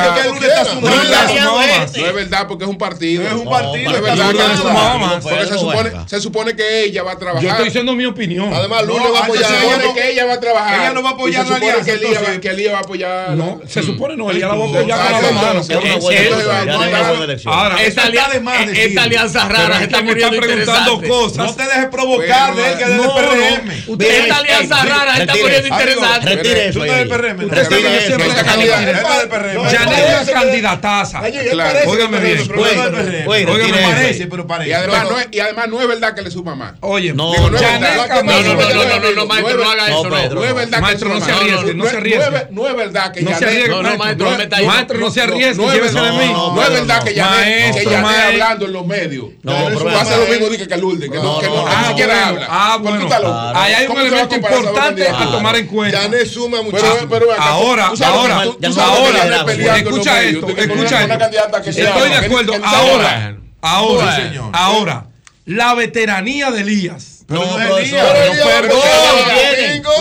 porque 2.48 2.66
No 2.66 2.66
es 2.66 2.68
un 2.68 2.78
partido. 2.80 3.28
Es 3.28 3.34
un 3.34 3.46
partido. 3.46 3.92
No. 3.92 5.20
Porque 5.22 5.46
se 5.46 5.58
supone, 5.58 5.92
se 6.08 6.22
supone 6.22 6.56
que 6.56 6.86
ella 6.86 7.04
va 7.04 7.12
a 7.12 7.20
trabajar. 7.20 7.44
Yo 7.44 7.50
estoy 7.50 7.66
diciendo 7.66 7.94
mi 7.94 8.06
opinión. 8.06 8.52
Además, 8.52 8.88
Lula 8.88 9.12
va 9.14 9.20
a 9.20 9.24
apoyar. 9.24 9.52
Que 9.94 10.12
ella 10.12 10.26
va 10.26 10.34
a 10.34 10.40
trabajar. 10.40 10.80
Ella 10.80 10.94
no 10.94 11.04
va 11.04 11.10
a 11.10 11.14
apoyar 11.14 11.48
la 11.48 11.58
alianza. 11.58 11.92
Que 12.42 12.70
va 12.72 12.78
a 12.78 12.82
apoyar. 12.82 13.30
No, 13.32 13.62
se 13.68 13.82
mm. 13.82 13.86
supone 13.86 14.18
no. 14.18 14.32
Elía 14.32 14.48
la 14.48 14.56
va 14.56 14.66
a 14.66 14.68
apoyar 14.68 15.12
con 15.12 15.22
la 16.92 17.02
esta 17.82 18.04
alianza 19.04 19.48
rara. 19.48 19.80
No 19.80 19.88
te 21.56 21.64
dejes 21.64 21.86
provocar 21.92 22.56
de 22.56 22.78
que 22.78 22.86
del 22.86 23.02
PRM. 23.02 24.02
Esta 24.02 24.38
alianza 24.38 24.86
rara 24.86 25.18
está 25.18 25.36
muriendo 25.36 25.76
interesante. 25.76 26.16
Yanira 28.64 30.22
es 30.22 30.30
candidataza. 30.30 31.22
Óigame 31.88 32.20
bien. 32.20 32.52
Óigame 33.28 33.82
parece, 33.82 34.28
pero 34.28 34.48
parece. 34.48 34.70
Y 35.32 35.40
además 35.40 35.68
no 35.70 35.82
es 35.82 35.88
verdad 35.88 36.16
que 36.16 36.22
le 36.22 36.32
suma 36.32 36.56
más. 36.56 36.74
Oye, 36.82 37.14
no, 37.14 37.34
no, 37.34 37.50
no, 37.50 37.60
no, 37.60 39.12
no, 39.16 39.26
maestro, 39.26 39.58
no 39.58 39.70
haga 39.72 39.88
eso. 39.88 40.10
No 40.10 40.44
es 40.44 40.56
verdad 40.56 40.78
que 40.78 40.82
Maestro, 40.82 41.10
no 41.10 41.22
se 41.22 41.32
arriesgue, 41.32 41.74
no 41.74 41.86
se 41.86 41.98
arriesgue. 41.98 42.48
No 42.52 42.68
es 42.68 42.76
verdad 42.76 43.12
que 43.12 43.24
Yanira. 43.24 43.68
No, 43.68 43.84
no, 43.84 43.98
maestro, 43.98 44.30
Maestro, 44.66 45.00
no 45.00 45.12
se 45.12 45.22
arriesgue, 45.22 45.72
llévese 45.72 46.00
de 46.00 46.12
mí. 46.12 46.34
No 46.34 46.62
es 46.62 46.70
verdad 46.70 47.04
que 47.04 47.14
Yanira 47.14 48.28
hablando 48.28 48.66
en 48.66 48.74
los 48.74 48.86
medios. 48.86 49.26
No, 49.44 49.56
Pasa 49.86 50.18
lo 50.18 50.26
mismo 50.28 50.50
que 50.50 50.68
Calulde, 50.68 51.10
que 51.10 51.18
no 51.18 51.40
siquiera 51.88 52.28
habla. 52.28 52.48
Ah, 52.50 52.78
bueno. 52.82 53.08
Ahí 53.56 53.74
hay 53.74 53.88
un 53.88 53.98
elemento 53.98 54.36
importante 54.36 55.08
a 55.08 55.32
tomar 55.32 55.56
en 55.56 55.68
cuenta. 55.68 56.02
Yané 56.04 56.26
suma 56.26 56.62
muchísimo. 56.62 57.16
Ahora, 57.38 57.92
ahora 58.04 58.45
tú- 58.46 58.54
tú 58.54 58.60
ya 58.62 58.70
no 58.70 58.76
sabes 58.76 58.90
va 58.90 58.94
a 58.94 59.06
que 59.06 59.12
liderar, 59.12 59.26
Yanet 59.30 59.46
peleando 59.46 59.78
en 59.78 59.86
los 59.86 59.94
Escucha 60.08 60.22
esto, 60.24 60.48
escucha 60.50 61.04
Estoy 61.70 62.10
de 62.10 62.16
acuerdo. 62.16 62.54
Ahora, 62.64 63.38
ahora, 63.62 64.32
ahora, 64.54 65.06
la 65.46 65.74
veteranía 65.76 66.52
de 66.52 66.62
Elías. 66.62 67.12
No, 67.28 67.42
Pero 67.42 67.58
no 67.58 67.60
es 67.60 67.68
profesor, 67.68 68.00
Elías. 68.00 68.28
no, 68.28 68.32
Elías, 68.34 68.48
perdón, 68.48 68.80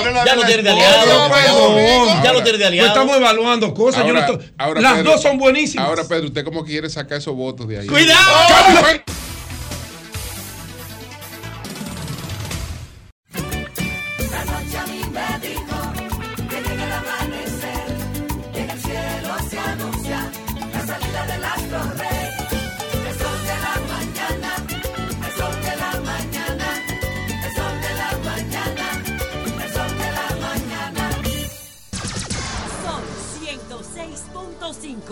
pero 0.02 0.24
ya 0.26 0.36
lo 0.36 0.44
tienen 0.44 0.64
de 0.64 0.70
aliado. 0.70 1.31
perdón. 1.31 2.23
Ya 2.23 2.32
lo 2.32 2.42
tienen 2.42 2.44
de 2.44 2.52
Pues 2.52 2.66
aliado. 2.66 2.89
estamos 2.89 3.16
evaluando 3.16 3.73
cosas. 3.74 4.06
yo 4.06 4.12
no 4.12 4.20
Ahora- 4.20 4.32
estoy- 4.32 4.52
ahora, 4.58 4.81
las 4.82 4.92
Pedro, 4.94 5.10
dos 5.12 5.23
son 5.23 5.39
buenísimas. 5.39 5.86
Ahora, 5.86 6.05
Pedro, 6.05 6.26
¿usted 6.26 6.44
cómo 6.44 6.64
quiere 6.64 6.90
sacar 6.90 7.16
esos 7.18 7.34
votos 7.34 7.66
de 7.66 7.78
ahí? 7.81 7.86
¡Cuidado! 7.86 8.20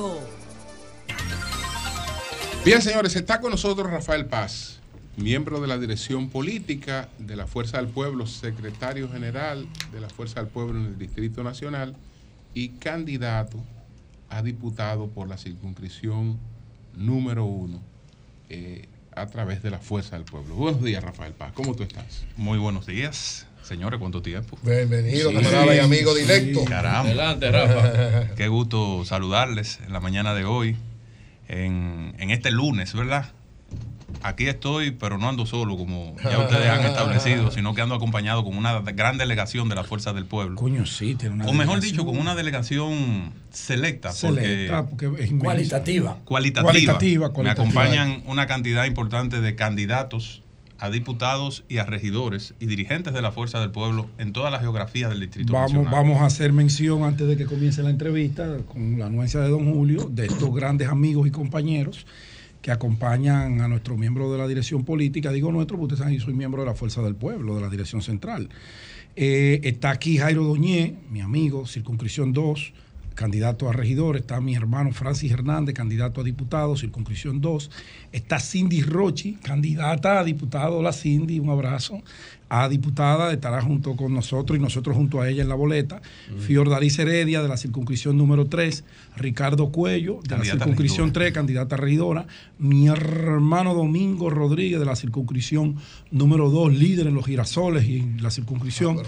106.5. 0.03 0.43
Bien, 2.65 2.83
señores, 2.83 3.17
está 3.17 3.41
con 3.41 3.51
nosotros 3.51 3.91
Rafael 3.91 4.27
Paz, 4.27 4.81
miembro 5.17 5.61
de 5.61 5.67
la 5.67 5.79
dirección 5.79 6.29
política 6.29 7.09
de 7.19 7.37
la 7.37 7.47
Fuerza 7.47 7.79
del 7.79 7.89
Pueblo, 7.89 8.27
secretario 8.27 9.09
general 9.11 9.67
de 9.93 10.01
la 10.01 10.09
Fuerza 10.09 10.41
del 10.41 10.49
Pueblo 10.49 10.79
en 10.79 10.87
el 10.87 10.99
Distrito 10.99 11.43
Nacional 11.43 11.97
y 12.55 12.71
candidato 12.71 13.59
a 14.29 14.43
diputado 14.43 15.09
por 15.09 15.29
la 15.29 15.39
circunscripción 15.39 16.39
número 16.97 17.45
uno 17.45 17.81
eh, 18.49 18.89
a 19.15 19.27
través 19.27 19.63
de 19.63 19.71
la 19.71 19.79
Fuerza 19.79 20.17
del 20.17 20.25
Pueblo. 20.25 20.55
Buenos 20.55 20.83
días, 20.83 21.03
Rafael 21.03 21.33
Paz. 21.33 21.53
¿Cómo 21.53 21.75
tú 21.75 21.83
estás? 21.83 22.25
Muy 22.37 22.59
buenos 22.59 22.87
días. 22.87 23.47
Señores, 23.63 24.01
¿cuánto 24.01 24.23
tiempo? 24.23 24.59
Bienvenido, 24.63 25.33
camarada 25.33 25.75
y 25.75 25.79
amigo 25.79 26.15
directo. 26.15 26.65
Caramba. 26.65 27.01
Adelante, 27.01 27.51
Rafa. 27.51 28.35
Qué 28.37 28.49
gusto 28.49 29.05
saludarles 29.05 29.79
en 29.87 29.93
la 29.93 30.01
mañana 30.01 30.35
de 30.35 30.45
hoy, 30.45 30.77
en, 31.49 32.15
en 32.19 32.31
este 32.31 32.51
lunes, 32.51 32.93
¿verdad? 32.93 33.31
Aquí 34.23 34.47
estoy, 34.47 34.91
pero 34.91 35.17
no 35.17 35.29
ando 35.29 35.47
solo 35.47 35.77
como 35.77 36.15
ya 36.23 36.39
ustedes 36.41 36.69
han 36.69 36.85
establecido, 36.85 37.51
sino 37.51 37.73
que 37.75 37.81
ando 37.81 37.95
acompañado 37.95 38.45
con 38.45 38.57
una 38.57 38.81
gran 38.81 39.17
delegación 39.17 39.69
de 39.69 39.75
la 39.77 39.85
Fuerza 39.85 40.13
del 40.13 40.27
Pueblo. 40.27 40.57
Coño, 40.57 40.85
sí, 40.85 41.15
tiene 41.15 41.37
una 41.37 41.47
O 41.47 41.53
mejor 41.53 41.77
delegación. 41.81 41.93
dicho, 41.93 42.05
con 42.05 42.19
una 42.19 42.35
delegación 42.35 43.33
selecta. 43.51 44.13
Selecta, 44.13 44.87
porque, 44.87 45.09
porque 45.09 45.25
es 45.25 45.31
inmensa. 45.31 45.45
Cualitativa. 45.45 46.19
cualitativa. 46.25 46.63
Cualitativa, 46.73 47.29
Me 47.29 47.33
cualitativa. 47.35 47.53
acompañan 47.63 48.23
una 48.27 48.47
cantidad 48.47 48.85
importante 48.85 49.41
de 49.41 49.55
candidatos 49.55 50.43
a 50.83 50.91
diputados 50.91 51.63
y 51.69 51.79
a 51.79 51.85
regidores 51.85 52.55
y 52.59 52.67
dirigentes 52.67 53.15
de 53.15 53.23
la 53.23 53.31
Fuerza 53.31 53.61
del 53.61 53.71
Pueblo 53.71 54.11
en 54.19 54.33
toda 54.33 54.51
la 54.51 54.59
geografía 54.59 55.09
del 55.09 55.21
Distrito 55.21 55.53
Vamos, 55.53 55.75
Nacional. 55.75 55.95
vamos 55.95 56.23
a 56.23 56.27
hacer 56.27 56.53
mención 56.53 57.05
antes 57.05 57.29
de 57.29 57.37
que 57.37 57.45
comience 57.45 57.85
la 57.85 57.91
entrevista 57.91 58.57
con 58.67 58.99
la 58.99 59.07
anuencia 59.07 59.39
de 59.39 59.49
don 59.49 59.73
Julio, 59.73 60.11
de 60.11 60.27
estos 60.27 60.53
grandes 60.53 60.89
amigos 60.89 61.29
y 61.29 61.31
compañeros 61.31 62.05
que 62.61 62.73
acompañan 62.73 63.61
a 63.61 63.69
nuestro 63.69 63.97
miembro 63.97 64.33
de 64.33 64.39
la 64.39 64.49
dirección 64.49 64.85
política. 64.85 65.31
Digo 65.31 65.53
nuestro, 65.53 65.77
porque 65.77 65.95
ustedes 65.95 65.99
saben 66.01 66.15
que 66.15 66.19
yo 66.19 66.25
soy 66.25 66.35
miembro 66.35 66.63
de 66.63 66.67
la 66.67 66.75
Fuerza 66.75 67.01
del 67.01 67.15
Pueblo, 67.15 67.55
de 67.55 67.61
la 67.61 67.69
dirección 67.69 68.03
central. 68.03 68.49
Eh, 69.15 69.61
está 69.63 69.91
aquí 69.91 70.19
Jairo 70.19 70.43
Doñé, 70.43 70.97
mi 71.13 71.21
amigo, 71.21 71.65
circunscripción 71.65 72.33
2, 72.33 72.73
candidato 73.15 73.69
a 73.69 73.73
regidor. 73.73 74.17
Está 74.17 74.41
mi 74.41 74.55
hermano 74.55 74.93
Francis 74.93 75.33
Hernández, 75.33 75.75
candidato 75.75 76.21
a 76.21 76.25
diputado, 76.25 76.77
circunscripción 76.77 77.41
2. 77.41 77.71
Está 78.13 78.41
Cindy 78.41 78.83
Rochi, 78.83 79.35
candidata 79.35 80.21
a 80.21 80.25
diputado. 80.25 80.79
Hola 80.79 80.93
Cindy, 80.93 81.39
un 81.39 81.51
abrazo. 81.51 82.03
A 82.55 82.69
diputada, 82.69 83.33
estará 83.33 83.63
junto 83.63 83.97
con 83.97 84.13
nosotros 84.13 84.59
y 84.59 84.61
nosotros 84.61 84.95
junto 84.95 85.23
a 85.23 85.29
ella 85.31 85.43
en 85.43 85.49
la 85.49 85.55
boleta. 85.55 86.03
Fiordaliz 86.39 86.99
Heredia, 86.99 87.41
de 87.41 87.49
la 87.49 87.57
circunscripción 87.57 88.19
número 88.19 88.45
3. 88.45 88.85
Ricardo 89.17 89.71
Cuello, 89.71 90.21
de 90.23 90.29
la 90.33 90.37
Candidata 90.37 90.59
circunscripción 90.59 91.07
regidora. 91.07 91.25
3, 91.25 91.33
candidata 91.33 91.75
a 91.77 91.79
regidora. 91.79 92.27
Mi 92.59 92.89
hermano 92.89 93.73
Domingo 93.73 94.29
Rodríguez, 94.29 94.79
de 94.79 94.85
la 94.85 94.97
circunscripción 94.97 95.77
número 96.11 96.51
2, 96.51 96.75
líder 96.75 97.07
en 97.07 97.15
los 97.15 97.25
girasoles 97.25 97.87
y 97.87 98.01
en 98.01 98.23
la 98.23 98.31
circunscripción. 98.31 98.99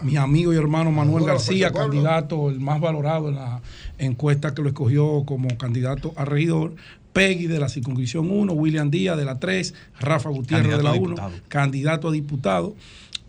Mi 0.00 0.16
amigo 0.16 0.54
y 0.54 0.56
hermano 0.56 0.90
Manuel 0.90 1.24
Ahora, 1.24 1.34
García, 1.34 1.72
candidato, 1.72 2.48
el 2.48 2.60
más 2.60 2.80
valorado 2.80 3.28
en 3.28 3.34
la 3.34 3.60
encuesta 3.98 4.54
que 4.54 4.62
lo 4.62 4.68
escogió 4.68 5.24
como 5.26 5.54
candidato 5.58 6.14
a 6.16 6.24
regidor. 6.24 6.74
Peggy 7.16 7.46
de 7.46 7.58
la 7.58 7.70
circunscripción 7.70 8.30
1, 8.30 8.52
William 8.52 8.90
Díaz 8.90 9.16
de 9.16 9.24
la 9.24 9.38
3, 9.38 9.72
Rafa 10.00 10.28
Gutiérrez 10.28 10.68
Candidato 10.68 10.76
de 10.76 10.82
la 10.84 10.92
1, 10.92 11.08
diputado. 11.08 11.32
candidato 11.48 12.08
a 12.08 12.12
diputado. 12.12 12.76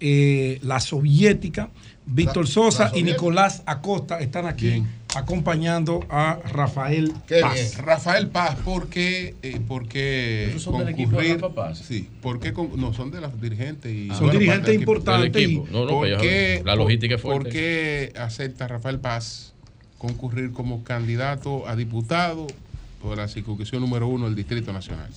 Eh, 0.01 0.59
la 0.61 0.79
soviética, 0.81 1.69
Víctor 2.05 2.43
La- 2.45 2.51
Sosa 2.51 2.89
la 2.91 2.97
y. 2.99 3.03
Nicolás 3.03 3.63
Acosta 3.65 4.19
están 4.19 4.45
aquí 4.45 4.83
acompañando 5.15 6.01
a 6.09 6.37
Rafael 6.51 7.13
Qué 7.27 7.39
Paz. 7.39 7.53
bien. 7.53 7.85
Rafael 7.85 8.27
Paz, 8.27 8.57
¿por 8.63 8.89
qué, 8.89 9.35
eh, 9.41 9.59
por 9.65 9.87
qué 9.87 10.47
¿Esos 10.49 10.63
son 10.63 10.77
del 10.79 10.89
equipo 10.89 11.11
de 11.11 11.15
concurrir? 11.29 11.41
Rafa 11.41 11.55
Paz? 11.55 11.77
Sí, 11.87 12.07
¿por 12.21 12.39
qué 12.41 12.51
con- 12.53 12.79
no 12.79 12.93
son 12.93 13.09
de 13.09 13.21
los 13.21 13.39
dirigentes 13.41 13.91
y 13.91 14.09
Son 14.09 14.29
dirigentes 14.31 14.65
del 14.65 14.75
equipo. 14.75 14.91
importantes 14.91 15.49
No, 15.71 15.85
no, 15.85 15.87
¿Por 15.87 16.07
pues 16.19 16.63
la 16.65 16.75
logística 16.75 17.15
es 17.15 17.21
por- 17.21 17.31
fuerte. 17.31 17.49
¿Por 17.49 17.53
qué 17.57 18.13
acepta 18.19 18.67
Rafael 18.67 18.99
Paz 18.99 19.53
concurrir 19.97 20.51
como 20.51 20.83
candidato 20.83 21.67
a 21.67 21.75
diputado 21.75 22.45
por 23.01 23.17
la 23.17 23.27
circunscripción 23.27 23.81
número 23.81 24.07
uno 24.07 24.25
del 24.25 24.35
Distrito 24.35 24.73
Nacional? 24.73 25.09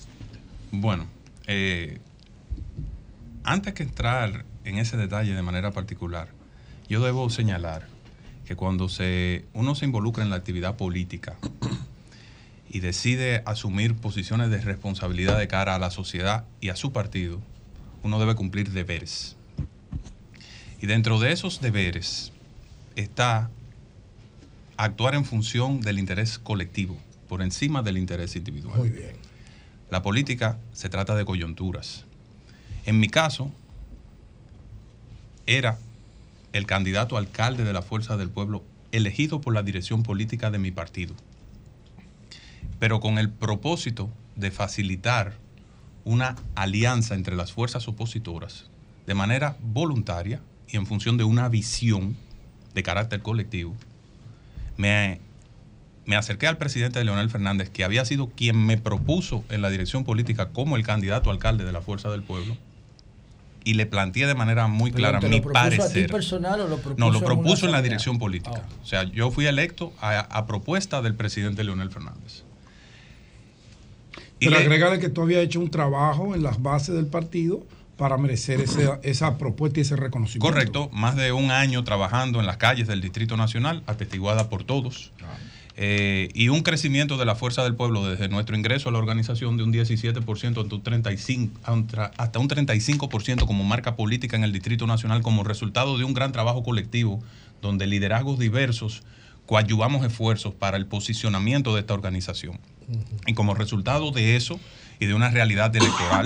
Bueno, 0.71 1.05
eh, 1.47 1.99
antes 3.43 3.73
que 3.73 3.83
entrar 3.83 4.45
en 4.63 4.77
ese 4.77 4.97
detalle 4.97 5.33
de 5.33 5.41
manera 5.41 5.71
particular, 5.71 6.29
yo 6.87 7.03
debo 7.03 7.29
señalar 7.29 7.87
que 8.45 8.55
cuando 8.55 8.89
se, 8.89 9.45
uno 9.53 9.75
se 9.75 9.85
involucra 9.85 10.23
en 10.23 10.29
la 10.29 10.35
actividad 10.35 10.75
política 10.77 11.37
y 12.69 12.79
decide 12.79 13.43
asumir 13.45 13.95
posiciones 13.95 14.49
de 14.49 14.61
responsabilidad 14.61 15.37
de 15.37 15.47
cara 15.47 15.75
a 15.75 15.79
la 15.79 15.91
sociedad 15.91 16.45
y 16.59 16.69
a 16.69 16.75
su 16.75 16.91
partido, 16.91 17.41
uno 18.03 18.19
debe 18.19 18.35
cumplir 18.35 18.71
deberes. 18.71 19.35
Y 20.81 20.87
dentro 20.87 21.19
de 21.19 21.31
esos 21.31 21.61
deberes 21.61 22.31
está 22.95 23.49
actuar 24.77 25.15
en 25.15 25.25
función 25.25 25.81
del 25.81 25.99
interés 25.99 26.39
colectivo, 26.39 26.97
por 27.31 27.41
encima 27.41 27.81
del 27.81 27.97
interés 27.97 28.35
individual. 28.35 28.77
Muy 28.77 28.89
bien. 28.89 29.13
La 29.89 30.01
política 30.01 30.59
se 30.73 30.89
trata 30.89 31.15
de 31.15 31.23
coyunturas. 31.23 32.03
En 32.85 32.99
mi 32.99 33.07
caso, 33.07 33.53
era 35.45 35.77
el 36.51 36.65
candidato 36.65 37.15
alcalde 37.15 37.63
de 37.63 37.71
la 37.71 37.83
Fuerza 37.83 38.17
del 38.17 38.29
Pueblo 38.29 38.65
elegido 38.91 39.39
por 39.39 39.53
la 39.53 39.63
dirección 39.63 40.03
política 40.03 40.51
de 40.51 40.59
mi 40.59 40.71
partido, 40.71 41.15
pero 42.79 42.99
con 42.99 43.17
el 43.17 43.29
propósito 43.29 44.09
de 44.35 44.51
facilitar 44.51 45.33
una 46.03 46.35
alianza 46.55 47.15
entre 47.15 47.37
las 47.37 47.53
fuerzas 47.53 47.87
opositoras 47.87 48.65
de 49.07 49.13
manera 49.13 49.55
voluntaria 49.61 50.41
y 50.67 50.75
en 50.75 50.85
función 50.85 51.15
de 51.15 51.23
una 51.23 51.47
visión 51.47 52.17
de 52.73 52.83
carácter 52.83 53.21
colectivo. 53.21 53.73
Me 54.75 55.21
me 56.05 56.15
acerqué 56.15 56.47
al 56.47 56.57
presidente 56.57 57.03
Leonel 57.03 57.29
Fernández, 57.29 57.69
que 57.69 57.83
había 57.83 58.03
sido 58.05 58.27
quien 58.29 58.65
me 58.65 58.77
propuso 58.77 59.43
en 59.49 59.61
la 59.61 59.69
dirección 59.69 60.03
política 60.03 60.49
como 60.49 60.75
el 60.75 60.83
candidato 60.83 61.29
alcalde 61.31 61.63
de 61.63 61.71
la 61.71 61.81
Fuerza 61.81 62.09
del 62.09 62.23
Pueblo, 62.23 62.57
y 63.63 63.75
le 63.75 63.85
planteé 63.85 64.25
de 64.25 64.33
manera 64.33 64.65
muy 64.67 64.89
Pero 64.89 64.97
clara 65.01 65.19
¿te 65.19 65.29
mi 65.29 65.35
lo 65.37 65.43
propuso 65.43 65.59
a 65.63 65.69
ti 65.69 65.77
parecer. 65.77 66.11
personal 66.11 66.61
o 66.61 66.67
lo 66.67 66.77
propuso 66.77 66.95
no, 66.97 67.11
lo 67.11 67.19
propuso 67.23 67.65
en 67.67 67.71
la 67.71 67.81
dirección 67.83 68.17
política. 68.17 68.63
O 68.81 68.85
sea, 68.87 69.03
yo 69.03 69.29
fui 69.29 69.45
electo 69.45 69.93
a, 70.01 70.19
a 70.21 70.47
propuesta 70.47 71.03
del 71.03 71.13
presidente 71.13 71.63
Leonel 71.63 71.91
Fernández. 71.91 72.43
Y 74.39 74.45
Pero 74.45 74.51
le- 74.57 74.63
agrégale 74.63 74.99
que 74.99 75.09
tú 75.09 75.21
habías 75.21 75.43
hecho 75.43 75.59
un 75.59 75.69
trabajo 75.69 76.33
en 76.33 76.41
las 76.41 76.63
bases 76.63 76.95
del 76.95 77.05
partido 77.05 77.63
para 77.97 78.17
merecer 78.17 78.59
ese- 78.61 78.89
esa 79.03 79.37
propuesta 79.37 79.79
y 79.79 79.83
ese 79.83 79.95
reconocimiento. 79.95 80.47
Correcto, 80.51 80.89
más 80.91 81.15
de 81.15 81.31
un 81.31 81.51
año 81.51 81.83
trabajando 81.83 82.39
en 82.39 82.47
las 82.47 82.57
calles 82.57 82.87
del 82.87 82.99
Distrito 83.01 83.37
Nacional, 83.37 83.83
atestiguada 83.85 84.49
por 84.49 84.63
todos. 84.63 85.11
Eh, 85.77 86.29
y 86.33 86.49
un 86.49 86.61
crecimiento 86.63 87.17
de 87.17 87.25
la 87.25 87.33
fuerza 87.35 87.63
del 87.63 87.75
pueblo 87.75 88.05
desde 88.05 88.27
nuestro 88.27 88.57
ingreso 88.57 88.89
a 88.89 88.91
la 88.91 88.97
organización 88.99 89.55
de 89.55 89.63
un 89.63 89.71
17% 89.71 90.59
hasta 90.61 90.75
un 90.75 90.83
35%, 90.83 91.49
a 91.63 91.71
un 91.71 91.87
tra- 91.87 92.11
hasta 92.17 92.39
un 92.39 92.49
35% 92.49 93.45
como 93.47 93.63
marca 93.63 93.95
política 93.95 94.35
en 94.35 94.43
el 94.43 94.51
Distrito 94.51 94.85
Nacional 94.85 95.21
como 95.21 95.43
resultado 95.45 95.97
de 95.97 96.03
un 96.03 96.13
gran 96.13 96.31
trabajo 96.33 96.61
colectivo 96.63 97.23
donde 97.61 97.87
liderazgos 97.87 98.37
diversos 98.37 99.03
coadyuvamos 99.45 100.05
esfuerzos 100.05 100.53
para 100.53 100.75
el 100.77 100.85
posicionamiento 100.87 101.73
de 101.73 101.81
esta 101.81 101.93
organización. 101.93 102.59
Y 103.25 103.33
como 103.33 103.53
resultado 103.55 104.11
de 104.11 104.35
eso 104.35 104.59
y 104.99 105.05
de 105.05 105.13
una 105.13 105.29
realidad 105.29 105.73
electoral, 105.75 106.25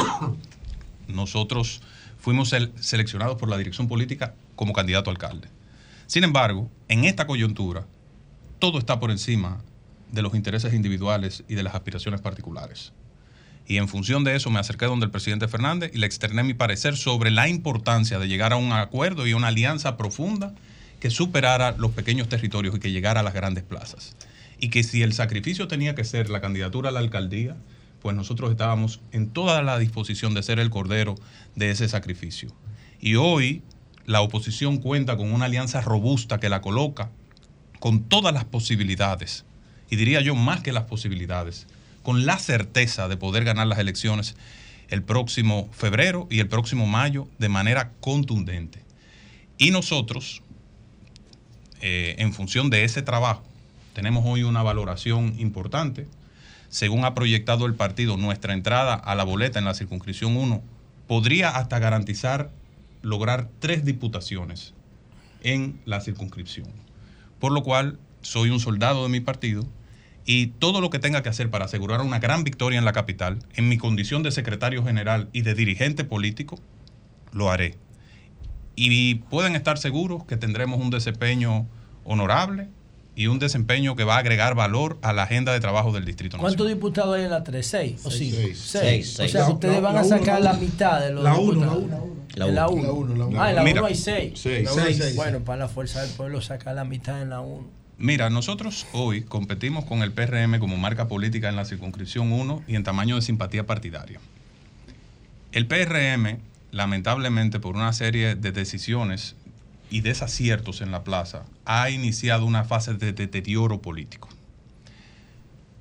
nosotros 1.08 1.82
fuimos 2.20 2.52
sel- 2.52 2.72
seleccionados 2.80 3.38
por 3.38 3.50
la 3.50 3.58
dirección 3.58 3.88
política 3.88 4.34
como 4.56 4.74
candidato 4.74 5.10
a 5.10 5.14
alcalde. 5.14 5.48
Sin 6.08 6.24
embargo, 6.24 6.70
en 6.88 7.06
esta 7.06 7.28
coyuntura, 7.28 7.86
todo 8.66 8.80
está 8.80 9.00
por 9.00 9.12
encima 9.12 9.62
de 10.12 10.24
los 10.24 10.34
intereses 10.34 10.74
individuales 10.74 11.44
y 11.48 11.54
de 11.54 11.62
las 11.62 11.76
aspiraciones 11.76 12.20
particulares. 12.20 12.94
Y 13.68 13.78
en 13.78 13.88
función 13.88 14.24
de 14.24 14.36
eso 14.36 14.50
me 14.50 14.58
acerqué 14.58 14.88
donde 14.88 15.06
el 15.06 15.12
presidente 15.12 15.48
Fernández 15.48 15.92
y 15.94 16.00
le 16.00 16.08
externé 16.08 16.42
mi 16.42 16.56
parecer 16.56 16.98
sobre 16.98 17.30
la 17.30 17.48
importancia 17.48 18.18
de 18.18 18.28
llegar 18.28 18.54
a 18.54 18.56
un 18.56 18.72
acuerdo 18.72 19.28
y 19.28 19.34
una 19.34 19.50
alianza 19.50 19.98
profunda 19.98 20.56
que 21.00 21.12
superara 21.12 21.76
los 21.78 21.92
pequeños 21.92 22.28
territorios 22.28 22.76
y 22.76 22.80
que 22.80 22.92
llegara 22.92 23.20
a 23.20 23.24
las 23.24 23.36
grandes 23.36 23.64
plazas. 23.64 24.16
Y 24.60 24.72
que 24.72 24.82
si 24.82 25.04
el 25.04 25.14
sacrificio 25.14 25.68
tenía 25.68 25.94
que 25.94 26.04
ser 26.04 26.32
la 26.32 26.42
candidatura 26.42 26.90
a 26.90 26.92
la 26.92 27.02
alcaldía, 27.02 27.56
pues 28.02 28.16
nosotros 28.16 28.50
estábamos 28.50 29.00
en 29.12 29.30
toda 29.30 29.62
la 29.62 29.78
disposición 29.78 30.34
de 30.34 30.42
ser 30.42 30.58
el 30.58 30.72
cordero 30.72 31.14
de 31.54 31.70
ese 31.70 31.88
sacrificio. 31.88 32.50
Y 33.00 33.14
hoy 33.14 33.62
la 34.08 34.22
oposición 34.22 34.78
cuenta 34.78 35.18
con 35.18 35.32
una 35.32 35.46
alianza 35.46 35.82
robusta 35.82 36.40
que 36.40 36.50
la 36.50 36.62
coloca 36.62 37.12
con 37.86 38.02
todas 38.02 38.34
las 38.34 38.46
posibilidades, 38.46 39.46
y 39.92 39.96
diría 39.96 40.20
yo 40.20 40.34
más 40.34 40.62
que 40.62 40.72
las 40.72 40.86
posibilidades, 40.86 41.68
con 42.02 42.26
la 42.26 42.40
certeza 42.40 43.08
de 43.08 43.16
poder 43.16 43.44
ganar 43.44 43.68
las 43.68 43.78
elecciones 43.78 44.36
el 44.90 45.04
próximo 45.04 45.70
febrero 45.72 46.28
y 46.32 46.40
el 46.40 46.48
próximo 46.48 46.88
mayo 46.88 47.28
de 47.38 47.48
manera 47.48 47.92
contundente. 48.00 48.82
Y 49.60 49.70
nosotros, 49.70 50.42
eh, 51.82 52.16
en 52.18 52.34
función 52.34 52.72
de 52.72 52.86
ese 52.86 53.04
trabajo 53.04 53.44
tenemos 53.94 54.24
hoy 54.26 54.42
una 54.42 54.64
valoración 54.64 55.36
importante. 55.38 56.08
Según 56.70 57.06
ha 57.06 57.14
proyectado 57.14 57.68
el 57.68 57.76
partido, 57.76 58.18
nuestra 58.18 58.56
entrada 58.56 58.96
a 58.96 59.14
la 59.14 59.26
boleta 59.26 59.60
en 59.60 59.66
la 59.66 59.76
circunscripción 59.76 60.36
1 60.36 60.64
podría 61.06 61.52
hasta 61.52 61.78
garantizar 61.78 62.50
lograr 63.04 63.48
tres 63.60 63.86
diputaciones 63.86 64.74
en 65.44 65.80
la 65.86 66.02
circunscripción. 66.02 66.85
Por 67.40 67.52
lo 67.52 67.64
cual, 67.64 68.00
soy 68.22 68.50
un 68.50 68.60
soldado 68.60 69.04
de 69.04 69.10
mi 69.10 69.20
partido 69.20 69.68
y 70.26 70.48
todo 70.48 70.82
lo 70.82 70.90
que 70.90 71.00
tenga 71.00 71.22
que 71.22 71.30
hacer 71.30 71.50
para 71.52 71.66
asegurar 71.66 72.02
una 72.02 72.20
gran 72.20 72.44
victoria 72.44 72.80
en 72.80 72.86
la 72.86 72.94
capital, 72.94 73.40
en 73.56 73.70
mi 73.70 73.78
condición 73.78 74.24
de 74.24 74.32
secretario 74.32 74.84
general 74.84 75.30
y 75.32 75.42
de 75.44 75.54
dirigente 75.54 76.04
político, 76.04 76.60
lo 77.32 77.52
haré. 77.52 77.78
Y 78.76 79.16
pueden 79.16 79.56
estar 79.56 79.78
seguros 79.78 80.26
que 80.26 80.38
tendremos 80.38 80.82
un 80.82 80.90
desempeño 80.90 81.68
honorable 82.04 82.70
y 83.16 83.28
un 83.28 83.40
desempeño 83.40 83.96
que 83.96 84.04
va 84.04 84.16
a 84.16 84.20
agregar 84.20 84.56
valor 84.56 84.98
a 85.02 85.14
la 85.14 85.24
agenda 85.24 85.54
de 85.54 85.60
trabajo 85.62 85.92
del 85.94 86.04
Distrito 86.06 86.38
Nacional. 86.38 86.56
¿Cuántos 86.58 86.68
diputados 86.76 87.16
hay 87.18 87.24
en 87.24 87.30
la 87.32 87.44
3? 87.44 87.66
¿Seis 87.66 88.02
o 88.04 88.12
Seis. 88.12 88.36
5? 88.36 88.48
Seis. 88.48 88.60
Seis. 88.60 89.14
Seis. 89.16 89.30
O 89.30 89.32
sea, 89.32 89.42
La- 89.42 89.50
ustedes 89.54 89.74
la- 89.76 89.80
van 89.82 89.94
la 89.96 90.02
a 90.02 90.04
uno, 90.06 90.18
sacar 90.18 90.42
la 90.42 90.54
la 90.54 90.60
mitad 90.60 91.00
de 91.00 91.12
los 91.14 91.24
La 91.24 91.36
uno, 91.36 91.52
diputados. 91.54 91.90
la 91.90 91.96
uno. 91.98 92.16
En 92.36 92.40
la 92.40 92.46
1. 92.48 92.54
La 92.56 92.68
uno, 92.92 93.16
la 93.16 93.26
uno. 93.28 93.42
Ah, 93.42 93.50
en 93.52 93.56
la 93.56 93.64
Mira. 93.64 93.82
1 93.82 93.88
hay 93.88 93.96
6. 93.96 94.34
Seis. 94.36 94.66
La 94.66 94.74
uno 94.74 94.84
hay 94.84 94.94
seis. 94.94 95.16
Bueno, 95.16 95.40
para 95.40 95.60
la 95.60 95.68
fuerza 95.70 96.02
del 96.02 96.12
pueblo 96.12 96.42
sacar 96.42 96.76
la 96.76 96.84
mitad 96.84 97.22
en 97.22 97.30
la 97.30 97.40
1. 97.40 97.66
Mira, 97.98 98.30
nosotros 98.30 98.86
hoy 98.92 99.22
competimos 99.22 99.86
con 99.86 100.02
el 100.04 100.12
PRM 100.12 100.60
como 100.60 100.76
marca 100.76 101.08
política 101.08 101.48
en 101.48 101.56
la 101.56 101.64
circunscripción 101.64 102.34
1 102.34 102.64
y 102.68 102.76
en 102.76 102.84
tamaño 102.84 103.16
de 103.16 103.22
simpatía 103.22 103.66
partidaria. 103.66 104.20
El 105.54 105.68
PRM, 105.68 106.40
lamentablemente 106.72 107.62
por 107.62 107.78
una 107.78 107.94
serie 107.94 108.36
de 108.36 108.52
decisiones 108.52 109.36
y 109.90 110.02
desaciertos 110.02 110.82
en 110.82 110.92
la 110.92 111.04
plaza, 111.04 111.46
ha 111.66 111.90
iniciado 111.90 112.46
una 112.46 112.64
fase 112.64 112.94
de 112.94 113.14
deterioro 113.14 113.82
político. 113.82 114.30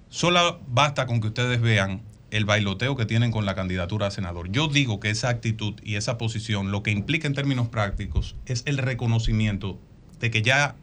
Solo 0.08 0.60
basta 0.68 1.07
con 1.07 1.20
que 1.20 1.28
ustedes 1.28 1.60
vean 1.60 2.02
el 2.31 2.44
bailoteo 2.44 2.97
que 2.97 3.07
tienen 3.07 3.31
con 3.31 3.47
la 3.47 3.55
candidatura 3.55 4.08
a 4.08 4.10
senador. 4.10 4.50
Yo 4.50 4.68
digo 4.68 4.99
que 4.99 5.10
esa 5.10 5.28
actitud 5.28 5.74
y 5.83 5.97
esa 5.97 6.18
posición 6.18 6.73
lo 6.73 6.83
que 6.83 6.91
implica 6.91 7.26
en 7.26 7.34
términos 7.34 7.68
prácticos 7.68 8.36
es 8.47 8.62
el 8.66 8.78
reconocimiento 8.78 9.78
de 10.18 10.31
que 10.31 10.42
ya 10.42 10.76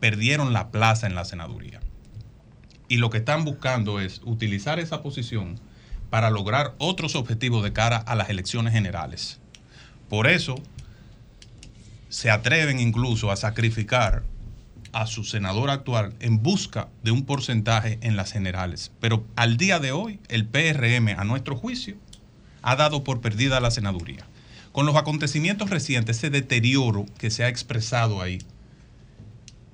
perdieron 0.00 0.52
la 0.52 0.70
plaza 0.70 1.06
en 1.06 1.14
la 1.14 1.24
senaduría. 1.24 1.80
Y 2.88 2.98
lo 2.98 3.10
que 3.10 3.18
están 3.18 3.44
buscando 3.44 4.00
es 4.00 4.20
utilizar 4.24 4.78
esa 4.78 5.02
posición 5.02 5.60
para 6.10 6.30
lograr 6.30 6.74
otros 6.78 7.16
objetivos 7.16 7.62
de 7.62 7.72
cara 7.72 7.96
a 7.96 8.14
las 8.14 8.30
elecciones 8.30 8.72
generales. 8.72 9.40
Por 10.08 10.26
eso 10.26 10.56
se 12.08 12.30
atreven 12.30 12.80
incluso 12.80 13.30
a 13.30 13.36
sacrificar 13.36 14.24
a 14.92 15.06
su 15.06 15.24
senador 15.24 15.70
actual 15.70 16.14
en 16.20 16.42
busca 16.42 16.88
de 17.02 17.10
un 17.10 17.24
porcentaje 17.24 17.98
en 18.02 18.16
las 18.16 18.32
generales. 18.32 18.92
Pero 19.00 19.26
al 19.36 19.56
día 19.56 19.78
de 19.78 19.92
hoy, 19.92 20.20
el 20.28 20.46
PRM, 20.46 21.18
a 21.18 21.24
nuestro 21.24 21.56
juicio, 21.56 21.96
ha 22.62 22.76
dado 22.76 23.04
por 23.04 23.20
perdida 23.20 23.60
la 23.60 23.70
senaduría. 23.70 24.26
Con 24.72 24.86
los 24.86 24.96
acontecimientos 24.96 25.70
recientes, 25.70 26.18
ese 26.18 26.30
deterioro 26.30 27.06
que 27.18 27.30
se 27.30 27.44
ha 27.44 27.48
expresado 27.48 28.22
ahí, 28.22 28.38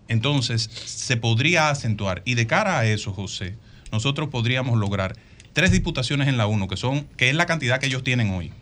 entonces 0.08 0.68
se 0.84 1.16
podría 1.16 1.70
acentuar. 1.70 2.22
Y 2.24 2.34
de 2.34 2.46
cara 2.46 2.78
a 2.78 2.84
eso, 2.86 3.12
José, 3.12 3.56
nosotros 3.90 4.28
podríamos 4.28 4.78
lograr 4.78 5.16
tres 5.52 5.70
diputaciones 5.70 6.28
en 6.28 6.36
la 6.36 6.46
1, 6.46 6.68
que 6.68 6.76
son, 6.76 7.06
que 7.16 7.30
es 7.30 7.36
la 7.36 7.46
cantidad 7.46 7.78
que 7.78 7.86
ellos 7.86 8.04
tienen 8.04 8.30
hoy. 8.30 8.52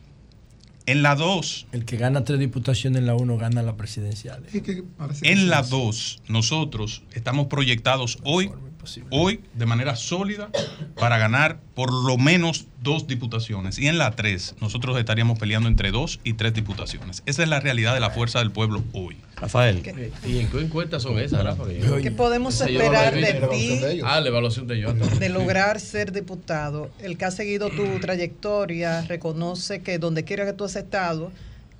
En 0.90 1.04
la 1.04 1.14
2, 1.14 1.68
El 1.70 1.84
que 1.84 1.96
gana 1.96 2.24
tres 2.24 2.40
diputaciones 2.40 2.98
en 2.98 3.06
la 3.06 3.14
1 3.14 3.38
gana 3.38 3.62
la 3.62 3.76
presidencial. 3.76 4.42
en 5.22 5.48
la 5.48 5.62
2, 5.62 6.22
nosotros 6.26 7.02
estamos 7.12 7.46
proyectados 7.46 8.18
hoy, 8.24 8.50
hoy 9.10 9.40
de 9.54 9.66
manera 9.66 9.96
sólida 9.96 10.48
para 10.98 11.18
ganar 11.18 11.58
por 11.74 11.92
lo 11.92 12.16
menos 12.18 12.66
dos 12.82 13.06
diputaciones. 13.06 13.78
Y 13.78 13.88
en 13.88 13.98
la 13.98 14.10
3, 14.12 14.56
nosotros 14.60 14.98
estaríamos 14.98 15.38
peleando 15.38 15.68
entre 15.68 15.90
dos 15.90 16.18
y 16.24 16.34
tres 16.34 16.54
diputaciones. 16.54 17.22
Esa 17.26 17.42
es 17.42 17.48
la 17.48 17.60
realidad 17.60 17.94
de 17.94 18.00
la 18.00 18.10
fuerza 18.10 18.38
del 18.38 18.50
pueblo 18.50 18.82
hoy. 18.92 19.16
Rafael. 19.36 19.82
¿Y 20.26 20.38
en 20.38 20.48
qué 20.50 20.60
encuestas 20.60 21.02
son 21.02 21.18
esas, 21.18 21.42
Rafa? 21.44 21.66
Que 21.66 21.80
yo- 21.80 21.96
¿Qué 21.98 22.10
podemos 22.10 22.60
esperar 22.60 23.14
de 23.14 23.34
ti? 23.50 24.00
Ah, 24.04 24.20
la 24.20 24.28
evaluación 24.28 24.66
de 24.66 24.76
ellos. 24.76 25.18
de 25.18 25.28
lograr 25.30 25.80
ser 25.80 26.12
diputado, 26.12 26.90
el 27.00 27.16
que 27.16 27.24
ha 27.24 27.30
seguido 27.30 27.70
tu 27.70 27.84
trayectoria 28.00 29.02
reconoce 29.02 29.82
que 29.82 29.98
donde 29.98 30.24
quiera 30.24 30.44
que 30.44 30.52
tú 30.52 30.64
has 30.64 30.76
estado, 30.76 31.32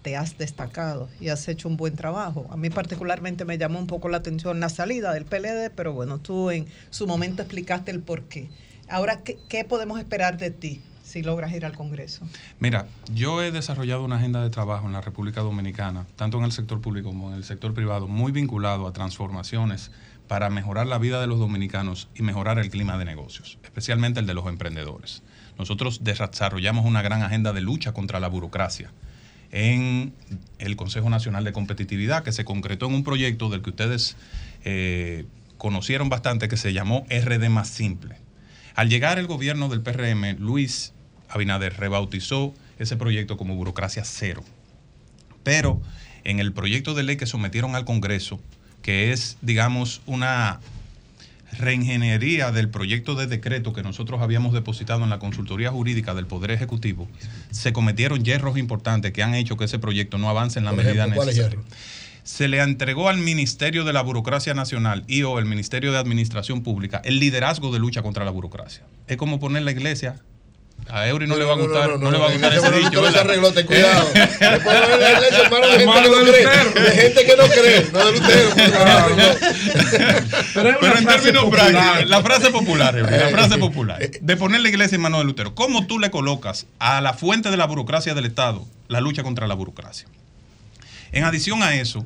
te 0.02 0.16
has 0.16 0.38
destacado 0.38 1.08
y 1.20 1.28
has 1.28 1.46
hecho 1.48 1.68
un 1.68 1.76
buen 1.76 1.96
trabajo. 1.96 2.46
A 2.50 2.56
mí 2.56 2.70
particularmente 2.70 3.44
me 3.44 3.58
llamó 3.58 3.78
un 3.78 3.86
poco 3.86 4.08
la 4.08 4.18
atención 4.18 4.60
la 4.60 4.68
salida 4.68 5.12
del 5.12 5.24
PLD, 5.24 5.70
pero 5.74 5.92
bueno, 5.92 6.18
tú 6.18 6.50
en 6.50 6.66
su 6.90 7.06
momento 7.06 7.42
explicaste 7.42 7.90
el 7.90 8.00
por 8.00 8.22
qué. 8.24 8.48
Ahora, 8.88 9.22
¿qué, 9.22 9.38
qué 9.48 9.64
podemos 9.64 9.98
esperar 9.98 10.38
de 10.38 10.50
ti 10.50 10.80
si 11.04 11.22
logras 11.22 11.52
ir 11.52 11.64
al 11.64 11.76
Congreso? 11.76 12.26
Mira, 12.58 12.86
yo 13.12 13.42
he 13.42 13.50
desarrollado 13.50 14.04
una 14.04 14.16
agenda 14.16 14.42
de 14.42 14.50
trabajo 14.50 14.86
en 14.86 14.92
la 14.92 15.00
República 15.00 15.42
Dominicana, 15.42 16.06
tanto 16.16 16.38
en 16.38 16.44
el 16.44 16.52
sector 16.52 16.80
público 16.80 17.10
como 17.10 17.30
en 17.30 17.36
el 17.36 17.44
sector 17.44 17.74
privado, 17.74 18.08
muy 18.08 18.32
vinculado 18.32 18.86
a 18.86 18.92
transformaciones 18.92 19.90
para 20.28 20.48
mejorar 20.48 20.86
la 20.86 20.98
vida 20.98 21.20
de 21.20 21.26
los 21.26 21.38
dominicanos 21.38 22.08
y 22.14 22.22
mejorar 22.22 22.58
el 22.58 22.70
clima 22.70 22.96
de 22.96 23.04
negocios, 23.04 23.58
especialmente 23.64 24.20
el 24.20 24.26
de 24.26 24.34
los 24.34 24.46
emprendedores. 24.46 25.22
Nosotros 25.58 26.04
desarrollamos 26.04 26.86
una 26.86 27.02
gran 27.02 27.22
agenda 27.22 27.52
de 27.52 27.60
lucha 27.60 27.92
contra 27.92 28.20
la 28.20 28.28
burocracia 28.28 28.92
en 29.52 30.12
el 30.58 30.76
Consejo 30.76 31.10
Nacional 31.10 31.44
de 31.44 31.52
Competitividad, 31.52 32.22
que 32.22 32.32
se 32.32 32.44
concretó 32.44 32.86
en 32.86 32.94
un 32.94 33.04
proyecto 33.04 33.48
del 33.48 33.62
que 33.62 33.70
ustedes 33.70 34.16
eh, 34.64 35.26
conocieron 35.58 36.08
bastante, 36.08 36.48
que 36.48 36.56
se 36.56 36.72
llamó 36.72 37.06
RD 37.10 37.48
Más 37.48 37.68
Simple. 37.68 38.16
Al 38.74 38.88
llegar 38.88 39.18
el 39.18 39.26
gobierno 39.26 39.68
del 39.68 39.82
PRM, 39.82 40.38
Luis 40.38 40.92
Abinader 41.28 41.76
rebautizó 41.76 42.54
ese 42.78 42.96
proyecto 42.96 43.36
como 43.36 43.54
Burocracia 43.56 44.04
Cero. 44.04 44.42
Pero 45.42 45.80
en 46.24 46.38
el 46.40 46.52
proyecto 46.52 46.94
de 46.94 47.02
ley 47.02 47.16
que 47.16 47.26
sometieron 47.26 47.74
al 47.74 47.84
Congreso, 47.84 48.40
que 48.82 49.12
es, 49.12 49.36
digamos, 49.42 50.00
una 50.06 50.60
reingeniería 51.58 52.52
del 52.52 52.68
proyecto 52.68 53.14
de 53.14 53.26
decreto 53.26 53.72
que 53.72 53.82
nosotros 53.82 54.20
habíamos 54.20 54.52
depositado 54.52 55.04
en 55.04 55.10
la 55.10 55.18
consultoría 55.18 55.70
jurídica 55.70 56.14
del 56.14 56.26
Poder 56.26 56.50
Ejecutivo, 56.50 57.08
se 57.50 57.72
cometieron 57.72 58.24
hierros 58.24 58.56
importantes 58.58 59.12
que 59.12 59.22
han 59.22 59.34
hecho 59.34 59.56
que 59.56 59.64
ese 59.64 59.78
proyecto 59.78 60.18
no 60.18 60.28
avance 60.28 60.58
en 60.58 60.64
la 60.64 60.72
Por 60.72 60.84
medida 60.84 61.04
ejemplo, 61.04 61.16
¿cuáles 61.16 61.36
necesaria. 61.36 61.60
Se 62.22 62.48
le 62.48 62.60
entregó 62.60 63.08
al 63.08 63.18
Ministerio 63.18 63.84
de 63.84 63.92
la 63.92 64.02
Burocracia 64.02 64.54
Nacional 64.54 65.04
y 65.06 65.22
o 65.22 65.38
el 65.38 65.46
Ministerio 65.46 65.90
de 65.90 65.98
Administración 65.98 66.62
Pública 66.62 67.00
el 67.04 67.18
liderazgo 67.18 67.72
de 67.72 67.78
lucha 67.78 68.02
contra 68.02 68.24
la 68.24 68.30
burocracia. 68.30 68.84
Es 69.06 69.16
como 69.16 69.40
poner 69.40 69.62
la 69.62 69.70
iglesia. 69.70 70.20
A 70.88 71.06
Eury 71.06 71.26
no, 71.26 71.36
le 71.36 71.44
va 71.44 71.52
a 71.52 71.56
gustar, 71.56 71.98
no, 71.98 72.10
le 72.10 72.18
va 72.18 72.28
a 72.28 72.32
gustar 72.32 72.52
ese 72.52 72.70
dicho. 72.72 73.00
No 73.00 73.10
se 73.10 73.18
arregló, 73.18 73.52
ten 73.52 73.66
cuidado. 73.66 74.08
Después 74.14 74.66
va 74.66 74.84
a 74.84 74.88
ver 74.88 75.00
la 75.00 75.12
iglesia, 75.12 75.42
hermano, 75.44 75.66
de 75.68 75.78
gente 75.78 76.00
que 76.02 76.16
no 76.16 76.24
cree. 76.24 76.82
De 76.82 76.90
gente 76.90 77.26
que 77.26 77.36
no 77.36 77.44
cree, 77.48 77.86
no 77.92 78.06
de 78.06 78.12
Lutero. 78.12 78.50
Pero 80.54 80.98
en 80.98 81.06
términos 81.06 81.44
prácticos, 81.50 82.08
la 82.08 82.22
frase 82.22 82.50
popular, 82.50 82.98
Eury, 82.98 83.16
la 83.18 83.28
frase 83.28 83.58
popular, 83.58 83.98
de 84.20 84.36
poner 84.36 84.60
la 84.60 84.68
iglesia 84.68 84.96
en 84.96 85.02
manos 85.02 85.20
de 85.20 85.26
Lutero. 85.26 85.54
¿Cómo 85.54 85.86
tú 85.86 85.98
le 85.98 86.10
colocas 86.10 86.66
a 86.78 87.00
la 87.00 87.12
fuente 87.12 87.50
de 87.50 87.56
la 87.56 87.66
burocracia 87.66 88.14
del 88.14 88.26
Estado 88.26 88.66
la 88.88 89.00
lucha 89.00 89.22
contra 89.22 89.46
la 89.46 89.54
burocracia? 89.54 90.08
En 91.12 91.24
adición 91.24 91.62
a 91.62 91.74
eso, 91.74 92.04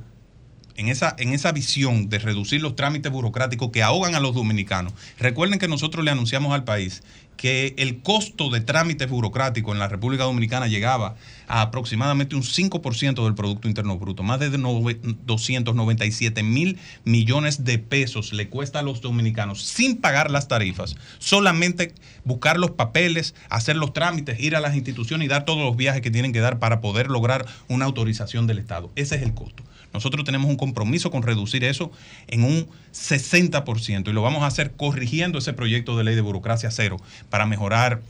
en 0.77 0.89
esa, 0.89 1.15
en 1.19 1.33
esa 1.33 1.53
visión 1.53 2.09
de 2.09 2.19
reducir 2.19 2.61
los 2.63 2.77
trámites 2.77 3.11
burocráticos 3.13 3.71
que 3.71 3.83
ahogan 3.83 4.15
a 4.15 4.21
los 4.21 4.35
dominicanos, 4.35 4.93
recuerden 5.19 5.59
que 5.59 5.69
nosotros 5.69 6.05
le 6.05 6.11
anunciamos 6.11 6.53
al 6.53 6.65
país 6.65 7.03
que 7.37 7.75
el 7.79 8.01
costo 8.01 8.49
de 8.49 8.61
trámites 8.61 9.11
burocráticos 9.11 9.73
en 9.73 9.81
la 9.81 9.89
República 9.89 10.23
Dominicana 10.23 10.69
llegaba 10.69 11.17
a 11.49 11.63
aproximadamente 11.63 12.37
un 12.37 12.43
5% 12.45 13.25
del 13.25 13.35
Producto 13.35 13.67
Interno 13.67 13.99
Bruto. 13.99 14.23
Más 14.23 14.39
de 14.39 14.51
nove- 14.57 15.01
297 15.27 16.43
mil 16.45 16.79
millones 17.05 17.65
de 17.65 17.79
pesos 17.79 18.33
le 18.33 18.49
cuesta 18.49 18.79
a 18.79 18.83
los 18.83 19.01
dominicanos 19.01 19.63
sin 19.63 19.97
pagar 19.97 20.31
las 20.31 20.47
tarifas, 20.47 20.95
solamente 21.19 21.93
buscar 22.25 22.57
los 22.59 22.71
papeles, 22.71 23.35
hacer 23.49 23.75
los 23.77 23.93
trámites, 23.93 24.39
ir 24.39 24.55
a 24.55 24.61
las 24.61 24.77
instituciones 24.77 25.27
y 25.27 25.29
dar 25.29 25.45
todos 25.45 25.63
los 25.65 25.77
viajes 25.77 26.03
que 26.03 26.13
tienen 26.13 26.33
que 26.33 26.41
dar 26.41 26.61
para 26.61 26.81
poder 26.81 27.09
lograr 27.11 27.47
una 27.69 27.85
autorización 27.85 28.47
del 28.47 28.59
Estado. 28.61 28.93
Ese 28.95 29.17
es 29.17 29.23
el 29.23 29.35
costo. 29.35 29.65
Nosotros 29.95 30.25
tenemos 30.25 30.51
un 30.51 30.57
compromiso 30.57 31.11
con 31.13 31.23
reducir 31.23 31.63
eso 31.65 31.93
en 32.27 32.43
un 32.43 32.67
60% 32.93 34.09
y 34.09 34.13
lo 34.13 34.23
vamos 34.23 34.43
a 34.43 34.49
hacer 34.49 34.73
corrigiendo 34.73 35.39
ese 35.39 35.53
proyecto 35.53 35.97
de 35.97 36.03
ley 36.03 36.17
de 36.17 36.21
burocracia 36.21 36.73
cero 36.73 36.97
para 37.31 37.47
mejorar 37.47 38.03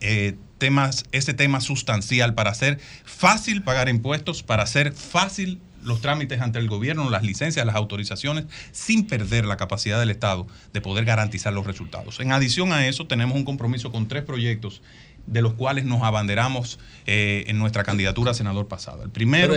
eh, 0.00 0.36
temas, 0.56 1.04
ese 1.12 1.34
tema 1.34 1.60
sustancial, 1.60 2.34
para 2.34 2.50
hacer 2.50 2.80
fácil 3.04 3.62
pagar 3.62 3.90
impuestos, 3.90 4.42
para 4.42 4.62
hacer 4.62 4.92
fácil 4.92 5.60
los 5.82 6.00
trámites 6.00 6.40
ante 6.40 6.58
el 6.58 6.68
gobierno, 6.68 7.10
las 7.10 7.22
licencias, 7.22 7.66
las 7.66 7.76
autorizaciones, 7.76 8.46
sin 8.72 9.06
perder 9.06 9.44
la 9.44 9.56
capacidad 9.56 9.98
del 9.98 10.10
Estado 10.10 10.46
de 10.72 10.80
poder 10.80 11.04
garantizar 11.04 11.52
los 11.52 11.66
resultados. 11.66 12.20
En 12.20 12.32
adición 12.32 12.72
a 12.72 12.86
eso, 12.86 13.06
tenemos 13.06 13.36
un 13.36 13.44
compromiso 13.44 13.90
con 13.92 14.08
tres 14.08 14.22
proyectos 14.22 14.82
de 15.26 15.42
los 15.42 15.54
cuales 15.54 15.84
nos 15.84 16.02
abanderamos 16.02 16.78
eh, 17.06 17.44
en 17.46 17.58
nuestra 17.58 17.84
candidatura 17.84 18.32
a 18.32 18.34
senador 18.34 18.68
pasado. 18.68 19.02
El 19.02 19.10
primero 19.10 19.54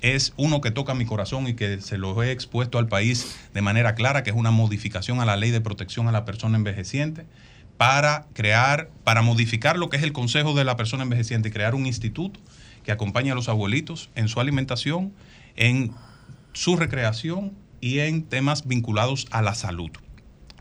es 0.00 0.34
uno 0.36 0.60
que 0.60 0.70
toca 0.70 0.94
mi 0.94 1.06
corazón 1.06 1.48
y 1.48 1.54
que 1.54 1.80
se 1.80 1.96
lo 1.96 2.22
he 2.22 2.30
expuesto 2.30 2.78
al 2.78 2.88
país 2.88 3.36
de 3.54 3.62
manera 3.62 3.94
clara, 3.94 4.22
que 4.22 4.30
es 4.30 4.36
una 4.36 4.50
modificación 4.50 5.20
a 5.20 5.24
la 5.24 5.36
ley 5.36 5.50
de 5.50 5.60
protección 5.60 6.08
a 6.08 6.12
la 6.12 6.24
persona 6.24 6.58
envejeciente 6.58 7.24
para 7.76 8.26
crear, 8.34 8.90
para 9.02 9.22
modificar 9.22 9.78
lo 9.78 9.88
que 9.88 9.96
es 9.96 10.02
el 10.02 10.12
consejo 10.12 10.54
de 10.54 10.64
la 10.64 10.76
persona 10.76 11.02
envejeciente 11.02 11.48
y 11.48 11.52
crear 11.52 11.74
un 11.74 11.86
instituto 11.86 12.40
que 12.84 12.92
acompañe 12.92 13.30
a 13.30 13.34
los 13.34 13.48
abuelitos 13.48 14.10
en 14.14 14.28
su 14.28 14.40
alimentación, 14.40 15.12
en 15.56 15.92
su 16.52 16.76
recreación 16.76 17.52
y 17.80 18.00
en 18.00 18.22
temas 18.22 18.66
vinculados 18.66 19.26
a 19.30 19.42
la 19.42 19.54
salud. 19.54 19.90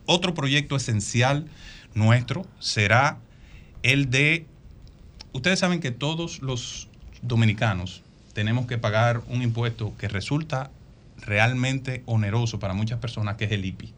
Otro 0.05 0.33
proyecto 0.33 0.75
esencial 0.75 1.47
nuestro 1.93 2.45
será 2.59 3.19
el 3.83 4.09
de, 4.09 4.45
ustedes 5.33 5.59
saben 5.59 5.79
que 5.79 5.91
todos 5.91 6.41
los 6.41 6.87
dominicanos 7.21 8.01
tenemos 8.33 8.65
que 8.65 8.77
pagar 8.77 9.21
un 9.27 9.41
impuesto 9.41 9.93
que 9.97 10.07
resulta 10.07 10.71
realmente 11.17 12.01
oneroso 12.05 12.59
para 12.59 12.73
muchas 12.73 12.99
personas, 12.99 13.37
que 13.37 13.45
es 13.45 13.51
el 13.51 13.65
IPI. 13.65 13.93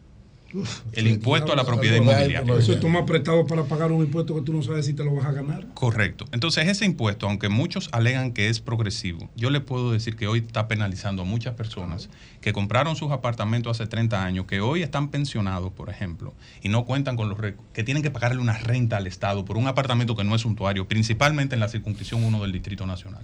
El 0.93 1.07
impuesto 1.07 1.51
a 1.51 1.55
la 1.55 1.65
propiedad 1.65 1.97
inmobiliaria. 1.97 2.41
Eso 2.57 2.73
es 2.73 2.79
tomar 2.79 3.05
prestado 3.05 3.45
para 3.45 3.63
pagar 3.63 3.91
un 3.91 4.03
impuesto 4.03 4.35
que 4.35 4.41
tú 4.41 4.53
no 4.53 4.61
sabes 4.61 4.85
si 4.85 4.93
te 4.93 5.03
lo 5.03 5.13
vas 5.15 5.25
a 5.25 5.31
ganar. 5.31 5.67
Correcto. 5.73 6.25
Entonces 6.31 6.67
ese 6.67 6.85
impuesto, 6.85 7.27
aunque 7.27 7.49
muchos 7.49 7.89
alegan 7.91 8.31
que 8.31 8.49
es 8.49 8.61
progresivo, 8.61 9.29
yo 9.35 9.49
le 9.49 9.59
puedo 9.59 9.91
decir 9.91 10.15
que 10.15 10.27
hoy 10.27 10.39
está 10.39 10.67
penalizando 10.67 11.23
a 11.23 11.25
muchas 11.25 11.55
personas 11.55 12.09
que 12.41 12.53
compraron 12.53 12.95
sus 12.95 13.11
apartamentos 13.11 13.79
hace 13.79 13.89
30 13.89 14.23
años, 14.23 14.45
que 14.45 14.61
hoy 14.61 14.83
están 14.83 15.09
pensionados, 15.09 15.73
por 15.73 15.89
ejemplo, 15.89 16.33
y 16.61 16.69
no 16.69 16.85
cuentan 16.85 17.15
con 17.15 17.29
los 17.29 17.37
que 17.73 17.83
tienen 17.83 18.03
que 18.03 18.11
pagarle 18.11 18.41
una 18.41 18.57
renta 18.57 18.97
al 18.97 19.07
Estado 19.07 19.45
por 19.45 19.57
un 19.57 19.67
apartamento 19.67 20.15
que 20.15 20.23
no 20.23 20.35
es 20.35 20.41
suntuario, 20.41 20.87
principalmente 20.87 21.55
en 21.55 21.59
la 21.59 21.67
circunscripción 21.67 22.23
1 22.23 22.41
del 22.41 22.51
Distrito 22.51 22.85
Nacional. 22.85 23.23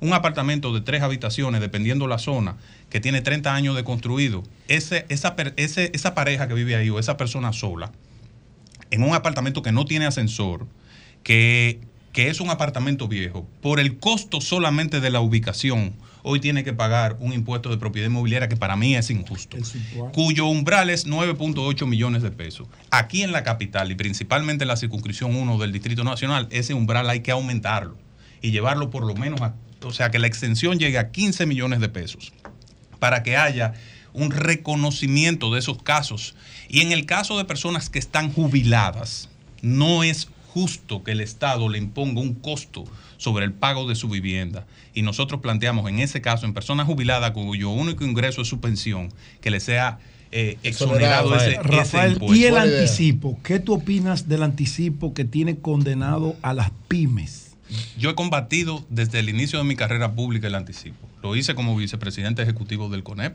Un 0.00 0.12
apartamento 0.14 0.72
de 0.72 0.80
tres 0.80 1.02
habitaciones, 1.02 1.60
dependiendo 1.60 2.06
la 2.06 2.18
zona, 2.18 2.56
que 2.88 3.00
tiene 3.00 3.20
30 3.20 3.54
años 3.54 3.76
de 3.76 3.84
construido, 3.84 4.42
ese, 4.68 5.04
esa, 5.10 5.36
ese- 5.56 5.90
esa 5.94 6.14
pareja 6.14 6.48
que 6.48 6.54
vive 6.54 6.74
ahí 6.76 6.88
o 6.90 6.98
esa 6.98 7.16
persona 7.16 7.52
sola, 7.52 7.92
en 8.90 9.02
un 9.02 9.14
apartamento 9.14 9.62
que 9.62 9.72
no 9.72 9.84
tiene 9.84 10.06
ascensor, 10.06 10.66
que, 11.22 11.80
que 12.12 12.28
es 12.28 12.40
un 12.40 12.50
apartamento 12.50 13.08
viejo, 13.08 13.46
por 13.60 13.78
el 13.78 13.98
costo 13.98 14.40
solamente 14.40 15.00
de 15.00 15.10
la 15.10 15.20
ubicación, 15.20 15.92
hoy 16.22 16.40
tiene 16.40 16.64
que 16.64 16.72
pagar 16.72 17.16
un 17.20 17.32
impuesto 17.32 17.68
de 17.70 17.76
propiedad 17.78 18.08
inmobiliaria 18.08 18.48
que 18.48 18.56
para 18.56 18.76
mí 18.76 18.94
es 18.96 19.10
injusto, 19.10 19.56
cuyo 20.12 20.46
umbral 20.46 20.90
es 20.90 21.06
9.8 21.06 21.86
millones 21.86 22.22
de 22.22 22.30
pesos. 22.30 22.68
Aquí 22.90 23.22
en 23.22 23.32
la 23.32 23.42
capital 23.42 23.90
y 23.90 23.94
principalmente 23.94 24.64
en 24.64 24.68
la 24.68 24.76
circunscripción 24.76 25.34
1 25.36 25.58
del 25.58 25.72
Distrito 25.72 26.04
Nacional, 26.04 26.48
ese 26.50 26.74
umbral 26.74 27.08
hay 27.10 27.20
que 27.20 27.30
aumentarlo 27.30 27.96
y 28.42 28.50
llevarlo 28.50 28.90
por 28.90 29.06
lo 29.06 29.14
menos 29.14 29.40
a, 29.42 29.54
o 29.82 29.92
sea, 29.92 30.10
que 30.10 30.18
la 30.18 30.26
extensión 30.26 30.78
llegue 30.78 30.98
a 30.98 31.10
15 31.10 31.46
millones 31.46 31.80
de 31.80 31.88
pesos 31.88 32.32
para 32.98 33.22
que 33.22 33.36
haya 33.36 33.74
un 34.12 34.30
reconocimiento 34.30 35.52
de 35.52 35.60
esos 35.60 35.82
casos. 35.82 36.34
Y 36.68 36.80
en 36.80 36.92
el 36.92 37.06
caso 37.06 37.38
de 37.38 37.44
personas 37.44 37.90
que 37.90 37.98
están 37.98 38.32
jubiladas, 38.32 39.28
no 39.62 40.02
es 40.04 40.28
justo 40.52 41.02
que 41.04 41.12
el 41.12 41.20
Estado 41.20 41.68
le 41.68 41.78
imponga 41.78 42.20
un 42.20 42.34
costo 42.34 42.84
sobre 43.16 43.44
el 43.44 43.52
pago 43.52 43.88
de 43.88 43.94
su 43.94 44.08
vivienda. 44.08 44.66
Y 44.94 45.02
nosotros 45.02 45.40
planteamos 45.40 45.88
en 45.88 46.00
ese 46.00 46.20
caso, 46.20 46.46
en 46.46 46.54
personas 46.54 46.86
jubiladas 46.86 47.30
cuyo 47.32 47.70
único 47.70 48.04
ingreso 48.04 48.42
es 48.42 48.48
su 48.48 48.60
pensión, 48.60 49.12
que 49.40 49.50
le 49.50 49.60
sea 49.60 49.98
eh, 50.32 50.58
exonerado 50.62 51.34
ese, 51.36 51.52
ese 51.52 51.62
Rafael, 51.62 52.12
impuesto. 52.12 52.36
y 52.36 52.44
el 52.44 52.56
anticipo. 52.56 53.38
¿Qué 53.42 53.60
tú 53.60 53.74
opinas 53.74 54.28
del 54.28 54.42
anticipo 54.42 55.14
que 55.14 55.24
tiene 55.24 55.58
condenado 55.58 56.36
a 56.42 56.54
las 56.54 56.70
pymes? 56.88 57.49
Yo 57.98 58.10
he 58.10 58.14
combatido 58.14 58.84
desde 58.88 59.18
el 59.18 59.28
inicio 59.28 59.58
de 59.58 59.64
mi 59.64 59.76
carrera 59.76 60.12
pública 60.12 60.46
el 60.46 60.54
anticipo. 60.54 61.08
Lo 61.22 61.36
hice 61.36 61.54
como 61.54 61.76
vicepresidente 61.76 62.42
ejecutivo 62.42 62.88
del 62.88 63.02
CONEP. 63.02 63.34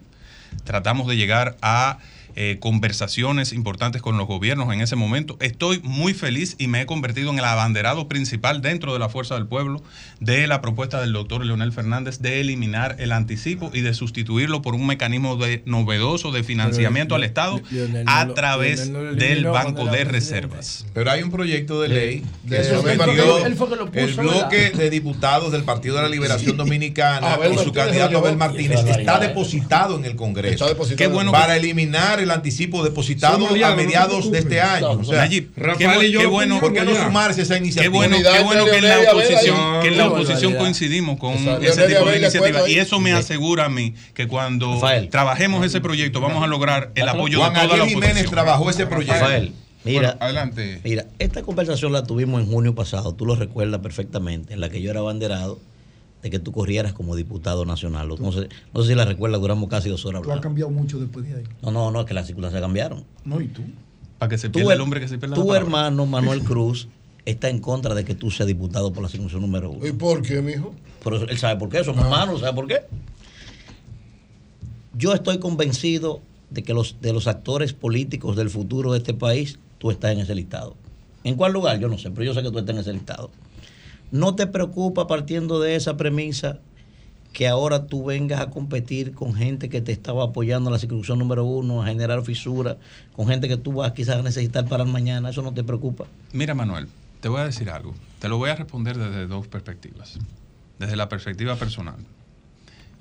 Tratamos 0.64 1.07
de 1.07 1.17
llegar 1.17 1.57
a 1.61 1.99
eh, 2.38 2.57
conversaciones 2.59 3.53
importantes 3.53 4.01
con 4.01 4.17
los 4.17 4.27
gobiernos 4.27 4.73
en 4.73 4.81
ese 4.81 4.97
momento. 4.97 5.38
Estoy 5.39 5.80
muy 5.83 6.14
feliz 6.14 6.55
y 6.57 6.67
me 6.67 6.81
he 6.81 6.85
convertido 6.85 7.31
en 7.31 7.39
el 7.39 7.45
abanderado 7.45 8.09
principal 8.09 8.61
dentro 8.61 8.91
de 8.91 8.99
la 8.99 9.07
Fuerza 9.07 9.35
del 9.35 9.47
Pueblo 9.47 9.81
de 10.19 10.45
la 10.47 10.59
propuesta 10.59 10.99
del 10.99 11.14
doctor 11.14 11.45
Leonel 11.45 11.72
Fernández 11.72 12.19
de 12.19 12.41
eliminar 12.41 12.97
el 12.99 13.14
anticipo 13.14 13.72
y 13.73 13.81
de 13.81 13.93
sustituirlo 13.93 14.61
por 14.61 14.75
un 14.75 14.85
mecanismo 14.85 15.38
de, 15.38 15.64
novedoso 15.65 16.33
de 16.33 16.43
financiamiento 16.43 17.15
Pero, 17.15 17.23
al 17.23 17.23
Estado 17.23 17.61
Leonel 17.72 18.05
a 18.07 18.27
través 18.33 18.89
no 18.89 18.99
del 19.01 19.45
Banco 19.45 19.85
de 19.85 20.03
Reservas. 20.03 20.85
Pero 20.93 21.11
hay 21.11 21.23
un 21.23 21.31
proyecto 21.31 21.81
de 21.81 21.88
ley 21.88 22.25
que 22.49 22.64
sometió 22.65 23.45
puso, 23.45 23.85
el 23.93 24.14
bloque 24.15 24.72
de 24.72 24.89
diputados 24.89 25.53
del 25.53 25.64
Partido 25.64 25.95
de 25.95 26.01
la 26.01 26.09
Liberación 26.09 26.57
Dominicana 26.57 27.33
Abel 27.33 27.53
y 27.53 27.57
su 27.57 27.65
Martínez 27.65 27.85
candidato. 27.85 28.17
Abel 28.17 28.38
Martínez 28.38 28.80
está 28.85 29.19
depositado 29.19 29.97
en 29.97 30.03
el 30.03 30.17
Congreso. 30.17 30.53
Está 30.53 30.67
depositado. 30.67 30.97
Qué 30.97 31.07
bueno 31.07 31.31
para 31.31 31.53
que- 31.53 31.59
eliminar 31.59 32.24
el 32.25 32.31
anticipo 32.31 32.83
depositado 32.83 33.47
a 33.47 33.75
mediados 33.75 34.29
de 34.31 34.39
este 34.39 34.59
año. 34.61 34.91
O 34.91 35.03
sea, 35.03 35.19
Nayib, 35.19 35.53
qué 35.55 35.87
bu- 35.87 36.17
qué 36.19 36.25
bueno, 36.25 36.59
¿por 36.59 36.73
qué 36.73 36.83
no 36.83 36.93
sumarse 36.93 37.39
a 37.39 37.43
esa 37.43 37.53
Qué 37.55 37.59
iniciativa? 37.61 37.93
bueno, 37.95 38.17
qué 38.17 38.43
bueno 38.43 38.65
que 38.65 38.77
en 38.77 38.87
la 38.87 39.11
oposición, 39.11 39.81
que 39.81 39.87
en 39.87 39.97
la 39.97 40.07
oposición 40.09 40.53
coincidimos 40.55 41.17
con 41.17 41.33
ese 41.33 41.87
tipo 41.87 42.05
de 42.09 42.17
iniciativas. 42.19 42.67
Y 42.69 42.79
eso 42.79 42.99
me 42.99 43.13
asegura 43.13 43.65
a 43.65 43.69
mí 43.69 43.93
que 44.13 44.27
cuando 44.27 44.81
trabajemos 45.09 45.65
ese 45.65 45.81
proyecto 45.81 46.19
vamos 46.21 46.43
a 46.43 46.47
lograr 46.47 46.91
el 46.95 47.07
apoyo 47.07 47.39
Juan 47.39 47.53
de 47.53 47.59
toda 47.61 47.77
la 47.77 47.83
oposición. 47.83 48.01
Jiménez 48.03 48.29
trabajó 48.29 48.69
ese 48.69 48.85
proyecto. 48.87 49.13
Rafael, 49.13 49.53
mira, 49.83 50.17
adelante. 50.19 50.81
Mira, 50.83 51.05
esta 51.19 51.41
conversación 51.43 51.91
la 51.93 52.03
tuvimos 52.03 52.41
en 52.41 52.47
junio 52.51 52.75
pasado, 52.75 53.13
tú 53.13 53.25
lo 53.25 53.35
recuerdas 53.35 53.81
perfectamente, 53.81 54.53
en 54.53 54.59
la 54.61 54.69
que 54.69 54.81
yo 54.81 54.91
era 54.91 54.99
abanderado 54.99 55.59
de 56.25 56.31
que 56.31 56.39
tú 56.39 56.51
corrieras 56.51 56.91
como 56.91 57.15
diputado 57.15 57.65
nacional. 57.65 58.07
No 58.19 58.31
sé, 58.31 58.49
no 58.73 58.81
sé 58.81 58.87
si 58.87 58.95
la 58.95 59.05
recuerdas, 59.05 59.39
duramos 59.39 59.69
casi 59.69 59.89
dos 59.89 60.03
horas 60.07 60.23
Tú 60.23 60.29
has 60.29 60.31
hablando. 60.31 60.41
cambiado 60.41 60.71
mucho 60.71 60.97
después 60.97 61.23
de 61.27 61.35
ahí. 61.35 61.43
No, 61.61 61.69
no, 61.69 61.91
no, 61.91 61.99
es 61.99 62.07
que 62.07 62.15
las 62.15 62.25
circunstancias 62.25 62.63
cambiaron. 62.63 63.03
No, 63.25 63.39
¿y 63.39 63.47
tú? 63.47 63.61
Para 64.17 64.31
que 64.31 64.39
se 64.39 64.49
pierda 64.49 64.73
el 64.73 64.81
hombre 64.81 64.99
que 64.99 65.07
se 65.07 65.19
pierda 65.19 65.37
la 65.37 65.43
tu 65.43 65.53
hermano 65.53 66.07
Manuel 66.07 66.41
Cruz 66.41 66.87
está 67.25 67.47
en 67.49 67.59
contra 67.59 67.93
de 67.93 68.05
que 68.05 68.15
tú 68.15 68.31
seas 68.31 68.47
diputado 68.47 68.91
por 68.91 69.03
la 69.03 69.09
circunscripción 69.09 69.43
número 69.43 69.69
uno. 69.69 69.85
¿Y 69.85 69.91
por 69.91 70.23
qué, 70.23 70.41
mijo? 70.41 70.73
Pero 71.03 71.29
él 71.29 71.37
sabe 71.37 71.59
por 71.59 71.69
qué, 71.69 71.83
somos 71.83 72.03
hermanos, 72.03 72.39
¿sabe 72.39 72.53
por 72.53 72.65
qué? 72.65 72.79
Yo 74.97 75.13
estoy 75.13 75.37
convencido 75.37 76.21
de 76.49 76.63
que 76.63 76.73
los, 76.73 76.99
de 77.01 77.13
los 77.13 77.27
actores 77.27 77.73
políticos 77.73 78.35
del 78.35 78.49
futuro 78.49 78.93
de 78.93 78.97
este 78.97 79.13
país, 79.13 79.59
tú 79.77 79.91
estás 79.91 80.11
en 80.11 80.21
ese 80.21 80.33
listado. 80.33 80.75
¿En 81.23 81.35
cuál 81.35 81.53
lugar? 81.53 81.79
Yo 81.79 81.87
no 81.87 81.99
sé, 81.99 82.09
pero 82.09 82.23
yo 82.23 82.33
sé 82.33 82.41
que 82.41 82.49
tú 82.49 82.57
estás 82.57 82.73
en 82.73 82.81
ese 82.81 82.93
listado. 82.93 83.29
¿No 84.11 84.35
te 84.35 84.48
preocupa 84.48 85.08
partiendo 85.08 85.59
de 85.59 85.75
esa 85.75 85.98
premisa 85.98 86.59
que 87.34 87.48
ahora 87.50 87.88
tú 87.88 88.06
vengas 88.06 88.40
a 88.40 88.50
competir 88.50 89.14
con 89.14 89.35
gente 89.35 89.67
que 89.67 89.82
te 89.82 89.92
estaba 89.92 90.24
apoyando 90.24 90.69
en 90.69 90.74
la 90.74 90.80
circunscripción 90.80 91.19
número 91.19 91.43
uno, 91.43 91.82
a 91.82 91.85
generar 91.85 92.24
fisuras, 92.24 92.77
con 93.14 93.27
gente 93.27 93.50
que 93.50 93.58
tú 93.58 93.74
vas 93.74 93.92
quizás 93.92 94.17
a 94.17 94.22
necesitar 94.22 94.67
para 94.69 94.84
el 94.84 94.90
mañana? 94.90 95.30
¿Eso 95.30 95.42
no 95.42 95.53
te 95.53 95.64
preocupa? 95.64 96.06
Mira, 96.32 96.53
Manuel, 96.53 96.88
te 97.19 97.27
voy 97.27 97.42
a 97.42 97.45
decir 97.45 97.69
algo. 97.69 97.93
Te 98.19 98.30
lo 98.30 98.38
voy 98.38 98.51
a 98.51 98.56
responder 98.56 98.98
desde 98.98 99.27
dos 99.27 99.48
perspectivas. 99.48 100.17
Desde 100.80 100.95
la 100.95 101.09
perspectiva 101.09 101.56
personal. 101.58 101.98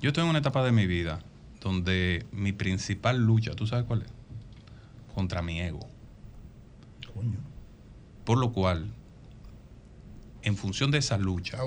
Yo 0.01 0.09
estoy 0.09 0.23
en 0.23 0.29
una 0.29 0.39
etapa 0.39 0.63
de 0.63 0.71
mi 0.71 0.85
vida 0.85 1.19
donde 1.61 2.25
mi 2.31 2.51
principal 2.51 3.17
lucha, 3.17 3.51
¿tú 3.53 3.65
sabes 3.67 3.85
cuál 3.85 4.01
es? 4.01 4.07
Contra 5.13 5.41
mi 5.41 5.61
ego. 5.61 5.87
Por 8.25 8.37
lo 8.37 8.51
cual, 8.51 8.91
en 10.45 10.55
función 10.55 10.91
de 10.91 10.99
esa 10.99 11.17
lucha, 11.17 11.57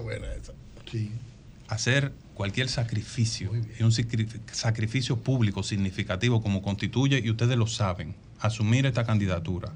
hacer 1.68 2.12
cualquier 2.34 2.68
sacrificio. 2.68 3.52
Y 3.78 3.82
un 3.82 3.90
sacri- 3.90 4.28
sacrificio 4.52 5.18
público 5.18 5.62
significativo 5.62 6.40
como 6.40 6.62
constituye, 6.62 7.20
y 7.22 7.30
ustedes 7.30 7.58
lo 7.58 7.66
saben, 7.66 8.14
asumir 8.40 8.86
esta 8.86 9.04
candidatura, 9.04 9.72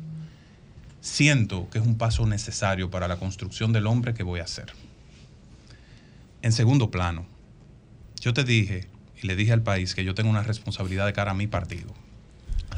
siento 1.01 1.69
que 1.69 1.79
es 1.79 1.85
un 1.85 1.99
paso 1.99 2.25
necesario 2.27 2.91
para 2.91 3.09
la 3.09 3.19
construcción 3.19 3.73
del 3.73 3.87
hombre 3.87 4.15
que 4.15 4.23
voy 4.23 4.41
a 4.41 4.47
ser. 4.47 4.73
En 6.41 6.53
segundo 6.53 6.91
plano, 6.91 7.27
yo 8.21 8.33
te 8.33 8.45
dije 8.45 8.89
y 9.21 9.27
le 9.27 9.37
dije 9.37 9.53
al 9.53 9.63
país 9.63 9.95
que 9.95 10.05
yo 10.05 10.15
tengo 10.15 10.31
una 10.31 10.43
responsabilidad 10.43 11.07
de 11.07 11.13
cara 11.13 11.33
a 11.33 11.35
mi 11.35 11.49
partido. 11.49 11.93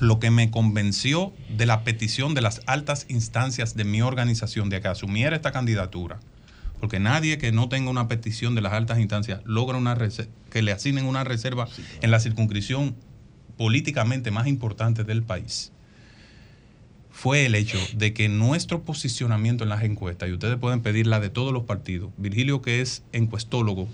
Lo 0.01 0.19
que 0.19 0.31
me 0.31 0.51
convenció 0.51 1.33
de 1.57 1.67
la 1.67 1.85
petición 1.85 2.35
de 2.35 2.41
las 2.41 2.63
altas 2.67 3.07
instancias 3.09 3.77
de 3.77 3.85
mi 3.85 4.03
organización 4.03 4.69
de 4.69 4.81
que 4.81 4.89
asumiera 4.89 5.37
esta 5.37 5.53
candidatura, 5.53 6.19
porque 6.81 7.01
nadie 7.01 7.39
que 7.39 7.53
no 7.53 7.69
tenga 7.69 7.91
una 7.91 8.09
petición 8.09 8.55
de 8.55 8.61
las 8.61 8.73
altas 8.73 8.99
instancias 8.99 9.41
logra 9.45 9.79
una 9.79 9.97
que 10.51 10.63
le 10.63 10.73
asignen 10.73 11.07
una 11.07 11.25
reserva 11.25 11.69
en 12.03 12.11
la 12.11 12.21
circunscripción 12.21 12.97
políticamente 13.57 14.31
más 14.31 14.47
importante 14.47 15.05
del 15.05 15.23
país. 15.23 15.73
Fue 17.11 17.47
el 17.47 17.55
hecho 17.55 17.79
de 17.95 18.13
que 18.13 18.29
nuestro 18.29 18.83
posicionamiento 18.83 19.63
en 19.63 19.71
las 19.71 19.85
encuestas, 19.85 20.29
y 20.29 20.33
ustedes 20.33 20.59
pueden 20.59 20.83
pedir 20.83 21.07
la 21.07 21.21
de 21.21 21.31
todos 21.31 21.53
los 21.53 21.63
partidos, 21.63 22.11
Virgilio 22.17 22.61
que 22.61 22.81
es 22.81 23.05
encuestólogo, 23.13 23.89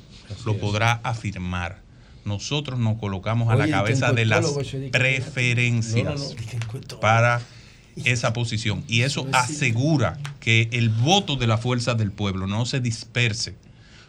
lo 0.47 0.57
podrá 0.57 0.93
afirmar. 1.05 1.80
Nosotros 2.25 2.79
nos 2.79 2.99
colocamos 2.99 3.51
a 3.51 3.57
la 3.57 3.69
cabeza 3.69 4.13
de 4.13 4.27
las 4.27 4.47
preferencias 4.93 6.05
No, 6.05 6.15
no, 6.15 6.19
no, 6.19 6.37
que 6.37 6.57
encuestólogo. 6.57 7.01
para 7.01 7.41
esa 8.05 8.33
posición. 8.33 8.85
Y 8.89 9.03
eso 9.03 9.27
asegura 9.33 10.19
que 10.39 10.69
el 10.73 10.89
voto 10.91 11.37
de 11.37 11.47
la 11.47 11.59
fuerza 11.59 11.95
del 11.95 12.13
pueblo 12.13 12.47
no 12.47 12.67
se 12.67 12.81
disperse. 12.81 13.55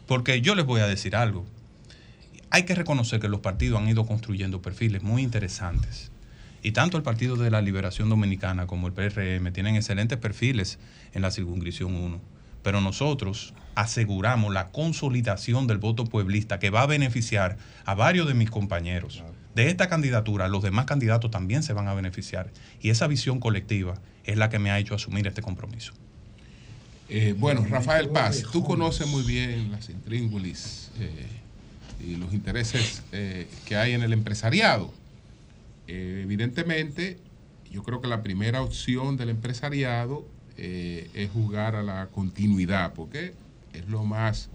Porque 0.07 0.41
yo 0.41 0.55
les 0.55 0.65
voy 0.65 0.81
a 0.81 0.87
decir 0.87 1.15
algo. 1.15 1.45
Hay 2.49 2.63
que 2.63 2.75
reconocer 2.75 3.19
que 3.19 3.29
los 3.29 3.39
partidos 3.39 3.79
han 3.81 3.87
ido 3.87 4.05
construyendo 4.05 4.61
perfiles 4.61 5.03
muy 5.03 5.21
interesantes. 5.21 6.11
Y 6.63 6.73
tanto 6.73 6.97
el 6.97 7.03
Partido 7.03 7.37
de 7.37 7.49
la 7.49 7.61
Liberación 7.61 8.09
Dominicana 8.09 8.67
como 8.67 8.87
el 8.87 8.93
PRM 8.93 9.51
tienen 9.51 9.75
excelentes 9.75 10.17
perfiles 10.19 10.77
en 11.13 11.21
la 11.21 11.31
circunscripción 11.31 11.95
1. 11.95 12.19
Pero 12.63 12.81
nosotros 12.81 13.53
aseguramos 13.75 14.53
la 14.53 14.69
consolidación 14.69 15.67
del 15.67 15.77
voto 15.77 16.05
pueblista 16.05 16.59
que 16.59 16.69
va 16.69 16.83
a 16.83 16.85
beneficiar 16.85 17.57
a 17.85 17.95
varios 17.95 18.27
de 18.27 18.33
mis 18.33 18.49
compañeros. 18.49 19.23
De 19.55 19.69
esta 19.69 19.89
candidatura, 19.89 20.47
los 20.47 20.63
demás 20.63 20.85
candidatos 20.85 21.31
también 21.31 21.63
se 21.63 21.73
van 21.73 21.87
a 21.87 21.93
beneficiar. 21.93 22.51
Y 22.81 22.89
esa 22.89 23.07
visión 23.07 23.39
colectiva 23.39 23.95
es 24.23 24.37
la 24.37 24.49
que 24.49 24.59
me 24.59 24.71
ha 24.71 24.79
hecho 24.79 24.95
asumir 24.95 25.27
este 25.27 25.41
compromiso. 25.41 25.93
Eh, 27.09 27.35
bueno, 27.37 27.65
Rafael 27.69 28.09
Paz, 28.09 28.43
tú 28.51 28.63
conoces 28.63 29.05
muy 29.07 29.23
bien 29.23 29.71
las 29.71 29.89
intríngulis 29.89 30.91
eh, 30.99 31.27
y 31.99 32.15
los 32.15 32.33
intereses 32.33 33.03
eh, 33.11 33.47
que 33.65 33.75
hay 33.75 33.93
en 33.93 34.01
el 34.03 34.13
empresariado. 34.13 34.93
Eh, 35.87 36.21
evidentemente, 36.23 37.17
yo 37.69 37.83
creo 37.83 38.01
que 38.01 38.07
la 38.07 38.23
primera 38.23 38.61
opción 38.61 39.17
del 39.17 39.29
empresariado 39.29 40.25
eh, 40.63 41.09
es 41.15 41.31
jugar 41.31 41.75
a 41.75 41.81
la 41.81 42.05
continuidad, 42.11 42.93
porque 42.93 43.33
es 43.73 43.87
lo 43.87 44.03
más, 44.03 44.49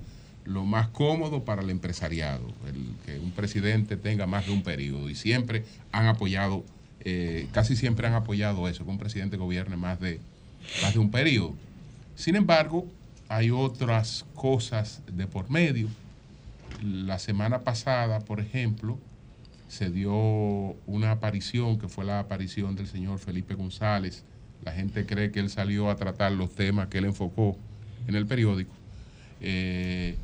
lo 0.44 0.64
más 0.64 0.86
cómodo 0.86 1.44
para 1.44 1.62
el 1.62 1.70
empresariado, 1.70 2.46
el 2.68 2.94
que 3.04 3.18
un 3.18 3.32
presidente 3.32 3.96
tenga 3.96 4.24
más 4.28 4.46
de 4.46 4.52
un 4.52 4.62
periodo. 4.62 5.10
Y 5.10 5.16
siempre 5.16 5.64
han 5.90 6.06
apoyado, 6.06 6.64
eh, 7.00 7.48
casi 7.50 7.74
siempre 7.74 8.06
han 8.06 8.14
apoyado 8.14 8.68
eso, 8.68 8.84
que 8.84 8.90
un 8.92 8.98
presidente 8.98 9.36
gobierne 9.36 9.76
más 9.76 9.98
de, 9.98 10.20
más 10.80 10.94
de 10.94 11.00
un 11.00 11.10
periodo. 11.10 11.56
Sin 12.14 12.36
embargo, 12.36 12.86
hay 13.28 13.50
otras 13.50 14.26
cosas 14.36 15.02
de 15.12 15.26
por 15.26 15.50
medio. 15.50 15.88
La 16.84 17.18
semana 17.18 17.62
pasada, 17.62 18.20
por 18.20 18.38
ejemplo, 18.38 18.96
se 19.66 19.90
dio 19.90 20.14
una 20.86 21.10
aparición 21.10 21.80
que 21.80 21.88
fue 21.88 22.04
la 22.04 22.20
aparición 22.20 22.76
del 22.76 22.86
señor 22.86 23.18
Felipe 23.18 23.54
González. 23.54 24.22
La 24.66 24.72
gente 24.72 25.06
cree 25.06 25.30
que 25.30 25.38
él 25.38 25.48
salió 25.48 25.88
a 25.90 25.96
tratar 25.96 26.32
los 26.32 26.50
temas 26.52 26.88
que 26.88 26.98
él 26.98 27.04
enfocó 27.04 27.56
en 28.08 28.16
el 28.16 28.26
periódico. 28.26 28.74
Eh, 29.40 30.16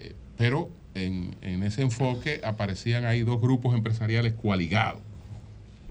eh, 0.00 0.14
pero 0.38 0.70
en, 0.94 1.34
ese 1.62 1.82
enfoque 1.82 2.40
aparecían 2.44 3.04
ahí 3.04 3.20
dos 3.24 3.42
grupos 3.42 3.74
empresariales 3.74 4.32
coaligados, 4.32 5.02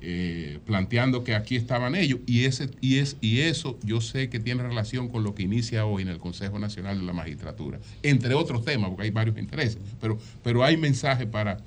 eh, 0.01 0.57
planteando 0.65 1.23
que 1.23 1.35
aquí 1.35 1.55
estaban 1.55 1.93
ellos. 1.93 2.19
Y, 2.25 2.45
ese, 2.45 2.71
y, 2.81 2.97
es, 2.97 3.15
y 3.21 3.41
eso 3.41 3.77
yo 3.83 4.01
sé 4.01 4.27
que 4.27 4.39
tiene 4.39 4.63
relación 4.63 5.07
con 5.07 5.23
lo 5.23 5.35
que 5.35 5.43
inicia 5.43 5.85
hoy 5.85 6.01
en 6.01 6.07
el 6.09 6.17
Consejo 6.17 6.57
Nacional 6.57 6.97
de 6.99 7.05
la 7.05 7.13
Magistratura, 7.13 7.79
entre 8.01 8.33
otros 8.33 8.65
temas, 8.65 8.89
porque 8.89 9.03
hay 9.03 9.11
varios 9.11 9.37
intereses, 9.37 9.77
pero, 10.01 10.17
pero 10.43 10.63
hay 10.63 10.77
mensajes 10.77 11.27
para, 11.27 11.59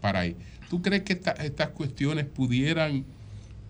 para 0.00 0.20
ahí. 0.20 0.36
¿Tú 0.70 0.80
crees 0.80 1.02
que 1.02 1.14
esta- 1.14 1.32
estas 1.32 1.70
cuestiones 1.70 2.24
pudieran 2.26 3.04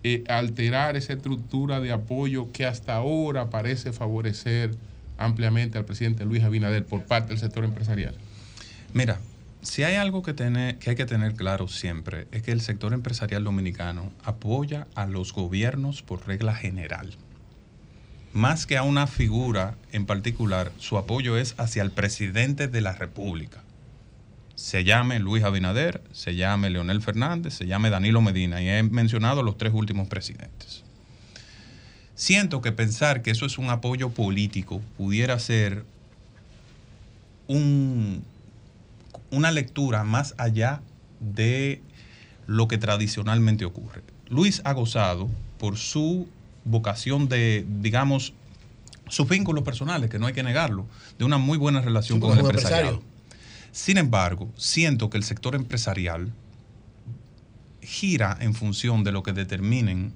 eh, 0.03 0.23
alterar 0.27 0.95
esa 0.97 1.13
estructura 1.13 1.79
de 1.79 1.91
apoyo 1.91 2.51
que 2.51 2.65
hasta 2.65 2.95
ahora 2.95 3.49
parece 3.49 3.93
favorecer 3.93 4.75
ampliamente 5.17 5.77
al 5.77 5.85
presidente 5.85 6.25
Luis 6.25 6.43
Abinader 6.43 6.85
por 6.85 7.03
parte 7.05 7.29
del 7.29 7.39
sector 7.39 7.63
empresarial? 7.63 8.15
Mira, 8.93 9.19
si 9.61 9.83
hay 9.83 9.95
algo 9.95 10.21
que, 10.23 10.33
tener- 10.33 10.77
que 10.77 10.89
hay 10.89 10.95
que 10.97 11.05
tener 11.05 11.35
claro 11.35 11.67
siempre, 11.67 12.27
es 12.31 12.41
que 12.41 12.51
el 12.51 12.59
sector 12.61 12.93
empresarial 12.93 13.43
dominicano 13.43 14.11
apoya 14.23 14.87
a 14.95 15.05
los 15.05 15.31
gobiernos 15.33 16.01
por 16.01 16.27
regla 16.27 16.53
general. 16.53 17.15
Más 18.33 18.65
que 18.65 18.77
a 18.77 18.83
una 18.83 19.05
figura 19.07 19.75
en 19.91 20.05
particular, 20.05 20.71
su 20.79 20.97
apoyo 20.97 21.37
es 21.37 21.53
hacia 21.57 21.83
el 21.83 21.91
presidente 21.91 22.67
de 22.67 22.81
la 22.81 22.93
República. 22.93 23.61
Se 24.55 24.83
llame 24.83 25.19
Luis 25.19 25.43
Abinader, 25.43 26.03
se 26.11 26.35
llame 26.35 26.69
Leonel 26.69 27.01
Fernández, 27.01 27.53
se 27.53 27.65
llame 27.65 27.89
Danilo 27.89 28.21
Medina, 28.21 28.61
y 28.61 28.69
he 28.69 28.83
mencionado 28.83 29.41
los 29.41 29.57
tres 29.57 29.73
últimos 29.73 30.07
presidentes. 30.07 30.83
Siento 32.15 32.61
que 32.61 32.71
pensar 32.71 33.23
que 33.23 33.31
eso 33.31 33.45
es 33.45 33.57
un 33.57 33.69
apoyo 33.69 34.09
político 34.09 34.81
pudiera 34.97 35.39
ser 35.39 35.83
un, 37.47 38.23
una 39.31 39.51
lectura 39.51 40.03
más 40.03 40.35
allá 40.37 40.81
de 41.19 41.81
lo 42.45 42.67
que 42.67 42.77
tradicionalmente 42.77 43.65
ocurre. 43.65 44.03
Luis 44.29 44.61
ha 44.63 44.73
gozado 44.73 45.29
por 45.57 45.77
su 45.77 46.27
vocación 46.65 47.27
de, 47.27 47.65
digamos, 47.81 48.33
sus 49.09 49.27
vínculos 49.27 49.63
personales, 49.63 50.09
que 50.09 50.19
no 50.19 50.27
hay 50.27 50.33
que 50.33 50.43
negarlo, 50.43 50.85
de 51.17 51.25
una 51.25 51.37
muy 51.37 51.57
buena 51.57 51.81
relación 51.81 52.17
Sí, 52.17 52.21
con 52.21 52.31
el 52.31 52.37
como 52.37 52.49
empresariado. 52.49 53.01
Sin 53.73 53.97
embargo, 53.97 54.53
siento 54.55 55.09
que 55.09 55.17
el 55.17 55.23
sector 55.23 55.55
empresarial 55.55 56.31
gira 57.81 58.37
en 58.39 58.53
función 58.53 59.03
de 59.03 59.11
lo 59.11 59.23
que 59.23 59.33
determinen 59.33 60.13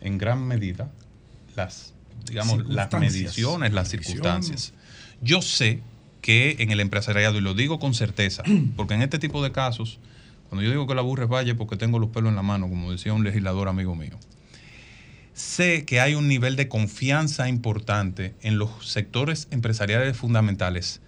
en 0.00 0.18
gran 0.18 0.46
medida 0.46 0.90
las, 1.56 1.94
digamos, 2.26 2.64
las 2.68 2.92
mediciones, 2.92 3.72
las 3.72 3.88
circunstancias. 3.88 4.72
Yo 5.20 5.42
sé 5.42 5.80
que 6.22 6.56
en 6.60 6.70
el 6.70 6.78
empresariado, 6.78 7.38
y 7.38 7.40
lo 7.40 7.54
digo 7.54 7.80
con 7.80 7.92
certeza, 7.92 8.44
porque 8.76 8.94
en 8.94 9.02
este 9.02 9.18
tipo 9.18 9.42
de 9.42 9.50
casos, 9.50 9.98
cuando 10.48 10.62
yo 10.62 10.70
digo 10.70 10.86
que 10.86 10.94
la 10.94 11.02
burra 11.02 11.24
es 11.24 11.30
valle 11.30 11.56
porque 11.56 11.76
tengo 11.76 11.98
los 11.98 12.10
pelos 12.10 12.30
en 12.30 12.36
la 12.36 12.42
mano, 12.42 12.68
como 12.68 12.92
decía 12.92 13.12
un 13.12 13.24
legislador 13.24 13.66
amigo 13.66 13.96
mío, 13.96 14.16
sé 15.34 15.84
que 15.84 16.00
hay 16.00 16.14
un 16.14 16.28
nivel 16.28 16.54
de 16.54 16.68
confianza 16.68 17.48
importante 17.48 18.36
en 18.42 18.58
los 18.58 18.88
sectores 18.88 19.48
empresariales 19.50 20.16
fundamentales 20.16 21.00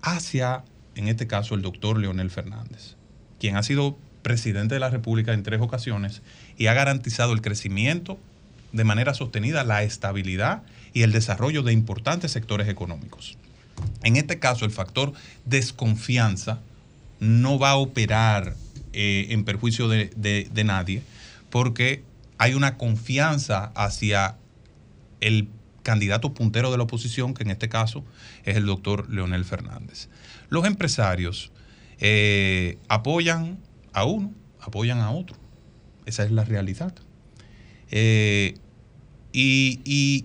hacia, 0.00 0.62
en 0.94 1.08
este 1.08 1.26
caso, 1.26 1.54
el 1.54 1.62
doctor 1.62 1.98
Leonel 1.98 2.30
Fernández, 2.30 2.96
quien 3.40 3.56
ha 3.56 3.62
sido 3.62 3.98
presidente 4.22 4.74
de 4.74 4.80
la 4.80 4.90
República 4.90 5.32
en 5.32 5.42
tres 5.42 5.60
ocasiones 5.60 6.22
y 6.56 6.66
ha 6.68 6.74
garantizado 6.74 7.32
el 7.32 7.42
crecimiento 7.42 8.18
de 8.72 8.84
manera 8.84 9.14
sostenida, 9.14 9.64
la 9.64 9.82
estabilidad 9.82 10.62
y 10.92 11.02
el 11.02 11.12
desarrollo 11.12 11.62
de 11.62 11.72
importantes 11.72 12.32
sectores 12.32 12.68
económicos. 12.68 13.36
En 14.02 14.16
este 14.16 14.38
caso, 14.38 14.64
el 14.64 14.70
factor 14.70 15.12
desconfianza 15.44 16.60
no 17.20 17.58
va 17.58 17.70
a 17.70 17.76
operar 17.76 18.54
eh, 18.92 19.26
en 19.30 19.44
perjuicio 19.44 19.88
de, 19.88 20.10
de- 20.16 20.48
de 20.52 20.64
nadie, 20.64 21.02
porque 21.50 22.02
hay 22.38 22.54
una 22.54 22.76
confianza 22.76 23.72
hacia 23.74 24.36
el 25.20 25.48
candidato 25.82 26.32
puntero 26.34 26.70
de 26.70 26.76
la 26.78 26.84
oposición, 26.84 27.34
que 27.34 27.42
en 27.42 27.50
este 27.50 27.68
caso 27.68 28.04
es 28.44 28.56
el 28.56 28.66
doctor 28.66 29.08
Leonel 29.10 29.44
Fernández. 29.44 30.08
Los 30.54 30.66
empresarios 30.66 31.50
eh, 31.98 32.78
apoyan 32.88 33.58
a 33.92 34.04
uno, 34.04 34.32
apoyan 34.60 35.00
a 35.00 35.10
otro. 35.10 35.36
Esa 36.06 36.22
es 36.24 36.30
la 36.30 36.44
realidad. 36.44 36.94
Eh, 37.90 38.54
y, 39.32 39.80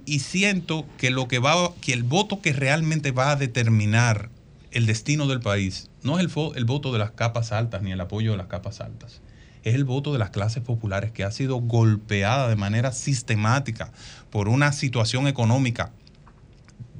y- 0.06 0.20
siento 0.20 0.86
que 1.00 1.10
lo 1.10 1.28
que 1.28 1.40
va, 1.40 1.74
que 1.82 1.94
el 1.94 2.04
voto 2.04 2.42
que 2.42 2.54
realmente 2.54 3.12
va 3.12 3.32
a 3.32 3.36
determinar 3.36 4.30
el 4.70 4.86
destino 4.86 5.26
del 5.26 5.40
país 5.40 5.90
no 6.04 6.20
es 6.20 6.26
el, 6.26 6.32
el 6.56 6.66
voto 6.66 6.94
de 6.94 7.00
las 7.00 7.10
capas 7.10 7.52
altas 7.52 7.82
ni 7.82 7.92
el 7.92 8.00
apoyo 8.00 8.30
de 8.32 8.38
las 8.38 8.46
capas 8.46 8.82
altas. 8.82 9.22
Es 9.64 9.74
el 9.74 9.84
voto 9.84 10.14
de 10.14 10.20
las 10.20 10.30
clases 10.30 10.62
populares 10.62 11.12
que 11.12 11.24
ha 11.24 11.32
sido 11.32 11.56
golpeada 11.58 12.48
de 12.50 12.56
manera 12.56 12.92
sistemática 12.92 13.92
por 14.30 14.48
una 14.48 14.74
situación 14.74 15.28
económica 15.28 15.92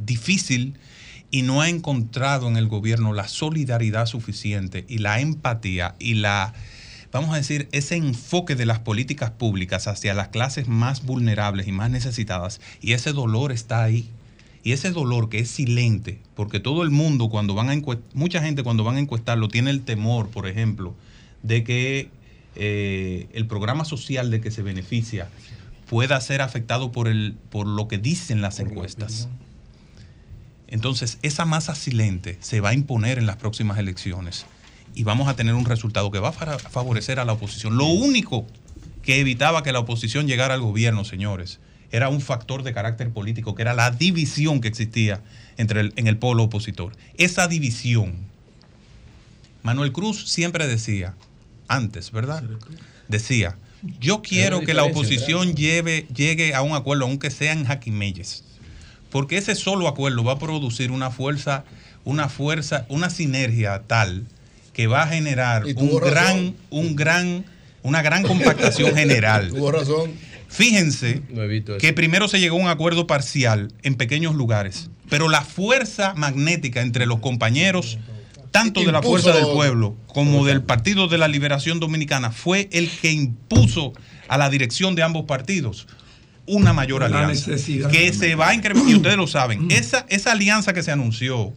difícil 0.04 0.80
y 1.32 1.44
no 1.44 1.62
ha 1.62 1.70
encontrado 1.70 2.48
en 2.48 2.58
el 2.58 2.68
gobierno 2.68 3.14
la 3.14 3.28
solidaridad 3.28 4.06
suficiente 4.06 4.86
y 4.88 5.00
la 5.00 5.20
empatía 5.20 5.96
y 6.00 6.16
la, 6.16 6.54
vamos 7.12 7.34
a 7.34 7.38
decir, 7.38 7.68
ese 7.72 7.96
enfoque 7.96 8.56
de 8.56 8.66
las 8.66 8.80
políticas 8.80 9.32
públicas 9.32 9.88
hacia 9.88 10.14
las 10.14 10.30
clases 10.30 10.68
más 10.68 11.06
vulnerables 11.06 11.68
y 11.68 11.72
más 11.72 11.90
necesitadas. 11.90 12.62
Y 12.82 12.94
ese 12.94 13.14
dolor 13.14 13.52
está 13.52 13.84
ahí. 13.84 14.10
Y 14.62 14.74
ese 14.74 14.92
dolor 14.92 15.30
que 15.30 15.40
es 15.40 15.50
silente, 15.50 16.20
porque 16.36 16.60
todo 16.60 16.84
el 16.84 16.90
mundo 16.90 17.30
cuando 17.30 17.54
van 17.54 17.70
a 17.70 17.74
encuestar, 17.74 18.06
mucha 18.14 18.42
gente 18.42 18.62
cuando 18.62 18.84
van 18.84 18.98
a 18.98 19.00
encuestarlo 19.00 19.48
tiene 19.48 19.70
el 19.70 19.84
temor, 19.84 20.30
por 20.30 20.48
ejemplo, 20.48 20.96
de 21.44 21.64
que 21.64 22.10
eh, 22.56 23.30
el 23.32 23.48
programa 23.48 23.86
social 23.86 24.30
de 24.30 24.42
que 24.42 24.52
se 24.52 24.62
beneficia 24.62 25.30
pueda 25.90 26.20
ser 26.20 26.42
afectado 26.42 26.92
por, 26.92 27.08
el, 27.08 27.38
por 27.50 27.68
lo 27.68 27.88
que 27.88 27.98
dicen 27.98 28.42
las 28.42 28.60
encuestas. 28.60 29.30
Entonces, 30.72 31.18
esa 31.24 31.46
masa 31.46 31.76
silente 31.76 32.38
se 32.42 32.62
va 32.62 32.70
a 32.70 32.74
imponer 32.74 33.18
en 33.18 33.26
las 33.26 33.38
próximas 33.38 33.78
elecciones 33.80 34.46
y 34.96 35.04
vamos 35.04 35.28
a 35.28 35.36
tener 35.36 35.54
un 35.56 35.66
resultado 35.66 36.12
que 36.12 36.20
va 36.20 36.30
a 36.30 36.32
fa- 36.32 36.60
favorecer 36.60 37.20
a 37.20 37.26
la 37.26 37.34
oposición. 37.34 37.76
Lo 37.78 37.86
único 37.88 38.46
que 39.02 39.20
evitaba 39.20 39.64
que 39.64 39.72
la 39.72 39.80
oposición 39.80 40.28
llegara 40.28 40.54
al 40.54 40.62
gobierno, 40.62 41.04
señores, 41.06 41.60
era 41.92 42.10
un 42.10 42.22
factor 42.22 42.62
de 42.62 42.72
carácter 42.74 43.10
político, 43.12 43.56
que 43.56 43.64
era 43.64 43.74
la 43.74 43.90
división 43.90 44.62
que 44.62 44.68
existía 44.68 45.22
entre 45.58 45.82
el, 45.82 45.94
en 45.96 46.06
el 46.08 46.18
polo 46.18 46.44
opositor. 46.44 46.96
Esa 47.18 47.48
división. 47.48 48.14
Manuel 49.64 49.92
Cruz 49.92 50.30
siempre 50.30 50.68
decía, 50.68 51.16
antes, 51.68 52.12
¿verdad? 52.12 52.44
Decía, 53.08 53.58
Yo 54.00 54.22
quiero 54.22 54.60
que 54.62 54.74
la 54.74 54.84
oposición 54.92 55.56
lleve, 55.56 56.06
llegue 56.16 56.54
a 56.54 56.62
un 56.62 56.76
acuerdo, 56.76 57.06
aunque 57.06 57.32
sean 57.32 57.66
jaquimeyes. 57.66 58.44
Porque 59.12 59.38
ese 59.38 59.56
solo 59.56 59.88
acuerdo 59.88 60.24
va 60.24 60.34
a 60.34 60.40
producir 60.40 60.92
una 60.92 61.10
fuerza, 61.12 61.64
una 62.04 62.30
fuerza, 62.30 62.86
una 62.90 63.10
sinergia 63.10 63.84
tal 63.88 64.26
que 64.74 64.88
va 64.88 65.04
a 65.04 65.08
generar 65.08 65.66
un 65.66 66.00
razón. 66.00 66.00
gran, 66.12 66.56
un 66.70 66.96
gran, 66.96 67.46
una 67.84 68.02
gran 68.02 68.24
compactación 68.24 68.96
general. 68.96 69.50
Tuvo 69.56 69.72
razón. 69.72 70.12
Fíjense 70.48 71.22
No 71.30 71.44
que 71.78 71.94
primero 71.94 72.28
se 72.28 72.40
llegó 72.40 72.58
a 72.58 72.62
un 72.62 72.68
acuerdo 72.70 73.06
parcial 73.06 73.72
en 73.84 73.96
pequeños 73.96 74.34
lugares, 74.36 74.90
pero 75.08 75.30
la 75.30 75.42
fuerza 75.42 76.14
magnética 76.16 76.82
entre 76.82 77.06
los 77.06 77.20
compañeros, 77.20 78.00
tanto 78.52 78.82
de 78.82 78.92
la 78.92 79.02
Fuerza 79.04 79.32
del 79.32 79.44
lo- 79.44 79.54
Pueblo 79.54 79.96
como 80.08 80.46
del 80.46 80.64
Partido 80.64 81.08
de 81.08 81.20
la 81.20 81.28
Liberación 81.28 81.80
Dominicana, 81.80 82.32
fue 82.32 82.68
el 82.72 82.90
que 82.90 83.12
impuso 83.12 83.94
a 84.28 84.38
la 84.40 84.50
dirección 84.50 84.96
de 84.96 85.04
ambos 85.04 85.26
partidos 85.26 85.88
una 86.50 86.74
mayor 86.74 87.02
La 87.02 87.08
alianza 87.08 87.52
necesidad. 87.52 87.90
que 87.90 88.12
se 88.14 88.36
va 88.36 88.50
a 88.50 88.54
incrementar, 88.54 88.92
y 88.92 88.96
ustedes 88.96 89.18
lo 89.18 89.28
saben, 89.28 89.68
esa, 89.72 90.06
esa 90.10 90.32
alianza 90.34 90.74
que 90.74 90.84
se 90.84 90.92
anunció 90.92 91.54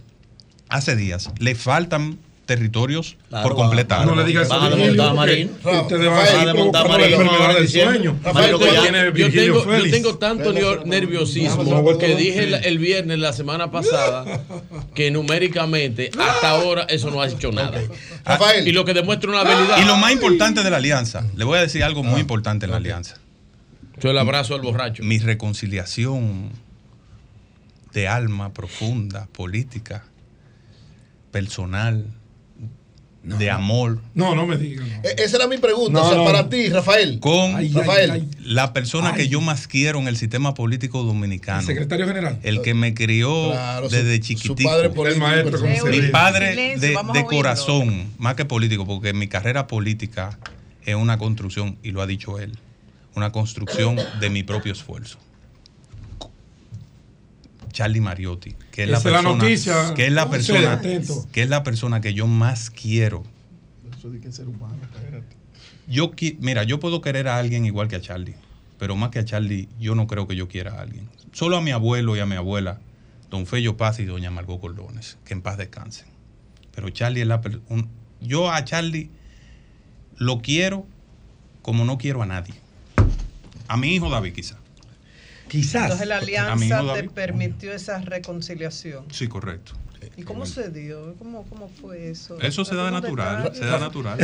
hace 0.69 0.97
días, 0.97 1.31
le 1.39 1.55
faltan 1.55 2.19
territorios 2.47 3.17
Claro, 3.29 3.49
por 3.49 3.57
completar. 3.57 4.05
No 4.05 4.15
le 4.17 4.25
digas 4.25 4.47
eso 4.47 4.59
Van 4.59 4.73
a 4.73 4.77
desmontar 4.77 5.15
Marín. 5.15 5.51
Ustedes 5.65 6.11
van 6.11 6.27
a 6.27 6.45
desmontar 6.45 6.89
Marín. 6.89 7.11
Yo 9.15 9.31
tengo, 9.31 9.79
yo 9.79 9.91
tengo 9.91 10.19
tanto 10.19 10.53
nerviosismo 10.85 11.65
Vamos, 11.65 11.99
que 11.99 12.17
dije 12.17 12.45
el, 12.45 12.55
el 12.55 12.79
viernes, 12.79 13.19
la 13.19 13.33
semana 13.33 13.71
pasada, 13.71 14.43
que 14.95 15.11
numéricamente 15.11 16.11
hasta 16.19 16.51
ahora 16.51 16.83
eso 16.89 17.11
no 17.11 17.23
ha 17.23 17.29
hecho 17.29 17.53
nada. 17.53 17.81
Rafael. 18.25 18.67
Y 18.67 18.73
lo 18.73 18.85
que 18.85 18.93
demuestra 18.95 19.31
una 19.31 19.41
habilidad. 19.41 19.79
Y 19.81 19.85
lo 19.85 19.97
más 19.97 20.12
importante 20.12 20.62
de 20.62 20.71
la 20.71 20.77
alianza, 20.79 21.25
le 21.37 21.45
voy 21.45 21.59
a 21.59 21.62
decir 21.62 21.85
algo 21.85 22.03
muy 22.03 22.21
importante 22.21 22.67
en 22.67 22.73
la 22.73 22.79
alianza. 22.79 23.17
Yo 24.03 24.11
el 24.11 24.19
abrazo 24.19 24.55
al 24.55 24.63
borracho. 24.63 25.03
Mi 25.03 25.19
reconciliación 25.19 26.51
de 27.93 28.09
alma 28.09 28.53
profunda, 28.53 29.27
política, 29.33 30.05
personal, 31.31 32.07
de 33.23 33.51
amor, 33.51 34.01
No, 34.15 34.35
no 34.35 34.47
me 34.49 34.57
digas. 34.57 34.85
no. 34.85 34.95
E- 35.09 35.15
Esa 35.23 35.37
era 35.37 35.47
mi 35.47 35.57
pregunta. 35.57 35.93
No, 35.93 36.05
o 36.05 36.09
sea, 36.09 36.19
no, 36.19 36.25
para 36.25 36.49
ti, 36.49 36.69
Rafael. 36.71 37.21
con 37.21 37.55
Ay, 37.55 37.69
Rafael. 37.73 38.11
ay. 38.11 38.29
la 38.45 38.73
persona 38.73 39.11
Ay. 39.11 39.15
que 39.17 39.29
yo 39.29 39.41
más 39.41 39.69
quiero 39.69 40.01
en 40.01 40.09
el 40.09 40.17
sistema 40.17 40.55
político 40.55 41.05
dominicano. 41.05 41.61
El 41.61 41.67
secretario 41.67 42.07
general. 42.09 42.41
El 42.43 42.63
que 42.63 42.75
me 42.75 42.95
crió 42.95 43.51
Claro, 43.53 43.89
su- 43.89 43.95
desde 43.95 44.37
su 44.37 44.57
padre 44.57 44.91
político, 44.91 45.25
maestro, 45.25 45.61
como 45.61 45.73
se 45.77 45.91
Mi 45.91 46.09
padre 46.09 46.51
Silencio, 46.51 47.03
de, 47.13 47.25
corazón, 47.27 48.07
más 48.19 48.35
que 48.35 48.45
político, 48.45 48.85
porque 48.87 49.13
mi 49.13 49.29
carrera 49.29 49.69
política 49.69 50.37
es 50.85 50.97
una 50.97 51.17
construcción, 51.19 51.79
y 51.85 51.93
lo 51.93 52.03
ha 52.03 52.09
dicho 52.09 52.41
él, 52.41 52.59
una 53.15 53.32
construcción 53.32 53.97
de 54.20 54.31
mi 54.31 54.42
propio 54.42 54.73
esfuerzo. 54.73 55.18
Charlie 57.73 58.00
Mariotti, 58.00 58.55
que 58.70 58.82
es 58.84 58.89
la 58.91 58.99
Esa 58.99 59.08
es 59.08 59.12
la 59.15 59.20
persona, 59.23 59.39
noticia. 59.44 59.94
que 59.94 60.07
es 60.07 60.12
la 60.12 60.28
persona, 60.28 60.81
que 61.32 61.42
es 61.42 61.49
la 61.49 61.62
persona 61.62 62.00
que 62.00 62.12
yo 62.15 62.26
más 62.26 62.70
quiero. 62.70 63.23
Yo 65.89 66.12
qui- 66.12 66.36
mira, 66.41 66.65
yo 66.65 66.78
puedo 66.81 67.00
querer 67.00 67.28
a 67.28 67.39
alguien 67.39 67.65
igual 67.65 67.89
que 67.89 67.97
a 67.97 68.00
Charlie, 68.00 68.34
pero 68.78 68.94
más 68.97 69.10
que 69.10 69.20
a 69.20 69.24
Charlie, 69.24 69.68
yo 69.81 69.94
no 69.94 70.07
creo 70.07 70.26
que 70.28 70.36
yo 70.36 70.49
quiera 70.49 70.74
a 70.74 70.82
alguien. 70.82 71.08
Solo 71.32 71.57
a 71.57 71.60
mi 71.62 71.70
abuelo 71.70 72.15
y 72.15 72.20
a 72.20 72.26
mi 72.26 72.36
abuela, 72.36 72.78
don 73.31 73.47
Fello 73.47 73.76
Paz 73.78 73.99
y 74.00 74.05
doña 74.05 74.31
Margot 74.31 74.60
Cordones, 74.60 75.16
que 75.24 75.32
en 75.32 75.41
paz 75.41 75.57
descansen. 75.57 76.07
Pero 76.74 76.91
Charlie 76.91 77.23
es 77.23 77.26
la 77.26 77.41
per- 77.41 77.60
un- 77.68 77.89
yo 78.20 78.50
a 78.52 78.62
Charlie 78.65 79.10
lo 80.18 80.41
quiero 80.42 80.86
como 81.62 81.84
no 81.86 81.97
quiero 81.97 82.23
a 82.23 82.26
nadie. 82.26 82.55
A 83.68 83.76
mi 83.76 83.94
hijo 83.94 84.08
David 84.10 84.32
quizá. 84.34 84.57
Quizás. 85.49 85.82
Entonces 85.84 86.08
la 86.08 86.18
alianza 86.18 86.94
te 86.94 87.08
permitió 87.10 87.73
esa 87.73 87.99
reconciliación. 88.00 89.05
Sí, 89.10 89.28
correcto. 89.28 89.73
¿Y 90.16 90.24
cómo 90.24 90.47
se 90.47 90.68
dio? 90.70 91.15
¿Cómo, 91.18 91.44
cómo 91.44 91.68
fue 91.81 92.10
eso? 92.10 92.39
Eso 92.41 92.65
se 92.65 92.74
da 92.74 92.89
¿Algunos 92.89 93.02
natural, 93.05 93.55
se 93.55 93.65
da 93.65 93.78
natural. 93.78 94.18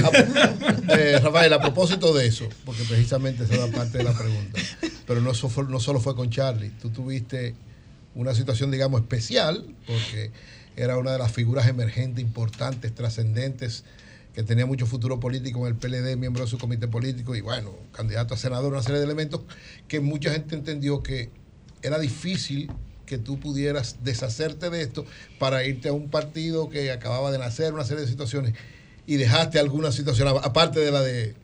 Eh, 0.89 1.19
Rafael, 1.23 1.53
a 1.53 1.61
propósito 1.61 2.13
de 2.15 2.27
eso, 2.27 2.49
porque 2.65 2.83
precisamente 2.85 3.45
esa 3.45 3.57
da 3.57 3.69
parte 3.69 3.99
de 3.99 4.05
la 4.05 4.13
pregunta, 4.13 4.61
pero 5.07 5.21
no, 5.21 5.31
eso 5.31 5.49
fue- 5.49 5.65
no 5.65 5.81
solo 5.81 6.01
fue 6.01 6.15
con 6.17 6.31
Charlie, 6.31 6.71
tú 6.83 6.91
tuviste 6.91 7.55
una 8.15 8.35
situación, 8.35 8.71
digamos, 8.71 9.01
especial, 9.03 9.65
porque 9.87 10.31
era 10.77 10.99
una 10.99 11.13
de 11.13 11.19
las 11.19 11.33
figuras 11.33 11.69
emergentes, 11.69 12.23
importantes, 12.25 12.93
trascendentes, 12.95 13.85
que 14.39 14.45
tenía 14.45 14.67
mucho 14.67 14.87
futuro 14.87 15.19
político 15.19 15.67
en 15.67 15.75
el 15.75 15.75
PLD, 15.75 16.17
miembro 16.17 16.45
de 16.45 16.49
su 16.49 16.59
comité 16.59 16.87
político 16.87 17.35
y 17.35 17.41
bueno, 17.41 17.75
candidato 17.91 18.35
a 18.35 18.37
senador, 18.37 18.73
una 18.73 18.85
serie 18.85 19.01
de 19.01 19.05
elementos 19.05 19.41
que 19.89 19.99
mucha 19.99 20.31
gente 20.31 20.55
entendió 20.55 21.03
que 21.03 21.31
era 21.83 21.99
difícil 21.99 22.71
que 23.05 23.19
tú 23.19 23.41
pudieras 23.41 23.97
deshacerte 24.05 24.71
de 24.71 24.83
esto 24.83 25.05
para 25.41 25.65
irte 25.65 25.89
a 25.89 25.93
un 25.93 26.09
partido 26.09 26.69
que 26.69 26.93
acababa 26.93 27.33
de 27.33 27.39
nacer, 27.39 27.75
una 27.75 27.85
serie 27.85 28.03
de 28.03 28.09
situaciones, 28.09 28.55
y 29.09 29.17
dejaste 29.17 29.59
alguna 29.59 29.91
situación, 29.91 30.29
aparte 30.29 30.79
de 30.79 30.93
la 30.93 31.01
de, 31.01 31.35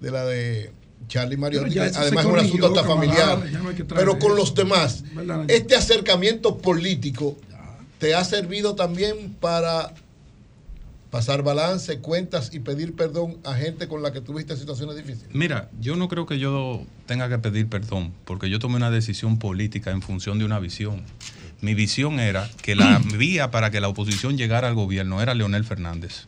de 0.00 0.10
la 0.10 0.24
de 0.24 0.72
Charlie 1.06 1.36
Mariotti, 1.36 1.78
además 1.78 2.24
es 2.24 2.32
un 2.32 2.38
asunto 2.40 2.66
hasta 2.66 2.82
familiar. 2.82 3.38
no 3.48 3.70
Pero 3.94 4.18
con 4.18 4.34
los 4.34 4.56
demás, 4.56 5.04
¿Verdad? 5.14 5.44
este 5.46 5.76
acercamiento 5.76 6.58
político 6.58 7.36
te 8.00 8.16
ha 8.16 8.24
servido 8.24 8.74
también 8.74 9.36
para 9.38 9.94
pasar 11.10 11.42
balance, 11.42 11.98
cuentas 11.98 12.50
y 12.52 12.60
pedir 12.60 12.94
perdón 12.94 13.38
a 13.44 13.54
gente 13.54 13.88
con 13.88 14.02
la 14.02 14.12
que 14.12 14.20
tuviste 14.20 14.56
situaciones 14.56 14.96
difíciles. 14.96 15.34
Mira, 15.34 15.68
yo 15.80 15.96
no 15.96 16.08
creo 16.08 16.26
que 16.26 16.38
yo 16.38 16.84
tenga 17.06 17.28
que 17.28 17.38
pedir 17.38 17.68
perdón, 17.68 18.12
porque 18.24 18.48
yo 18.48 18.58
tomé 18.58 18.76
una 18.76 18.90
decisión 18.90 19.38
política 19.38 19.90
en 19.90 20.02
función 20.02 20.38
de 20.38 20.44
una 20.44 20.58
visión. 20.58 21.02
Mi 21.60 21.74
visión 21.74 22.20
era 22.20 22.48
que 22.62 22.76
la 22.76 23.00
vía 23.18 23.50
para 23.50 23.70
que 23.70 23.80
la 23.80 23.88
oposición 23.88 24.38
llegara 24.38 24.68
al 24.68 24.74
gobierno 24.74 25.20
era 25.20 25.34
Leonel 25.34 25.64
Fernández. 25.64 26.26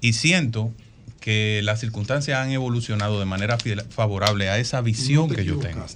Y 0.00 0.14
siento 0.14 0.72
que 1.20 1.60
las 1.62 1.78
circunstancias 1.78 2.36
han 2.36 2.50
evolucionado 2.50 3.20
de 3.20 3.24
manera 3.24 3.56
favorable 3.88 4.48
a 4.50 4.58
esa 4.58 4.80
visión 4.80 5.28
No 5.28 5.34
te 5.34 5.36
que 5.36 5.44
yo 5.44 5.58
tengo. 5.58 5.86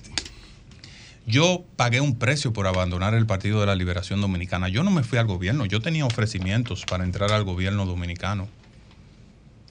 Yo 1.26 1.64
pagué 1.74 2.00
un 2.00 2.18
precio 2.18 2.52
por 2.52 2.68
abandonar 2.68 3.14
el 3.14 3.26
Partido 3.26 3.60
de 3.60 3.66
la 3.66 3.74
Liberación 3.74 4.20
Dominicana. 4.20 4.68
Yo 4.68 4.84
no 4.84 4.92
me 4.92 5.02
fui 5.02 5.18
al 5.18 5.26
gobierno, 5.26 5.66
yo 5.66 5.80
tenía 5.80 6.06
ofrecimientos 6.06 6.84
para 6.84 7.02
entrar 7.02 7.32
al 7.32 7.42
gobierno 7.42 7.84
dominicano, 7.84 8.48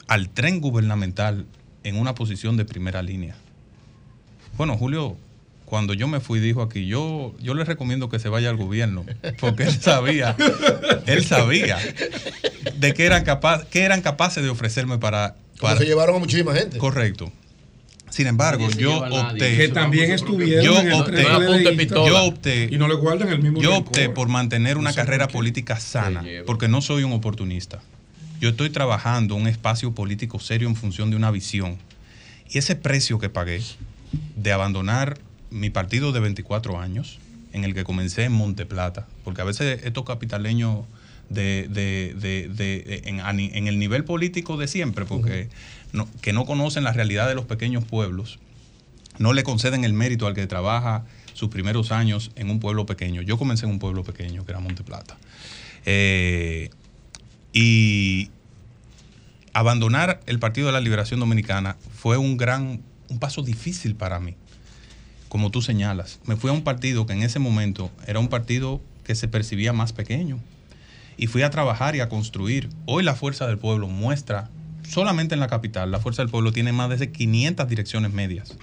al 0.08 0.30
tren 0.30 0.60
gubernamental 0.60 1.46
en 1.84 1.96
una 1.98 2.14
posición 2.14 2.58
de 2.58 2.66
primera 2.66 3.02
línea. 3.02 3.36
Bueno, 4.58 4.78
Julio, 4.78 5.16
cuando 5.64 5.94
yo 5.94 6.10
me 6.10 6.20
fui 6.20 6.42
dijo 6.42 6.62
aquí, 6.62 6.88
yo, 6.88 7.34
yo 7.40 7.54
le 7.54 7.64
recomiendo 7.64 8.10
que 8.10 8.20
se 8.20 8.28
vaya 8.28 8.50
al 8.50 8.58
gobierno, 8.58 9.06
porque 9.40 9.64
él 9.64 9.82
sabía, 9.82 10.36
él 11.06 11.26
sabía 11.26 11.78
de 12.76 12.94
qué 12.94 13.06
eran, 13.06 13.24
capaz, 13.24 13.66
qué 13.70 13.84
eran 13.84 14.02
capaces 14.02 14.44
de 14.44 14.50
ofrecerme 14.50 14.98
para... 14.98 15.36
Como 15.58 15.72
para 15.72 15.78
se 15.78 15.86
llevaron 15.86 16.18
a 16.18 16.20
muchísima 16.20 16.54
gente. 16.54 16.78
Correcto. 16.78 17.32
Sin 18.16 18.28
embargo, 18.28 18.70
yo 18.72 19.00
opté... 19.04 19.58
Que 19.58 19.68
también 19.68 20.10
estuvieron 20.12 20.64
Yo 20.64 20.80
en 20.80 20.88
el 20.88 20.94
opté, 20.94 21.24
yo 21.92 22.24
opté, 22.24 22.70
y 22.72 22.78
no 22.78 22.88
le 22.88 22.96
guardan 22.96 23.28
el 23.28 23.42
mismo 23.42 23.62
yo 23.62 23.72
rencor. 23.72 23.88
opté 23.90 24.08
por 24.08 24.30
mantener 24.30 24.78
una 24.78 24.92
No 24.92 24.94
sé 24.94 25.02
carrera 25.02 25.28
política 25.28 25.78
sana, 25.82 26.24
porque 26.46 26.70
no 26.70 26.82
soy 26.82 27.04
un 27.04 27.12
oportunista. 27.12 27.82
Yo 28.40 28.50
estoy 28.50 28.70
trabajando 28.70 29.36
un 29.36 29.48
espacio 29.48 29.92
político 29.94 30.40
serio 30.40 30.70
en 30.70 30.78
función 30.78 31.10
de 31.10 31.18
una 31.18 31.30
visión. 31.30 31.76
Y 32.50 32.58
ese 32.58 32.78
precio 32.78 33.20
que 33.20 33.28
pagué 33.28 33.62
de 34.38 34.52
abandonar 34.54 35.18
mi 35.50 35.70
partido 35.70 36.14
de 36.14 36.22
24 36.22 36.80
años, 36.80 37.20
en 37.52 37.66
el 37.66 37.74
que 37.74 37.84
comencé 37.84 38.24
en 38.24 38.32
Monteplata, 38.32 39.08
porque 39.26 39.42
a 39.42 39.44
veces 39.44 39.82
estos 39.84 40.06
capitaleños 40.06 40.86
de, 41.30 41.68
de- 41.70 42.14
de- 42.18 42.48
de- 42.48 43.02
en 43.10 43.68
el 43.68 43.78
nivel 43.78 44.06
político 44.06 44.56
de 44.56 44.68
siempre, 44.70 45.04
porque 45.04 45.50
que 46.22 46.34
no 46.34 46.46
conocen 46.46 46.84
la 46.84 46.92
realidad 46.92 47.28
de 47.28 47.36
los 47.36 47.46
pequeños 47.46 47.84
pueblos, 47.84 48.40
no 49.18 49.34
le 49.34 49.44
conceden 49.44 49.86
el 49.86 49.94
mérito 49.94 50.28
al 50.28 50.34
que 50.34 50.46
trabaja 50.48 51.06
sus 51.34 51.50
primeros 51.50 51.92
años 51.92 52.32
en 52.36 52.50
un 52.50 52.60
pueblo 52.60 52.86
pequeño. 52.86 53.22
Yo 53.22 53.38
comencé 53.38 53.66
en 53.66 53.72
un 53.72 53.80
pueblo 53.80 54.04
pequeño, 54.04 54.46
que 54.46 54.52
era 54.52 54.60
Monteplata. 54.60 55.18
Eh, 55.86 56.70
y 57.54 58.30
abandonar 59.54 60.20
el 60.26 60.40
Partido 60.40 60.68
de 60.68 60.74
la 60.74 60.82
Liberación 60.82 61.20
Dominicana 61.20 61.78
fue 61.94 62.18
un 62.18 62.38
gran, 62.38 62.82
un 63.10 63.20
paso 63.20 63.42
difícil 63.42 63.96
para 63.96 64.20
mí. 64.20 64.36
Como 65.30 65.52
tú 65.52 65.62
señalas, 65.62 66.20
me 66.26 66.36
fui 66.36 66.50
a 66.50 66.54
un 66.54 66.64
partido 66.64 67.06
que 67.06 67.14
en 67.14 67.24
ese 67.24 67.40
momento 67.40 67.92
era 68.08 68.20
un 68.20 68.28
partido 68.28 68.82
que 69.04 69.16
se 69.16 69.28
percibía 69.28 69.74
más 69.74 69.94
pequeño. 69.94 70.40
Y 71.18 71.28
fui 71.28 71.44
a 71.44 71.50
trabajar 71.50 71.96
y 71.96 72.02
a 72.02 72.10
construir. 72.10 72.70
Hoy 72.86 73.04
la 73.04 73.16
Fuerza 73.16 73.48
del 73.48 73.58
Pueblo 73.58 73.88
muestra, 73.88 74.50
solamente 74.88 75.34
en 75.34 75.40
la 75.40 75.48
capital, 75.48 75.92
la 75.92 76.00
Fuerza 76.00 76.22
del 76.22 76.32
Pueblo 76.32 76.52
tiene 76.52 76.72
más 76.72 76.98
de 76.98 77.12
500 77.12 77.68
direcciones 77.68 78.14
medias 78.14 78.56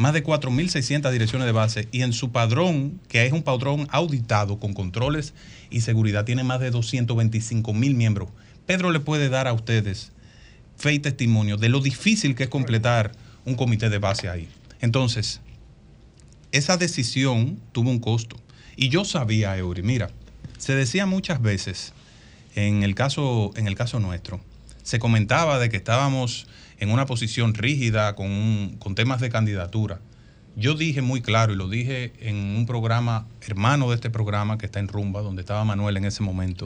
más 0.00 0.14
de 0.14 0.24
4.600 0.24 1.10
direcciones 1.10 1.44
de 1.44 1.52
base 1.52 1.88
y 1.92 2.00
en 2.00 2.14
su 2.14 2.32
padrón, 2.32 2.98
que 3.08 3.26
es 3.26 3.32
un 3.32 3.42
padrón 3.42 3.86
auditado 3.90 4.58
con 4.58 4.72
controles 4.72 5.34
y 5.68 5.82
seguridad, 5.82 6.24
tiene 6.24 6.42
más 6.42 6.58
de 6.58 6.72
225.000 6.72 7.94
miembros. 7.94 8.30
Pedro 8.64 8.92
le 8.92 9.00
puede 9.00 9.28
dar 9.28 9.46
a 9.46 9.52
ustedes 9.52 10.12
fe 10.78 10.94
y 10.94 11.00
testimonio 11.00 11.58
de 11.58 11.68
lo 11.68 11.80
difícil 11.80 12.34
que 12.34 12.44
es 12.44 12.48
completar 12.48 13.12
un 13.44 13.56
comité 13.56 13.90
de 13.90 13.98
base 13.98 14.30
ahí. 14.30 14.48
Entonces, 14.80 15.42
esa 16.50 16.78
decisión 16.78 17.60
tuvo 17.72 17.90
un 17.90 17.98
costo. 17.98 18.36
Y 18.76 18.88
yo 18.88 19.04
sabía, 19.04 19.54
Eury, 19.58 19.82
mira, 19.82 20.10
se 20.56 20.74
decía 20.74 21.04
muchas 21.04 21.42
veces, 21.42 21.92
en 22.54 22.84
el 22.84 22.94
caso, 22.94 23.50
en 23.54 23.66
el 23.66 23.74
caso 23.74 24.00
nuestro, 24.00 24.40
se 24.90 24.98
comentaba 24.98 25.60
de 25.60 25.68
que 25.68 25.76
estábamos 25.76 26.48
en 26.80 26.90
una 26.90 27.06
posición 27.06 27.54
rígida 27.54 28.16
con, 28.16 28.26
un- 28.26 28.76
con 28.80 28.96
temas 28.96 29.20
de 29.20 29.28
candidatura. 29.28 30.00
Yo 30.56 30.74
dije 30.74 31.00
muy 31.00 31.20
claro 31.22 31.52
y 31.52 31.56
lo 31.56 31.68
dije 31.68 32.12
en 32.18 32.34
un 32.58 32.66
programa 32.66 33.28
hermano 33.46 33.88
de 33.90 33.94
este 33.94 34.10
programa 34.10 34.58
que 34.58 34.66
está 34.66 34.80
en 34.80 34.88
Rumba, 34.88 35.22
donde 35.22 35.42
estaba 35.42 35.64
Manuel 35.64 35.96
en 35.96 36.04
ese 36.06 36.24
momento, 36.24 36.64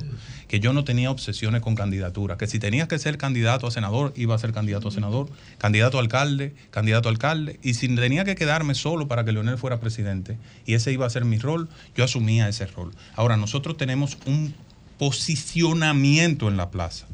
que 0.49 0.59
yo 0.59 0.73
no 0.73 0.85
tenía 0.85 1.11
obsesiones 1.11 1.61
con 1.61 1.75
candidatura, 1.75 2.39
que 2.39 2.47
si 2.47 2.59
tenía 2.59 2.89
que 2.89 2.99
ser 2.99 3.19
candidato 3.19 3.67
a 3.67 3.70
senador, 3.70 4.15
iba 4.17 4.35
a 4.35 4.39
ser 4.39 4.55
candidato 4.55 4.89
a 4.89 4.91
senador, 4.91 5.28
candidato 5.59 5.99
a 5.99 6.01
alcalde, 6.01 6.55
candidato 6.70 7.11
a 7.11 7.12
alcalde, 7.12 7.61
y 7.62 7.75
si 7.75 7.94
tenía 7.94 8.25
que 8.25 8.36
quedarme 8.36 8.75
solo 8.75 9.07
para 9.07 9.27
que 9.27 9.33
Leonel 9.33 9.59
fuera 9.59 9.81
presidente, 9.81 10.39
y 10.65 10.73
ese 10.73 10.91
iba 10.91 11.05
a 11.05 11.11
ser 11.11 11.27
mi 11.27 11.36
rol, 11.39 11.69
yo 11.94 12.05
asumía 12.05 12.49
ese 12.49 12.65
rol. 12.65 12.91
Ahora, 13.17 13.36
nosotros 13.36 13.77
tenemos 13.77 14.17
un 14.25 14.55
posicionamiento 14.99 16.49
en 16.49 16.57
la 16.57 16.70
plaza. 16.70 17.07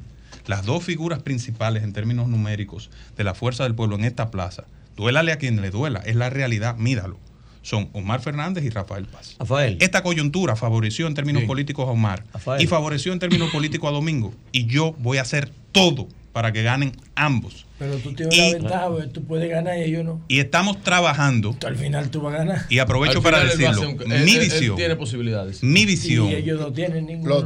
Las 0.50 0.64
dos 0.66 0.82
figuras 0.82 1.22
principales 1.22 1.84
en 1.84 1.92
términos 1.92 2.26
numéricos 2.26 2.90
de 3.16 3.22
la 3.22 3.34
fuerza 3.34 3.62
del 3.62 3.76
pueblo 3.76 3.94
en 3.94 4.04
esta 4.04 4.32
plaza, 4.32 4.64
duélale 4.96 5.30
a 5.30 5.38
quien 5.38 5.62
le 5.62 5.70
duela, 5.70 6.00
es 6.04 6.16
la 6.16 6.28
realidad, 6.28 6.76
míralo. 6.76 7.20
Son 7.62 7.88
Omar 7.92 8.20
Fernández 8.20 8.64
y 8.64 8.70
Rafael 8.70 9.06
Paz. 9.06 9.36
Rafael. 9.38 9.78
Esta 9.80 10.02
coyuntura 10.02 10.56
favoreció 10.56 11.06
en 11.06 11.14
términos 11.14 11.44
políticos 11.44 11.86
a 11.86 11.92
Omar 11.92 12.24
Rafael. 12.32 12.60
y 12.60 12.66
favoreció 12.66 13.12
en 13.12 13.20
términos 13.20 13.50
políticos 13.50 13.90
a 13.90 13.92
Domingo. 13.92 14.34
Y 14.50 14.66
yo 14.66 14.92
voy 14.98 15.18
a 15.18 15.22
hacer 15.22 15.52
todo 15.70 16.08
para 16.32 16.52
que 16.52 16.62
ganen 16.62 16.92
ambos. 17.14 17.66
Pero 17.78 17.96
tú 17.96 18.12
tienes 18.14 18.36
Y- 18.36 18.40
una 18.40 18.52
ventaja, 18.58 18.88
porque 18.88 19.06
tú 19.06 19.24
puedes 19.24 19.48
ganar 19.50 19.78
y 19.78 19.82
ellos 19.84 20.04
no. 20.04 20.20
Y 20.28 20.38
estamos 20.40 20.82
trabajando, 20.82 21.56
Al 21.66 21.76
final 21.76 22.10
tú 22.10 22.20
vas 22.20 22.34
a 22.34 22.38
ganar. 22.38 22.66
y 22.68 22.78
aprovecho 22.78 23.18
Al 23.18 23.22
para 23.24 23.42
decirlo, 23.44 23.82
él- 23.88 23.96
mi 24.06 24.14
él- 24.14 24.28
él 24.28 24.40
visión, 24.40 24.76
tiene 24.76 24.96
posibilidades. 24.96 25.62
mi 25.62 25.86
visión, 25.86 26.28
Y 26.28 26.34
ellos 26.34 26.60
no 26.60 26.72
tienen 26.72 27.06
ninguno. 27.06 27.42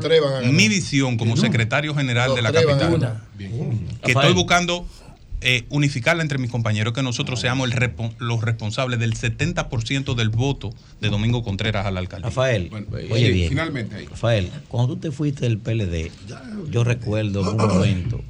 mi 0.52 0.68
visión 0.68 1.16
como 1.16 1.36
secretario 1.36 1.94
general 1.94 2.34
de 2.34 2.42
la 2.42 2.52
capital, 2.52 2.78
ganar. 2.98 3.20
que 3.38 3.44
Rafael. 3.48 4.16
estoy 4.16 4.32
buscando 4.34 4.86
eh, 5.46 5.64
unificarla 5.68 6.22
entre 6.22 6.38
mis 6.38 6.50
compañeros, 6.50 6.94
que 6.94 7.02
nosotros 7.02 7.38
seamos 7.38 7.70
el 7.70 7.76
repo- 7.76 8.14
los 8.18 8.40
responsables 8.40 8.98
del 8.98 9.12
70% 9.14 10.14
del 10.14 10.30
voto 10.30 10.70
de 11.02 11.10
Domingo 11.10 11.42
Contreras 11.42 11.84
a 11.84 11.90
la 11.90 12.00
alcaldía. 12.00 12.30
Rafael, 12.30 12.68
pues, 12.88 13.10
oye 13.12 13.26
sí, 13.26 13.32
bien. 13.32 13.48
finalmente 13.50 13.94
ahí. 13.96 14.06
Rafael, 14.06 14.48
cuando 14.68 14.94
tú 14.94 15.00
te 15.00 15.10
fuiste 15.10 15.44
del 15.44 15.58
PLD, 15.58 16.10
yo 16.70 16.82
recuerdo 16.82 17.42
en 17.42 17.48
un 17.48 17.56
momento, 17.58 18.22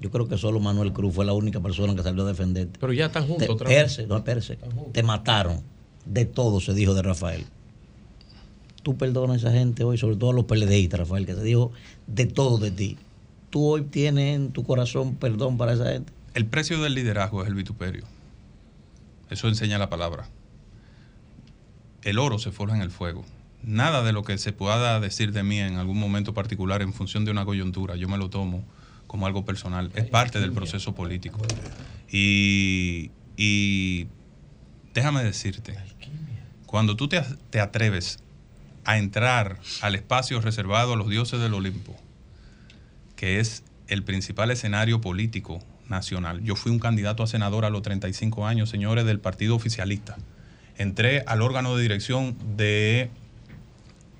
yo 0.00 0.10
creo 0.10 0.28
que 0.28 0.36
solo 0.36 0.60
Manuel 0.60 0.92
Cruz 0.92 1.14
fue 1.14 1.24
la 1.24 1.32
única 1.32 1.60
persona 1.60 1.94
que 1.94 2.02
salió 2.02 2.24
a 2.24 2.28
defenderte. 2.28 2.78
Pero 2.78 2.92
ya 2.92 3.06
están 3.06 3.26
juntos 3.26 3.46
Te, 3.46 3.52
otra 3.52 3.68
vez. 3.68 3.78
perse, 3.78 4.06
no, 4.06 4.22
perse. 4.22 4.58
Te 4.92 5.02
mataron. 5.02 5.62
De 6.04 6.24
todo 6.24 6.60
se 6.60 6.74
dijo 6.74 6.94
de 6.94 7.02
Rafael. 7.02 7.44
Tú 8.82 8.96
perdonas 8.96 9.36
a 9.44 9.48
esa 9.48 9.58
gente 9.58 9.82
hoy, 9.82 9.98
sobre 9.98 10.16
todo 10.16 10.30
a 10.30 10.32
los 10.34 10.44
PLDistas, 10.44 11.00
Rafael, 11.00 11.26
que 11.26 11.34
se 11.34 11.42
dijo 11.42 11.72
de 12.06 12.26
todo 12.26 12.58
de 12.58 12.70
ti. 12.70 12.98
Tú 13.50 13.66
hoy 13.66 13.82
tienes 13.82 14.36
en 14.36 14.52
tu 14.52 14.62
corazón 14.62 15.16
perdón 15.16 15.56
para 15.56 15.72
esa 15.72 15.90
gente. 15.90 16.12
El 16.34 16.46
precio 16.46 16.80
del 16.80 16.94
liderazgo 16.94 17.42
es 17.42 17.48
el 17.48 17.54
vituperio. 17.54 18.04
Eso 19.30 19.48
enseña 19.48 19.78
la 19.78 19.88
palabra. 19.88 20.28
El 22.02 22.18
oro 22.18 22.38
se 22.38 22.52
forja 22.52 22.76
en 22.76 22.82
el 22.82 22.90
fuego. 22.90 23.24
Nada 23.64 24.04
de 24.04 24.12
lo 24.12 24.22
que 24.22 24.38
se 24.38 24.52
pueda 24.52 25.00
decir 25.00 25.32
de 25.32 25.42
mí 25.42 25.58
en 25.58 25.76
algún 25.76 25.98
momento 25.98 26.34
particular 26.34 26.82
en 26.82 26.92
función 26.92 27.24
de 27.24 27.32
una 27.32 27.44
coyuntura, 27.44 27.96
yo 27.96 28.08
me 28.08 28.18
lo 28.18 28.30
tomo 28.30 28.62
como 29.06 29.26
algo 29.26 29.44
personal. 29.44 29.90
Es 29.94 30.06
parte 30.06 30.40
del 30.40 30.52
proceso 30.52 30.94
político. 30.94 31.38
Y, 32.10 33.10
y 33.36 34.08
déjame 34.94 35.22
decirte, 35.24 35.76
cuando 36.66 36.96
tú 36.96 37.08
te, 37.08 37.22
te 37.50 37.60
atreves 37.60 38.20
a 38.84 38.98
entrar 38.98 39.58
al 39.82 39.94
espacio 39.94 40.40
reservado 40.40 40.92
a 40.92 40.96
los 40.96 41.08
dioses 41.08 41.40
del 41.40 41.54
Olimpo, 41.54 41.96
que 43.16 43.40
es 43.40 43.64
el 43.88 44.02
principal 44.02 44.50
escenario 44.50 45.00
político 45.00 45.60
nacional. 45.88 46.42
Yo 46.42 46.56
fui 46.56 46.72
un 46.72 46.78
candidato 46.78 47.22
a 47.22 47.26
senador 47.26 47.64
a 47.64 47.70
los 47.70 47.82
35 47.82 48.46
años, 48.46 48.70
señores, 48.70 49.04
del 49.04 49.20
partido 49.20 49.54
oficialista. 49.54 50.16
Entré 50.76 51.22
al 51.26 51.42
órgano 51.42 51.76
de 51.76 51.82
dirección 51.82 52.36
de, 52.56 53.10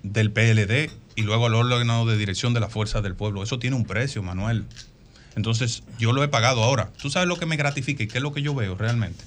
del 0.02 0.30
PLD 0.30 0.90
y 1.16 1.22
luego 1.22 1.46
al 1.46 1.54
órgano 1.54 2.06
de 2.06 2.16
dirección 2.16 2.54
de 2.54 2.60
la 2.60 2.68
Fuerza 2.68 3.00
del 3.00 3.14
Pueblo. 3.14 3.42
Eso 3.42 3.58
tiene 3.58 3.74
un 3.74 3.84
precio, 3.84 4.22
Manuel. 4.22 4.64
Entonces, 5.34 5.82
yo 5.98 6.12
lo 6.12 6.22
he 6.22 6.28
pagado 6.28 6.62
ahora. 6.62 6.90
¿Tú 7.00 7.10
sabes 7.10 7.28
lo 7.28 7.38
que 7.38 7.46
me 7.46 7.56
gratifica 7.56 8.02
y 8.02 8.06
qué 8.06 8.18
es 8.18 8.22
lo 8.22 8.32
que 8.32 8.42
yo 8.42 8.54
veo 8.54 8.74
realmente? 8.74 9.24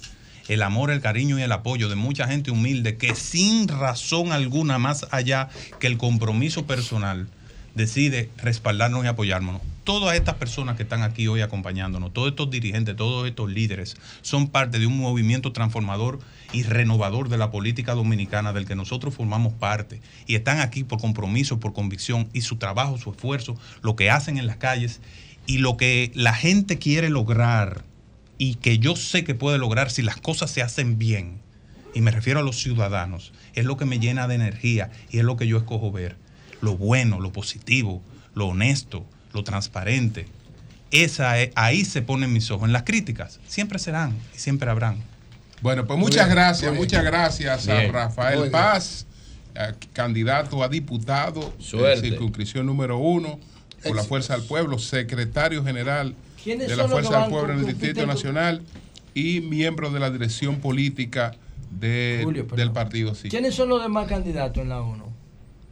El 0.47 0.63
amor, 0.63 0.89
el 0.89 1.01
cariño 1.01 1.37
y 1.37 1.43
el 1.43 1.51
apoyo 1.51 1.89
de 1.89 1.95
mucha 1.95 2.27
gente 2.27 2.51
humilde 2.51 2.97
que 2.97 3.13
sin 3.15 3.67
razón 3.67 4.31
alguna 4.31 4.79
más 4.79 5.07
allá 5.11 5.49
que 5.79 5.87
el 5.87 5.97
compromiso 5.97 6.65
personal 6.65 7.27
decide 7.75 8.29
respaldarnos 8.37 9.05
y 9.05 9.07
apoyarnos. 9.07 9.61
Todas 9.83 10.15
estas 10.15 10.35
personas 10.35 10.75
que 10.75 10.83
están 10.83 11.03
aquí 11.03 11.27
hoy 11.27 11.41
acompañándonos, 11.41 12.13
todos 12.13 12.29
estos 12.29 12.49
dirigentes, 12.49 12.95
todos 12.95 13.27
estos 13.27 13.49
líderes, 13.49 13.95
son 14.21 14.47
parte 14.47 14.79
de 14.79 14.87
un 14.87 14.97
movimiento 14.97 15.51
transformador 15.51 16.19
y 16.51 16.63
renovador 16.63 17.29
de 17.29 17.37
la 17.37 17.51
política 17.51 17.93
dominicana 17.93 18.53
del 18.53 18.65
que 18.65 18.75
nosotros 18.75 19.13
formamos 19.13 19.53
parte. 19.53 20.01
Y 20.25 20.35
están 20.35 20.59
aquí 20.59 20.83
por 20.83 20.99
compromiso, 20.99 21.59
por 21.59 21.73
convicción 21.73 22.29
y 22.33 22.41
su 22.41 22.57
trabajo, 22.57 22.97
su 22.97 23.11
esfuerzo, 23.11 23.57
lo 23.81 23.95
que 23.95 24.09
hacen 24.09 24.37
en 24.37 24.47
las 24.47 24.57
calles 24.57 25.01
y 25.45 25.59
lo 25.59 25.77
que 25.77 26.11
la 26.15 26.33
gente 26.33 26.77
quiere 26.77 27.09
lograr 27.09 27.83
y 28.37 28.55
que 28.55 28.79
yo 28.79 28.95
sé 28.95 29.23
que 29.23 29.35
puede 29.35 29.57
lograr 29.57 29.91
si 29.91 30.01
las 30.01 30.17
cosas 30.17 30.49
se 30.51 30.61
hacen 30.61 30.97
bien, 30.97 31.41
y 31.93 32.01
me 32.01 32.11
refiero 32.11 32.39
a 32.39 32.43
los 32.43 32.57
ciudadanos, 32.61 33.33
es 33.55 33.65
lo 33.65 33.75
que 33.77 33.85
me 33.85 33.99
llena 33.99 34.27
de 34.27 34.35
energía 34.35 34.91
y 35.11 35.17
es 35.17 35.23
lo 35.23 35.37
que 35.37 35.47
yo 35.47 35.57
escojo 35.57 35.91
ver. 35.91 36.15
Lo 36.61 36.77
bueno, 36.77 37.19
lo 37.19 37.33
positivo, 37.33 38.01
lo 38.35 38.47
honesto, 38.47 39.05
lo 39.33 39.43
transparente. 39.43 40.27
Esa 40.91 41.39
es- 41.39 41.51
ahí 41.55 41.83
se 41.83 42.01
ponen 42.01 42.31
mis 42.31 42.49
ojos. 42.51 42.67
En 42.67 42.73
las 42.73 42.83
críticas 42.83 43.39
siempre 43.47 43.79
serán 43.79 44.15
y 44.35 44.39
siempre 44.39 44.69
habrán. 44.69 44.97
Bueno, 45.61 45.85
pues 45.85 45.99
muchas 45.99 46.25
bien. 46.25 46.35
gracias, 46.37 46.73
muchas 46.73 47.01
bien. 47.01 47.11
gracias 47.13 47.67
a 47.67 47.79
Bien. 47.79 47.93
Rafael. 47.93 48.49
Paz, 48.49 49.05
candidato 49.93 50.63
a 50.63 50.69
diputado 50.69 51.53
Suerte. 51.59 52.01
de 52.01 52.09
circunscripción 52.09 52.65
número 52.65 52.97
uno 52.97 53.39
por 53.83 53.95
la 53.95 54.03
Fuerza 54.03 54.35
del 54.37 54.45
Pueblo, 54.45 54.79
secretario 54.79 55.63
general 55.63 56.15
¿Quiénes 56.43 56.67
de 56.69 56.75
la 56.75 56.87
Fuerza 56.87 57.21
del 57.21 57.29
Pueblo 57.29 57.53
en 57.53 57.59
el 57.59 57.65
Distrito 57.65 58.05
Nacional 58.05 58.61
y 59.13 59.41
miembro 59.41 59.89
de 59.89 59.99
la 59.99 60.09
dirección 60.11 60.57
política 60.59 61.35
de- 61.71 62.21
Julio, 62.23 62.43
perdón. 62.43 62.57
del 62.57 62.71
partido 62.71 63.15
sí. 63.15 63.29
¿Quiénes 63.29 63.53
son 63.55 63.69
los 63.69 63.81
demás 63.81 64.07
candidatos 64.07 64.61
en 64.63 64.69
la 64.69 64.81
ONU? 64.81 65.05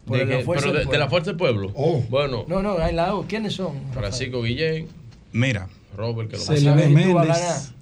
Por 0.06 0.18
De 0.20 0.26
la 0.26 0.42
Fuerza 0.44 0.68
de, 0.68 0.80
de 0.80 0.86
Pueblo. 0.86 1.00
la 1.00 1.10
Fuerza 1.10 1.30
del 1.32 1.38
Pueblo. 1.38 1.70
Bueno, 2.10 2.46
No, 2.48 2.62
no, 2.62 2.80
en 2.86 2.96
la 2.96 3.14
ONU. 3.14 3.28
¿Quiénes 3.28 3.54
son? 3.54 3.76
Rafael? 3.76 3.94
Francisco 3.94 4.42
Guillén, 4.44 4.88
Mira, 5.34 5.68
Robert, 5.96 6.30
que 6.30 6.38
lo 6.38 6.46
vas 6.46 6.66
a 6.66 6.76
Méndez. 6.76 7.74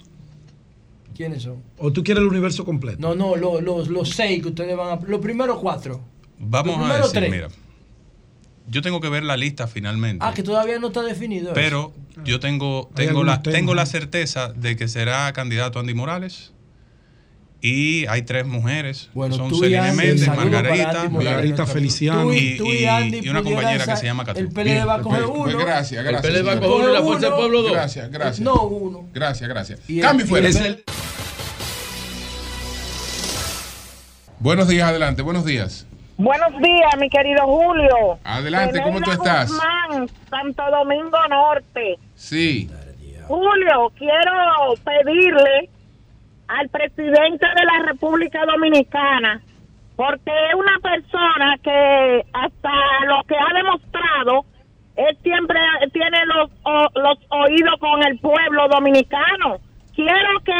¿Quiénes 1.15 1.43
son? 1.43 1.63
¿O 1.77 1.91
tú 1.93 2.03
quieres 2.03 2.21
el 2.21 2.27
universo 2.27 2.65
completo? 2.65 2.97
No, 2.99 3.15
no, 3.15 3.35
los, 3.35 3.61
los, 3.63 3.87
los 3.87 4.09
seis 4.09 4.41
que 4.41 4.49
ustedes 4.49 4.75
van 4.75 4.99
a. 4.99 5.01
Los 5.07 5.21
primeros 5.21 5.59
cuatro. 5.59 6.01
vamos 6.37 6.89
a 6.91 6.97
decir, 6.97 7.11
tres. 7.13 7.31
mira, 7.31 7.47
yo 8.67 8.81
tengo 8.81 8.99
que 8.99 9.09
ver 9.09 9.23
la 9.23 9.37
lista 9.37 9.67
finalmente. 9.67 10.25
Ah, 10.25 10.33
que 10.33 10.43
todavía 10.43 10.77
no 10.79 10.87
está 10.87 11.03
definido. 11.03 11.45
eso. 11.47 11.53
Pero 11.53 11.93
yo 12.23 12.39
tengo, 12.39 12.89
tengo, 12.95 13.23
la, 13.23 13.41
temas, 13.41 13.57
tengo 13.57 13.75
la 13.75 13.85
certeza 13.85 14.51
de 14.53 14.75
que 14.75 14.87
será 14.87 15.31
candidato 15.33 15.79
Andy 15.79 15.93
Morales. 15.93 16.51
Y 17.61 18.05
hay 18.07 18.21
tres 18.21 18.45
mujeres. 18.45 19.09
Bueno, 19.15 19.35
son 19.35 19.49
Celine 19.55 19.91
Méndez, 19.93 20.27
Margarita, 20.27 21.09
Margarita 21.09 21.65
Feliciano. 21.65 22.31
Y- 22.31 22.59
una 23.29 23.41
compañera 23.41 23.85
que 23.85 23.97
se 23.97 24.05
llama 24.05 24.23
Catu. 24.23 24.39
El 24.39 24.49
PLD 24.49 24.85
va 24.85 24.95
a 24.95 25.01
coger 25.01 25.23
Pues 25.23 25.55
uno. 25.55 25.65
gracias, 25.65 26.05
El 26.05 26.11
gracias. 26.11 26.33
PLD 26.33 26.45
va 26.47 26.51
a 26.51 26.59
coger 26.59 26.69
uno 26.75 26.89
y 26.89 26.93
la 26.93 27.01
Fuerza 27.01 27.25
del. 27.27 27.35
Pueblo 27.35 27.61
dos. 27.63 27.71
Gracias, 27.71 28.11
gracias. 28.11 28.39
No 28.41 28.63
uno. 28.65 29.09
Gracias, 29.13 29.49
gracias. 29.49 29.79
Y 29.87 29.97
el- 29.99 30.05
Cambio 30.05 30.25
y 30.25 30.29
fuera. 30.29 30.49
Buenos 34.45 34.67
días, 34.67 34.87
adelante, 34.87 35.23
buenos 35.23 35.43
días. 35.43 35.87
Buenos 36.17 36.51
días, 36.61 36.91
mi 36.99 37.09
querido 37.09 37.41
Julio. 37.47 38.19
Adelante, 38.23 38.79
¿cómo 38.83 39.01
tú 39.01 39.09
estás? 39.09 39.49
Guzmán, 39.49 40.07
Santo 40.29 40.63
Domingo 40.69 41.17
Norte. 41.27 41.97
Sí. 42.13 42.69
Julio, 43.27 43.91
quiero 43.97 44.75
pedirle 44.83 45.67
al 46.47 46.69
presidente 46.69 47.43
de 47.55 47.65
la 47.65 47.87
República 47.91 48.45
Dominicana, 48.45 49.41
porque 49.95 50.29
es 50.49 50.53
una 50.53 50.77
persona 50.79 51.57
que 51.63 52.21
hasta 52.31 52.71
lo 53.07 53.23
que 53.27 53.33
ha 53.35 53.51
demostrado, 53.63 54.45
él 54.95 55.17
siempre 55.23 55.59
tiene 55.91 56.19
los, 56.27 56.51
o- 56.61 56.99
los 56.99 57.17
oídos 57.31 57.79
con 57.79 58.03
el 58.05 58.19
pueblo 58.19 58.67
dominicano. 58.69 59.57
Quiero 59.95 60.39
que, 60.45 60.53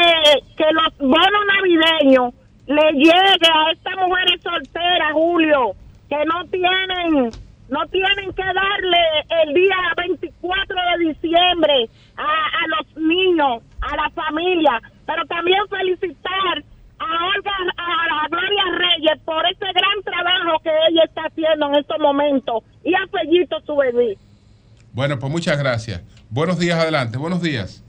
que 0.56 0.64
los 0.72 0.98
bonos 0.98 1.42
navideños 1.54 2.34
le 2.66 2.92
llegue 2.92 3.48
a 3.52 3.72
estas 3.72 3.94
mujeres 3.96 4.42
solteras, 4.42 5.12
Julio, 5.12 5.72
que 6.08 6.24
no 6.24 6.44
tienen 6.50 7.30
no 7.68 7.84
tienen 7.88 8.32
que 8.32 8.44
darle 8.44 8.98
el 9.42 9.54
día 9.54 9.76
24 9.96 10.36
4 10.40 10.76
de 10.98 11.04
diciembre 11.12 11.90
a, 12.16 12.22
a 12.22 12.66
los 12.68 12.96
niños, 12.96 13.62
a 13.80 13.96
la 13.96 14.10
familia, 14.10 14.80
pero 15.04 15.24
también 15.26 15.58
felicitar 15.68 16.62
a 16.98 17.26
Olga, 17.26 17.52
a 17.76 18.28
Gloria 18.28 18.64
Reyes 18.78 19.18
por 19.24 19.44
ese 19.46 19.66
gran 19.74 20.02
trabajo 20.04 20.60
que 20.62 20.70
ella 20.90 21.04
está 21.04 21.22
haciendo 21.22 21.66
en 21.66 21.74
estos 21.76 21.98
momentos 21.98 22.62
y 22.84 22.94
a 22.94 23.06
Fellito 23.08 23.60
su 23.66 23.76
bebé. 23.76 24.16
Bueno, 24.92 25.18
pues 25.18 25.30
muchas 25.30 25.58
gracias. 25.58 26.02
Buenos 26.30 26.58
días, 26.58 26.78
adelante. 26.78 27.18
Buenos 27.18 27.42
días. 27.42 27.85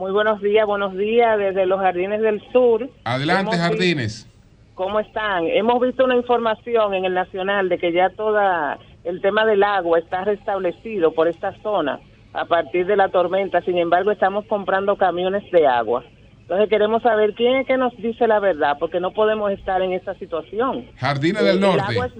Muy 0.00 0.12
buenos 0.12 0.40
días, 0.40 0.66
buenos 0.66 0.96
días 0.96 1.36
desde 1.36 1.66
los 1.66 1.78
Jardines 1.78 2.22
del 2.22 2.40
Sur. 2.52 2.88
Adelante, 3.04 3.54
Hemos 3.54 3.56
Jardines. 3.58 4.26
¿Cómo 4.74 4.98
están? 4.98 5.44
Hemos 5.46 5.78
visto 5.78 6.06
una 6.06 6.16
información 6.16 6.94
en 6.94 7.04
el 7.04 7.12
Nacional 7.12 7.68
de 7.68 7.76
que 7.76 7.92
ya 7.92 8.08
toda 8.08 8.78
el 9.04 9.20
tema 9.20 9.44
del 9.44 9.62
agua 9.62 9.98
está 9.98 10.24
restablecido 10.24 11.12
por 11.12 11.28
esta 11.28 11.52
zona 11.62 12.00
a 12.32 12.46
partir 12.46 12.86
de 12.86 12.96
la 12.96 13.10
tormenta. 13.10 13.60
Sin 13.60 13.76
embargo, 13.76 14.10
estamos 14.10 14.46
comprando 14.46 14.96
camiones 14.96 15.42
de 15.52 15.66
agua. 15.66 16.02
Entonces 16.40 16.70
queremos 16.70 17.02
saber 17.02 17.34
quién 17.34 17.56
es 17.56 17.66
que 17.66 17.76
nos 17.76 17.94
dice 17.98 18.26
la 18.26 18.40
verdad, 18.40 18.78
porque 18.80 19.00
no 19.00 19.10
podemos 19.10 19.52
estar 19.52 19.82
en 19.82 19.92
esa 19.92 20.14
situación. 20.14 20.86
Jardines 20.96 21.42
El- 21.42 21.46
del 21.46 21.54
el 21.56 21.60
Norte, 21.60 21.82
agua 21.92 22.06
es 22.06 22.16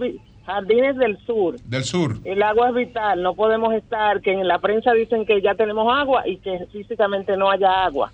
Jardines 0.54 0.96
del 0.96 1.18
Sur. 1.26 1.60
del 1.60 1.84
Sur. 1.84 2.16
El 2.24 2.42
agua 2.42 2.70
es 2.70 2.74
vital, 2.74 3.22
no 3.22 3.34
podemos 3.34 3.72
estar 3.74 4.20
que 4.20 4.32
en 4.32 4.46
la 4.48 4.58
prensa 4.58 4.92
dicen 4.92 5.24
que 5.26 5.40
ya 5.40 5.54
tenemos 5.54 5.86
agua 5.92 6.26
y 6.26 6.38
que 6.38 6.66
físicamente 6.72 7.36
no 7.36 7.50
haya 7.50 7.84
agua. 7.84 8.10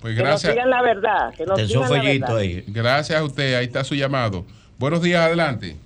Pues 0.00 0.14
Que 0.16 0.20
nos 0.22 0.28
gracias. 0.30 0.52
digan 0.54 0.70
la 0.70 0.82
verdad, 0.82 1.34
que 1.34 1.46
nos 1.46 1.56
digan 1.66 1.82
la 1.90 2.02
verdad. 2.02 2.62
Gracias 2.68 3.18
a 3.20 3.24
usted, 3.24 3.54
ahí 3.54 3.64
está 3.66 3.84
su 3.84 3.94
llamado. 3.94 4.44
Buenos 4.78 5.02
días, 5.02 5.20
adelante. 5.22 5.76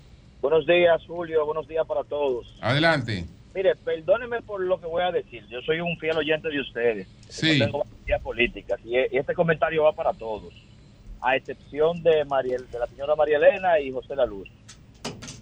Buenos 0.40 0.66
días, 0.66 1.02
Julio. 1.06 1.44
Buenos 1.46 1.66
días 1.68 1.86
para 1.86 2.04
todos. 2.04 2.46
Adelante. 2.60 3.24
Mire, 3.54 3.74
perdónenme 3.76 4.40
por 4.42 4.60
lo 4.60 4.80
que 4.80 4.86
voy 4.86 5.02
a 5.02 5.10
decir. 5.10 5.44
Yo 5.48 5.60
soy 5.62 5.80
un 5.80 5.96
fiel 5.98 6.16
oyente 6.16 6.48
de 6.48 6.60
ustedes. 6.60 7.08
Sí. 7.28 7.58
No 7.58 7.64
tengo 7.66 7.86
ideas 8.06 8.22
políticas. 8.22 8.78
Y 8.84 8.96
e- 8.96 9.08
este 9.12 9.34
comentario 9.34 9.82
va 9.82 9.92
para 9.92 10.12
todos. 10.12 10.54
A 11.20 11.34
excepción 11.34 12.00
de, 12.04 12.24
Mariel, 12.24 12.64
de 12.70 12.78
la 12.78 12.86
señora 12.86 13.16
María 13.16 13.38
Elena 13.38 13.80
y 13.80 13.90
José 13.90 14.14
La 14.14 14.26
Luz. 14.26 14.48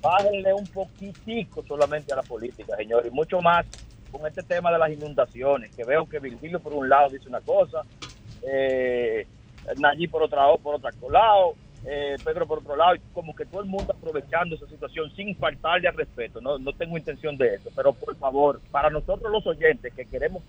Bájenle 0.07 0.55
un 0.55 0.67
poquitico 0.69 1.65
solamente 1.65 2.13
a 2.13 2.17
la 2.17 2.23
política, 2.23 2.77
señor. 2.77 3.05
Y 3.07 3.11
mucho 3.11 3.41
más 3.41 3.67
con 4.13 4.25
este 4.25 4.45
tema 4.45 4.71
de 4.71 4.79
las 4.79 4.93
inundaciones. 4.93 5.75
Que 5.75 5.83
veo 5.83 6.09
que 6.09 6.21
Virgilio 6.21 6.61
por 6.61 6.73
un 6.75 6.89
lado 6.89 7.11
dice 7.11 7.29
una 7.29 7.41
cosa. 7.41 7.83
Eh, 8.49 9.27
Nayib 9.79 10.13
por 10.13 10.23
otro, 10.23 10.59
por 10.63 10.77
otro 10.77 11.11
lado, 11.11 11.55
eh, 11.85 12.15
Pedro 12.25 12.47
por 12.47 12.59
otro 12.59 12.77
lado, 12.77 12.95
y 12.95 13.01
como 13.13 13.35
que 13.35 13.47
todo 13.47 13.63
el 13.63 13.67
mundo 13.67 13.93
aprovechando 13.93 14.55
esa 14.55 14.69
situación 14.69 15.11
sin 15.17 15.35
faltarle 15.35 15.89
al 15.89 15.97
respeto. 15.97 16.41
No, 16.41 16.57
no 16.57 16.73
tengo 16.73 16.97
intención 16.97 17.37
de 17.37 17.57
eso, 17.57 17.71
pero 17.75 17.93
por 17.93 18.15
favor, 18.15 18.61
para 18.71 18.91
nosotros 18.91 19.33
los 19.33 19.45
oyentes 19.45 19.93
que 19.93 20.05
queremos 20.05 20.45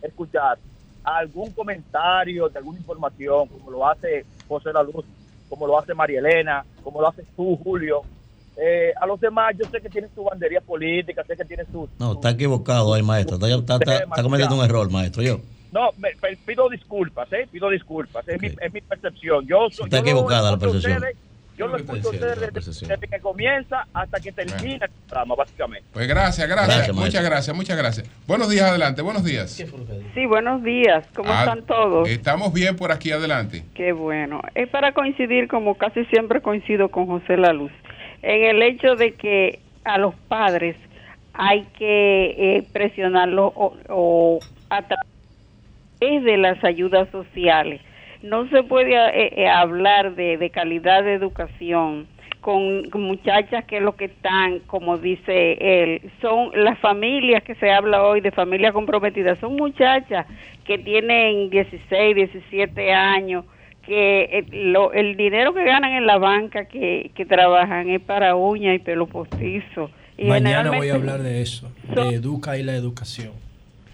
escuchar 0.00 0.58
algún 1.04 1.50
comentario 1.50 2.48
de 2.48 2.58
alguna 2.58 2.78
información, 2.78 3.46
como 3.48 3.70
lo 3.70 3.86
hace 3.86 4.24
José 4.48 4.72
La 4.72 4.82
Luz, 4.82 5.04
como 5.50 5.66
lo 5.66 5.78
hace 5.78 5.92
María 5.92 6.20
Elena, 6.20 6.64
como 6.82 7.02
lo 7.02 7.08
haces 7.08 7.26
tú, 7.36 7.58
Julio. 7.62 8.00
Eh, 8.56 8.92
a 9.00 9.06
los 9.06 9.18
demás, 9.20 9.54
yo 9.58 9.68
sé 9.70 9.80
que 9.80 9.88
tienen 9.88 10.10
su 10.14 10.22
bandería 10.24 10.60
política, 10.60 11.24
sé 11.24 11.36
que 11.36 11.44
tienen 11.44 11.66
su... 11.72 11.88
No, 11.98 12.12
está 12.12 12.30
equivocado 12.30 12.92
ahí, 12.94 13.02
maestro. 13.02 13.36
Está, 13.36 13.48
está- 13.48 13.74
está- 13.76 14.04
está 14.04 14.22
cometiendo 14.22 14.56
un 14.56 14.64
error, 14.64 14.90
maestro. 14.90 15.22
Yo. 15.22 15.38
No, 15.72 15.88
me, 15.96 16.10
me- 16.22 16.36
pido 16.36 16.68
disculpas, 16.68 17.32
¿eh? 17.32 17.48
Pido 17.50 17.70
disculpas. 17.70 18.28
Es, 18.28 18.40
mi, 18.40 18.48
es 18.48 18.72
mi 18.74 18.80
percepción. 18.82 19.46
Yo, 19.46 19.68
soy- 19.70 19.84
Está 19.86 19.98
yo 19.98 20.02
equivocada 20.02 20.50
la 20.50 20.56
escucho 20.56 20.68
a 20.68 20.72
percepción. 20.72 20.96
ustedes, 20.98 21.16
Yo 21.56 21.66
lo 21.66 21.76
escucho 21.78 22.10
ustedes 22.10 22.40
desde, 22.52 22.86
desde 22.88 23.08
que 23.08 23.20
comienza 23.20 23.86
hasta 23.94 24.20
que 24.20 24.32
termina 24.32 24.84
el 24.84 24.90
programa, 25.08 25.34
básicamente. 25.34 25.86
Pues 25.92 26.06
gracias, 26.06 26.46
gracias. 26.46 26.66
Gracias, 26.76 26.94
muchas 26.94 27.12
maestro. 27.14 27.30
gracias, 27.30 27.56
muchas 27.56 27.76
gracias. 27.78 28.10
Buenos 28.26 28.50
días, 28.50 28.68
adelante. 28.68 29.00
Buenos 29.00 29.24
días. 29.24 29.50
Sí, 30.14 30.26
buenos 30.26 30.62
días. 30.62 31.06
¿Cómo 31.16 31.30
Ah, 31.32 31.40
están 31.40 31.62
todos? 31.64 32.06
Estamos 32.08 32.52
bien 32.52 32.76
por 32.76 32.92
aquí, 32.92 33.10
adelante. 33.10 33.64
Qué 33.74 33.92
bueno. 33.92 34.42
Es 34.54 34.68
para 34.68 34.92
coincidir, 34.92 35.48
como 35.48 35.76
casi 35.78 36.04
siempre 36.06 36.42
coincido 36.42 36.90
con 36.90 37.06
José 37.06 37.36
La 37.38 37.52
Luz, 37.54 37.72
en 38.22 38.44
el 38.44 38.62
hecho 38.62 38.96
de 38.96 39.14
que 39.14 39.58
a 39.84 39.98
los 39.98 40.14
padres 40.28 40.76
hay 41.34 41.64
que 41.78 42.56
eh, 42.56 42.64
presionarlos 42.72 43.52
o, 43.54 43.74
o 43.88 44.38
a 44.70 44.82
través 44.82 46.24
de 46.24 46.36
las 46.36 46.62
ayudas 46.64 47.08
sociales. 47.10 47.80
No 48.22 48.48
se 48.48 48.62
puede 48.62 48.94
eh, 48.94 49.32
eh, 49.36 49.48
hablar 49.48 50.14
de, 50.14 50.50
calidad 50.50 51.02
de 51.02 51.14
educación 51.14 52.06
con, 52.40 52.88
con 52.90 53.02
muchachas 53.02 53.64
que 53.64 53.80
lo 53.80 53.96
que 53.96 54.06
están, 54.06 54.60
como 54.60 54.98
dice 54.98 55.58
él, 55.60 56.10
son 56.20 56.50
las 56.54 56.78
familias 56.78 57.42
que 57.42 57.54
se 57.56 57.70
habla 57.70 58.04
hoy 58.04 58.20
de 58.20 58.30
familias 58.30 58.72
comprometidas, 58.72 59.38
son 59.38 59.56
muchachas 59.56 60.26
que 60.64 60.78
tienen 60.78 61.50
16, 61.50 62.14
17 62.14 62.92
años, 62.92 63.44
que 63.86 64.22
eh, 64.32 64.44
lo- 64.52 64.92
el 64.92 65.16
dinero 65.16 65.52
que 65.54 65.64
ganan 65.64 65.92
en 65.92 66.06
la 66.06 66.18
banca 66.18 66.64
que, 66.66 67.10
que 67.14 67.26
trabajan 67.26 67.90
es 67.90 68.00
para 68.00 68.34
uñas 68.36 68.76
y 68.76 68.78
pelo 68.78 69.06
postizo. 69.06 69.90
Y 70.16 70.26
Mañana 70.26 70.70
voy 70.70 70.90
a 70.90 70.94
hablar 70.94 71.20
de 71.22 71.42
eso, 71.42 71.70
de 71.94 72.14
Educa 72.14 72.56
y 72.58 72.62
la 72.62 72.74
educación. 72.74 73.32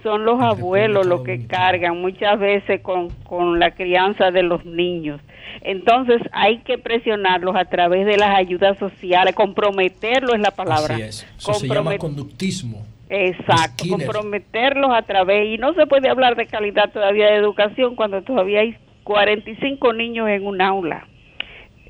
son 0.02 0.24
los 0.24 0.40
abuelos 0.40 1.06
los 1.06 1.22
que 1.22 1.46
cargan 1.46 2.00
muchas 2.00 2.38
veces 2.38 2.80
con, 2.82 3.08
con 3.24 3.58
la 3.58 3.70
crianza 3.72 4.30
de 4.30 4.42
los 4.42 4.64
niños. 4.64 5.20
Entonces 5.62 6.20
hay 6.32 6.58
que 6.58 6.76
presionarlos 6.78 7.56
a 7.56 7.64
través 7.64 8.04
de 8.06 8.16
las 8.16 8.36
ayudas 8.36 8.78
sociales, 8.78 9.34
comprometerlos 9.34 10.34
es 10.34 10.40
la 10.40 10.50
palabra. 10.50 10.94
Así 10.94 11.02
es. 11.02 11.26
Eso 11.38 11.54
se 11.54 11.66
llama 11.68 11.96
conductismo. 11.98 12.84
Exacto, 13.10 13.84
comprometerlos 13.88 14.90
a 14.94 15.00
través, 15.02 15.48
y 15.48 15.56
no 15.58 15.72
se 15.74 15.86
puede 15.86 16.08
hablar 16.10 16.36
de 16.36 16.46
calidad 16.46 16.92
todavía 16.92 17.26
de 17.28 17.36
educación 17.36 17.96
cuando 17.96 18.20
todavía 18.22 18.60
hay 18.60 18.76
45 19.08 19.94
niños 19.94 20.28
en 20.28 20.46
un 20.46 20.60
aula. 20.60 21.06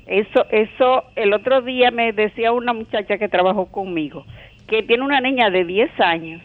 Eso, 0.07 0.45
eso, 0.51 1.03
el 1.17 1.33
otro 1.33 1.61
día 1.61 1.91
me 1.91 2.13
decía 2.13 2.53
una 2.53 2.71
muchacha 2.71 3.17
que 3.17 3.27
trabajó 3.27 3.65
conmigo, 3.65 4.25
que 4.67 4.83
tiene 4.83 5.03
una 5.03 5.19
niña 5.19 5.49
de 5.49 5.65
10 5.65 5.99
años, 5.99 6.41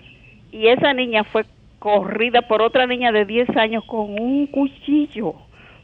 y 0.50 0.66
esa 0.66 0.92
niña 0.92 1.22
fue 1.22 1.44
corrida 1.78 2.42
por 2.42 2.60
otra 2.60 2.88
niña 2.88 3.12
de 3.12 3.24
10 3.24 3.56
años 3.56 3.84
con 3.84 4.20
un 4.20 4.48
cuchillo, 4.48 5.34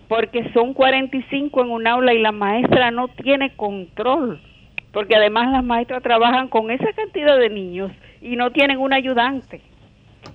porque 0.08 0.50
son 0.52 0.74
45 0.74 1.62
en 1.62 1.70
un 1.70 1.86
aula 1.86 2.12
y 2.12 2.18
la 2.18 2.32
maestra 2.32 2.90
no 2.90 3.06
tiene 3.06 3.54
control, 3.54 4.40
porque 4.92 5.14
además 5.14 5.52
las 5.52 5.62
maestras 5.62 6.02
trabajan 6.02 6.48
con 6.48 6.72
esa 6.72 6.92
cantidad 6.94 7.38
de 7.38 7.48
niños 7.48 7.92
y 8.20 8.34
no 8.34 8.50
tienen 8.50 8.78
un 8.78 8.92
ayudante. 8.92 9.60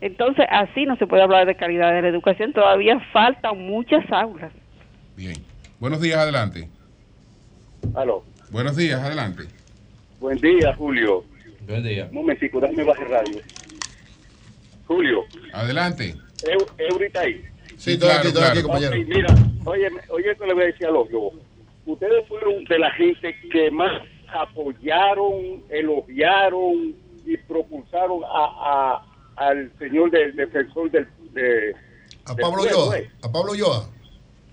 Entonces, 0.01 0.45
así 0.49 0.85
no 0.85 0.95
se 0.97 1.07
puede 1.07 1.23
hablar 1.23 1.45
de 1.47 1.55
calidad 1.55 1.91
de 1.93 2.01
la 2.01 2.07
educación, 2.09 2.53
todavía 2.53 2.99
faltan 3.13 3.57
muchas 3.59 4.03
aulas. 4.11 4.51
Bien. 5.15 5.35
Buenos 5.79 6.01
días, 6.01 6.17
adelante. 6.17 6.67
Aló. 7.95 8.23
Buenos 8.51 8.75
días, 8.75 8.99
adelante. 9.01 9.43
Buen 10.19 10.39
día, 10.39 10.73
Julio. 10.75 11.23
Buen 11.67 11.83
día. 11.83 12.05
Un 12.09 12.15
momentico, 12.15 12.59
déjame 12.59 12.83
bajar 12.83 13.09
radio. 13.09 13.39
Julio. 14.87 15.23
Adelante. 15.53 16.15
Eu, 16.47 16.65
Eurita 16.77 17.21
ahí. 17.21 17.43
Sí, 17.77 17.93
estoy 17.93 18.09
aquí, 18.11 18.27
estoy 18.27 18.43
aquí, 18.43 18.61
compañero. 18.61 18.95
Mira, 19.07 19.33
oye, 19.65 19.87
oye, 20.09 20.31
esto 20.31 20.45
le 20.45 20.53
voy 20.53 20.63
a 20.63 20.65
decir 20.67 20.87
a 20.87 20.91
los 20.91 21.09
dos. 21.09 21.33
Ustedes 21.85 22.27
fueron 22.27 22.63
de 22.65 22.79
la 22.79 22.91
gente 22.91 23.35
que 23.51 23.71
más 23.71 24.01
apoyaron, 24.33 25.63
elogiaron 25.69 26.95
y 27.25 27.37
propulsaron 27.37 28.21
a, 28.23 28.45
a- 28.95 29.05
al 29.35 29.71
señor 29.79 30.11
del 30.11 30.35
defensor 30.35 30.91
del... 30.91 31.07
De, 31.33 31.75
A 32.25 32.33
del 32.33 32.41
Pablo 32.41 32.63
pueblo, 32.63 32.83
Ulloa. 32.83 32.97
¿eh? 32.97 33.09
A 33.21 33.31
Pablo 33.31 33.51
Ulloa. 33.51 33.89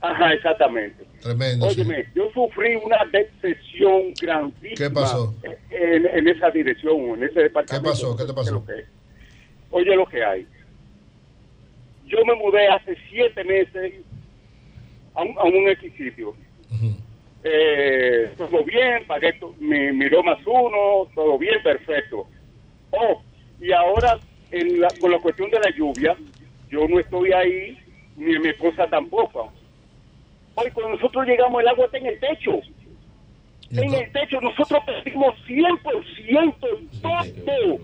Ajá, 0.01 0.33
exactamente. 0.33 1.05
Tremendo. 1.21 1.71
sí. 1.71 1.81
Óyeme, 1.81 2.07
yo 2.15 2.29
sufrí 2.35 2.75
una 2.77 2.99
decepción 3.13 4.13
grandísima. 4.21 4.75
¿Qué 4.77 4.91
pasó? 4.91 5.35
En, 5.71 6.07
en 6.07 6.29
esa 6.29 6.51
dirección, 6.51 7.01
en 7.15 7.23
ese 7.23 7.41
departamento. 7.43 7.89
¿Qué 7.89 7.91
pasó? 7.91 8.17
¿Qué 8.17 8.25
te 8.25 8.33
pasó? 8.35 8.55
lo 8.55 8.65
que 8.67 8.81
es. 8.81 8.87
Oye 9.71 9.97
lo 9.97 10.07
que 10.07 10.25
hay. 10.25 10.47
Yo 12.07 12.19
me 12.27 12.35
mudé 12.35 12.69
hace 12.69 12.97
siete 13.09 13.45
meses 13.45 13.95
a 15.15 15.23
un, 15.23 15.39
a 15.39 15.45
un 15.45 15.69
X 15.69 15.93
sitio. 15.97 16.35
Eh, 17.45 18.33
todo 18.37 18.63
bien, 18.65 19.05
pagué 19.07 19.35
mi, 19.59 19.93
mi 19.93 20.09
más 20.25 20.39
uno, 20.47 21.09
todo 21.15 21.39
bien, 21.39 21.61
perfecto. 21.63 22.27
Oh, 22.91 23.21
y 23.61 23.73
ahora 23.73 24.19
en 24.53 24.81
la- 24.81 24.93
con 25.01 25.11
la 25.11 25.19
cuestión 25.19 25.51
de 25.51 25.59
la 25.59 25.71
lluvia, 25.71 26.17
yo 26.71 26.87
no 26.87 27.01
estoy 27.01 27.33
ahí, 27.33 27.79
ni 28.17 28.39
mi 28.39 28.49
esposa 28.51 28.87
tampoco. 28.87 29.53
Hoy 30.55 30.71
cuando 30.73 30.97
nosotros 30.97 31.27
llegamos 31.27 31.61
el 31.63 31.69
agua 31.69 31.87
está 31.87 31.99
en 31.99 32.07
el 32.07 32.21
techo. 32.21 32.61
En 33.71 33.95
el 33.95 34.13
techo 34.13 34.39
nosotros 34.41 34.83
perdimos 34.85 35.35
100% 35.47 36.79
todo. 37.01 37.79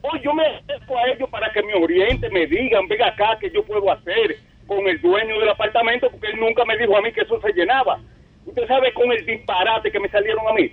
Hoy 0.00 0.20
yo 0.22 0.32
me 0.32 0.46
acerco 0.46 0.96
a 0.96 1.08
ellos 1.10 1.28
para 1.28 1.52
que 1.52 1.62
me 1.62 1.74
orienten, 1.74 2.32
me 2.32 2.46
digan, 2.46 2.86
venga 2.88 3.08
acá, 3.08 3.36
que 3.38 3.50
yo 3.50 3.62
puedo 3.64 3.90
hacer 3.90 4.36
con 4.66 4.86
el 4.88 5.00
dueño 5.00 5.38
del 5.40 5.48
apartamento, 5.50 6.08
porque 6.10 6.28
él 6.28 6.40
nunca 6.40 6.64
me 6.64 6.78
dijo 6.78 6.96
a 6.96 7.02
mí 7.02 7.12
que 7.12 7.22
eso 7.22 7.40
se 7.40 7.52
llenaba. 7.52 8.00
Usted 8.46 8.66
sabe 8.66 8.92
con 8.94 9.10
el 9.12 9.26
disparate 9.26 9.90
que 9.90 10.00
me 10.00 10.08
salieron 10.08 10.46
a 10.48 10.52
mí. 10.54 10.72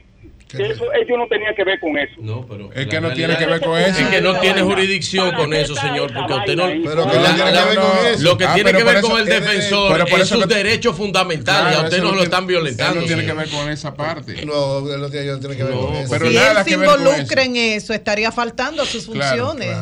Que 0.58 0.72
eso, 0.72 0.84
ellos 0.94 1.18
no 1.18 1.28
tenían 1.28 1.56
que 1.56 1.64
ver 1.64 1.80
con 1.80 1.98
eso. 1.98 2.14
No, 2.20 2.46
pero 2.48 2.72
Es 2.74 2.88
que 2.88 3.02
no 3.02 3.14
tiene 3.14 3.38
que 3.38 3.46
ver 3.46 3.62
con 3.62 3.78
eso. 3.80 4.00
Es 4.02 4.08
que 4.08 4.22
no 4.22 4.40
tiene 4.40 4.62
jurisdicción 4.62 5.32
con 5.36 5.54
eso, 5.54 5.76
señor, 5.76 6.14
porque 6.14 6.34
usted 6.34 6.56
no. 6.56 6.66
Pero 6.68 7.08
que 7.10 7.16
no 7.18 7.22
la- 7.24 7.36
tiene 7.36 7.52
la- 7.52 7.62
que 7.62 7.68
ver 7.70 7.80
con 7.80 8.06
eso. 8.08 8.24
Lo 8.24 8.38
que 8.38 8.46
Ah, 8.46 8.54
tiene 8.56 8.74
que 8.74 8.84
ver 8.84 9.02
con 9.02 9.20
el 9.20 9.26
defensor 9.26 9.92
pero 9.94 10.06
por 10.06 10.20
es 10.22 10.28
sus 10.30 10.48
derechos 10.48 10.96
fundamentales. 10.96 11.62
Claro, 11.74 11.80
a 11.80 11.84
usted 11.84 11.98
no 12.00 12.04
lo 12.06 12.10
tiene- 12.12 12.24
están 12.26 12.48
violentando. 12.48 12.92
Eso 12.94 13.02
no 13.02 13.08
tiene 13.08 13.26
que 13.26 13.34
ver 13.34 13.50
con 13.50 13.70
esa 13.70 13.94
parte. 13.94 14.46
No, 14.46 14.82
no 14.82 15.10
tiene, 15.10 15.26
que 15.26 15.64
ver 15.64 15.74
con 15.74 15.96
eso. 15.96 16.10
pero 16.10 16.28
si 16.30 16.36
nada 16.36 16.60
él 16.62 16.66
se 16.66 16.72
involucra 16.74 17.44
en 17.44 17.56
eso, 17.56 17.94
estaría 17.94 18.32
faltando 18.32 18.84
a 18.84 18.86
sus 18.86 19.06
funciones. 19.06 19.76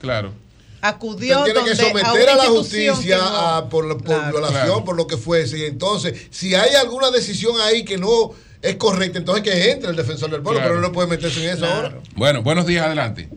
Claro. 0.00 0.32
Acudió 0.80 1.38
Usted 1.40 1.54
tiene 1.54 1.68
que 1.70 1.76
someter 1.76 2.28
a, 2.28 2.36
la 2.36 2.44
justicia 2.44 3.16
no- 3.16 3.24
a- 3.24 3.68
por, 3.70 3.88
por 3.96 4.04
Claro. 4.04 4.30
violación, 4.32 4.64
Claro. 4.66 4.84
por 4.84 4.96
lo 4.96 5.06
que 5.06 5.16
fuese. 5.16 5.58
Y 5.58 5.64
entonces, 5.64 6.26
si 6.30 6.54
hay 6.54 6.74
alguna 6.74 7.10
decisión 7.10 7.54
ahí 7.62 7.86
que 7.86 7.96
no 7.96 8.32
es 8.64 8.76
correcta, 8.76 9.18
entonces 9.18 9.44
que 9.44 9.70
entre 9.70 9.90
el 9.90 9.96
defensor 9.96 10.30
del 10.30 10.42
pueblo, 10.42 10.60
Claro. 10.60 10.74
pero 10.76 10.86
no 10.86 10.92
puede 10.92 11.08
meterse 11.08 11.44
en 11.44 11.54
eso 11.56 11.66
ahora. 11.66 11.98
Bueno, 12.16 12.42
buenos 12.42 12.66
días, 12.66 12.86
adelante. 12.86 13.28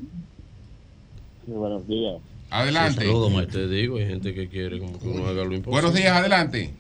buenos 1.46 1.88
días. 1.88 2.16
Adelante. 2.50 3.02
Saludos, 3.06 3.32
más 3.32 3.48
te 3.48 3.68
digo, 3.68 3.98
hay 3.98 4.08
gente 4.08 4.34
que 4.34 4.48
quiere 4.48 4.80
como 4.80 5.00
que 5.00 5.08
uno 5.08 5.28
haga 5.28 5.44
lo 5.44 5.54
imposible. 5.54 5.72
Buenos 5.72 5.94
días, 5.94 6.16
adelante. 6.16 6.74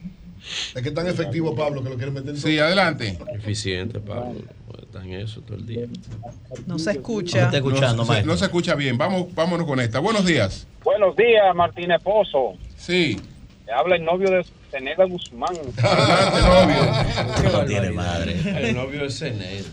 Es 0.76 0.82
que 0.82 0.92
tan 0.92 1.08
efectivo, 1.08 1.56
Pablo, 1.56 1.84
que 1.84 1.90
lo 1.90 1.96
quiere 1.98 2.12
meter 2.12 2.30
en 2.30 2.38
Sí, 2.38 2.58
adelante. 2.58 3.18
Eficiente, 3.34 4.00
Pablo. 4.00 4.36
Está 4.82 5.04
en 5.04 5.14
eso 5.14 5.42
todo 5.42 5.58
el 5.58 5.66
día. 5.66 5.86
No 6.68 6.80
se 6.80 6.92
escucha. 6.92 7.52
no, 7.52 8.06
se- 8.06 8.24
no 8.24 8.38
se 8.38 8.46
escucha 8.46 8.76
bien. 8.76 8.98
Vamos, 8.98 9.34
vámonos 9.36 9.68
con 9.68 9.80
esta. 9.82 10.00
Buenos 10.00 10.26
días. 10.26 10.66
Buenos 10.84 11.16
días, 11.18 11.54
Martínez 11.54 12.02
Pozo. 12.02 12.54
Sí. 12.78 13.20
Le 13.66 13.74
habla 13.74 13.98
el 13.98 14.06
novio 14.06 14.30
de 14.30 14.46
Ceneda 14.70 15.06
Guzmán. 15.06 15.56
No 17.52 17.66
tiene 17.66 17.92
madre. 17.92 18.36
El 18.46 18.76
novio 18.76 19.04
de 19.04 19.10
Ceneida. 19.10 19.70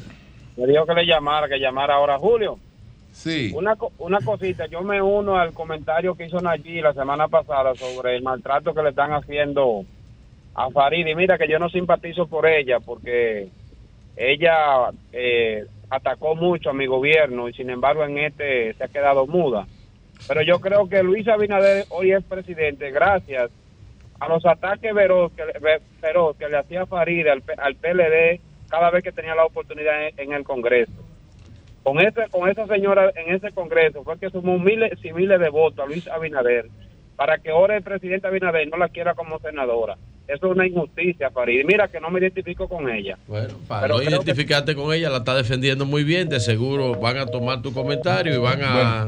Me 0.56 0.66
dijo 0.66 0.86
que 0.86 0.94
le 0.94 1.06
llamara, 1.06 1.48
que 1.48 1.58
llamara 1.58 1.94
ahora 1.94 2.18
Julio. 2.18 2.58
Sí. 3.12 3.52
Una, 3.55 3.76
una 3.98 4.20
cosita, 4.20 4.66
yo 4.66 4.82
me 4.82 5.00
uno 5.00 5.36
al 5.36 5.52
comentario 5.52 6.14
que 6.14 6.26
hizo 6.26 6.40
Nayí 6.40 6.81
la 6.81 6.92
semana 6.92 7.28
pasada 7.28 7.74
sobre 7.74 8.16
el 8.16 8.23
maltrato 8.23 8.74
que 8.74 8.82
le 8.82 8.90
están 8.90 9.12
haciendo 9.12 9.84
a 10.55 10.70
Farid. 10.70 11.06
Y 11.06 11.14
mira 11.14 11.39
que 11.39 11.48
yo 11.48 11.58
no 11.58 11.68
simpatizo 11.68 12.26
por 12.26 12.47
ella 12.47 12.81
porque 12.81 13.48
ella 14.16 14.90
eh, 15.12 15.64
atacó 15.90 16.34
mucho 16.34 16.70
a 16.70 16.74
mi 16.74 16.86
gobierno 16.86 17.48
y 17.48 17.52
sin 17.52 17.70
embargo 17.70 18.05
en 18.05 18.18
este 18.18 18.74
se 18.74 18.84
ha 18.84 18.89
quedado 18.89 19.26
muda. 19.26 19.66
Pero 20.26 20.42
yo 20.42 20.60
creo 20.60 20.89
que 20.89 21.02
Luis 21.02 21.26
Abinader 21.28 21.86
hoy 21.90 22.12
es 22.12 22.24
presidente 22.24 22.90
gracias 22.90 23.50
a 24.20 24.28
los 24.28 24.44
ataques 24.47 24.93
que, 24.93 25.81
feroz 26.01 26.36
que 26.36 26.49
le 26.49 26.57
hacía 26.57 26.86
Farid 26.86 27.26
al, 27.26 27.43
PLD 27.43 28.41
cada 28.68 28.91
vez 28.91 29.02
que 29.02 29.12
tenía 29.12 29.34
la 29.34 29.44
oportunidad 29.44 30.09
en, 30.09 30.18
en 30.18 30.33
el 30.33 30.44
Congreso. 30.44 30.93
Con 31.83 32.01
ese, 32.01 32.23
con 32.31 32.49
esa 32.49 32.67
señora 32.67 33.10
en 33.15 33.34
ese 33.34 33.51
Congreso 33.52 34.02
fue 34.05 34.18
que 34.18 34.31
sumó 34.31 34.59
miles 34.59 34.93
y 35.05 35.12
miles 35.12 35.39
de 35.39 35.51
votos 35.51 35.84
a 35.84 35.86
Luis 35.89 36.09
Abinader 36.09 36.67
para 37.17 37.39
que 37.39 37.51
ahora 37.51 37.76
el 37.76 37.83
presidente 37.83 38.26
Abinader 38.26 38.68
no 38.68 38.76
la 38.76 38.89
quiera 38.89 39.15
como 39.15 39.39
senadora. 39.39 39.97
Eso 40.26 40.47
es 40.47 40.52
una 40.52 40.67
injusticia, 40.67 41.31
Farid. 41.31 41.65
Mira 41.67 41.86
que 41.89 42.01
no 42.01 42.10
me 42.10 42.18
identifico 42.18 42.67
con 42.67 42.89
ella. 42.89 43.18
Bueno, 43.26 43.55
para 43.68 43.83
Pero 43.83 43.94
no 43.97 44.01
que- 44.01 44.09
identificarte 44.09 44.75
con 44.75 44.94
ella, 44.94 45.10
la 45.10 45.18
está 45.18 45.34
defendiendo 45.34 45.84
muy 45.84 46.02
bien. 46.02 46.31
De 46.31 46.41
seguro 46.41 46.94
van 46.94 47.18
a 47.18 47.26
tomar 47.26 47.60
tu 47.60 47.75
comentario 47.75 48.34
y 48.34 48.39
van 48.39 48.60
a. 48.62 49.07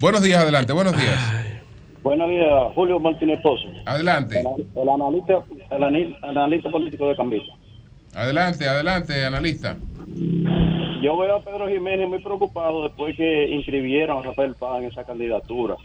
Buenos 0.00 0.22
días, 0.22 0.42
adelante. 0.42 0.72
Buenos 0.72 0.96
días. 0.96 1.61
Buenos 2.02 2.28
días, 2.28 2.48
Julio 2.74 2.98
Martínez 2.98 3.40
Pozo. 3.42 3.68
Adelante. 3.86 4.40
El, 4.40 4.66
el 4.82 4.88
analista, 4.88 5.44
el 5.70 5.84
analista 6.24 6.70
político 6.70 7.08
de 7.08 7.16
Cambita. 7.16 7.52
Adelante, 8.14 8.68
adelante, 8.68 9.24
analista. 9.24 9.76
Yo 11.02 11.16
veo 11.16 11.36
a 11.36 11.42
Pedro 11.42 11.68
Jiménez 11.68 12.08
muy 12.08 12.20
preocupado 12.20 12.84
después 12.84 13.16
que 13.16 13.48
inscribieron 13.50 14.18
a 14.18 14.22
Rafael 14.22 14.54
Paz 14.54 14.82
en 14.82 14.88
esa 14.88 15.04
candidatura. 15.04 15.76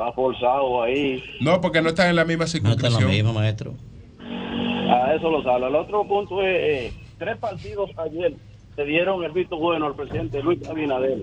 Va 0.00 0.12
forzado 0.12 0.82
ahí. 0.82 1.22
No, 1.40 1.60
porque 1.60 1.82
no 1.82 1.90
están 1.90 2.10
en 2.10 2.16
la 2.16 2.24
misma 2.24 2.46
circunscripción. 2.46 3.34
maestro. 3.34 3.74
A 4.88 5.14
eso 5.14 5.30
lo 5.30 5.42
sabe. 5.42 5.68
El 5.68 5.74
otro 5.74 6.04
punto 6.06 6.42
es, 6.42 6.48
eh, 6.48 6.92
tres 7.18 7.36
partidos 7.38 7.90
ayer 7.96 8.34
se 8.74 8.84
dieron 8.84 9.22
el 9.24 9.32
visto 9.32 9.56
bueno 9.56 9.86
al 9.86 9.94
presidente 9.94 10.42
Luis 10.42 10.66
Abinader. 10.68 11.18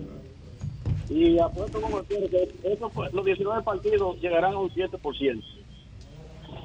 Y 1.10 1.40
apuesto 1.40 1.80
como 1.82 2.00
quiere 2.04 2.28
que 2.28 2.50
esos, 2.64 2.92
fue- 2.94 3.10
los 3.12 3.24
19 3.26 3.64
partidos 3.64 4.20
llegarán 4.20 4.54
a 4.54 4.60
un 4.60 4.70
7%. 4.72 5.44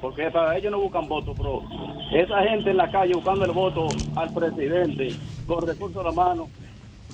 Porque 0.01 0.29
para 0.31 0.57
ellos 0.57 0.71
no 0.71 0.81
buscan 0.81 1.07
votos, 1.07 1.33
pero 1.37 1.61
esa 2.13 2.41
gente 2.43 2.71
en 2.71 2.77
la 2.77 2.91
calle 2.91 3.13
buscando 3.13 3.45
el 3.45 3.51
voto 3.51 3.87
al 4.15 4.33
presidente 4.33 5.15
con 5.47 5.65
recursos 5.65 5.97
a 6.03 6.09
la 6.09 6.11
mano, 6.11 6.49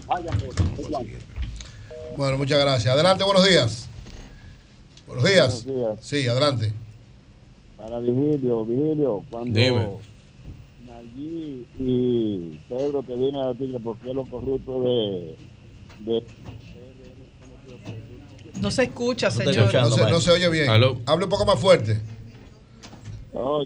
vayan 0.08 0.36
votos. 0.40 0.90
Bueno, 2.18 2.38
muchas 2.40 2.60
gracias. 2.60 2.92
Adelante, 2.94 3.24
buenos 3.24 3.48
días. 3.48 3.88
Buenos 5.06 5.24
días. 5.24 5.66
Buenos 5.66 5.82
días. 5.98 6.06
Sí, 6.06 6.28
adelante. 6.28 6.74
Para 7.78 8.00
Vigilio, 8.00 8.66
Vigilio, 8.66 9.24
cuando 9.30 9.58
Dime. 9.60 9.88
Nayí 10.88 11.66
y 11.80 12.60
Pedro 12.68 13.04
te 13.04 13.16
vienen 13.16 13.36
a 13.36 13.48
decir 13.54 13.72
que 13.72 13.80
por 13.80 13.98
qué 14.00 14.14
los 14.14 14.28
corruptos 14.30 14.84
de, 14.84 15.36
de 16.00 16.24
No 18.62 18.72
se 18.72 18.84
escucha, 18.84 19.28
No, 19.28 19.32
señor. 19.32 19.72
se, 19.72 20.10
no 20.12 20.20
se 20.20 20.32
oye 20.32 20.50
bien. 20.50 20.70
Hable 20.70 21.24
un 21.26 21.30
poco 21.30 21.46
más 21.46 21.60
fuerte. 21.60 22.00
Oh, 23.34 23.64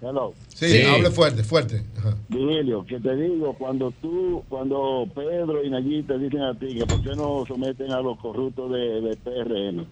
hello. 0.00 0.32
Sí, 0.48 0.82
hable 0.82 1.10
fuerte, 1.10 1.42
fuerte. 1.42 1.82
Ajá. 1.98 2.16
Vigilio, 2.28 2.84
que 2.86 3.00
te 3.00 3.14
digo, 3.16 3.54
cuando 3.58 3.90
tú, 4.00 4.44
cuando 4.48 5.06
Pedro 5.14 5.64
y 5.64 5.70
Nayí 5.70 6.02
te 6.04 6.18
dicen 6.18 6.42
a 6.42 6.54
ti 6.58 6.74
que 6.74 6.86
por 6.86 7.02
qué 7.02 7.10
no 7.16 7.44
someten 7.46 7.92
a 7.92 8.00
los 8.00 8.18
corruptos 8.18 8.70
de, 8.72 9.00
de 9.00 9.16
PRM, 9.16 9.86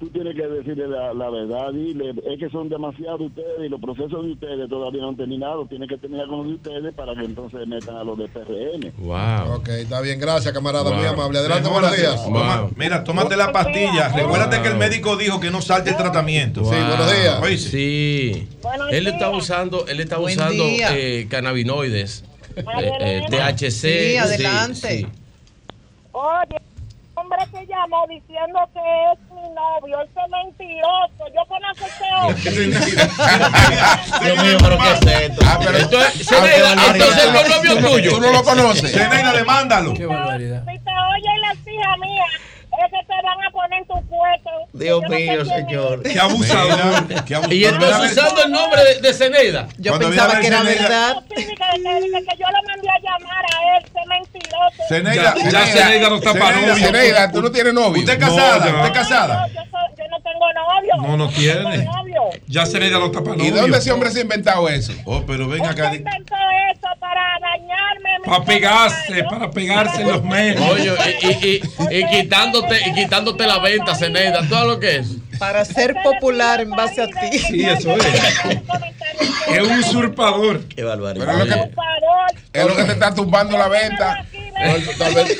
tú 0.00 0.08
tienes 0.08 0.34
que 0.34 0.46
decirle 0.46 0.88
la, 0.88 1.12
la 1.12 1.28
verdad, 1.30 1.72
dile, 1.72 2.10
es 2.10 2.38
que 2.40 2.48
son 2.50 2.68
demasiados 2.70 3.20
ustedes 3.20 3.66
y 3.66 3.68
los 3.68 3.78
procesos 3.80 4.24
de 4.24 4.32
ustedes 4.32 4.68
todavía 4.68 5.02
no 5.02 5.10
han 5.10 5.16
terminado, 5.16 5.66
tienen 5.66 5.86
que 5.88 5.98
terminar 5.98 6.26
con 6.26 6.38
los 6.38 6.46
de 6.48 6.54
ustedes 6.54 6.94
para 6.94 7.14
que 7.14 7.26
entonces 7.26 7.66
metan 7.68 7.96
a 7.98 8.02
los 8.04 8.16
de 8.18 8.26
PRM. 8.28 8.92
Wow. 8.98 9.56
Ok, 9.56 9.68
está 9.68 10.00
bien, 10.00 10.18
gracias, 10.18 10.52
camarada, 10.54 10.84
Wow. 10.90 10.94
muy 10.98 11.06
amable. 11.06 11.38
Adelante, 11.38 11.68
buenos 11.68 11.94
días. 11.96 12.24
Toma- 12.24 12.70
Mira, 12.76 13.04
tómate 13.04 13.36
la 13.36 13.52
pastilla. 13.52 14.08
Recuérdate 14.08 14.62
que 14.62 14.68
el 14.68 14.76
médico 14.78 15.16
dijo 15.18 15.38
que 15.38 15.50
no 15.50 15.60
salte 15.60 15.90
el 15.90 15.96
tratamiento. 15.96 16.62
Wow. 16.62 16.72
Oíste. 17.42 17.70
Sí. 17.70 18.48
Él 18.90 19.06
está 19.06 19.28
usando, 19.30 19.86
él 19.86 20.00
está 20.00 20.16
Buen 20.16 20.38
usando 20.38 20.64
eh, 20.66 21.26
cannabinoides. 21.28 22.24
eh, 22.56 22.64
eh, 23.00 23.22
THC. 23.28 23.70
Sí, 23.70 24.16
adelante. 24.16 24.74
sí. 24.74 25.06
Oye, 26.12 26.59
hombre 27.30 27.46
que 27.52 27.66
llamó 27.66 28.06
diciendo 28.08 28.58
que 28.72 28.80
es 29.12 29.18
mi 29.30 29.48
novio, 29.54 30.00
ese 30.02 30.20
es 30.20 30.30
mentiroso. 30.30 31.24
Yo 31.34 31.42
conozco 31.46 31.84
a 31.84 31.88
ese 31.88 32.04
hombre. 32.16 32.50
Dios 34.24 34.42
mío, 34.44 34.56
pero 34.60 34.78
¿qué 34.78 34.90
es 34.92 35.20
esto? 35.30 35.42
Ah, 35.46 35.58
pero 35.64 35.78
entonces, 35.78 36.20
entonces 36.32 37.24
el 37.24 37.32
novio 37.32 37.74
Tú 37.74 37.80
no- 37.80 37.88
tuyo. 37.88 38.10
Tú 38.12 38.20
no 38.20 38.32
lo 38.32 38.42
conoces. 38.42 38.92
Zeneida, 38.92 39.32
demándalo. 39.32 39.94
Qué 39.94 40.06
barbaridad. 40.06 40.62
Si 40.66 40.78
te 40.78 40.90
oye 40.90 41.40
la 41.40 41.52
hija 41.72 41.96
mía, 41.98 42.24
es 42.84 42.90
que 42.90 43.06
te 43.06 43.22
van 43.22 43.44
a 43.46 43.50
poner 43.50 43.78
en 43.80 43.86
tu 43.86 43.94
cueto. 44.08 44.50
Dios 44.72 45.02
no 45.02 45.08
mío, 45.08 45.44
señor. 45.44 46.02
Qué 46.02 46.18
abusador. 46.20 47.24
Qué 47.24 47.34
abusador. 47.34 47.52
Y 47.54 47.64
entonces 47.64 48.12
usando 48.12 48.44
el 48.44 48.50
nombre 48.52 48.84
de, 48.84 49.00
de 49.00 49.14
Zeneida. 49.14 49.68
Yo 49.78 49.92
Cuando 49.92 50.08
pensaba 50.08 50.40
que 50.40 50.46
era 50.46 50.60
a 50.60 50.62
ver 50.62 50.78
Zeneida- 50.78 50.88
verdad. 50.88 51.22
Sí, 51.28 51.34
que, 51.44 51.44
que- 51.44 52.36
yo 52.38 52.46
lo 52.50 52.68
mandé 52.68 52.88
a 52.88 52.98
llamar 53.00 53.44
a 53.44 53.76
él, 53.76 53.84
ese 53.84 54.06
mentiroso. 54.06 54.82
Zeneida, 54.88 55.34
Ya- 55.34 56.08
no 56.08 56.16
está 56.16 56.34
para. 56.34 56.74
Zeneida, 56.76 57.32
tú 57.32 57.42
no 57.42 57.50
tienes 57.50 57.74
novio. 57.74 58.00
¿Usted 58.00 58.14
es 58.14 58.18
No, 58.20 58.36
casada? 58.36 58.58
ya. 58.66 58.74
¿Usted 58.76 58.86
es 58.86 58.92
casada? 58.92 59.46
No 59.46 59.69
tengo 60.40 60.52
novio. 60.52 61.08
No, 61.08 61.16
no 61.16 61.28
tiene. 61.28 61.88
Ya 62.46 62.66
Zeneida 62.66 62.98
no 62.98 63.06
está 63.06 63.22
para 63.22 63.36
¿Y 63.36 63.48
novio. 63.50 63.62
dónde 63.62 63.78
ese 63.78 63.92
hombre 63.92 64.10
se 64.10 64.20
ha 64.20 64.22
inventado 64.22 64.68
eso? 64.68 64.92
Oh, 65.04 65.22
pero 65.26 65.48
ven 65.48 65.64
acá. 65.64 65.94
inventó 65.94 66.34
eso 66.72 66.88
para 66.98 67.20
dañarme. 67.40 68.10
Para 68.24 68.44
pegarse, 68.44 69.24
para 69.24 69.50
pegarse 69.50 70.02
en 70.02 70.08
los 70.08 70.22
medios. 70.24 70.60
Oye, 70.70 70.92
y, 71.22 71.26
y, 71.26 71.62
y, 71.90 71.96
y 71.98 72.06
quitándote, 72.06 72.80
y 72.88 72.94
quitándote 72.94 73.46
la 73.46 73.58
venta, 73.58 73.94
Zeneida, 73.94 74.46
todo 74.48 74.66
lo 74.66 74.80
que 74.80 74.96
es. 74.96 75.08
Para 75.38 75.64
ser 75.64 75.94
popular 76.02 76.60
en 76.60 76.70
base 76.70 77.02
a 77.02 77.06
ti. 77.06 77.38
Sí, 77.38 77.62
eso 77.64 77.96
es. 77.96 78.04
Es 79.50 79.60
un 79.66 79.78
usurpador. 79.80 80.64
Qué 80.68 80.84
barbaridad. 80.84 81.26
Pero 81.26 81.42
es 81.42 81.48
lo 81.48 81.54
que, 81.56 81.60
Por 81.60 81.74
favor. 81.74 82.30
es 82.52 82.66
lo 82.66 82.76
que 82.76 82.84
te 82.84 82.92
está 82.92 83.14
tumbando 83.14 83.58
la 83.58 83.68
venta. 83.68 84.24
Tal 84.98 85.14
vez- 85.14 85.38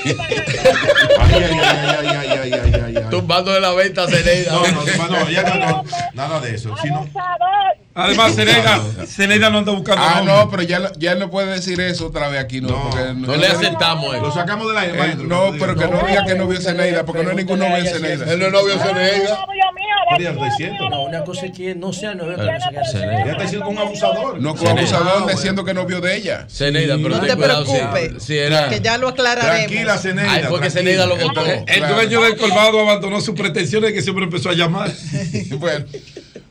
Ay, 1.20 1.34
ay, 1.34 1.60
ay, 1.60 2.06
ay, 2.08 2.28
ay, 2.42 2.52
ay, 2.52 2.79
ay, 2.90 2.96
ay, 2.96 3.02
ay. 3.04 3.10
Tumbando 3.10 3.52
de 3.52 3.60
la 3.60 3.72
venta, 3.72 4.06
Zeneida. 4.06 4.52
No, 4.52 4.62
no, 4.62 5.08
no, 5.08 5.30
ya 5.30 5.42
no, 5.42 5.54
no, 5.54 5.84
nada 6.14 6.40
de 6.40 6.54
eso. 6.54 6.74
Si 6.80 6.88
no, 6.88 6.98
Abusador. 6.98 7.79
Además, 7.92 8.34
Zeneida, 8.36 8.80
Zeneida 9.06 9.50
no 9.50 9.58
anda 9.58 9.72
buscando 9.72 10.02
Ah, 10.02 10.20
novio. 10.20 10.32
no, 10.44 10.50
pero 10.50 10.62
ya, 10.62 10.78
no- 10.78 10.92
ya 10.96 11.16
no 11.16 11.28
puede 11.30 11.52
decir 11.52 11.80
eso 11.80 12.06
otra 12.06 12.28
vez 12.28 12.40
aquí, 12.40 12.60
no. 12.60 12.68
No, 12.68 12.90
porque 12.90 13.12
No 13.14 13.36
le 13.36 13.46
aceptamos 13.48 14.12
lo 14.14 14.28
eso. 14.28 14.32
sacamos 14.32 14.68
del 14.68 14.78
aire, 14.78 14.94
Eh, 14.94 14.98
maestro. 14.98 15.26
no, 15.26 15.52
pero 15.58 15.74
que 15.74 15.86
no 15.88 16.06
diga 16.06 16.24
que 16.24 16.34
no 16.36 16.46
vio 16.46 16.60
Zeneida, 16.60 17.04
porque 17.04 17.24
no 17.24 17.30
hay 17.30 17.36
ningún 17.36 17.58
novio 17.58 17.76
en 17.76 17.86
Él 17.86 17.92
Zeneida. 17.92 18.24
no 18.36 18.46
es 18.46 18.52
novio 18.52 18.74
No, 18.76 20.18
está 20.18 20.44
diciendo. 20.44 20.88
No, 20.90 21.02
una 21.04 21.24
cosa 21.24 21.46
es 21.46 21.52
que 21.52 21.74
no 21.74 21.92
sea 21.92 22.14
novio, 22.14 22.36
que. 22.36 22.44
Ya 22.46 22.56
está 22.56 23.42
diciendo 23.42 23.66
que 23.66 23.72
un 23.72 23.78
abusador. 23.78 24.40
No, 24.40 24.54
como 24.54 24.70
abusador 24.70 25.30
diciendo 25.30 25.64
que 25.64 25.74
novio 25.74 26.00
de 26.00 26.16
ella. 26.16 26.46
Zeneida, 26.50 26.96
pero 26.96 27.08
No 27.16 27.20
te 27.20 27.36
preocupes, 27.36 28.22
si 28.22 28.38
era- 28.38 28.68
que 28.68 28.80
ya 28.80 28.98
lo 28.98 29.08
aclararemos. 29.08 29.56
Tranquila, 29.66 29.98
Zeneida. 29.98 30.32
Ay, 30.32 30.44
porque 30.48 30.70
tranquila. 30.70 30.70
Zeneida 30.70 31.06
lo 31.06 31.16
votó. 31.16 31.44
El 31.66 31.88
dueño 31.88 32.22
del 32.22 32.36
colmado 32.36 32.80
abandonó 32.80 33.20
sus 33.20 33.34
pretensiones 33.34 33.92
que 33.92 34.02
siempre 34.02 34.24
empezó 34.24 34.50
a 34.50 34.54
llamar. 34.54 34.90
bueno, 35.58 35.84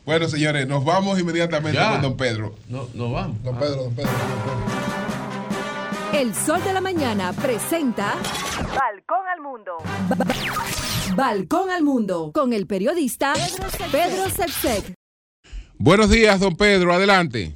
bueno, 0.09 0.27
señores, 0.27 0.67
nos 0.67 0.83
vamos 0.83 1.19
inmediatamente 1.19 1.77
Ya. 1.77 1.91
con 1.91 2.01
don 2.01 2.17
Pedro. 2.17 2.55
No, 2.67 2.87
no 2.95 3.11
vamos. 3.11 3.43
Don 3.43 3.59
Pedro, 3.59 3.75
don 3.83 3.93
Pedro. 3.95 4.09
don 4.09 4.19
Pedro. 4.43 6.19
El 6.19 6.33
Sol 6.33 6.63
de 6.63 6.73
la 6.73 6.81
Mañana 6.81 7.31
presenta 7.33 8.15
Balcón 8.55 9.27
al 9.31 9.39
mundo. 9.39 9.77
Balcón 11.15 11.69
al 11.69 11.83
Mundo 11.83 12.31
con 12.33 12.53
el 12.53 12.65
periodista 12.65 13.33
Pedro 13.91 14.27
Sepsek. 14.31 14.95
Buenos 15.77 16.09
días, 16.09 16.39
don 16.39 16.55
Pedro, 16.57 16.91
adelante. 16.91 17.51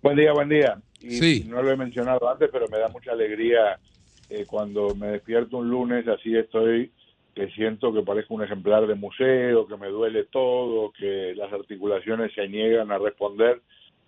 Buen 0.00 0.16
día, 0.16 0.32
buen 0.32 0.48
día. 0.48 0.78
Y 1.00 1.18
Sí. 1.18 1.44
no 1.48 1.60
lo 1.64 1.72
he 1.72 1.76
mencionado 1.76 2.30
antes, 2.30 2.48
pero 2.52 2.68
me 2.68 2.78
da 2.78 2.88
mucha 2.90 3.10
alegría 3.10 3.80
eh, 4.30 4.44
cuando 4.46 4.94
me 4.94 5.08
despierto 5.08 5.56
un 5.56 5.68
lunes, 5.68 6.06
así 6.06 6.36
estoy, 6.36 6.92
que 7.38 7.48
siento 7.50 7.92
que 7.92 8.02
parezco 8.02 8.34
un 8.34 8.42
ejemplar 8.42 8.84
de 8.88 8.96
museo, 8.96 9.68
que 9.68 9.76
me 9.76 9.86
duele 9.86 10.24
todo, 10.24 10.90
que 10.90 11.34
las 11.36 11.52
articulaciones 11.52 12.32
se 12.32 12.48
niegan 12.48 12.90
a 12.90 12.98
responder. 12.98 13.60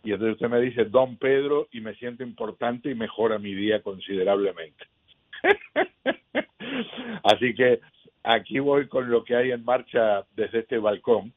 Y 0.03 0.11
entonces 0.11 0.35
usted 0.35 0.49
me 0.49 0.61
dice, 0.61 0.87
don 0.87 1.17
Pedro, 1.17 1.69
y 1.71 1.81
me 1.81 1.95
siento 1.95 2.25
importante 2.25 2.91
y 2.91 2.97
mejora 2.97 3.39
mi 3.39 3.55
día 3.55 3.83
considerablemente. 3.83 4.85
Así 7.23 7.55
que 7.55 7.79
aquí 8.25 8.59
voy 8.59 8.89
con 8.89 9.09
lo 9.09 9.23
que 9.23 9.37
hay 9.37 9.53
en 9.53 9.65
marcha 9.65 10.25
desde 10.35 10.59
este 10.61 10.79
balcón. 10.79 11.33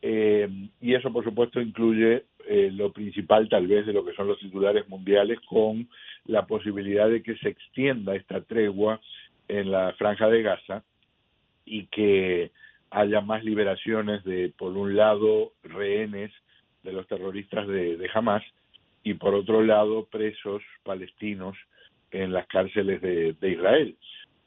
Eh, 0.00 0.48
y 0.80 0.94
eso, 0.94 1.12
por 1.12 1.22
supuesto, 1.22 1.60
incluye 1.60 2.24
eh, 2.48 2.70
lo 2.72 2.92
principal, 2.92 3.46
tal 3.50 3.66
vez, 3.66 3.84
de 3.84 3.92
lo 3.92 4.06
que 4.06 4.14
son 4.14 4.26
los 4.26 4.38
titulares 4.38 4.88
mundiales, 4.88 5.38
con 5.40 5.86
la 6.24 6.46
posibilidad 6.46 7.10
de 7.10 7.22
que 7.22 7.36
se 7.36 7.50
extienda 7.50 8.16
esta 8.16 8.40
tregua 8.40 9.02
en 9.48 9.70
la 9.70 9.92
franja 9.98 10.30
de 10.30 10.40
Gaza 10.40 10.82
y 11.66 11.86
que 11.86 12.50
haya 12.90 13.20
más 13.20 13.44
liberaciones 13.44 14.24
de, 14.24 14.52
por 14.56 14.72
un 14.72 14.96
lado, 14.96 15.52
rehenes 15.62 16.32
de 16.82 16.92
los 16.92 17.06
terroristas 17.06 17.66
de, 17.66 17.96
de 17.96 18.10
Hamas 18.14 18.42
y, 19.02 19.14
por 19.14 19.34
otro 19.34 19.62
lado, 19.62 20.06
presos 20.06 20.62
palestinos 20.84 21.56
en 22.10 22.32
las 22.32 22.46
cárceles 22.46 23.02
de, 23.02 23.34
de 23.34 23.50
Israel. 23.50 23.96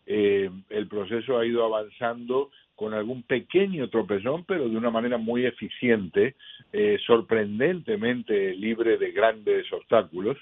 Eh, 0.08 0.50
el 0.70 0.88
proceso 0.88 1.38
ha 1.38 1.46
ido 1.46 1.64
avanzando 1.64 2.50
con 2.76 2.94
algún 2.94 3.24
pequeño 3.24 3.90
tropezón, 3.90 4.46
pero 4.46 4.70
de 4.70 4.78
una 4.78 4.90
manera 4.90 5.18
muy 5.18 5.46
eficiente, 5.46 6.36
eh, 6.72 6.98
sorprendentemente 7.06 8.56
libre 8.56 8.98
de 8.98 9.12
grandes 9.12 9.72
obstáculos. 9.74 10.38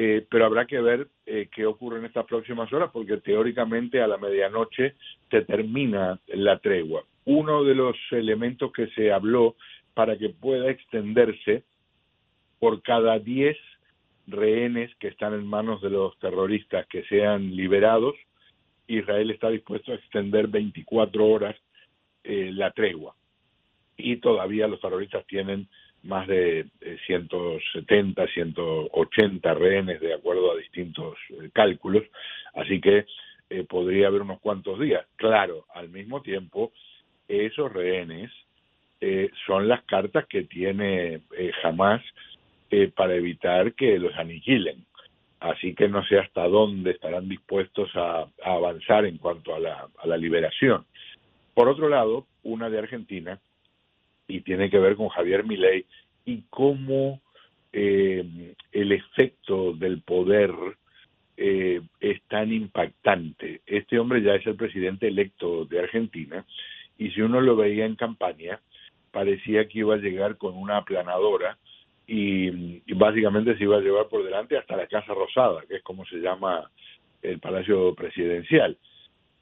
Eh, 0.00 0.24
pero 0.30 0.46
habrá 0.46 0.64
que 0.64 0.80
ver 0.80 1.08
eh, 1.26 1.48
qué 1.52 1.66
ocurre 1.66 1.98
en 1.98 2.04
estas 2.04 2.24
próximas 2.24 2.72
horas, 2.72 2.88
porque 2.92 3.16
teóricamente 3.16 4.00
a 4.00 4.06
la 4.06 4.16
medianoche 4.16 4.94
se 5.28 5.42
termina 5.42 6.20
la 6.28 6.60
tregua. 6.60 7.02
Uno 7.24 7.64
de 7.64 7.74
los 7.74 7.96
elementos 8.12 8.70
que 8.70 8.86
se 8.90 9.10
habló 9.10 9.56
para 9.94 10.16
que 10.16 10.28
pueda 10.28 10.70
extenderse 10.70 11.64
por 12.60 12.80
cada 12.82 13.18
10 13.18 13.56
rehenes 14.28 14.94
que 15.00 15.08
están 15.08 15.34
en 15.34 15.44
manos 15.44 15.82
de 15.82 15.90
los 15.90 16.16
terroristas 16.20 16.86
que 16.86 17.02
sean 17.06 17.56
liberados, 17.56 18.14
Israel 18.86 19.32
está 19.32 19.50
dispuesto 19.50 19.90
a 19.90 19.96
extender 19.96 20.46
24 20.46 21.26
horas 21.26 21.56
eh, 22.22 22.52
la 22.52 22.70
tregua. 22.70 23.16
Y 23.96 24.18
todavía 24.18 24.68
los 24.68 24.80
terroristas 24.80 25.26
tienen 25.26 25.68
más 26.02 26.26
de 26.28 26.66
eh, 26.80 26.98
170, 27.06 28.26
180 28.26 29.54
rehenes 29.54 30.00
de 30.00 30.14
acuerdo 30.14 30.52
a 30.52 30.56
distintos 30.56 31.16
eh, 31.30 31.50
cálculos, 31.52 32.04
así 32.54 32.80
que 32.80 33.06
eh, 33.50 33.64
podría 33.64 34.08
haber 34.08 34.22
unos 34.22 34.40
cuantos 34.40 34.78
días. 34.78 35.06
Claro, 35.16 35.66
al 35.74 35.88
mismo 35.88 36.22
tiempo, 36.22 36.72
esos 37.28 37.72
rehenes 37.72 38.30
eh, 39.00 39.30
son 39.46 39.68
las 39.68 39.82
cartas 39.84 40.26
que 40.26 40.42
tiene 40.44 41.20
eh, 41.36 41.52
Hamas 41.62 42.02
eh, 42.70 42.90
para 42.94 43.14
evitar 43.14 43.74
que 43.74 43.98
los 43.98 44.14
aniquilen. 44.16 44.84
Así 45.40 45.74
que 45.74 45.88
no 45.88 46.04
sé 46.04 46.18
hasta 46.18 46.48
dónde 46.48 46.90
estarán 46.90 47.28
dispuestos 47.28 47.90
a, 47.94 48.26
avanzar 48.42 49.04
en 49.04 49.18
cuanto 49.18 49.54
a 49.54 49.60
la 49.60 50.16
liberación. 50.16 50.84
Por 51.54 51.68
otro 51.68 51.88
lado, 51.88 52.26
una 52.42 52.68
de 52.68 52.78
Argentina, 52.78 53.38
y 54.28 54.42
tiene 54.42 54.70
que 54.70 54.78
ver 54.78 54.94
con 54.94 55.08
Javier 55.08 55.44
Milei 55.44 55.86
y 56.24 56.42
cómo 56.50 57.20
eh, 57.72 58.54
el 58.70 58.92
efecto 58.92 59.72
del 59.72 60.02
poder 60.02 60.52
eh, 61.36 61.80
es 62.00 62.22
tan 62.28 62.52
impactante. 62.52 63.62
Este 63.66 63.98
hombre 63.98 64.22
ya 64.22 64.34
es 64.34 64.46
el 64.46 64.54
presidente 64.54 65.08
electo 65.08 65.64
de 65.64 65.80
Argentina 65.80 66.44
y 66.98 67.10
si 67.10 67.22
uno 67.22 67.40
lo 67.40 67.56
veía 67.56 67.86
en 67.86 67.96
campaña, 67.96 68.60
parecía 69.10 69.66
que 69.66 69.80
iba 69.80 69.94
a 69.94 69.98
llegar 69.98 70.36
con 70.36 70.54
una 70.56 70.76
aplanadora 70.76 71.56
y, 72.06 72.82
y 72.86 72.94
básicamente 72.94 73.56
se 73.56 73.64
iba 73.64 73.78
a 73.78 73.80
llevar 73.80 74.08
por 74.08 74.24
delante 74.24 74.56
hasta 74.56 74.76
la 74.76 74.86
Casa 74.86 75.14
Rosada, 75.14 75.62
que 75.66 75.76
es 75.76 75.82
como 75.82 76.04
se 76.06 76.16
llama 76.16 76.70
el 77.22 77.38
Palacio 77.38 77.94
Presidencial. 77.94 78.76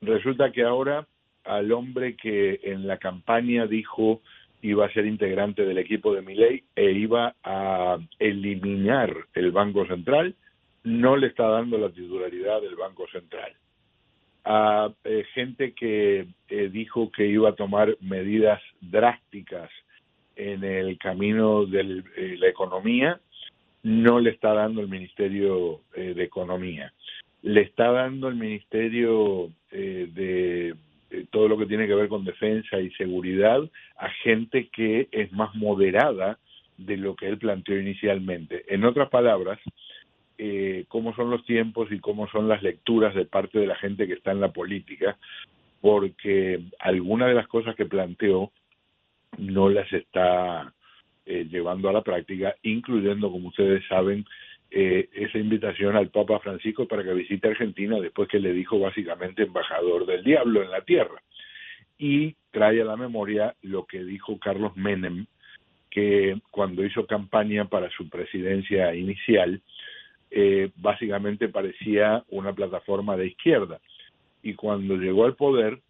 Resulta 0.00 0.52
que 0.52 0.62
ahora 0.62 1.06
al 1.44 1.73
hombre 1.73 2.16
que 2.16 2.60
en 2.65 2.86
la 2.86 2.98
campaña 2.98 3.66
dijo 3.66 4.20
iba 4.68 4.86
a 4.86 4.92
ser 4.92 5.06
integrante 5.06 5.64
del 5.64 5.78
equipo 5.78 6.14
de 6.14 6.22
Milei 6.22 6.64
e 6.74 6.90
iba 6.92 7.34
a 7.44 7.98
eliminar 8.18 9.14
el 9.34 9.52
Banco 9.52 9.86
Central, 9.86 10.34
no 10.84 11.16
le 11.16 11.28
está 11.28 11.46
dando 11.48 11.78
la 11.78 11.90
titularidad 11.90 12.60
del 12.60 12.76
Banco 12.76 13.06
Central. 13.08 13.52
A 14.44 14.92
eh, 15.04 15.24
gente 15.34 15.72
que 15.72 16.26
eh, 16.48 16.68
dijo 16.68 17.10
que 17.10 17.26
iba 17.26 17.50
a 17.50 17.54
tomar 17.54 17.96
medidas 18.00 18.60
drásticas 18.80 19.70
en 20.36 20.62
el 20.64 20.98
camino 20.98 21.64
de 21.66 22.02
la 22.38 22.48
economía, 22.48 23.20
no 23.86 24.18
le 24.18 24.30
está 24.30 24.52
dando 24.52 24.80
el 24.80 24.88
Ministerio 24.88 25.82
eh, 25.94 26.12
de 26.14 26.24
Economía. 26.24 26.92
Le 27.42 27.62
está 27.62 27.92
dando 27.92 28.26
el 28.26 28.34
Ministerio 28.34 29.52
eh, 29.70 30.08
de 30.12 30.74
eh, 31.16 31.26
todo 31.30 31.48
lo 31.48 31.56
que 31.56 31.66
tiene 31.66 31.86
que 31.86 31.94
ver 31.94 32.08
con 32.08 32.24
defensa 32.24 32.78
y 32.80 32.90
seguridad 32.90 33.60
a 33.96 34.10
gente 34.22 34.68
que 34.68 35.08
es 35.10 35.32
más 35.32 35.54
moderada 35.54 36.38
de 36.76 36.96
lo 36.96 37.16
que 37.16 37.26
él 37.26 37.38
planteó 37.38 37.78
inicialmente. 37.78 38.64
En 38.68 38.84
otras 38.84 39.08
palabras, 39.08 39.58
eh, 40.36 40.84
cómo 40.88 41.14
son 41.14 41.30
los 41.30 41.44
tiempos 41.46 41.90
y 41.90 41.98
cómo 41.98 42.28
son 42.28 42.48
las 42.48 42.62
lecturas 42.62 43.14
de 43.14 43.24
parte 43.24 43.58
de 43.58 43.66
la 43.66 43.76
gente 43.76 44.06
que 44.06 44.12
está 44.12 44.32
en 44.32 44.40
la 44.40 44.52
política, 44.52 45.16
porque 45.80 46.60
algunas 46.78 47.28
de 47.28 47.34
las 47.34 47.48
cosas 47.48 47.74
que 47.74 47.86
planteó 47.86 48.52
no 49.38 49.70
las 49.70 49.90
está 49.92 50.74
eh, 51.24 51.46
llevando 51.50 51.88
a 51.88 51.92
la 51.92 52.02
práctica, 52.02 52.54
incluyendo, 52.62 53.30
como 53.30 53.48
ustedes 53.48 53.82
saben, 53.88 54.26
eh, 54.70 55.08
esa 55.12 55.38
invitación 55.38 55.96
al 55.96 56.10
Papa 56.10 56.40
Francisco 56.40 56.86
para 56.86 57.04
que 57.04 57.14
visite 57.14 57.48
Argentina 57.48 58.00
después 58.00 58.28
que 58.28 58.40
le 58.40 58.52
dijo 58.52 58.78
básicamente 58.78 59.44
embajador 59.44 60.06
del 60.06 60.24
diablo 60.24 60.62
en 60.62 60.70
la 60.70 60.80
tierra. 60.82 61.22
Y 61.98 62.34
trae 62.50 62.82
a 62.82 62.84
la 62.84 62.96
memoria 62.96 63.54
lo 63.62 63.86
que 63.86 64.04
dijo 64.04 64.38
Carlos 64.38 64.76
Menem, 64.76 65.26
que 65.90 66.38
cuando 66.50 66.84
hizo 66.84 67.06
campaña 67.06 67.66
para 67.66 67.88
su 67.90 68.08
presidencia 68.08 68.94
inicial, 68.94 69.62
eh, 70.30 70.70
básicamente 70.76 71.48
parecía 71.48 72.24
una 72.28 72.52
plataforma 72.52 73.16
de 73.16 73.28
izquierda. 73.28 73.80
Y 74.42 74.54
cuando 74.54 74.96
llegó 74.96 75.24
al 75.24 75.36
poder, 75.36 75.80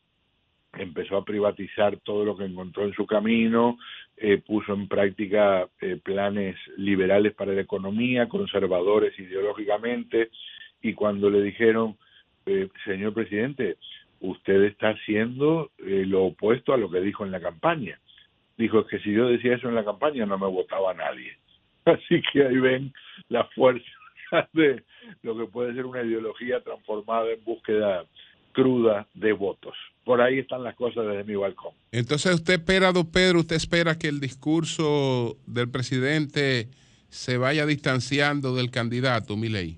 empezó 0.78 1.16
a 1.16 1.24
privatizar 1.24 1.98
todo 1.98 2.24
lo 2.24 2.36
que 2.36 2.44
encontró 2.44 2.84
en 2.84 2.92
su 2.92 3.06
camino, 3.06 3.78
eh, 4.16 4.38
puso 4.38 4.72
en 4.74 4.88
práctica 4.88 5.68
eh, 5.80 5.98
planes 6.02 6.56
liberales 6.76 7.34
para 7.34 7.52
la 7.52 7.60
economía, 7.60 8.28
conservadores 8.28 9.18
ideológicamente, 9.18 10.30
y 10.82 10.94
cuando 10.94 11.30
le 11.30 11.42
dijeron, 11.42 11.96
eh, 12.46 12.68
señor 12.84 13.12
presidente, 13.12 13.76
usted 14.20 14.62
está 14.64 14.90
haciendo 14.90 15.70
eh, 15.78 16.04
lo 16.06 16.24
opuesto 16.26 16.72
a 16.72 16.76
lo 16.76 16.90
que 16.90 17.00
dijo 17.00 17.24
en 17.24 17.32
la 17.32 17.40
campaña. 17.40 17.98
Dijo, 18.56 18.80
es 18.80 18.86
que 18.86 18.98
si 19.00 19.12
yo 19.12 19.28
decía 19.28 19.56
eso 19.56 19.68
en 19.68 19.74
la 19.74 19.84
campaña 19.84 20.26
no 20.26 20.38
me 20.38 20.46
votaba 20.46 20.94
nadie. 20.94 21.36
Así 21.84 22.22
que 22.32 22.46
ahí 22.46 22.58
ven 22.58 22.92
la 23.28 23.44
fuerza 23.54 23.84
de 24.52 24.82
lo 25.22 25.36
que 25.36 25.46
puede 25.46 25.74
ser 25.74 25.86
una 25.86 26.02
ideología 26.02 26.60
transformada 26.60 27.30
en 27.30 27.44
búsqueda 27.44 28.04
cruda 28.56 29.06
de 29.12 29.34
votos. 29.34 29.74
Por 30.02 30.22
ahí 30.22 30.38
están 30.38 30.62
las 30.62 30.74
cosas 30.76 31.06
desde 31.06 31.24
mi 31.24 31.34
balcón. 31.34 31.74
Entonces 31.92 32.34
usted 32.34 32.54
espera, 32.54 32.90
don 32.90 33.04
Pedro, 33.12 33.40
usted 33.40 33.56
espera 33.56 33.98
que 33.98 34.08
el 34.08 34.18
discurso 34.18 35.36
del 35.46 35.70
presidente 35.70 36.68
se 37.10 37.36
vaya 37.36 37.66
distanciando 37.66 38.54
del 38.54 38.70
candidato, 38.70 39.36
Milei. 39.36 39.76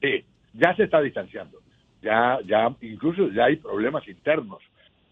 Sí, 0.00 0.24
ya 0.54 0.76
se 0.76 0.84
está 0.84 1.00
distanciando. 1.00 1.58
Ya, 2.02 2.38
ya, 2.46 2.72
incluso 2.82 3.32
ya 3.32 3.46
hay 3.46 3.56
problemas 3.56 4.06
internos, 4.06 4.62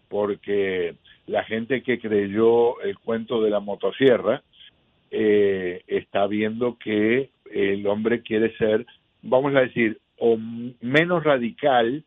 porque 0.07 0.95
la 1.27 1.43
gente 1.43 1.83
que 1.83 1.99
creyó 1.99 2.79
el 2.83 2.97
cuento 2.99 3.41
de 3.41 3.49
la 3.49 3.59
motosierra 3.59 4.43
eh, 5.11 5.81
está 5.87 6.25
viendo 6.27 6.77
que 6.77 7.31
el 7.51 7.85
hombre 7.85 8.21
quiere 8.21 8.55
ser, 8.55 8.85
vamos 9.21 9.53
a 9.55 9.59
decir, 9.59 9.99
o 10.17 10.37
menos 10.37 11.21
radical 11.25 12.05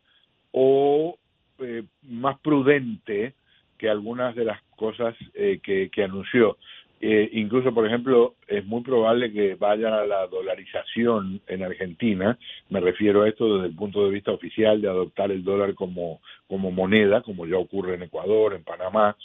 o 0.51 1.17
eh, 1.59 1.83
más 2.03 2.39
prudente 2.39 3.33
que 3.79 3.89
algunas 3.89 4.35
de 4.35 4.45
las 4.45 4.61
cosas 4.75 5.15
eh, 5.33 5.59
que, 5.63 6.03
anunció. 6.03 6.57
Eh, 7.01 7.29
incluso, 7.33 7.73
por 7.73 7.87
ejemplo, 7.87 8.35
es 8.45 8.65
muy 8.65 8.81
probable 8.81 9.31
que 9.31 9.55
vaya 9.55 10.01
a 10.01 10.05
la 10.05 10.27
dolarización 10.27 11.41
en 11.47 11.63
Argentina. 11.63 12.37
Me 12.69 12.81
refiero 12.81 13.23
a 13.23 13.29
esto 13.29 13.55
desde 13.55 13.69
el 13.69 13.75
punto 13.75 14.05
de 14.05 14.11
vista 14.11 14.31
oficial 14.31 14.81
de 14.81 14.89
adoptar 14.89 15.31
el 15.31 15.43
dólar 15.43 15.73
como, 15.75 16.21
como 16.47 16.71
moneda, 16.71 17.21
como 17.21 17.45
ya 17.45 17.57
ocurre 17.57 17.95
en 17.95 18.03
Ecuador, 18.03 18.53
en 18.53 18.63
Panamá. 18.63 19.15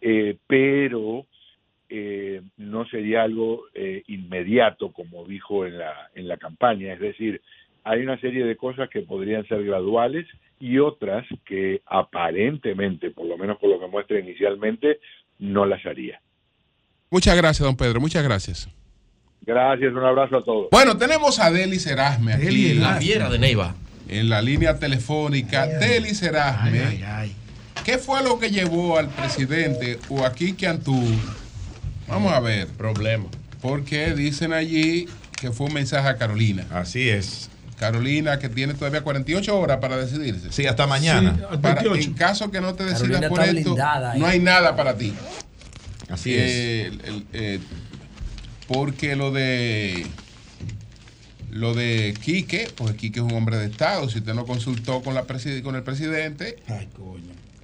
Eh, 0.00 0.38
pero 0.46 1.26
eh, 1.90 2.40
no 2.56 2.86
sería 2.86 3.22
algo 3.22 3.64
inmediato, 4.06 4.92
como 4.92 5.26
dijo 5.26 5.66
en 5.66 5.76
la, 5.76 6.10
en 6.14 6.26
la 6.26 6.38
campaña. 6.38 6.94
Es 6.94 7.00
decir, 7.00 7.42
hay 7.90 8.02
una 8.02 8.20
serie 8.20 8.44
de 8.44 8.56
cosas 8.56 8.88
que 8.88 9.00
podrían 9.00 9.44
ser 9.48 9.64
graduales 9.64 10.24
y 10.60 10.78
otras 10.78 11.26
que 11.44 11.82
aparentemente, 11.86 13.10
por 13.10 13.26
lo 13.26 13.36
menos 13.36 13.58
por 13.58 13.68
lo 13.68 13.80
que 13.80 13.88
muestra 13.88 14.20
inicialmente, 14.20 15.00
no 15.40 15.66
las 15.66 15.84
haría. 15.84 16.20
Muchas 17.10 17.36
gracias, 17.36 17.66
don 17.66 17.76
Pedro. 17.76 18.00
Muchas 18.00 18.22
gracias. 18.22 18.68
Gracias, 19.40 19.92
un 19.92 20.04
abrazo 20.04 20.36
a 20.36 20.42
todos. 20.42 20.68
Bueno, 20.70 20.96
tenemos 20.96 21.40
a 21.40 21.50
Deli 21.50 21.80
Serasme 21.80 22.34
aquí. 22.34 22.74
La 22.74 22.94
fiera 22.94 23.28
de 23.28 23.40
Neiva. 23.40 23.74
En 24.08 24.28
la 24.28 24.40
línea 24.40 24.78
telefónica. 24.78 25.66
Deli 25.66 26.10
Serasme. 26.10 27.00
¿Qué 27.84 27.98
fue 27.98 28.22
lo 28.22 28.38
que 28.38 28.50
llevó 28.50 28.98
al 28.98 29.08
presidente 29.08 29.98
o 30.08 30.24
a 30.24 30.32
Quique 30.32 30.68
Antú? 30.68 31.02
Vamos 32.06 32.32
a 32.32 32.38
ver. 32.38 32.68
Problema. 32.68 33.24
Porque 33.60 34.14
dicen 34.14 34.52
allí 34.52 35.08
que 35.40 35.50
fue 35.50 35.66
un 35.66 35.74
mensaje 35.74 36.06
a 36.06 36.16
Carolina. 36.16 36.66
Así 36.70 37.08
es. 37.08 37.49
Carolina 37.80 38.38
que 38.38 38.50
tiene 38.50 38.74
todavía 38.74 39.00
48 39.02 39.58
horas 39.58 39.78
para 39.78 39.96
decidirse. 39.96 40.52
Sí, 40.52 40.66
hasta 40.66 40.86
mañana. 40.86 41.34
Sí, 41.38 41.44
al 41.50 41.60
Para- 41.62 41.76
28. 41.82 42.08
en 42.08 42.12
caso 42.14 42.50
que 42.50 42.60
no 42.60 42.74
te 42.74 42.84
decidas 42.84 43.00
Carolina 43.22 43.28
por 43.30 43.40
esto, 43.40 43.54
blindada 43.70 44.14
no 44.16 44.26
hay 44.26 44.38
nada 44.38 44.76
para 44.76 44.98
ti. 44.98 45.14
Así 46.10 46.34
Eh, 46.34 46.86
el- 46.88 47.00
el- 47.06 47.26
eh, 47.32 47.58
porque 48.68 49.16
lo 49.16 49.32
de 49.32 50.06
lo 51.50 51.72
de 51.74 52.14
Quique, 52.22 52.68
pues 52.76 52.94
Quique 52.96 53.18
es 53.20 53.24
un 53.24 53.32
hombre 53.32 53.56
de 53.56 53.66
Estado. 53.66 54.08
Si 54.10 54.18
usted 54.18 54.34
no 54.34 54.44
consultó 54.44 55.00
con, 55.02 55.14
la 55.14 55.24
con 55.62 55.74
el 55.74 55.82
presidente, 55.82 56.56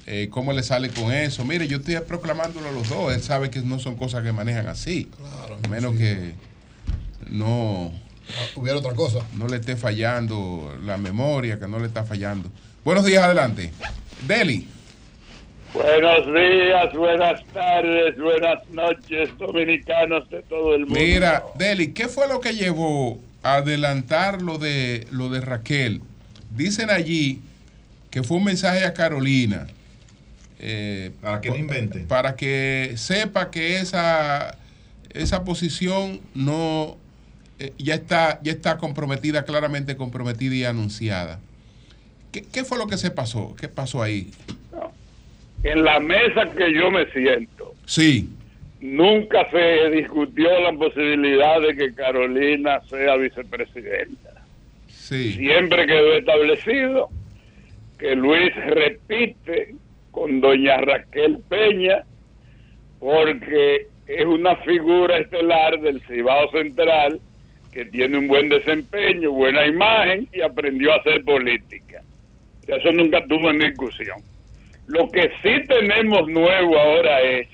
eh, 0.07 0.29
¿cómo 0.31 0.53
le 0.55 0.63
sale 0.63 0.89
con 0.89 1.13
eso? 1.13 1.45
Mire, 1.45 1.69
yo 1.69 1.77
estoy 1.77 1.97
proclamándolo 2.09 2.71
a 2.71 2.73
los 2.73 2.89
dos. 2.89 3.13
Él 3.15 3.23
sabe 3.23 3.51
que 3.51 3.61
no 3.61 3.79
son 3.79 3.97
cosas 3.97 4.25
que 4.25 4.33
manejan 4.33 4.67
así. 4.67 5.09
a 5.63 5.69
menos 5.69 5.95
que 5.97 6.33
no 7.31 7.93
hubiera 8.55 8.79
otra 8.79 8.95
cosa. 8.95 9.21
No 9.35 9.47
le 9.49 9.57
esté 9.57 9.77
fallando 9.77 10.77
la 10.85 10.97
memoria, 10.97 11.59
que 11.59 11.67
no 11.69 11.79
le 11.79 11.87
está 11.87 12.05
fallando. 12.05 12.51
Buenos 12.85 13.05
días, 13.05 13.23
adelante. 13.25 13.73
Deli. 14.27 14.69
Buenos 15.75 16.27
días, 16.27 16.93
buenas 16.95 17.45
tardes, 17.53 18.17
buenas 18.17 18.67
noches, 18.71 19.29
dominicanos 19.37 20.29
de 20.31 20.43
todo 20.43 20.75
el 20.75 20.87
mundo. 20.87 20.99
Mira, 20.99 21.45
Deli, 21.59 21.93
¿qué 21.93 22.09
fue 22.09 22.27
lo 22.29 22.41
que 22.41 22.55
llevó 22.55 23.21
a 23.43 23.57
adelantar 23.57 24.41
lo 24.41 24.57
de 24.57 25.07
lo 25.11 25.29
de 25.29 25.41
Raquel? 25.43 26.01
Dicen 26.51 26.89
allí 26.89 27.43
que 28.11 28.23
fue 28.23 28.39
un 28.39 28.45
mensaje 28.45 28.85
a 28.87 28.95
Carolina. 28.95 29.67
eh, 30.61 31.11
Para 31.21 31.43
que 31.43 31.51
no 31.51 31.57
invente. 31.57 32.01
Para 32.01 32.37
que 32.37 32.95
sepa 32.97 33.51
que 33.51 33.77
esa, 33.79 34.57
esa 35.11 35.45
posición 35.45 36.21
no 36.35 36.97
eh, 37.59 37.73
ya 37.79 37.95
está, 37.95 38.41
ya 38.43 38.53
está 38.53 38.79
comprometida, 38.79 39.45
claramente 39.45 39.97
comprometida 39.97 40.55
y 40.55 40.65
anunciada. 40.65 41.41
¿Qué, 42.33 42.45
qué 42.53 42.65
fue 42.65 42.79
lo 42.79 42.87
que 42.87 42.97
se 42.99 43.11
pasó? 43.11 43.55
¿Qué 43.59 43.69
pasó 43.69 44.03
ahí? 44.03 44.31
En 45.63 45.85
la 45.85 45.99
mesa 46.01 46.51
que 46.57 46.73
yo 46.75 46.91
me 46.91 47.07
siento, 47.13 47.75
Sí. 47.87 48.29
nunca 48.81 49.51
se 49.51 49.91
discutió 49.91 50.61
la 50.61 50.73
posibilidad 50.75 51.61
de 51.61 51.75
que 51.77 51.95
Carolina 51.95 52.81
sea 52.89 53.17
vicepresidenta. 53.17 54.31
Sí. 54.89 55.33
Siempre 55.33 55.87
quedó 55.87 56.13
establecido 56.15 57.09
que 57.99 58.15
Luis 58.15 58.55
repite 58.55 59.75
con 60.11 60.41
doña 60.41 60.77
Raquel 60.79 61.39
Peña 61.49 62.05
porque 62.99 63.87
es 64.07 64.25
una 64.27 64.57
figura 64.57 65.19
estelar 65.19 65.81
del 65.81 66.01
Cibao 66.07 66.51
Central 66.51 67.21
que 67.77 67.85
tiene 67.85 68.17
un 68.17 68.27
buen 68.27 68.49
desempeño, 68.49 69.33
buena 69.33 69.67
imagen 69.67 70.27
y 70.33 70.41
aprendió 70.41 70.95
a 70.95 70.97
hacer 70.97 71.23
política. 71.25 72.01
Eso 72.67 72.91
nunca 72.91 73.23
tuvo 73.27 73.51
en 73.51 73.59
discusión. 73.59 74.17
Lo 74.87 75.11
que 75.11 75.31
sí 75.43 75.63
tenemos 75.69 76.27
nuevo 76.27 76.79
ahora 76.79 77.21
es 77.21 77.49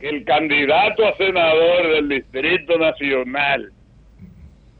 que 0.00 0.08
el 0.08 0.24
candidato 0.24 1.06
a 1.06 1.14
senador 1.18 1.88
del 1.88 2.08
Distrito 2.08 2.78
Nacional 2.78 3.70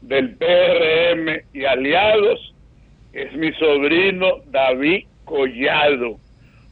del 0.01 0.35
PRM 0.35 1.43
y 1.53 1.65
aliados 1.65 2.55
es 3.13 3.31
mi 3.33 3.53
sobrino 3.53 4.37
David 4.47 5.05
Collado, 5.25 6.17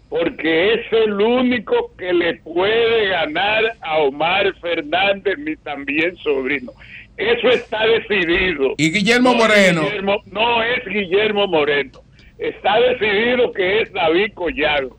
porque 0.10 0.74
es 0.74 0.94
el 0.94 1.14
único 1.14 1.96
que 1.96 2.12
le 2.12 2.38
puede 2.38 3.10
ganar 3.10 3.76
a 3.82 4.00
Omar 4.00 4.52
Fernández, 4.62 5.38
mi 5.38 5.56
también 5.58 6.18
sobrino. 6.18 6.72
Eso 7.22 7.50
está 7.50 7.86
decidido. 7.86 8.74
Y 8.78 8.92
Guillermo 8.92 9.34
No 9.34 9.36
es 9.36 9.42
Moreno. 9.48 9.82
Guillermo- 9.84 10.22
no 10.26 10.64
es 10.64 10.86
Guillermo 10.86 11.48
Moreno. 11.48 12.00
Está 12.40 12.80
decidido 12.80 13.52
que 13.54 13.82
es 13.82 13.94
David 13.94 14.34
Collado. 14.34 14.98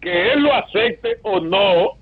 Que 0.00 0.32
él 0.32 0.42
lo 0.42 0.52
acepte 0.54 1.16
o 1.22 1.40
no, 1.40 1.92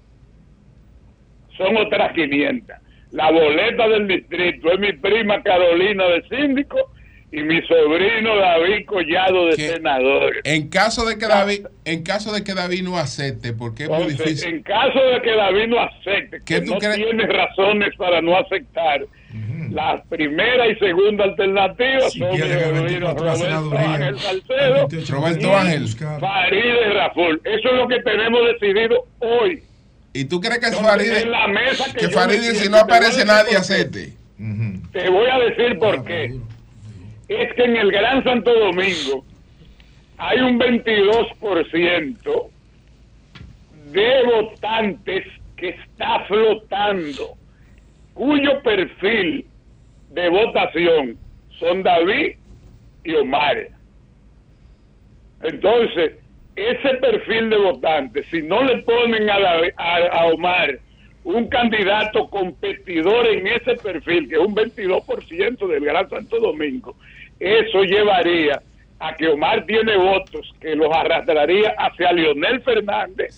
son 1.56 1.76
otras 1.76 2.12
500. 2.14 2.76
La 3.12 3.30
boleta 3.30 3.88
del 3.88 4.06
distrito 4.08 4.72
es 4.72 4.78
mi 4.78 4.92
prima 4.92 5.42
Carolina 5.42 6.04
de 6.06 6.22
síndico 6.28 6.78
y 7.32 7.42
mi 7.42 7.60
sobrino 7.62 8.36
David 8.36 8.86
Collado 8.86 9.46
de 9.46 9.52
senador. 9.52 10.36
En 10.44 10.68
caso 10.68 11.04
de 11.06 11.18
que 11.18 11.26
David, 11.26 11.66
en 11.84 12.02
caso 12.02 12.32
de 12.32 12.42
que 12.42 12.54
David 12.54 12.82
no 12.82 12.96
acepte, 12.98 13.52
porque 13.52 13.84
es 13.84 13.88
muy 13.90 14.06
difícil. 14.12 14.54
en 14.54 14.62
caso 14.62 14.98
de 15.00 15.20
que 15.22 15.30
David 15.32 15.66
no 15.68 15.80
acepte, 15.80 16.38
que 16.38 16.44
¿Qué 16.44 16.60
tú 16.62 16.72
no 16.72 16.78
tiene 16.78 17.26
razones 17.26 17.94
para 17.96 18.20
no 18.20 18.36
aceptar, 18.36 19.02
la 19.70 20.02
primera 20.08 20.68
y 20.68 20.76
segunda 20.76 21.24
alternativa 21.24 22.10
son 22.10 22.30
mi 22.30 22.36
pierde 22.36 22.54
el 22.54 22.76
sobrino 22.76 23.14
24 23.14 23.24
la 23.24 23.60
Roberto 23.60 23.78
Ángel 23.78 24.18
Salcedo 24.18 24.88
Roberto 25.08 25.56
Ángel. 25.56 25.88
Farideh 26.20 26.92
Raful. 26.94 27.40
Eso 27.44 27.68
es 27.68 27.74
lo 27.74 27.88
que 27.88 28.02
tenemos 28.02 28.40
decidido 28.52 29.06
hoy. 29.20 29.62
¿Y 30.12 30.24
tú 30.24 30.40
crees 30.40 30.58
que 30.58 30.66
Entonces, 30.66 30.90
Farideh, 30.90 31.22
en 31.22 31.30
la 31.30 31.46
mesa 31.48 31.92
que 31.92 32.00
que 32.00 32.08
Farideh, 32.08 32.54
si 32.56 32.68
no 32.68 32.78
aparece 32.78 33.24
nadie, 33.24 33.56
acepte? 33.56 34.12
Te 34.92 35.08
voy 35.08 35.28
a 35.28 35.38
decir 35.38 35.78
por 35.78 36.04
qué. 36.04 36.34
Es 37.28 37.54
que 37.54 37.62
en 37.62 37.76
el 37.76 37.92
Gran 37.92 38.24
Santo 38.24 38.52
Domingo 38.52 39.24
hay 40.18 40.40
un 40.40 40.58
22% 40.58 42.50
de 43.92 44.22
votantes 44.24 45.26
que 45.56 45.68
está 45.68 46.24
flotando, 46.26 47.34
cuyo 48.14 48.60
perfil 48.62 49.46
de 50.10 50.28
votación 50.28 51.18
son 51.58 51.82
David 51.82 52.36
y 53.04 53.14
Omar. 53.14 53.68
Entonces, 55.42 56.12
ese 56.56 56.94
perfil 56.96 57.50
de 57.50 57.56
votantes, 57.56 58.26
si 58.30 58.42
no 58.42 58.62
le 58.62 58.78
ponen 58.82 59.30
a, 59.30 59.38
David- 59.38 59.72
a, 59.76 59.96
a 59.96 60.26
Omar 60.26 60.78
un 61.22 61.48
candidato 61.48 62.28
competidor 62.28 63.26
en 63.28 63.46
ese 63.46 63.74
perfil, 63.76 64.28
que 64.28 64.34
es 64.36 64.40
un 64.40 64.54
22% 64.54 65.66
del 65.66 65.84
Gran 65.84 66.08
Santo 66.08 66.38
Domingo, 66.40 66.96
eso 67.38 67.84
llevaría 67.84 68.60
a 68.98 69.14
que 69.16 69.28
Omar 69.28 69.64
tiene 69.64 69.96
votos 69.96 70.52
que 70.60 70.74
los 70.76 70.94
arrastraría 70.94 71.74
hacia 71.78 72.12
Leonel 72.12 72.60
Fernández 72.62 73.32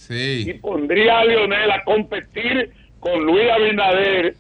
y 0.48 0.54
pondría 0.54 1.20
a 1.20 1.24
Leonel 1.24 1.70
a 1.70 1.84
competir 1.84 2.70
con 2.98 3.24
Luis 3.24 3.48
Abinader 3.50 4.34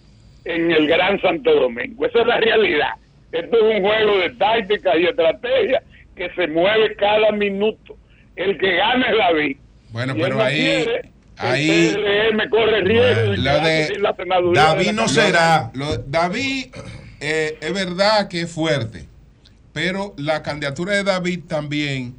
en 0.44 0.70
el 0.70 0.86
Gran 0.86 1.20
Santo 1.20 1.54
Domingo. 1.54 2.06
Esa 2.06 2.20
es 2.20 2.26
la 2.26 2.38
realidad. 2.38 2.90
Esto 3.32 3.56
es 3.56 3.76
un 3.76 3.82
juego 3.82 4.18
de 4.18 4.30
táctica 4.30 4.96
y 4.96 5.04
estrategia 5.06 5.82
que 6.16 6.30
se 6.34 6.46
mueve 6.48 6.94
cada 6.96 7.32
minuto. 7.32 7.96
El 8.36 8.58
que 8.58 8.76
gane 8.76 9.06
es 9.10 9.16
David. 9.18 9.56
Bueno, 9.90 10.14
Y 10.16 10.18
él 10.18 10.22
pero 10.24 10.36
no 10.36 10.42
ahí, 10.42 10.56
quiere 10.84 11.02
ahí, 11.36 11.94
el 12.40 12.50
corre 12.50 12.80
riesgo 12.82 13.22
lo 13.22 13.30
de 13.32 13.36
la 13.38 13.58
de 13.58 13.98
la 13.98 14.14
Cámara. 14.14 15.70
Lo- 15.74 15.98
David, 15.98 16.66
eh, 17.20 17.58
es 17.60 17.72
verdad 17.74 18.28
que 18.28 18.42
es 18.42 18.50
fuerte, 18.52 19.06
pero 19.72 20.14
la 20.16 20.42
candidatura 20.42 20.94
de 20.94 21.04
David 21.04 21.40
también 21.48 22.14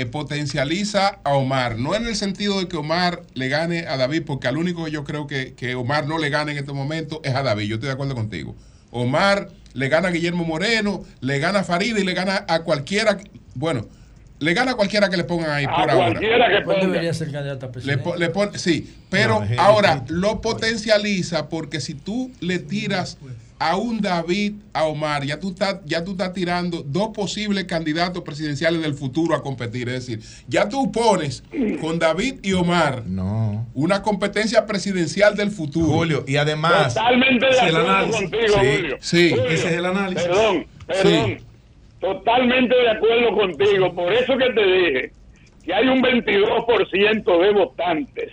eh, 0.00 0.06
potencializa 0.06 1.18
a 1.24 1.34
Omar. 1.34 1.78
No 1.78 1.94
en 1.94 2.06
el 2.06 2.16
sentido 2.16 2.58
de 2.60 2.68
que 2.68 2.76
Omar 2.76 3.22
le 3.34 3.48
gane 3.48 3.86
a 3.86 3.96
David, 3.96 4.22
porque 4.26 4.48
al 4.48 4.56
único 4.58 4.84
que 4.84 4.90
yo 4.90 5.04
creo 5.04 5.26
que, 5.26 5.54
que 5.54 5.74
Omar 5.74 6.06
no 6.06 6.18
le 6.18 6.28
gane 6.30 6.52
en 6.52 6.58
este 6.58 6.72
momento 6.72 7.20
es 7.24 7.34
a 7.34 7.42
David. 7.42 7.66
Yo 7.68 7.74
estoy 7.76 7.88
de 7.88 7.92
acuerdo 7.94 8.14
contigo. 8.14 8.54
Omar 8.90 9.48
le 9.74 9.88
gana 9.88 10.08
a 10.08 10.10
Guillermo 10.10 10.44
Moreno, 10.44 11.04
le 11.20 11.38
gana 11.38 11.60
a 11.60 11.64
Farida 11.64 11.98
y 12.00 12.04
le 12.04 12.14
gana 12.14 12.44
a 12.48 12.60
cualquiera. 12.60 13.18
Bueno, 13.54 13.86
le 14.38 14.52
gana 14.54 14.72
a 14.72 14.74
cualquiera 14.74 15.08
que 15.08 15.16
le 15.16 15.24
pongan 15.24 15.50
ahí 15.50 15.66
por 15.66 15.90
ahora. 15.90 16.20
¿Cuál 16.64 16.80
debería 16.80 17.14
ser 17.14 17.32
candidato 17.32 17.66
a 17.74 17.78
Le, 17.86 17.98
po- 17.98 18.16
le 18.16 18.28
pon- 18.30 18.50
sí, 18.58 18.94
pero 19.10 19.42
No, 19.44 19.62
ahora 19.62 20.04
lo 20.08 20.40
potencializa 20.42 21.48
porque 21.48 21.80
si 21.80 21.94
tú 21.94 22.30
le 22.40 22.58
tiras 22.58 23.16
a 23.58 23.76
un 23.76 24.00
David 24.02 24.54
a 24.74 24.84
Omar, 24.84 25.24
ya 25.24 25.40
tú 25.40 25.48
estás 25.50 25.80
ya 25.86 26.04
tú 26.04 26.10
estás 26.12 26.32
tirando 26.34 26.82
dos 26.82 27.08
posibles 27.14 27.64
candidatos 27.64 28.22
presidenciales 28.22 28.82
del 28.82 28.92
futuro 28.94 29.34
a 29.34 29.42
competir, 29.42 29.88
es 29.88 30.06
decir, 30.06 30.20
ya 30.46 30.68
tú 30.68 30.92
pones 30.92 31.42
con 31.80 31.98
David 31.98 32.40
y 32.42 32.52
Omar 32.52 33.02
una 33.74 34.02
competencia 34.02 34.66
presidencial 34.66 35.36
del 35.36 35.50
futuro. 35.50 35.86
Julio, 35.86 36.24
y 36.26 36.36
además 36.36 36.94
Totalmente 36.94 37.46
de 37.46 37.60
acuerdo 37.60 38.10
contigo, 38.10 38.46
Sí, 38.60 38.76
Julio. 38.76 38.96
sí. 39.00 39.30
Julio, 39.30 39.46
Ese 39.46 39.66
es 39.68 39.72
el 39.74 39.86
análisis. 39.86 40.26
Perdón, 40.26 40.66
perdón. 40.86 41.26
Sí. 41.38 41.44
Totalmente 42.00 42.74
de 42.76 42.90
acuerdo 42.90 43.34
contigo. 43.34 43.94
Por 43.94 44.12
eso 44.12 44.36
que 44.36 44.50
te 44.52 44.64
dije 44.66 45.12
que 45.64 45.74
hay 45.74 45.88
un 45.88 46.02
22% 46.02 47.40
de 47.42 47.52
votantes 47.52 48.30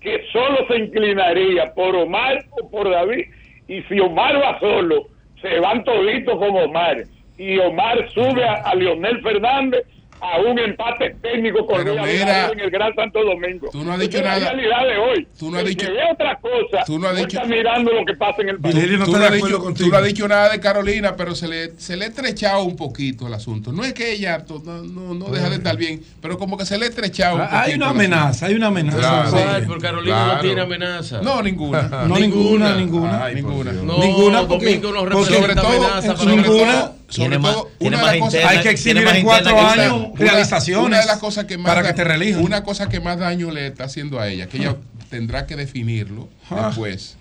que 0.00 0.20
solo 0.32 0.66
se 0.68 0.76
inclinaría 0.78 1.72
por 1.74 1.94
Omar 1.96 2.44
o 2.50 2.68
por 2.68 2.90
David. 2.90 3.24
Y 3.68 3.82
si 3.84 3.98
Omar 4.00 4.36
va 4.40 4.58
solo, 4.60 5.06
se 5.40 5.60
van 5.60 5.84
toditos 5.84 6.38
con 6.38 6.56
Omar. 6.56 7.04
Y 7.38 7.58
Omar 7.58 8.08
sube 8.10 8.44
a, 8.44 8.54
a 8.54 8.74
Leonel 8.74 9.20
Fernández 9.22 9.86
a 10.32 10.40
un 10.40 10.58
empate 10.58 11.16
técnico 11.22 11.66
con 11.66 11.76
Pero 11.78 11.94
Luis 11.96 12.14
mira, 12.20 12.48
en 12.50 12.60
el 12.60 12.70
Gran 12.70 12.94
Santo 12.94 13.20
Domingo. 13.22 13.68
tú 13.70 13.84
no 13.84 13.92
has 13.92 14.00
dicho 14.00 14.18
es 14.18 14.24
nada. 14.24 14.38
la 14.40 14.52
realidad 14.52 14.86
de 14.88 14.96
hoy. 14.98 15.28
Tú 15.38 15.50
no 15.50 15.56
has 15.58 15.62
El 15.64 15.68
dicho- 15.70 15.86
que 15.86 15.92
ve 15.92 16.00
otra 16.12 16.38
cosa, 16.40 16.84
Tú 16.86 16.98
no 16.98 17.08
has 17.08 17.16
dicho- 17.16 17.36
está 17.38 17.44
mirando 17.44 17.92
lo 17.92 18.04
que 18.04 18.14
pasa 18.14 18.42
en 18.42 18.48
el 18.50 18.58
país. 18.60 18.74
Tú, 18.74 19.04
tú 19.04 19.12
no 19.18 19.24
has 19.24 19.32
dicho, 19.32 19.72
tú 19.76 19.88
no 19.88 19.96
has 19.98 20.04
dicho 20.04 20.28
nada 20.28 20.48
de 20.50 20.60
Carolina, 20.60 21.14
pero 21.16 21.34
se 21.34 21.48
le, 21.48 21.72
se 21.78 21.96
le 21.96 22.04
ha 22.06 22.08
estrechado 22.08 22.62
un 22.64 22.76
poquito 22.76 23.26
el 23.26 23.34
asunto. 23.34 23.72
No 23.72 23.84
es 23.84 23.92
que 23.92 24.12
ella 24.12 24.44
no, 24.48 24.82
no, 24.82 25.14
no 25.14 25.26
deja 25.26 25.48
de 25.50 25.56
estar 25.56 25.76
bien, 25.76 26.02
pero 26.22 26.38
como 26.38 26.56
que 26.56 26.64
se 26.64 26.78
le 26.78 26.86
ha 26.86 26.88
estrechado 26.88 27.36
un. 27.36 27.42
Ah, 27.42 27.62
Hay 27.62 27.74
una 27.74 27.90
amenaza, 27.90 28.46
hay 28.46 28.54
una 28.54 28.68
amenaza. 28.68 28.98
Claro, 28.98 29.30
Sí. 29.30 29.36
sí. 29.60 29.66
Por 29.66 29.80
Carolina 29.80 30.16
no 30.18 30.24
Claro. 30.26 30.40
tiene 30.42 30.60
amenaza. 30.60 31.20
No, 31.22 31.42
ninguna. 31.42 31.82
No, 32.08 32.18
ninguna, 32.18 32.74
ninguna. 32.76 33.28
ninguna. 33.30 33.72
No, 33.72 33.98
ninguna 33.98 34.46
porque, 34.46 34.66
Domingo 34.66 34.92
no 34.92 35.04
representa 35.06 35.40
sobre 35.40 35.54
todo, 35.54 35.66
amenaza 35.86 36.14
para 36.14 36.30
ninguna, 36.30 36.92
sobre 37.08 37.28
Tiene 37.28 37.38
más- 37.38 37.52
todo, 37.54 37.68
tiene 37.78 37.96
una 37.96 38.04
más 38.04 38.12
de 38.12 38.18
las 38.18 38.26
cosas 38.26 38.40
interna- 38.40 38.50
hay 38.58 38.62
que 38.64 38.70
exhibir 38.70 39.06
en 39.08 39.24
cuatro 39.24 39.60
años 39.60 40.06
Una- 40.22 40.30
realizaciones 40.32 40.86
Una 40.86 41.00
de 41.00 41.06
las 41.06 41.18
cosas 41.18 41.44
que 41.44 41.58
más 41.58 41.74
para 41.74 41.86
que 41.86 41.92
te 41.94 42.04
relijan. 42.04 42.42
Una 42.42 42.62
cosa 42.64 42.88
que 42.88 43.00
más 43.00 43.18
daño 43.18 43.50
le 43.50 43.66
está 43.66 43.84
haciendo 43.84 44.18
a 44.20 44.28
ella, 44.28 44.46
que 44.48 44.58
ella 44.58 44.76
tendrá 45.10 45.46
que 45.46 45.56
definirlo 45.56 46.28
Ah. 46.50 46.66
después, 46.68 47.16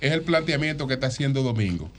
es 0.00 0.12
el 0.12 0.22
planteamiento 0.22 0.86
que 0.86 0.94
está 0.94 1.06
haciendo 1.08 1.42
Domingo. 1.42 1.90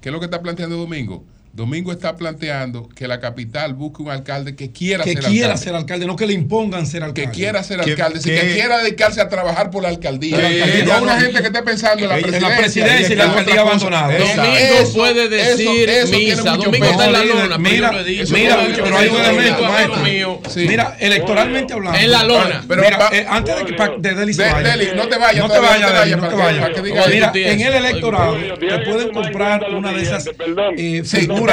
¿Qué 0.00 0.08
es 0.08 0.12
lo 0.12 0.18
que 0.20 0.26
está 0.26 0.40
planteando 0.42 0.76
Domingo? 0.76 1.24
Domingo 1.56 1.90
está 1.90 2.16
planteando 2.16 2.86
que 2.94 3.08
la 3.08 3.18
capital 3.18 3.72
busque 3.72 4.02
un 4.02 4.10
alcalde 4.10 4.54
que 4.54 4.72
quiera 4.72 5.02
que 5.04 5.14
ser 5.14 5.24
quiera 5.24 5.46
alcalde. 5.46 5.64
ser 5.64 5.74
alcalde, 5.74 6.04
no 6.06 6.14
que 6.14 6.26
le 6.26 6.34
impongan 6.34 6.86
ser 6.86 7.02
alcalde. 7.02 7.30
que 7.30 7.34
quiera 7.34 7.62
ser 7.62 7.80
Que- 7.80 7.92
alcalde, 7.92 8.20
que- 8.20 8.38
que 8.38 8.52
quiera 8.52 8.76
dedicarse 8.82 9.22
a 9.22 9.30
trabajar 9.30 9.70
por 9.70 9.82
la 9.82 9.88
alcaldía. 9.88 10.36
No 10.36 10.46
ella 10.46 11.00
una 11.00 11.14
no- 11.14 11.20
gente 11.22 11.40
que 11.40 11.46
esté 11.46 11.62
pensando 11.62 12.02
en 12.02 12.08
la 12.10 12.16
en 12.16 12.22
presidencia. 12.24 12.48
la 12.50 12.56
presidencia 12.58 13.12
y 13.14 13.16
la 13.16 13.24
alcaldía 13.24 13.60
abandonada. 13.62 14.18
Domingo 14.18 14.44
Eso- 14.82 14.92
puede 14.92 15.28
decir 15.30 15.88
eso 15.88 16.10
tiene 16.10 16.26
misa. 16.36 16.54
mucho 16.56 16.64
Domingo 16.66 16.84
está 16.90 17.06
en 17.06 17.12
la 17.12 17.24
lona, 17.24 17.42
pero 17.42 17.58
mira, 17.58 17.86
yo 17.90 17.92
lo 17.92 18.00
he 18.00 18.04
dicho. 18.04 18.34
mira, 18.34 18.58
pero 18.76 18.98
hay 18.98 19.08
un 19.08 19.16
elemento, 19.16 19.96
mío. 20.04 20.40
Sí. 20.50 20.66
Mira, 20.68 20.96
electoralmente 21.00 21.72
hablando. 21.72 21.98
En 21.98 22.10
la 22.10 22.22
lona. 22.24 22.64
Pero 22.68 22.82
Mira, 22.82 23.08
eh, 23.12 23.26
antes 23.30 23.56
de 23.56 23.64
que 23.64 23.72
de 23.98 24.14
Deli 24.14 24.34
se 24.34 24.42
De- 24.42 24.52
vaya. 24.52 24.76
Deli, 24.76 24.90
no 24.94 25.08
te 25.08 25.16
vayas, 25.16 25.42
No 25.46 25.50
te 25.50 25.58
vayas, 25.58 25.80
no 25.80 25.86
te 25.86 25.92
Deli, 26.00 26.14
vayas, 26.36 27.08
Mira, 27.08 27.32
eso. 27.34 27.50
en 27.50 27.60
el 27.62 27.74
electorado 27.76 28.36
te 28.60 28.78
pueden 28.80 29.10
comprar 29.10 29.64
una 29.74 29.92
de 29.94 30.02
esas 30.02 30.24
siguiente, 30.24 31.45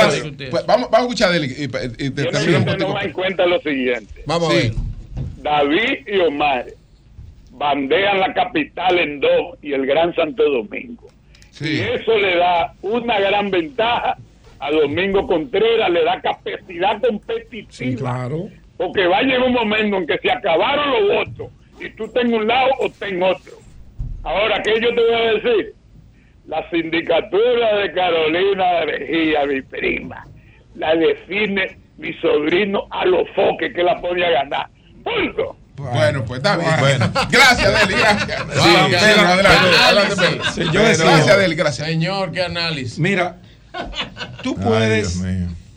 pues 0.49 0.65
vamos, 0.65 0.89
vamos 0.89 0.99
a 0.99 1.01
escuchar 1.01 1.29
a 1.29 1.33
Deli 1.33 1.53
y, 1.57 1.63
y 1.63 2.09
te 2.09 2.29
en 2.29 3.13
cuenta 3.13 3.45
lo 3.45 3.59
siguiente. 3.59 4.23
Vamos 4.25 4.49
a 4.49 4.53
ver. 4.53 4.71
David 5.37 6.07
y 6.07 6.19
Omar 6.19 6.65
bandean 7.51 8.19
la 8.19 8.33
capital 8.33 8.99
en 8.99 9.19
dos 9.19 9.57
y 9.61 9.73
el 9.73 9.85
Gran 9.85 10.13
Santo 10.15 10.43
Domingo. 10.43 11.07
Sí. 11.51 11.77
Y 11.77 11.79
eso 11.81 12.17
le 12.17 12.37
da 12.37 12.73
una 12.81 13.19
gran 13.19 13.51
ventaja 13.51 14.17
a 14.59 14.71
Domingo 14.71 15.27
Contreras, 15.27 15.89
le 15.91 16.03
da 16.03 16.19
capacidad 16.21 17.01
competitiva. 17.01 17.71
Sí, 17.71 17.95
claro. 17.95 18.49
Porque 18.77 19.05
va 19.05 19.19
a 19.19 19.21
llegar 19.21 19.43
un 19.43 19.53
momento 19.53 19.97
en 19.97 20.07
que 20.07 20.17
se 20.17 20.31
acabaron 20.31 20.91
los 20.91 21.27
votos 21.27 21.51
y 21.79 21.89
tú 21.91 22.05
estás 22.05 22.23
en 22.23 22.33
un 22.33 22.47
lado 22.47 22.71
o 22.79 22.87
estás 22.87 23.09
en 23.09 23.21
otro. 23.21 23.53
Ahora, 24.23 24.61
¿qué 24.63 24.73
yo 24.81 24.95
te 24.95 25.01
voy 25.01 25.13
a 25.13 25.33
decir? 25.33 25.75
La 26.47 26.69
sindicatura 26.69 27.77
de 27.77 27.93
Carolina 27.93 28.65
de 28.79 28.85
Mejía, 28.85 29.45
mi 29.45 29.61
prima, 29.61 30.27
la 30.75 30.95
define 30.95 31.77
mi 31.97 32.13
sobrino 32.15 32.87
a 32.91 33.05
los 33.05 33.29
foques 33.35 33.73
que 33.73 33.83
la 33.83 33.99
pone 34.01 34.25
a 34.25 34.29
ganar. 34.29 34.69
Punto. 35.03 35.57
Bueno, 35.75 36.23
pues 36.25 36.37
está 36.37 36.57
bien. 36.57 36.71
Bueno. 36.79 37.11
Gracias, 37.31 37.87
Deli, 37.87 37.99
gracias. 37.99 38.41
Sí, 38.53 38.69
Pedro, 38.89 39.27
adelante, 39.27 39.77
adelante. 39.83 40.39
Sí, 40.53 40.61
Gracias, 40.71 41.37
Deli, 41.37 41.55
gracias. 41.55 41.87
Señor, 41.87 42.31
qué 42.31 42.43
análisis. 42.43 42.99
Mira, 42.99 43.37
tú 44.43 44.55
puedes, 44.55 45.23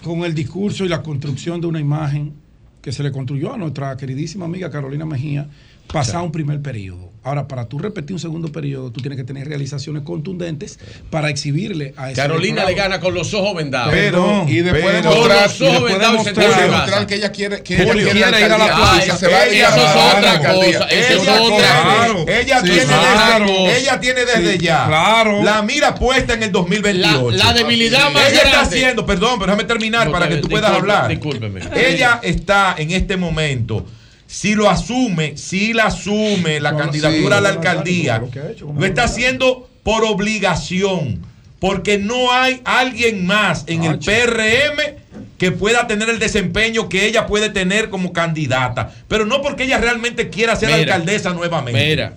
con 0.03 0.25
el 0.25 0.35
discurso 0.35 0.85
y 0.85 0.89
la 0.89 1.03
construcción 1.03 1.61
de 1.61 1.67
una 1.67 1.81
imagen 1.81 2.35
que 2.83 2.93
se 2.93 3.03
le 3.03 3.11
construyó 3.11 3.55
a 3.55 3.57
nuestra 3.57 3.97
queridísima 3.97 4.45
amiga 4.45 4.71
Carolina 4.71 5.07
Mejía, 5.07 5.47
pasar 5.93 6.23
un 6.23 6.33
primer 6.33 6.61
periodo. 6.63 7.07
Ahora, 7.23 7.49
para 7.49 7.65
tú 7.69 7.81
repetir 7.81 8.13
un 8.15 8.21
segundo 8.21 8.53
periodo, 8.53 8.93
tú 8.93 9.01
tienes 9.01 9.17
que 9.17 9.25
tener 9.25 9.49
realizaciones 9.49 10.05
contundentes 10.05 10.79
para 11.11 11.29
exhibirle 11.29 11.93
a 11.97 12.13
ese 12.13 12.21
Carolina 12.21 12.65
le 12.65 12.75
gana 12.75 13.01
con 13.01 13.15
los 13.15 13.35
ojos 13.35 13.57
vendados. 13.57 13.93
Pero- 13.93 14.45
Y 14.49 14.59
después 14.61 14.85
Pero- 14.85 15.11
demostrar, 15.11 15.51
Con 15.51 15.67
los 15.67 15.75
ojos 15.75 15.91
vendados 15.91 16.25
su 16.25 16.35
demostrar 16.35 17.07
que 17.09 17.15
ella 17.17 17.33
quiere, 17.33 17.63
que 17.65 17.75
ella 17.75 17.93
quiere 17.93 18.11
quiere 18.13 18.41
ir 18.41 18.53
a 18.53 18.59
la 18.59 18.67
plaza. 18.77 19.17
se 19.17 19.27
va 19.27 19.39
a 19.41 19.47
ir 19.49 19.55
Eso 19.55 19.67
a 19.67 19.77
es 19.77 20.23
la 20.23 20.39
cosa. 20.39 20.61
Eso 20.61 20.85
Ella 20.93 21.35
es 21.35 21.41
otra 21.41 21.57
quiere- 21.57 21.67
Claro. 21.67 22.25
Ella, 22.29 22.61
Sí, 22.61 22.67
tiene 22.67 22.85
claro. 22.85 23.47
desde, 23.47 23.79
ella 23.81 24.01
tiene 24.01 24.21
desde 24.25 24.53
Sí, 24.53 24.59
ya 24.65 24.87
claro. 24.87 25.43
la 25.43 25.63
mira 25.63 25.95
puesta 25.97 26.35
en 26.35 26.45
el 26.45 26.53
2028. 26.53 27.31
La- 27.33 27.45
la 27.47 27.53
debilidad 27.55 28.13
más 28.13 28.31
Ella 28.31 28.43
está 28.43 28.61
haciendo, 28.61 29.05
perdón, 29.05 29.41
pero 29.41 29.47
déjame 29.51 29.65
terminar 29.67 30.07
No, 30.07 30.13
para 30.13 30.29
que 30.29 30.37
tú 30.37 30.49
puedas 30.49 30.71
hablar. 30.71 31.09
discúlpeme. 31.09 31.61
Ella 31.75 32.21
está 32.23 32.77
en 32.79 32.93
este 32.93 33.17
momento. 33.17 33.85
Si 34.27 34.55
lo 34.55 34.69
asume, 34.69 35.37
si 35.37 35.73
la 35.73 35.87
asume 35.87 36.61
la 36.61 36.73
No, 36.73 36.79
candidatura 36.79 37.37
sí. 37.37 37.39
a 37.39 37.41
la 37.41 37.49
alcaldía, 37.51 38.19
Lo 38.19 38.51
hecho, 38.51 38.75
está 38.85 39.05
haciendo 39.05 39.69
por 39.83 40.05
obligación, 40.05 41.23
porque 41.61 41.99
no 41.99 42.33
hay 42.33 42.61
alguien 42.65 43.25
más 43.25 43.65
en 43.67 43.85
el 43.85 43.99
PRM 43.99 44.97
que 45.39 45.53
pueda 45.53 45.87
tener 45.87 46.09
el 46.11 46.19
desempeño 46.19 46.89
que 46.89 47.07
ella 47.07 47.27
puede 47.27 47.51
tener 47.51 47.89
como 47.91 48.13
candidata, 48.13 48.93
pero 49.09 49.27
no 49.27 49.43
porque 49.43 49.65
ella 49.65 49.79
realmente 49.79 50.29
quiera 50.29 50.57
ser 50.57 50.71
Mira, 50.71 50.81
alcaldesa 50.95 51.33
nuevamente. 51.33 51.87
Mira. 51.87 52.17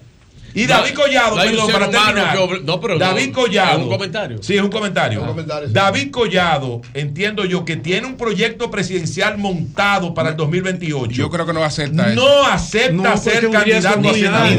Y 0.54 0.66
David 0.66 0.94
Collado, 0.94 1.36
no 1.36 1.44
perdón, 1.44 1.72
para 1.72 1.90
terminar. 1.90 2.38
que 2.38 2.60
no, 2.64 2.80
pero 2.82 2.98
David 2.98 3.28
no, 3.28 3.34
Collado. 3.34 3.78
es 3.78 3.84
un 3.84 3.90
comentario. 3.90 4.38
Sí, 4.44 4.56
es 4.56 4.62
un 4.62 4.70
comentario. 4.70 5.22
Un 5.22 5.28
comentario, 5.28 5.68
sí. 5.68 5.74
David 5.74 6.12
Collado, 6.12 6.82
entiendo 6.94 7.46
yo 7.46 7.66
que 7.66 7.76
tiene 7.76 8.08
un 8.08 8.18
proyecto 8.18 8.72
presidencial 8.72 9.38
montado 9.38 10.14
para 10.14 10.30
el 10.30 10.38
2028. 10.38 11.12
Yo 11.12 11.30
creo 11.30 11.46
que 11.46 11.54
no 11.54 11.64
acepta 11.64 12.12
eso. 12.12 12.16
no 12.16 12.44
acepta 12.46 12.92
No, 12.94 13.18
ser 13.18 13.50
candidato 13.50 14.10
a 14.10 14.14
senador. 14.14 14.58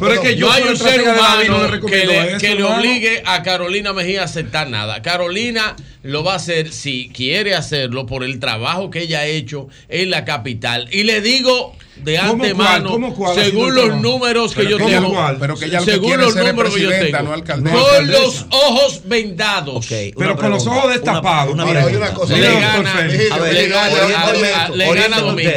Pero 0.00 0.12
es 0.12 0.20
que 0.20 0.36
yo 0.36 0.46
No 0.46 0.52
hay 0.52 0.62
un 0.64 0.76
ser 0.76 1.02
humano 1.02 1.80
que 1.86 2.06
le, 2.06 2.28
eso, 2.30 2.38
que 2.38 2.54
le 2.54 2.62
obligue 2.64 3.22
a 3.24 3.42
Carolina 3.42 3.92
Mejía 3.92 4.22
a 4.22 4.24
aceptar 4.24 4.68
nada. 4.68 5.02
Carolina 5.02 5.76
lo 6.02 6.24
va 6.24 6.34
a 6.34 6.36
hacer 6.36 6.72
si 6.72 7.10
quiere 7.14 7.54
hacerlo 7.54 8.06
por 8.06 8.24
el 8.24 8.38
trabajo 8.40 8.90
que 8.90 9.02
ella 9.02 9.20
ha 9.20 9.26
hecho 9.26 9.68
en 9.88 10.10
la 10.10 10.24
capital. 10.24 10.88
Y 10.92 11.04
le 11.04 11.20
digo 11.20 11.74
de 11.96 12.18
¿Cómo 12.18 12.32
antemano, 12.44 12.64
cuál? 12.90 12.92
¿Cómo 12.92 13.14
cuál 13.14 13.34
según 13.34 13.74
los 13.74 13.84
trabajo? 13.86 14.02
números 14.02 14.54
que 14.54 14.66
yo 14.68 14.78
que 14.78 14.84
tengo, 14.84 15.16
pero 15.40 15.56
que 15.56 15.64
ella 15.64 15.80
lo 15.80 15.84
que 15.86 15.90
según 15.92 16.08
quiere 16.08 16.22
los 16.22 16.36
números 16.36 16.74
que 16.74 16.80
yo 16.82 16.90
tengo, 16.90 17.22
no 17.22 17.32
alcaldesa. 17.32 17.76
con 17.76 18.06
No 18.06 18.12
los 18.12 18.46
ojos 18.50 19.00
vendados, 19.04 19.76
Ok, 19.76 19.84
Pero 19.88 20.14
una 20.16 20.36
con 20.36 20.50
los 20.50 20.62
pregunta, 20.62 20.70
ojos 20.84 20.94
destapados. 20.94 21.54
Una, 21.54 21.64
Mira, 21.64 21.78
una 21.80 21.86
oye 21.88 21.96
una 21.96 22.06
pregunta. 22.06 22.20
cosa. 22.26 22.36
le 22.36 22.48
Mira, 22.48 22.60
gana. 22.60 22.92
A 22.92 23.38
ver, 23.38 23.52
le 23.54 23.68
gana, 23.68 24.64
a- 24.64 24.68
le 24.70 24.94
gana 24.94 25.20
Domingo. 25.20 25.50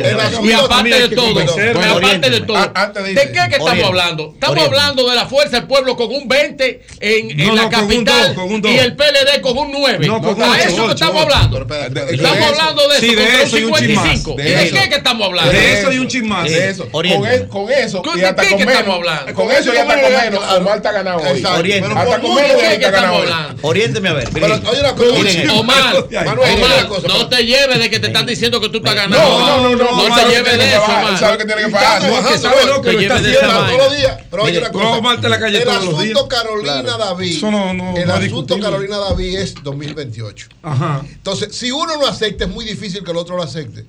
Y 0.43 0.51
aparte 0.53 0.89
de 1.01 1.09
todo, 1.15 1.39
aparte 1.39 2.29
de 2.29 2.41
todo, 2.41 2.57
de 2.93 3.03
¿de 3.03 3.11
irse. 3.11 3.31
qué 3.31 3.39
que 3.49 3.55
estamos 3.55 3.83
hablando? 3.85 4.31
Estamos 4.33 4.59
hablando 4.65 5.09
de 5.09 5.15
la 5.15 5.25
fuerza 5.27 5.57
del 5.57 5.67
pueblo 5.67 5.95
con 5.95 6.07
un 6.11 6.27
20 6.27 6.81
en, 6.99 7.55
la 7.55 7.69
capital 7.69 8.35
y 8.63 8.77
el 8.77 8.95
PLD 8.95 9.41
con 9.41 9.57
un 9.57 9.71
9. 9.71 10.07
No, 10.07 10.21
con 10.21 10.41
a 10.41 10.57
eso 10.61 10.85
que 10.87 10.93
estamos 10.93 11.23
hablando. 11.23 11.67
Estamos 12.09 12.47
hablando 12.47 12.87
de 12.87 12.97
eso, 12.97 13.05
de 13.05 13.15
contra 13.15 13.35
un 13.35 13.41
eso 13.41 13.57
y 13.57 13.63
un 13.63 13.73
chin 13.75 13.95
más. 13.95 14.03
55. 14.05 14.35
De 14.35 14.43
¿De 14.43 14.63
eso. 14.63 14.75
qué 14.75 14.89
que 14.89 14.95
estamos 14.95 15.27
hablando? 15.27 15.51
De 15.51 15.79
eso 15.79 15.91
y 15.91 15.97
un 15.99 16.07
chin 16.07 16.27
más. 16.29 16.45
De 16.49 16.69
eso. 16.69 16.83
Con, 16.85 16.95
Oriéntame. 16.99 17.35
e- 17.35 17.47
con 17.47 17.71
eso 17.71 18.01
¿Con 18.01 18.17
y 18.17 18.21
de 18.21 18.27
hasta 18.27 18.41
qué 18.43 18.49
con 18.49 18.57
que 18.59 18.65
menos. 18.65 18.79
estamos 18.79 18.99
hablando? 18.99 19.33
Con 19.33 19.51
eso 19.51 19.73
y 19.73 19.77
hasta 19.77 20.01
con 20.01 20.11
menos. 20.11 20.57
Omar 20.57 20.77
está 20.77 20.91
ganado 20.91 21.17
hoy. 21.19 21.43
Oriéntame. 21.45 21.99
Hasta 21.99 22.19
con 22.21 22.35
menos 22.35 22.51
¿De 22.51 22.57
y 22.57 22.61
qué 22.79 22.85
está 22.85 22.91
ganado 22.91 23.15
hoy. 23.15 23.27
Oriénteme 23.61 24.09
a 24.09 24.13
ver. 24.13 24.29
Pero, 24.33 24.45
oye, 24.45 24.79
una 24.79 24.95
cosa. 24.95 25.53
Omar, 25.59 25.95
Omar, 25.97 26.89
no 27.07 27.27
te 27.29 27.45
lleves 27.45 27.79
de 27.79 27.89
que 27.89 27.99
te 27.99 28.07
están 28.07 28.25
diciendo 28.25 28.61
que 28.61 28.69
tú 28.69 28.77
estás 28.77 28.95
ganando. 28.95 29.17
No, 29.17 29.39
no, 29.39 29.69
no, 29.69 29.75
no. 29.75 29.83
No 29.83 30.03
Omar 30.05 30.23
te 30.23 30.29
lleves 30.29 30.51
de 30.53 30.57
que 30.59 30.71
eso, 30.73 30.83
Omar. 30.83 31.17
sabe 31.19 31.37
que 31.37 31.45
tiene 31.45 31.61
que 31.61 31.67
Está 31.67 31.79
pagar. 31.79 32.01
bajando, 32.11 32.29
que 32.31 32.37
sabe 32.37 32.65
lo 32.65 32.81
que 32.81 32.91
lo 32.93 32.99
está 33.01 33.15
haciendo. 33.15 33.39
todos 33.39 33.77
los 33.77 33.97
días. 33.97 34.17
Pero 34.31 34.43
oye 34.43 34.57
una 34.59 34.71
cosa. 34.71 35.29
La 35.29 35.39
calle 35.39 35.57
el 35.57 35.63
todos 35.63 35.75
los 35.85 35.93
asunto 35.95 36.03
días. 36.03 36.23
Carolina 36.29 36.97
David. 36.97 37.37
Eso 37.37 37.51
no- 37.51 37.73
no- 37.73 37.95
el 37.97 38.09
asunto. 38.11 38.59
Carolina 38.59 38.97
David 38.97 39.37
es 39.39 39.55
2028. 39.63 40.47
Ajá. 40.63 41.01
Entonces, 41.07 41.55
si 41.55 41.71
uno 41.71 41.95
lo 41.97 42.07
acepta, 42.07 42.45
es 42.45 42.49
muy 42.49 42.65
difícil 42.65 43.03
que 43.03 43.11
el 43.11 43.17
otro 43.17 43.35
lo 43.37 43.43
acepte. 43.43 43.85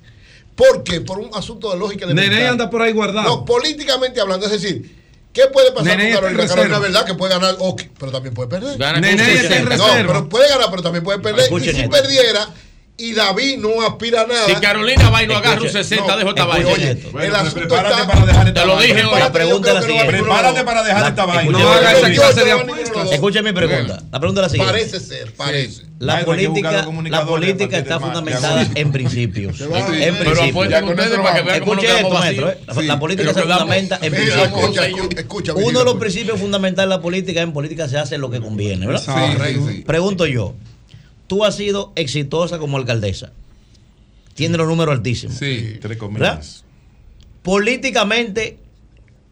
¿Por 0.61 0.83
qué? 0.83 1.01
Por 1.01 1.17
un 1.17 1.31
asunto 1.33 1.71
de 1.71 1.79
lógica 1.79 2.05
Nene 2.05 2.21
elemental. 2.21 2.51
anda 2.51 2.69
por 2.69 2.81
ahí 2.83 2.91
guardado. 2.91 3.27
No, 3.27 3.45
políticamente 3.45 4.21
hablando, 4.21 4.45
es 4.45 4.51
decir, 4.51 4.95
¿qué 5.33 5.47
puede 5.47 5.71
pasar 5.71 5.97
Nene 5.97 6.11
con 6.13 6.21
Carolina? 6.21 6.47
Carolina, 6.47 6.79
verdad 6.79 7.05
que 7.05 7.13
puede 7.15 7.33
ganar, 7.33 7.55
ok, 7.57 7.81
pero 7.97 8.11
también 8.11 8.35
puede 8.35 8.47
perder. 8.49 8.77
Gana 8.77 8.99
Nene 8.99 9.23
un 9.23 9.29
está 9.29 9.57
en 9.57 9.67
60. 9.69 9.77
No, 9.77 10.07
pero 10.07 10.29
puede 10.29 10.49
ganar, 10.49 10.67
pero 10.69 10.83
también 10.83 11.03
puede 11.03 11.17
perder. 11.19 11.45
Escuchen 11.45 11.69
y 11.69 11.73
si 11.73 11.81
esto. 11.81 11.91
perdiera 11.91 12.47
y 12.97 13.13
David 13.13 13.57
no 13.57 13.81
aspira 13.81 14.21
a 14.21 14.27
nada. 14.27 14.45
Si 14.45 14.53
Carolina 14.55 15.09
va 15.09 15.23
y 15.23 15.27
no 15.27 15.35
agarra 15.35 15.61
un 15.61 15.67
Escuche, 15.67 15.83
60, 15.83 16.07
no, 16.07 16.17
dejo 16.17 16.29
esta 16.29 16.41
escuche, 16.43 16.63
vaina. 16.63 16.75
Oye, 16.75 16.91
esto. 16.91 17.11
Bueno, 17.11 17.27
el 17.27 17.35
asunto 17.35 17.59
prepárate 17.59 18.01
está. 18.01 18.07
para 18.07 18.25
dejar 18.25 18.47
esta 18.47 18.61
Te 18.61 18.67
lo 18.67 18.79
dije 18.79 19.05
hoy. 19.05 19.19
La 19.19 19.31
pregunta 19.31 19.67
es 19.69 19.73
la 19.73 19.81
siguiente. 19.81 20.11
Prepárate 20.11 20.63
para 20.63 20.83
dejar 20.83 21.09
esta 21.09 21.25
vaina. 21.25 21.41
escuche, 21.41 21.63
No 21.63 21.71
haga 21.71 21.91
esa 21.91 22.11
clase 22.11 22.39
de 22.39 22.45
se 22.45 22.53
van 22.53 22.59
a 22.59 22.63
ir 22.63 22.71
apuestas. 22.71 22.95
los 22.95 23.03
dos. 23.05 23.13
Escuchen 23.13 23.43
mi 23.45 23.51
pregunta. 23.53 24.03
La 24.11 24.19
pregunta 24.19 24.41
es 24.41 24.43
la 24.43 24.49
siguiente. 24.49 24.73
Parece 24.73 24.99
ser, 24.99 25.33
parece. 25.33 25.83
La 25.99 26.25
política, 26.25 26.87
la 27.09 27.25
política 27.25 27.77
está 27.77 27.99
fundamentada 27.99 28.67
en 28.73 28.91
principios. 28.91 29.57
Se 29.57 29.67
va. 29.67 29.79
En 29.79 30.17
principios. 30.17 30.67
Escuche 31.53 31.99
esto, 31.99 32.09
maestro. 32.09 32.49
¿eh? 32.49 32.57
La, 32.83 32.99
política 32.99 33.33
se 33.33 33.41
fundamenta 33.41 33.99
en 34.01 34.13
principios. 34.13 35.55
Uno 35.55 35.79
de 35.79 35.85
los 35.85 35.95
principios 35.95 36.39
fundamentales 36.39 36.89
de 36.89 36.95
la 36.95 37.01
política, 37.01 37.41
en 37.41 37.53
política 37.53 37.87
se 37.87 37.97
hace 37.97 38.17
lo 38.17 38.29
que 38.29 38.39
conviene, 38.39 38.87
¿verdad? 38.87 39.03
Pregunto 39.85 40.25
yo, 40.25 40.55
tú 41.31 41.45
has 41.45 41.55
sido 41.55 41.93
exitosa 41.95 42.59
como 42.59 42.75
alcaldesa. 42.75 43.31
Tienes 44.33 44.57
los 44.57 44.67
números 44.67 44.95
altísimos. 44.95 45.37
Sí. 45.37 45.77
Tres 45.79 45.97
comillas. 45.97 46.65
Políticamente 47.41 48.57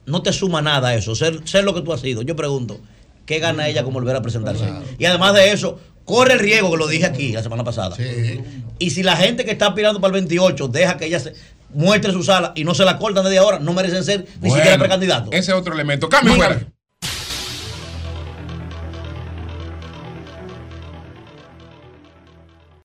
no 0.06 0.22
te 0.22 0.32
suma 0.32 0.62
nada 0.62 0.96
eso, 0.96 1.14
ser, 1.14 1.46
ser 1.46 1.66
lo 1.66 1.76
que 1.76 1.82
tú 1.82 1.92
has 1.92 2.00
sido. 2.00 2.22
Yo 2.22 2.38
pregunto, 2.38 2.80
¿qué 3.26 3.40
gana 3.40 3.68
ella 3.68 3.84
con 3.84 3.94
volver 3.94 4.16
a 4.16 4.22
presentarse? 4.22 4.64
Y 4.98 5.04
además 5.04 5.34
de 5.34 5.52
eso, 5.52 5.78
corre 6.06 6.36
el 6.36 6.40
riesgo, 6.40 6.72
que 6.72 6.78
lo 6.78 6.88
dije 6.88 7.06
aquí 7.06 7.34
la 7.34 7.44
semana 7.44 7.66
pasada. 7.66 7.98
Sí. 7.98 8.40
Y 8.80 8.92
si 8.92 9.04
la 9.04 9.18
gente 9.18 9.44
que 9.44 9.52
está 9.52 9.68
aspirando 9.68 10.00
para 10.00 10.16
el 10.16 10.22
28 10.22 10.70
deja 10.70 10.96
que 10.96 11.08
ella 11.08 11.20
se 11.20 11.34
muestre 11.74 12.14
su 12.14 12.24
sala 12.24 12.54
y 12.56 12.64
no 12.64 12.76
se 12.76 12.86
la 12.86 12.98
cortan 12.98 13.26
desde 13.26 13.40
ahora, 13.40 13.60
no 13.60 13.74
merecen 13.74 14.06
ser 14.06 14.26
ni 14.40 14.52
siquiera 14.52 14.78
precandidatos. 14.78 15.34
Ese 15.34 15.52
es 15.52 15.58
otro 15.58 15.74
elemento. 15.74 16.08
Cambio 16.08 16.36
fuera. 16.36 16.66